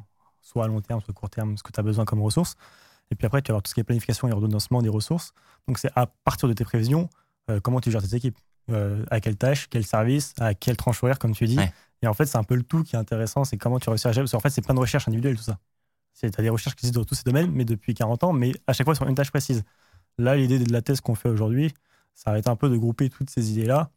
soit 0.43 0.65
à 0.65 0.69
long 0.69 0.81
terme, 0.81 1.01
soit 1.01 1.13
à 1.13 1.15
court 1.15 1.31
terme, 1.31 1.57
ce 1.57 1.63
que 1.63 1.73
tu 1.73 1.81
as 1.81 1.83
besoin 1.83 2.05
comme 2.05 2.21
ressources. 2.21 2.57
Et 3.11 3.15
puis 3.15 3.27
après, 3.27 3.41
tu 3.41 3.49
vas 3.49 3.55
avoir 3.55 3.63
tout 3.63 3.71
ce 3.71 3.75
qui 3.75 3.81
est 3.81 3.85
planification 3.85 4.29
et 4.29 4.33
ordonnancement 4.33 4.83
des 4.83 4.91
ressources. 4.91 5.33
Donc, 5.67 5.79
c'est 5.79 5.91
à 5.97 6.07
partir 6.07 6.49
de 6.49 6.53
tes 6.53 6.65
prévisions, 6.65 7.09
euh, 7.51 7.61
comment 7.61 7.81
tu 7.81 7.91
gères 7.91 8.03
tes 8.03 8.15
équipes. 8.15 8.37
Euh, 8.71 9.05
à 9.11 9.21
quelle 9.21 9.37
tâche, 9.37 9.69
quel 9.71 9.85
service, 9.87 10.35
à 10.39 10.53
quelle 10.55 10.77
tranche 10.77 11.03
horaire, 11.03 11.19
comme 11.19 11.33
tu 11.35 11.47
dis. 11.47 11.57
Ouais. 11.57 11.73
Et 12.03 12.07
en 12.07 12.13
fait, 12.15 12.27
c'est 12.27 12.37
un 12.39 12.45
peu 12.45 12.55
le 12.55 12.63
tout 12.63 12.83
qui 12.85 12.97
est 12.97 12.99
intéressant, 12.99 13.45
c'est 13.45 13.57
comment 13.57 13.79
tu 13.81 13.89
réussis 13.89 14.07
à 14.09 14.13
gérer. 14.13 14.25
Parce 14.25 14.33
qu'en 14.33 14.41
fait, 14.41 14.51
c'est 14.51 14.61
plein 14.63 14.75
de 14.75 14.81
recherches 14.81 15.09
individuelles, 15.09 15.37
tout 15.37 15.43
ça. 15.43 15.59
Tu 16.21 16.27
as 16.27 16.31
des 16.43 16.49
recherches 16.51 16.77
qui 16.77 16.85
existent 16.85 17.01
dans 17.01 17.05
tous 17.07 17.15
ces 17.15 17.23
domaines, 17.25 17.51
mais 17.51 17.65
depuis 17.65 17.95
40 17.95 18.25
ans, 18.25 18.33
mais 18.33 18.53
à 18.67 18.73
chaque 18.73 18.85
fois 18.87 18.95
sur 18.95 19.07
une 19.09 19.15
tâche 19.15 19.31
précise. 19.31 19.63
Là, 20.19 20.37
l'idée 20.37 20.59
de 20.59 20.73
la 20.73 20.83
thèse 20.83 21.01
qu'on 21.01 21.15
fait 21.15 21.29
aujourd'hui, 21.29 21.73
ça 22.15 22.33
va 22.33 22.39
être 22.39 22.49
un 22.49 22.57
peu 22.57 22.69
de 22.69 22.77
grouper 22.77 23.09
toutes 23.09 23.31
ces 23.31 23.53
idées-là 23.53 23.91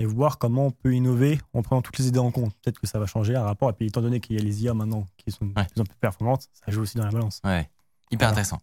et 0.00 0.06
voir 0.06 0.38
comment 0.38 0.66
on 0.66 0.70
peut 0.70 0.94
innover 0.94 1.38
en 1.52 1.62
prenant 1.62 1.82
toutes 1.82 1.98
les 1.98 2.08
idées 2.08 2.18
en 2.18 2.30
compte. 2.30 2.54
Peut-être 2.62 2.78
que 2.80 2.86
ça 2.86 2.98
va 2.98 3.06
changer 3.06 3.36
un 3.36 3.42
rapport. 3.42 3.70
Et 3.70 3.74
puis, 3.74 3.86
étant 3.86 4.00
donné 4.00 4.20
qu'il 4.20 4.36
y 4.36 4.40
a 4.40 4.42
les 4.42 4.62
IA 4.64 4.74
maintenant 4.74 5.06
qui 5.18 5.30
sont 5.30 5.44
de 5.46 5.52
Ouais. 5.56 5.66
plus 5.72 5.80
en 5.80 5.84
plus 5.84 5.96
performantes, 6.00 6.48
ça 6.52 6.72
joue 6.72 6.80
aussi 6.82 6.96
dans 6.96 7.04
la 7.04 7.10
balance. 7.10 7.40
Ouais, 7.44 7.70
hyper 8.10 8.28
Voilà. 8.28 8.30
intéressant. 8.30 8.58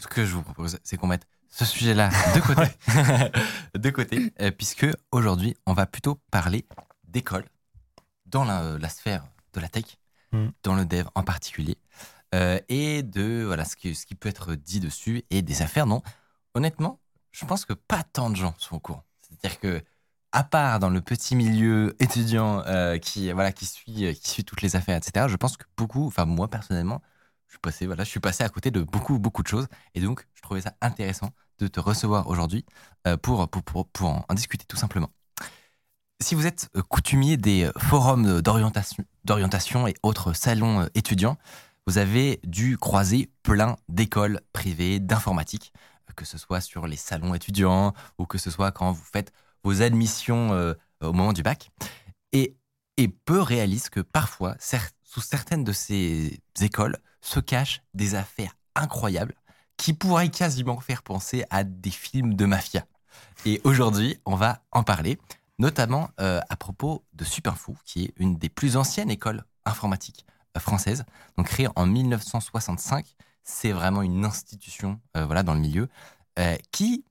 Ce 0.00 0.06
que 0.06 0.24
je 0.26 0.34
vous 0.34 0.42
propose, 0.42 0.78
c'est 0.82 0.96
qu'on 0.96 1.06
mette 1.06 1.26
ce 1.50 1.64
sujet-là 1.64 2.10
de 2.34 2.40
côté, 2.40 2.62
de 3.78 3.90
côté, 3.90 4.32
euh, 4.40 4.50
puisque 4.50 4.86
aujourd'hui, 5.12 5.56
on 5.66 5.72
va 5.72 5.86
plutôt 5.86 6.20
parler 6.30 6.66
d'école 7.04 7.44
dans 8.26 8.44
la, 8.44 8.78
la 8.78 8.88
sphère 8.88 9.24
de 9.54 9.60
la 9.60 9.68
tech, 9.68 9.98
Mm. 10.32 10.48
dans 10.62 10.74
le 10.74 10.84
dev 10.84 11.06
en 11.14 11.22
particulier, 11.22 11.78
euh, 12.34 12.60
et 12.68 13.02
de 13.02 13.44
voilà 13.46 13.64
ce 13.64 13.76
qui, 13.76 13.94
ce 13.94 14.04
qui 14.04 14.14
peut 14.14 14.28
être 14.28 14.54
dit 14.54 14.78
dessus 14.80 15.22
et 15.30 15.40
des 15.40 15.62
affaires. 15.62 15.86
Non, 15.86 16.02
honnêtement, 16.54 17.00
je 17.30 17.46
pense 17.46 17.64
que 17.64 17.72
pas 17.72 18.02
tant 18.02 18.28
de 18.30 18.36
gens 18.36 18.54
sont 18.58 18.76
au 18.76 18.80
courant. 18.80 19.04
C'est-à-dire 19.22 19.58
que 19.58 19.82
à 20.32 20.44
part 20.44 20.80
dans 20.80 20.90
le 20.90 21.00
petit 21.00 21.34
milieu 21.34 21.96
étudiant 22.00 22.62
euh, 22.66 22.98
qui 22.98 23.32
voilà 23.32 23.52
qui 23.52 23.64
suit 23.64 24.04
euh, 24.06 24.12
qui 24.12 24.28
suit 24.30 24.44
toutes 24.44 24.60
les 24.62 24.76
affaires, 24.76 24.96
etc. 24.98 25.28
Je 25.28 25.36
pense 25.36 25.56
que 25.56 25.64
beaucoup, 25.78 26.06
enfin 26.06 26.26
moi 26.26 26.48
personnellement, 26.48 27.00
je 27.46 27.52
suis 27.52 27.60
passé 27.60 27.86
voilà, 27.86 28.04
je 28.04 28.10
suis 28.10 28.20
passé 28.20 28.44
à 28.44 28.48
côté 28.50 28.70
de 28.70 28.82
beaucoup 28.82 29.18
beaucoup 29.18 29.42
de 29.42 29.48
choses 29.48 29.66
et 29.94 30.00
donc 30.02 30.26
je 30.34 30.42
trouvais 30.42 30.60
ça 30.60 30.74
intéressant 30.82 31.30
de 31.58 31.68
te 31.68 31.80
recevoir 31.80 32.28
aujourd'hui 32.28 32.64
euh, 33.06 33.16
pour, 33.16 33.48
pour 33.48 33.62
pour 33.62 33.88
pour 33.88 34.24
en, 34.28 34.34
discuter 34.34 34.64
tout 34.66 34.76
simplement. 34.76 35.10
Si 36.20 36.34
vous 36.34 36.46
êtes 36.46 36.68
euh, 36.76 36.82
coutumier 36.82 37.36
des 37.36 37.64
euh, 37.64 37.72
forums 37.78 38.40
d'orientation 38.42 39.86
et 39.86 39.94
autres 40.02 40.32
salons 40.32 40.88
étudiants, 40.94 41.36
vous 41.86 41.98
avez 41.98 42.40
dû 42.44 42.76
croiser 42.76 43.30
plein 43.42 43.76
d'écoles 43.88 44.40
privées 44.52 45.00
d'informatique, 45.00 45.72
que 46.16 46.24
ce 46.24 46.38
soit 46.38 46.60
sur 46.60 46.86
les 46.86 46.96
salons 46.96 47.34
étudiants 47.34 47.94
ou 48.18 48.26
que 48.26 48.38
ce 48.38 48.50
soit 48.50 48.72
quand 48.72 48.92
vous 48.92 49.04
faites 49.04 49.32
vos 49.62 49.82
admissions 49.82 50.50
au 51.00 51.12
moment 51.12 51.32
du 51.32 51.42
bac. 51.42 51.70
Et, 52.32 52.56
et 52.96 53.08
peu 53.08 53.40
réalisent 53.40 53.88
que 53.88 54.00
parfois, 54.00 54.56
sous 55.02 55.20
certaines 55.20 55.64
de 55.64 55.72
ces 55.72 56.40
écoles, 56.60 56.98
se 57.22 57.40
cachent 57.40 57.82
des 57.94 58.14
affaires 58.14 58.56
incroyables 58.74 59.34
qui 59.78 59.94
pourraient 59.94 60.28
quasiment 60.28 60.78
faire 60.80 61.02
penser 61.02 61.44
à 61.48 61.64
des 61.64 61.90
films 61.90 62.34
de 62.34 62.44
mafia. 62.44 62.84
Et 63.46 63.60
aujourd'hui, 63.64 64.20
on 64.26 64.34
va 64.34 64.60
en 64.72 64.82
parler, 64.82 65.18
notamment 65.58 66.10
euh, 66.20 66.40
à 66.50 66.56
propos 66.56 67.04
de 67.14 67.24
Supinfo, 67.24 67.74
qui 67.84 68.04
est 68.04 68.12
une 68.16 68.36
des 68.36 68.48
plus 68.50 68.76
anciennes 68.76 69.10
écoles 69.10 69.44
informatiques 69.64 70.26
euh, 70.56 70.60
françaises, 70.60 71.04
donc 71.36 71.46
créée 71.46 71.68
en 71.76 71.86
1965. 71.86 73.06
C'est 73.44 73.72
vraiment 73.72 74.02
une 74.02 74.24
institution 74.24 75.00
euh, 75.16 75.24
voilà, 75.24 75.42
dans 75.42 75.54
le 75.54 75.60
milieu 75.60 75.88
qui 76.70 77.04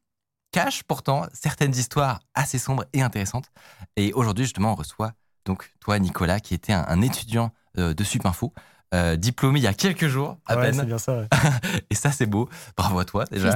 cache 0.53 0.83
pourtant 0.83 1.25
certaines 1.33 1.75
histoires 1.75 2.21
assez 2.33 2.57
sombres 2.57 2.85
et 2.93 3.01
intéressantes. 3.01 3.51
Et 3.97 4.13
aujourd'hui, 4.13 4.45
justement, 4.45 4.71
on 4.71 4.75
reçoit 4.75 5.11
donc 5.43 5.69
toi, 5.81 5.99
Nicolas, 5.99 6.39
qui 6.39 6.53
était 6.53 6.71
un, 6.71 6.85
un 6.87 7.01
étudiant 7.01 7.51
de 7.75 8.03
Supinfo, 8.05 8.53
euh, 8.93 9.15
diplômé 9.17 9.59
il 9.59 9.63
y 9.63 9.67
a 9.67 9.73
quelques 9.73 10.07
jours 10.07 10.37
à 10.45 10.55
Ouais, 10.57 10.71
c'est 10.71 10.77
peine. 10.77 10.85
bien 10.87 10.97
ça. 10.97 11.17
ouais. 11.19 11.27
Et 11.89 11.95
ça, 11.95 12.11
c'est 12.11 12.25
beau. 12.25 12.49
Bravo 12.75 12.99
à 12.99 13.05
toi 13.05 13.25
déjà. 13.25 13.49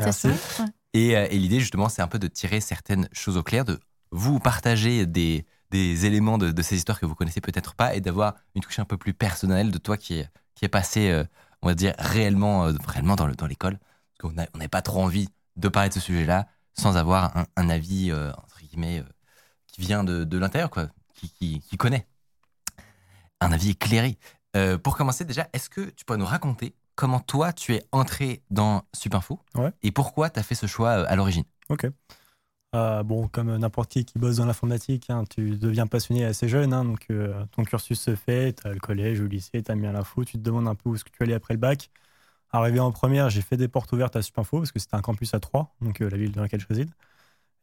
Et, 0.93 1.15
euh, 1.15 1.27
et 1.29 1.37
l'idée, 1.37 1.59
justement, 1.59 1.87
c'est 1.89 2.01
un 2.01 2.07
peu 2.07 2.19
de 2.19 2.27
tirer 2.27 2.59
certaines 2.59 3.07
choses 3.13 3.37
au 3.37 3.43
clair, 3.43 3.63
de 3.63 3.79
vous 4.11 4.39
partager 4.39 5.05
des, 5.05 5.45
des 5.69 6.05
éléments 6.05 6.37
de, 6.37 6.51
de 6.51 6.61
ces 6.61 6.75
histoires 6.75 6.99
que 6.99 7.05
vous 7.05 7.15
connaissez 7.15 7.39
peut-être 7.39 7.75
pas 7.75 7.95
et 7.95 8.01
d'avoir 8.01 8.35
une 8.55 8.61
touche 8.61 8.79
un 8.79 8.85
peu 8.85 8.97
plus 8.97 9.13
personnelle 9.13 9.71
de 9.71 9.77
toi 9.77 9.95
qui 9.95 10.15
est, 10.15 10.29
qui 10.53 10.65
est 10.65 10.69
passé, 10.69 11.09
euh, 11.09 11.23
on 11.61 11.67
va 11.67 11.75
dire, 11.75 11.93
réellement, 11.97 12.65
euh, 12.67 12.73
réellement 12.85 13.15
dans 13.15 13.25
le- 13.27 13.35
dans 13.35 13.47
l'école. 13.47 13.79
Parce 14.19 14.33
qu'on 14.33 14.41
a- 14.41 14.47
on 14.53 14.57
n'avait 14.57 14.67
pas 14.67 14.81
trop 14.81 15.01
envie 15.01 15.29
de 15.55 15.69
parler 15.69 15.87
de 15.89 15.93
ce 15.93 16.01
sujet-là 16.01 16.47
sans 16.77 16.97
avoir 16.97 17.37
un, 17.37 17.45
un 17.55 17.69
avis, 17.69 18.11
euh, 18.11 18.31
entre 18.33 18.59
guillemets, 18.61 18.99
euh, 18.99 19.03
qui 19.67 19.79
vient 19.79 20.03
de, 20.03 20.25
de 20.25 20.37
l'intérieur, 20.37 20.69
quoi, 20.69 20.87
qui, 21.13 21.29
qui, 21.29 21.61
qui 21.61 21.77
connaît. 21.77 22.05
Un 23.39 23.51
avis 23.51 23.71
éclairé. 23.71 24.17
Euh, 24.55 24.77
pour 24.77 24.97
commencer, 24.97 25.25
déjà, 25.25 25.47
est-ce 25.53 25.69
que 25.69 25.81
tu 25.91 26.03
pourrais 26.05 26.19
nous 26.19 26.25
raconter 26.25 26.75
comment 26.95 27.19
toi, 27.19 27.53
tu 27.53 27.73
es 27.73 27.83
entré 27.91 28.43
dans 28.49 28.83
Supinfo 28.93 29.39
Ouais. 29.55 29.71
et 29.81 29.91
pourquoi 29.91 30.29
tu 30.29 30.39
as 30.39 30.43
fait 30.43 30.55
ce 30.55 30.67
choix 30.67 30.89
euh, 30.89 31.05
à 31.07 31.15
l'origine? 31.15 31.45
Ok. 31.69 31.87
Euh, 32.73 33.03
bon, 33.03 33.27
comme 33.27 33.55
n'importe 33.57 33.91
qui 33.91 34.05
qui 34.05 34.17
bosse 34.17 34.37
dans 34.37 34.45
l'informatique, 34.45 35.09
hein, 35.09 35.25
tu 35.29 35.57
deviens 35.57 35.87
passionné 35.87 36.23
assez 36.25 36.47
jeune. 36.47 36.73
hein, 36.73 36.85
donc, 36.85 37.05
euh, 37.11 37.45
ton 37.51 37.63
cursus 37.63 37.99
se 37.99 38.15
fait, 38.15 38.53
tu 38.53 38.67
as 38.67 38.71
le 38.73 38.79
collège 38.79 39.19
ou 39.19 39.23
le 39.23 39.29
lycée, 39.29 39.61
tu 39.61 39.71
as 39.71 39.75
bien 39.75 39.91
l'info, 39.91 40.23
tu 40.23 40.33
te 40.33 40.37
demandes 40.43 40.67
un 40.67 40.75
peu 40.75 40.89
où 40.89 40.95
est-ce 40.95 41.03
que 41.03 41.09
tu 41.09 41.21
allais 41.23 41.33
après 41.33 41.53
le 41.53 41.59
bac. 41.59 41.89
Arrivé 42.53 42.79
en 42.79 42.91
première, 42.91 43.29
j'ai 43.29 43.41
fait 43.41 43.57
des 43.57 43.67
portes 43.67 43.91
ouvertes 43.93 44.15
à 44.15 44.21
Supinfo 44.21 44.57
parce 44.59 44.71
que 44.71 44.79
c'était 44.79 44.95
un 44.95 45.01
campus 45.01 45.33
à 45.33 45.39
Troyes, 45.39 45.69
donc 45.81 46.01
euh, 46.01 46.09
la 46.09 46.17
ville 46.17 46.31
dans 46.33 46.41
laquelle 46.41 46.59
je 46.61 46.67
réside. 46.67 46.89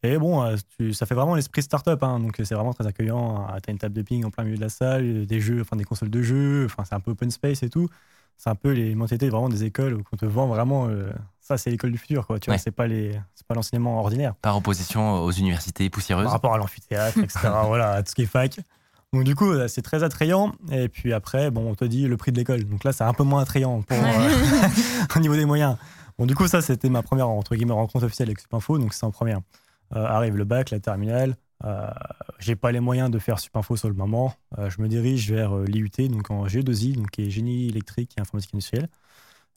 Et 0.05 0.17
bon, 0.17 0.43
euh, 0.45 0.57
tu- 0.77 0.93
ça 0.93 1.07
fait 1.07 1.15
vraiment 1.15 1.35
l'esprit 1.35 1.63
startup, 1.63 2.01
hein, 2.03 2.21
donc 2.21 2.39
euh, 2.39 2.45
c'est 2.45 2.55
vraiment 2.55 2.73
très 2.73 2.87
accueillant. 2.87 3.47
Tu 3.63 3.71
as 3.71 3.73
une 3.73 3.79
table 3.79 3.95
de 3.95 4.03
ping 4.03 4.25
en 4.25 4.31
plein 4.31 4.45
milieu 4.45 4.57
de 4.57 4.61
la 4.63 4.69
salle, 4.69 5.03
euh, 5.05 5.27
des 5.27 5.41
jeux, 5.41 5.61
enfin 5.61 5.75
des 5.77 5.85
consoles 5.85 6.11
de 6.11 6.23
jeux, 6.23 6.67
enfin 6.67 6.85
c'est 6.89 6.95
un 6.95 7.01
peu 7.01 7.11
open 7.11 7.31
space 7.31 7.63
et 7.65 7.69
tout. 7.71 7.89
C'est 8.37 8.51
un 8.51 8.55
peu 8.55 8.71
les 8.71 8.95
mentalités 8.95 9.29
vraiment 9.29 9.49
des 9.49 9.65
écoles 9.65 9.95
où 9.95 10.03
on 10.13 10.17
te 10.17 10.25
vend 10.25 10.47
vraiment. 10.47 10.87
euh, 10.89 11.11
ça, 11.41 11.59
c'est 11.59 11.71
l'école 11.71 11.91
du 11.91 11.99
futur, 11.99 12.27
quoi. 12.27 12.39
Tu 12.39 12.47
vois, 12.51 12.55
Ouais. 12.55 12.59
c'est 12.63 12.71
pas 12.71 12.87
les, 12.87 13.19
c'est 13.35 13.45
pas 13.47 13.55
l'enseignement 13.55 13.99
ordinaire 13.99 14.35
Par 14.37 14.57
opposition 14.57 15.23
aux 15.25 15.33
universités 15.33 15.91
poussiéreuses 15.91 16.25
par 16.27 16.33
rapport 16.35 16.55
à 16.55 16.59
l'amphithéâtre, 16.59 17.19
etc. 17.19 17.39
voilà, 17.67 17.93
à 17.95 18.03
tout 18.05 18.11
ce 18.11 18.15
qui 18.15 18.23
est 18.23 18.27
fac. 18.27 18.61
Donc 19.13 19.25
du 19.25 19.35
coup, 19.35 19.53
c'est 19.67 19.83
très 19.83 20.05
attrayant. 20.05 20.53
Et 20.71 20.89
puis 20.89 21.13
après, 21.13 21.51
bon, 21.51 21.69
on 21.71 21.75
te 21.75 21.85
dit 21.85 22.07
le 22.07 22.17
prix 22.17 22.31
de 22.31 22.37
l'école. 22.37 22.63
Donc 22.65 22.85
là, 22.85 22.93
c'est 22.93 23.03
un 23.03 23.15
peu 23.15 23.25
moins 23.25 23.41
attrayant 23.43 23.83
pour, 23.83 23.97
euh, 23.97 24.29
au 25.17 25.19
niveau 25.19 25.35
des 25.35 25.47
moyens. 25.47 25.77
Bon, 26.19 26.27
du 26.27 26.35
coup, 26.37 26.47
ça, 26.47 26.61
c'était 26.63 26.91
ma 26.91 27.03
première 27.03 27.29
entre 27.29 27.57
guillemets 27.57 27.73
rencontre 27.73 28.05
officielle 28.05 28.29
avec 28.29 28.39
Supinfo. 28.39 28.79
Donc 28.79 28.93
c'est 28.95 29.05
en 29.07 29.11
première. 29.11 29.41
Euh, 29.97 30.05
arrive 30.05 30.37
le 30.37 30.45
bac, 30.45 30.71
la 30.71 30.81
terminale. 30.81 31.37
Euh, 31.65 31.91
j'ai 32.39 32.57
pas 32.57 32.73
les 32.73 32.81
moyens 32.81 33.11
de 33.11 33.19
faire 33.19 33.39
Supinfo 33.39 33.77
sur 33.77 33.89
le 33.89 33.95
moment. 33.95 34.35
Euh, 34.59 34.71
je 34.71 34.81
me 34.81 34.89
dirige 34.89 35.31
vers 35.31 35.57
l'IUT, 35.57 36.09
donc 36.09 36.31
en 36.31 36.47
G2I, 36.47 36.95
donc 36.95 37.11
qui 37.11 37.23
est 37.23 37.31
génie 37.31 37.69
électrique 37.69 38.15
et 38.17 38.21
informatique 38.21 38.55
industrielle. 38.55 38.89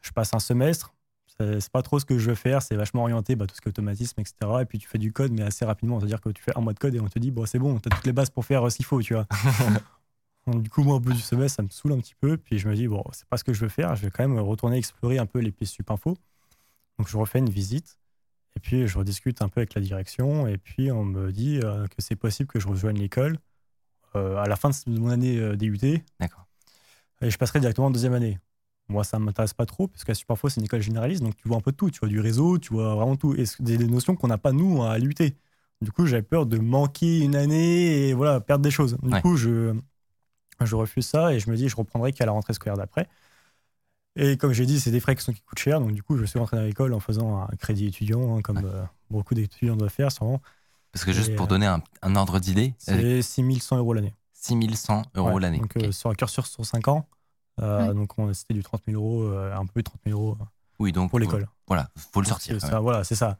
Je 0.01 0.11
passe 0.11 0.33
un 0.33 0.39
semestre. 0.39 0.93
C'est 1.39 1.71
pas 1.71 1.81
trop 1.81 1.97
ce 1.99 2.05
que 2.05 2.19
je 2.19 2.29
veux 2.29 2.35
faire. 2.35 2.61
C'est 2.61 2.75
vachement 2.75 3.01
orienté, 3.01 3.35
bah, 3.35 3.47
tout 3.47 3.55
ce 3.55 3.61
qui 3.61 3.67
est 3.67 3.71
automatisme, 3.71 4.19
etc. 4.21 4.35
Et 4.61 4.65
puis 4.65 4.77
tu 4.77 4.87
fais 4.87 4.99
du 4.99 5.11
code, 5.11 5.31
mais 5.31 5.41
assez 5.41 5.65
rapidement. 5.65 5.99
C'est-à-dire 5.99 6.21
que 6.21 6.29
tu 6.29 6.43
fais 6.43 6.55
un 6.55 6.61
mois 6.61 6.73
de 6.73 6.77
code 6.77 6.93
et 6.93 6.99
on 6.99 7.07
te 7.07 7.17
dit, 7.17 7.31
bon, 7.31 7.47
c'est 7.47 7.57
bon, 7.57 7.79
tu 7.79 7.89
as 7.89 7.95
toutes 7.95 8.05
les 8.05 8.13
bases 8.13 8.29
pour 8.29 8.45
faire 8.45 8.71
ce 8.71 8.75
qu'il 8.75 8.85
faut, 8.85 9.01
tu 9.01 9.15
vois. 9.15 9.25
Donc, 10.47 10.61
du 10.61 10.69
coup, 10.69 10.83
moi, 10.83 10.95
au 10.95 10.99
bout 10.99 11.13
du 11.13 11.19
semestre, 11.19 11.55
ça 11.57 11.63
me 11.63 11.69
saoule 11.69 11.93
un 11.93 11.99
petit 11.99 12.13
peu. 12.13 12.37
Puis 12.37 12.59
je 12.59 12.67
me 12.67 12.75
dis, 12.75 12.87
bon, 12.87 13.03
c'est 13.11 13.27
pas 13.27 13.37
ce 13.37 13.43
que 13.43 13.53
je 13.53 13.61
veux 13.61 13.69
faire. 13.69 13.95
Je 13.95 14.03
vais 14.03 14.11
quand 14.11 14.27
même 14.27 14.39
retourner 14.39 14.77
explorer 14.77 15.17
un 15.17 15.25
peu 15.25 15.39
les 15.39 15.51
pistes 15.51 15.73
Supinfo. 15.73 16.15
Donc 16.99 17.07
je 17.07 17.17
refais 17.17 17.39
une 17.39 17.49
visite. 17.49 17.97
Et 18.55 18.59
puis 18.59 18.87
je 18.87 18.97
rediscute 18.97 19.41
un 19.41 19.49
peu 19.49 19.61
avec 19.61 19.73
la 19.73 19.81
direction. 19.81 20.47
Et 20.47 20.57
puis 20.57 20.91
on 20.91 21.03
me 21.05 21.31
dit 21.31 21.59
euh, 21.63 21.87
que 21.87 21.95
c'est 21.99 22.15
possible 22.15 22.47
que 22.49 22.59
je 22.59 22.67
rejoigne 22.67 22.97
l'école 22.97 23.37
euh, 24.15 24.37
à 24.37 24.47
la 24.47 24.55
fin 24.55 24.69
de 24.69 24.99
mon 24.99 25.09
année 25.09 25.37
euh, 25.37 25.55
DUT. 25.55 25.79
D'accord. 26.19 26.47
Et 27.21 27.29
je 27.29 27.37
passerai 27.37 27.59
directement 27.59 27.87
en 27.87 27.91
deuxième 27.91 28.13
année. 28.13 28.39
Moi, 28.87 29.03
ça 29.03 29.19
ne 29.19 29.23
m'intéresse 29.23 29.53
pas 29.53 29.65
trop, 29.65 29.87
parce 29.87 30.03
qu'à 30.03 30.13
Supinfo, 30.13 30.49
c'est 30.49 30.59
une 30.59 30.65
école 30.65 30.81
généraliste, 30.81 31.21
donc 31.23 31.37
tu 31.37 31.47
vois 31.47 31.55
un 31.55 31.61
peu 31.61 31.71
de 31.71 31.77
tout. 31.77 31.89
Tu 31.91 31.99
vois 31.99 32.09
du 32.09 32.19
réseau, 32.19 32.57
tu 32.57 32.73
vois 32.73 32.95
vraiment 32.95 33.15
tout. 33.15 33.33
Et 33.35 33.45
c'est 33.45 33.61
des 33.61 33.77
des 33.77 33.87
notions 33.87 34.15
qu'on 34.15 34.27
n'a 34.27 34.37
pas, 34.37 34.51
nous, 34.51 34.83
à 34.83 34.97
l'UT. 34.97 35.15
Du 35.81 35.91
coup, 35.91 36.05
j'avais 36.07 36.23
peur 36.23 36.45
de 36.45 36.57
manquer 36.57 37.19
une 37.19 37.35
année 37.35 38.09
et 38.09 38.13
voilà, 38.13 38.41
perdre 38.41 38.63
des 38.63 38.71
choses. 38.71 38.97
Du 39.01 39.09
Ouais. 39.13 39.21
coup, 39.21 39.37
je, 39.37 39.73
je 40.59 40.75
refuse 40.75 41.05
ça 41.05 41.33
et 41.33 41.39
je 41.39 41.49
me 41.49 41.55
dis, 41.55 41.69
je 41.69 41.75
reprendrai 41.75 42.11
qu'à 42.11 42.25
la 42.25 42.33
rentrée 42.33 42.53
scolaire 42.53 42.75
d'après. 42.75 43.07
Et 44.15 44.37
comme 44.37 44.51
j'ai 44.51 44.65
dit, 44.65 44.79
c'est 44.79 44.91
des 44.91 44.99
frais 44.99 45.15
qui, 45.15 45.23
sont, 45.23 45.31
qui 45.33 45.41
coûtent 45.41 45.59
cher. 45.59 45.79
Donc, 45.79 45.93
du 45.93 46.03
coup, 46.03 46.17
je 46.17 46.25
suis 46.25 46.37
rentré 46.37 46.57
dans 46.57 46.63
l'école 46.63 46.93
en 46.93 46.99
faisant 46.99 47.41
un 47.43 47.55
crédit 47.57 47.87
étudiant, 47.87 48.37
hein, 48.37 48.41
comme 48.41 48.57
Ouais. 48.57 48.65
euh, 48.65 48.83
beaucoup 49.09 49.33
d'étudiants 49.35 49.75
doivent 49.77 49.89
faire, 49.91 50.11
sûrement. 50.11 50.41
Parce 50.91 51.05
que 51.05 51.13
juste 51.13 51.29
Et, 51.31 51.35
pour 51.35 51.45
euh, 51.45 51.49
donner 51.49 51.65
un, 51.67 51.81
un 52.01 52.15
ordre 52.17 52.39
d'idée, 52.39 52.73
euh, 52.89 53.21
C'est 53.21 53.21
6100 53.21 53.77
euros 53.77 53.93
l'année. 53.93 54.13
6100 54.33 55.03
euros 55.15 55.31
Ouais, 55.35 55.39
l'année. 55.41 55.59
Donc, 55.59 55.73
Ok. 55.77 55.83
euh, 55.83 55.91
sur 55.91 56.09
un 56.09 56.15
cursus 56.15 56.45
sur 56.45 56.65
5 56.65 56.87
ans. 56.89 57.07
Euh, 57.61 57.87
Ouais. 57.87 57.93
Donc, 57.93 58.17
on- 58.17 58.33
c'était 58.33 58.53
du 58.53 58.63
30 58.63 58.81
000 58.85 59.01
euros, 59.01 59.23
euh, 59.23 59.55
un 59.55 59.65
peu 59.65 59.73
plus 59.73 59.83
de 59.83 59.89
30 59.89 60.01
000 60.05 60.19
euros 60.19 60.37
euh, 60.41 60.45
oui, 60.79 60.91
donc 60.91 61.09
pour 61.11 61.19
l'école. 61.19 61.47
Voilà, 61.67 61.89
faut 61.95 62.21
le 62.21 62.27
sortir. 62.27 62.59
ça, 62.59 62.79
voilà, 62.79 63.03
c'est 63.03 63.15
ça. 63.15 63.37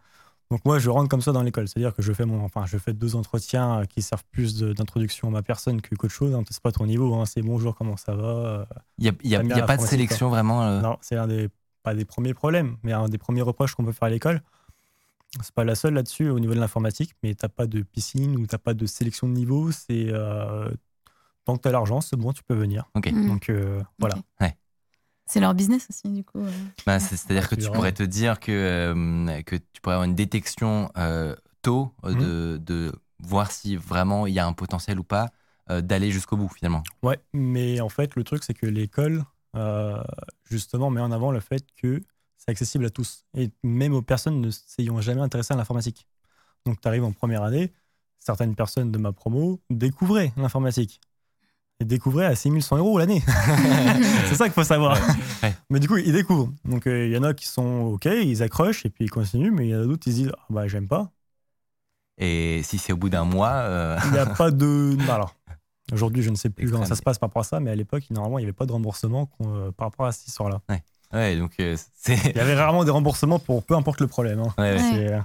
Donc, 0.51 0.65
moi, 0.65 0.79
je 0.79 0.89
rentre 0.89 1.09
comme 1.09 1.21
ça 1.21 1.31
dans 1.31 1.41
l'école. 1.41 1.67
C'est-à-dire 1.67 1.95
que 1.95 2.01
je 2.01 2.11
fais, 2.11 2.25
mon, 2.25 2.43
enfin, 2.43 2.65
je 2.65 2.77
fais 2.77 2.93
deux 2.93 3.15
entretiens 3.15 3.79
euh, 3.79 3.85
qui 3.85 4.01
servent 4.01 4.25
plus 4.31 4.59
d'introduction 4.59 5.29
à 5.29 5.31
ma 5.31 5.41
personne 5.41 5.81
que 5.81 5.95
qu'autre 5.95 6.13
chose. 6.13 6.35
Hein. 6.35 6.43
C'est 6.49 6.61
pas 6.61 6.73
ton 6.73 6.85
niveau. 6.85 7.15
hein. 7.15 7.25
C'est 7.25 7.41
bonjour, 7.41 7.73
comment 7.73 7.95
ça 7.95 8.13
va 8.13 8.23
euh, 8.23 8.65
Il 8.97 9.15
n'y 9.21 9.35
a, 9.35 9.65
pas 9.65 9.77
de 9.77 9.81
sélection 9.81 10.29
vraiment. 10.29 10.61
euh, 10.63 10.81
Non, 10.81 10.97
c'est 11.01 11.15
un 11.15 11.27
des, 11.27 11.49
pas 11.83 11.95
des 11.95 12.05
premiers 12.05 12.33
problèmes, 12.33 12.75
mais 12.83 12.91
un 12.91 13.07
des 13.07 13.17
premiers 13.17 13.41
reproches 13.41 13.75
qu'on 13.75 13.85
peut 13.85 13.93
faire 13.93 14.07
à 14.07 14.09
l'école. 14.09 14.41
C'est 15.41 15.55
pas 15.55 15.63
la 15.63 15.75
seule 15.75 15.93
là-dessus 15.93 16.29
au 16.29 16.39
niveau 16.39 16.53
de 16.53 16.59
l'informatique, 16.59 17.15
mais 17.23 17.33
t'as 17.33 17.47
pas 17.47 17.65
de 17.65 17.81
piscine 17.81 18.35
ou 18.35 18.45
t'as 18.45 18.57
pas 18.57 18.73
de 18.73 18.85
sélection 18.85 19.27
de 19.27 19.33
niveau. 19.33 19.71
C'est 19.71 20.07
euh, 20.09 20.69
tant 21.45 21.55
que 21.55 21.61
t'as 21.61 21.71
l'argent, 21.71 22.01
c'est 22.01 22.17
bon, 22.17 22.33
tu 22.33 22.43
peux 22.43 22.55
venir. 22.55 22.89
Ok. 22.95 23.09
Mm. 23.11 23.27
Donc 23.27 23.49
euh, 23.49 23.81
voilà. 23.99 24.15
C'est 25.31 25.39
leur 25.39 25.53
business 25.53 25.87
aussi, 25.89 26.09
du 26.09 26.23
coup. 26.25 26.39
euh. 26.39 26.51
Bah, 26.85 26.99
c'est- 26.99 27.15
C'est-à-dire 27.15 27.47
que 27.49 27.55
tu 27.55 27.69
pourrais 27.71 27.93
te 27.93 28.03
dire 28.03 28.39
que, 28.39 28.51
euh, 28.51 29.41
que 29.43 29.55
tu 29.55 29.81
pourrais 29.81 29.95
avoir 29.95 30.03
une 30.05 30.15
détection 30.15 30.91
euh, 30.97 31.35
tôt 31.61 31.93
Mhm. 32.03 32.19
de, 32.19 32.59
de 32.61 32.91
voir 33.19 33.49
si 33.51 33.77
vraiment 33.77 34.27
il 34.27 34.33
y 34.33 34.39
a 34.39 34.45
un 34.45 34.51
potentiel 34.53 34.99
ou 34.99 35.03
pas 35.03 35.29
euh, 35.69 35.79
d'aller 35.79 36.11
jusqu'au 36.11 36.35
bout 36.35 36.49
finalement. 36.49 36.83
Ouais, 37.01 37.17
mais 37.33 37.79
en 37.79 37.87
fait, 37.87 38.15
le 38.15 38.23
truc, 38.25 38.43
c'est 38.43 38.53
que 38.53 38.65
l'école, 38.65 39.23
euh, 39.55 40.03
justement, 40.49 40.89
met 40.89 40.99
en 41.01 41.11
avant 41.11 41.31
le 41.31 41.39
fait 41.39 41.63
que 41.81 42.01
c'est 42.37 42.51
accessible 42.51 42.85
à 42.85 42.89
tous, 42.89 43.23
et 43.37 43.51
même 43.63 43.93
aux 43.93 44.01
personnes 44.01 44.41
ne 44.41 44.49
s'ayant 44.49 44.99
jamais 44.99 45.21
intéressées 45.21 45.53
à 45.53 45.57
l'informatique. 45.57 46.07
Donc, 46.65 46.81
tu 46.81 46.87
arrives 46.89 47.03
en 47.05 47.11
première 47.13 47.43
année, 47.43 47.71
certaines 48.19 48.55
personnes 48.55 48.91
de 48.91 48.97
ma 48.97 49.13
promo 49.13 49.61
découvraient 49.69 50.33
l'informatique. 50.35 50.99
Et 51.81 51.85
découvraient 51.85 52.27
à 52.27 52.35
6100 52.35 52.77
euros 52.77 52.99
l'année. 52.99 53.23
c'est 54.29 54.35
ça 54.35 54.43
qu'il 54.45 54.53
faut 54.53 54.63
savoir. 54.63 54.95
ouais. 55.41 55.55
Mais 55.71 55.79
du 55.79 55.87
coup, 55.87 55.97
ils 55.97 56.13
découvrent. 56.13 56.51
Donc, 56.63 56.85
euh, 56.85 57.07
il 57.07 57.11
y 57.11 57.17
en 57.17 57.23
a 57.23 57.33
qui 57.33 57.47
sont 57.47 57.81
OK, 57.93 58.05
ils 58.05 58.43
accrochent, 58.43 58.85
et 58.85 58.89
puis 58.91 59.05
ils 59.05 59.09
continuent, 59.09 59.51
mais 59.51 59.65
il 59.67 59.71
y 59.71 59.75
en 59.75 59.81
a 59.81 59.85
d'autres, 59.85 60.03
ils 60.07 60.11
se 60.11 60.17
disent 60.17 60.31
Ah, 60.37 60.45
bah, 60.51 60.67
j'aime 60.67 60.87
pas. 60.87 61.09
Et 62.17 62.61
si 62.63 62.77
c'est 62.77 62.93
au 62.93 62.97
bout 62.97 63.09
d'un 63.09 63.23
mois, 63.23 63.49
euh, 63.49 63.97
Il 64.05 64.11
n'y 64.11 64.17
a 64.19 64.27
pas 64.27 64.51
de. 64.51 64.95
bah, 65.07 65.15
Alors, 65.15 65.35
aujourd'hui, 65.91 66.21
je 66.21 66.29
ne 66.29 66.35
sais 66.35 66.49
plus 66.49 66.69
comment 66.69 66.85
ça 66.85 66.95
se 66.95 67.01
passe 67.01 67.17
par 67.17 67.29
rapport 67.29 67.41
à 67.41 67.45
ça, 67.45 67.59
mais 67.59 67.71
à 67.71 67.75
l'époque, 67.75 68.03
normalement, 68.11 68.37
il 68.37 68.43
n'y 68.43 68.45
avait 68.45 68.53
pas 68.53 68.65
de 68.67 68.71
remboursement 68.73 69.29
euh, 69.43 69.71
par 69.71 69.87
rapport 69.87 70.05
à 70.05 70.11
cette 70.11 70.27
histoire-là. 70.27 70.61
ouais, 71.13 71.35
donc 71.37 71.53
euh, 71.59 71.75
c'est. 71.95 72.15
Il 72.29 72.35
y 72.37 72.39
avait 72.39 72.53
rarement 72.55 72.83
des 72.83 72.91
remboursements 72.91 73.39
pour 73.39 73.63
peu 73.63 73.75
importe 73.75 74.01
le 74.01 74.07
problème. 74.07 74.39
hein. 74.39 74.53
Ouais, 74.59 74.75
ouais. 74.75 75.09
Ouais. 75.09 75.21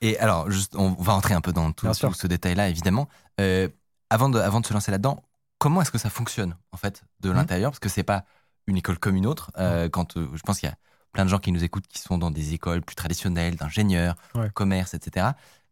Et 0.00 0.18
alors, 0.18 0.50
juste, 0.50 0.74
on 0.74 0.92
va 0.92 1.12
entrer 1.12 1.34
un 1.34 1.42
peu 1.42 1.52
dans 1.52 1.70
tout, 1.72 1.86
tout 1.86 2.14
ce 2.14 2.26
détail-là, 2.26 2.70
évidemment. 2.70 3.08
Euh, 3.40 3.68
avant, 4.10 4.30
de, 4.30 4.38
avant 4.38 4.60
de 4.60 4.66
se 4.66 4.72
lancer 4.72 4.90
là-dedans, 4.90 5.22
comment 5.58 5.82
est-ce 5.82 5.90
que 5.90 5.98
ça 5.98 6.10
fonctionne, 6.10 6.56
en 6.72 6.76
fait, 6.76 7.02
de 7.20 7.28
Mhm. 7.30 7.36
l'intérieur? 7.36 7.70
Parce 7.70 7.80
que 7.80 7.88
c'est 7.88 8.02
pas 8.04 8.24
une 8.66 8.76
école 8.76 8.98
comme 8.98 9.16
une 9.16 9.26
autre. 9.26 9.50
Euh, 9.58 9.88
quand, 9.88 10.16
euh, 10.16 10.28
je 10.34 10.42
pense 10.42 10.60
qu'il 10.60 10.68
y 10.68 10.72
a 10.72 10.76
plein 11.12 11.24
de 11.24 11.30
gens 11.30 11.38
qui 11.38 11.52
nous 11.52 11.64
écoutent 11.64 11.86
qui 11.86 11.98
sont 12.00 12.18
dans 12.18 12.30
des 12.30 12.54
écoles 12.54 12.82
plus 12.82 12.94
traditionnelles, 12.96 13.56
d'ingénieurs, 13.56 14.14
Ouais. 14.34 14.50
commerce, 14.54 14.94
etc. 14.94 15.28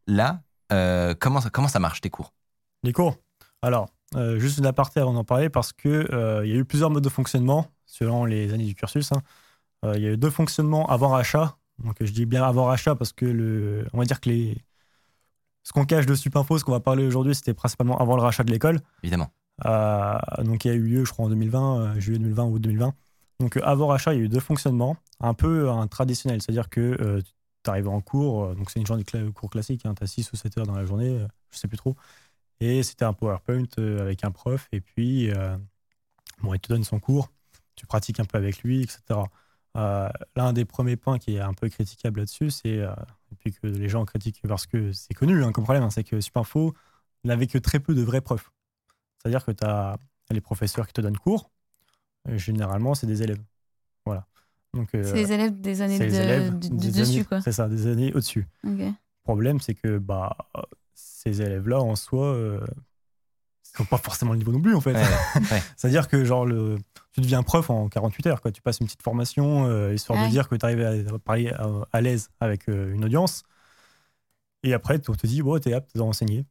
Là, 0.06 0.42
euh, 0.72 1.14
comment, 1.18 1.40
ça, 1.40 1.50
comment 1.50 1.68
ça 1.68 1.78
marche, 1.78 2.00
tes 2.00 2.10
cours? 2.10 2.32
Les 2.82 2.92
cours? 2.92 3.16
Alors, 3.62 3.88
juste 4.38 4.58
une 4.58 4.66
aparté 4.66 5.00
avant 5.00 5.12
d'en 5.12 5.24
parler 5.24 5.50
parce 5.50 5.72
que 5.72 6.08
euh, 6.12 6.46
il 6.46 6.52
y 6.52 6.54
a 6.54 6.56
eu 6.56 6.64
plusieurs 6.64 6.90
modes 6.90 7.04
de 7.04 7.08
fonctionnement 7.08 7.66
selon 7.84 8.24
les 8.24 8.52
années 8.54 8.64
du 8.64 8.74
cursus. 8.74 9.12
hein. 9.12 9.22
Il 9.84 10.00
y 10.02 10.06
a 10.06 10.12
eu 10.12 10.16
deux 10.16 10.30
fonctionnements 10.30 10.86
avant 10.86 11.08
rachat. 11.08 11.56
Donc, 11.84 11.96
je 12.00 12.10
dis 12.10 12.24
bien 12.26 12.42
avant 12.42 12.64
rachat 12.64 12.94
parce 12.96 13.12
que 13.12 13.26
le, 13.26 13.86
on 13.92 13.98
va 13.98 14.04
dire 14.04 14.20
que 14.20 14.30
les, 14.30 14.64
ce 15.62 15.72
qu'on 15.72 15.84
cache 15.84 16.06
de 16.06 16.14
Supinfo, 16.14 16.58
ce 16.58 16.64
qu'on 16.64 16.72
va 16.72 16.80
parler 16.80 17.04
aujourd'hui, 17.06 17.34
c'était 17.34 17.54
principalement 17.54 17.98
avant 17.98 18.16
le 18.16 18.22
rachat 18.22 18.42
de 18.44 18.50
l'école. 18.50 18.80
Évidemment. 19.02 19.30
Euh, 19.64 20.18
donc, 20.42 20.64
il 20.64 20.68
y 20.68 20.70
a 20.70 20.74
eu 20.74 20.82
lieu, 20.82 21.04
je 21.04 21.12
crois, 21.12 21.26
en 21.26 21.28
2020, 21.28 21.80
euh, 21.96 22.00
juillet 22.00 22.18
2020 22.18 22.44
ou 22.44 22.58
2020. 22.58 22.94
Donc, 23.40 23.56
euh, 23.56 23.60
avant 23.64 23.88
rachat, 23.88 24.14
il 24.14 24.18
y 24.18 24.22
a 24.22 24.24
eu 24.24 24.28
deux 24.28 24.40
fonctionnements, 24.40 24.96
un 25.20 25.34
peu 25.34 25.70
un 25.70 25.86
traditionnel, 25.86 26.42
c'est-à-dire 26.42 26.68
que 26.68 27.22
tu 27.64 27.70
arrives 27.70 27.88
en 27.88 28.00
cours, 28.00 28.54
donc 28.54 28.70
c'est 28.70 28.80
une 28.80 28.86
journée 28.86 29.04
de 29.04 29.30
cours 29.30 29.50
classique, 29.50 29.82
tu 29.82 29.88
as 29.88 30.06
6 30.06 30.32
ou 30.32 30.36
7 30.36 30.58
heures 30.58 30.66
dans 30.66 30.74
la 30.76 30.84
journée, 30.86 31.26
je 31.50 31.58
sais 31.58 31.68
plus 31.68 31.76
trop. 31.76 31.96
Et 32.60 32.82
c'était 32.82 33.04
un 33.04 33.12
PowerPoint 33.12 33.66
avec 33.78 34.24
un 34.24 34.30
prof, 34.30 34.68
et 34.72 34.80
puis 34.80 35.30
bon, 36.42 36.54
il 36.54 36.60
te 36.60 36.68
donne 36.68 36.84
son 36.84 37.00
cours, 37.00 37.30
tu 37.74 37.86
pratiques 37.86 38.20
un 38.20 38.24
peu 38.24 38.38
avec 38.38 38.62
lui, 38.62 38.82
etc. 38.82 39.20
L'un 39.74 40.52
des 40.52 40.64
premiers 40.64 40.96
points 40.96 41.18
qui 41.18 41.36
est 41.36 41.40
un 41.40 41.54
peu 41.54 41.68
critiquable 41.68 42.20
là-dessus, 42.20 42.50
c'est, 42.50 42.76
et 42.76 43.34
puis 43.38 43.52
que 43.52 43.66
les 43.66 43.88
gens 43.88 44.04
critiquent 44.04 44.40
parce 44.48 44.66
que 44.66 44.92
c'est 44.92 45.14
connu 45.14 45.44
hein, 45.44 45.52
comme 45.52 45.64
problème, 45.64 45.82
hein, 45.82 45.90
c'est 45.90 46.04
que 46.04 46.20
Supinfo 46.20 46.74
n'avait 47.24 47.48
que 47.48 47.58
très 47.58 47.80
peu 47.80 47.94
de 47.94 48.02
vrais 48.02 48.20
profs. 48.20 48.50
C'est-à-dire 49.26 49.44
que 49.44 49.50
tu 49.50 49.64
as 49.64 49.96
les 50.30 50.40
professeurs 50.40 50.86
qui 50.86 50.92
te 50.92 51.00
donnent 51.00 51.18
cours, 51.18 51.50
euh, 52.28 52.38
généralement 52.38 52.94
c'est 52.94 53.08
des 53.08 53.24
élèves. 53.24 53.42
Voilà. 54.04 54.24
Donc, 54.72 54.94
euh, 54.94 55.02
C'est 55.02 55.14
les 55.14 55.32
élèves 55.32 55.60
des 55.60 55.82
années 55.82 55.98
de, 55.98 56.04
élèves 56.04 56.58
du- 56.60 56.70
des 56.70 56.76
du 56.76 57.00
dessus, 57.00 57.12
années- 57.16 57.24
quoi. 57.24 57.40
C'est 57.40 57.50
ça, 57.50 57.68
des 57.68 57.88
années 57.88 58.12
au-dessus. 58.12 58.46
Le 58.62 58.92
problème, 59.24 59.58
c'est 59.58 59.74
que 59.74 59.98
bah, 59.98 60.36
ces 60.94 61.42
élèves-là, 61.42 61.80
en 61.80 61.96
soi, 61.96 62.26
euh, 62.26 62.60
ils 63.64 63.80
n'ont 63.82 63.86
pas 63.86 63.96
forcément 63.98 64.30
le 64.32 64.38
niveau 64.38 64.52
non 64.52 64.60
plus, 64.60 64.76
en 64.76 64.80
fait. 64.80 64.92
Ouais, 64.94 65.00
ouais. 65.50 65.62
C'est-à-dire 65.76 66.06
que 66.06 66.24
genre, 66.24 66.46
le, 66.46 66.76
tu 67.12 67.20
deviens 67.20 67.42
prof 67.42 67.68
en 67.68 67.88
48 67.88 68.26
heures. 68.28 68.40
Quoi. 68.40 68.52
Tu 68.52 68.62
passes 68.62 68.78
une 68.78 68.86
petite 68.86 69.02
formation, 69.02 69.66
euh, 69.66 69.92
histoire 69.92 70.20
Ouais. 70.20 70.26
de 70.26 70.30
dire 70.30 70.48
que 70.48 70.54
tu 70.54 70.64
arrives 70.64 71.08
à 71.12 71.18
parler 71.18 71.48
à, 71.50 71.68
à 71.92 72.00
l'aise 72.00 72.28
avec 72.38 72.68
euh, 72.68 72.94
une 72.94 73.04
audience. 73.04 73.42
Et 74.62 74.72
après, 74.72 75.00
on 75.08 75.14
te 75.14 75.26
dit, 75.26 75.42
bon, 75.42 75.58
t'es 75.58 75.72
apte 75.72 75.96
à 75.96 76.02
enseigner. 76.02 76.44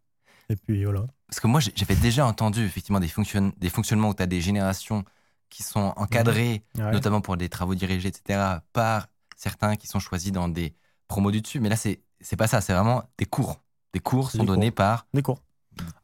Et 0.49 0.55
puis 0.57 0.83
voilà. 0.83 1.05
Parce 1.27 1.39
que 1.39 1.47
moi, 1.47 1.59
j'avais 1.59 1.95
déjà 1.95 2.25
entendu 2.25 2.63
effectivement 2.65 2.99
des, 2.99 3.07
fonctionn- 3.07 3.51
des 3.57 3.69
fonctionnements 3.69 4.09
où 4.09 4.13
tu 4.13 4.21
as 4.23 4.27
des 4.27 4.41
générations 4.41 5.03
qui 5.49 5.63
sont 5.63 5.93
encadrées, 5.97 6.63
Ouais. 6.77 6.91
notamment 6.91 7.21
pour 7.21 7.37
des 7.37 7.49
travaux 7.49 7.75
dirigés, 7.75 8.09
etc., 8.09 8.61
par 8.73 9.07
certains 9.35 9.75
qui 9.75 9.87
sont 9.87 9.99
choisis 9.99 10.31
dans 10.31 10.47
des 10.49 10.73
promos 11.07 11.31
du 11.31 11.41
dessus. 11.41 11.59
Mais 11.59 11.69
là, 11.69 11.75
c'est 11.75 12.01
pas 12.37 12.47
ça, 12.47 12.61
c'est 12.61 12.73
vraiment 12.73 13.03
des 13.17 13.25
cours. 13.25 13.61
Des 13.93 13.99
cours 13.99 14.31
sont 14.31 14.39
des 14.39 14.45
donnés 14.45 14.71
par. 14.71 15.07
Des 15.13 15.21
cours. 15.21 15.41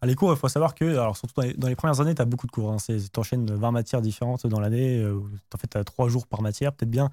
À 0.01 0.05
les 0.05 0.15
cours, 0.15 0.31
il 0.33 0.37
faut 0.37 0.49
savoir 0.49 0.75
que, 0.75 0.83
alors 0.85 1.15
surtout 1.15 1.33
dans 1.37 1.43
les, 1.47 1.53
dans 1.53 1.67
les 1.67 1.75
premières 1.75 2.01
années, 2.01 2.13
tu 2.13 2.21
as 2.21 2.25
beaucoup 2.25 2.45
de 2.47 2.51
cours. 2.51 2.71
Hein. 2.73 2.77
Tu 2.87 2.99
enchaînes 3.19 3.49
20 3.53 3.71
matières 3.71 4.01
différentes 4.01 4.45
dans 4.47 4.59
l'année. 4.59 4.97
euh, 4.99 5.17
en 5.53 5.57
fait, 5.57 5.67
tu 5.67 5.77
as 5.77 5.83
3 5.83 6.09
jours 6.09 6.27
par 6.27 6.41
matière, 6.41 6.73
peut-être 6.73 6.89
bien. 6.91 7.09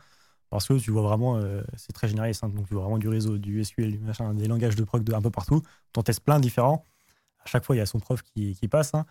Parce 0.51 0.67
que 0.67 0.75
tu 0.75 0.91
vois 0.91 1.03
vraiment, 1.03 1.37
euh, 1.37 1.63
c'est 1.77 1.93
très 1.93 2.09
généraliste. 2.09 2.43
hein. 2.43 2.49
donc, 2.49 2.67
tu 2.67 2.75
vois 2.75 2.83
vraiment 2.85 2.99
du 2.99 3.09
réseau, 3.09 3.39
du 3.39 3.61
SQL, 3.65 3.93
du 3.93 3.99
machin, 3.99 4.35
des 4.35 4.49
langages 4.49 4.75
de 4.77 4.83
proc 4.83 5.05
de, 5.05 5.13
un 5.15 5.21
peu 5.23 5.31
partout. 5.31 5.61
Tu 5.93 6.01
en 6.01 6.03
testes 6.03 6.21
plein 6.25 6.41
différents. 6.41 6.85
À 7.45 7.47
chaque 7.47 7.65
fois, 7.65 7.77
il 7.77 7.79
y 7.79 7.83
a 7.83 7.87
son 7.87 8.01
prof 8.01 8.23
qui, 8.23 8.55
passe. 8.69 8.95
hein. 8.95 9.07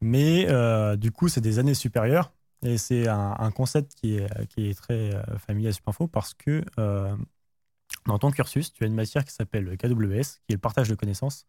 Mais 0.00 0.46
euh, 0.50 0.96
du 0.96 1.12
coup, 1.12 1.28
c'est 1.28 1.40
des 1.40 1.58
années 1.58 1.74
supérieures. 1.74 2.32
Et 2.64 2.78
c'est 2.78 3.08
un, 3.08 3.50
concept 3.50 3.94
qui 3.94 4.16
est, 4.16 4.74
très 4.74 5.14
euh, 5.14 5.38
familier 5.38 5.68
à 5.68 5.72
Supinfo 5.72 6.06
parce 6.06 6.32
que 6.34 6.64
euh, 6.78 7.16
dans 8.06 8.18
ton 8.18 8.30
cursus, 8.30 8.72
tu 8.72 8.84
as 8.84 8.86
une 8.86 8.94
matière 8.94 9.24
qui 9.24 9.32
s'appelle 9.32 9.64
le 9.64 9.76
KWS, 9.76 10.40
qui 10.46 10.52
est 10.52 10.54
le 10.54 10.58
partage 10.58 10.88
de 10.88 10.94
connaissances, 10.94 11.46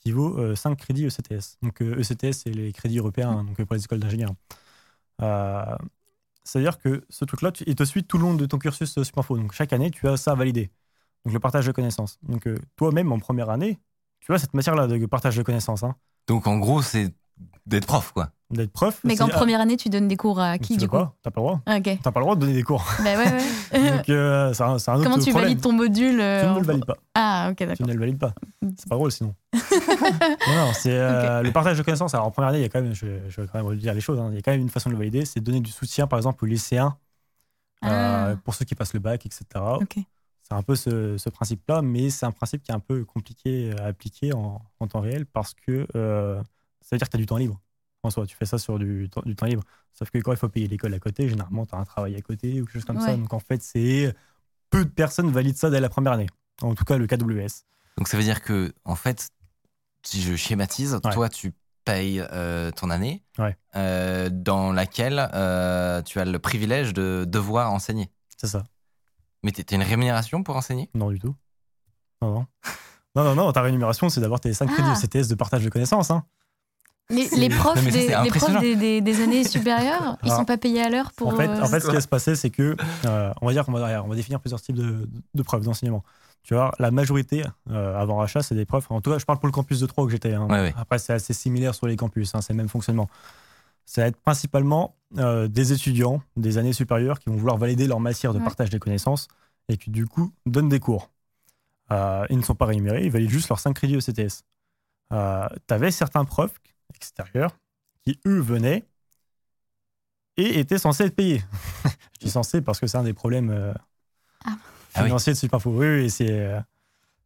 qui 0.00 0.12
vaut 0.12 0.38
euh, 0.38 0.56
5 0.56 0.76
crédits 0.76 1.06
ECTS. 1.06 1.58
Donc 1.62 1.82
ECTS, 1.82 2.32
c'est 2.32 2.50
les 2.50 2.72
crédits 2.72 2.98
européens, 2.98 3.30
hein, 3.30 3.44
donc 3.44 3.62
pour 3.64 3.74
les 3.74 3.84
écoles 3.84 4.00
d'ingénieurs. 4.00 4.34
C'est-à-dire 6.44 6.78
que 6.78 7.04
ce 7.08 7.24
truc-là, 7.24 7.52
il 7.66 7.74
te 7.74 7.84
suit 7.84 8.04
tout 8.04 8.18
le 8.18 8.24
long 8.24 8.34
de 8.34 8.46
ton 8.46 8.58
cursus 8.58 9.02
Supinfo. 9.02 9.36
Donc 9.38 9.52
chaque 9.52 9.72
année, 9.72 9.90
tu 9.90 10.06
as 10.08 10.16
ça 10.16 10.32
à 10.32 10.34
valider. 10.34 10.70
Donc 11.24 11.34
le 11.34 11.40
partage 11.40 11.66
de 11.66 11.72
connaissances. 11.72 12.18
Donc 12.22 12.48
toi-même, 12.76 13.12
en 13.12 13.18
première 13.18 13.50
année, 13.50 13.78
tu 14.24 14.32
as 14.32 14.38
cette 14.38 14.54
matière-là 14.54 14.86
de 14.86 15.06
partage 15.06 15.36
de 15.36 15.42
connaissances. 15.42 15.82
Hein, 15.82 15.94
Donc 16.28 16.46
en 16.46 16.58
gros, 16.58 16.82
c'est 16.82 17.14
d'être 17.66 17.86
prof, 17.86 18.12
quoi. 18.12 18.30
D'être 18.50 18.72
prof. 18.72 19.00
Mais 19.04 19.16
qu'en 19.16 19.26
ah, 19.26 19.30
première 19.34 19.60
année, 19.60 19.76
tu 19.76 19.88
donnes 19.88 20.06
des 20.06 20.16
cours 20.16 20.38
à 20.38 20.58
tu 20.58 20.64
qui, 20.64 20.72
veux 20.74 20.78
du 20.80 20.88
coup? 20.88 20.98
T'as 21.22 21.30
pas 21.30 21.40
le 21.40 21.46
droit. 21.46 21.60
Ah, 21.66 21.78
Ok. 21.78 21.98
T'as 22.02 22.12
pas 22.12 22.20
le 22.20 22.24
droit 22.24 22.34
de 22.36 22.40
donner 22.42 22.52
des 22.52 22.62
cours. 22.62 22.84
Bah 23.02 23.16
ouais, 23.16 23.32
ouais. 23.72 23.90
Donc 23.96 24.08
euh, 24.10 24.52
c'est 24.52 24.62
un, 24.62 24.78
c'est 24.78 24.90
un 24.90 24.94
autre 24.94 25.04
Comment 25.04 25.16
tu 25.16 25.30
problème. 25.30 25.42
valides 25.44 25.60
ton 25.62 25.72
module 25.72 26.20
euh, 26.20 26.42
Tu 26.46 26.50
ne 26.54 26.60
le 26.60 26.64
valides 26.66 26.84
pas. 26.84 26.96
Ah, 27.14 27.48
ok, 27.50 27.56
Tu 27.56 27.66
d'accord. 27.66 27.86
ne 27.86 27.92
le 27.92 27.98
valides 27.98 28.18
pas. 28.18 28.32
C'est 28.76 28.88
pas 28.88 28.94
drôle 28.96 29.10
sinon. 29.10 29.34
non, 29.54 30.54
non, 30.54 30.72
c'est 30.74 30.92
euh, 30.92 31.42
le 31.42 31.50
partage 31.52 31.78
de 31.78 31.82
connaissances. 31.82 32.14
Alors 32.14 32.26
en 32.26 32.30
première 32.30 32.50
année, 32.50 32.58
il 32.58 32.62
y 32.62 32.66
a 32.66 32.68
quand 32.68 32.82
même, 32.82 32.94
je, 32.94 33.06
je 33.28 33.40
vais 33.40 33.46
quand 33.48 33.58
même 33.58 33.66
redire 33.66 33.94
les 33.94 34.00
choses, 34.00 34.20
hein, 34.20 34.28
il 34.30 34.36
y 34.36 34.38
a 34.38 34.42
quand 34.42 34.52
même 34.52 34.60
une 34.60 34.68
façon 34.70 34.88
de 34.90 34.94
le 34.94 34.98
valider, 34.98 35.24
c'est 35.24 35.40
de 35.40 35.44
donner 35.44 35.60
du 35.60 35.70
soutien 35.72 36.06
par 36.06 36.18
exemple 36.18 36.44
aux 36.44 36.46
lycéens, 36.48 36.96
euh, 37.84 38.34
Ah. 38.34 38.36
pour 38.44 38.54
ceux 38.54 38.64
qui 38.64 38.74
passent 38.74 38.94
le 38.94 39.00
bac, 39.00 39.24
etc. 39.26 39.44
Ok. 39.80 39.96
C'est 40.46 40.54
un 40.54 40.62
peu 40.62 40.76
ce, 40.76 41.16
ce 41.16 41.30
principe-là, 41.30 41.80
mais 41.82 42.10
c'est 42.10 42.26
un 42.26 42.30
principe 42.30 42.62
qui 42.62 42.70
est 42.70 42.74
un 42.74 42.78
peu 42.80 43.04
compliqué 43.04 43.74
à 43.80 43.86
appliquer 43.86 44.32
en, 44.34 44.60
en 44.78 44.86
temps 44.86 45.00
réel 45.00 45.24
parce 45.26 45.54
que 45.54 45.86
euh, 45.96 46.36
ça 46.82 46.88
veut 46.92 46.98
dire 46.98 47.06
que 47.08 47.12
tu 47.12 47.16
as 47.16 47.20
du 47.20 47.26
temps 47.26 47.38
libre. 47.38 47.58
En 48.02 48.10
soi, 48.10 48.26
tu 48.26 48.36
fais 48.36 48.44
ça 48.44 48.58
sur 48.58 48.78
du, 48.78 49.08
temps- 49.10 49.22
du 49.24 49.34
temps 49.34 49.46
libre. 49.46 49.62
Sauf 49.94 50.10
que 50.10 50.18
quand 50.18 50.32
il 50.32 50.36
faut 50.36 50.50
payer 50.50 50.68
l'école 50.68 50.92
à 50.92 50.98
côté, 50.98 51.28
généralement, 51.30 51.64
tu 51.64 51.74
as 51.74 51.78
un 51.78 51.84
travail 51.86 52.14
à 52.16 52.20
côté 52.20 52.60
ou 52.60 52.66
quelque 52.66 52.74
chose 52.74 52.84
comme 52.84 53.00
ça. 53.00 53.16
Donc 53.16 53.32
en 53.32 53.38
fait, 53.38 53.62
c'est 53.62 54.14
peu 54.68 54.84
de 54.84 54.90
personnes 54.90 55.30
valident 55.30 55.56
ça 55.56 55.70
dès 55.70 55.80
la 55.80 55.88
première 55.88 56.12
année. 56.12 56.26
En 56.60 56.74
tout 56.74 56.84
cas, 56.84 56.98
le 56.98 57.06
KWS. 57.06 57.64
Donc 57.96 58.08
ça 58.08 58.16
veut 58.18 58.22
dire 58.22 58.42
que, 58.42 58.72
en 58.84 58.96
fait, 58.96 59.30
si 60.02 60.20
je 60.20 60.36
schématise, 60.36 60.98
Ouais. 61.02 61.12
toi, 61.12 61.28
tu 61.30 61.54
payes 61.86 62.20
euh, 62.32 62.70
ton 62.70 62.90
année 62.90 63.22
Ouais. 63.38 63.56
euh, 63.76 64.28
dans 64.30 64.72
laquelle 64.72 65.30
euh, 65.32 66.02
tu 66.02 66.18
as 66.20 66.26
le 66.26 66.38
privilège 66.38 66.92
de 66.92 67.24
devoir 67.26 67.72
enseigner. 67.72 68.10
C'est 68.36 68.48
ça. 68.48 68.64
Mais 69.44 69.52
tu 69.52 69.62
as 69.70 69.76
une 69.76 69.82
rémunération 69.82 70.42
pour 70.42 70.56
enseigner? 70.56 70.90
Non, 70.94 71.10
du 71.10 71.20
tout. 71.20 71.34
Non, 72.22 72.32
non. 72.32 72.46
Non, 73.14 73.22
non, 73.24 73.34
non, 73.36 73.52
ta 73.52 73.60
rémunération, 73.62 74.08
c'est 74.08 74.20
d'avoir 74.20 74.40
tes 74.40 74.52
5 74.52 74.66
crédits 74.72 74.88
Ah. 74.90 74.98
ECTS 75.00 75.28
de 75.28 75.34
partage 75.36 75.62
de 75.62 75.68
connaissances. 75.70 76.10
Hein. 76.10 76.24
Les, 77.10 77.28
les 77.36 77.48
profs, 77.50 77.76
Non, 77.76 77.82
mais 77.82 77.90
ça, 77.90 78.22
des, 78.22 78.24
les 78.30 78.30
profs 78.36 78.60
des, 78.60 78.74
des- 78.76 79.00
des 79.02 79.22
années 79.22 79.44
supérieures, 79.48 80.16
ils 80.24 80.30
sont 80.32 80.44
pas 80.46 80.56
payés 80.56 80.82
à 80.82 80.88
l'heure 80.90 81.12
pour. 81.12 81.28
En 81.28 81.36
fait, 81.36 81.46
euh, 81.48 81.62
en 81.62 81.66
fait, 81.66 81.80
ce 81.80 81.86
qui 81.88 81.94
va 81.94 82.00
se 82.00 82.08
passer, 82.08 82.34
c'est 82.34 82.50
que, 82.50 82.74
euh, 83.04 83.32
on 83.42 83.46
va 83.46 83.52
dire 83.52 83.64
qu'on 83.66 83.72
va, 83.72 84.02
on 84.02 84.08
va 84.08 84.16
définir 84.16 84.40
plusieurs 84.40 84.60
types 84.62 84.74
de, 84.76 85.08
de 85.34 85.42
preuves 85.42 85.62
d'enseignement. 85.64 86.02
Tu 86.42 86.54
vois, 86.54 86.72
la 86.78 86.90
majorité, 86.90 87.44
euh, 87.70 87.96
avant 88.00 88.16
rachat, 88.16 88.42
c'est 88.42 88.54
des 88.54 88.64
profs. 88.66 88.90
En 88.90 89.00
tout 89.00 89.10
cas, 89.10 89.18
je 89.18 89.24
parle 89.24 89.38
pour 89.38 89.46
le 89.46 89.52
campus 89.52 89.80
de 89.80 89.86
Troyes 89.86 90.06
où 90.06 90.10
j'étais. 90.10 90.32
hein. 90.34 90.46
Ouais, 90.48 90.60
ouais. 90.60 90.74
Après, 90.76 90.98
c'est 90.98 91.12
assez 91.12 91.32
similaire 91.34 91.74
sur 91.74 91.86
les 91.86 91.96
campus, 91.96 92.34
hein, 92.34 92.40
c'est 92.40 92.52
le 92.52 92.56
même 92.56 92.68
fonctionnement. 92.68 93.08
Ça 93.86 94.02
va 94.02 94.08
être 94.08 94.16
principalement 94.20 94.96
euh, 95.18 95.46
des 95.48 95.72
étudiants 95.72 96.22
des 96.36 96.58
années 96.58 96.72
supérieures 96.72 97.18
qui 97.20 97.28
vont 97.30 97.36
vouloir 97.36 97.56
valider 97.58 97.86
leur 97.86 98.00
matière 98.00 98.32
de 98.32 98.38
Ouais. 98.38 98.44
partage 98.44 98.70
des 98.70 98.78
connaissances 98.78 99.28
et 99.68 99.76
qui, 99.76 99.90
du 99.90 100.06
coup, 100.06 100.32
donnent 100.46 100.68
des 100.68 100.80
cours. 100.80 101.10
Euh, 101.90 102.24
ils 102.30 102.38
ne 102.38 102.42
sont 102.42 102.54
pas 102.54 102.66
rémunérés, 102.66 103.04
ils 103.04 103.10
valident 103.10 103.30
juste 103.30 103.48
leurs 103.50 103.60
5 103.60 103.74
crédits 103.74 103.96
ECTS. 103.96 104.42
Euh, 105.12 105.46
tu 105.68 105.74
avais 105.74 105.90
certains 105.90 106.24
profs 106.24 106.54
extérieurs 106.94 107.56
qui, 108.02 108.18
eux, 108.26 108.40
venaient 108.40 108.84
et 110.36 110.58
étaient 110.58 110.78
censés 110.78 111.04
être 111.04 111.14
payés. 111.14 111.42
Je 112.14 112.26
dis 112.26 112.30
censés 112.30 112.60
parce 112.62 112.80
que 112.80 112.86
c'est 112.86 112.98
un 112.98 113.04
des 113.04 113.12
problèmes 113.12 113.50
euh, 113.50 113.72
Ah. 114.44 114.56
Ah 114.94 115.00
oui. 115.00 115.04
financiers 115.06 115.32
de 115.34 115.38
Supinfo. 115.38 115.70
Oui, 115.70 115.86
oui, 115.86 116.10
c'est. 116.10 116.30
Euh, 116.30 116.60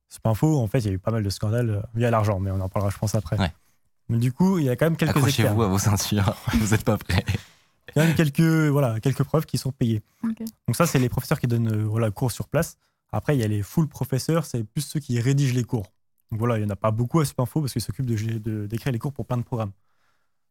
Supinfo, 0.08 0.58
en 0.58 0.66
fait, 0.66 0.78
il 0.80 0.86
y 0.86 0.88
a 0.88 0.92
eu 0.92 0.98
pas 0.98 1.10
mal 1.10 1.22
de 1.22 1.28
scandales 1.30 1.82
à 1.94 2.10
l'argent, 2.10 2.40
mais 2.40 2.50
on 2.50 2.60
en 2.60 2.68
parlera, 2.70 2.90
je 2.90 2.96
pense, 2.98 3.14
après. 3.14 3.38
Ouais. 3.38 3.52
Mais 4.08 4.18
du 4.18 4.32
coup, 4.32 4.58
il 4.58 4.64
y 4.64 4.70
a 4.70 4.76
quand 4.76 4.86
même 4.86 4.96
quelques. 4.96 5.10
Accrochez-vous 5.44 5.62
à 5.62 5.68
vos 5.68 5.78
ceintures, 5.78 6.34
vous 6.54 6.68
n'êtes 6.68 6.84
pas 6.84 6.96
prêts. 6.96 7.24
Il 7.28 7.32
y 7.34 7.90
a 7.90 7.92
quand 7.94 8.04
même 8.06 8.14
quelques, 8.14 8.40
voilà, 8.70 9.00
quelques 9.00 9.22
preuves 9.24 9.44
qui 9.46 9.58
sont 9.58 9.72
payées. 9.72 10.02
Donc 10.66 10.76
ça, 10.76 10.86
c'est 10.86 10.98
les 10.98 11.08
professeurs 11.08 11.40
qui 11.40 11.46
donnent 11.46 11.72
euh, 11.72 11.84
voilà, 11.86 12.10
cours 12.10 12.30
sur 12.32 12.48
place. 12.48 12.76
Après, 13.12 13.36
il 13.36 13.40
y 13.40 13.44
a 13.44 13.48
les 13.48 13.62
full 13.62 13.88
professeurs, 13.88 14.44
c'est 14.44 14.62
plus 14.64 14.82
ceux 14.82 15.00
qui 15.00 15.18
rédigent 15.20 15.54
les 15.54 15.64
cours. 15.64 15.86
Donc 16.30 16.38
voilà, 16.40 16.56
il 16.58 16.60
n'y 16.60 16.66
en 16.66 16.70
a 16.70 16.76
pas 16.76 16.90
beaucoup 16.90 17.20
à 17.20 17.24
Supinfo 17.24 17.60
parce 17.60 17.72
qu'ils 17.72 17.80
s'occupent 17.82 18.06
de 18.06 18.16
gé- 18.16 18.38
de- 18.40 18.66
d'écrire 18.66 18.92
les 18.92 18.98
cours 18.98 19.12
pour 19.14 19.24
plein 19.26 19.38
de 19.38 19.42
programmes. 19.42 19.72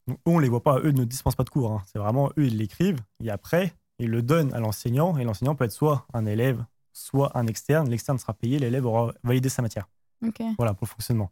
Donc 0.08 0.18
eux, 0.18 0.32
on 0.32 0.40
les 0.40 0.50
voit 0.50 0.64
pas, 0.64 0.80
eux 0.80 0.92
ne 0.92 1.04
dispensent 1.06 1.36
pas 1.36 1.44
de 1.44 1.50
cours. 1.50 1.72
hein. 1.72 1.84
C'est 1.92 2.00
vraiment 2.00 2.30
eux, 2.38 2.46
ils 2.48 2.58
l'écrivent 2.58 3.00
et 3.24 3.30
après, 3.30 3.74
ils 4.00 4.10
le 4.10 4.22
donnent 4.24 4.54
à 4.54 4.60
l'enseignant 4.60 5.18
et 5.18 5.24
l'enseignant 5.24 5.54
peut 5.56 5.66
être 5.66 5.72
soit 5.72 6.08
un 6.14 6.26
élève, 6.26 6.64
soit 6.94 7.38
un 7.38 7.46
externe. 7.46 7.90
L'externe 7.90 8.18
sera 8.18 8.34
payé, 8.34 8.58
l'élève 8.58 8.86
aura 8.88 9.14
validé 9.24 9.50
sa 9.50 9.62
matière. 9.62 9.88
Voilà 10.58 10.74
pour 10.74 10.86
le 10.88 10.90
fonctionnement. 10.92 11.30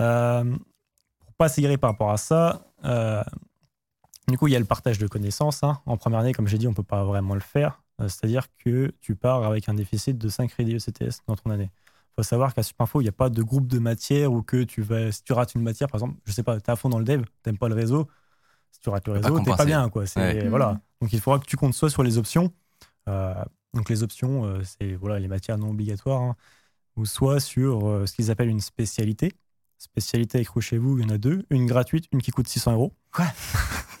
Euh, 0.00 0.44
pour 1.20 1.32
pas 1.38 1.48
s'égarer 1.48 1.76
par 1.78 1.90
rapport 1.90 2.10
à 2.10 2.16
ça, 2.16 2.66
euh, 2.84 3.22
du 4.28 4.36
coup, 4.38 4.48
il 4.48 4.52
y 4.52 4.56
a 4.56 4.58
le 4.58 4.64
partage 4.64 4.98
de 4.98 5.06
connaissances. 5.06 5.62
hein. 5.62 5.80
En 5.86 5.96
première 5.96 6.20
année, 6.20 6.32
comme 6.32 6.48
j'ai 6.48 6.58
dit, 6.58 6.66
on 6.66 6.74
peut 6.74 6.82
pas 6.82 7.04
vraiment 7.04 7.34
le 7.34 7.40
faire. 7.40 7.82
Euh, 8.00 8.08
C'est-à-dire 8.08 8.46
que 8.58 8.92
tu 9.00 9.14
pars 9.14 9.44
avec 9.44 9.68
un 9.68 9.74
déficit 9.74 10.18
de 10.18 10.28
5 10.28 10.48
crédits 10.50 10.74
ECTS 10.76 11.22
dans 11.26 11.36
ton 11.36 11.50
année. 11.50 11.70
Il 11.74 12.14
faut 12.16 12.22
savoir 12.22 12.54
qu'à 12.54 12.62
Supinfo, 12.62 13.00
il 13.00 13.04
n'y 13.04 13.08
a 13.08 13.12
pas 13.12 13.28
de 13.30 13.42
groupe 13.42 13.66
de 13.66 13.78
matière 13.78 14.32
ou 14.32 14.42
que 14.42 14.64
tu 14.64 14.82
vas, 14.82 15.12
si 15.12 15.22
tu 15.22 15.32
rates 15.32 15.54
une 15.54 15.62
matière, 15.62 15.88
par 15.88 16.00
exemple, 16.00 16.18
je 16.24 16.32
sais 16.32 16.42
pas, 16.42 16.58
tu 16.60 16.66
es 16.66 16.70
à 16.70 16.76
fond 16.76 16.88
dans 16.88 16.98
le 16.98 17.04
dev, 17.04 17.22
tu 17.22 17.30
n'aimes 17.46 17.58
pas 17.58 17.68
le 17.68 17.74
réseau. 17.74 18.08
Si 18.72 18.80
tu 18.80 18.88
rates 18.88 19.06
le 19.06 19.12
réseau, 19.14 19.28
tu 19.44 19.50
pas 19.56 19.64
bien. 19.66 19.88
Quoi. 19.90 20.06
C'est- 20.06 20.20
Ouais. 20.20 20.48
Voilà. 20.48 20.80
Donc 21.00 21.12
il 21.12 21.20
faudra 21.20 21.38
que 21.38 21.46
tu 21.46 21.56
comptes 21.56 21.74
soit 21.74 21.90
sur 21.90 22.02
les 22.02 22.18
options. 22.18 22.52
euh, 23.08 23.34
donc 23.74 23.88
les 23.90 24.02
options, 24.02 24.44
euh, 24.44 24.62
c'est 24.64 24.94
voilà, 24.94 25.18
les 25.20 25.28
matières 25.28 25.58
non 25.58 25.70
obligatoires. 25.70 26.22
hein, 26.22 26.36
ou 26.96 27.04
soit 27.04 27.40
sur 27.40 27.86
euh, 27.86 28.06
ce 28.06 28.14
qu'ils 28.14 28.30
appellent 28.30 28.48
une 28.48 28.60
spécialité. 28.60 29.34
Spécialité, 29.78 30.38
accrochez-vous, 30.40 30.98
il 30.98 31.04
y 31.04 31.06
en 31.10 31.14
a 31.14 31.18
deux. 31.18 31.44
Une 31.50 31.66
gratuite, 31.66 32.06
une 32.12 32.22
qui 32.22 32.30
coûte 32.30 32.48
600 32.48 32.72
euros. 32.72 32.92
Quoi? 33.12 33.26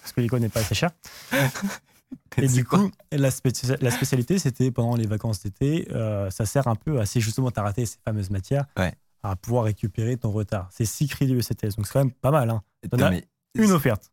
Parce 0.00 0.12
que 0.14 0.20
l'école 0.20 0.40
n'est 0.40 0.48
pas 0.48 0.60
assez 0.60 0.74
chère. 0.74 0.90
Et 2.38 2.46
du 2.48 2.64
coup, 2.64 2.90
la, 3.12 3.30
spéci- 3.30 3.76
la 3.80 3.90
spécialité, 3.90 4.38
c'était 4.38 4.70
pendant 4.70 4.94
les 4.96 5.06
vacances 5.06 5.42
d'été, 5.42 5.88
euh, 5.90 6.30
ça 6.30 6.46
sert 6.46 6.68
un 6.68 6.74
peu 6.76 7.00
à, 7.00 7.06
si 7.06 7.20
justement 7.20 7.50
tu 7.50 7.58
as 7.58 7.62
raté 7.62 7.84
ces 7.86 7.96
fameuses 8.04 8.30
matières, 8.30 8.66
Ouais. 8.78 8.94
à 9.22 9.36
pouvoir 9.36 9.64
récupérer 9.64 10.16
ton 10.16 10.30
retard. 10.30 10.68
C'est 10.72 10.84
6 10.84 11.08
crédits 11.08 11.34
ECTS, 11.34 11.76
donc 11.76 11.86
c'est 11.86 11.92
quand 11.94 12.04
même 12.04 12.12
pas 12.12 12.30
mal. 12.30 12.50
Hein. 12.50 12.62
T'en 12.90 12.98
as 13.02 13.20
une 13.54 13.72
offerte. 13.72 14.12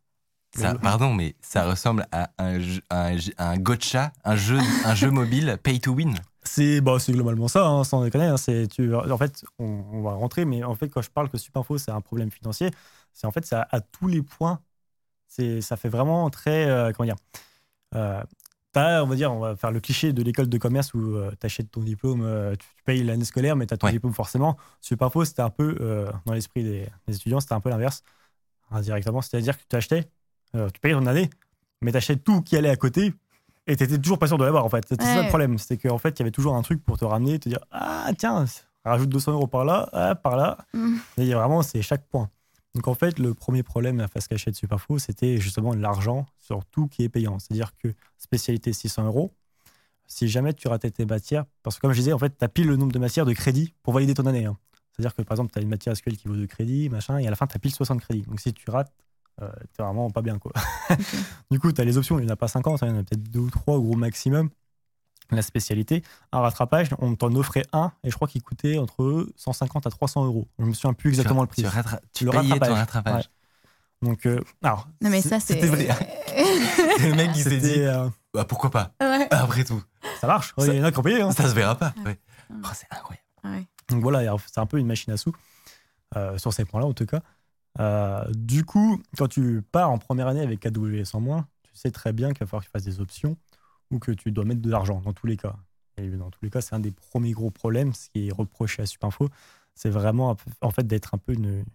Ça- 0.56 0.76
pardon, 0.76 1.14
mais 1.14 1.36
ça 1.42 1.66
ressemble 1.66 2.06
à 2.12 2.30
un, 2.38 2.60
un, 2.90 3.18
jeu- 3.18 3.34
un 3.38 3.58
gotcha, 3.58 4.12
un 4.24 4.36
jeu, 4.36 4.60
un 4.86 4.96
jeu 4.96 5.10
mobile 5.12 5.58
pay 5.62 5.80
to 5.80 5.94
win. 5.94 6.14
C'est 6.44 6.82
bah, 6.82 6.98
globalement 7.10 7.48
ça, 7.48 7.66
hein, 7.66 7.84
sans 7.84 8.04
déconner. 8.04 8.26
hein, 8.26 8.38
c'est, 8.38 8.68
tu, 8.68 8.94
en 8.96 9.18
fait, 9.18 9.46
on, 9.60 9.66
on 9.94 10.02
va 10.02 10.12
rentrer, 10.14 10.46
mais 10.46 10.64
en 10.64 10.76
fait, 10.76 10.90
quand 10.90 11.02
je 11.02 11.10
parle 11.10 11.30
que 11.30 11.38
Supinfo, 11.38 11.78
c'est 11.78 11.92
un 11.92 12.02
problème 12.02 12.32
financier, 12.32 12.70
c'est 13.14 13.26
en 13.28 13.32
fait, 13.32 13.46
ça, 13.46 13.68
à 13.72 13.82
tous 13.82 14.08
les 14.08 14.22
points, 14.22 14.60
c'est, 15.28 15.62
ça 15.62 15.78
fait 15.78 15.90
vraiment 15.90 16.30
très. 16.30 16.66
euh, 16.66 16.92
comment 16.92 17.08
dire 17.08 17.16
euh, 17.96 18.22
on 18.76 19.06
va 19.08 19.16
dire, 19.16 19.32
on 19.32 19.40
va 19.40 19.56
faire 19.56 19.72
le 19.72 19.80
cliché 19.80 20.14
de 20.14 20.24
l'école 20.24 20.50
de 20.50 20.58
commerce 20.58 20.94
où 20.96 21.16
tu 21.40 21.46
achètes 21.46 21.70
ton 21.72 21.82
diplôme, 21.82 22.22
euh, 22.24 22.56
tu, 22.56 22.68
tu 22.76 22.84
payes 22.84 23.04
l'année 23.04 23.26
scolaire, 23.26 23.56
mais 23.56 23.68
tu 23.68 23.74
as 23.74 23.78
ton 23.78 23.88
Ouais. 23.88 23.94
diplôme 23.94 24.14
forcément. 24.14 24.58
Supinfo, 24.82 25.26
c'était 25.26 25.42
un 25.44 25.52
peu, 25.52 25.78
euh, 25.80 26.12
dans 26.26 26.34
l'esprit 26.34 26.64
des, 26.64 26.88
des 27.08 27.16
étudiants, 27.16 27.40
c'était 27.40 27.54
un 27.54 27.60
peu 27.62 27.70
l'inverse, 27.70 28.04
indirectement. 28.72 29.22
C'est-à-dire 29.22 29.58
que 29.58 29.64
tu 29.70 29.76
achetais, 29.76 30.10
euh, 30.56 30.70
tu 30.70 30.80
payais 30.80 30.94
ton 30.94 31.06
année, 31.06 31.30
mais 31.82 31.92
tu 31.92 31.98
achetais 31.98 32.16
tout 32.16 32.42
qui 32.42 32.56
allait 32.58 32.70
à 32.70 32.76
côté. 32.76 33.14
Et 33.66 33.78
tu 33.78 33.88
toujours 34.02 34.20
pas 34.20 34.28
sûr 34.28 34.38
de 34.38 34.44
l'avoir 34.44 34.66
en 34.66 34.70
fait. 34.70 34.86
C'était 34.88 35.06
ça 35.06 35.22
le 35.22 35.30
problème. 35.30 35.58
C'était 35.58 35.88
qu'en 35.88 35.98
fait, 35.98 36.10
il 36.10 36.20
y 36.20 36.24
avait 36.24 36.32
toujours 36.32 36.56
un 36.56 36.62
truc 36.62 36.84
pour 36.84 36.98
te 36.98 37.06
ramener, 37.06 37.40
te 37.40 37.48
dire 37.48 37.60
Ah, 37.72 38.12
tiens, 38.18 38.46
rajoute 38.84 39.10
200 39.10 39.32
euros 39.32 39.48
par 39.48 39.64
là, 39.64 39.90
ah, 39.94 40.16
par 40.16 40.36
là. 40.36 40.58
Mm. 40.74 40.96
Et 41.18 41.34
vraiment, 41.34 41.62
c'est 41.62 41.82
chaque 41.82 42.06
point. 42.08 42.30
Donc 42.76 42.88
en 42.88 42.94
fait, 42.94 43.20
le 43.20 43.34
premier 43.34 43.64
problème 43.64 44.00
à 44.00 44.08
face 44.08 44.28
cachée 44.28 44.52
de 44.52 44.56
Superfo, 44.56 44.98
c'était 44.98 45.38
justement 45.40 45.74
l'argent 45.74 46.26
sur 46.40 46.66
tout 46.66 46.88
qui 46.88 47.04
est 47.04 47.10
payant. 47.10 47.40
C'est-à-dire 47.40 47.72
que 47.78 47.94
spécialité 48.18 48.74
600 48.74 49.06
euros, 49.06 49.34
si 50.08 50.28
jamais 50.28 50.54
tu 50.54 50.68
ratais 50.68 50.92
tes 50.92 51.06
matières, 51.06 51.46
parce 51.62 51.78
que 51.78 51.82
comme 51.82 51.94
je 51.94 52.00
disais, 52.00 52.14
en 52.14 52.20
fait, 52.20 52.36
tu 52.38 52.44
as 52.44 52.50
pile 52.50 52.68
le 52.68 52.76
nombre 52.76 52.92
de 52.92 53.00
matières 53.00 53.26
de 53.26 53.34
crédits 53.34 53.74
pour 53.84 53.94
valider 53.94 54.14
ton 54.14 54.26
année. 54.26 54.46
hein. 54.46 54.58
C'est-à-dire 54.92 55.16
que 55.16 55.22
par 55.22 55.36
exemple, 55.36 55.52
tu 55.54 55.60
as 55.60 55.62
une 55.62 55.70
matière 55.70 55.96
SQL 55.96 56.18
qui 56.18 56.28
vaut 56.28 56.36
de 56.36 56.46
crédits, 56.46 56.90
machin, 56.90 57.18
et 57.18 57.28
à 57.28 57.30
la 57.30 57.36
fin, 57.36 57.48
tu 57.48 57.56
as 57.56 57.60
pile 57.60 57.74
60 57.74 58.02
crédits. 58.02 58.24
Donc 58.24 58.40
si 58.40 58.54
tu 58.54 58.70
rates, 58.70 58.92
euh, 59.42 59.50
t'es 59.76 59.84
vraiment 59.84 60.10
pas 60.10 60.22
bien. 60.22 60.38
Quoi. 60.40 60.52
du 61.52 61.60
coup, 61.60 61.72
tu 61.72 61.82
as 61.82 61.86
les 61.86 61.98
options, 61.98 62.20
il 62.20 62.26
n'y 62.26 62.30
en 62.32 62.34
a 62.34 62.38
pas 62.38 62.48
50, 62.48 62.84
hein, 62.84 62.88
il 62.88 62.94
y 62.94 62.96
en 62.96 63.00
a 63.00 63.04
peut-être 63.04 63.24
deux 63.24 63.40
ou 63.40 63.50
trois 63.50 63.76
au 63.78 63.82
gros 63.82 63.96
maximum. 63.96 64.50
La 65.32 65.42
spécialité, 65.42 66.04
un 66.32 66.42
rattrapage, 66.42 66.90
on 67.00 67.16
t'en 67.16 67.34
offrait 67.36 67.66
un, 67.72 67.92
et 68.04 68.12
je 68.12 68.16
crois 68.16 68.28
qu'il 68.28 68.44
coûtait 68.44 68.78
entre 68.78 69.26
150 69.38 69.88
à 69.88 69.90
300 69.90 70.26
euros. 70.26 70.48
Je 70.60 70.66
me 70.66 70.74
souviens 70.74 70.94
plus 70.94 71.10
exactement 71.10 71.42
le 71.42 71.48
prix. 71.48 71.64
Tu, 71.64 71.68
rattra- 71.68 72.00
tu 72.14 72.26
Le 72.26 72.32
payais 72.32 72.44
ton 72.44 72.50
rattrapage. 72.50 72.78
rattrapage. 72.78 73.30
Donc, 74.02 74.26
euh, 74.26 74.42
alors, 74.62 74.88
Non, 75.02 75.10
mais 75.10 75.22
ça, 75.22 75.40
c'est. 75.40 75.54
c'était 75.54 75.68
vrai. 75.68 75.88
C'est 76.98 77.10
le 77.10 77.16
mec 77.16 77.32
qui 77.32 77.42
s'est 77.42 77.58
dit 77.58 77.80
euh, 77.80 78.10
bah, 78.34 78.44
pourquoi 78.44 78.70
pas? 78.70 78.92
Ouais. 79.02 79.28
Après 79.32 79.64
tout, 79.64 79.82
ça 80.20 80.28
marche, 80.28 80.54
il 80.58 80.66
Ça- 80.66 80.74
y 80.74 80.82
en 80.82 80.84
a 80.84 80.92
qui 80.92 81.00
ont 81.00 81.04
payé. 81.04 81.22
hein. 81.22 81.32
ça 81.32 81.48
se 81.50 81.56
verra 81.56 81.76
pas. 81.78 81.94
Ouais. 82.00 82.06
Ouais. 82.12 82.20
Oh, 82.52 82.68
c'est 82.74 82.88
incroyable. 82.92 83.24
Ouais. 83.46 83.66
Donc 83.90 84.02
voilà, 84.02 84.36
c'est 84.52 84.60
un 84.60 84.66
peu 84.66 84.78
une 84.78 84.88
machine 84.88 85.14
à 85.14 85.18
sous, 85.18 85.34
euh, 86.18 86.38
sur 86.38 86.54
ces 86.54 86.66
points-là 86.66 86.86
en 86.86 86.94
tout 86.94 87.06
cas. 87.06 87.22
Euh, 87.80 88.24
du 88.32 88.66
coup, 88.66 89.02
quand 89.18 89.28
tu 89.28 89.62
pars 89.72 89.90
en 89.92 89.98
première 89.98 90.28
année 90.28 90.42
avec 90.42 90.66
AWS 90.66 91.16
en 91.16 91.22
moins, 91.22 91.48
tu 91.64 91.72
sais 91.76 91.92
très 91.92 92.14
bien 92.14 92.30
qu'il 92.34 92.40
va 92.40 92.46
falloir 92.48 92.62
que 92.64 92.68
tu 92.68 92.72
fasses 92.72 92.84
des 92.84 93.00
options 93.00 93.38
ou 93.92 94.00
que 94.00 94.12
tu 94.12 94.32
dois 94.32 94.46
mettre 94.46 94.62
de 94.62 94.70
l'argent 94.70 95.02
dans 95.02 95.14
tous 95.14 95.28
les 95.28 95.38
cas. 95.38 95.56
Et 95.98 96.10
dans 96.10 96.32
tous 96.32 96.44
les 96.44 96.50
cas, 96.50 96.62
c'est 96.62 96.76
un 96.76 96.80
des 96.80 96.92
premiers 96.92 97.32
gros 97.32 97.52
problèmes, 97.52 97.94
ce 97.94 98.10
qui 98.10 98.28
est 98.28 98.32
reproché 98.32 98.82
à 98.82 98.86
Supinfo, 98.86 99.30
c'est 99.76 99.90
vraiment 99.90 100.36
en 100.62 100.72
fait 100.72 100.86
d'être 100.86 101.14
un 101.14 101.18
peu 101.18 101.34
une 101.34 101.66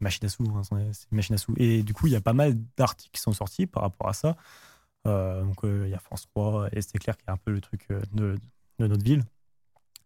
machine 0.00 0.26
à 0.26 0.28
sous. 0.28 0.44
hein, 0.44 0.62
une 0.72 1.16
machine 1.16 1.34
à 1.34 1.38
sous. 1.38 1.54
Et 1.56 1.82
du 1.82 1.94
coup, 1.94 2.06
il 2.06 2.12
y 2.12 2.16
a 2.16 2.20
pas 2.20 2.32
mal 2.32 2.54
d'articles 2.76 3.12
qui 3.12 3.20
sont 3.20 3.32
sortis 3.32 3.66
par 3.66 3.82
rapport 3.82 4.08
à 4.08 4.12
ça. 4.12 4.36
Euh, 5.06 5.42
donc 5.44 5.64
euh, 5.64 5.84
il 5.86 5.90
y 5.90 5.94
a 5.94 6.00
France 6.00 6.26
3 6.34 6.68
et 6.72 6.80
c'est 6.80 6.98
clair 6.98 7.16
qu'il 7.16 7.26
y 7.28 7.30
a 7.30 7.34
un 7.34 7.36
peu 7.36 7.52
le 7.52 7.60
truc 7.60 7.86
de, 8.12 8.36
notre 8.80 9.04
ville 9.04 9.22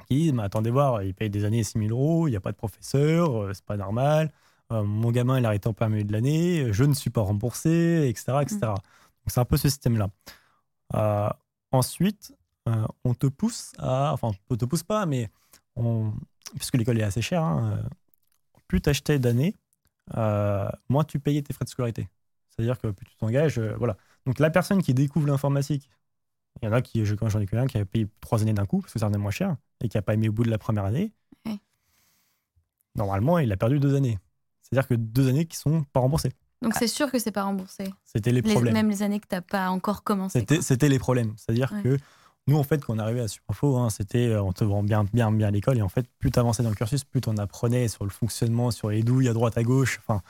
qui 0.07 0.31
mais 0.33 0.43
attendez 0.43 0.71
voir, 0.71 1.03
il 1.03 1.15
paye 1.15 1.31
des 1.31 1.45
années 1.45 1.63
6 1.65 1.79
000 1.79 1.91
euros, 1.91 2.29
il 2.29 2.33
n'y 2.33 2.37
a 2.37 2.41
pas 2.41 2.53
de 2.53 2.57
professeur, 2.57 3.55
c'est 3.55 3.65
pas 3.65 3.77
normal. 3.77 4.31
Euh, 4.73 4.85
mon 4.85 5.11
gamin, 5.11 5.39
il 5.39 5.45
a 5.45 5.49
arrêté 5.49 5.69
en 5.69 5.73
plein 5.75 5.89
milieu 5.89 6.05
de 6.05 6.13
l'année, 6.13 6.73
je 6.73 6.85
ne 6.85 6.95
suis 6.95 7.11
pas 7.11 7.23
remboursé, 7.23 8.07
etc. 8.09 8.43
etc. 8.43 8.75
Donc 8.75 9.29
c'est 9.29 9.41
un 9.41 9.45
peu 9.45 9.57
ce 9.57 9.69
système-là. 9.69 10.11
Euh, 10.95 11.29
ensuite, 11.73 12.35
euh, 12.69 12.87
on 13.05 13.15
te 13.15 13.27
pousse 13.27 13.73
à. 13.79 14.13
Enfin, 14.13 14.31
on 14.51 14.57
te 14.57 14.65
pousse 14.65 14.83
pas, 14.85 15.07
mais 15.07 15.31
on, 15.77 16.13
puisque 16.57 16.77
l'école 16.77 16.99
est 17.01 17.03
assez 17.05 17.23
chère, 17.23 17.43
hein, 17.45 17.83
plus 18.69 18.81
tu 18.81 18.91
achetais 18.91 19.19
d'années, 19.19 19.57
moins 20.89 21.05
tu 21.07 21.19
payais 21.21 21.43
tes 21.43 21.53
frais 21.55 21.65
de 21.65 21.71
scolarité. 21.71 22.09
C'est-à-dire 22.51 22.79
que 22.79 22.89
plus 22.89 23.07
tu 23.07 23.17
t'engages, 23.17 23.59
voilà. 23.61 23.97
Donc 24.27 24.39
la 24.39 24.51
personne 24.51 24.83
qui 24.83 24.95
découvre 24.95 25.27
l'informatique, 25.27 25.91
il 26.63 26.67
y 26.67 26.69
en 26.69 26.73
a 26.73 26.83
qui, 26.83 27.05
je- 27.07 27.17
j'en 27.29 27.41
ai 27.41 27.47
connu 27.47 27.63
un, 27.63 27.67
qui 27.67 27.79
a 27.79 27.85
payé 27.85 28.09
trois 28.21 28.43
années 28.43 28.53
d'un 28.55 28.67
coup, 28.67 28.81
parce 28.81 28.93
que 28.93 28.99
ça 28.99 29.07
revenait 29.07 29.23
moins 29.23 29.31
cher, 29.33 29.57
et 29.83 29.89
qui 29.89 29.97
n'a 29.97 30.03
pas 30.03 30.15
aimé 30.15 30.29
au 30.29 30.33
bout 30.33 30.45
de 30.45 30.51
la 30.51 30.59
première 30.59 30.85
année. 30.85 31.13
Normalement, 32.95 33.39
il 33.39 33.51
a 33.53 33.57
perdu 33.57 33.81
deux 33.81 33.95
années. 33.97 34.19
C'est-à-dire 34.71 34.89
que 34.89 34.95
deux 34.95 35.29
années 35.29 35.47
qui 35.47 35.57
sont 35.57 35.83
pas 35.93 36.01
remboursées. 36.01 36.33
Donc 36.63 36.75
c'est 36.79 36.87
sûr 36.89 37.11
que 37.11 37.19
c'est 37.19 37.33
pas 37.33 37.43
remboursé. 37.45 37.85
C'était 38.05 38.33
les 38.33 38.43
Les- 38.43 38.53
problèmes. 38.53 38.75
même 38.75 38.91
les 38.91 39.03
années 39.03 39.19
que 39.21 39.27
t'as 39.27 39.41
pas 39.41 39.71
encore 39.71 40.03
commencé. 40.05 40.45
C'était, 40.61 40.89
les 40.89 40.99
problèmes. 40.99 41.33
C'est-à-dire 41.37 41.73
Ouais. 41.73 41.83
que 41.83 41.97
nous, 42.47 42.57
en 42.59 42.63
fait, 42.63 42.85
quand 42.85 42.95
on 42.95 42.99
arrivait 42.99 43.21
à 43.23 43.29
Superinfo, 43.29 43.77
hein, 43.79 43.91
c'était, 43.91 44.35
on 44.37 44.53
te 44.53 44.63
vend 44.65 44.83
bien, 44.83 45.05
bien, 45.05 45.33
bien 45.33 45.49
à 45.49 45.51
l'école. 45.51 45.79
Et 45.79 45.83
en 45.83 45.89
fait, 45.89 46.07
plus 46.19 46.31
tu 46.31 46.39
avançais 46.39 46.63
dans 46.63 46.69
le 46.69 46.75
cursus, 46.75 47.05
plus 47.05 47.21
tu 47.21 47.29
en 47.31 47.37
apprenais 47.39 47.89
sur 47.89 48.05
le 48.05 48.11
fonctionnement, 48.11 48.71
sur 48.71 48.91
les 48.91 49.03
douilles 49.03 49.29
à 49.29 49.33
droite, 49.33 49.57
à 49.57 49.63
gauche. 49.63 50.01
Enfin, 50.07 50.21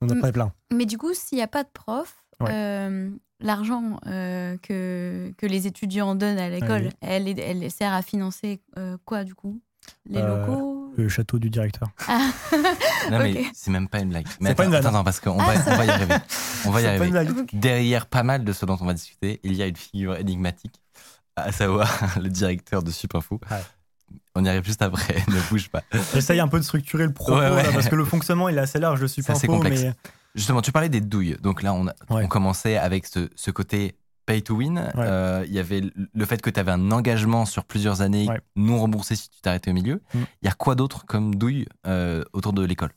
on 0.00 0.08
apprenait 0.08 0.32
plein. 0.32 0.52
Mais 0.72 0.86
du 0.86 0.98
coup, 0.98 1.12
s'il 1.14 1.36
n'y 1.36 1.42
a 1.42 1.48
pas 1.48 1.62
de 1.64 1.68
prof, 1.72 2.22
Ouais. 2.40 2.50
euh, 2.52 3.10
l'argent 3.40 3.98
euh, 4.06 4.56
que, 4.58 5.32
que 5.38 5.46
les 5.46 5.66
étudiants 5.66 6.14
donnent 6.14 6.38
à 6.38 6.48
l'école, 6.50 6.82
Oui. 6.84 6.90
elle, 7.00 7.38
elle 7.40 7.70
sert 7.70 7.92
à 7.92 8.02
financer 8.02 8.60
euh, 8.78 8.96
quoi 9.06 9.24
du 9.24 9.34
coup? 9.34 9.60
Les 10.08 10.18
Euh, 10.20 10.46
locaux 10.46 10.92
Le 10.96 11.08
château 11.08 11.38
du 11.38 11.50
directeur. 11.50 11.88
Ah. 12.08 12.30
Non, 13.10 13.18
mais 13.18 13.44
c'est 13.54 13.70
même 13.70 13.88
pas 13.88 14.00
une 14.00 14.08
blague. 14.10 14.26
Mais 14.40 14.48
C'est 14.50 14.54
pas 14.56 14.62
attends, 14.64 14.72
une 14.72 14.86
attends, 14.86 15.04
parce 15.04 15.20
qu'on 15.20 15.36
va, 15.36 15.54
on 15.66 15.76
va 15.76 15.84
y 15.84 15.90
arriver. 15.90 16.14
On 16.64 16.70
va 16.70 16.80
y 16.80 16.84
C'est 16.84 16.98
pas 17.10 17.16
arriver. 17.18 17.44
Derrière 17.52 18.06
pas 18.06 18.22
mal 18.24 18.44
de 18.44 18.52
ce 18.52 18.66
dont 18.66 18.76
on 18.80 18.84
va 18.84 18.94
discuter, 18.94 19.38
il 19.44 19.54
y 19.54 19.62
a 19.62 19.66
une 19.66 19.76
figure 19.76 20.16
énigmatique, 20.16 20.74
à 21.36 21.52
savoir 21.52 21.88
le 22.20 22.28
directeur 22.28 22.82
de 22.82 22.90
Supinfo. 22.90 23.38
Ouais. 23.50 23.58
On 24.34 24.44
y 24.44 24.48
arrive 24.48 24.64
juste 24.64 24.82
après, 24.82 25.22
ne 25.28 25.48
bouge 25.50 25.68
pas. 25.68 25.82
J'essaye 26.14 26.40
un 26.40 26.48
peu 26.48 26.58
de 26.58 26.64
structurer 26.64 27.04
le 27.06 27.12
propos, 27.12 27.38
Ouais, 27.38 27.48
ouais. 27.50 27.62
là, 27.62 27.72
parce 27.72 27.88
que 27.88 27.94
le 27.94 28.04
fonctionnement, 28.04 28.48
il 28.48 28.56
est 28.58 28.60
assez 28.60 28.78
large 28.80 29.00
de 29.00 29.06
C'est 29.06 29.20
assez 29.30 29.40
Superinfo. 29.42 29.62
complexe. 29.62 29.82
Mais 29.82 29.94
Justement, 30.34 30.60
tu 30.62 30.72
parlais 30.72 30.88
des 30.88 31.00
douilles. 31.00 31.36
Donc 31.40 31.62
là, 31.62 31.72
on, 31.74 31.86
a, 31.86 31.92
Ouais. 32.10 32.24
on 32.24 32.28
commençait 32.28 32.76
avec 32.76 33.06
ce, 33.06 33.28
ce 33.36 33.50
côté 33.50 33.94
pay 34.26 34.42
to 34.42 34.54
win. 34.56 34.78
Ouais. 34.78 34.92
Euh, 34.98 35.44
Il 35.46 35.54
y 35.54 35.58
avait 35.58 35.80
le- 35.80 36.24
fait 36.26 36.42
que 36.42 36.50
tu 36.50 36.60
avais 36.60 36.72
un 36.72 36.90
engagement 36.90 37.46
sur 37.46 37.64
plusieurs 37.64 38.00
années 38.02 38.28
Ouais. 38.28 38.40
non 38.56 38.78
remboursé 38.80 39.16
si 39.16 39.30
tu 39.30 39.40
t'arrêtais 39.40 39.70
au 39.70 39.74
milieu. 39.74 40.02
Il 40.14 40.20
Mm. 40.20 40.24
y 40.42 40.48
a 40.48 40.52
quoi 40.52 40.74
d'autre 40.74 41.06
comme 41.06 41.34
douille 41.36 41.66
euh, 41.86 42.24
autour 42.32 42.52
de 42.52 42.64
l'école? 42.64 42.90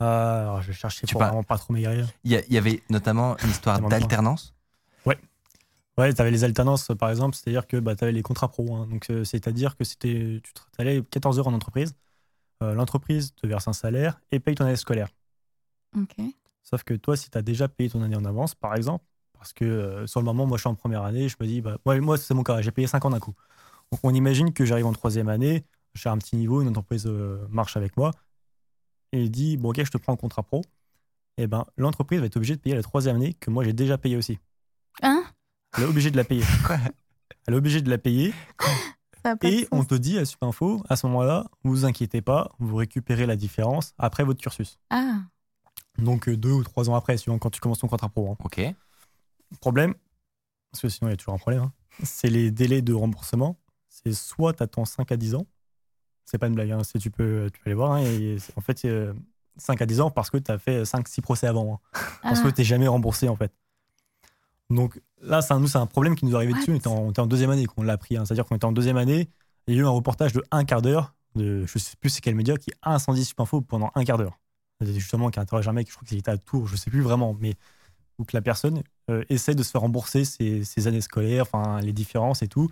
Ah, 0.00 0.40
alors, 0.40 0.62
je 0.62 0.72
cherchais 0.72 1.06
Tu 1.06 1.12
pour 1.14 1.20
parles- 1.20 1.30
vraiment 1.30 1.42
pas 1.44 1.56
trop 1.56 1.72
m'égarer. 1.72 2.04
Il 2.24 2.32
y, 2.32 2.42
il 2.50 2.56
avait 2.58 2.82
notamment 2.90 3.36
une 3.38 3.48
histoire 3.50 3.80
pas. 3.80 3.88
d'alternance. 3.88 4.52
Ouais, 5.98 6.12
tu 6.12 6.20
avais 6.20 6.30
les 6.30 6.44
alternances, 6.44 6.88
par 6.98 7.08
exemple, 7.08 7.34
c'est-à-dire 7.34 7.66
que 7.66 7.78
bah, 7.78 7.96
tu 7.96 8.04
avais 8.04 8.12
les 8.12 8.20
contrats 8.22 8.48
pro. 8.48 8.74
hein. 8.76 8.86
Donc, 8.90 9.08
euh, 9.08 9.24
c'est-à-dire 9.24 9.78
que 9.78 9.84
c'était, 9.84 10.42
tu 10.42 10.52
allais 10.76 11.02
14 11.10 11.38
heures 11.38 11.46
en 11.48 11.54
entreprise. 11.54 11.94
Euh, 12.62 12.74
L'entreprise 12.74 13.34
te 13.34 13.46
verse 13.46 13.66
un 13.66 13.72
salaire 13.72 14.20
et 14.30 14.38
paye 14.38 14.54
ton 14.54 14.66
année 14.66 14.76
scolaire. 14.76 15.08
Ok. 15.96 16.16
Sauf 16.62 16.82
que 16.84 16.92
toi, 16.92 17.16
si 17.16 17.30
tu 17.30 17.38
as 17.38 17.42
déjà 17.42 17.66
payé 17.68 17.88
ton 17.88 18.02
année 18.02 18.16
en 18.16 18.26
avance, 18.26 18.54
par 18.54 18.74
exemple, 18.74 19.06
parce 19.36 19.52
que 19.52 19.64
euh, 19.64 20.06
sur 20.06 20.20
le 20.20 20.24
moment, 20.24 20.46
moi, 20.46 20.56
je 20.56 20.62
suis 20.62 20.68
en 20.68 20.74
première 20.74 21.02
année, 21.02 21.28
je 21.28 21.36
me 21.40 21.46
dis, 21.46 21.60
bah, 21.60 21.76
moi, 21.84 21.98
moi 22.00 22.16
c'est 22.16 22.34
mon 22.34 22.42
cas, 22.42 22.60
j'ai 22.62 22.70
payé 22.70 22.86
5 22.86 23.04
ans 23.04 23.10
d'un 23.10 23.20
coup. 23.20 23.34
Donc, 23.92 24.00
on 24.02 24.12
imagine 24.14 24.52
que 24.52 24.64
j'arrive 24.64 24.86
en 24.86 24.92
troisième 24.92 25.28
année, 25.28 25.64
j'ai 25.94 26.08
un 26.08 26.18
petit 26.18 26.36
niveau, 26.36 26.62
une 26.62 26.68
entreprise 26.68 27.04
euh, 27.06 27.46
marche 27.48 27.76
avec 27.76 27.96
moi, 27.96 28.10
et 29.12 29.22
il 29.22 29.30
dit, 29.30 29.56
bon, 29.56 29.70
ok, 29.70 29.84
je 29.84 29.90
te 29.90 29.98
prends 29.98 30.12
le 30.12 30.18
contrat 30.18 30.42
pro. 30.42 30.62
Et 31.38 31.46
ben, 31.46 31.66
l'entreprise 31.76 32.20
va 32.20 32.26
être 32.26 32.36
obligée 32.36 32.56
de 32.56 32.60
payer 32.60 32.74
la 32.76 32.82
troisième 32.82 33.16
année 33.16 33.34
que 33.34 33.50
moi, 33.50 33.62
j'ai 33.64 33.72
déjà 33.72 33.98
payé 33.98 34.16
aussi. 34.16 34.38
Hein? 35.02 35.22
Elle 35.76 35.84
est 35.84 35.86
obligée 35.86 36.10
de 36.10 36.16
la 36.16 36.24
payer. 36.24 36.42
Quoi? 36.66 36.76
Elle 37.46 37.54
est 37.54 37.56
obligée 37.58 37.82
de 37.82 37.90
la 37.90 37.98
payer. 37.98 38.32
Et 39.42 39.68
on 39.72 39.84
te 39.84 39.94
dit 39.94 40.18
à 40.18 40.24
Supinfo, 40.24 40.82
à 40.88 40.96
ce 40.96 41.06
moment-là, 41.08 41.46
vous 41.64 41.84
inquiétez 41.84 42.22
pas, 42.22 42.52
vous 42.58 42.76
récupérez 42.76 43.26
la 43.26 43.36
différence 43.36 43.92
après 43.98 44.22
votre 44.24 44.40
cursus. 44.40 44.78
Ah, 44.90 45.18
Donc 45.98 46.28
euh, 46.28 46.36
deux 46.36 46.52
ou 46.52 46.62
trois 46.62 46.88
ans 46.90 46.94
après, 46.94 47.16
suivant 47.16 47.38
quand 47.38 47.50
tu 47.50 47.60
commences 47.60 47.80
ton 47.80 47.88
contrat 47.88 48.08
pro. 48.08 48.30
hein. 48.30 48.36
Ok. 48.44 48.60
Problème, 49.60 49.94
parce 50.70 50.82
que 50.82 50.88
sinon 50.88 51.08
il 51.08 51.12
y 51.12 51.14
a 51.14 51.16
toujours 51.16 51.34
un 51.34 51.38
problème, 51.38 51.62
hein, 51.62 51.72
c'est 52.02 52.28
les 52.28 52.50
délais 52.50 52.82
de 52.82 52.92
remboursement. 52.92 53.58
C'est 53.88 54.12
soit 54.12 54.52
tu 54.52 54.62
attends 54.62 54.84
5 54.84 55.10
à 55.12 55.16
10 55.16 55.36
ans, 55.36 55.46
c'est 56.24 56.38
pas 56.38 56.48
une 56.48 56.54
blague, 56.54 56.72
hein, 56.72 56.82
tu, 57.00 57.10
peux, 57.10 57.50
tu 57.52 57.60
peux 57.60 57.70
aller 57.70 57.74
voir, 57.74 57.92
hein, 57.92 58.02
et 58.02 58.36
en 58.56 58.60
fait 58.60 58.84
euh, 58.84 59.14
5 59.56 59.80
à 59.80 59.86
10 59.86 60.00
ans 60.00 60.10
parce 60.10 60.30
que 60.30 60.36
tu 60.36 60.50
as 60.50 60.58
fait 60.58 60.82
5-6 60.82 61.20
procès 61.22 61.46
avant, 61.46 61.80
parce 62.22 62.40
que 62.40 62.48
ah. 62.48 62.52
tu 62.52 62.64
jamais 62.64 62.88
remboursé 62.88 63.28
en 63.28 63.36
fait. 63.36 63.52
Donc 64.68 65.00
là, 65.22 65.42
c'est 65.42 65.54
un, 65.54 65.60
nous, 65.60 65.68
c'est 65.68 65.78
un 65.78 65.86
problème 65.86 66.16
qui 66.16 66.26
nous 66.26 66.34
arrivait 66.34 66.52
What 66.52 66.58
dessus, 66.58 66.72
on 66.72 66.76
était 66.76 66.88
en, 66.88 66.98
on 66.98 67.10
était 67.10 67.20
en 67.20 67.26
deuxième 67.26 67.50
année 67.50 67.66
qu'on 67.66 67.82
l'a 67.82 67.94
appris, 67.94 68.16
hein. 68.16 68.24
c'est-à-dire 68.24 68.44
qu'on 68.44 68.56
était 68.56 68.64
en 68.64 68.72
deuxième 68.72 68.96
année, 68.96 69.28
il 69.66 69.74
y 69.74 69.78
a 69.78 69.80
eu 69.80 69.86
un 69.86 69.90
reportage 69.90 70.32
de 70.32 70.42
un 70.50 70.64
quart 70.64 70.82
d'heure, 70.82 71.14
de 71.34 71.64
je 71.66 71.78
sais 71.78 71.96
plus 72.00 72.10
c'est 72.10 72.20
quel 72.20 72.34
média, 72.34 72.56
qui 72.56 72.70
incendie 72.82 73.24
Supinfo 73.24 73.60
pendant 73.60 73.90
un 73.94 74.04
quart 74.04 74.18
d'heure. 74.18 74.38
Justement, 74.80 75.30
qui 75.30 75.40
interroge 75.40 75.66
un 75.68 75.72
mec, 75.72 75.88
je 75.88 75.94
crois 75.94 76.06
qu'il 76.06 76.18
était 76.18 76.30
à 76.30 76.36
Tours, 76.36 76.66
je 76.66 76.76
sais 76.76 76.90
plus 76.90 77.00
vraiment, 77.00 77.34
mais 77.40 77.54
où 78.18 78.24
que 78.24 78.36
la 78.36 78.42
personne 78.42 78.82
euh, 79.10 79.22
essaie 79.28 79.54
de 79.54 79.62
se 79.62 79.70
faire 79.70 79.82
rembourser 79.82 80.24
ses, 80.24 80.64
ses 80.64 80.86
années 80.88 81.00
scolaires, 81.00 81.42
enfin 81.42 81.80
les 81.80 81.92
différences 81.92 82.42
et 82.42 82.48
tout. 82.48 82.68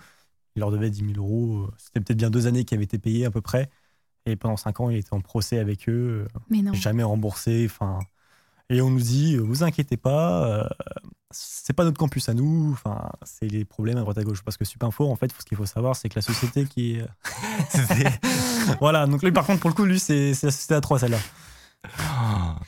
Il 0.56 0.60
leur 0.60 0.70
devait 0.70 0.90
10 0.90 1.14
000 1.14 1.18
euros. 1.18 1.68
C'était 1.78 2.00
peut-être 2.00 2.16
bien 2.18 2.30
deux 2.30 2.46
années 2.46 2.64
qui 2.64 2.74
avaient 2.74 2.84
été 2.84 2.98
payées 2.98 3.24
à 3.26 3.30
peu 3.30 3.40
près. 3.40 3.70
Et 4.26 4.36
pendant 4.36 4.56
cinq 4.56 4.80
ans, 4.80 4.88
il 4.90 4.96
était 4.96 5.12
en 5.12 5.20
procès 5.20 5.58
avec 5.58 5.88
eux, 5.88 6.26
euh, 6.34 6.38
Mais 6.48 6.62
non. 6.62 6.72
jamais 6.74 7.02
remboursé. 7.02 7.66
Enfin, 7.68 7.98
et 8.70 8.80
on 8.80 8.88
nous 8.90 9.00
dit, 9.00 9.34
euh, 9.36 9.40
vous 9.40 9.62
inquiétez 9.64 9.96
pas, 9.98 10.46
euh, 10.46 10.68
c'est 11.30 11.74
pas 11.74 11.84
notre 11.84 11.98
campus 11.98 12.28
à 12.28 12.34
nous. 12.34 12.70
Enfin, 12.72 13.10
c'est 13.24 13.46
les 13.48 13.64
problèmes 13.64 13.98
à 13.98 14.00
droite 14.00 14.16
à 14.18 14.22
gauche. 14.24 14.42
Parce 14.42 14.56
que 14.56 14.64
Supinfo, 14.64 15.10
en 15.10 15.16
fait, 15.16 15.30
ce 15.38 15.44
qu'il 15.44 15.56
faut 15.58 15.66
savoir, 15.66 15.94
c'est 15.96 16.08
que 16.08 16.14
la 16.16 16.22
société 16.22 16.64
qui, 16.64 16.94
est- 16.94 17.06
voilà. 18.80 19.06
Donc 19.06 19.22
lui, 19.22 19.32
par 19.32 19.44
contre, 19.46 19.60
pour 19.60 19.70
le 19.70 19.74
coup, 19.74 19.84
lui, 19.84 19.98
c'est 20.00 20.34
c'est 20.34 20.46
la 20.46 20.52
société 20.52 20.74
à 20.74 20.80
trois, 20.80 20.98
celle-là. 20.98 21.18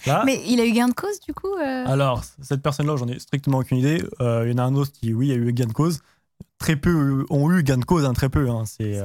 Là, 0.06 0.22
Mais 0.24 0.40
il 0.46 0.60
a 0.60 0.66
eu 0.66 0.72
gain 0.72 0.88
de 0.88 0.94
cause, 0.94 1.20
du 1.20 1.34
coup 1.34 1.54
euh 1.60 1.84
alors, 1.86 2.22
cette 2.42 2.62
personne-là, 2.62 2.96
j'en 2.96 3.08
ai 3.08 3.18
strictement 3.18 3.58
aucune 3.58 3.78
idée. 3.78 4.04
Euh, 4.20 4.44
Il 4.46 4.52
y 4.52 4.54
en 4.54 4.58
a 4.58 4.62
un 4.62 4.74
autre 4.74 4.92
qui, 4.92 5.12
oui, 5.14 5.32
a 5.32 5.34
eu 5.34 5.52
gain 5.52 5.66
de 5.66 5.72
cause. 5.72 6.00
Très 6.58 6.76
peu 6.76 7.24
ont 7.30 7.50
eu 7.52 7.62
gain 7.62 7.76
de 7.78 7.84
cause, 7.84 8.04
hein, 8.04 8.12
très 8.14 8.28
peu. 8.28 8.48
hein. 8.48 8.64
C'est, 8.66 9.02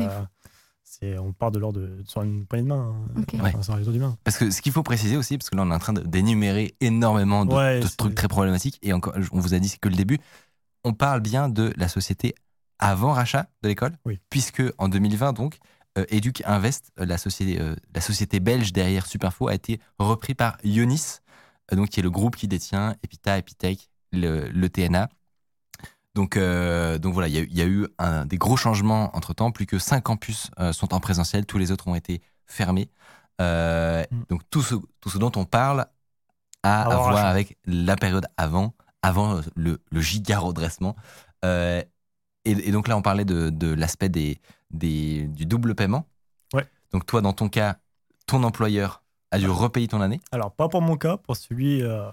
C'est 0.83 1.15
euh, 1.15 1.21
on 1.21 1.31
part 1.33 1.51
de 1.51 1.59
l'ordre 1.59 1.79
de 1.79 2.03
sur 2.05 2.21
une 2.21 2.45
poignée 2.45 2.63
de 2.63 2.69
main, 2.69 2.93
hein. 3.15 3.61
Sur 3.61 3.75
les 3.75 3.99
main. 3.99 4.17
Parce 4.23 4.37
que 4.37 4.51
ce 4.51 4.61
qu'il 4.61 4.71
faut 4.71 4.83
préciser 4.83 5.17
aussi, 5.17 5.37
parce 5.37 5.49
que 5.49 5.55
là 5.55 5.63
on 5.63 5.71
est 5.71 5.75
en 5.75 5.79
train 5.79 5.93
de- 5.93 6.01
d'énumérer 6.01 6.75
énormément 6.81 7.45
de, 7.45 7.53
Ouais, 7.55 7.79
de 7.79 7.87
trucs 7.87 8.15
très 8.15 8.27
problématiques, 8.27 8.77
et 8.83 8.93
encore, 8.93 9.13
on 9.31 9.39
vous 9.39 9.53
a 9.53 9.59
dit 9.59 9.69
c'est 9.69 9.79
que 9.79 9.89
le 9.89 9.95
début, 9.95 10.19
on 10.83 10.93
parle 10.93 11.21
bien 11.21 11.49
de 11.49 11.73
la 11.77 11.87
société 11.87 12.35
avant 12.79 13.13
rachat 13.13 13.47
de 13.63 13.69
l'école, 13.69 13.97
Oui. 14.05 14.19
puisque 14.29 14.63
en 14.77 14.89
2020 14.89 15.33
donc, 15.33 15.59
Educ 16.09 16.41
Invest, 16.45 16.91
euh, 16.99 17.05
la 17.05 17.17
société, 17.17 17.59
euh, 17.61 17.75
la 17.93 18.01
société 18.01 18.39
belge 18.39 18.73
derrière 18.73 19.05
Supinfo, 19.05 19.47
a 19.47 19.53
été 19.55 19.79
repris 19.99 20.33
par 20.35 20.57
Ionis, 20.63 21.19
euh, 21.71 21.75
donc 21.75 21.89
qui 21.89 21.99
est 21.99 22.03
le 22.03 22.11
groupe 22.11 22.35
qui 22.35 22.47
détient 22.47 22.95
Epita, 23.03 23.37
Epitech, 23.37 23.89
le, 24.11 24.49
le 24.49 24.69
TNA. 24.69 25.09
Donc, 26.13 26.35
euh, 26.35 26.97
donc 26.97 27.13
voilà, 27.13 27.29
il 27.29 27.33
y 27.33 27.37
a 27.37 27.41
eu- 27.41 27.47
il 27.51 27.57
y, 27.57 27.61
a 27.61 27.65
eu 27.65 27.87
un- 27.97 28.25
des 28.25 28.37
gros 28.37 28.57
changements 28.57 29.15
entre 29.15 29.33
temps. 29.33 29.51
Plus 29.51 29.65
que 29.65 29.79
5 29.79 30.01
campus 30.01 30.49
euh, 30.59 30.73
sont 30.73 30.93
en 30.93 30.99
présentiel, 30.99 31.45
tous 31.45 31.57
les 31.57 31.71
autres 31.71 31.87
ont 31.87 31.95
été 31.95 32.21
fermés. 32.45 32.89
Euh, 33.39 34.03
Mm. 34.11 34.23
Donc 34.29 34.41
tout 34.49 34.61
ce, 34.61 34.75
tout 34.99 35.09
ce 35.09 35.17
dont 35.17 35.31
on 35.35 35.45
parle 35.45 35.85
a 36.63 36.83
à 36.83 36.95
voir 36.97 37.25
avec 37.27 37.57
la 37.65 37.95
période 37.95 38.27
avant, 38.37 38.73
avant 39.01 39.37
euh, 39.37 39.41
le, 39.55 39.81
le 39.91 40.01
giga 40.01 40.39
redressement. 40.39 40.95
Euh, 41.45 41.81
et, 42.45 42.51
et 42.51 42.71
donc 42.71 42.87
là, 42.87 42.97
on 42.97 43.01
parlait 43.01 43.25
de, 43.25 43.49
de 43.49 43.73
l'aspect 43.73 44.09
des, 44.09 44.39
des, 44.73 45.27
du 45.27 45.45
double 45.45 45.75
paiement. 45.75 46.05
Ouais. 46.53 46.65
Donc 46.91 47.05
toi, 47.05 47.21
dans 47.21 47.33
ton 47.33 47.49
cas, 47.49 47.77
ton 48.27 48.43
employeur 48.43 49.03
a 49.31 49.39
dû 49.39 49.49
repayer 49.49 49.87
ton 49.87 50.01
année. 50.01 50.19
Alors, 50.31 50.51
pas 50.51 50.67
pour 50.67 50.81
mon 50.81 50.97
cas, 50.97 51.17
pour 51.17 51.37
celui 51.37 51.81
euh, 51.81 52.07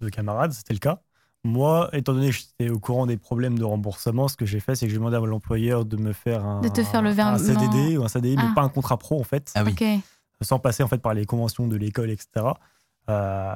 de 0.00 0.08
camarade, 0.08 0.52
c'était 0.52 0.74
le 0.74 0.78
cas. 0.80 1.00
Moi, 1.46 1.90
étant 1.92 2.14
donné 2.14 2.28
que 2.30 2.36
j'étais 2.36 2.70
au 2.70 2.78
courant 2.78 3.04
des 3.06 3.18
problèmes 3.18 3.58
de 3.58 3.64
remboursement, 3.64 4.28
ce 4.28 4.36
que 4.36 4.46
j'ai 4.46 4.60
fait, 4.60 4.74
c'est 4.74 4.86
que 4.86 4.90
j'ai 4.92 4.96
demandé 4.96 5.16
à 5.16 5.20
l'employeur 5.20 5.84
de 5.84 5.98
me 5.98 6.14
faire 6.14 6.42
un, 6.44 6.62
De 6.62 6.68
te 6.68 6.82
faire 6.82 7.02
le 7.02 7.10
un 7.10 7.12
virement. 7.12 7.38
CDD 7.38 7.98
ou 7.98 8.04
un 8.04 8.08
CDI, 8.08 8.36
Ah. 8.38 8.44
mais 8.48 8.54
pas 8.54 8.62
un 8.62 8.70
contrat 8.70 8.96
pro 8.96 9.20
en 9.20 9.24
fait, 9.24 9.52
Ah 9.54 9.62
oui. 9.62 9.74
Sans 10.40 10.58
passer 10.58 10.82
en 10.82 10.88
fait 10.88 10.98
par 10.98 11.12
les 11.12 11.26
conventions 11.26 11.66
de 11.68 11.76
l'école, 11.76 12.10
etc. 12.10 12.46
Euh, 13.10 13.54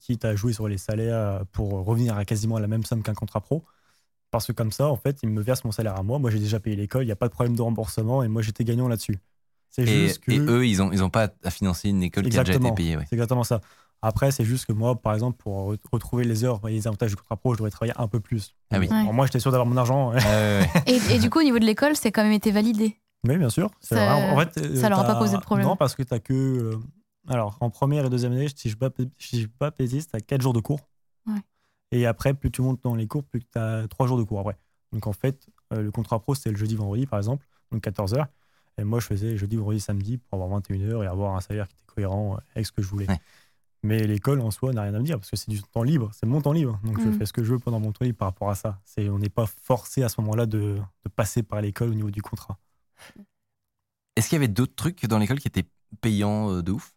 quitte 0.00 0.24
à 0.24 0.34
jouer 0.34 0.52
sur 0.52 0.66
les 0.66 0.78
salaires 0.78 1.42
pour 1.52 1.70
revenir 1.84 2.16
à 2.16 2.24
quasiment 2.24 2.58
la 2.58 2.66
même 2.66 2.84
somme 2.84 3.04
qu'un 3.04 3.14
contrat 3.14 3.40
pro. 3.40 3.64
Parce 4.30 4.46
que 4.46 4.52
comme 4.52 4.72
ça, 4.72 4.88
en 4.88 4.96
fait, 4.96 5.18
ils 5.22 5.28
me 5.28 5.40
versent 5.40 5.64
mon 5.64 5.72
salaire 5.72 5.96
à 5.96 6.02
moi. 6.02 6.18
Moi, 6.18 6.30
j'ai 6.30 6.38
déjà 6.38 6.60
payé 6.60 6.76
l'école, 6.76 7.02
il 7.02 7.06
n'y 7.06 7.12
a 7.12 7.16
pas 7.16 7.28
de 7.28 7.32
problème 7.32 7.56
de 7.56 7.62
remboursement 7.62 8.22
et 8.22 8.28
moi, 8.28 8.42
j'étais 8.42 8.64
gagnant 8.64 8.88
là-dessus. 8.88 9.18
C'est 9.70 9.82
Et, 9.82 9.86
juste 10.08 10.20
que. 10.20 10.32
et 10.32 10.38
eux, 10.38 10.66
ils 10.66 10.78
n'ont 10.78 10.92
ils 10.92 11.02
ont 11.02 11.10
pas 11.10 11.28
à 11.44 11.50
financer 11.50 11.88
une 11.88 12.02
école 12.02 12.24
qui 12.24 12.28
a 12.28 12.30
déjà 12.30 12.42
été 12.42 12.50
Exactement. 12.52 12.74
payée. 12.74 12.96
ouais. 12.96 13.04
C'est 13.08 13.14
exactement 13.16 13.44
ça. 13.44 13.60
Après, 14.00 14.30
c'est 14.30 14.44
juste 14.44 14.66
que 14.66 14.72
moi, 14.72 14.94
par 15.00 15.12
exemple, 15.14 15.36
pour 15.38 15.72
re- 15.72 15.78
retrouver 15.90 16.24
les 16.24 16.44
heures 16.44 16.60
et 16.68 16.72
les 16.72 16.86
avantages 16.86 17.10
du 17.10 17.16
contrat 17.16 17.36
pro, 17.36 17.52
je 17.54 17.58
devrais 17.58 17.70
travailler 17.70 17.94
un 17.96 18.06
peu 18.06 18.20
plus. 18.20 18.54
Ah 18.70 18.78
oui. 18.78 18.88
Moi, 19.12 19.26
j'étais 19.26 19.40
sûr 19.40 19.50
d'avoir 19.50 19.66
mon 19.66 19.76
argent. 19.76 20.12
Ouais. 20.12 20.20
Et, 20.86 20.98
et 21.14 21.18
du 21.18 21.30
coup, 21.30 21.40
au 21.40 21.42
niveau 21.42 21.58
de 21.58 21.64
l'école, 21.64 21.96
c'est 21.96 22.12
quand 22.12 22.22
même 22.22 22.32
été 22.32 22.50
validé. 22.52 22.96
oui, 23.26 23.36
bien 23.38 23.50
sûr. 23.50 23.70
C'est 23.80 23.96
Ça- 23.96 24.04
vrai. 24.14 24.30
En 24.30 24.38
fait, 24.38 24.58
euh, 24.58 24.76
ça 24.80 24.88
leur 24.88 25.00
a 25.00 25.04
pas 25.04 25.16
posé 25.16 25.36
de 25.36 25.42
problème. 25.42 25.66
Non, 25.66 25.76
parce 25.76 25.94
que 25.94 26.02
tu 26.02 26.12
n'as 26.14 26.20
que. 26.20 26.32
euh, 26.34 26.76
alors, 27.26 27.56
en 27.60 27.70
première 27.70 28.06
et 28.06 28.10
deuxième 28.10 28.32
année, 28.32 28.46
si 28.54 28.70
je 28.70 28.76
ne 28.80 28.88
dis 29.32 29.48
pas 29.58 29.70
bêtise, 29.70 30.06
tu 30.08 30.16
as 30.16 30.20
4 30.20 30.40
jours 30.42 30.52
de 30.52 30.60
cours. 30.60 30.80
Et 31.90 32.06
après, 32.06 32.34
plus 32.34 32.50
tu 32.50 32.62
montes 32.62 32.82
dans 32.82 32.94
les 32.94 33.06
cours, 33.06 33.24
plus 33.24 33.40
tu 33.40 33.58
as 33.58 33.86
3 33.88 34.06
jours 34.06 34.18
de 34.18 34.24
cours 34.24 34.40
après. 34.40 34.58
Donc, 34.92 35.06
en 35.06 35.12
fait, 35.12 35.46
euh, 35.72 35.82
le 35.82 35.90
contrat 35.90 36.18
pro, 36.20 36.34
c'était 36.34 36.50
le 36.50 36.56
jeudi-vendredi, 36.56 37.06
par 37.06 37.18
exemple, 37.18 37.46
donc 37.72 37.82
14 37.82 38.14
heures. 38.14 38.26
Et 38.78 38.84
moi, 38.84 39.00
je 39.00 39.06
faisais 39.06 39.36
jeudi, 39.36 39.56
vendredi, 39.56 39.80
samedi 39.80 40.18
pour 40.18 40.34
avoir 40.42 40.50
21 40.50 40.80
heures 40.82 41.04
et 41.04 41.06
avoir 41.06 41.34
un 41.36 41.40
salaire 41.40 41.66
qui 41.68 41.74
était 41.74 41.84
cohérent 41.86 42.34
euh, 42.34 42.40
avec 42.54 42.66
ce 42.66 42.72
que 42.72 42.82
je 42.82 42.88
voulais. 42.88 43.08
Ouais. 43.08 43.18
Mais 43.84 44.06
l'école 44.06 44.40
en 44.40 44.50
soi 44.50 44.72
n'a 44.72 44.82
rien 44.82 44.94
à 44.94 44.98
me 44.98 45.04
dire 45.04 45.18
parce 45.18 45.30
que 45.30 45.36
c'est 45.36 45.50
du 45.50 45.62
temps 45.62 45.84
libre, 45.84 46.10
c'est 46.12 46.26
mon 46.26 46.40
temps 46.40 46.52
libre. 46.52 46.80
Donc 46.84 47.00
je 47.00 47.08
Mm. 47.08 47.12
fais 47.12 47.26
ce 47.26 47.32
que 47.32 47.44
je 47.44 47.52
veux 47.52 47.58
pendant 47.60 47.78
mon 47.80 47.92
temps 47.92 48.04
libre 48.04 48.18
par 48.18 48.28
rapport 48.28 48.50
à 48.50 48.56
ça. 48.56 48.80
C'est, 48.84 49.08
on 49.08 49.18
n'est 49.18 49.28
pas 49.28 49.46
forcé 49.46 50.02
à 50.02 50.08
ce 50.08 50.20
moment-là 50.20 50.46
de, 50.46 50.78
de 51.04 51.08
passer 51.14 51.42
par 51.44 51.60
l'école 51.60 51.90
au 51.90 51.94
niveau 51.94 52.10
du 52.10 52.20
contrat. 52.20 52.58
Est-ce 54.16 54.28
qu'il 54.28 54.36
y 54.36 54.40
avait 54.40 54.48
d'autres 54.48 54.74
trucs 54.74 55.06
dans 55.06 55.18
l'école 55.18 55.38
qui 55.38 55.48
étaient 55.48 55.66
payants 56.00 56.50
euh, 56.50 56.62
de 56.62 56.72
ouf? 56.72 56.92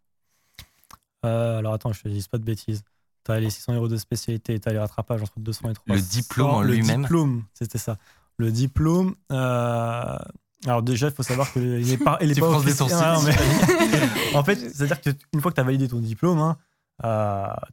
Euh, 1.25 1.59
alors 1.59 1.73
attends, 1.73 1.93
je 1.93 2.01
te 2.01 2.07
dis 2.07 2.27
pas 2.29 2.37
de 2.37 2.43
bêtises. 2.43 2.83
Tu 3.25 3.31
as 3.31 3.39
les 3.39 3.49
600 3.49 3.73
euros 3.75 3.87
de 3.87 3.97
spécialité, 3.97 4.59
tu 4.59 4.67
as 4.69 4.73
les 4.73 4.79
rattrapages 4.79 5.21
entre 5.21 5.39
200 5.39 5.69
et 5.69 5.73
300. 5.73 5.93
Le 5.95 6.01
diplôme 6.01 6.49
en 6.49 6.61
Le 6.61 6.73
lui-même 6.73 7.01
diplôme, 7.01 7.43
c'était 7.53 7.77
ça. 7.77 7.97
Le 8.37 8.51
diplôme. 8.51 9.15
euh, 9.31 10.17
Alors 10.65 10.81
déjà, 10.83 11.07
il 11.09 11.13
faut 11.13 11.23
savoir 11.23 11.51
que 11.53 11.59
il 11.59 11.91
est 11.91 11.97
pas, 11.97 12.17
il 12.21 12.31
est 12.31 12.35
Tu 12.35 12.41
pas 12.41 12.49
prends 12.49 12.61
des 12.61 12.81
officiel- 12.81 12.89
sourcils. 12.89 13.31
Ah, 13.37 13.89
mais- 14.31 14.35
en 14.37 14.43
fait, 14.43 14.55
c'est-à-dire 14.55 15.01
qu'une 15.01 15.41
fois 15.41 15.51
que 15.51 15.55
tu 15.55 15.61
as 15.61 15.63
validé 15.63 15.87
ton 15.87 15.99
diplôme, 15.99 16.39
hein, 16.39 16.57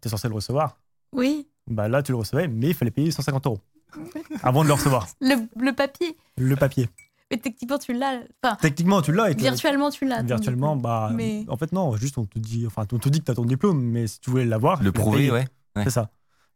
tu 0.03 0.09
es 0.09 0.11
censé 0.11 0.29
le 0.29 0.35
recevoir. 0.35 0.79
Oui. 1.13 1.49
Bah 1.67 1.89
là, 1.89 2.03
tu 2.03 2.13
le 2.13 2.19
recevais, 2.19 2.49
mais 2.49 2.69
il 2.69 2.75
fallait 2.75 2.91
payer 2.91 3.11
150 3.11 3.47
euros 3.47 3.61
avant 4.43 4.63
de 4.63 4.69
le 4.69 4.75
recevoir. 4.75 5.07
Le, 5.21 5.37
le 5.59 5.73
papier. 5.73 6.17
Le 6.37 6.57
papier. 6.57 6.89
Mais 7.31 7.37
techniquement, 7.37 7.79
tu 7.79 7.93
l'as. 7.93 8.21
Enfin, 8.43 8.57
Techniquement, 8.61 9.03
tu 9.03 9.13
l'as. 9.13 9.31
virtuellement, 9.31 9.91
tu 9.91 10.07
l'as. 10.07 10.23
Virtuellement, 10.23 10.77
diplôme. 10.77 10.83
bah, 10.83 11.11
Mais- 11.15 11.45
en 11.49 11.57
fait, 11.57 11.73
non, 11.73 11.95
juste 11.97 12.17
on 12.19 12.25
te 12.25 12.39
dit, 12.39 12.65
enfin, 12.67 12.87
on 12.93 12.99
te 12.99 13.09
dit 13.09 13.21
que 13.21 13.27
tu 13.27 13.31
as 13.31 13.35
ton 13.35 13.45
diplôme, 13.45 13.83
mais 13.83 14.07
si 14.07 14.21
tu 14.21 14.31
voulais 14.31 14.47
l'avoir, 14.47 14.83
Le 14.83 14.93
prouver, 14.93 15.31
ouais. 15.31 15.47
ouais. 15.77 15.85
C'est 15.85 15.91
ça. 15.91 16.11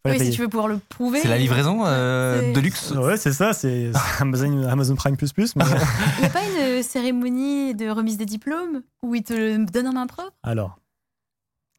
Oui, 0.05 0.19
si 0.19 0.31
tu 0.31 0.40
veux 0.40 0.49
pouvoir 0.49 0.66
le 0.66 0.78
prouver. 0.78 1.20
C'est 1.20 1.28
la 1.28 1.39
livraison 1.39 1.82
euh, 1.86 2.53
de 2.53 2.59
luxe 2.59 2.90
Ouais, 2.90 3.16
c'est 3.16 3.32
ça, 3.32 3.53
c'est 3.53 3.93
Amazon, 4.19 4.65
Amazon 4.66 4.97
Prime 4.97 5.16
Plus 5.16 5.32
Plus. 5.32 5.55
Mais... 5.55 5.65
Il 6.19 6.20
n'y 6.23 6.27
a 6.27 6.31
pas 6.31 6.40
une 6.44 6.82
cérémonie 6.82 7.74
de 7.77 7.89
remise 7.89 8.16
des 8.16 8.27
diplômes 8.27 8.82
où 9.05 9.15
ils 9.15 9.23
te 9.23 9.32
le 9.32 9.65
donnent 9.65 9.86
en 9.86 9.93
main 9.93 10.09
propre? 10.09 10.32
Alors, 10.43 10.77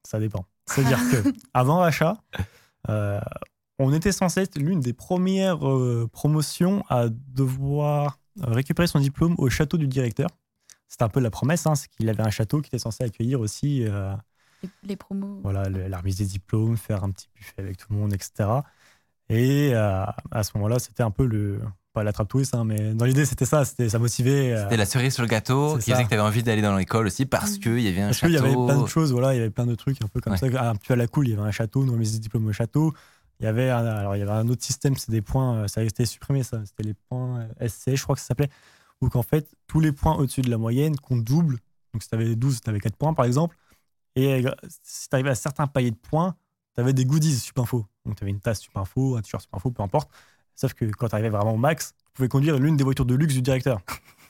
ça 0.07 0.20
dépend. 0.20 0.45
C'est-à-dire 0.68 0.99
que 1.11 1.34
avant 1.53 1.80
rachat, 1.80 2.15
euh, 2.90 3.20
on 3.78 3.91
était 3.91 4.14
censé 4.14 4.41
être 4.41 4.57
l'une 4.57 4.80
des 4.80 4.94
premières 4.94 5.68
euh, 5.68 6.07
promotions 6.10 6.86
à 6.90 7.07
devoir 7.10 8.20
récupérer 8.41 8.88
son 8.88 8.99
diplôme 8.99 9.35
au 9.38 9.49
château 9.49 9.77
du 9.77 9.88
directeur. 9.88 10.30
C'était 10.88 11.03
un 11.03 11.10
peu 11.10 11.19
la 11.19 11.31
promesse, 11.31 11.65
hein, 11.65 11.76
c'est 11.76 11.89
qu'il 11.89 12.10
avait 12.10 12.23
un 12.23 12.30
château 12.30 12.61
qui 12.61 12.68
était 12.68 12.80
censé 12.80 13.03
accueillir 13.03 13.39
aussi 13.39 13.84
euh, 13.85 14.14
les, 14.61 14.69
les 14.84 14.95
promos. 14.95 15.39
voilà, 15.43 15.69
le- 15.69 15.88
la 15.88 15.97
remise 15.97 16.18
des 16.18 16.26
diplômes, 16.26 16.77
faire 16.77 17.03
un 17.03 17.11
petit 17.11 17.27
buffet 17.35 17.61
avec 17.61 17.77
tout 17.77 17.88
le 17.91 17.97
monde, 17.97 18.14
etc. 18.14 18.64
Et 19.30 19.72
euh, 19.73 20.05
à 20.31 20.43
ce 20.43 20.51
moment-là, 20.55 20.80
c'était 20.80 21.03
un 21.03 21.11
peu 21.11 21.26
le. 21.26 21.60
Pas 21.93 22.03
la 22.03 22.11
trappe 22.11 22.27
touriste, 22.30 22.55
hein, 22.55 22.64
mais 22.64 22.95
dans 22.95 23.05
l'idée, 23.05 23.23
c'était 23.23 23.45
ça, 23.45 23.65
c'était 23.65 23.88
ça 23.88 23.99
motivait. 23.99 24.51
euh, 24.51 24.64
C'était 24.64 24.77
la 24.77 24.88
cerise 24.88 25.14
sur 25.14 25.22
le 25.22 25.30
gâteau 25.30 25.76
C'est 25.76 25.84
qui 25.84 25.91
ça. 25.91 25.93
faisait 25.93 26.03
que 26.05 26.10
tu 26.10 26.15
avais 26.15 26.23
envie 26.23 26.41
d'aller 26.41 26.64
dans 26.64 26.76
l'école 26.76 27.05
aussi 27.05 27.27
parce 27.27 27.57
Mm. 27.57 27.60
qu'il 27.60 27.80
y 27.81 27.88
avait 27.88 28.01
un 28.01 28.07
Parce 28.07 28.19
qu'il 28.19 28.31
château. 28.31 28.45
y 28.45 28.47
avait 28.47 28.65
plein 28.65 28.81
de 28.81 28.88
choses, 28.88 29.11
voilà, 29.11 29.35
il 29.35 29.38
y 29.38 29.39
avait 29.41 29.51
plein 29.51 29.68
de 29.68 29.76
trucs 29.76 30.01
un 30.03 30.07
peu 30.07 30.19
comme 30.19 30.34
Ouais. 30.34 30.39
ça, 30.39 30.47
un 30.69 30.76
peu 30.76 30.93
à 30.93 30.95
la 30.97 31.05
cool. 31.05 31.27
Il 31.27 31.31
y 31.31 31.34
avait 31.35 31.43
un 31.47 31.51
château, 31.51 31.84
une 31.84 31.91
remise 31.91 32.14
des 32.14 32.18
diplômes 32.19 32.47
au 32.47 32.51
château. 32.51 32.93
Il 33.44 33.45
y 33.45 33.49
avait 33.49 33.70
un, 33.70 33.86
alors 33.86 34.15
il 34.15 34.20
y 34.20 34.22
avait 34.22 34.32
un 34.32 34.48
autre 34.48 34.64
système, 34.64 34.95
c'est 34.95 35.11
des 35.11 35.22
points, 35.22 35.57
euh, 35.57 35.68
ça 35.68 35.82
a 35.82 35.84
été 35.84 36.06
supprimé 36.06 36.44
ça, 36.44 36.61
c'était 36.65 36.84
les 36.84 36.94
points 36.94 37.41
euh, 37.41 37.68
SC, 37.68 37.94
je 37.94 38.02
crois 38.02 38.15
que 38.15 38.22
ça 38.22 38.28
s'appelait, 38.28 38.48
où 39.02 39.10
qu'en 39.10 39.22
fait 39.22 39.53
tous 39.68 39.82
les 39.82 39.91
points 39.91 40.15
au-dessus 40.15 40.40
de 40.40 40.49
la 40.49 40.57
moyenne 40.57 40.95
comptent 40.95 41.26
double. 41.26 41.57
Donc 41.91 42.03
si 42.03 42.07
tu 42.07 42.15
avais 42.15 42.38
12, 42.38 42.61
tu 42.61 42.70
avais 42.70 42.80
4 42.80 42.95
points 42.95 43.14
par 43.14 43.26
exemple. 43.26 43.57
Et 44.15 44.45
euh, 44.45 44.52
si 44.82 45.10
tu 45.10 45.15
arrivais 45.15 45.32
à 45.32 45.36
certains 45.36 45.68
paliers 45.68 45.91
de 45.91 45.98
points, 45.98 46.38
tu 46.74 46.80
avais 46.80 46.94
des 46.94 47.03
goodies 47.03 47.38
Supinfo. 47.38 47.86
Donc 48.06 48.15
tu 48.15 48.24
avais 48.24 48.32
une 48.32 48.40
tasse 48.40 48.61
Supinfo, 48.61 49.18
un 49.18 49.22
t-shirt 49.22 49.44
Supinfo, 49.44 49.72
peu 49.72 49.84
importe. 49.84 50.10
Sauf 50.56 50.74
que 50.74 50.86
quand 50.86 51.10
tu 51.10 51.15
arrivais 51.15 51.30
vraiment 51.30 51.56
au 51.56 51.57
max, 51.57 51.95
tu 52.06 52.14
pouvais 52.14 52.30
conduire 52.30 52.57
l'une 52.57 52.78
des 52.78 52.86
voitures 52.86 53.06
de 53.06 53.15
luxe 53.15 53.34
du 53.34 53.41
directeur. 53.41 53.82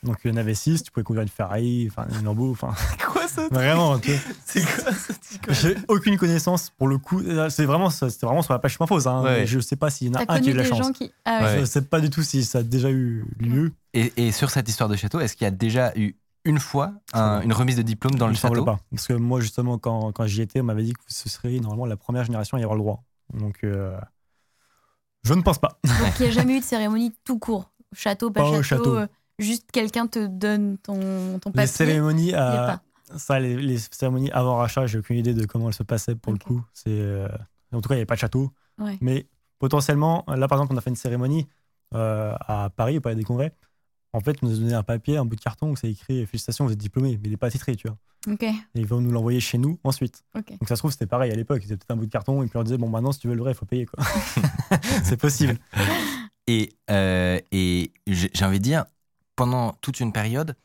Donc 0.01 0.21
il 0.25 0.31
y 0.31 0.33
en 0.33 0.37
avait 0.37 0.55
6, 0.55 0.81
tu 0.81 0.91
pouvais 0.91 1.03
conduire 1.03 1.21
une 1.21 1.29
Ferrari, 1.29 1.87
enfin 1.87 2.07
une 2.17 2.25
Lambo, 2.25 2.49
enfin 2.49 2.73
Quoi 3.25 3.43
ça 3.43 3.47
vraiment. 3.51 3.99
tu 3.99 4.11
vois. 4.11 4.19
C'est 4.45 4.61
quoi 4.63 4.93
ça 4.93 5.13
J'ai 5.49 5.75
aucune 5.87 6.17
connaissance 6.17 6.69
pour 6.77 6.87
le 6.87 6.97
coup. 6.97 7.21
C'est 7.49 7.65
vraiment, 7.65 7.89
c'était 7.89 8.25
vraiment 8.25 8.41
sur 8.41 8.53
la 8.53 8.59
page 8.59 8.77
ça. 8.77 9.11
hein. 9.11 9.23
Ouais. 9.23 9.45
Je 9.45 9.59
sais 9.59 9.75
pas 9.75 9.89
s'il 9.89 10.07
y 10.07 10.09
en 10.11 10.13
a 10.15 10.25
T'as 10.25 10.33
un 10.33 10.39
qui 10.39 10.49
a 10.49 10.51
connu 10.51 10.51
eu 10.51 10.53
la 10.57 10.63
des 10.63 10.69
chance. 10.69 10.77
gens 10.79 10.91
qui. 10.91 11.11
Ah 11.25 11.43
ouais. 11.43 11.59
Je 11.59 11.65
sais 11.65 11.81
pas 11.81 11.99
du 11.99 12.09
tout 12.09 12.23
si 12.23 12.43
ça 12.45 12.59
a 12.59 12.63
déjà 12.63 12.89
eu 12.89 13.25
lieu. 13.39 13.71
et, 13.93 14.11
et 14.17 14.31
sur 14.31 14.49
cette 14.49 14.67
histoire 14.69 14.89
de 14.89 14.95
château, 14.95 15.19
est-ce 15.19 15.35
qu'il 15.35 15.45
y 15.45 15.47
a 15.47 15.51
déjà 15.51 15.91
eu 15.95 16.15
une 16.45 16.59
fois 16.59 16.91
un- 17.13 17.41
une 17.41 17.53
remise 17.53 17.77
de 17.77 17.81
diplôme 17.83 18.15
dans 18.15 18.27
Il 18.27 18.31
le 18.31 18.35
château? 18.35 18.65
pas. 18.65 18.79
Parce 18.91 19.07
que 19.07 19.13
moi, 19.13 19.39
justement, 19.39 19.77
quand, 19.77 20.11
quand 20.11 20.25
j'y 20.25 20.41
étais, 20.41 20.59
on 20.61 20.65
m'avait 20.65 20.83
dit 20.83 20.93
que 20.93 20.99
ce 21.07 21.29
serait 21.29 21.57
normalement 21.59 21.85
la 21.85 21.95
première 21.97 22.23
génération 22.25 22.57
à 22.57 22.59
y 22.59 22.63
avoir 22.63 22.75
le 22.77 22.83
droit. 22.83 23.03
Donc, 23.33 23.59
euh, 23.63 23.97
je 25.23 25.33
ne 25.33 25.41
pense 25.41 25.57
pas. 25.59 25.79
Donc 25.85 26.19
il 26.19 26.23
n'y 26.23 26.27
a 26.27 26.31
jamais 26.35 26.57
eu 26.57 26.59
de 26.59 26.65
cérémonie 26.65 27.13
tout 27.23 27.39
court. 27.39 27.71
Château, 27.95 28.29
pas, 28.31 28.41
Pas 28.41 28.49
au 28.49 28.61
château. 28.63 28.83
château. 28.83 28.97
euh, 28.97 29.07
juste 29.39 29.71
quelqu'un 29.71 30.07
te 30.07 30.25
donne 30.25 30.77
ton, 30.79 31.39
ton 31.39 31.49
Les 31.51 31.53
papier. 31.53 31.67
cérémonies, 31.67 32.27
Il 32.27 32.31
y 32.31 32.35
a 32.35 32.63
à- 32.63 32.67
pas. 32.77 32.81
Ça, 33.17 33.39
les, 33.39 33.55
les 33.55 33.77
cérémonies 33.77 34.31
avant 34.31 34.57
rachat, 34.57 34.87
j'ai 34.87 34.99
aucune 34.99 35.17
idée 35.17 35.33
de 35.33 35.45
comment 35.45 35.67
elles 35.67 35.73
se 35.73 35.83
passaient 35.83 36.15
pour 36.15 36.33
le 36.33 36.39
coup. 36.39 36.63
C'est, 36.73 36.89
euh, 36.89 37.27
en 37.71 37.81
tout 37.81 37.89
cas, 37.89 37.95
il 37.95 37.97
n'y 37.97 38.01
avait 38.01 38.05
pas 38.05 38.15
de 38.15 38.19
château. 38.19 38.51
Ouais. 38.79 38.97
Mais 39.01 39.27
potentiellement, 39.59 40.23
là 40.27 40.47
par 40.47 40.57
exemple, 40.57 40.73
on 40.73 40.77
a 40.77 40.81
fait 40.81 40.89
une 40.89 40.95
cérémonie 40.95 41.47
euh, 41.93 42.33
à 42.39 42.69
Paris, 42.75 42.97
au 42.97 43.01
Palais 43.01 43.15
des 43.15 43.23
Congrès. 43.23 43.53
En 44.13 44.19
fait, 44.19 44.37
on 44.41 44.47
nous 44.47 44.55
a 44.55 44.59
donné 44.59 44.73
un 44.73 44.83
papier, 44.83 45.17
un 45.17 45.25
bout 45.25 45.35
de 45.35 45.41
carton 45.41 45.71
où 45.71 45.75
c'est 45.75 45.89
écrit 45.89 46.25
Félicitations, 46.25 46.65
vous 46.65 46.71
êtes 46.71 46.77
diplômé, 46.77 47.17
mais 47.21 47.27
il 47.27 47.31
n'est 47.31 47.37
pas 47.37 47.49
titré, 47.49 47.75
tu 47.75 47.87
vois. 47.87 47.97
Ok. 48.27 48.43
Et 48.43 48.55
ils 48.75 48.85
vont 48.85 49.01
nous 49.01 49.11
l'envoyer 49.11 49.39
chez 49.39 49.57
nous 49.57 49.79
ensuite. 49.83 50.23
Ok. 50.35 50.49
Donc 50.51 50.69
ça 50.69 50.75
se 50.75 50.81
trouve, 50.81 50.91
c'était 50.91 51.07
pareil 51.07 51.31
à 51.31 51.35
l'époque. 51.35 51.61
Ils 51.63 51.67
avaient 51.67 51.77
peut-être 51.77 51.91
un 51.91 51.97
bout 51.97 52.05
de 52.05 52.11
carton 52.11 52.41
et 52.43 52.45
puis 52.45 52.55
on 52.55 52.59
leur 52.59 52.63
disait 52.63 52.77
Bon, 52.77 52.89
maintenant, 52.89 53.11
si 53.11 53.19
tu 53.19 53.27
veux 53.27 53.35
le 53.35 53.41
vrai, 53.41 53.51
il 53.51 53.55
faut 53.55 53.65
payer. 53.65 53.85
quoi. 53.85 54.03
c'est 55.03 55.17
possible. 55.17 55.57
Et, 56.47 56.73
euh, 56.89 57.39
et 57.51 57.91
j'ai 58.07 58.29
j'ai 58.33 58.45
envie 58.45 58.59
de 58.59 58.63
dire, 58.63 58.85
pendant 59.35 59.73
toute 59.81 59.99
une 59.99 60.13
période, 60.13 60.55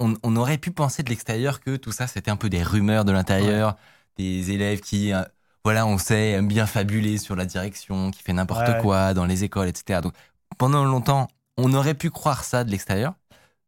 on, 0.00 0.14
on 0.22 0.36
aurait 0.36 0.58
pu 0.58 0.70
penser 0.70 1.02
de 1.02 1.08
l'extérieur 1.10 1.60
que 1.60 1.76
tout 1.76 1.92
ça, 1.92 2.06
c'était 2.06 2.30
un 2.30 2.36
peu 2.36 2.48
des 2.48 2.62
rumeurs 2.62 3.04
de 3.04 3.12
l'intérieur, 3.12 3.76
des 4.16 4.50
élèves 4.50 4.80
qui, 4.80 5.12
euh, 5.12 5.22
voilà, 5.64 5.86
on 5.86 5.98
sait, 5.98 6.30
aiment 6.32 6.48
bien 6.48 6.66
fabuler 6.66 7.18
sur 7.18 7.36
la 7.36 7.44
direction, 7.46 8.10
qui 8.10 8.22
fait 8.22 8.32
n'importe 8.32 8.68
Ouais. 8.68 8.78
quoi 8.80 9.14
dans 9.14 9.24
les 9.26 9.44
écoles, 9.44 9.68
etc. 9.68 10.00
Donc, 10.00 10.14
pendant 10.56 10.84
longtemps, 10.84 11.28
on 11.56 11.72
aurait 11.74 11.94
pu 11.94 12.10
croire 12.10 12.44
ça 12.44 12.64
de 12.64 12.70
l'extérieur, 12.70 13.14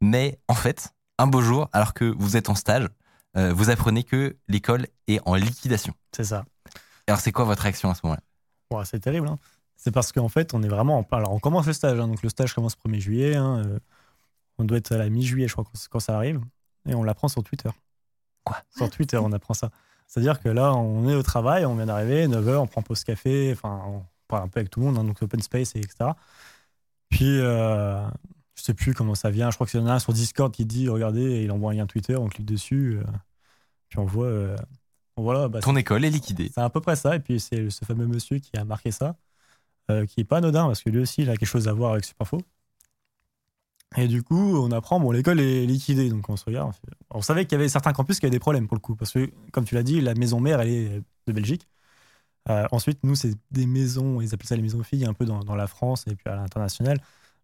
mais 0.01 0.39
en 0.47 0.55
fait, 0.55 0.93
un 1.17 1.27
beau 1.27 1.41
jour, 1.41 1.69
alors 1.73 1.93
que 1.93 2.05
vous 2.05 2.37
êtes 2.37 2.49
en 2.49 2.55
stage, 2.55 2.87
euh, 3.37 3.53
vous 3.53 3.69
apprenez 3.69 4.03
que 4.03 4.35
l'école 4.47 4.87
est 5.07 5.19
en 5.25 5.35
liquidation. 5.35 5.93
C'est 6.15 6.23
ça. 6.25 6.45
Alors, 7.07 7.19
c'est 7.19 7.31
quoi 7.31 7.45
votre 7.45 7.61
réaction 7.63 7.89
à 7.91 7.95
ce 7.95 8.01
moment-là? 8.03 8.21
Bon, 8.69 8.83
c'est 8.85 8.99
terrible. 8.99 9.27
hein. 9.27 9.37
C'est 9.75 9.91
parce 9.91 10.11
qu'en 10.11 10.29
fait, 10.29 10.53
on 10.53 10.63
est 10.63 10.67
vraiment 10.67 10.99
en. 10.99 11.07
Alors, 11.15 11.33
on 11.33 11.39
commence 11.39 11.65
le 11.67 11.73
stage. 11.73 11.99
hein. 11.99 12.07
Donc, 12.07 12.21
le 12.23 12.29
stage 12.29 12.53
commence 12.53 12.75
le 12.83 12.89
1er 12.89 12.99
juillet. 12.99 13.35
hein, 13.35 13.63
euh, 13.65 13.79
on 14.61 14.65
doit 14.65 14.77
être 14.77 14.91
à 14.91 14.97
la 14.97 15.09
mi-juillet, 15.09 15.47
je 15.47 15.53
crois, 15.53 15.65
quand, 15.89 15.99
ça 15.99 16.15
arrive. 16.15 16.41
Et 16.87 16.95
on 16.95 17.03
l'apprend 17.03 17.27
sur 17.27 17.43
Twitter. 17.43 17.69
Quoi? 18.43 18.57
Sur 18.75 18.89
Twitter, 18.89 19.17
on 19.17 19.31
apprend 19.31 19.53
ça. 19.53 19.69
C'est-à-dire 20.07 20.39
que 20.39 20.49
là, 20.49 20.73
on 20.73 21.07
est 21.07 21.15
au 21.15 21.23
travail, 21.23 21.65
on 21.65 21.75
vient 21.75 21.85
d'arriver, 21.85 22.27
9h, 22.27 22.57
on 22.57 22.67
prend 22.67 22.81
pause 22.81 23.03
café. 23.03 23.51
Enfin, 23.53 23.81
on 23.85 24.03
parle 24.27 24.43
un 24.43 24.47
peu 24.47 24.59
avec 24.59 24.69
tout 24.69 24.79
le 24.79 24.87
monde, 24.87 24.97
hein, 24.97 25.03
donc 25.03 25.21
open 25.21 25.41
space, 25.41 25.75
et 25.75 25.79
etc. 25.79 26.11
Puis, 27.09 27.39
euh, 27.39 28.05
je 28.55 28.63
sais 28.63 28.73
plus 28.73 28.93
comment 28.93 29.15
ça 29.15 29.29
vient. 29.29 29.51
Je 29.51 29.55
crois 29.55 29.67
qu'il 29.67 29.79
y 29.79 29.83
en 29.83 29.87
a 29.87 29.93
un 29.93 29.99
sur 29.99 30.13
Discord 30.13 30.51
qui 30.51 30.65
dit 30.65 30.89
Regardez, 30.89 31.43
il 31.43 31.51
envoie 31.51 31.71
un 31.71 31.75
lien 31.75 31.85
Twitter, 31.85 32.15
on 32.15 32.27
clique 32.27 32.45
dessus. 32.45 32.99
euh, 32.99 33.03
puis, 33.89 33.99
on 33.99 34.05
voit. 34.05 34.25
euh, 34.25 34.55
voilà, 35.17 35.47
bah, 35.47 35.59
Ton 35.59 35.75
école 35.75 36.05
est 36.05 36.09
liquidée. 36.09 36.51
c'est 36.53 36.61
à 36.61 36.69
peu 36.69 36.81
près 36.81 36.95
ça. 36.95 37.15
Et 37.15 37.19
puis, 37.19 37.39
c'est 37.39 37.69
ce 37.69 37.85
fameux 37.85 38.07
monsieur 38.07 38.39
qui 38.39 38.55
a 38.57 38.65
marqué 38.65 38.91
ça, 38.91 39.15
euh, 39.89 40.05
qui 40.05 40.21
est 40.21 40.25
pas 40.25 40.37
anodin 40.37 40.67
parce 40.67 40.81
que 40.81 40.89
lui 40.89 40.99
aussi, 40.99 41.21
il 41.21 41.29
a 41.29 41.37
quelque 41.37 41.49
chose 41.49 41.67
à 41.67 41.73
voir 41.73 41.93
avec 41.93 42.05
Superinfo. 42.05 42.41
Et 43.97 44.07
du 44.07 44.23
coup, 44.23 44.57
on 44.57 44.71
apprend, 44.71 44.99
bon, 44.99 45.11
l'école 45.11 45.39
est 45.41 45.65
liquidée. 45.65 46.09
Donc, 46.09 46.29
on 46.29 46.37
se 46.37 46.45
regarde. 46.45 46.69
on 46.69 46.71
fait- 46.71 46.95
On 47.09 47.21
savait 47.21 47.45
qu'il 47.45 47.57
y 47.57 47.59
avait 47.61 47.67
certains 47.69 47.91
campus 47.93 48.19
qui 48.19 48.25
avaient 48.25 48.31
des 48.31 48.39
problèmes 48.39 48.67
pour 48.67 48.75
le 48.75 48.81
coup. 48.81 48.95
Parce 48.95 49.11
que, 49.11 49.29
comme 49.51 49.65
tu 49.65 49.75
l'as 49.75 49.83
dit, 49.83 49.99
la 49.99 50.13
maison 50.15 50.39
mère, 50.39 50.61
elle 50.61 50.69
est 50.69 51.01
de 51.27 51.33
Belgique. 51.33 51.67
Euh, 52.49 52.65
ensuite, 52.71 52.99
nous, 53.03 53.15
c'est 53.15 53.33
des 53.51 53.65
maisons, 53.67 54.21
ils 54.21 54.33
appellent 54.33 54.47
ça 54.47 54.55
les 54.55 54.61
maisons 54.61 54.81
filles, 54.83 55.05
un 55.05 55.13
peu 55.13 55.25
dans, 55.25 55.39
dans 55.43 55.55
la 55.55 55.67
France 55.67 56.05
et 56.07 56.15
puis 56.15 56.23
à 56.29 56.35
l'international. 56.35 56.99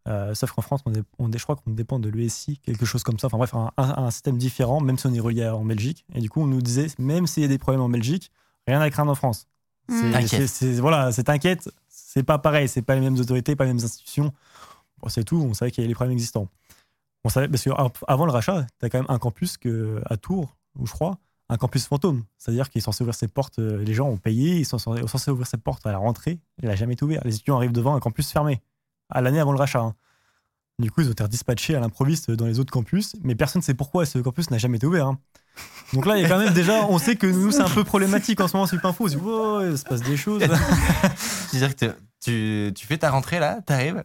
Euh, 0.07 0.33
sauf 0.33 0.51
qu'en 0.53 0.61
France, 0.61 0.81
on 0.85 0.93
est, 0.93 1.03
on 1.19 1.29
est- 1.31 1.37
je 1.37 1.43
crois 1.43 1.57
qu'on 1.57 1.71
dépend 1.71 1.99
de 1.99 2.09
l'ESI, 2.09 2.59
quelque 2.59 2.85
chose 2.85 3.03
comme 3.03 3.19
ça. 3.19 3.27
Enfin 3.27 3.37
bref, 3.37 3.53
un, 3.53 3.71
un- 3.77 4.05
un 4.05 4.11
système 4.11 4.37
différent, 4.37 4.79
même 4.79 4.97
si 4.97 5.05
on 5.05 5.13
est 5.13 5.19
relié 5.19 5.47
en 5.49 5.65
Belgique. 5.65 6.05
Et 6.15 6.21
du 6.21 6.29
coup, 6.29 6.41
on 6.41 6.47
nous 6.47 6.61
disait, 6.61 6.87
même 6.97 7.27
s'il 7.27 7.43
y 7.43 7.45
a 7.45 7.49
des 7.49 7.57
problèmes 7.57 7.81
en 7.81 7.89
Belgique, 7.89 8.31
rien 8.65 8.79
à 8.79 8.89
craindre 8.89 9.11
en 9.11 9.15
France. 9.15 9.47
C'est- 9.89 9.95
Mm. 10.07 10.11
T'inquiète. 10.13 10.29
c'est- 10.29 10.47
c'est- 10.47 10.79
voilà, 10.79 11.11
c'est 11.11 11.25
t'inquiète, 11.25 11.69
c'est 11.89 12.23
pas 12.23 12.37
pareil, 12.39 12.67
c'est 12.69 12.81
pas 12.81 12.95
les 12.95 13.01
mêmes 13.01 13.17
autorités, 13.19 13.55
pas 13.57 13.65
les 13.65 13.73
mêmes 13.73 13.83
institutions. 13.83 14.33
C'est 15.07 15.23
tout, 15.23 15.37
on 15.37 15.53
savait 15.53 15.71
qu'il 15.71 15.81
y 15.81 15.83
avait 15.83 15.89
les 15.89 15.95
problèmes 15.95 16.13
existants. 16.13 16.47
On 17.23 17.29
savait, 17.29 17.47
parce 17.47 17.63
qu'avant 17.63 18.25
le 18.25 18.31
rachat, 18.31 18.65
tu 18.79 18.85
as 18.85 18.89
quand 18.89 18.99
même 18.99 19.09
un 19.09 19.19
campus 19.19 19.57
à 20.05 20.17
Tours, 20.17 20.55
où 20.77 20.85
je 20.85 20.91
crois, 20.91 21.17
un 21.49 21.57
campus 21.57 21.85
fantôme. 21.87 22.23
C'est-à-dire 22.37 22.69
qu'il 22.69 22.79
est 22.79 22.83
censé 22.83 23.03
ouvrir 23.03 23.15
ses 23.15 23.27
portes, 23.27 23.59
euh, 23.59 23.83
les 23.83 23.93
gens 23.93 24.07
ont 24.07 24.17
payé, 24.17 24.57
ils 24.57 24.65
sont 24.65 24.77
censés, 24.77 25.31
ouvrir 25.31 25.47
ses 25.47 25.57
portes 25.57 25.85
à 25.85 25.91
la 25.91 25.97
rentrée, 25.97 26.39
il 26.61 26.67
n'a 26.67 26.75
jamais 26.75 26.93
été 26.93 27.03
ouvert. 27.05 27.21
Les 27.25 27.35
étudiants 27.35 27.57
arrivent 27.57 27.71
devant 27.71 27.95
un 27.95 27.99
campus 27.99 28.31
fermé, 28.31 28.61
à 29.09 29.21
l'année 29.21 29.39
avant 29.39 29.51
le 29.53 29.57
rachat. 29.57 29.79
hein. 29.81 29.95
Du 30.79 30.91
coup, 30.91 31.01
ils 31.01 31.07
ont 31.07 31.11
été 31.11 31.27
dispatchés 31.27 31.75
à 31.75 31.79
l'improviste 31.79 32.29
dans 32.31 32.45
les 32.45 32.59
autres 32.59 32.71
campus, 32.71 33.15
mais 33.23 33.33
personne 33.35 33.61
ne 33.61 33.63
sait 33.63 33.73
pourquoi 33.73 34.05
ce 34.05 34.19
campus 34.19 34.51
n'a 34.51 34.57
jamais 34.57 34.77
été 34.77 34.85
ouvert. 34.85 35.07
hein. 35.07 35.19
Donc 35.93 36.05
là, 36.05 36.17
il 36.17 36.21
y 36.21 36.25
a 36.25 36.29
quand 36.29 36.37
même 36.37 36.53
déjà, 36.53 36.85
on 36.85 36.99
sait 36.99 37.15
que 37.15 37.25
nous, 37.25 37.51
c'est 37.51 37.61
un 37.61 37.69
peu 37.69 37.83
problématique 37.83 38.39
en 38.41 38.47
ce 38.47 38.55
moment 38.55 38.67
sur 38.67 38.85
Info. 38.85 39.05
On 39.05 39.07
se 39.07 39.15
dit, 39.15 39.71
il 39.71 39.77
se 39.77 39.83
passe 39.83 40.01
des 40.01 40.17
choses. 40.17 40.43
C'est-à-dire 41.49 41.75
que 41.75 41.95
tu, 42.23 42.73
tu 42.73 42.85
fais 42.85 42.97
ta 42.99 43.09
rentrée 43.09 43.39
là, 43.39 43.61
t'arrives, 43.65 44.03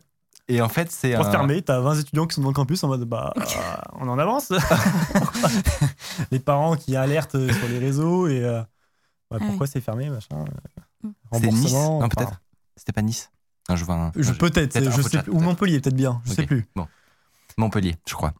et 0.49 0.61
en 0.61 0.69
fait, 0.69 0.91
c'est 0.91 1.15
Porte 1.15 1.29
un. 1.29 1.31
fermée, 1.33 1.63
t'as 1.63 1.81
20 1.81 2.01
étudiants 2.01 2.27
qui 2.27 2.35
sont 2.35 2.43
dans 2.43 2.49
le 2.49 2.55
campus 2.55 2.83
en 2.85 2.89
mode 2.89 3.05
bah 3.05 3.33
on 4.01 4.09
en 4.09 4.19
avance. 4.19 4.53
les 6.31 6.39
parents 6.41 6.77
qui 6.77 6.97
alertent 6.97 7.33
sur 7.53 7.69
les 7.69 7.79
réseaux 7.79 8.27
et 8.29 8.43
euh, 8.45 8.61
bah, 9.31 9.39
Ah 9.41 9.45
pourquoi 9.47 9.67
c'est 9.67 9.81
fermé 9.81 10.11
machin. 10.11 10.45
euh, 11.05 11.09
C'est 11.33 11.47
Nice 11.51 11.73
Non, 11.73 11.99
enfin, 11.99 12.09
peut-être. 12.09 12.41
C'était 12.77 12.93
pas 12.93 13.03
Nice. 13.03 13.31
Non, 13.69 13.77
je 13.77 13.85
vois 13.85 13.95
un- 13.95 14.13
Je, 14.17 14.33
peut-être, 14.33 14.73
peut-être 14.73 14.91
je 14.91 14.99
un 15.01 15.03
sais 15.03 15.11
chat, 15.19 15.23
plus. 15.23 15.33
Ou. 15.33 15.41
Montpellier, 15.41 15.81
peut-être 15.81 15.95
bien, 15.97 16.21
je 16.25 16.33
sais 16.33 16.43
Ok. 16.43 16.49
plus. 16.49 16.67
Montpellier, 17.57 17.97
je 18.09 18.15
crois. 18.15 18.33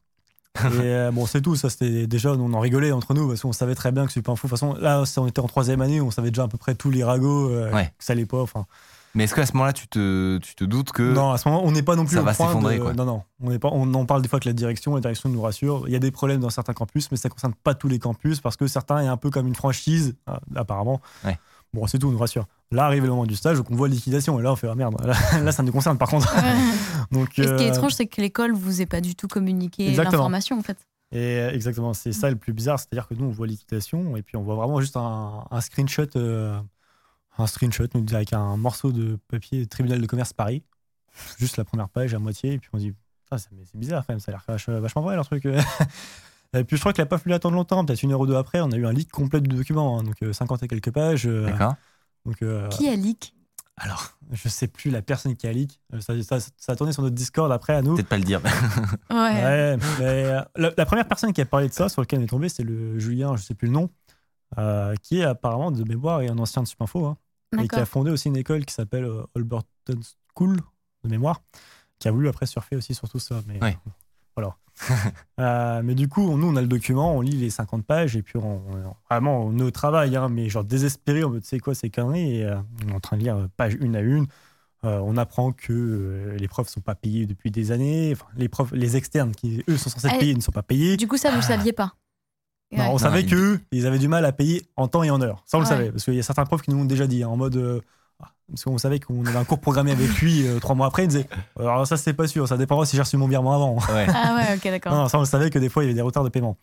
Et 0.65 0.69
euh, 0.81 1.11
bon, 1.13 1.25
c'est 1.27 1.41
tout. 1.41 1.57
Ça, 1.57 1.71
c'était 1.71 2.07
déjà, 2.07 2.33
on 2.33 2.53
en 2.53 2.61
rigolait 2.61 2.93
entre 2.93 3.15
nous 3.15 3.27
parce 3.29 3.41
qu'on 3.41 3.53
savait 3.53 3.75
très 3.75 3.91
bien 3.93 4.05
que 4.07 4.13
Super 4.13 4.33
Info. 4.33 4.47
De 4.47 4.51
toute 4.51 4.59
façon, 4.59 4.75
là, 4.75 5.03
on 5.17 5.27
était 5.27 5.41
en 5.41 5.47
troisième 5.47 5.81
année, 5.81 6.01
on 6.01 6.11
savait 6.11 6.31
déjà 6.31 6.43
à 6.45 6.49
peu 6.49 6.59
près 6.59 6.75
tous 6.75 6.91
les 6.91 7.03
ragots, 7.05 7.51
euh, 7.51 7.73
Ouais. 7.73 7.87
que 7.99 8.05
ça 8.05 8.13
allait 8.13 8.27
pas. 8.27 8.43
Enfin, 8.43 8.67
Mais 9.15 9.25
est-ce 9.25 9.35
qu'à 9.35 9.45
ce 9.45 9.53
moment-là, 9.55 9.73
tu 9.73 9.89
te, 9.89 10.39
tu 10.39 10.55
te 10.55 10.65
doutes 10.65 10.93
que. 10.93 11.03
non, 11.13 11.33
à 11.33 11.39
ce 11.39 11.49
moment, 11.49 11.63
on 11.65 11.73
n'est 11.73 11.83
pas 11.83 11.97
non 11.97 12.05
plus 12.07 12.17
ça 12.17 12.23
au 12.23 12.25
va 12.25 12.35
point 12.35 12.47
s'effondrer, 12.47 12.79
de- 12.79 12.83
quoi. 12.83 12.95
Non, 12.95 13.05
non, 13.05 13.23
on 13.43 13.59
pas. 13.59 13.69
On 13.73 13.93
en 13.95 14.07
parle 14.07 14.23
des 14.23 14.29
fois 14.29 14.39
avec 14.39 14.47
la 14.47 14.53
direction. 14.53 14.95
La 14.95 15.01
direction 15.01 15.29
nous 15.29 15.43
rassure. 15.43 15.85
Il 15.87 15.93
y 15.93 15.97
a 15.97 15.99
des 15.99 16.11
problèmes 16.11 16.41
dans 16.41 16.51
certains 16.51 16.73
campus, 16.73 17.11
mais 17.11 17.17
ça 17.17 17.29
concerne 17.29 17.55
pas 17.55 17.75
tous 17.75 17.89
les 17.89 17.99
campus 17.99 18.41
parce 18.41 18.57
que 18.57 18.67
certains 18.67 19.03
est 19.03 19.09
un 19.09 19.17
peu 19.17 19.31
comme 19.31 19.47
une 19.47 19.55
franchise, 19.55 20.15
ah, 20.27 20.41
apparemment. 20.57 21.01
Ouais. 21.25 21.39
Bon, 21.75 21.87
c'est 21.87 21.99
tout, 21.99 22.09
on 22.09 22.13
nous 22.13 22.19
rassure. 22.19 22.47
Là, 22.71 22.85
arrive 22.85 23.05
le 23.05 23.11
moment 23.11 23.27
du 23.27 23.35
stage, 23.37 23.57
donc 23.57 23.71
on 23.71 23.77
voit 23.77 23.89
liquidation, 23.89 24.39
et 24.39 24.43
là, 24.43 24.53
on 24.53 24.57
fait 24.57 24.69
ah 24.69 24.75
merde. 24.75 24.95
Là, 25.05 25.15
là, 25.43 25.53
ça 25.53 25.63
nous 25.63 25.73
concerne 25.73 25.99
par 25.99 26.09
contre. 26.09 26.35
donc, 27.11 27.39
Et 27.39 27.45
ce 27.45 27.55
qui 27.57 27.65
est 27.65 27.71
euh, 27.71 27.73
étrange, 27.75 27.93
c'est 27.93 28.07
que 28.07 28.21
l'école 28.21 28.53
vous 28.53 28.83
ait 28.83 28.87
pas 28.87 29.01
du 29.01 29.15
tout 29.15 29.29
communiqué 29.29 29.91
l'information, 29.93 30.59
en 30.59 30.63
fait. 30.63 30.77
Et 31.13 31.19
euh, 31.19 31.53
exactement, 31.53 31.93
c'est 31.93 32.13
ça 32.13 32.31
le 32.31 32.37
plus 32.37 32.55
bizarre, 32.55 32.79
c'est-à-dire 32.79 33.07
que 33.07 33.15
nous 33.15 33.27
on 33.27 33.31
voit 33.31 33.47
liquidation 33.47 34.17
et 34.17 34.23
puis 34.23 34.37
on 34.39 34.43
voit 34.43 34.55
vraiment 34.55 34.81
juste 34.81 34.97
un, 34.97 35.45
un 35.51 35.61
screenshot, 35.61 36.07
euh, 36.17 36.59
un 37.39 37.47
screenshot 37.47 37.87
nous 37.95 38.01
dit 38.03 38.15
avec 38.15 38.33
un 38.33 38.57
morceau 38.57 38.93
de 38.93 39.19
papier 39.29 39.67
tribunal 39.67 40.01
de 40.01 40.07
commerce 40.07 40.33
Paris, 40.33 40.63
juste 41.39 41.57
la 41.57 41.65
première 41.65 41.89
page 41.89 42.15
à 42.15 42.19
moitié 42.19 42.55
et 42.55 42.59
puis 42.59 42.71
on 42.73 42.79
dit 42.79 42.93
Ah, 43.31 43.39
c'est 43.39 43.51
bizarre 43.75 44.05
quand 44.07 44.13
même, 44.13 44.21
ça 44.21 44.33
a 44.33 44.35
l'air 44.35 44.45
vach- 44.49 44.71
vachement 44.81 45.03
vrai 45.03 45.15
leur 45.17 45.27
truc. 45.27 45.45
et 46.55 46.65
puis 46.65 46.77
je 46.77 46.81
crois 46.81 46.93
qu'il 46.93 47.03
a 47.03 47.07
pas 47.07 47.19
fallu 47.19 47.35
attendre 47.35 47.55
longtemps, 47.57 47.85
peut-être 47.85 48.03
une 48.03 48.13
heure 48.13 48.21
ou 48.21 48.27
deux 48.27 48.37
après, 48.37 48.61
on 48.61 48.71
a 48.73 48.77
eu 48.77 48.87
un 48.87 48.93
leak 48.93 49.11
complet 49.11 49.41
du 49.41 49.55
document, 49.55 49.99
hein, 49.99 50.03
donc 50.03 50.17
euh, 50.23 50.33
50 50.33 50.63
et 50.63 50.69
quelques 50.69 50.91
pages. 50.93 51.27
euh, 51.27 51.47
D'accord. 51.47 51.75
donc 52.27 52.43
euh, 52.43 52.69
Qui 52.69 52.89
a 52.89 52.97
leak? 52.97 53.35
alors 53.79 54.13
je 54.31 54.49
sais 54.51 54.69
plus 54.69 54.91
la 54.91 55.01
personne 55.01 55.35
qui 55.35 55.47
a 55.47 55.53
leak, 55.53 55.81
Euh, 55.95 56.01
ça, 56.01 56.13
ça, 56.23 56.39
ça 56.57 56.73
a 56.73 56.77
tourné 56.77 56.93
sur 56.93 57.03
notre 57.03 57.15
Discord 57.15 57.51
après 57.51 57.73
à 57.75 57.81
nous. 57.83 57.95
Peut-être 57.95 58.09
pas 58.09 58.19
le 58.19 58.25
dire. 58.25 58.41
Ouais. 59.11 59.17
Ouais, 59.17 59.77
mais 59.77 60.05
euh, 60.05 60.43
la, 60.57 60.73
la 60.77 60.87
première 60.87 61.09
personne 61.09 61.33
qui 61.33 61.41
a 61.41 61.47
parlé 61.47 61.69
de 61.69 61.73
ça, 61.73 61.89
sur 61.89 62.03
lequel 62.03 62.21
on 62.21 62.23
est 62.23 62.27
tombé, 62.27 62.49
c'est 62.51 62.63
le 62.63 62.99
Julien, 62.99 63.35
je 63.37 63.43
sais 63.43 63.55
plus 63.55 63.67
le 63.69 63.73
nom, 63.75 63.89
euh, 64.59 64.95
qui 65.03 65.21
est 65.21 65.25
apparemment 65.25 65.71
de 65.71 65.83
mémoire 65.85 66.21
et 66.23 66.29
un 66.29 66.39
ancien 66.39 66.63
de 66.63 66.69
Supinfo, 66.69 67.05
hein, 67.07 67.17
et 67.65 67.69
qui 67.69 67.77
a 67.81 67.87
fondé 67.87 68.11
aussi 68.11 68.29
une 68.29 68.37
école 68.37 68.65
qui 68.65 68.75
s'appelle 68.75 69.05
euh, 69.05 69.23
Holberton 69.35 70.01
School, 70.37 70.57
de 71.05 71.09
mémoire, 71.09 71.41
qui 71.99 72.09
a 72.09 72.11
voulu 72.11 72.29
après 72.29 72.47
surfer 72.47 72.77
aussi 72.77 72.95
sur 72.95 73.09
tout 73.09 73.19
ça. 73.19 73.41
Mais, 73.47 73.61
Ouais. 73.63 73.79
Voilà. 74.37 74.57
Euh, 75.41 75.81
mais 75.83 75.95
du 75.95 76.09
coup, 76.09 76.37
nous, 76.37 76.47
on 76.47 76.57
a 76.57 76.61
le 76.61 76.67
document, 76.69 77.17
on 77.17 77.21
lit 77.21 77.33
les 77.37 77.51
50 77.51 77.85
pages, 77.85 78.17
et 78.17 78.23
puis 78.23 78.37
on, 78.39 78.63
on- 78.71 78.95
vraiment, 79.11 79.45
on 79.45 79.59
est 79.59 79.63
au 79.63 79.71
travail, 79.71 80.15
hein, 80.17 80.29
mais 80.29 80.49
genre 80.49 80.63
désespéré, 80.65 81.25
on 81.25 81.31
me 81.31 81.41
dit, 81.41 81.47
c'est 81.47 81.59
quoi 81.59 81.75
ces 81.75 81.91
conneries 81.91 82.37
Et 82.39 82.45
euh, 82.45 82.57
on 82.85 82.89
est 82.91 82.95
en 82.95 83.01
train 83.01 83.17
de 83.17 83.23
lire 83.23 83.37
euh, 83.37 83.49
page 83.57 83.77
une 83.81 83.97
à 83.97 84.01
une. 84.01 84.27
Euh, 84.85 84.99
on 85.05 85.17
apprend 85.17 85.53
que 85.53 85.73
euh, 85.73 86.37
les 86.39 86.49
profs 86.49 86.69
sont 86.69 86.81
pas 86.81 86.95
payés 86.95 87.27
depuis 87.27 87.51
des 87.51 87.71
années. 87.73 88.13
Enfin, 88.13 88.27
les 88.37 88.49
profs, 88.49 88.73
les 88.73 88.97
externes 88.97 89.33
qui 89.33 89.63
eux 89.69 89.77
sont 89.77 89.91
censés 89.91 90.09
être 90.09 90.15
Ah, 90.17 90.19
payés 90.19 90.35
ne 90.35 90.41
sont 90.41 90.53
pas 90.53 90.63
payés. 90.63 90.97
Du 90.97 91.07
coup, 91.09 91.17
ça, 91.17 91.31
vous 91.31 91.37
le 91.37 91.43
saviez 91.43 91.73
pas? 91.73 91.95
Non, 92.73 92.91
on 92.93 92.99
savait 92.99 93.21
il- 93.23 93.31
que 93.31 93.61
ils 93.71 93.87
avaient 93.87 93.99
du 93.99 94.09
mal 94.09 94.25
à 94.25 94.33
payer 94.33 94.63
en 94.77 94.89
temps 94.89 95.03
et 95.03 95.11
en 95.11 95.21
heure. 95.21 95.43
Ça, 95.47 95.59
on 95.59 95.61
le 95.61 95.67
savait 95.67 95.91
parce 95.91 96.05
qu'il 96.05 96.15
y 96.15 96.19
a 96.19 96.23
certains 96.23 96.45
profs 96.45 96.63
qui 96.63 96.71
nous 96.71 96.79
l'ont 96.79 96.85
déjà 96.85 97.07
dit 97.07 97.23
hein, 97.23 97.29
en 97.29 97.37
mode. 97.37 97.57
euh, 97.57 97.81
ah, 98.23 98.33
parce 98.49 98.65
qu'on 98.65 98.79
savait 98.79 98.99
qu'on 99.01 99.25
avait 99.27 99.37
un 99.39 99.45
cours 99.45 99.61
programmé 99.61 99.93
avec 99.93 100.09
lui 100.21 100.47
euh, 100.47 100.59
trois 100.59 100.75
mois 100.75 100.87
après. 100.87 101.05
Il 101.05 101.09
disait 101.09 101.29
Alors, 101.59 101.87
ça, 101.87 101.97
c'est 101.97 102.15
pas 102.15 102.27
sûr. 102.27 102.49
Ça 102.49 102.57
dépendra 102.57 102.87
si 102.87 102.97
j'ai 102.97 103.03
reçu 103.03 103.17
mon 103.17 103.29
virement 103.29 103.55
avant. 103.55 103.75
Ouais. 103.95 104.07
Ah 104.09 104.35
ouais, 104.37 104.57
ok, 104.57 104.65
d'accord. 104.65 104.95
Non, 104.95 105.09
ça, 105.09 105.19
on 105.19 105.23
le 105.23 105.27
savait 105.27 105.51
que 105.51 105.59
des 105.59 105.69
fois, 105.69 105.83
il 105.83 105.87
y 105.87 105.89
avait 105.91 105.95
des 105.97 106.03
retards 106.03 106.25
de 106.25 106.29
paiement. 106.31 106.57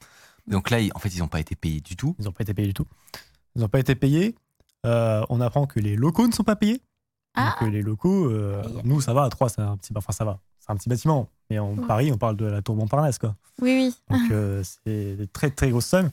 Donc 0.48 0.70
là, 0.72 0.78
en 0.96 1.00
fait, 1.00 1.10
ils 1.10 1.20
n'ont 1.20 1.28
pas 1.28 1.40
été 1.40 1.56
payés 1.56 1.82
du 1.82 1.96
tout. 1.96 2.16
Ils 2.20 2.26
n'ont 2.26 2.32
pas 2.32 2.42
été 2.44 2.54
payés 2.54 2.68
du 2.70 2.74
tout. 2.74 2.88
Ils 3.56 3.62
n'ont 3.62 3.68
pas 3.68 3.80
été 3.80 3.94
payés. 3.96 4.36
Euh, 4.86 5.24
on 5.30 5.42
apprend 5.42 5.68
que 5.68 5.80
les 5.80 5.96
locaux 5.96 6.28
ne 6.28 6.32
sont 6.34 6.44
pas 6.44 6.56
payés. 6.56 6.82
Ah. 7.36 7.56
Donc, 7.60 7.68
euh, 7.68 7.72
les 7.72 7.82
locaux, 7.84 8.26
euh, 8.32 8.64
Aïe. 8.64 8.82
nous, 8.86 9.02
ça 9.02 9.14
va, 9.14 9.24
à 9.26 9.30
3, 9.30 9.50
c'est 9.50 9.62
un 9.62 9.78
petit, 9.78 9.94
enfin, 9.96 10.12
ça 10.14 10.26
va. 10.26 10.40
Un 10.70 10.76
petit 10.78 10.88
bâtiment. 10.88 11.28
Mais 11.50 11.60
en 11.60 11.74
Ouais. 11.76 11.86
Paris, 11.88 12.12
on 12.14 12.18
parle 12.18 12.38
de 12.38 12.46
la 12.46 12.62
tour 12.62 12.76
Montparnasse, 12.78 13.18
quoi. 13.18 13.36
Oui, 13.62 13.74
oui. 13.76 13.96
Donc, 14.10 14.30
euh, 14.32 14.64
c'est 14.64 15.16
des 15.16 15.28
très, 15.28 15.50
très 15.50 15.70
grosses 15.72 15.88
sommes. 15.88 16.12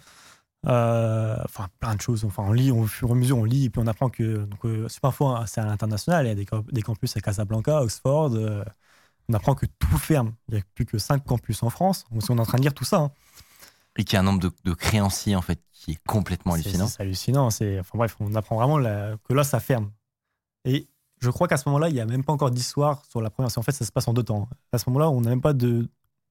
Euh, 0.66 1.36
enfin, 1.44 1.68
plein 1.78 1.94
de 1.94 2.00
choses. 2.00 2.24
Enfin, 2.24 2.42
on 2.46 2.52
lit, 2.52 2.70
au 2.72 2.86
fur 2.86 3.08
et 3.10 3.12
à 3.12 3.14
mesure, 3.14 3.38
on 3.38 3.44
lit, 3.44 3.66
et 3.66 3.70
puis 3.70 3.80
on 3.84 3.86
apprend 3.86 4.08
que. 4.08 4.44
Donc, 4.46 4.64
euh, 4.64 4.88
c'est 4.88 5.00
parfois, 5.00 5.44
c'est 5.46 5.60
à 5.60 5.64
l'international. 5.66 6.26
Il 6.26 6.28
y 6.30 6.32
a 6.32 6.34
des, 6.34 6.46
camp- 6.46 6.64
des 6.72 6.82
campus 6.82 7.16
à 7.16 7.20
Casablanca, 7.20 7.82
Oxford. 7.82 8.30
euh, 8.34 8.64
on 9.28 9.34
apprend 9.34 9.54
que 9.54 9.66
tout 9.78 9.98
ferme. 9.98 10.32
Il 10.48 10.54
n'y 10.54 10.60
a 10.60 10.64
plus 10.74 10.86
que 10.86 10.98
5 10.98 11.24
campus 11.24 11.62
en 11.62 11.70
France. 11.70 12.04
Donc, 12.10 12.22
on 12.30 12.36
est 12.36 12.40
en 12.40 12.46
train 12.46 12.58
de 12.58 12.62
lire 12.62 12.74
tout 12.74 12.84
ça. 12.84 12.98
hein. 12.98 13.10
Et 13.98 14.04
qu'il 14.04 14.14
y 14.14 14.16
a 14.16 14.20
un 14.20 14.24
nombre 14.24 14.40
de, 14.40 14.50
de 14.64 14.72
créanciers, 14.74 15.36
en 15.36 15.42
fait, 15.42 15.58
qui 15.72 15.92
est 15.92 15.98
complètement 16.06 16.54
hallucinant. 16.54 16.86
C'est 16.86 17.00
hallucinant. 17.02 17.50
C'est, 17.50 17.78
enfin 17.80 17.96
bref, 17.98 18.16
on 18.20 18.34
apprend 18.34 18.56
vraiment 18.56 18.78
la- 18.78 19.16
que 19.28 19.34
là, 19.34 19.44
ça 19.44 19.60
ferme. 19.60 19.90
Et 20.64 20.86
je 21.20 21.30
crois 21.30 21.48
qu'à 21.48 21.56
ce 21.56 21.68
moment-là, 21.68 21.88
il 21.88 21.94
n'y 21.94 22.00
a 22.00 22.06
même 22.06 22.24
pas 22.24 22.32
encore 22.32 22.50
d'histoire 22.50 23.04
sur 23.06 23.20
la 23.20 23.30
première. 23.30 23.50
En 23.56 23.62
fait, 23.62 23.72
ça 23.72 23.84
se 23.84 23.92
passe 23.92 24.06
en 24.08 24.12
deux 24.12 24.22
temps. 24.22 24.48
À 24.72 24.78
ce 24.78 24.88
moment-là, 24.90 25.08
on 25.10 25.20
n'a 25.20 25.30
même 25.30 25.40
pas 25.40 25.52
de, 25.54 25.88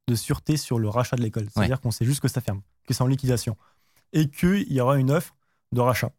de 0.08 0.16
sûreté 0.16 0.58
sur 0.58 0.78
le 0.80 0.88
rachat 0.90 1.16
de 1.16 1.22
l'école. 1.22 1.48
C'est-à-dire 1.54 1.82
qu'on 1.82 1.92
sait 1.92 2.06
juste 2.06 2.20
que 2.22 2.28
ça 2.28 2.42
ferme, 2.42 2.62
que 2.88 2.94
c'est 2.94 3.02
en 3.04 3.08
liquidation. 3.08 3.58
Et 4.14 4.30
qu'il 4.30 4.72
y 4.72 4.80
aura 4.80 4.98
une 4.98 5.12
offre 5.12 5.36
de 5.72 5.82
rachat. 5.82 6.12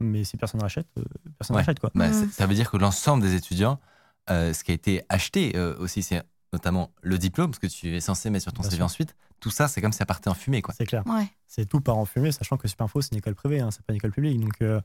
Mais 0.00 0.24
si 0.24 0.36
personne 0.36 0.60
rachète, 0.60 0.86
euh, 0.98 1.02
personne 1.38 1.56
Ouais. 1.56 1.62
rachète. 1.62 1.78
Quoi. 1.80 1.90
Bah, 1.94 2.08
Mm. 2.08 2.30
Ça 2.30 2.46
veut 2.46 2.54
dire 2.54 2.70
que 2.70 2.76
l'ensemble 2.76 3.22
des 3.22 3.34
étudiants, 3.34 3.78
euh, 4.30 4.52
ce 4.52 4.64
qui 4.64 4.70
a 4.70 4.74
été 4.74 5.02
acheté 5.08 5.56
euh, 5.56 5.76
aussi, 5.78 6.02
c'est 6.02 6.22
notamment 6.54 6.90
le 7.02 7.18
diplôme, 7.18 7.52
ce 7.54 7.58
que 7.60 7.66
tu 7.66 7.94
es 7.96 8.00
censé 8.00 8.30
mettre 8.30 8.44
sur 8.44 8.52
ton 8.52 8.62
Bien 8.62 8.70
CV 8.70 8.76
sûr. 8.78 8.84
ensuite. 8.86 9.14
Tout 9.40 9.50
ça, 9.50 9.68
c'est 9.68 9.80
comme 9.82 9.92
si 9.92 9.98
ça 9.98 10.06
partait 10.06 10.30
en 10.30 10.34
fumée. 10.34 10.62
Quoi. 10.62 10.74
C'est 10.76 10.86
clair. 10.86 11.02
Ouais. 11.06 11.26
C'est 11.46 11.66
tout 11.66 11.80
part 11.80 11.98
en 11.98 12.06
fumée, 12.06 12.32
sachant 12.32 12.56
que 12.56 12.66
Superinfo, 12.68 13.02
c'est 13.02 13.12
une 13.12 13.18
école 13.18 13.34
privée, 13.34 13.60
hein, 13.60 13.70
c'est 13.70 13.82
pas 13.84 13.92
une 13.92 13.98
école 13.98 14.12
publique. 14.12 14.40
Donc, 14.40 14.54
euh, 14.62 14.80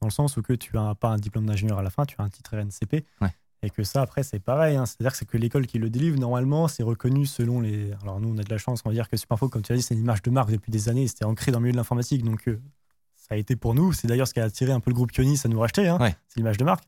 dans 0.00 0.06
le 0.06 0.12
sens 0.12 0.36
où 0.36 0.42
que 0.42 0.52
tu 0.52 0.76
n'as 0.76 0.94
pas 0.94 1.08
un 1.08 1.16
diplôme 1.16 1.46
d'ingénieur 1.46 1.78
à 1.78 1.82
la 1.82 1.90
fin, 1.90 2.04
tu 2.04 2.14
as 2.18 2.22
un 2.22 2.28
titre 2.28 2.56
RNCP. 2.56 3.04
Ouais. 3.20 3.34
Et 3.62 3.70
que 3.70 3.82
ça, 3.82 4.02
après, 4.02 4.22
c'est 4.22 4.38
pareil. 4.40 4.76
hein. 4.76 4.84
C'est-à-dire 4.86 5.12
que 5.12 5.16
c'est 5.18 5.24
que 5.24 5.36
l'école 5.38 5.66
qui 5.66 5.78
le 5.78 5.88
délivre, 5.90 6.18
normalement, 6.18 6.68
c'est 6.68 6.82
reconnu 6.82 7.24
selon 7.26 7.60
les. 7.60 7.92
Alors, 8.02 8.20
nous, 8.20 8.28
on 8.28 8.38
a 8.38 8.42
de 8.44 8.50
la 8.50 8.58
chance, 8.58 8.82
on 8.84 8.90
va 8.90 8.94
dire 8.94 9.08
que 9.08 9.16
Superinfo, 9.16 9.48
comme 9.48 9.62
tu 9.62 9.72
as 9.72 9.76
dit, 9.76 9.82
c'est 9.82 9.94
une 9.94 10.00
image 10.00 10.22
de 10.22 10.30
marque 10.30 10.50
depuis 10.50 10.70
des 10.70 10.88
années, 10.90 11.08
c'était 11.08 11.24
ancré 11.24 11.50
dans 11.50 11.58
le 11.58 11.62
milieu 11.64 11.72
de 11.72 11.78
l'informatique. 11.78 12.22
Donc, 12.22 12.46
euh, 12.46 12.60
ça 13.16 13.34
a 13.34 13.36
été 13.38 13.56
pour 13.56 13.74
nous. 13.74 13.92
C'est 13.94 14.06
d'ailleurs 14.06 14.28
ce 14.28 14.34
qui 14.34 14.40
a 14.40 14.44
attiré 14.44 14.70
un 14.70 14.80
peu 14.80 14.90
le 14.90 14.94
groupe 14.94 15.10
Ionis 15.16 15.40
à 15.44 15.48
nous 15.48 15.58
racheter. 15.58 15.88
hein. 15.88 15.98
Ouais. 15.98 16.14
C'est 16.28 16.36
l'image 16.36 16.58
de 16.58 16.64
marque. 16.64 16.84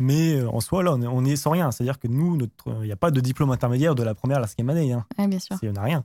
Mais 0.00 0.34
euh, 0.40 0.48
en 0.50 0.60
soi, 0.60 0.82
là, 0.82 0.92
on 0.94 1.02
est, 1.02 1.06
on 1.06 1.24
est 1.24 1.36
sans 1.36 1.50
rien. 1.50 1.70
C'est-à-dire 1.70 1.98
que 1.98 2.08
nous, 2.08 2.36
notre- 2.36 2.78
il 2.82 2.86
n'y 2.86 2.92
a 2.92 2.96
pas 2.96 3.10
de 3.10 3.20
diplôme 3.20 3.50
intermédiaire 3.50 3.94
de 3.94 4.02
la 4.02 4.14
première 4.14 4.38
à 4.38 4.40
la 4.40 4.46
cinquième 4.46 4.70
année. 4.70 4.92
hein. 4.92 5.04
Ouais, 5.18 5.26
bien 5.28 5.38
sûr. 5.38 5.56
On 5.62 5.72
n'a 5.72 5.82
rien. 5.82 6.04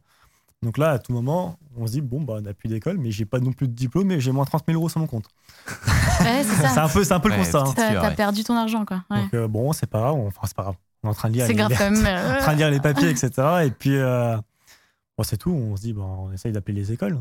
Donc 0.63 0.77
là, 0.77 0.91
à 0.91 0.99
tout 0.99 1.13
moment, 1.13 1.57
on 1.77 1.85
se 1.85 1.91
dit, 1.93 2.01
bon, 2.01 2.21
bah, 2.21 2.35
on 2.37 2.41
n'a 2.41 2.53
plus 2.53 2.69
d'école, 2.69 2.97
mais 2.97 3.11
j'ai 3.11 3.25
pas 3.25 3.39
non 3.39 3.51
plus 3.51 3.67
de 3.67 3.73
diplôme, 3.73 4.07
mais 4.07 4.19
j'ai 4.19 4.31
moins 4.31 4.45
30 4.45 4.63
000 4.67 4.77
euros 4.79 4.89
sur 4.89 4.99
mon 4.99 5.07
compte. 5.07 5.27
Ouais, 6.21 6.43
c'est 6.43 6.79
un 6.79 6.87
peu, 6.87 7.03
c'est 7.03 7.13
un 7.13 7.19
peu 7.19 7.29
Ouais, 7.29 7.35
le 7.37 7.41
constat. 7.43 7.59
hein. 7.67 7.73
T'as 7.75 8.01
ouais. 8.09 8.15
perdu 8.15 8.43
ton 8.45 8.55
argent, 8.55 8.85
quoi. 8.85 9.03
Ouais. 9.11 9.23
Donc 9.23 9.33
euh, 9.33 9.47
bon, 9.49 9.73
c'est 9.73 9.85
pas 9.85 9.99
grave, 9.99 10.15
on- 10.15 10.27
enfin, 10.27 10.41
c'est 10.45 10.55
pas 10.55 10.63
grave. 10.63 10.75
On 11.03 11.07
est 11.07 11.11
en 11.11 11.13
train 11.13 11.27
de 11.29 11.33
lire, 11.33 11.47
les, 11.47 11.53
grave 11.53 11.73
quand 11.77 11.91
même. 11.91 12.05
euh, 12.05 12.35
en 12.37 12.39
train 12.39 12.53
de 12.53 12.57
lire 12.57 12.71
les 12.71 12.79
papiers, 12.79 13.09
etc. 13.09 13.29
Et 13.65 13.69
puis, 13.71 13.95
euh, 13.97 14.37
bon, 15.17 15.23
c'est 15.23 15.35
tout. 15.37 15.51
On 15.51 15.75
se 15.75 15.81
dit, 15.81 15.91
bon, 15.93 16.05
on 16.05 16.31
essaye 16.31 16.53
d'appeler 16.53 16.73
les 16.73 16.91
écoles. 16.93 17.19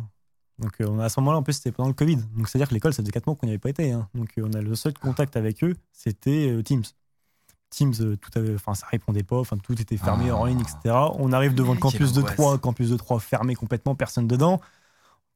Donc 0.59 0.73
euh, 0.81 0.87
on 0.89 0.99
a, 1.01 1.07
à 1.07 1.09
ce 1.09 1.19
moment-là, 1.21 1.39
en 1.39 1.43
plus, 1.43 1.55
c'était 1.55 1.73
pendant 1.73 1.89
le 1.89 1.95
Covid. 1.95 2.17
Donc 2.37 2.49
c'est-à-dire 2.49 2.69
que 2.69 2.75
l'école, 2.75 2.93
ça 2.95 3.03
faisait 3.03 3.13
4 3.13 3.27
mois 3.27 3.35
qu'on 3.37 3.47
n'y 3.47 3.53
avait 3.53 3.59
pas 3.59 3.71
été. 3.71 3.93
hein. 3.93 4.09
Donc 4.15 4.31
euh, 4.39 4.49
on 4.49 4.53
a 4.57 4.61
le 4.61 4.75
seul 4.75 4.95
contact 4.95 5.37
avec 5.37 5.63
eux, 5.65 5.75
c'était 5.93 6.49
euh, 6.51 6.63
Teams. 6.63 6.85
Teams, 7.71 8.17
tout 8.21 8.31
avait, 8.39 8.55
enfin, 8.55 8.75
ça 8.75 8.87
répondait 8.89 9.25
pas, 9.25 9.37
enfin, 9.39 9.57
tout 9.59 9.81
était 9.83 9.97
fermé 9.97 10.31
Ah. 10.31 10.37
en 10.37 10.45
ligne, 10.45 10.61
etc. 10.61 10.95
On 11.19 11.33
arrive 11.33 11.55
devant 11.55 11.73
le 11.75 11.81
campus 11.81 12.13
de 12.13 12.21
angoisse. 12.21 12.35
3, 12.37 12.59
campus 12.59 12.91
de 12.91 12.97
3 12.97 13.19
fermé 13.19 13.57
complètement, 13.57 13.97
personne 13.97 14.29
dedans. 14.29 14.61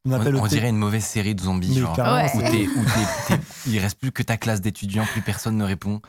On 0.04 0.12
On, 0.12 0.14
appelle 0.14 0.36
on 0.36 0.42
té- 0.44 0.50
dirait 0.50 0.68
une 0.70 0.76
mauvaise 0.76 1.04
série 1.04 1.34
de 1.34 1.40
zombies. 1.40 1.76
Genre, 1.80 1.98
Ouais. 1.98 2.30
où 2.68 2.80
il 3.66 3.78
reste 3.80 3.98
plus 3.98 4.12
que 4.12 4.22
ta 4.22 4.36
classe 4.36 4.60
d'étudiants, 4.60 5.04
plus 5.06 5.20
personne 5.22 5.56
ne 5.56 5.64
répond. 5.64 6.00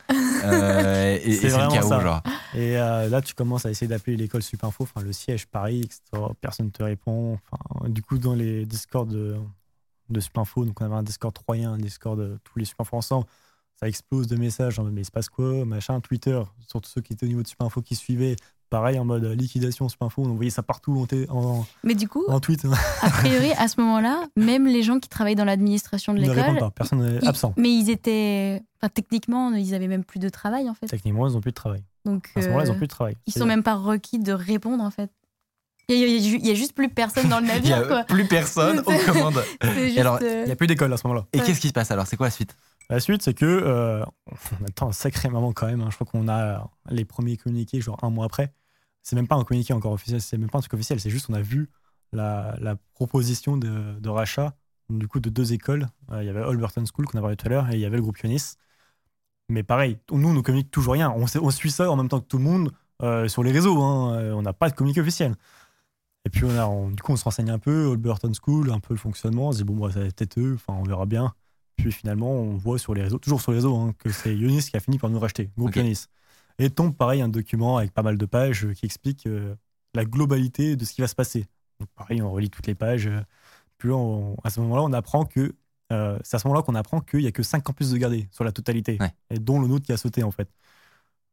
Euh, 0.44 1.18
et 1.22 1.32
C'est 1.34 1.48
le 1.48 1.70
chaos, 1.72 1.88
ça. 1.88 2.00
genre. 2.00 2.22
Et 2.54 2.78
euh, 2.78 3.08
là, 3.08 3.20
tu 3.22 3.34
commences 3.34 3.66
à 3.66 3.70
essayer 3.70 3.88
d'appeler 3.88 4.16
l'école 4.16 4.42
Superinfo, 4.42 4.84
enfin 4.84 5.02
le 5.02 5.12
siège 5.12 5.46
Paris, 5.46 5.80
etc. 5.82 6.00
Personne 6.40 6.66
ne 6.66 6.70
te 6.70 6.82
répond. 6.82 7.38
Enfin, 7.50 7.88
du 7.88 8.02
coup, 8.02 8.18
dans 8.18 8.34
les 8.34 8.66
Discord 8.66 9.08
de, 9.08 9.36
de 10.08 10.20
Superinfo, 10.20 10.64
donc 10.64 10.80
on 10.80 10.84
avait 10.84 10.94
un 10.94 11.02
Discord 11.02 11.34
troyen, 11.34 11.72
un 11.72 11.78
Discord 11.78 12.18
de 12.18 12.38
tous 12.44 12.58
les 12.58 12.64
Superinfo 12.64 12.96
ensemble, 12.96 13.26
ça 13.78 13.88
explose 13.88 14.26
de 14.26 14.36
messages 14.36 14.78
mais 14.80 15.00
il 15.02 15.04
se 15.04 15.10
passe 15.10 15.28
quoi? 15.28 15.64
Machin, 15.64 16.00
Twitter, 16.00 16.40
surtout 16.68 16.88
ceux 16.90 17.00
qui 17.00 17.12
étaient 17.14 17.24
au 17.24 17.28
niveau 17.28 17.42
de 17.42 17.48
Superinfo 17.48 17.80
qui 17.82 17.96
suivaient, 17.96 18.36
pareil 18.70 18.98
en 18.98 19.04
mode 19.04 19.24
euh, 19.24 19.34
liquidation 19.34 19.88
Superinfo, 19.88 20.22
on 20.22 20.30
envoyait 20.30 20.50
ça 20.50 20.62
partout 20.62 21.06
en, 21.28 21.36
en, 21.36 21.66
Mais 21.84 21.94
du 21.94 22.08
coup, 22.08 22.24
en 22.28 22.40
tweet. 22.40 22.64
a 23.02 23.10
priori, 23.10 23.50
à 23.58 23.68
ce 23.68 23.80
moment-là, 23.80 24.24
même 24.36 24.66
les 24.66 24.82
gens 24.82 24.98
qui 25.00 25.08
travaillent 25.08 25.34
dans 25.34 25.44
l'administration 25.44 26.14
de 26.14 26.20
ne 26.20 26.32
l'école, 26.32 26.58
pas, 26.58 26.70
personne 26.70 27.02
n'est 27.04 27.26
absent. 27.26 27.52
mais 27.56 27.70
ils 27.70 27.90
étaient, 27.90 28.62
enfin, 28.80 28.88
techniquement, 28.94 29.52
ils 29.52 29.74
avaient 29.74 29.88
même 29.88 30.04
plus 30.04 30.20
de 30.20 30.28
travail 30.28 30.70
en 30.70 30.74
fait. 30.74 30.86
Techniquement, 30.86 31.26
ils 31.28 31.34
n'ont 31.34 31.40
plus 31.40 31.50
de 31.50 31.54
travail. 31.56 31.82
Donc, 32.06 32.30
À 32.36 32.40
ce 32.40 32.46
moment-là, 32.46 32.64
ils 32.64 32.68
euh, 32.68 32.72
n'ont 32.72 32.78
plus 32.78 32.86
de 32.86 32.92
travail. 32.92 33.16
ils 33.26 33.32
sont 33.32 33.44
même 33.46 33.62
pas 33.62 33.74
requis 33.74 34.18
de 34.18 34.32
répondre 34.32 34.82
en 34.82 34.90
fait. 34.90 35.10
Il 35.88 35.96
y, 35.98 36.50
a- 36.50 36.54
juste 36.54 36.72
plus 36.74 36.88
personne 36.88 37.28
dans 37.28 37.40
le 37.40 37.46
Il 37.46 37.50
y 37.50 37.70
navire 37.70 37.78
a 37.78 37.82
quoi. 37.82 38.04
plus 38.04 38.24
personne 38.28 38.78
aux 38.86 39.12
commandes. 39.12 39.42
C'est 39.62 39.86
juste, 39.88 39.98
alors, 39.98 40.18
euh, 40.22 40.42
Il 40.42 40.46
n'y 40.46 40.52
a 40.52 40.56
plus 40.56 40.68
d'école 40.68 40.92
à 40.92 40.96
ce 40.96 41.04
moment-là. 41.08 41.26
Et 41.32 41.40
Ouais. 41.40 41.44
qu'est-ce 41.44 41.60
qui 41.60 41.66
se 41.66 41.72
passe 41.72 41.90
alors? 41.90 42.06
C'est 42.06 42.16
quoi 42.16 42.28
la 42.28 42.30
suite? 42.30 42.56
La 42.88 43.00
suite, 43.00 43.22
c'est 43.22 43.34
que 43.34 43.44
euh, 43.44 44.04
on 44.60 44.64
attend 44.66 44.88
un 44.88 44.92
sacré 44.92 45.28
moment 45.28 45.52
quand 45.52 45.66
même. 45.66 45.80
hein. 45.80 45.88
Je 45.90 45.94
crois 45.96 46.06
qu'on 46.06 46.28
a 46.28 46.68
les 46.90 47.04
premiers 47.04 47.36
communiqués, 47.36 47.80
genre 47.80 47.98
un 48.02 48.10
mois 48.10 48.24
après. 48.26 48.52
C'est 49.02 49.16
même 49.16 49.28
pas 49.28 49.36
un 49.36 49.44
communiqué 49.44 49.72
encore 49.72 49.92
officiel, 49.92 50.20
c'est 50.20 50.36
même 50.38 50.50
pas 50.50 50.58
un 50.58 50.60
truc 50.60 50.74
officiel. 50.74 51.00
C'est 51.00 51.10
juste 51.10 51.26
on 51.30 51.34
a 51.34 51.40
vu 51.40 51.70
la, 52.12 52.56
la 52.60 52.76
proposition 52.94 53.56
de, 53.56 53.98
de 53.98 54.08
rachat 54.08 54.54
du 54.90 55.06
coup 55.08 55.20
de 55.20 55.30
deux 55.30 55.52
écoles. 55.52 55.88
Euh, 56.10 56.22
Il 56.22 56.26
y 56.26 56.28
avait 56.28 56.42
Holberton 56.42 56.84
School 56.84 57.06
qu'on 57.06 57.18
a 57.18 57.20
parlé 57.20 57.36
tout 57.36 57.46
à 57.46 57.50
l'heure 57.50 57.70
et 57.70 57.74
il 57.74 57.80
y 57.80 57.84
avait 57.84 57.96
le 57.96 58.02
groupe 58.02 58.18
Ionis. 58.18 58.54
Mais 59.48 59.62
pareil, 59.62 59.98
nous 60.10 60.28
on 60.28 60.32
ne 60.32 60.40
communique 60.40 60.70
toujours 60.70 60.94
rien. 60.94 61.10
On, 61.10 61.26
suit 61.50 61.70
ça 61.70 61.90
en 61.90 61.96
même 61.96 62.08
temps 62.08 62.20
que 62.20 62.26
tout 62.26 62.38
le 62.38 62.44
monde 62.44 62.72
euh, 63.02 63.26
sur 63.28 63.42
les 63.42 63.52
réseaux. 63.52 63.80
hein. 63.82 64.14
Euh, 64.14 64.32
On 64.32 64.42
n'a 64.42 64.52
pas 64.52 64.68
de 64.70 64.74
communiqué 64.74 65.00
officiel. 65.00 65.34
Et 66.26 66.30
puis 66.30 66.44
on 66.44 66.56
a, 66.58 66.66
on- 66.66 66.90
du 66.90 67.02
coup 67.02 67.12
on 67.12 67.16
se 67.16 67.24
renseigne 67.24 67.50
un 67.50 67.58
peu, 67.58 67.86
Holberton 67.86 68.32
School, 68.34 68.70
un 68.70 68.80
peu 68.80 68.94
le 68.94 68.98
fonctionnement. 68.98 69.48
On 69.48 69.52
se 69.52 69.58
dit 69.58 69.64
bon, 69.64 69.76
bah, 69.76 69.90
ça 69.92 70.00
va 70.00 70.06
être 70.06 70.16
peut-être 70.16 70.38
eux. 70.38 70.54
Enfin, 70.54 70.74
on 70.78 70.84
verra 70.84 71.06
bien. 71.06 71.34
Puis 71.76 71.92
finalement, 71.92 72.30
on 72.32 72.56
voit 72.56 72.78
sur 72.78 72.92
les 72.94 73.02
réseaux, 73.02 73.18
toujours 73.18 73.40
sur 73.40 73.52
les 73.52 73.58
réseaux, 73.58 73.74
hein, 73.76 73.94
que 73.98 74.10
c'est 74.10 74.36
Ionis 74.36 74.62
qui 74.70 74.76
a 74.76 74.80
fini 74.80 74.98
par 74.98 75.08
nous 75.08 75.18
racheter, 75.18 75.50
groupe 75.56 75.70
Ok. 75.70 75.76
Ionis. 75.76 76.04
Et 76.60 76.70
tombe 76.70 76.94
pareil 76.96 77.20
un 77.22 77.28
document 77.28 77.78
avec 77.78 77.92
pas 77.92 78.02
mal 78.02 78.16
de 78.18 78.26
pages 78.26 78.66
euh, 78.66 78.72
qui 78.74 78.84
explique 78.86 79.26
euh, 79.26 79.56
la 79.94 80.04
globalité 80.04 80.76
de 80.76 80.84
ce 80.84 80.92
qui 80.92 81.00
va 81.00 81.08
se 81.08 81.14
passer. 81.16 81.46
Donc 81.80 81.88
pareil, 81.96 82.22
on 82.22 82.30
relit 82.30 82.50
toutes 82.50 82.66
les 82.68 82.74
pages. 82.76 83.06
euh, 83.08 83.20
Puis 83.78 83.90
on- 83.90 84.36
à 84.44 84.50
ce 84.50 84.60
moment-là, 84.60 84.82
on 84.82 84.92
apprend 84.92 85.24
que 85.24 85.54
euh, 85.92 86.18
c'est 86.22 86.36
à 86.36 86.38
ce 86.38 86.46
moment-là 86.46 86.62
qu'on 86.62 86.74
apprend 86.76 87.00
qu'il 87.00 87.22
y 87.22 87.26
a 87.26 87.32
que 87.32 87.42
5 87.42 87.62
campus 87.64 87.90
de 87.90 87.96
gardés 87.96 88.28
sur 88.30 88.44
la 88.44 88.52
totalité, 88.52 88.96
Ouais. 89.00 89.10
et 89.30 89.38
dont 89.40 89.58
le 89.60 89.66
nôtre 89.66 89.84
qui 89.86 89.92
a 89.92 89.96
sauté 89.96 90.22
en 90.22 90.30
fait. 90.30 90.48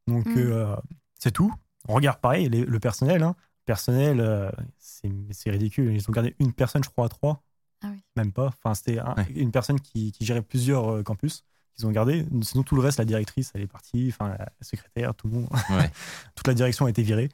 Donc 0.08 0.26
Mm. 0.28 0.38
euh, 0.38 0.76
c'est 1.20 1.32
tout. 1.32 1.54
On 1.88 1.94
regarde 1.94 2.20
pareil 2.20 2.50
les- 2.50 2.66
le 2.66 2.80
personnel. 2.80 3.22
Hein. 3.22 3.36
Personnel, 3.66 4.20
euh, 4.22 4.50
c'est 4.80 5.12
c'est 5.32 5.52
ridicule. 5.52 5.94
Ils 5.94 6.10
ont 6.10 6.14
gardé 6.14 6.36
une 6.40 6.54
personne, 6.54 6.84
je 6.84 6.90
crois, 6.90 7.06
à 7.06 7.10
trois. 7.10 7.44
Ah 7.84 7.90
oui. 7.92 8.02
Même 8.16 8.32
pas. 8.32 8.48
Enfin, 8.48 8.74
c'était 8.74 8.98
un- 9.00 9.14
Ouais. 9.16 9.28
une 9.36 9.52
personne 9.52 9.80
qui, 9.80 10.12
qui 10.14 10.26
gérait 10.26 10.42
plusieurs 10.42 10.90
euh, 10.90 11.04
campus 11.04 11.44
qu'ils 11.78 11.88
ont 11.88 11.92
gardé. 11.92 12.26
Sinon, 12.42 12.64
tout 12.64 12.76
le 12.76 12.82
reste, 12.82 12.98
la 13.00 13.06
directrice, 13.06 13.52
elle 13.54 13.62
est 13.62 13.68
partie. 13.68 14.10
Enfin, 14.10 14.30
la 14.38 14.48
secrétaire, 14.62 15.14
tout 15.16 15.28
le 15.28 15.34
monde. 15.36 15.48
Ouais. 15.70 15.90
Toute 16.36 16.48
la 16.48 16.54
direction 16.54 16.86
a 16.86 16.90
été 16.90 17.04
virée. 17.04 17.30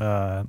Euh, 0.00 0.42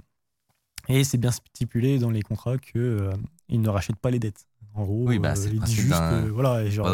et 0.88 1.04
c'est 1.04 1.18
bien 1.18 1.32
stipulé 1.32 2.00
dans 2.00 2.10
les 2.10 2.22
contrats 2.22 2.58
que 2.58 2.78
euh, 2.80 3.12
ils 3.48 3.62
ne 3.62 3.70
rachètent 3.70 3.98
pas 4.00 4.10
les 4.10 4.20
dettes. 4.20 4.46
En 4.74 4.84
gros, 4.86 5.08
Oui, 5.08 5.20
bah, 5.20 5.32
euh, 5.32 5.36
c'est 5.36 5.50
le 5.50 5.56
il 5.56 5.60
dit 5.60 5.60
principe 5.60 5.80
juste, 5.82 5.94
euh, 6.02 6.32
voilà, 6.34 6.70
genre, 6.70 6.88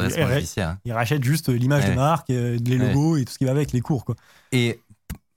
l'image 1.51 1.83
Ouais. 1.83 1.89
de 1.91 1.95
marque, 1.95 2.29
euh, 2.29 2.57
les 2.65 2.77
Ouais. 2.79 2.87
logos 2.87 3.17
et 3.17 3.25
tout 3.25 3.33
ce 3.33 3.37
qui 3.37 3.45
va 3.45 3.51
avec, 3.51 3.71
les 3.71 3.81
cours. 3.81 4.05
Quoi. 4.05 4.15
Et, 4.51 4.79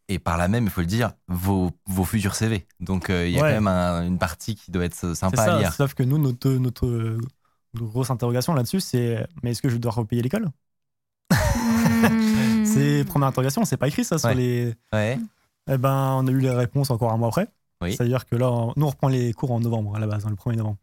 et 0.08 0.18
par 0.18 0.38
là 0.38 0.48
même, 0.48 0.64
il 0.64 0.70
faut 0.70 0.80
le 0.80 0.86
dire, 0.86 1.12
vos, 1.26 1.70
vos 1.86 2.04
futurs 2.04 2.34
CV. 2.34 2.66
Donc 2.80 3.10
euh, 3.10 3.26
il 3.28 3.34
y 3.34 3.38
a 3.38 3.42
Ouais. 3.42 3.48
quand 3.50 3.54
même 3.56 3.66
un- 3.66 4.06
une 4.06 4.18
partie 4.18 4.54
qui 4.54 4.70
doit 4.70 4.84
être 4.84 5.14
sympa 5.14 5.42
à 5.42 5.58
lire. 5.58 5.72
sauf 5.72 5.94
que 5.94 6.02
nous, 6.02 6.18
notre, 6.18 6.50
notre, 6.50 6.86
euh, 6.86 7.18
grosse 7.74 8.10
interrogation 8.10 8.54
là-dessus, 8.54 8.80
c'est 8.80 9.26
mais 9.42 9.50
est-ce 9.50 9.60
que 9.62 9.68
je 9.68 9.76
dois 9.76 9.92
repayer 9.92 10.22
l'école? 10.22 10.48
C'est 12.64 13.04
première 13.04 13.28
interrogation, 13.28 13.64
c'est 13.64 13.76
pas 13.76 13.88
écrit 13.88 14.04
ça 14.04 14.18
sur 14.18 14.28
Ouais. 14.28 14.34
les. 14.34 14.74
Ouais. 14.92 15.18
Eh 15.70 15.78
ben, 15.78 16.14
on 16.18 16.26
a 16.26 16.30
eu 16.30 16.38
les 16.38 16.50
réponses 16.50 16.90
encore 16.90 17.12
un 17.12 17.16
mois 17.16 17.28
après. 17.28 17.48
Oui. 17.82 17.92
C'est-à-dire 17.94 18.26
que 18.26 18.36
là, 18.36 18.50
on- 18.50 18.72
nous, 18.76 18.86
on 18.86 18.90
reprend 18.90 19.08
les 19.08 19.32
cours 19.32 19.52
en 19.52 19.60
novembre 19.60 19.94
à 19.96 19.98
la 19.98 20.06
base, 20.06 20.24
hein, 20.26 20.30
le 20.30 20.36
1er 20.36 20.56
novembre. 20.56 20.78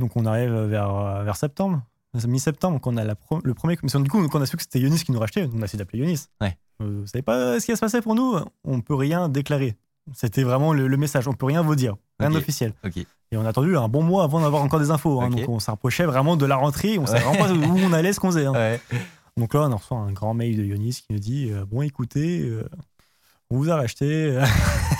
Donc, 0.00 0.12
on 0.16 0.26
arrive 0.26 0.52
vers, 0.52 1.22
vers 1.24 1.36
septembre, 1.36 1.82
mi-septembre, 2.26 2.80
qu'on 2.80 2.96
a 2.96 3.04
la 3.04 3.14
pro- 3.14 3.40
le 3.44 3.54
premier. 3.54 3.78
Mais 3.82 4.02
du 4.02 4.10
coup, 4.10 4.26
quand 4.28 4.38
on 4.38 4.42
a 4.42 4.46
su 4.46 4.56
que 4.56 4.62
c'était 4.62 4.80
Yonis 4.80 5.04
qui 5.04 5.12
nous 5.12 5.18
rachetait, 5.20 5.48
on 5.54 5.62
a 5.62 5.64
essayé 5.64 5.78
d'appeler 5.78 6.00
Yonis. 6.00 6.26
Ouais. 6.40 6.56
Euh, 6.82 7.00
vous 7.02 7.06
savez 7.06 7.22
pas 7.22 7.60
ce 7.60 7.64
qui 7.64 7.72
va 7.72 7.76
se 7.76 7.80
passer 7.80 8.00
pour 8.00 8.14
nous 8.14 8.36
On 8.64 8.80
peut 8.80 8.94
rien 8.96 9.28
déclarer. 9.28 9.76
C'était 10.12 10.42
vraiment 10.42 10.72
le, 10.74 10.86
le 10.88 10.96
message. 10.96 11.28
On 11.28 11.32
peut 11.32 11.46
rien 11.46 11.62
vous 11.62 11.76
dire. 11.76 11.94
Rien 12.20 12.28
Ok. 12.28 12.34
d'officiel. 12.34 12.72
Et 13.32 13.36
on 13.36 13.44
a 13.46 13.48
attendu 13.48 13.76
un 13.76 13.88
bon 13.88 14.02
mois 14.02 14.24
avant 14.24 14.40
d'avoir 14.40 14.62
encore 14.62 14.78
des 14.80 14.90
infos. 14.90 15.20
hein. 15.22 15.30
Donc, 15.30 15.48
on 15.48 15.58
s'approchait 15.60 16.04
vraiment 16.04 16.36
de 16.36 16.44
la 16.44 16.56
rentrée. 16.56 16.98
On 16.98 17.06
savait 17.06 17.24
Ouais. 17.24 17.38
vraiment 17.38 17.62
pas 17.64 17.68
où 17.68 17.78
on 17.78 17.92
allait, 17.92 18.12
ce 18.12 18.20
qu'on 18.20 18.30
faisait. 18.30 18.44
hein. 18.46 18.52
Ouais. 18.52 18.80
Donc 19.36 19.54
là, 19.54 19.62
on 19.68 19.76
reçoit 19.76 19.98
un 19.98 20.12
grand 20.12 20.34
mail 20.34 20.56
de 20.56 20.64
Yonis 20.64 21.02
qui 21.06 21.12
nous 21.12 21.18
dit 21.18 21.50
euh, 21.50 21.64
Bon, 21.64 21.82
écoutez, 21.82 22.42
euh, 22.42 22.68
on 23.50 23.56
vous 23.58 23.70
a 23.70 23.76
racheté. 23.76 24.40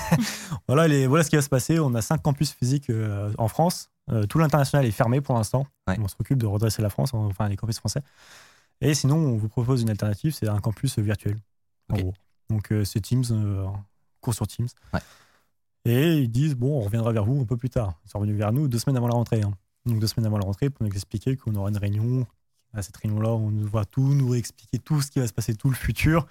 voilà, 0.69 0.89
les, 0.89 1.07
voilà 1.07 1.25
ce 1.25 1.31
qui 1.31 1.37
va 1.37 1.43
se 1.43 1.49
passer. 1.49 1.79
On 1.79 1.95
a 1.95 2.03
cinq 2.03 2.23
campus 2.23 2.53
physiques 2.53 2.91
euh, 2.91 3.33
en 3.39 3.49
France. 3.49 3.91
Tout 4.29 4.39
l'international 4.39 4.85
est 4.85 4.91
fermé 4.91 5.23
pour 5.23 5.35
l'instant. 5.35 5.67
Ouais. 5.89 5.97
On 5.99 6.09
s'occupe 6.09 6.37
de 6.37 6.45
redresser 6.45 6.83
la 6.83 6.91
France, 6.91 7.15
enfin 7.15 7.49
les 7.49 7.57
campus 7.57 7.79
français. 7.79 8.03
Et 8.83 8.93
sinon, 8.93 9.17
on 9.17 9.37
vous 9.39 9.49
propose 9.49 9.81
une 9.81 9.89
alternative 9.89 10.35
c'est 10.35 10.47
un 10.47 10.59
campus 10.61 10.99
virtuel. 10.99 11.39
En 11.91 11.95
Ok. 11.95 12.01
gros. 12.03 12.15
Donc 12.51 12.71
c'est 12.85 13.01
Teams, 13.01 13.25
cours 14.21 14.35
sur 14.35 14.47
Teams. 14.47 14.69
Ouais. 14.93 15.01
Et 15.87 16.19
ils 16.19 16.31
disent 16.31 16.55
Bon, 16.55 16.77
on 16.79 16.83
reviendra 16.83 17.13
vers 17.13 17.25
vous 17.25 17.41
un 17.41 17.47
peu 17.47 17.57
plus 17.57 17.71
tard. 17.71 17.95
Ils 18.05 18.11
sont 18.11 18.19
revenus 18.19 18.37
vers 18.37 18.53
nous 18.53 18.69
deux 18.69 18.79
semaines 18.79 18.99
avant 18.99 19.09
la 19.09 19.15
rentrée. 19.15 19.41
hein. 19.41 19.55
Donc 19.87 20.01
deux 20.01 20.07
semaines 20.07 20.27
avant 20.27 20.37
la 20.37 20.45
rentrée 20.45 20.69
pour 20.69 20.85
nous 20.87 20.93
expliquer 20.93 21.39
qu'on 21.39 21.55
aura 21.55 21.71
une 21.71 21.79
réunion 21.79 22.27
à 22.75 22.83
cette 22.83 22.97
réunion-là, 22.97 23.31
on 23.31 23.51
nous 23.51 23.67
voit 23.67 23.85
tout, 23.85 24.15
nous 24.15 24.29
réexpliquer 24.29 24.79
tout 24.79 25.01
ce 25.01 25.11
qui 25.11 25.21
va 25.21 25.27
se 25.27 25.33
passer, 25.33 25.55
tout 25.55 25.69
le 25.69 25.77
futur, 25.77 26.27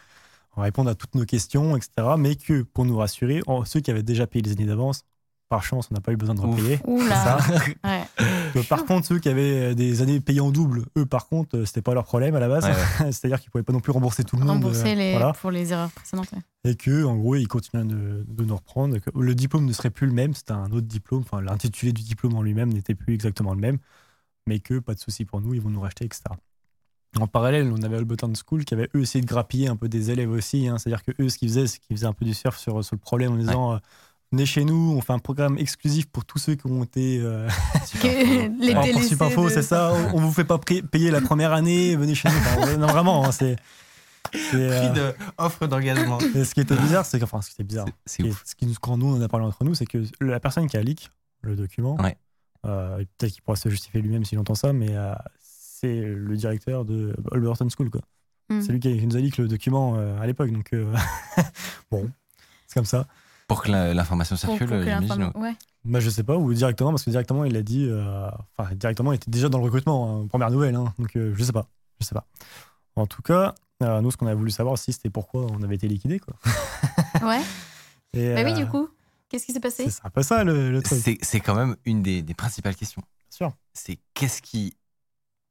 on 0.55 0.61
va 0.61 0.65
répondre 0.65 0.89
à 0.89 0.95
toutes 0.95 1.15
nos 1.15 1.25
questions, 1.25 1.75
etc. 1.75 1.89
Mais 2.17 2.35
que 2.35 2.61
pour 2.61 2.85
nous 2.85 2.97
rassurer, 2.97 3.41
ceux 3.65 3.79
qui 3.79 3.91
avaient 3.91 4.03
déjà 4.03 4.27
payé 4.27 4.43
les 4.43 4.51
années 4.51 4.65
d'avance, 4.65 5.05
par 5.49 5.63
chance, 5.63 5.89
on 5.91 5.93
n'a 5.93 6.01
pas 6.01 6.11
eu 6.11 6.17
besoin 6.17 6.33
de 6.33 6.41
repayer. 6.41 6.79
Oula. 6.85 7.15
Ça. 7.15 7.37
Ouais. 7.83 8.63
Par 8.69 8.85
contre, 8.85 9.07
ceux 9.07 9.19
qui 9.19 9.29
avaient 9.29 9.71
euh, 9.71 9.73
des 9.73 10.01
années 10.01 10.19
payées 10.19 10.39
en 10.39 10.51
double, 10.51 10.85
eux, 10.97 11.05
par 11.05 11.27
contre, 11.27 11.57
euh, 11.57 11.65
c'était 11.65 11.81
pas 11.81 11.93
leur 11.93 12.05
problème 12.05 12.33
à 12.35 12.39
la 12.39 12.47
base. 12.47 12.65
Ouais, 12.65 13.11
C'est-à-dire 13.11 13.39
qu'ils 13.39 13.51
pouvaient 13.51 13.63
pas 13.63 13.73
non 13.73 13.79
plus 13.79 13.91
rembourser 13.91 14.23
tout 14.23 14.35
le 14.35 14.45
monde. 14.45 14.63
Rembourser 14.63 14.93
euh, 14.93 14.95
les, 14.95 15.11
voilà. 15.11 15.33
pour 15.33 15.51
les 15.51 15.71
erreurs 15.71 15.91
précédentes. 15.91 16.33
Et 16.63 16.75
que, 16.75 17.03
en 17.03 17.15
gros, 17.15 17.35
ils 17.35 17.47
continuaient 17.47 17.83
de, 17.83 18.25
de 18.27 18.43
nous 18.45 18.55
reprendre. 18.55 18.97
que 18.97 19.09
le 19.15 19.35
diplôme 19.35 19.65
ne 19.65 19.73
serait 19.73 19.89
plus 19.89 20.07
le 20.07 20.13
même, 20.13 20.33
c'était 20.33 20.53
un 20.53 20.71
autre 20.71 20.87
diplôme. 20.87 21.21
Enfin, 21.21 21.41
l'intitulé 21.41 21.91
du 21.91 22.01
diplôme 22.01 22.35
en 22.35 22.41
lui-même 22.41 22.71
n'était 22.71 22.95
plus 22.95 23.13
exactement 23.13 23.53
le 23.53 23.59
même. 23.59 23.77
Mais 24.47 24.59
que, 24.59 24.79
pas 24.79 24.93
de 24.93 24.99
souci 24.99 25.25
pour 25.25 25.41
nous, 25.41 25.53
ils 25.53 25.61
vont 25.61 25.69
nous 25.69 25.81
racheter, 25.81 26.05
etc. 26.05 26.23
En 27.19 27.27
parallèle, 27.27 27.71
on 27.71 27.81
avait 27.83 27.97
Holberton 27.97 28.33
School 28.35 28.65
qui 28.65 28.73
avait 28.73 28.89
eux 28.95 29.01
essayé 29.01 29.21
de 29.21 29.27
grappiller 29.27 29.67
un 29.67 29.75
peu 29.75 29.87
des 29.87 30.09
élèves 30.11 30.31
aussi. 30.31 30.67
hein. 30.67 30.77
C'est-à-dire 30.79 31.03
que 31.03 31.11
eux, 31.21 31.29
ce 31.29 31.37
qu'ils 31.37 31.49
faisaient, 31.49 31.67
c'est 31.67 31.79
qu'ils 31.79 31.95
faisaient 31.95 32.07
un 32.07 32.13
peu 32.13 32.25
du 32.25 32.33
surf 32.33 32.57
sur, 32.57 32.83
sur 32.83 32.95
le 32.95 32.99
problème 32.99 33.33
en 33.33 33.37
disant 33.37 33.73
euh, 33.73 33.77
Venez 34.31 34.47
chez 34.47 34.65
nous, 34.65 34.95
on 34.97 35.01
fait 35.01 35.13
un 35.13 35.19
programme 35.19 35.59
exclusif 35.59 36.07
pour 36.07 36.25
tous 36.25 36.39
ceux 36.39 36.55
qui 36.55 36.65
ont 36.65 36.83
été 36.83 37.19
euh, 37.21 37.47
les 38.03 38.71
Alors, 38.71 38.85
Supinfo, 39.03 39.45
de- 39.45 39.49
c'est 39.53 39.61
ça. 39.61 39.93
On, 39.93 40.17
on 40.17 40.19
vous 40.21 40.31
fait 40.33 40.43
pas 40.43 40.57
payer 40.57 41.11
la 41.11 41.21
première 41.21 41.53
année, 41.53 41.95
venez 41.95 42.15
chez 42.15 42.29
nous. 42.29 42.35
Enfin, 42.37 42.77
non, 42.77 42.87
vraiment, 42.87 43.25
hein, 43.25 43.31
c'est. 43.31 43.55
c'est, 44.33 44.55
euh, 44.55 44.89
de 44.89 45.13
offre 45.37 45.67
d'engagement. 45.67 46.17
et 46.35 46.43
ce 46.45 46.53
qui 46.55 46.61
était 46.61 46.75
bizarre, 46.75 47.05
c'est 47.05 47.19
que, 47.19 47.25
enfin, 47.25 47.41
ce 47.43 47.49
qui 47.49 47.53
était 47.55 47.63
bizarre, 47.63 47.85
C'est 48.07 48.23
et 48.23 48.29
ouf. 48.31 48.41
ce 48.43 48.55
qui 48.55 48.65
nous, 48.65 48.73
quand 48.81 48.97
nous 48.97 49.05
on 49.13 49.17
en 49.17 49.21
a 49.21 49.27
parlé 49.27 49.45
entre 49.45 49.63
nous, 49.63 49.75
c'est 49.75 49.85
que 49.85 50.03
la 50.19 50.39
personne 50.39 50.67
qui 50.67 50.77
a 50.77 50.81
leak 50.81 51.11
le 51.41 51.55
document, 51.55 51.95
Ouais. 52.01 52.17
Euh, 52.65 52.99
et 52.99 53.05
peut-être 53.05 53.33
qu'il 53.33 53.41
pourra 53.41 53.55
se 53.55 53.69
justifier 53.69 54.01
lui-même 54.01 54.25
s'il 54.25 54.39
entend 54.39 54.55
ça, 54.55 54.73
mais 54.73 54.95
euh, 54.95 55.13
c'est 55.39 56.01
le 56.01 56.35
directeur 56.35 56.85
de 56.85 57.15
Holberton 57.31 57.67
School, 57.69 57.89
quoi. 57.89 58.01
Mm. 58.49 58.61
C'est 58.61 58.71
lui 58.71 58.79
qui, 58.79 59.05
nous 59.07 59.15
a 59.15 59.19
leak 59.19 59.37
le 59.37 59.47
document 59.47 59.95
euh, 59.97 60.19
à 60.19 60.27
l'époque, 60.27 60.51
donc 60.51 60.73
euh, 60.73 60.93
bon, 61.91 62.09
c'est 62.67 62.75
comme 62.75 62.85
ça. 62.85 63.07
Pour 63.47 63.61
que 63.61 63.71
l'information 63.71 64.35
circule, 64.35 64.67
que 64.67 64.83
j'imagine. 64.83 65.31
ouais. 65.35 65.55
Bah, 65.85 65.99
je 65.99 66.09
sais 66.09 66.23
pas, 66.23 66.37
ou 66.37 66.53
directement, 66.53 66.91
parce 66.91 67.03
que 67.03 67.09
directement, 67.09 67.43
il 67.43 67.57
a 67.57 67.61
dit. 67.61 67.85
euh, 67.89 68.29
Enfin, 68.57 68.73
directement, 68.73 69.11
il 69.11 69.15
était 69.17 69.29
déjà 69.29 69.49
dans 69.49 69.57
le 69.57 69.65
recrutement, 69.65 70.21
hein, 70.21 70.27
première 70.27 70.49
nouvelle, 70.49 70.75
hein, 70.75 70.93
donc 70.97 71.15
euh, 71.17 71.33
je 71.35 71.43
sais 71.43 71.51
pas. 71.51 71.67
Je 71.99 72.05
sais 72.05 72.15
pas. 72.15 72.25
En 72.95 73.05
tout 73.05 73.21
cas, 73.21 73.53
euh, 73.81 73.99
nous, 74.01 74.11
ce 74.11 74.17
qu'on 74.17 74.27
a 74.27 74.33
voulu 74.33 74.49
savoir 74.49 74.73
aussi, 74.73 74.93
c'était 74.93 75.09
pourquoi 75.09 75.45
on 75.51 75.61
avait 75.61 75.75
été 75.75 75.87
liquidé, 75.87 76.19
quoi. 76.19 76.35
Ouais. 77.21 77.41
Et, 78.13 78.33
Bah 78.33 78.43
oui, 78.45 78.53
du 78.53 78.65
coup, 78.67 78.87
qu'est-ce 79.33 79.47
qui 79.47 79.53
s'est 79.53 79.59
passé? 79.59 79.89
C'est 79.89 80.05
un 80.05 80.11
peu 80.11 80.21
ça, 80.21 80.43
le, 80.43 80.71
le 80.71 80.83
truc. 80.83 81.17
C'est 81.23 81.39
quand 81.39 81.55
même 81.55 81.75
une 81.85 82.03
des, 82.03 82.21
des 82.21 82.33
principales 82.35 82.75
questions. 82.75 83.01
Bien 83.01 83.47
sûr. 83.49 83.51
C'est 83.73 83.97
qu'est-ce 84.13 84.43
qui 84.43 84.77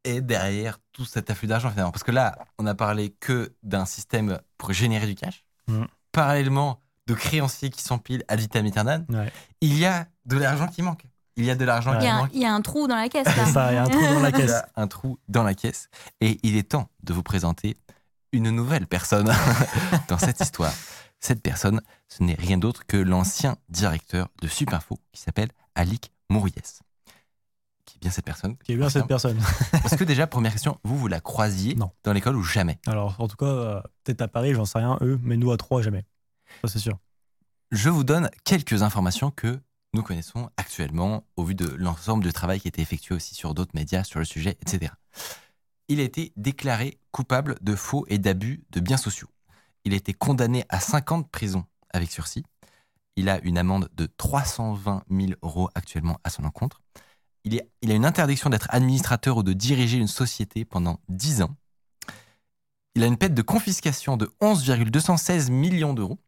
est 0.04 0.20
derrière 0.20 0.78
tout 0.92 1.04
cet 1.04 1.30
afflux 1.30 1.48
d'argent 1.48 1.68
finalement? 1.68 1.90
Parce 1.90 2.04
que 2.04 2.12
là, 2.12 2.38
on 2.58 2.66
a 2.68 2.76
parlé 2.76 3.10
que 3.18 3.52
d'un 3.64 3.84
système 3.84 4.38
pour 4.56 4.72
générer 4.72 5.08
du 5.08 5.16
cash. 5.16 5.44
Mm. 5.66 5.82
Parallèlement, 6.12 6.80
de 7.08 7.14
créanciers 7.14 7.70
qui 7.70 7.82
s'empilent 7.82 8.22
ad 8.28 8.38
vitam 8.38 8.64
aeternam. 8.66 9.04
Ouais. 9.08 9.32
Il 9.60 9.76
y 9.76 9.84
a 9.84 10.06
de 10.26 10.36
l'argent 10.38 10.68
qui 10.68 10.82
manque. 10.82 11.04
Il 11.34 11.44
y 11.44 11.50
a 11.50 11.56
de 11.56 11.64
l'argent 11.64 11.98
qui 11.98 12.06
a 12.06 12.18
manque. 12.18 12.30
il 12.32 12.40
y 12.40 12.44
a 12.44 12.54
un 12.54 12.60
trou 12.60 12.86
dans 12.86 12.94
la 12.94 13.08
caisse, 13.08 13.26
là. 13.26 13.46
C'est 13.46 13.52
ça, 13.52 13.72
il 13.72 13.74
y 13.74 13.78
a 13.78 13.82
un 13.82 13.88
trou 13.88 14.00
dans 14.00 14.20
la 14.20 14.28
Il 14.30 14.36
y 14.36 14.40
caisse. 14.42 14.52
a 14.52 14.68
un 14.76 14.86
trou 14.86 15.18
dans 15.26 15.42
la 15.42 15.54
caisse. 15.54 15.88
Et 16.20 16.38
il 16.44 16.56
est 16.56 16.68
temps 16.70 16.88
de 17.02 17.12
vous 17.12 17.24
présenter 17.24 17.76
une 18.30 18.50
nouvelle 18.50 18.86
personne 18.86 19.32
dans 20.08 20.18
cette 20.18 20.38
histoire. 20.38 20.72
Cette 21.24 21.40
personne, 21.40 21.80
ce 22.08 22.24
n'est 22.24 22.34
rien 22.34 22.58
d'autre 22.58 22.84
que 22.84 22.96
l'ancien 22.96 23.56
directeur 23.68 24.28
de 24.42 24.48
Supinfo 24.48 24.98
qui 25.12 25.20
s'appelle 25.20 25.50
Alik 25.76 26.12
Mouries. 26.28 26.52
Qui 27.84 27.96
est 27.96 28.00
bien 28.00 28.10
cette 28.10 28.24
personne 28.24 28.56
Qui 28.58 28.72
est 28.72 28.76
bien 28.76 28.88
cette 28.90 29.06
personne. 29.06 29.38
Parce 29.70 29.94
que 29.94 30.02
déjà, 30.02 30.26
première 30.26 30.50
question, 30.50 30.80
vous, 30.82 30.98
vous 30.98 31.06
la 31.06 31.20
croisiez 31.20 31.76
Non. 31.76 31.92
dans 32.02 32.12
l'école 32.12 32.34
ou 32.36 32.42
jamais? 32.42 32.80
Alors, 32.88 33.20
en 33.20 33.28
tout 33.28 33.36
cas, 33.36 33.46
euh, 33.46 33.80
peut-être 34.02 34.20
à 34.22 34.26
Paris, 34.28 34.52
j'en 34.54 34.64
sais 34.64 34.78
rien, 34.78 34.98
eux, 35.00 35.20
mais 35.22 35.36
nous 35.36 35.52
à 35.52 35.56
trois, 35.56 35.80
jamais. 35.80 36.04
Ça, 36.62 36.68
c'est 36.68 36.80
sûr. 36.80 36.98
Je 37.70 37.88
vous 37.88 38.02
donne 38.02 38.28
quelques 38.42 38.82
informations 38.82 39.30
que 39.30 39.60
nous 39.94 40.02
connaissons 40.02 40.50
actuellement 40.56 41.24
au 41.36 41.44
vu 41.44 41.54
de 41.54 41.68
l'ensemble 41.68 42.24
du 42.24 42.32
travail 42.32 42.60
qui 42.60 42.66
a 42.66 42.70
été 42.70 42.82
effectué 42.82 43.14
aussi 43.14 43.36
sur 43.36 43.54
d'autres 43.54 43.74
médias 43.74 44.02
sur 44.02 44.18
le 44.18 44.24
sujet, 44.24 44.58
etc. 44.60 44.92
Il 45.86 46.00
a 46.00 46.02
été 46.02 46.32
déclaré 46.36 46.98
coupable 47.12 47.58
de 47.60 47.76
faux 47.76 48.06
et 48.08 48.18
d'abus 48.18 48.64
de 48.72 48.80
biens 48.80 48.96
sociaux. 48.96 49.28
Il 49.84 49.92
a 49.92 49.96
été 49.96 50.12
condamné 50.12 50.64
à 50.68 50.80
5 50.80 51.12
ans 51.12 51.18
de 51.18 51.26
prison 51.26 51.64
avec 51.92 52.10
sursis. 52.10 52.44
Il 53.16 53.28
a 53.28 53.40
une 53.42 53.58
amende 53.58 53.90
de 53.94 54.06
320 54.06 55.04
000 55.10 55.32
euros 55.42 55.68
actuellement 55.74 56.18
à 56.24 56.30
son 56.30 56.44
encontre. 56.44 56.80
Il, 57.44 57.56
est- 57.56 57.68
il 57.82 57.90
a 57.90 57.94
une 57.94 58.06
interdiction 58.06 58.48
d'être 58.50 58.68
administrateur 58.70 59.36
ou 59.36 59.42
de 59.42 59.52
diriger 59.52 59.98
une 59.98 60.06
société 60.08 60.64
pendant 60.64 61.00
10 61.08 61.42
ans. 61.42 61.54
Il 62.94 63.02
a 63.02 63.06
une 63.06 63.16
peine 63.16 63.34
de 63.34 63.42
confiscation 63.42 64.16
de 64.16 64.30
11,216 64.40 65.50
millions 65.50 65.94
d'euros. 65.94 66.18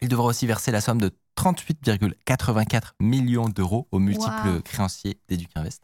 Il 0.00 0.08
devra 0.08 0.24
aussi 0.26 0.46
verser 0.46 0.72
la 0.72 0.80
somme 0.80 1.00
de 1.00 1.12
38,84 1.36 2.92
millions 3.00 3.48
d'euros 3.48 3.86
aux 3.92 3.98
multiples 4.00 4.48
Wow. 4.56 4.62
créanciers 4.62 5.18
d'Educinvest. 5.28 5.82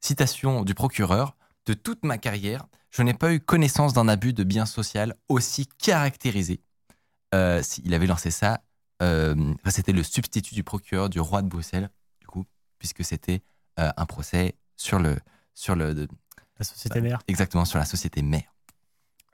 Citation 0.00 0.62
du 0.64 0.74
procureur 0.74 1.36
De 1.64 1.74
toute 1.74 2.04
ma 2.04 2.18
carrière, 2.18 2.66
je 2.96 3.02
n'ai 3.02 3.14
pas 3.14 3.32
eu 3.32 3.40
connaissance 3.40 3.92
d'un 3.92 4.08
abus 4.08 4.32
de 4.32 4.42
bien 4.44 4.64
social 4.66 5.14
aussi 5.28 5.66
caractérisé. 5.66 6.60
Euh, 7.34 7.62
il 7.84 7.92
avait 7.94 8.06
lancé 8.06 8.30
ça, 8.30 8.62
euh, 9.02 9.54
c'était 9.68 9.92
le 9.92 10.02
substitut 10.02 10.54
du 10.54 10.64
procureur 10.64 11.10
du 11.10 11.20
roi 11.20 11.42
de 11.42 11.48
Bruxelles, 11.48 11.90
du 12.20 12.26
coup, 12.26 12.44
puisque 12.78 13.04
c'était 13.04 13.42
euh, 13.78 13.90
un 13.96 14.06
procès 14.06 14.54
sur 14.76 14.98
le, 14.98 15.16
sur 15.54 15.74
le, 15.76 15.94
de- 15.94 16.08
La 16.58 16.64
société 16.64 17.00
mère. 17.00 17.18
Exactement, 17.28 17.64
sur 17.66 17.78
la 17.78 17.84
société 17.84 18.22
mère. 18.22 18.54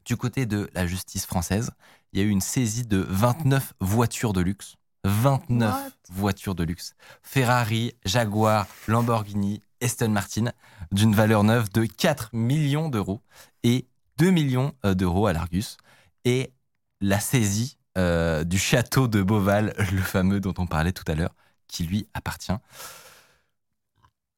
Du 0.05 0.17
côté 0.17 0.47
de 0.47 0.69
la 0.75 0.87
justice 0.87 1.27
française, 1.27 1.71
il 2.13 2.19
y 2.19 2.23
a 2.23 2.25
eu 2.27 2.31
une 2.31 2.41
saisie 2.41 2.85
de 2.85 2.99
29 3.09 3.75
voitures 3.81 4.33
de 4.33 4.41
luxe. 4.41 4.75
29 5.05 5.73
What? 5.73 5.91
voitures 6.11 6.55
de 6.57 6.65
luxe. 6.65 6.95
Ferrari, 7.23 7.93
Jaguar, 8.05 8.67
Lamborghini, 8.89 9.61
Aston 9.83 10.11
Martin, 10.11 10.53
d'une 10.93 11.15
valeur 11.15 11.45
neuve 11.45 11.71
de 11.71 11.85
4 11.85 12.31
millions 12.33 12.89
d'euros 12.89 13.21
et 13.63 13.87
2 14.19 14.31
millions 14.31 14.75
euh, 14.85 14.95
d'euros 14.95 15.27
à 15.27 15.33
l'Argus. 15.33 15.77
Et 16.25 16.53
la 17.01 17.21
saisie 17.21 17.79
euh, 17.99 18.45
du 18.45 18.59
château 18.59 19.09
de 19.09 19.23
Beauval, 19.23 19.75
le 19.93 20.01
fameux 20.01 20.41
dont 20.41 20.55
on 20.59 20.67
parlait 20.67 20.93
tout 20.93 21.05
à 21.11 21.15
l'heure, 21.15 21.35
qui 21.67 21.85
lui 21.85 22.07
appartient. 22.15 22.53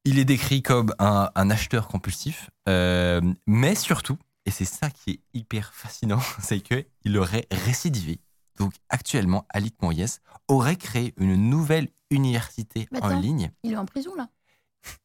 Il 0.05 0.19
est 0.19 0.25
décrit 0.25 0.63
comme 0.63 0.95
un, 0.99 1.31
un 1.35 1.51
acheteur 1.51 1.89
compulsif, 1.89 2.51
euh, 2.69 3.21
mais 3.47 3.75
surtout, 3.75 4.19
et 4.45 4.51
c'est 4.51 4.65
ça 4.65 4.91
qui 4.91 5.11
est 5.11 5.21
hyper 5.33 5.73
fascinant, 5.73 6.21
c'est 6.41 6.61
qu'il 6.61 7.17
aurait 7.17 7.47
récidivé. 7.51 8.21
Donc 8.59 8.73
actuellement, 8.89 9.47
Alik 9.51 9.81
Moyes 9.83 10.21
aurait 10.49 10.77
créé 10.77 11.15
une 11.17 11.37
nouvelle 11.37 11.89
université 12.11 12.89
en 13.01 13.09
ligne. 13.09 13.51
Il 13.63 13.73
est 13.73 13.77
en 13.77 13.87
prison, 13.87 14.15
là. 14.15 14.29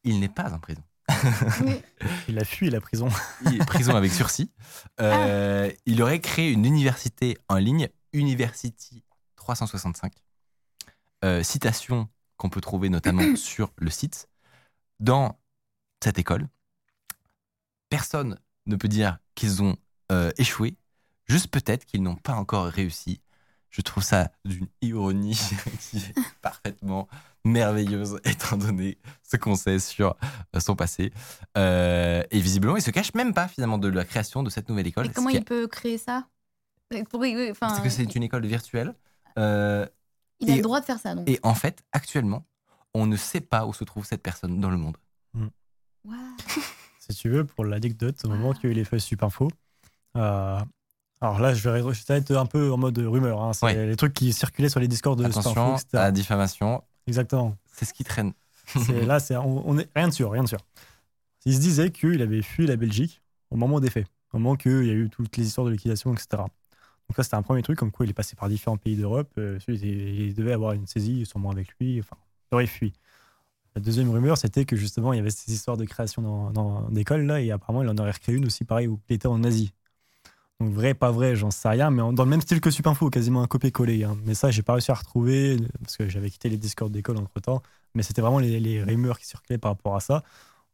Il 0.04 0.20
n'est 0.20 0.28
pas 0.28 0.52
en 0.52 0.58
prison. 0.58 0.82
Oui. 1.62 1.82
Il 2.28 2.38
a 2.38 2.44
fui 2.44 2.70
la 2.70 2.80
prison. 2.80 3.08
Il 3.46 3.60
est 3.60 3.64
prison 3.64 3.96
avec 3.96 4.12
sursis. 4.12 4.50
Euh, 5.00 5.70
Il 5.86 6.02
aurait 6.02 6.20
créé 6.20 6.50
une 6.50 6.64
université 6.64 7.36
en 7.48 7.56
ligne, 7.56 7.88
University 8.12 9.02
365. 9.36 10.12
Euh, 11.24 11.42
citation 11.42 12.08
qu'on 12.36 12.48
peut 12.48 12.60
trouver 12.60 12.88
notamment 12.88 13.36
sur 13.36 13.72
le 13.76 13.90
site. 13.90 14.28
Dans 15.00 15.38
cette 16.02 16.18
école, 16.18 16.46
personne 17.88 18.38
ne 18.66 18.76
peut 18.76 18.88
dire 18.88 19.18
qu'ils 19.34 19.62
ont 19.62 19.76
euh, 20.12 20.30
échoué, 20.36 20.76
juste 21.26 21.48
peut-être 21.48 21.84
qu'ils 21.84 22.02
n'ont 22.02 22.16
pas 22.16 22.34
encore 22.34 22.66
réussi. 22.66 23.20
Je 23.70 23.82
trouve 23.82 24.02
ça 24.02 24.32
d'une 24.44 24.68
ironie 24.82 25.38
qui 25.80 25.98
est 25.98 26.14
parfaitement 26.42 27.08
merveilleuse 27.44 28.20
étant 28.24 28.56
donné 28.56 28.98
ce 29.22 29.36
qu'on 29.36 29.54
sait 29.56 29.78
sur 29.78 30.16
euh, 30.54 30.60
son 30.60 30.76
passé. 30.76 31.12
Euh, 31.56 32.22
et 32.30 32.40
visiblement, 32.40 32.76
il 32.76 32.82
se 32.82 32.90
cache 32.90 33.14
même 33.14 33.32
pas 33.34 33.48
finalement 33.48 33.78
de 33.78 33.88
la 33.88 34.04
création 34.04 34.42
de 34.42 34.50
cette 34.50 34.68
nouvelle 34.68 34.86
école. 34.86 35.06
Mais 35.06 35.12
comment 35.12 35.30
il 35.30 35.44
peut 35.44 35.66
créer 35.66 35.98
ça? 35.98 36.26
Enfin, 36.92 37.74
C'est 37.76 37.82
que 37.82 37.88
c'est 37.88 38.14
une 38.16 38.22
école 38.24 38.46
virtuelle. 38.46 38.94
Euh, 39.38 39.86
Il 40.40 40.50
a 40.50 40.54
et- 40.54 40.56
le 40.56 40.62
droit 40.62 40.80
de 40.80 40.84
faire 40.84 40.98
ça, 40.98 41.14
donc. 41.14 41.28
et 41.28 41.38
en 41.42 41.54
fait, 41.54 41.82
actuellement, 41.92 42.44
on 42.94 43.06
ne 43.06 43.16
sait 43.16 43.40
pas 43.40 43.66
où 43.66 43.72
se 43.72 43.84
trouve 43.84 44.04
cette 44.04 44.22
personne 44.22 44.58
dans 44.60 44.70
le 44.70 44.76
monde. 44.76 44.96
Waouh. 46.04 46.16
si 46.98 47.14
tu 47.14 47.28
veux, 47.28 47.44
pour 47.44 47.64
l'anecdote, 47.64 48.16
au 48.24 48.28
moment 48.28 48.52
qu'il 48.52 48.64
y 48.64 48.66
a 48.68 48.70
eu 48.72 48.74
les 48.74 48.84
feuilles 48.84 49.00
Supinfo, 49.00 49.48
euh, 50.16 50.58
alors 51.20 51.38
là, 51.38 51.52
je 51.54 51.68
vais, 51.68 51.80
je 51.80 52.04
vais 52.06 52.16
être 52.16 52.32
un 52.34 52.46
peu 52.46 52.72
en 52.72 52.78
mode 52.78 52.98
rumeur. 52.98 53.42
hein, 53.42 53.52
c'est 53.52 53.86
les 53.86 53.96
trucs 53.96 54.14
qui 54.14 54.32
circulaient 54.32 54.70
sur 54.70 54.80
les 54.80 54.88
discords 54.88 55.16
de 55.16 55.24
Attention 55.24 55.76
à 55.92 55.96
la 55.96 56.10
diffamation, 56.12 56.82
Exactement. 57.10 57.56
c'est 57.66 57.84
ce 57.84 57.92
qui 57.94 58.04
traîne. 58.04 58.32
Là, 58.88 59.20
c'est, 59.20 59.36
on, 59.36 59.68
on 59.68 59.78
est 59.78 59.88
rien 59.96 60.08
de 60.08 60.12
sûr, 60.14 60.30
rien 60.30 60.42
de 60.44 60.48
sûr. 60.48 60.58
Il 61.46 61.54
se 61.54 61.60
disait 61.60 61.90
qu'il 61.90 62.22
avait 62.22 62.42
fui 62.42 62.66
la 62.66 62.76
Belgique 62.76 63.22
au 63.50 63.56
moment 63.56 63.80
des 63.80 63.90
faits, 63.90 64.06
au 64.32 64.38
moment 64.38 64.56
qu'il 64.56 64.86
y 64.86 64.90
a 64.90 64.94
eu 64.94 65.10
toutes 65.10 65.36
les 65.36 65.46
histoires 65.46 65.66
de 65.66 65.72
liquidation, 65.72 66.14
etc. 66.14 66.50
Donc 67.08 67.18
là, 67.18 67.24
c'était 67.24 67.36
un 67.36 67.42
premier 67.42 67.62
truc, 67.62 67.78
comme 67.78 67.92
quoi 67.92 68.06
il 68.06 68.10
est 68.10 68.14
passé 68.14 68.36
par 68.36 68.48
différents 68.48 68.76
pays 68.78 68.96
d'Europe. 68.96 69.30
euh, 69.38 69.58
il, 69.68 69.84
il 69.84 70.34
devait 70.34 70.52
avoir 70.52 70.72
une 70.74 70.86
saisie, 70.86 71.26
sûrement 71.26 71.50
avec 71.50 71.68
lui. 71.80 72.00
Enfin, 72.00 72.16
il 72.52 72.56
aurait 72.56 72.66
fui. 72.66 72.92
La 73.76 73.82
deuxième 73.82 74.10
rumeur, 74.10 74.38
c'était 74.38 74.64
que 74.64 74.76
justement, 74.76 75.12
il 75.12 75.18
y 75.18 75.20
avait 75.20 75.30
ces 75.30 75.52
histoires 75.52 75.76
de 75.76 75.84
création 75.84 76.22
dans, 76.22 76.50
dans 76.52 76.90
d'écoles 76.90 77.26
là, 77.26 77.40
et 77.40 77.50
apparemment, 77.52 77.82
il 77.82 77.88
en 77.88 77.98
aurait 77.98 78.10
recréé 78.12 78.36
une 78.36 78.46
aussi, 78.46 78.64
pareil, 78.64 78.88
où 78.88 79.00
il 79.08 79.14
était 79.16 79.28
en 79.28 79.44
Asie. 79.44 79.72
Donc 80.60 80.72
vrai, 80.74 80.92
pas 80.94 81.10
vrai, 81.10 81.36
j'en 81.36 81.50
sais 81.50 81.68
rien, 81.70 81.90
mais 81.90 82.02
dans 82.12 82.24
le 82.24 82.28
même 82.30 82.42
style 82.42 82.60
que 82.60 82.70
Supinfo, 82.70 83.08
quasiment 83.08 83.42
un 83.42 83.46
copier-coller. 83.46 84.04
hein. 84.04 84.16
Mais 84.26 84.34
ça, 84.34 84.50
j'ai 84.50 84.62
pas 84.62 84.74
réussi 84.74 84.90
à 84.90 84.94
retrouver 84.94 85.56
parce 85.80 85.96
que 85.96 86.08
j'avais 86.08 86.28
quitté 86.30 86.50
les 86.50 86.58
Discord 86.58 86.92
d'école 86.92 87.16
entre 87.16 87.40
temps. 87.40 87.62
Mais 87.94 88.02
c'était 88.02 88.20
vraiment 88.20 88.38
les, 88.38 88.60
les 88.60 88.82
rumeurs 88.82 89.18
qui 89.18 89.26
circulaient 89.26 89.58
par 89.58 89.72
rapport 89.72 89.96
à 89.96 90.00
ça. 90.00 90.22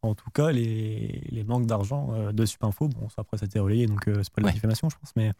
En 0.02 0.14
tout 0.14 0.30
cas, 0.30 0.52
les, 0.52 1.22
les 1.30 1.44
manques 1.44 1.66
d'argent 1.66 2.12
euh, 2.14 2.32
de 2.32 2.46
Supinfo, 2.46 2.88
bon, 2.88 3.08
ça, 3.10 3.22
après, 3.22 3.38
c'était 3.38 3.58
relayé, 3.60 3.86
donc 3.86 4.08
euh, 4.08 4.22
c'est 4.22 4.32
pas 4.32 4.40
de 4.42 4.46
la 4.46 4.50
Ouais. 4.50 4.54
diffamation, 4.54 4.88
je 4.90 4.96
pense, 4.98 5.12
mais 5.16 5.32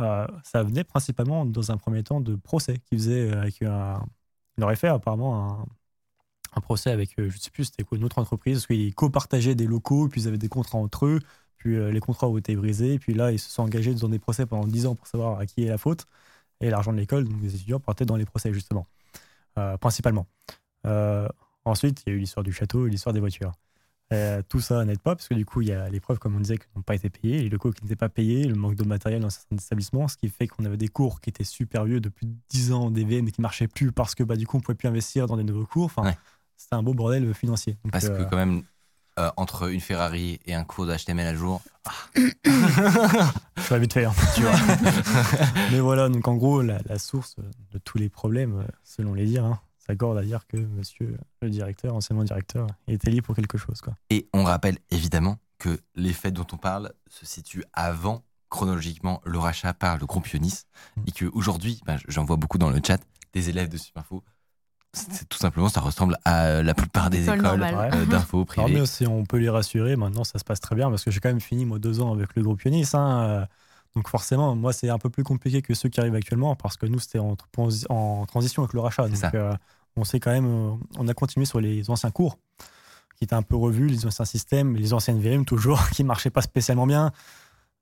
euh, 0.00 0.26
ça 0.44 0.62
venait 0.62 0.84
principalement 0.84 1.46
dans 1.46 1.72
un 1.72 1.76
premier 1.78 2.02
temps 2.04 2.20
de 2.20 2.36
procès 2.36 2.78
qu'ils 2.78 2.98
faisaient 2.98 3.30
euh, 3.32 3.42
avec 3.42 3.62
un. 3.62 4.04
Il 4.58 4.64
aurait 4.64 4.76
fait 4.76 4.88
apparemment 4.88 5.62
un, 5.62 5.66
un 6.56 6.60
procès 6.60 6.90
avec, 6.90 7.14
je 7.18 7.36
sais 7.38 7.50
plus, 7.50 7.64
c'était 7.66 7.84
quoi, 7.84 7.98
une 7.98 8.04
autre 8.04 8.18
entreprise, 8.18 8.58
parce 8.58 8.66
qu'ils 8.66 8.94
copartageaient 8.94 9.54
des 9.54 9.66
locaux, 9.66 10.08
puis 10.08 10.22
ils 10.22 10.28
avaient 10.28 10.38
des 10.38 10.48
contrats 10.48 10.78
entre 10.78 11.06
eux, 11.06 11.20
puis 11.60 11.76
euh, 11.76 11.92
les 11.92 12.00
contrats 12.00 12.26
ont 12.26 12.38
été 12.38 12.56
brisés, 12.56 12.98
puis 12.98 13.12
là, 13.14 13.30
ils 13.30 13.38
se 13.38 13.50
sont 13.50 13.62
engagés 13.62 13.94
dans 13.94 14.08
des 14.08 14.18
procès 14.18 14.46
pendant 14.46 14.66
10 14.66 14.86
ans 14.86 14.94
pour 14.94 15.06
savoir 15.06 15.38
à 15.38 15.46
qui 15.46 15.62
est 15.64 15.68
la 15.68 15.78
faute, 15.78 16.06
et 16.60 16.70
l'argent 16.70 16.92
de 16.92 16.98
l'école, 16.98 17.24
donc 17.24 17.40
les 17.42 17.54
étudiants 17.54 17.78
partaient 17.80 18.06
dans 18.06 18.16
les 18.16 18.24
procès, 18.24 18.52
justement, 18.52 18.86
euh, 19.58 19.76
principalement. 19.76 20.26
Euh, 20.86 21.28
ensuite, 21.66 22.02
il 22.06 22.10
y 22.10 22.12
a 22.12 22.16
eu 22.16 22.18
l'histoire 22.18 22.42
du 22.44 22.52
château 22.52 22.86
et 22.86 22.90
l'histoire 22.90 23.12
des 23.12 23.20
voitures. 23.20 23.52
Tout 24.48 24.60
ça 24.60 24.84
n'aide 24.84 24.98
pas, 25.00 25.14
parce 25.14 25.28
que 25.28 25.34
du 25.34 25.44
coup, 25.44 25.60
il 25.60 25.68
y 25.68 25.72
a 25.72 25.88
les 25.88 26.00
preuves, 26.00 26.18
comme 26.18 26.34
on 26.34 26.40
disait, 26.40 26.58
qui 26.58 26.66
n'ont 26.74 26.82
pas 26.82 26.96
été 26.96 27.10
payées, 27.10 27.42
les 27.42 27.48
locaux 27.48 27.70
qui 27.70 27.84
n'étaient 27.84 27.94
pas 27.94 28.08
payés, 28.08 28.44
le 28.48 28.56
manque 28.56 28.74
de 28.74 28.82
matériel 28.82 29.20
dans 29.20 29.30
certains 29.30 29.56
établissements, 29.56 30.08
ce 30.08 30.16
qui 30.16 30.28
fait 30.28 30.48
qu'on 30.48 30.64
avait 30.64 30.76
des 30.76 30.88
cours 30.88 31.20
qui 31.20 31.30
étaient 31.30 31.44
super 31.44 31.84
vieux 31.84 32.00
depuis 32.00 32.26
10 32.48 32.72
ans, 32.72 32.90
des 32.90 33.04
VM, 33.04 33.26
mais 33.26 33.30
qui 33.30 33.40
marchaient 33.40 33.68
plus 33.68 33.92
parce 33.92 34.16
que 34.16 34.24
bah, 34.24 34.34
du 34.34 34.46
coup, 34.48 34.56
on 34.56 34.60
pouvait 34.60 34.74
plus 34.74 34.88
investir 34.88 35.26
dans 35.28 35.36
des 35.36 35.44
nouveaux 35.44 35.66
cours. 35.66 35.84
Enfin, 35.84 36.02
Ouais. 36.02 36.18
c'était 36.56 36.74
un 36.74 36.82
beau 36.82 36.92
bordel 36.92 37.32
financier. 37.34 37.76
Donc, 37.84 37.92
Parce 37.92 38.08
que 38.08 38.24
quand 38.28 38.36
même, 38.36 38.64
euh, 39.18 39.30
entre 39.36 39.70
une 39.70 39.80
Ferrari 39.80 40.40
et 40.46 40.54
un 40.54 40.64
cours 40.64 40.86
de 40.86 40.96
HTML 40.96 41.26
à 41.26 41.34
jour, 41.34 41.60
je 42.16 43.62
serais 43.62 43.80
vite 43.80 43.92
fait, 43.92 44.04
hein, 44.04 44.12
tu 44.34 44.42
vois. 44.42 44.52
mais 45.72 45.80
voilà, 45.80 46.08
donc 46.08 46.26
en 46.28 46.36
gros, 46.36 46.62
la, 46.62 46.78
la 46.86 46.98
source 46.98 47.36
de 47.72 47.78
tous 47.78 47.98
les 47.98 48.08
problèmes, 48.08 48.66
selon 48.84 49.14
les 49.14 49.26
dires, 49.26 49.44
hein, 49.44 49.60
s'accorde 49.78 50.18
à 50.18 50.22
dire 50.22 50.46
que 50.46 50.56
monsieur 50.56 51.16
le 51.42 51.50
directeur, 51.50 51.94
anciennement 51.94 52.24
directeur, 52.24 52.66
était 52.88 53.10
lié 53.10 53.22
pour 53.22 53.34
quelque 53.34 53.58
chose. 53.58 53.80
Quoi. 53.80 53.94
Et 54.10 54.28
on 54.32 54.44
rappelle 54.44 54.78
évidemment 54.90 55.38
que 55.58 55.80
les 55.94 56.12
faits 56.12 56.34
dont 56.34 56.46
on 56.52 56.56
parle 56.56 56.92
se 57.08 57.26
situent 57.26 57.64
avant 57.72 58.22
chronologiquement 58.48 59.20
le 59.24 59.38
rachat 59.38 59.74
par 59.74 59.98
le 59.98 60.06
groupe 60.06 60.26
Ionis 60.28 60.64
Mm. 60.96 61.02
et 61.06 61.12
qu'aujourd'hui, 61.12 61.80
ben, 61.86 61.98
j'en 62.08 62.24
vois 62.24 62.36
beaucoup 62.36 62.58
dans 62.58 62.70
le 62.70 62.80
chat, 62.84 63.00
des 63.32 63.48
élèves 63.48 63.68
de 63.68 63.76
c'est 63.76 63.92
tout 65.28 65.38
simplement, 65.38 65.68
ça 65.68 65.80
ressemble 65.80 66.16
à 66.24 66.62
la 66.62 66.74
plupart 66.74 67.10
des 67.10 67.24
École 67.30 67.38
écoles 67.38 67.62
euh, 67.62 68.06
d'infos 68.06 68.38
Alors, 68.38 68.46
privées. 68.46 68.74
mais 68.74 68.80
aussi, 68.80 69.06
on 69.06 69.24
peut 69.24 69.38
les 69.38 69.48
rassurer, 69.48 69.96
maintenant 69.96 70.24
ça 70.24 70.38
se 70.38 70.44
passe 70.44 70.60
très 70.60 70.74
bien 70.74 70.90
parce 70.90 71.04
que 71.04 71.10
j'ai 71.10 71.20
quand 71.20 71.28
même 71.28 71.40
fini 71.40 71.64
moi 71.64 71.78
deux 71.78 72.00
ans 72.00 72.12
avec 72.12 72.34
le 72.34 72.42
groupe 72.42 72.62
Ionis. 72.64 72.88
hein, 72.94 73.22
euh, 73.22 73.46
donc 73.94 74.08
forcément, 74.08 74.54
moi 74.56 74.72
c'est 74.72 74.88
un 74.88 74.98
peu 74.98 75.10
plus 75.10 75.22
compliqué 75.24 75.62
que 75.62 75.74
ceux 75.74 75.88
qui 75.88 76.00
arrivent 76.00 76.14
actuellement 76.14 76.54
parce 76.56 76.76
que 76.76 76.86
nous 76.86 76.98
c'était 76.98 77.18
en, 77.20 77.36
transi- 77.56 77.86
en 77.88 78.26
transition 78.26 78.62
avec 78.62 78.72
le 78.72 78.80
rachat. 78.80 79.08
Donc 79.08 79.34
euh, 79.34 79.52
on 79.96 80.04
sait 80.04 80.20
quand 80.20 80.30
même, 80.32 80.46
euh, 80.46 80.72
on 80.98 81.08
a 81.08 81.14
continué 81.14 81.46
sur 81.46 81.60
les 81.60 81.88
anciens 81.90 82.10
cours 82.10 82.38
qui 83.16 83.24
étaient 83.24 83.34
un 83.34 83.42
peu 83.42 83.56
revus, 83.56 83.86
les 83.86 84.06
anciens 84.06 84.24
systèmes, 84.24 84.76
les 84.76 84.92
anciennes 84.92 85.20
VM 85.20 85.44
toujours 85.44 85.88
qui 85.92 86.04
marchaient 86.04 86.30
pas 86.30 86.42
spécialement 86.42 86.86
bien. 86.86 87.12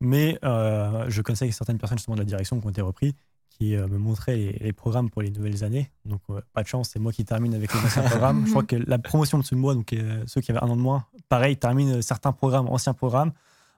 Mais 0.01 0.39
euh, 0.45 1.07
je 1.09 1.23
connaissais 1.23 1.51
certaines 1.51 1.79
personnes 1.79 1.99
justement 1.99 2.15
de 2.17 2.21
la 2.21 2.27
direction 2.27 2.61
qui 2.61 2.67
ont 2.67 2.71
été 2.71 2.81
repris 2.83 3.15
qui 3.59 3.75
euh, 3.75 3.89
me 3.89 3.99
montraient 3.99 4.37
les, 4.37 4.53
les 4.53 4.73
programmes 4.73 5.11
pour 5.11 5.23
les 5.23 5.31
nouvelles 5.31 5.65
années. 5.65 5.91
Donc 6.05 6.21
euh, 6.31 6.41
pas 6.53 6.63
de 6.63 6.69
chance, 6.69 6.91
c'est 6.93 6.99
moi 6.99 7.13
qui 7.13 7.25
termine 7.25 7.55
avec 7.55 7.73
les 7.73 7.81
anciens 7.81 8.03
programmes. 8.03 8.45
Je 8.47 8.51
crois 8.51 8.63
que 8.63 8.77
la 8.77 8.99
promotion 8.99 9.39
de 9.39 9.55
moi, 9.57 9.75
donc 9.75 9.93
euh, 9.93 10.23
ceux 10.27 10.41
qui 10.41 10.51
avaient 10.53 10.63
un 10.63 10.69
an 10.69 10.77
de 10.77 10.83
moins, 10.83 11.05
pareil, 11.29 11.57
terminent 11.57 11.97
euh, 11.97 12.01
certains 12.01 12.33
programmes, 12.33 12.69
anciens 12.69 12.95
programmes. 12.95 13.33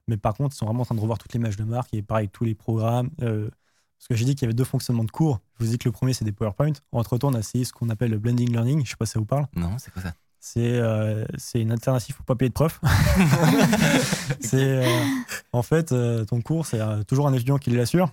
Mais 0.08 0.16
par 0.16 0.34
contre, 0.34 0.54
ils 0.54 0.58
sont 0.58 0.66
vraiment 0.66 0.82
en 0.82 0.84
train 0.84 0.94
de 0.94 1.00
revoir 1.00 1.18
toutes 1.18 1.32
les 1.32 1.38
images 1.38 1.56
de 1.56 1.64
marque 1.64 1.94
et 1.94 2.02
pareil, 2.02 2.28
tous 2.28 2.44
les 2.44 2.54
programmes. 2.54 3.10
parce 3.18 4.08
que 4.08 4.14
j'ai 4.16 4.24
dit 4.24 4.34
qu'il 4.34 4.42
y 4.42 4.46
avait 4.46 4.54
deux 4.54 4.64
fonctionnements 4.64 5.04
de 5.04 5.10
cours. 5.10 5.40
Je 5.58 5.64
vous 5.64 5.70
ai 5.70 5.72
dit 5.72 5.78
que 5.78 5.88
le 5.88 5.92
premier, 5.92 6.14
c'est 6.14 6.24
des 6.24 6.32
PowerPoint. 6.32 6.72
Entre-temps, 6.90 7.28
on 7.28 7.34
a 7.34 7.38
essayé 7.38 7.64
ce 7.64 7.72
qu'on 7.72 7.90
appelle 7.90 8.10
le 8.10 8.18
blending 8.18 8.50
learning. 8.50 8.84
Je 8.84 8.90
sais 8.90 8.96
pas 8.96 9.06
si 9.06 9.12
ça 9.12 9.18
vous 9.20 9.26
parle. 9.26 9.46
Non, 9.54 9.76
c'est 9.78 9.92
quoi 9.92 10.02
ça? 10.02 10.14
C'est 10.42 10.80
euh, 10.80 11.26
c'est 11.36 11.60
une 11.60 11.70
alternative 11.70 12.16
pour 12.16 12.24
pas 12.24 12.34
payer 12.34 12.48
de 12.48 12.54
prof. 12.54 12.80
c'est 14.40 14.56
euh, 14.56 15.04
en 15.52 15.62
fait 15.62 15.92
euh, 15.92 16.24
ton 16.24 16.40
cours, 16.40 16.64
c'est 16.64 16.80
toujours 17.04 17.28
un 17.28 17.34
étudiant 17.34 17.58
qui 17.58 17.70
l'assure. 17.70 18.10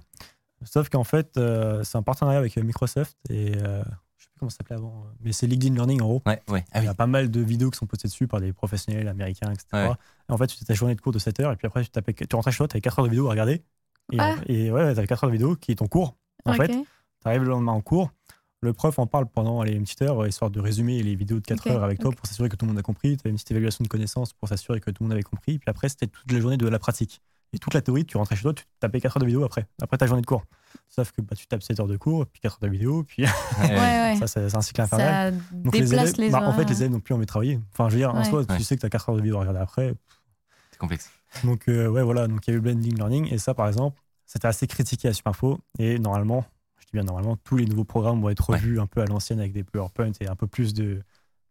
Sauf 0.64 0.90
qu'en 0.90 1.04
fait, 1.04 1.38
euh, 1.38 1.84
c'est 1.84 1.98
un 1.98 2.02
partenariat 2.04 2.40
avec 2.40 2.56
Microsoft 2.58 3.16
et 3.30 3.54
euh, 3.58 3.84
je 4.18 4.24
sais 4.24 4.30
plus 4.32 4.40
comment 4.40 4.50
ça 4.50 4.58
s'appelait 4.58 4.76
avant, 4.78 5.04
euh, 5.06 5.12
mais 5.22 5.32
c'est 5.32 5.46
LinkedIn 5.48 5.76
Learning 5.76 6.02
en 6.02 6.06
gros. 6.08 6.22
Ouais, 6.26 6.42
ouais. 6.50 6.66
Ah 6.72 6.80
Il 6.80 6.86
y 6.86 6.88
a 6.88 6.94
pas 6.96 7.06
mal 7.08 7.30
de 7.30 7.40
vidéos 7.42 7.70
qui 7.70 7.78
sont 7.78 7.86
postées 7.86 8.08
dessus 8.08 8.28
par 8.28 8.42
des 8.42 8.54
professionnels 8.54 9.08
américains, 9.08 9.52
etc. 9.52 9.66
Ouais. 9.74 9.92
Et 10.30 10.32
en 10.34 10.38
fait, 10.38 10.48
tu 10.48 10.58
fais 10.58 10.66
ta 10.66 10.74
journée 10.74 10.96
de 10.96 11.02
cours 11.02 11.12
de 11.14 11.20
7 11.20 11.40
heures 11.42 11.52
et 11.52 11.56
puis 11.56 11.68
après, 11.68 11.84
tu, 11.84 11.90
tapais- 11.92 12.14
tu 12.14 12.36
rentrais 12.36 12.52
chez 12.52 12.58
toi, 12.58 12.68
tu 12.68 12.76
avais 12.76 12.82
4 12.82 13.00
heures 13.00 13.06
de 13.06 13.10
vidéo 13.12 13.28
à 13.28 13.32
regarder. 13.32 13.64
Et, 14.12 14.18
Ah. 14.20 14.36
et 14.48 14.72
ouais, 14.72 14.82
tu 14.94 14.98
avais 15.00 15.08
4 15.08 15.24
heures 15.24 15.30
de 15.30 15.36
vidéo 15.36 15.56
qui 15.56 15.72
est 15.72 15.76
ton 15.76 15.88
cours. 15.88 16.16
En 16.46 16.54
fait, 16.54 16.70
tu 16.70 16.86
arrives 17.26 17.44
le 17.44 17.50
lendemain 17.50 17.74
en 17.74 17.82
cours, 17.82 18.12
le 18.62 18.74
prof 18.74 18.98
en 18.98 19.06
parle 19.06 19.28
pendant 19.28 19.62
allez, 19.62 19.74
une 19.74 19.84
petite 19.84 20.02
heure, 20.02 20.24
euh, 20.24 20.28
histoire 20.28 20.50
de 20.50 20.60
résumer 20.60 21.04
les 21.04 21.16
vidéos 21.16 21.40
de 21.40 21.46
4 21.46 21.60
Ok, 21.68 21.72
heures 21.74 21.84
avec 21.84 22.00
toi 22.00 22.12
pour 22.12 22.26
s'assurer 22.26 22.50
que 22.50 22.56
tout 22.56 22.66
le 22.66 22.72
monde 22.72 22.80
a 22.80 22.84
compris. 22.84 23.16
Tu 23.18 23.28
as 23.28 23.30
une 23.30 23.36
petite 23.36 23.52
évaluation 23.52 23.84
de 23.84 23.90
connaissances 23.90 24.34
pour 24.34 24.50
s'assurer 24.50 24.80
que 24.80 24.90
tout 24.90 25.04
le 25.04 25.10
monde 25.10 25.14
avait 25.14 25.22
compris. 25.24 25.60
Puis 25.60 25.70
après, 25.70 25.90
c'était 25.90 26.08
toute 26.08 26.32
la 26.32 26.40
journée 26.40 26.58
de 26.58 26.68
la 26.68 26.80
pratique. 26.80 27.22
Et 27.54 27.60
toute 27.60 27.74
la 27.74 27.82
théorie, 27.82 28.06
tu 28.06 28.18
rentrais 28.18 28.36
chez 28.36 28.42
toi, 28.44 28.54
tu 28.54 28.66
tapais 28.80 29.00
4 29.00 29.18
heures 29.18 29.22
de 29.22 29.26
vidéo 29.26 29.44
après, 29.44 29.66
après 29.82 29.98
ta 29.98 30.06
journée 30.06 30.22
de 30.22 30.26
cours. 30.28 30.44
Sauf 30.90 31.12
que 31.12 31.22
bah, 31.22 31.36
tu 31.36 31.48
tapes 31.48 31.64
7 31.64 31.80
heures 31.80 31.88
de 31.88 31.96
cours, 31.98 32.26
puis 32.28 32.42
4 32.42 32.54
heures 32.56 32.60
de 32.60 32.68
vidéo, 32.70 33.04
puis 33.04 33.24
Ouais, 33.24 33.30
Ouais, 33.62 33.70
ouais. 33.78 34.16
ça, 34.20 34.28
c'est 34.28 34.54
un 34.56 34.62
cycle 34.62 34.82
infernal. 34.82 35.34
Ça 35.34 35.40
Donc 35.54 35.74
déplace 35.74 35.90
les 35.90 35.94
élèves, 35.94 36.14
les 36.18 36.30
bah, 36.30 36.42
en 36.48 36.54
fait, 36.54 36.66
les 36.66 36.82
élèves 36.82 36.92
n'ont 36.92 37.00
plus 37.00 37.14
envie 37.14 37.26
de 37.26 37.28
travailler. 37.30 37.60
Enfin, 37.74 37.88
je 37.90 37.94
veux 37.94 38.00
dire, 38.00 38.14
en 38.14 38.24
soi, 38.24 38.42
Ouais. 38.42 38.58
tu 38.58 38.64
sais 38.64 38.76
que 38.76 38.82
tu 38.82 38.86
as 38.86 38.90
4 38.90 39.10
heures 39.10 39.16
de 39.16 39.22
vidéo 39.22 39.38
à 39.38 39.40
regarder 39.42 39.60
après. 39.60 39.94
C'est 40.72 40.78
complexe. 40.78 41.10
Donc, 41.44 41.68
euh, 41.70 41.88
ouais, 41.88 42.04
voilà. 42.04 42.28
Donc, 42.28 42.46
il 42.48 42.52
y 42.52 42.52
a 42.52 42.54
eu 42.54 42.58
le 42.58 42.62
blending 42.62 42.96
learning. 42.98 43.34
Et 43.34 43.38
ça, 43.38 43.54
par 43.54 43.68
exemple, 43.68 44.02
c'était 44.26 44.48
assez 44.48 44.68
critiqué 44.68 45.08
à 45.08 45.14
Superinfo. 45.14 45.60
Et 45.80 46.00
normalement, 46.00 46.46
je 46.80 46.86
dis 46.86 46.92
bien 46.94 47.04
normalement, 47.04 47.38
tous 47.38 47.58
les 47.58 47.66
nouveaux 47.66 47.84
programmes 47.86 48.22
vont 48.22 48.30
être 48.30 48.50
Ouais. 48.50 48.58
revus 48.58 48.80
un 48.80 48.88
peu 48.88 49.02
à 49.02 49.06
l'ancienne 49.06 49.40
avec 49.40 49.54
des 49.54 49.64
PowerPoint 49.64 50.12
et 50.20 50.28
un 50.28 50.36
peu 50.36 50.48
plus 50.48 50.74
de, 50.74 51.02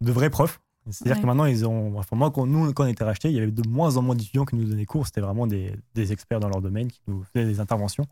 de 0.02 0.12
vrais 0.12 0.31
profs. 0.31 0.60
C'est-à-dire 0.90 1.16
Ouais. 1.16 1.23
que 1.23 1.26
maintenant, 1.26 1.44
ils 1.47 1.66
ont. 1.66 1.98
Enfin, 1.98 2.16
moi, 2.16 2.31
quand, 2.31 2.47
nous, 2.47 2.73
quand 2.73 2.84
on 2.84 2.89
était 2.89 3.05
rachetés, 3.05 3.28
il 3.28 3.34
y 3.34 3.39
avait 3.39 3.50
de 3.50 3.68
moins 3.68 3.97
en 3.97 4.02
moins 4.02 4.15
d'étudiants 4.15 4.44
qui 4.44 4.56
nous 4.56 4.65
donnaient 4.65 4.86
cours. 4.86 5.06
C'était 5.06 5.20
vraiment 5.20 5.47
des, 5.47 5.74
des 5.94 6.12
experts 6.12 6.40
dans 6.40 6.48
leur 6.48 6.60
domaine 6.60 6.89
qui 6.89 7.00
nous 7.08 7.24
faisaient 7.32 7.47
des 7.47 7.60
interventions. 7.60 8.06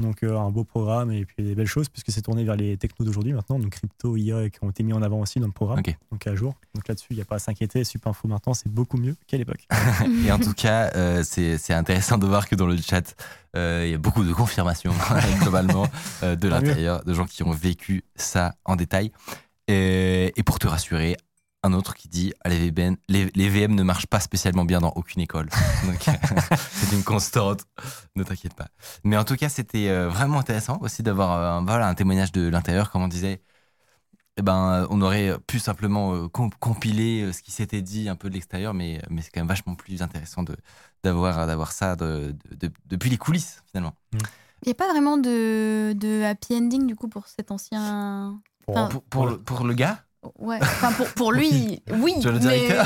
Donc, 0.00 0.22
euh, 0.22 0.38
un 0.38 0.50
beau 0.50 0.62
programme 0.62 1.10
et 1.10 1.24
puis 1.24 1.42
des 1.42 1.56
belles 1.56 1.66
choses, 1.66 1.88
puisque 1.88 2.12
c'est 2.12 2.22
tourné 2.22 2.44
vers 2.44 2.54
les 2.54 2.76
technos 2.76 3.04
d'aujourd'hui 3.04 3.32
maintenant, 3.32 3.58
donc 3.58 3.70
crypto, 3.70 4.16
IA, 4.16 4.48
qui 4.48 4.60
ont 4.62 4.70
été 4.70 4.84
mis 4.84 4.92
en 4.92 5.02
avant 5.02 5.18
aussi 5.18 5.40
dans 5.40 5.48
le 5.48 5.52
programme, 5.52 5.82
donc 6.12 6.24
à 6.24 6.36
jour. 6.36 6.54
Donc 6.76 6.86
là-dessus, 6.86 7.08
il 7.10 7.16
n'y 7.16 7.22
a 7.22 7.24
pas 7.24 7.34
à 7.34 7.38
s'inquiéter. 7.40 7.82
Superinfo 7.82 8.28
maintenant, 8.28 8.54
c'est 8.54 8.68
beaucoup 8.68 8.96
mieux 8.96 9.16
qu'à 9.26 9.38
l'époque. 9.38 9.66
Et 10.24 10.30
en 10.30 10.38
tout 10.38 10.52
cas, 10.52 10.92
euh, 10.94 11.24
c'est 11.24 11.58
c'est 11.58 11.74
intéressant 11.74 12.16
de 12.16 12.28
voir 12.28 12.48
que 12.48 12.54
dans 12.54 12.66
le 12.68 12.76
chat, 12.76 13.16
euh, 13.56 13.82
il 13.86 13.90
y 13.90 13.94
a 13.94 13.98
beaucoup 13.98 14.22
de 14.22 14.32
confirmations 14.32 14.92
globalement 15.42 15.88
euh, 16.22 16.36
de 16.36 16.46
l'intérieur, 16.46 17.02
de 17.02 17.12
gens 17.12 17.26
qui 17.26 17.42
ont 17.42 17.50
vécu 17.50 18.04
ça 18.14 18.54
en 18.64 18.76
détail. 18.76 19.10
Et 19.66 20.32
pour 20.46 20.60
te 20.60 20.68
rassurer, 20.68 21.16
un 21.64 21.72
autre 21.72 21.94
qui 21.94 22.08
dit 22.08 22.32
ah, 22.44 22.48
les, 22.50 22.70
VBN, 22.70 22.96
les, 23.08 23.26
les 23.34 23.48
VM 23.48 23.74
ne 23.74 23.82
marchent 23.82 24.06
pas 24.06 24.20
spécialement 24.20 24.64
bien 24.64 24.80
dans 24.80 24.92
aucune 24.96 25.20
école. 25.22 25.48
Donc 25.86 26.04
c'est 26.70 26.94
une 26.94 27.02
constante, 27.04 27.64
ne 28.16 28.22
t'inquiète 28.22 28.54
pas. 28.54 28.68
Mais 29.04 29.16
en 29.16 29.24
tout 29.24 29.36
cas, 29.36 29.48
c'était 29.48 29.88
euh, 29.88 30.08
vraiment 30.08 30.38
intéressant 30.38 30.78
aussi 30.80 31.02
d'avoir 31.02 31.32
euh, 31.32 31.58
un, 31.58 31.64
voilà, 31.64 31.88
un 31.88 31.94
témoignage 31.94 32.32
de 32.32 32.48
l'intérieur, 32.48 32.90
comme 32.90 33.02
on 33.02 33.08
disait. 33.08 33.42
Eh 34.36 34.42
ben, 34.42 34.82
euh, 34.82 34.86
on 34.90 35.00
aurait 35.02 35.36
pu 35.48 35.58
simplement 35.58 36.14
euh, 36.14 36.28
com- 36.28 36.50
compiler 36.60 37.22
euh, 37.22 37.32
ce 37.32 37.42
qui 37.42 37.50
s'était 37.50 37.82
dit 37.82 38.08
un 38.08 38.14
peu 38.14 38.28
de 38.28 38.34
l'extérieur, 38.34 38.72
mais, 38.72 39.02
mais 39.10 39.20
c'est 39.20 39.30
quand 39.30 39.40
même 39.40 39.48
vachement 39.48 39.74
plus 39.74 40.00
intéressant 40.00 40.44
de, 40.44 40.56
d'avoir, 41.02 41.44
d'avoir 41.48 41.72
ça 41.72 41.96
de, 41.96 42.36
de- 42.50 42.68
de- 42.68 42.72
depuis 42.86 43.10
les 43.10 43.16
coulisses, 43.18 43.62
finalement. 43.66 43.94
Il 44.12 44.66
n'y 44.66 44.70
a 44.72 44.74
pas 44.76 44.88
vraiment 44.88 45.16
de, 45.18 45.92
de 45.92 46.22
happy 46.22 46.54
ending 46.54 46.86
du 46.86 46.94
coup 46.94 47.08
pour 47.08 47.26
cet 47.26 47.50
ancien. 47.50 48.40
Pour- 48.64 48.76
Enfin, 48.76 48.88
Pour, 48.88 49.02
pour, 49.02 49.26
le, 49.26 49.38
pour 49.42 49.64
le 49.64 49.74
gars? 49.74 50.04
Ouais, 50.38 50.58
enfin 50.60 50.92
pour, 50.92 51.06
pour 51.10 51.32
lui, 51.32 51.80
oui. 51.92 52.14
Mais, 52.24 52.68
ouais. 52.68 52.76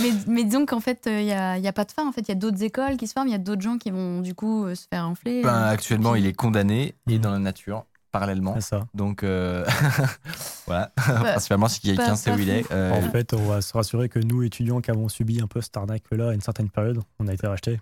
mais, 0.00 0.10
mais 0.28 0.44
disons 0.44 0.64
qu'en 0.64 0.80
fait, 0.80 1.02
il 1.06 1.24
n'y 1.24 1.32
a, 1.32 1.58
y 1.58 1.66
a 1.66 1.72
pas 1.72 1.84
de 1.84 1.90
fin. 1.92 2.06
En 2.06 2.12
fait, 2.12 2.20
il 2.22 2.28
y 2.28 2.32
a 2.32 2.36
d'autres 2.36 2.62
écoles 2.62 2.96
qui 2.96 3.06
se 3.08 3.12
forment, 3.12 3.28
il 3.28 3.32
y 3.32 3.34
a 3.34 3.38
d'autres 3.38 3.62
gens 3.62 3.78
qui 3.78 3.90
vont 3.90 4.20
du 4.20 4.34
coup 4.34 4.64
euh, 4.64 4.74
se 4.74 4.86
faire 4.88 5.06
enfler. 5.06 5.42
ben, 5.42 5.48
euh, 5.54 5.70
Actuellement, 5.72 6.12
puis- 6.12 6.20
il 6.22 6.26
est 6.26 6.32
condamné 6.32 6.94
et 7.08 7.18
dans 7.18 7.32
la 7.32 7.40
nature, 7.40 7.84
parallèlement. 8.12 8.54
C'est 8.54 8.60
ça. 8.76 8.86
Donc, 8.94 9.24
euh, 9.24 9.64
voilà. 10.66 10.92
Principalement, 10.96 11.68
si 11.68 11.80
quelqu'un 11.80 12.14
sait 12.16 12.30
où 12.32 12.38
il 12.38 12.48
est. 12.50 12.70
euh, 12.70 12.92
En 12.92 13.02
fait, 13.10 13.34
on 13.34 13.42
va 13.46 13.60
se 13.60 13.72
rassurer 13.72 14.08
que 14.08 14.18
nous, 14.20 14.42
étudiants 14.42 14.80
qui 14.80 14.90
avons 14.90 15.08
subi 15.08 15.40
un 15.40 15.46
peu 15.46 15.60
cette 15.60 15.76
arnaque-là 15.76 16.30
à 16.30 16.32
une 16.34 16.40
certaine 16.40 16.70
période, 16.70 17.00
on 17.18 17.26
a 17.28 17.32
été 17.34 17.46
rachetés. 17.46 17.80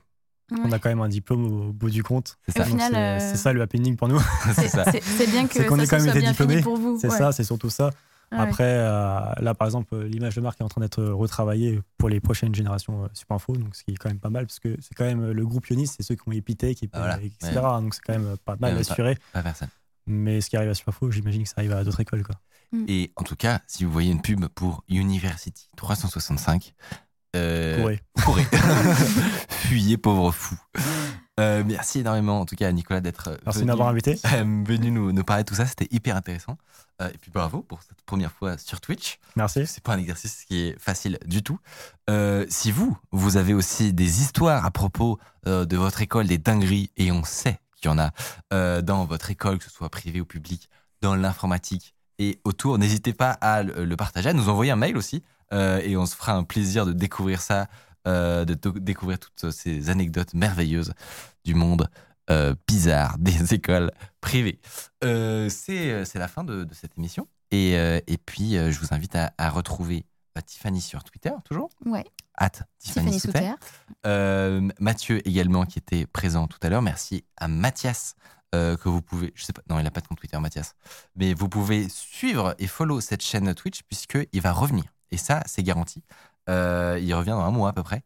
On 0.65 0.73
a 0.73 0.81
quand 0.81 0.89
même 0.89 1.01
un 1.01 1.09
diplôme 1.09 1.45
au 1.69 1.73
bout 1.73 1.91
du 1.91 2.03
compte. 2.03 2.37
c'est 2.49 2.65
ça. 2.65 2.97
Euh, 2.97 3.35
ça 3.37 3.53
le 3.53 3.63
happening 3.63 3.95
pour 3.97 4.09
nous. 4.09 4.19
c'est 4.55 4.67
ça. 4.67 4.83
bien 5.31 5.47
que 5.47 5.55
ça 5.55 5.63
ait 5.63 5.67
quand 5.67 5.77
se 5.77 5.81
même 5.81 5.87
soit 5.87 5.99
été 5.99 6.19
bien 6.19 6.33
fini 6.35 6.57
diplômés. 6.57 6.63
pour 6.63 6.77
vous. 6.77 6.99
C'est 7.01 7.09
ouais. 7.09 7.17
ça, 7.19 7.31
c'est 7.31 7.45
surtout 7.45 7.71
ça. 7.71 7.91
Ouais. 8.33 8.39
Après, 8.39 8.63
euh, 8.65 9.21
là, 9.41 9.55
par 9.55 9.67
exemple, 9.67 9.93
euh, 9.95 10.07
l'image 10.07 10.37
de 10.37 10.41
marque 10.41 10.61
est 10.61 10.65
en 10.65 10.69
train 10.69 10.81
d'être 10.81 11.03
retravaillée 11.03 11.81
pour 11.99 12.09
les 12.09 12.21
prochaines 12.21 12.55
générations 12.55 13.05
euh, 13.05 13.09
Superinfo, 13.13 13.57
donc 13.57 13.75
ce 13.75 13.83
qui 13.83 13.91
est 13.91 13.97
quand 13.97 14.09
même 14.09 14.21
pas 14.21 14.31
mal, 14.31 14.47
parce 14.47 14.61
que 14.61 14.77
c'est 14.81 14.95
quand 14.95 15.05
même 15.05 15.23
euh, 15.23 15.33
le 15.33 15.45
groupe 15.45 15.67
Ionis, 15.69 15.89
c'est 15.89 16.05
ceux 16.05 16.15
qui 16.15 16.23
ont 16.29 16.33
Epitech, 16.33 16.77
qui, 16.79 16.89
voilà. 16.95 17.19
etc. 17.21 17.53
Donc 17.55 17.95
c'est 17.95 18.03
quand 18.07 18.13
même 18.19 18.37
pas 18.45 18.57
mal 18.61 18.77
Ouais, 18.77 18.85
pas- 18.85 18.93
assuré. 18.93 19.19
Pas 19.33 19.43
personne. 19.43 19.69
Mais 20.07 20.41
ce 20.41 20.49
qui 20.49 20.57
arrive 20.57 20.71
à 20.71 20.75
Superinfo, 20.75 21.11
j'imagine 21.11 21.43
que 21.43 21.49
ça 21.49 21.55
arrive 21.59 21.73
à 21.73 21.83
d'autres 21.83 22.01
écoles. 22.01 22.23
Quoi. 22.23 22.37
Et 22.87 23.13
en 23.17 23.25
tout 23.25 23.35
cas, 23.37 23.61
si 23.67 23.85
vous 23.85 23.91
voyez 23.91 24.13
une 24.13 24.23
pub 24.23 24.47
pour 24.47 24.85
University 24.89 25.69
365, 25.77 26.73
euh, 27.35 27.81
Courez. 27.81 28.01
courez. 28.25 28.47
Fuyez, 29.49 29.97
pauvre 29.99 30.31
fou. 30.33 30.55
Euh, 31.41 31.63
merci 31.67 32.01
énormément, 32.01 32.41
en 32.41 32.45
tout 32.45 32.55
cas, 32.55 32.69
à 32.69 32.73
Nicolas 32.73 33.01
d'être 33.01 33.29
euh, 33.29 33.37
Merci 33.47 33.61
venu, 33.61 33.81
invité. 33.81 34.19
euh, 34.27 34.63
venu 34.67 34.91
nous, 34.91 35.13
nous 35.13 35.25
parler 35.25 35.43
de 35.43 35.49
tout 35.49 35.55
ça. 35.55 35.67
C'était 35.67 35.89
hyper 35.91 36.17
intéressant. 36.17 36.59
Euh, 37.01 37.09
et 37.09 37.19
puis 37.19 37.31
bravo 37.31 37.63
pour 37.63 37.83
cette 37.83 38.03
première 38.03 38.31
fois 38.31 38.59
sur 38.59 38.81
Twitch. 38.81 39.19
Merci. 39.37 39.67
C'est 39.67 39.83
pas 39.83 39.95
un 39.95 39.99
exercice 39.99 40.45
qui 40.45 40.61
est 40.61 40.79
facile 40.79 41.19
du 41.25 41.43
tout. 41.43 41.59
Si 42.49 42.73
vous, 42.73 42.97
vous 43.13 43.37
avez 43.37 43.55
aussi 43.55 43.93
des 43.93 44.21
histoires 44.21 44.65
à 44.65 44.71
propos 44.71 45.19
de 45.47 45.77
votre 45.77 46.03
école, 46.03 46.27
des 46.27 46.39
dingueries, 46.39 46.91
et 46.97 47.13
on 47.13 47.23
sait 47.23 47.61
qu'il 47.77 47.89
y 47.89 47.95
en 47.95 47.99
a 47.99 48.83
dans 48.83 49.05
votre 49.05 49.31
école, 49.31 49.59
que 49.59 49.65
ce 49.65 49.71
soit 49.71 49.89
privée 49.91 50.21
ou 50.21 50.25
publique, 50.25 50.69
dans 51.01 51.15
l'informatique 51.15 51.95
et 52.19 52.41
autour, 52.45 52.79
n'hésitez 52.79 53.13
pas 53.13 53.31
à 53.31 53.63
le, 53.63 53.97
partager, 53.97 54.29
à 54.29 54.33
nous 54.33 54.49
envoyer 54.49 54.73
un 54.73 54.77
mail 54.77 54.97
aussi, 54.97 55.23
et 55.53 55.97
on 55.97 56.05
se 56.05 56.17
fera 56.17 56.33
un 56.33 56.43
plaisir 56.43 56.85
de 56.85 56.93
découvrir 56.93 57.41
ça, 57.41 57.69
euh, 58.07 58.45
de 58.45 58.55
découvrir 58.79 59.19
toutes 59.19 59.51
ces 59.51 59.91
anecdotes 59.91 60.35
merveilleuses 60.35 60.93
du 61.45 61.55
monde 61.55 61.89
euh, 62.31 62.55
bizarre 62.67 63.17
des 63.19 63.55
écoles 63.55 63.91
privées. 64.21 64.61
Euh, 65.05 65.49
c'est 65.49 66.05
c'est 66.05 66.19
la 66.19 66.29
fin 66.29 66.45
de, 66.45 66.65
de 66.65 66.75
cette 66.75 66.97
émission. 66.99 67.27
Et, 67.51 67.77
euh, 67.77 68.01
et 68.07 68.17
puis, 68.17 68.57
euh, 68.57 68.71
je 68.71 68.79
vous 68.79 68.95
invite 68.95 69.17
à, 69.17 69.33
à 69.37 69.51
retrouver 69.51 70.05
euh, 70.39 70.41
Tiffany 70.41 70.81
sur 70.81 71.03
Twitter, 71.03 71.33
toujours. 71.45 71.69
Ouais. 71.85 72.05
At 72.37 72.51
Tiffany, 72.79 73.11
Tiffany 73.11 73.21
Souter. 73.21 73.39
Souter. 73.39 73.55
Euh, 74.07 74.69
Mathieu 74.79 75.27
également, 75.27 75.67
qui 75.67 75.79
était 75.81 76.07
présent 76.07 76.47
tout 76.47 76.59
à 76.63 76.69
l'heure. 76.69 76.83
Merci 76.83 77.25
à 77.37 77.49
Mathias, 77.49 78.15
euh, 78.55 78.77
que 78.77 78.89
vous 78.89 79.03
pouvez. 79.03 79.33
Je 79.35 79.43
sais 79.45 79.53
pas, 79.53 79.63
non, 79.69 79.81
il 79.81 79.83
n'a 79.83 79.91
pas 79.91 80.01
de 80.01 80.07
compte 80.07 80.19
Twitter, 80.21 80.39
Mathias. 80.39 80.75
Mais 81.17 81.35
vous 81.35 81.49
pouvez 81.49 81.89
suivre 81.89 82.55
et 82.61 82.69
follow 82.69 83.01
cette 83.01 83.23
chaîne 83.23 83.53
Twitch, 83.55 83.83
puisqu'il 83.83 84.41
va 84.41 84.53
revenir. 84.53 84.85
Et 85.11 85.17
ça, 85.17 85.43
c'est 85.47 85.65
garanti. 85.65 86.05
Euh, 86.51 86.99
il 87.01 87.15
revient 87.15 87.31
dans 87.31 87.41
un 87.45 87.51
mois 87.51 87.71
à 87.71 87.73
peu 87.73 87.83
près. 87.83 88.03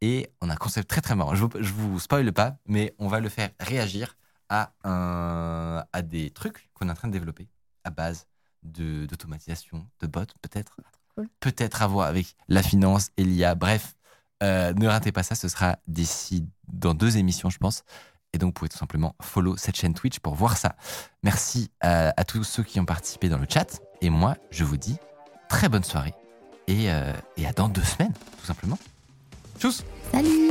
Et 0.00 0.32
on 0.40 0.50
a 0.50 0.54
un 0.54 0.56
concept 0.56 0.88
très 0.88 1.00
très 1.00 1.14
marrant. 1.14 1.34
Je 1.34 1.44
vous, 1.44 1.50
je 1.60 1.72
vous 1.72 2.00
spoil 2.00 2.32
pas, 2.32 2.56
mais 2.66 2.94
on 2.98 3.06
va 3.06 3.20
le 3.20 3.28
faire 3.28 3.50
réagir 3.60 4.16
à, 4.48 4.72
un, 4.84 5.84
à 5.92 6.02
des 6.02 6.30
trucs 6.30 6.70
qu'on 6.74 6.88
est 6.88 6.90
en 6.90 6.94
train 6.94 7.08
de 7.08 7.12
développer 7.12 7.48
à 7.84 7.90
base 7.90 8.26
de- 8.62 9.06
d'automatisation, 9.06 9.86
de, 10.00 10.06
bots 10.06 10.20
peut-être. 10.40 10.76
Cool. 11.14 11.28
Peut-être 11.40 11.82
à 11.82 11.86
voir 11.86 12.08
avec 12.08 12.34
la 12.48 12.62
finance 12.62 13.10
et 13.16 13.24
l'IA. 13.24 13.54
Bref, 13.54 13.94
euh, 14.42 14.72
ne 14.74 14.88
ratez 14.88 15.12
pas 15.12 15.22
ça, 15.22 15.34
ce 15.34 15.48
sera 15.48 15.76
d'ici 15.86 16.48
dans 16.68 16.94
deux 16.94 17.16
émissions, 17.16 17.50
je 17.50 17.58
pense. 17.58 17.84
Et 18.32 18.38
donc, 18.38 18.48
vous 18.48 18.52
pouvez 18.52 18.68
tout 18.70 18.78
simplement 18.78 19.14
follow 19.20 19.56
cette 19.56 19.76
chaîne 19.76 19.92
Twitch 19.94 20.18
pour 20.18 20.34
voir 20.34 20.56
ça. 20.56 20.74
Merci 21.22 21.70
à, 21.80 22.12
à 22.16 22.24
tous 22.24 22.44
ceux 22.44 22.62
qui 22.62 22.80
ont 22.80 22.86
participé 22.86 23.28
dans 23.28 23.38
le 23.38 23.46
chat. 23.48 23.80
Et 24.00 24.08
moi, 24.10 24.36
je 24.50 24.64
vous 24.64 24.78
dis 24.78 24.96
très 25.48 25.68
bonne 25.68 25.84
soirée. 25.84 26.14
Et, 26.68 26.90
euh, 26.90 27.12
et 27.36 27.46
à 27.46 27.52
dans 27.52 27.68
deux 27.68 27.82
semaines, 27.82 28.12
tout 28.40 28.46
simplement. 28.46 28.78
Tchuss 29.58 29.84
Salut 30.12 30.50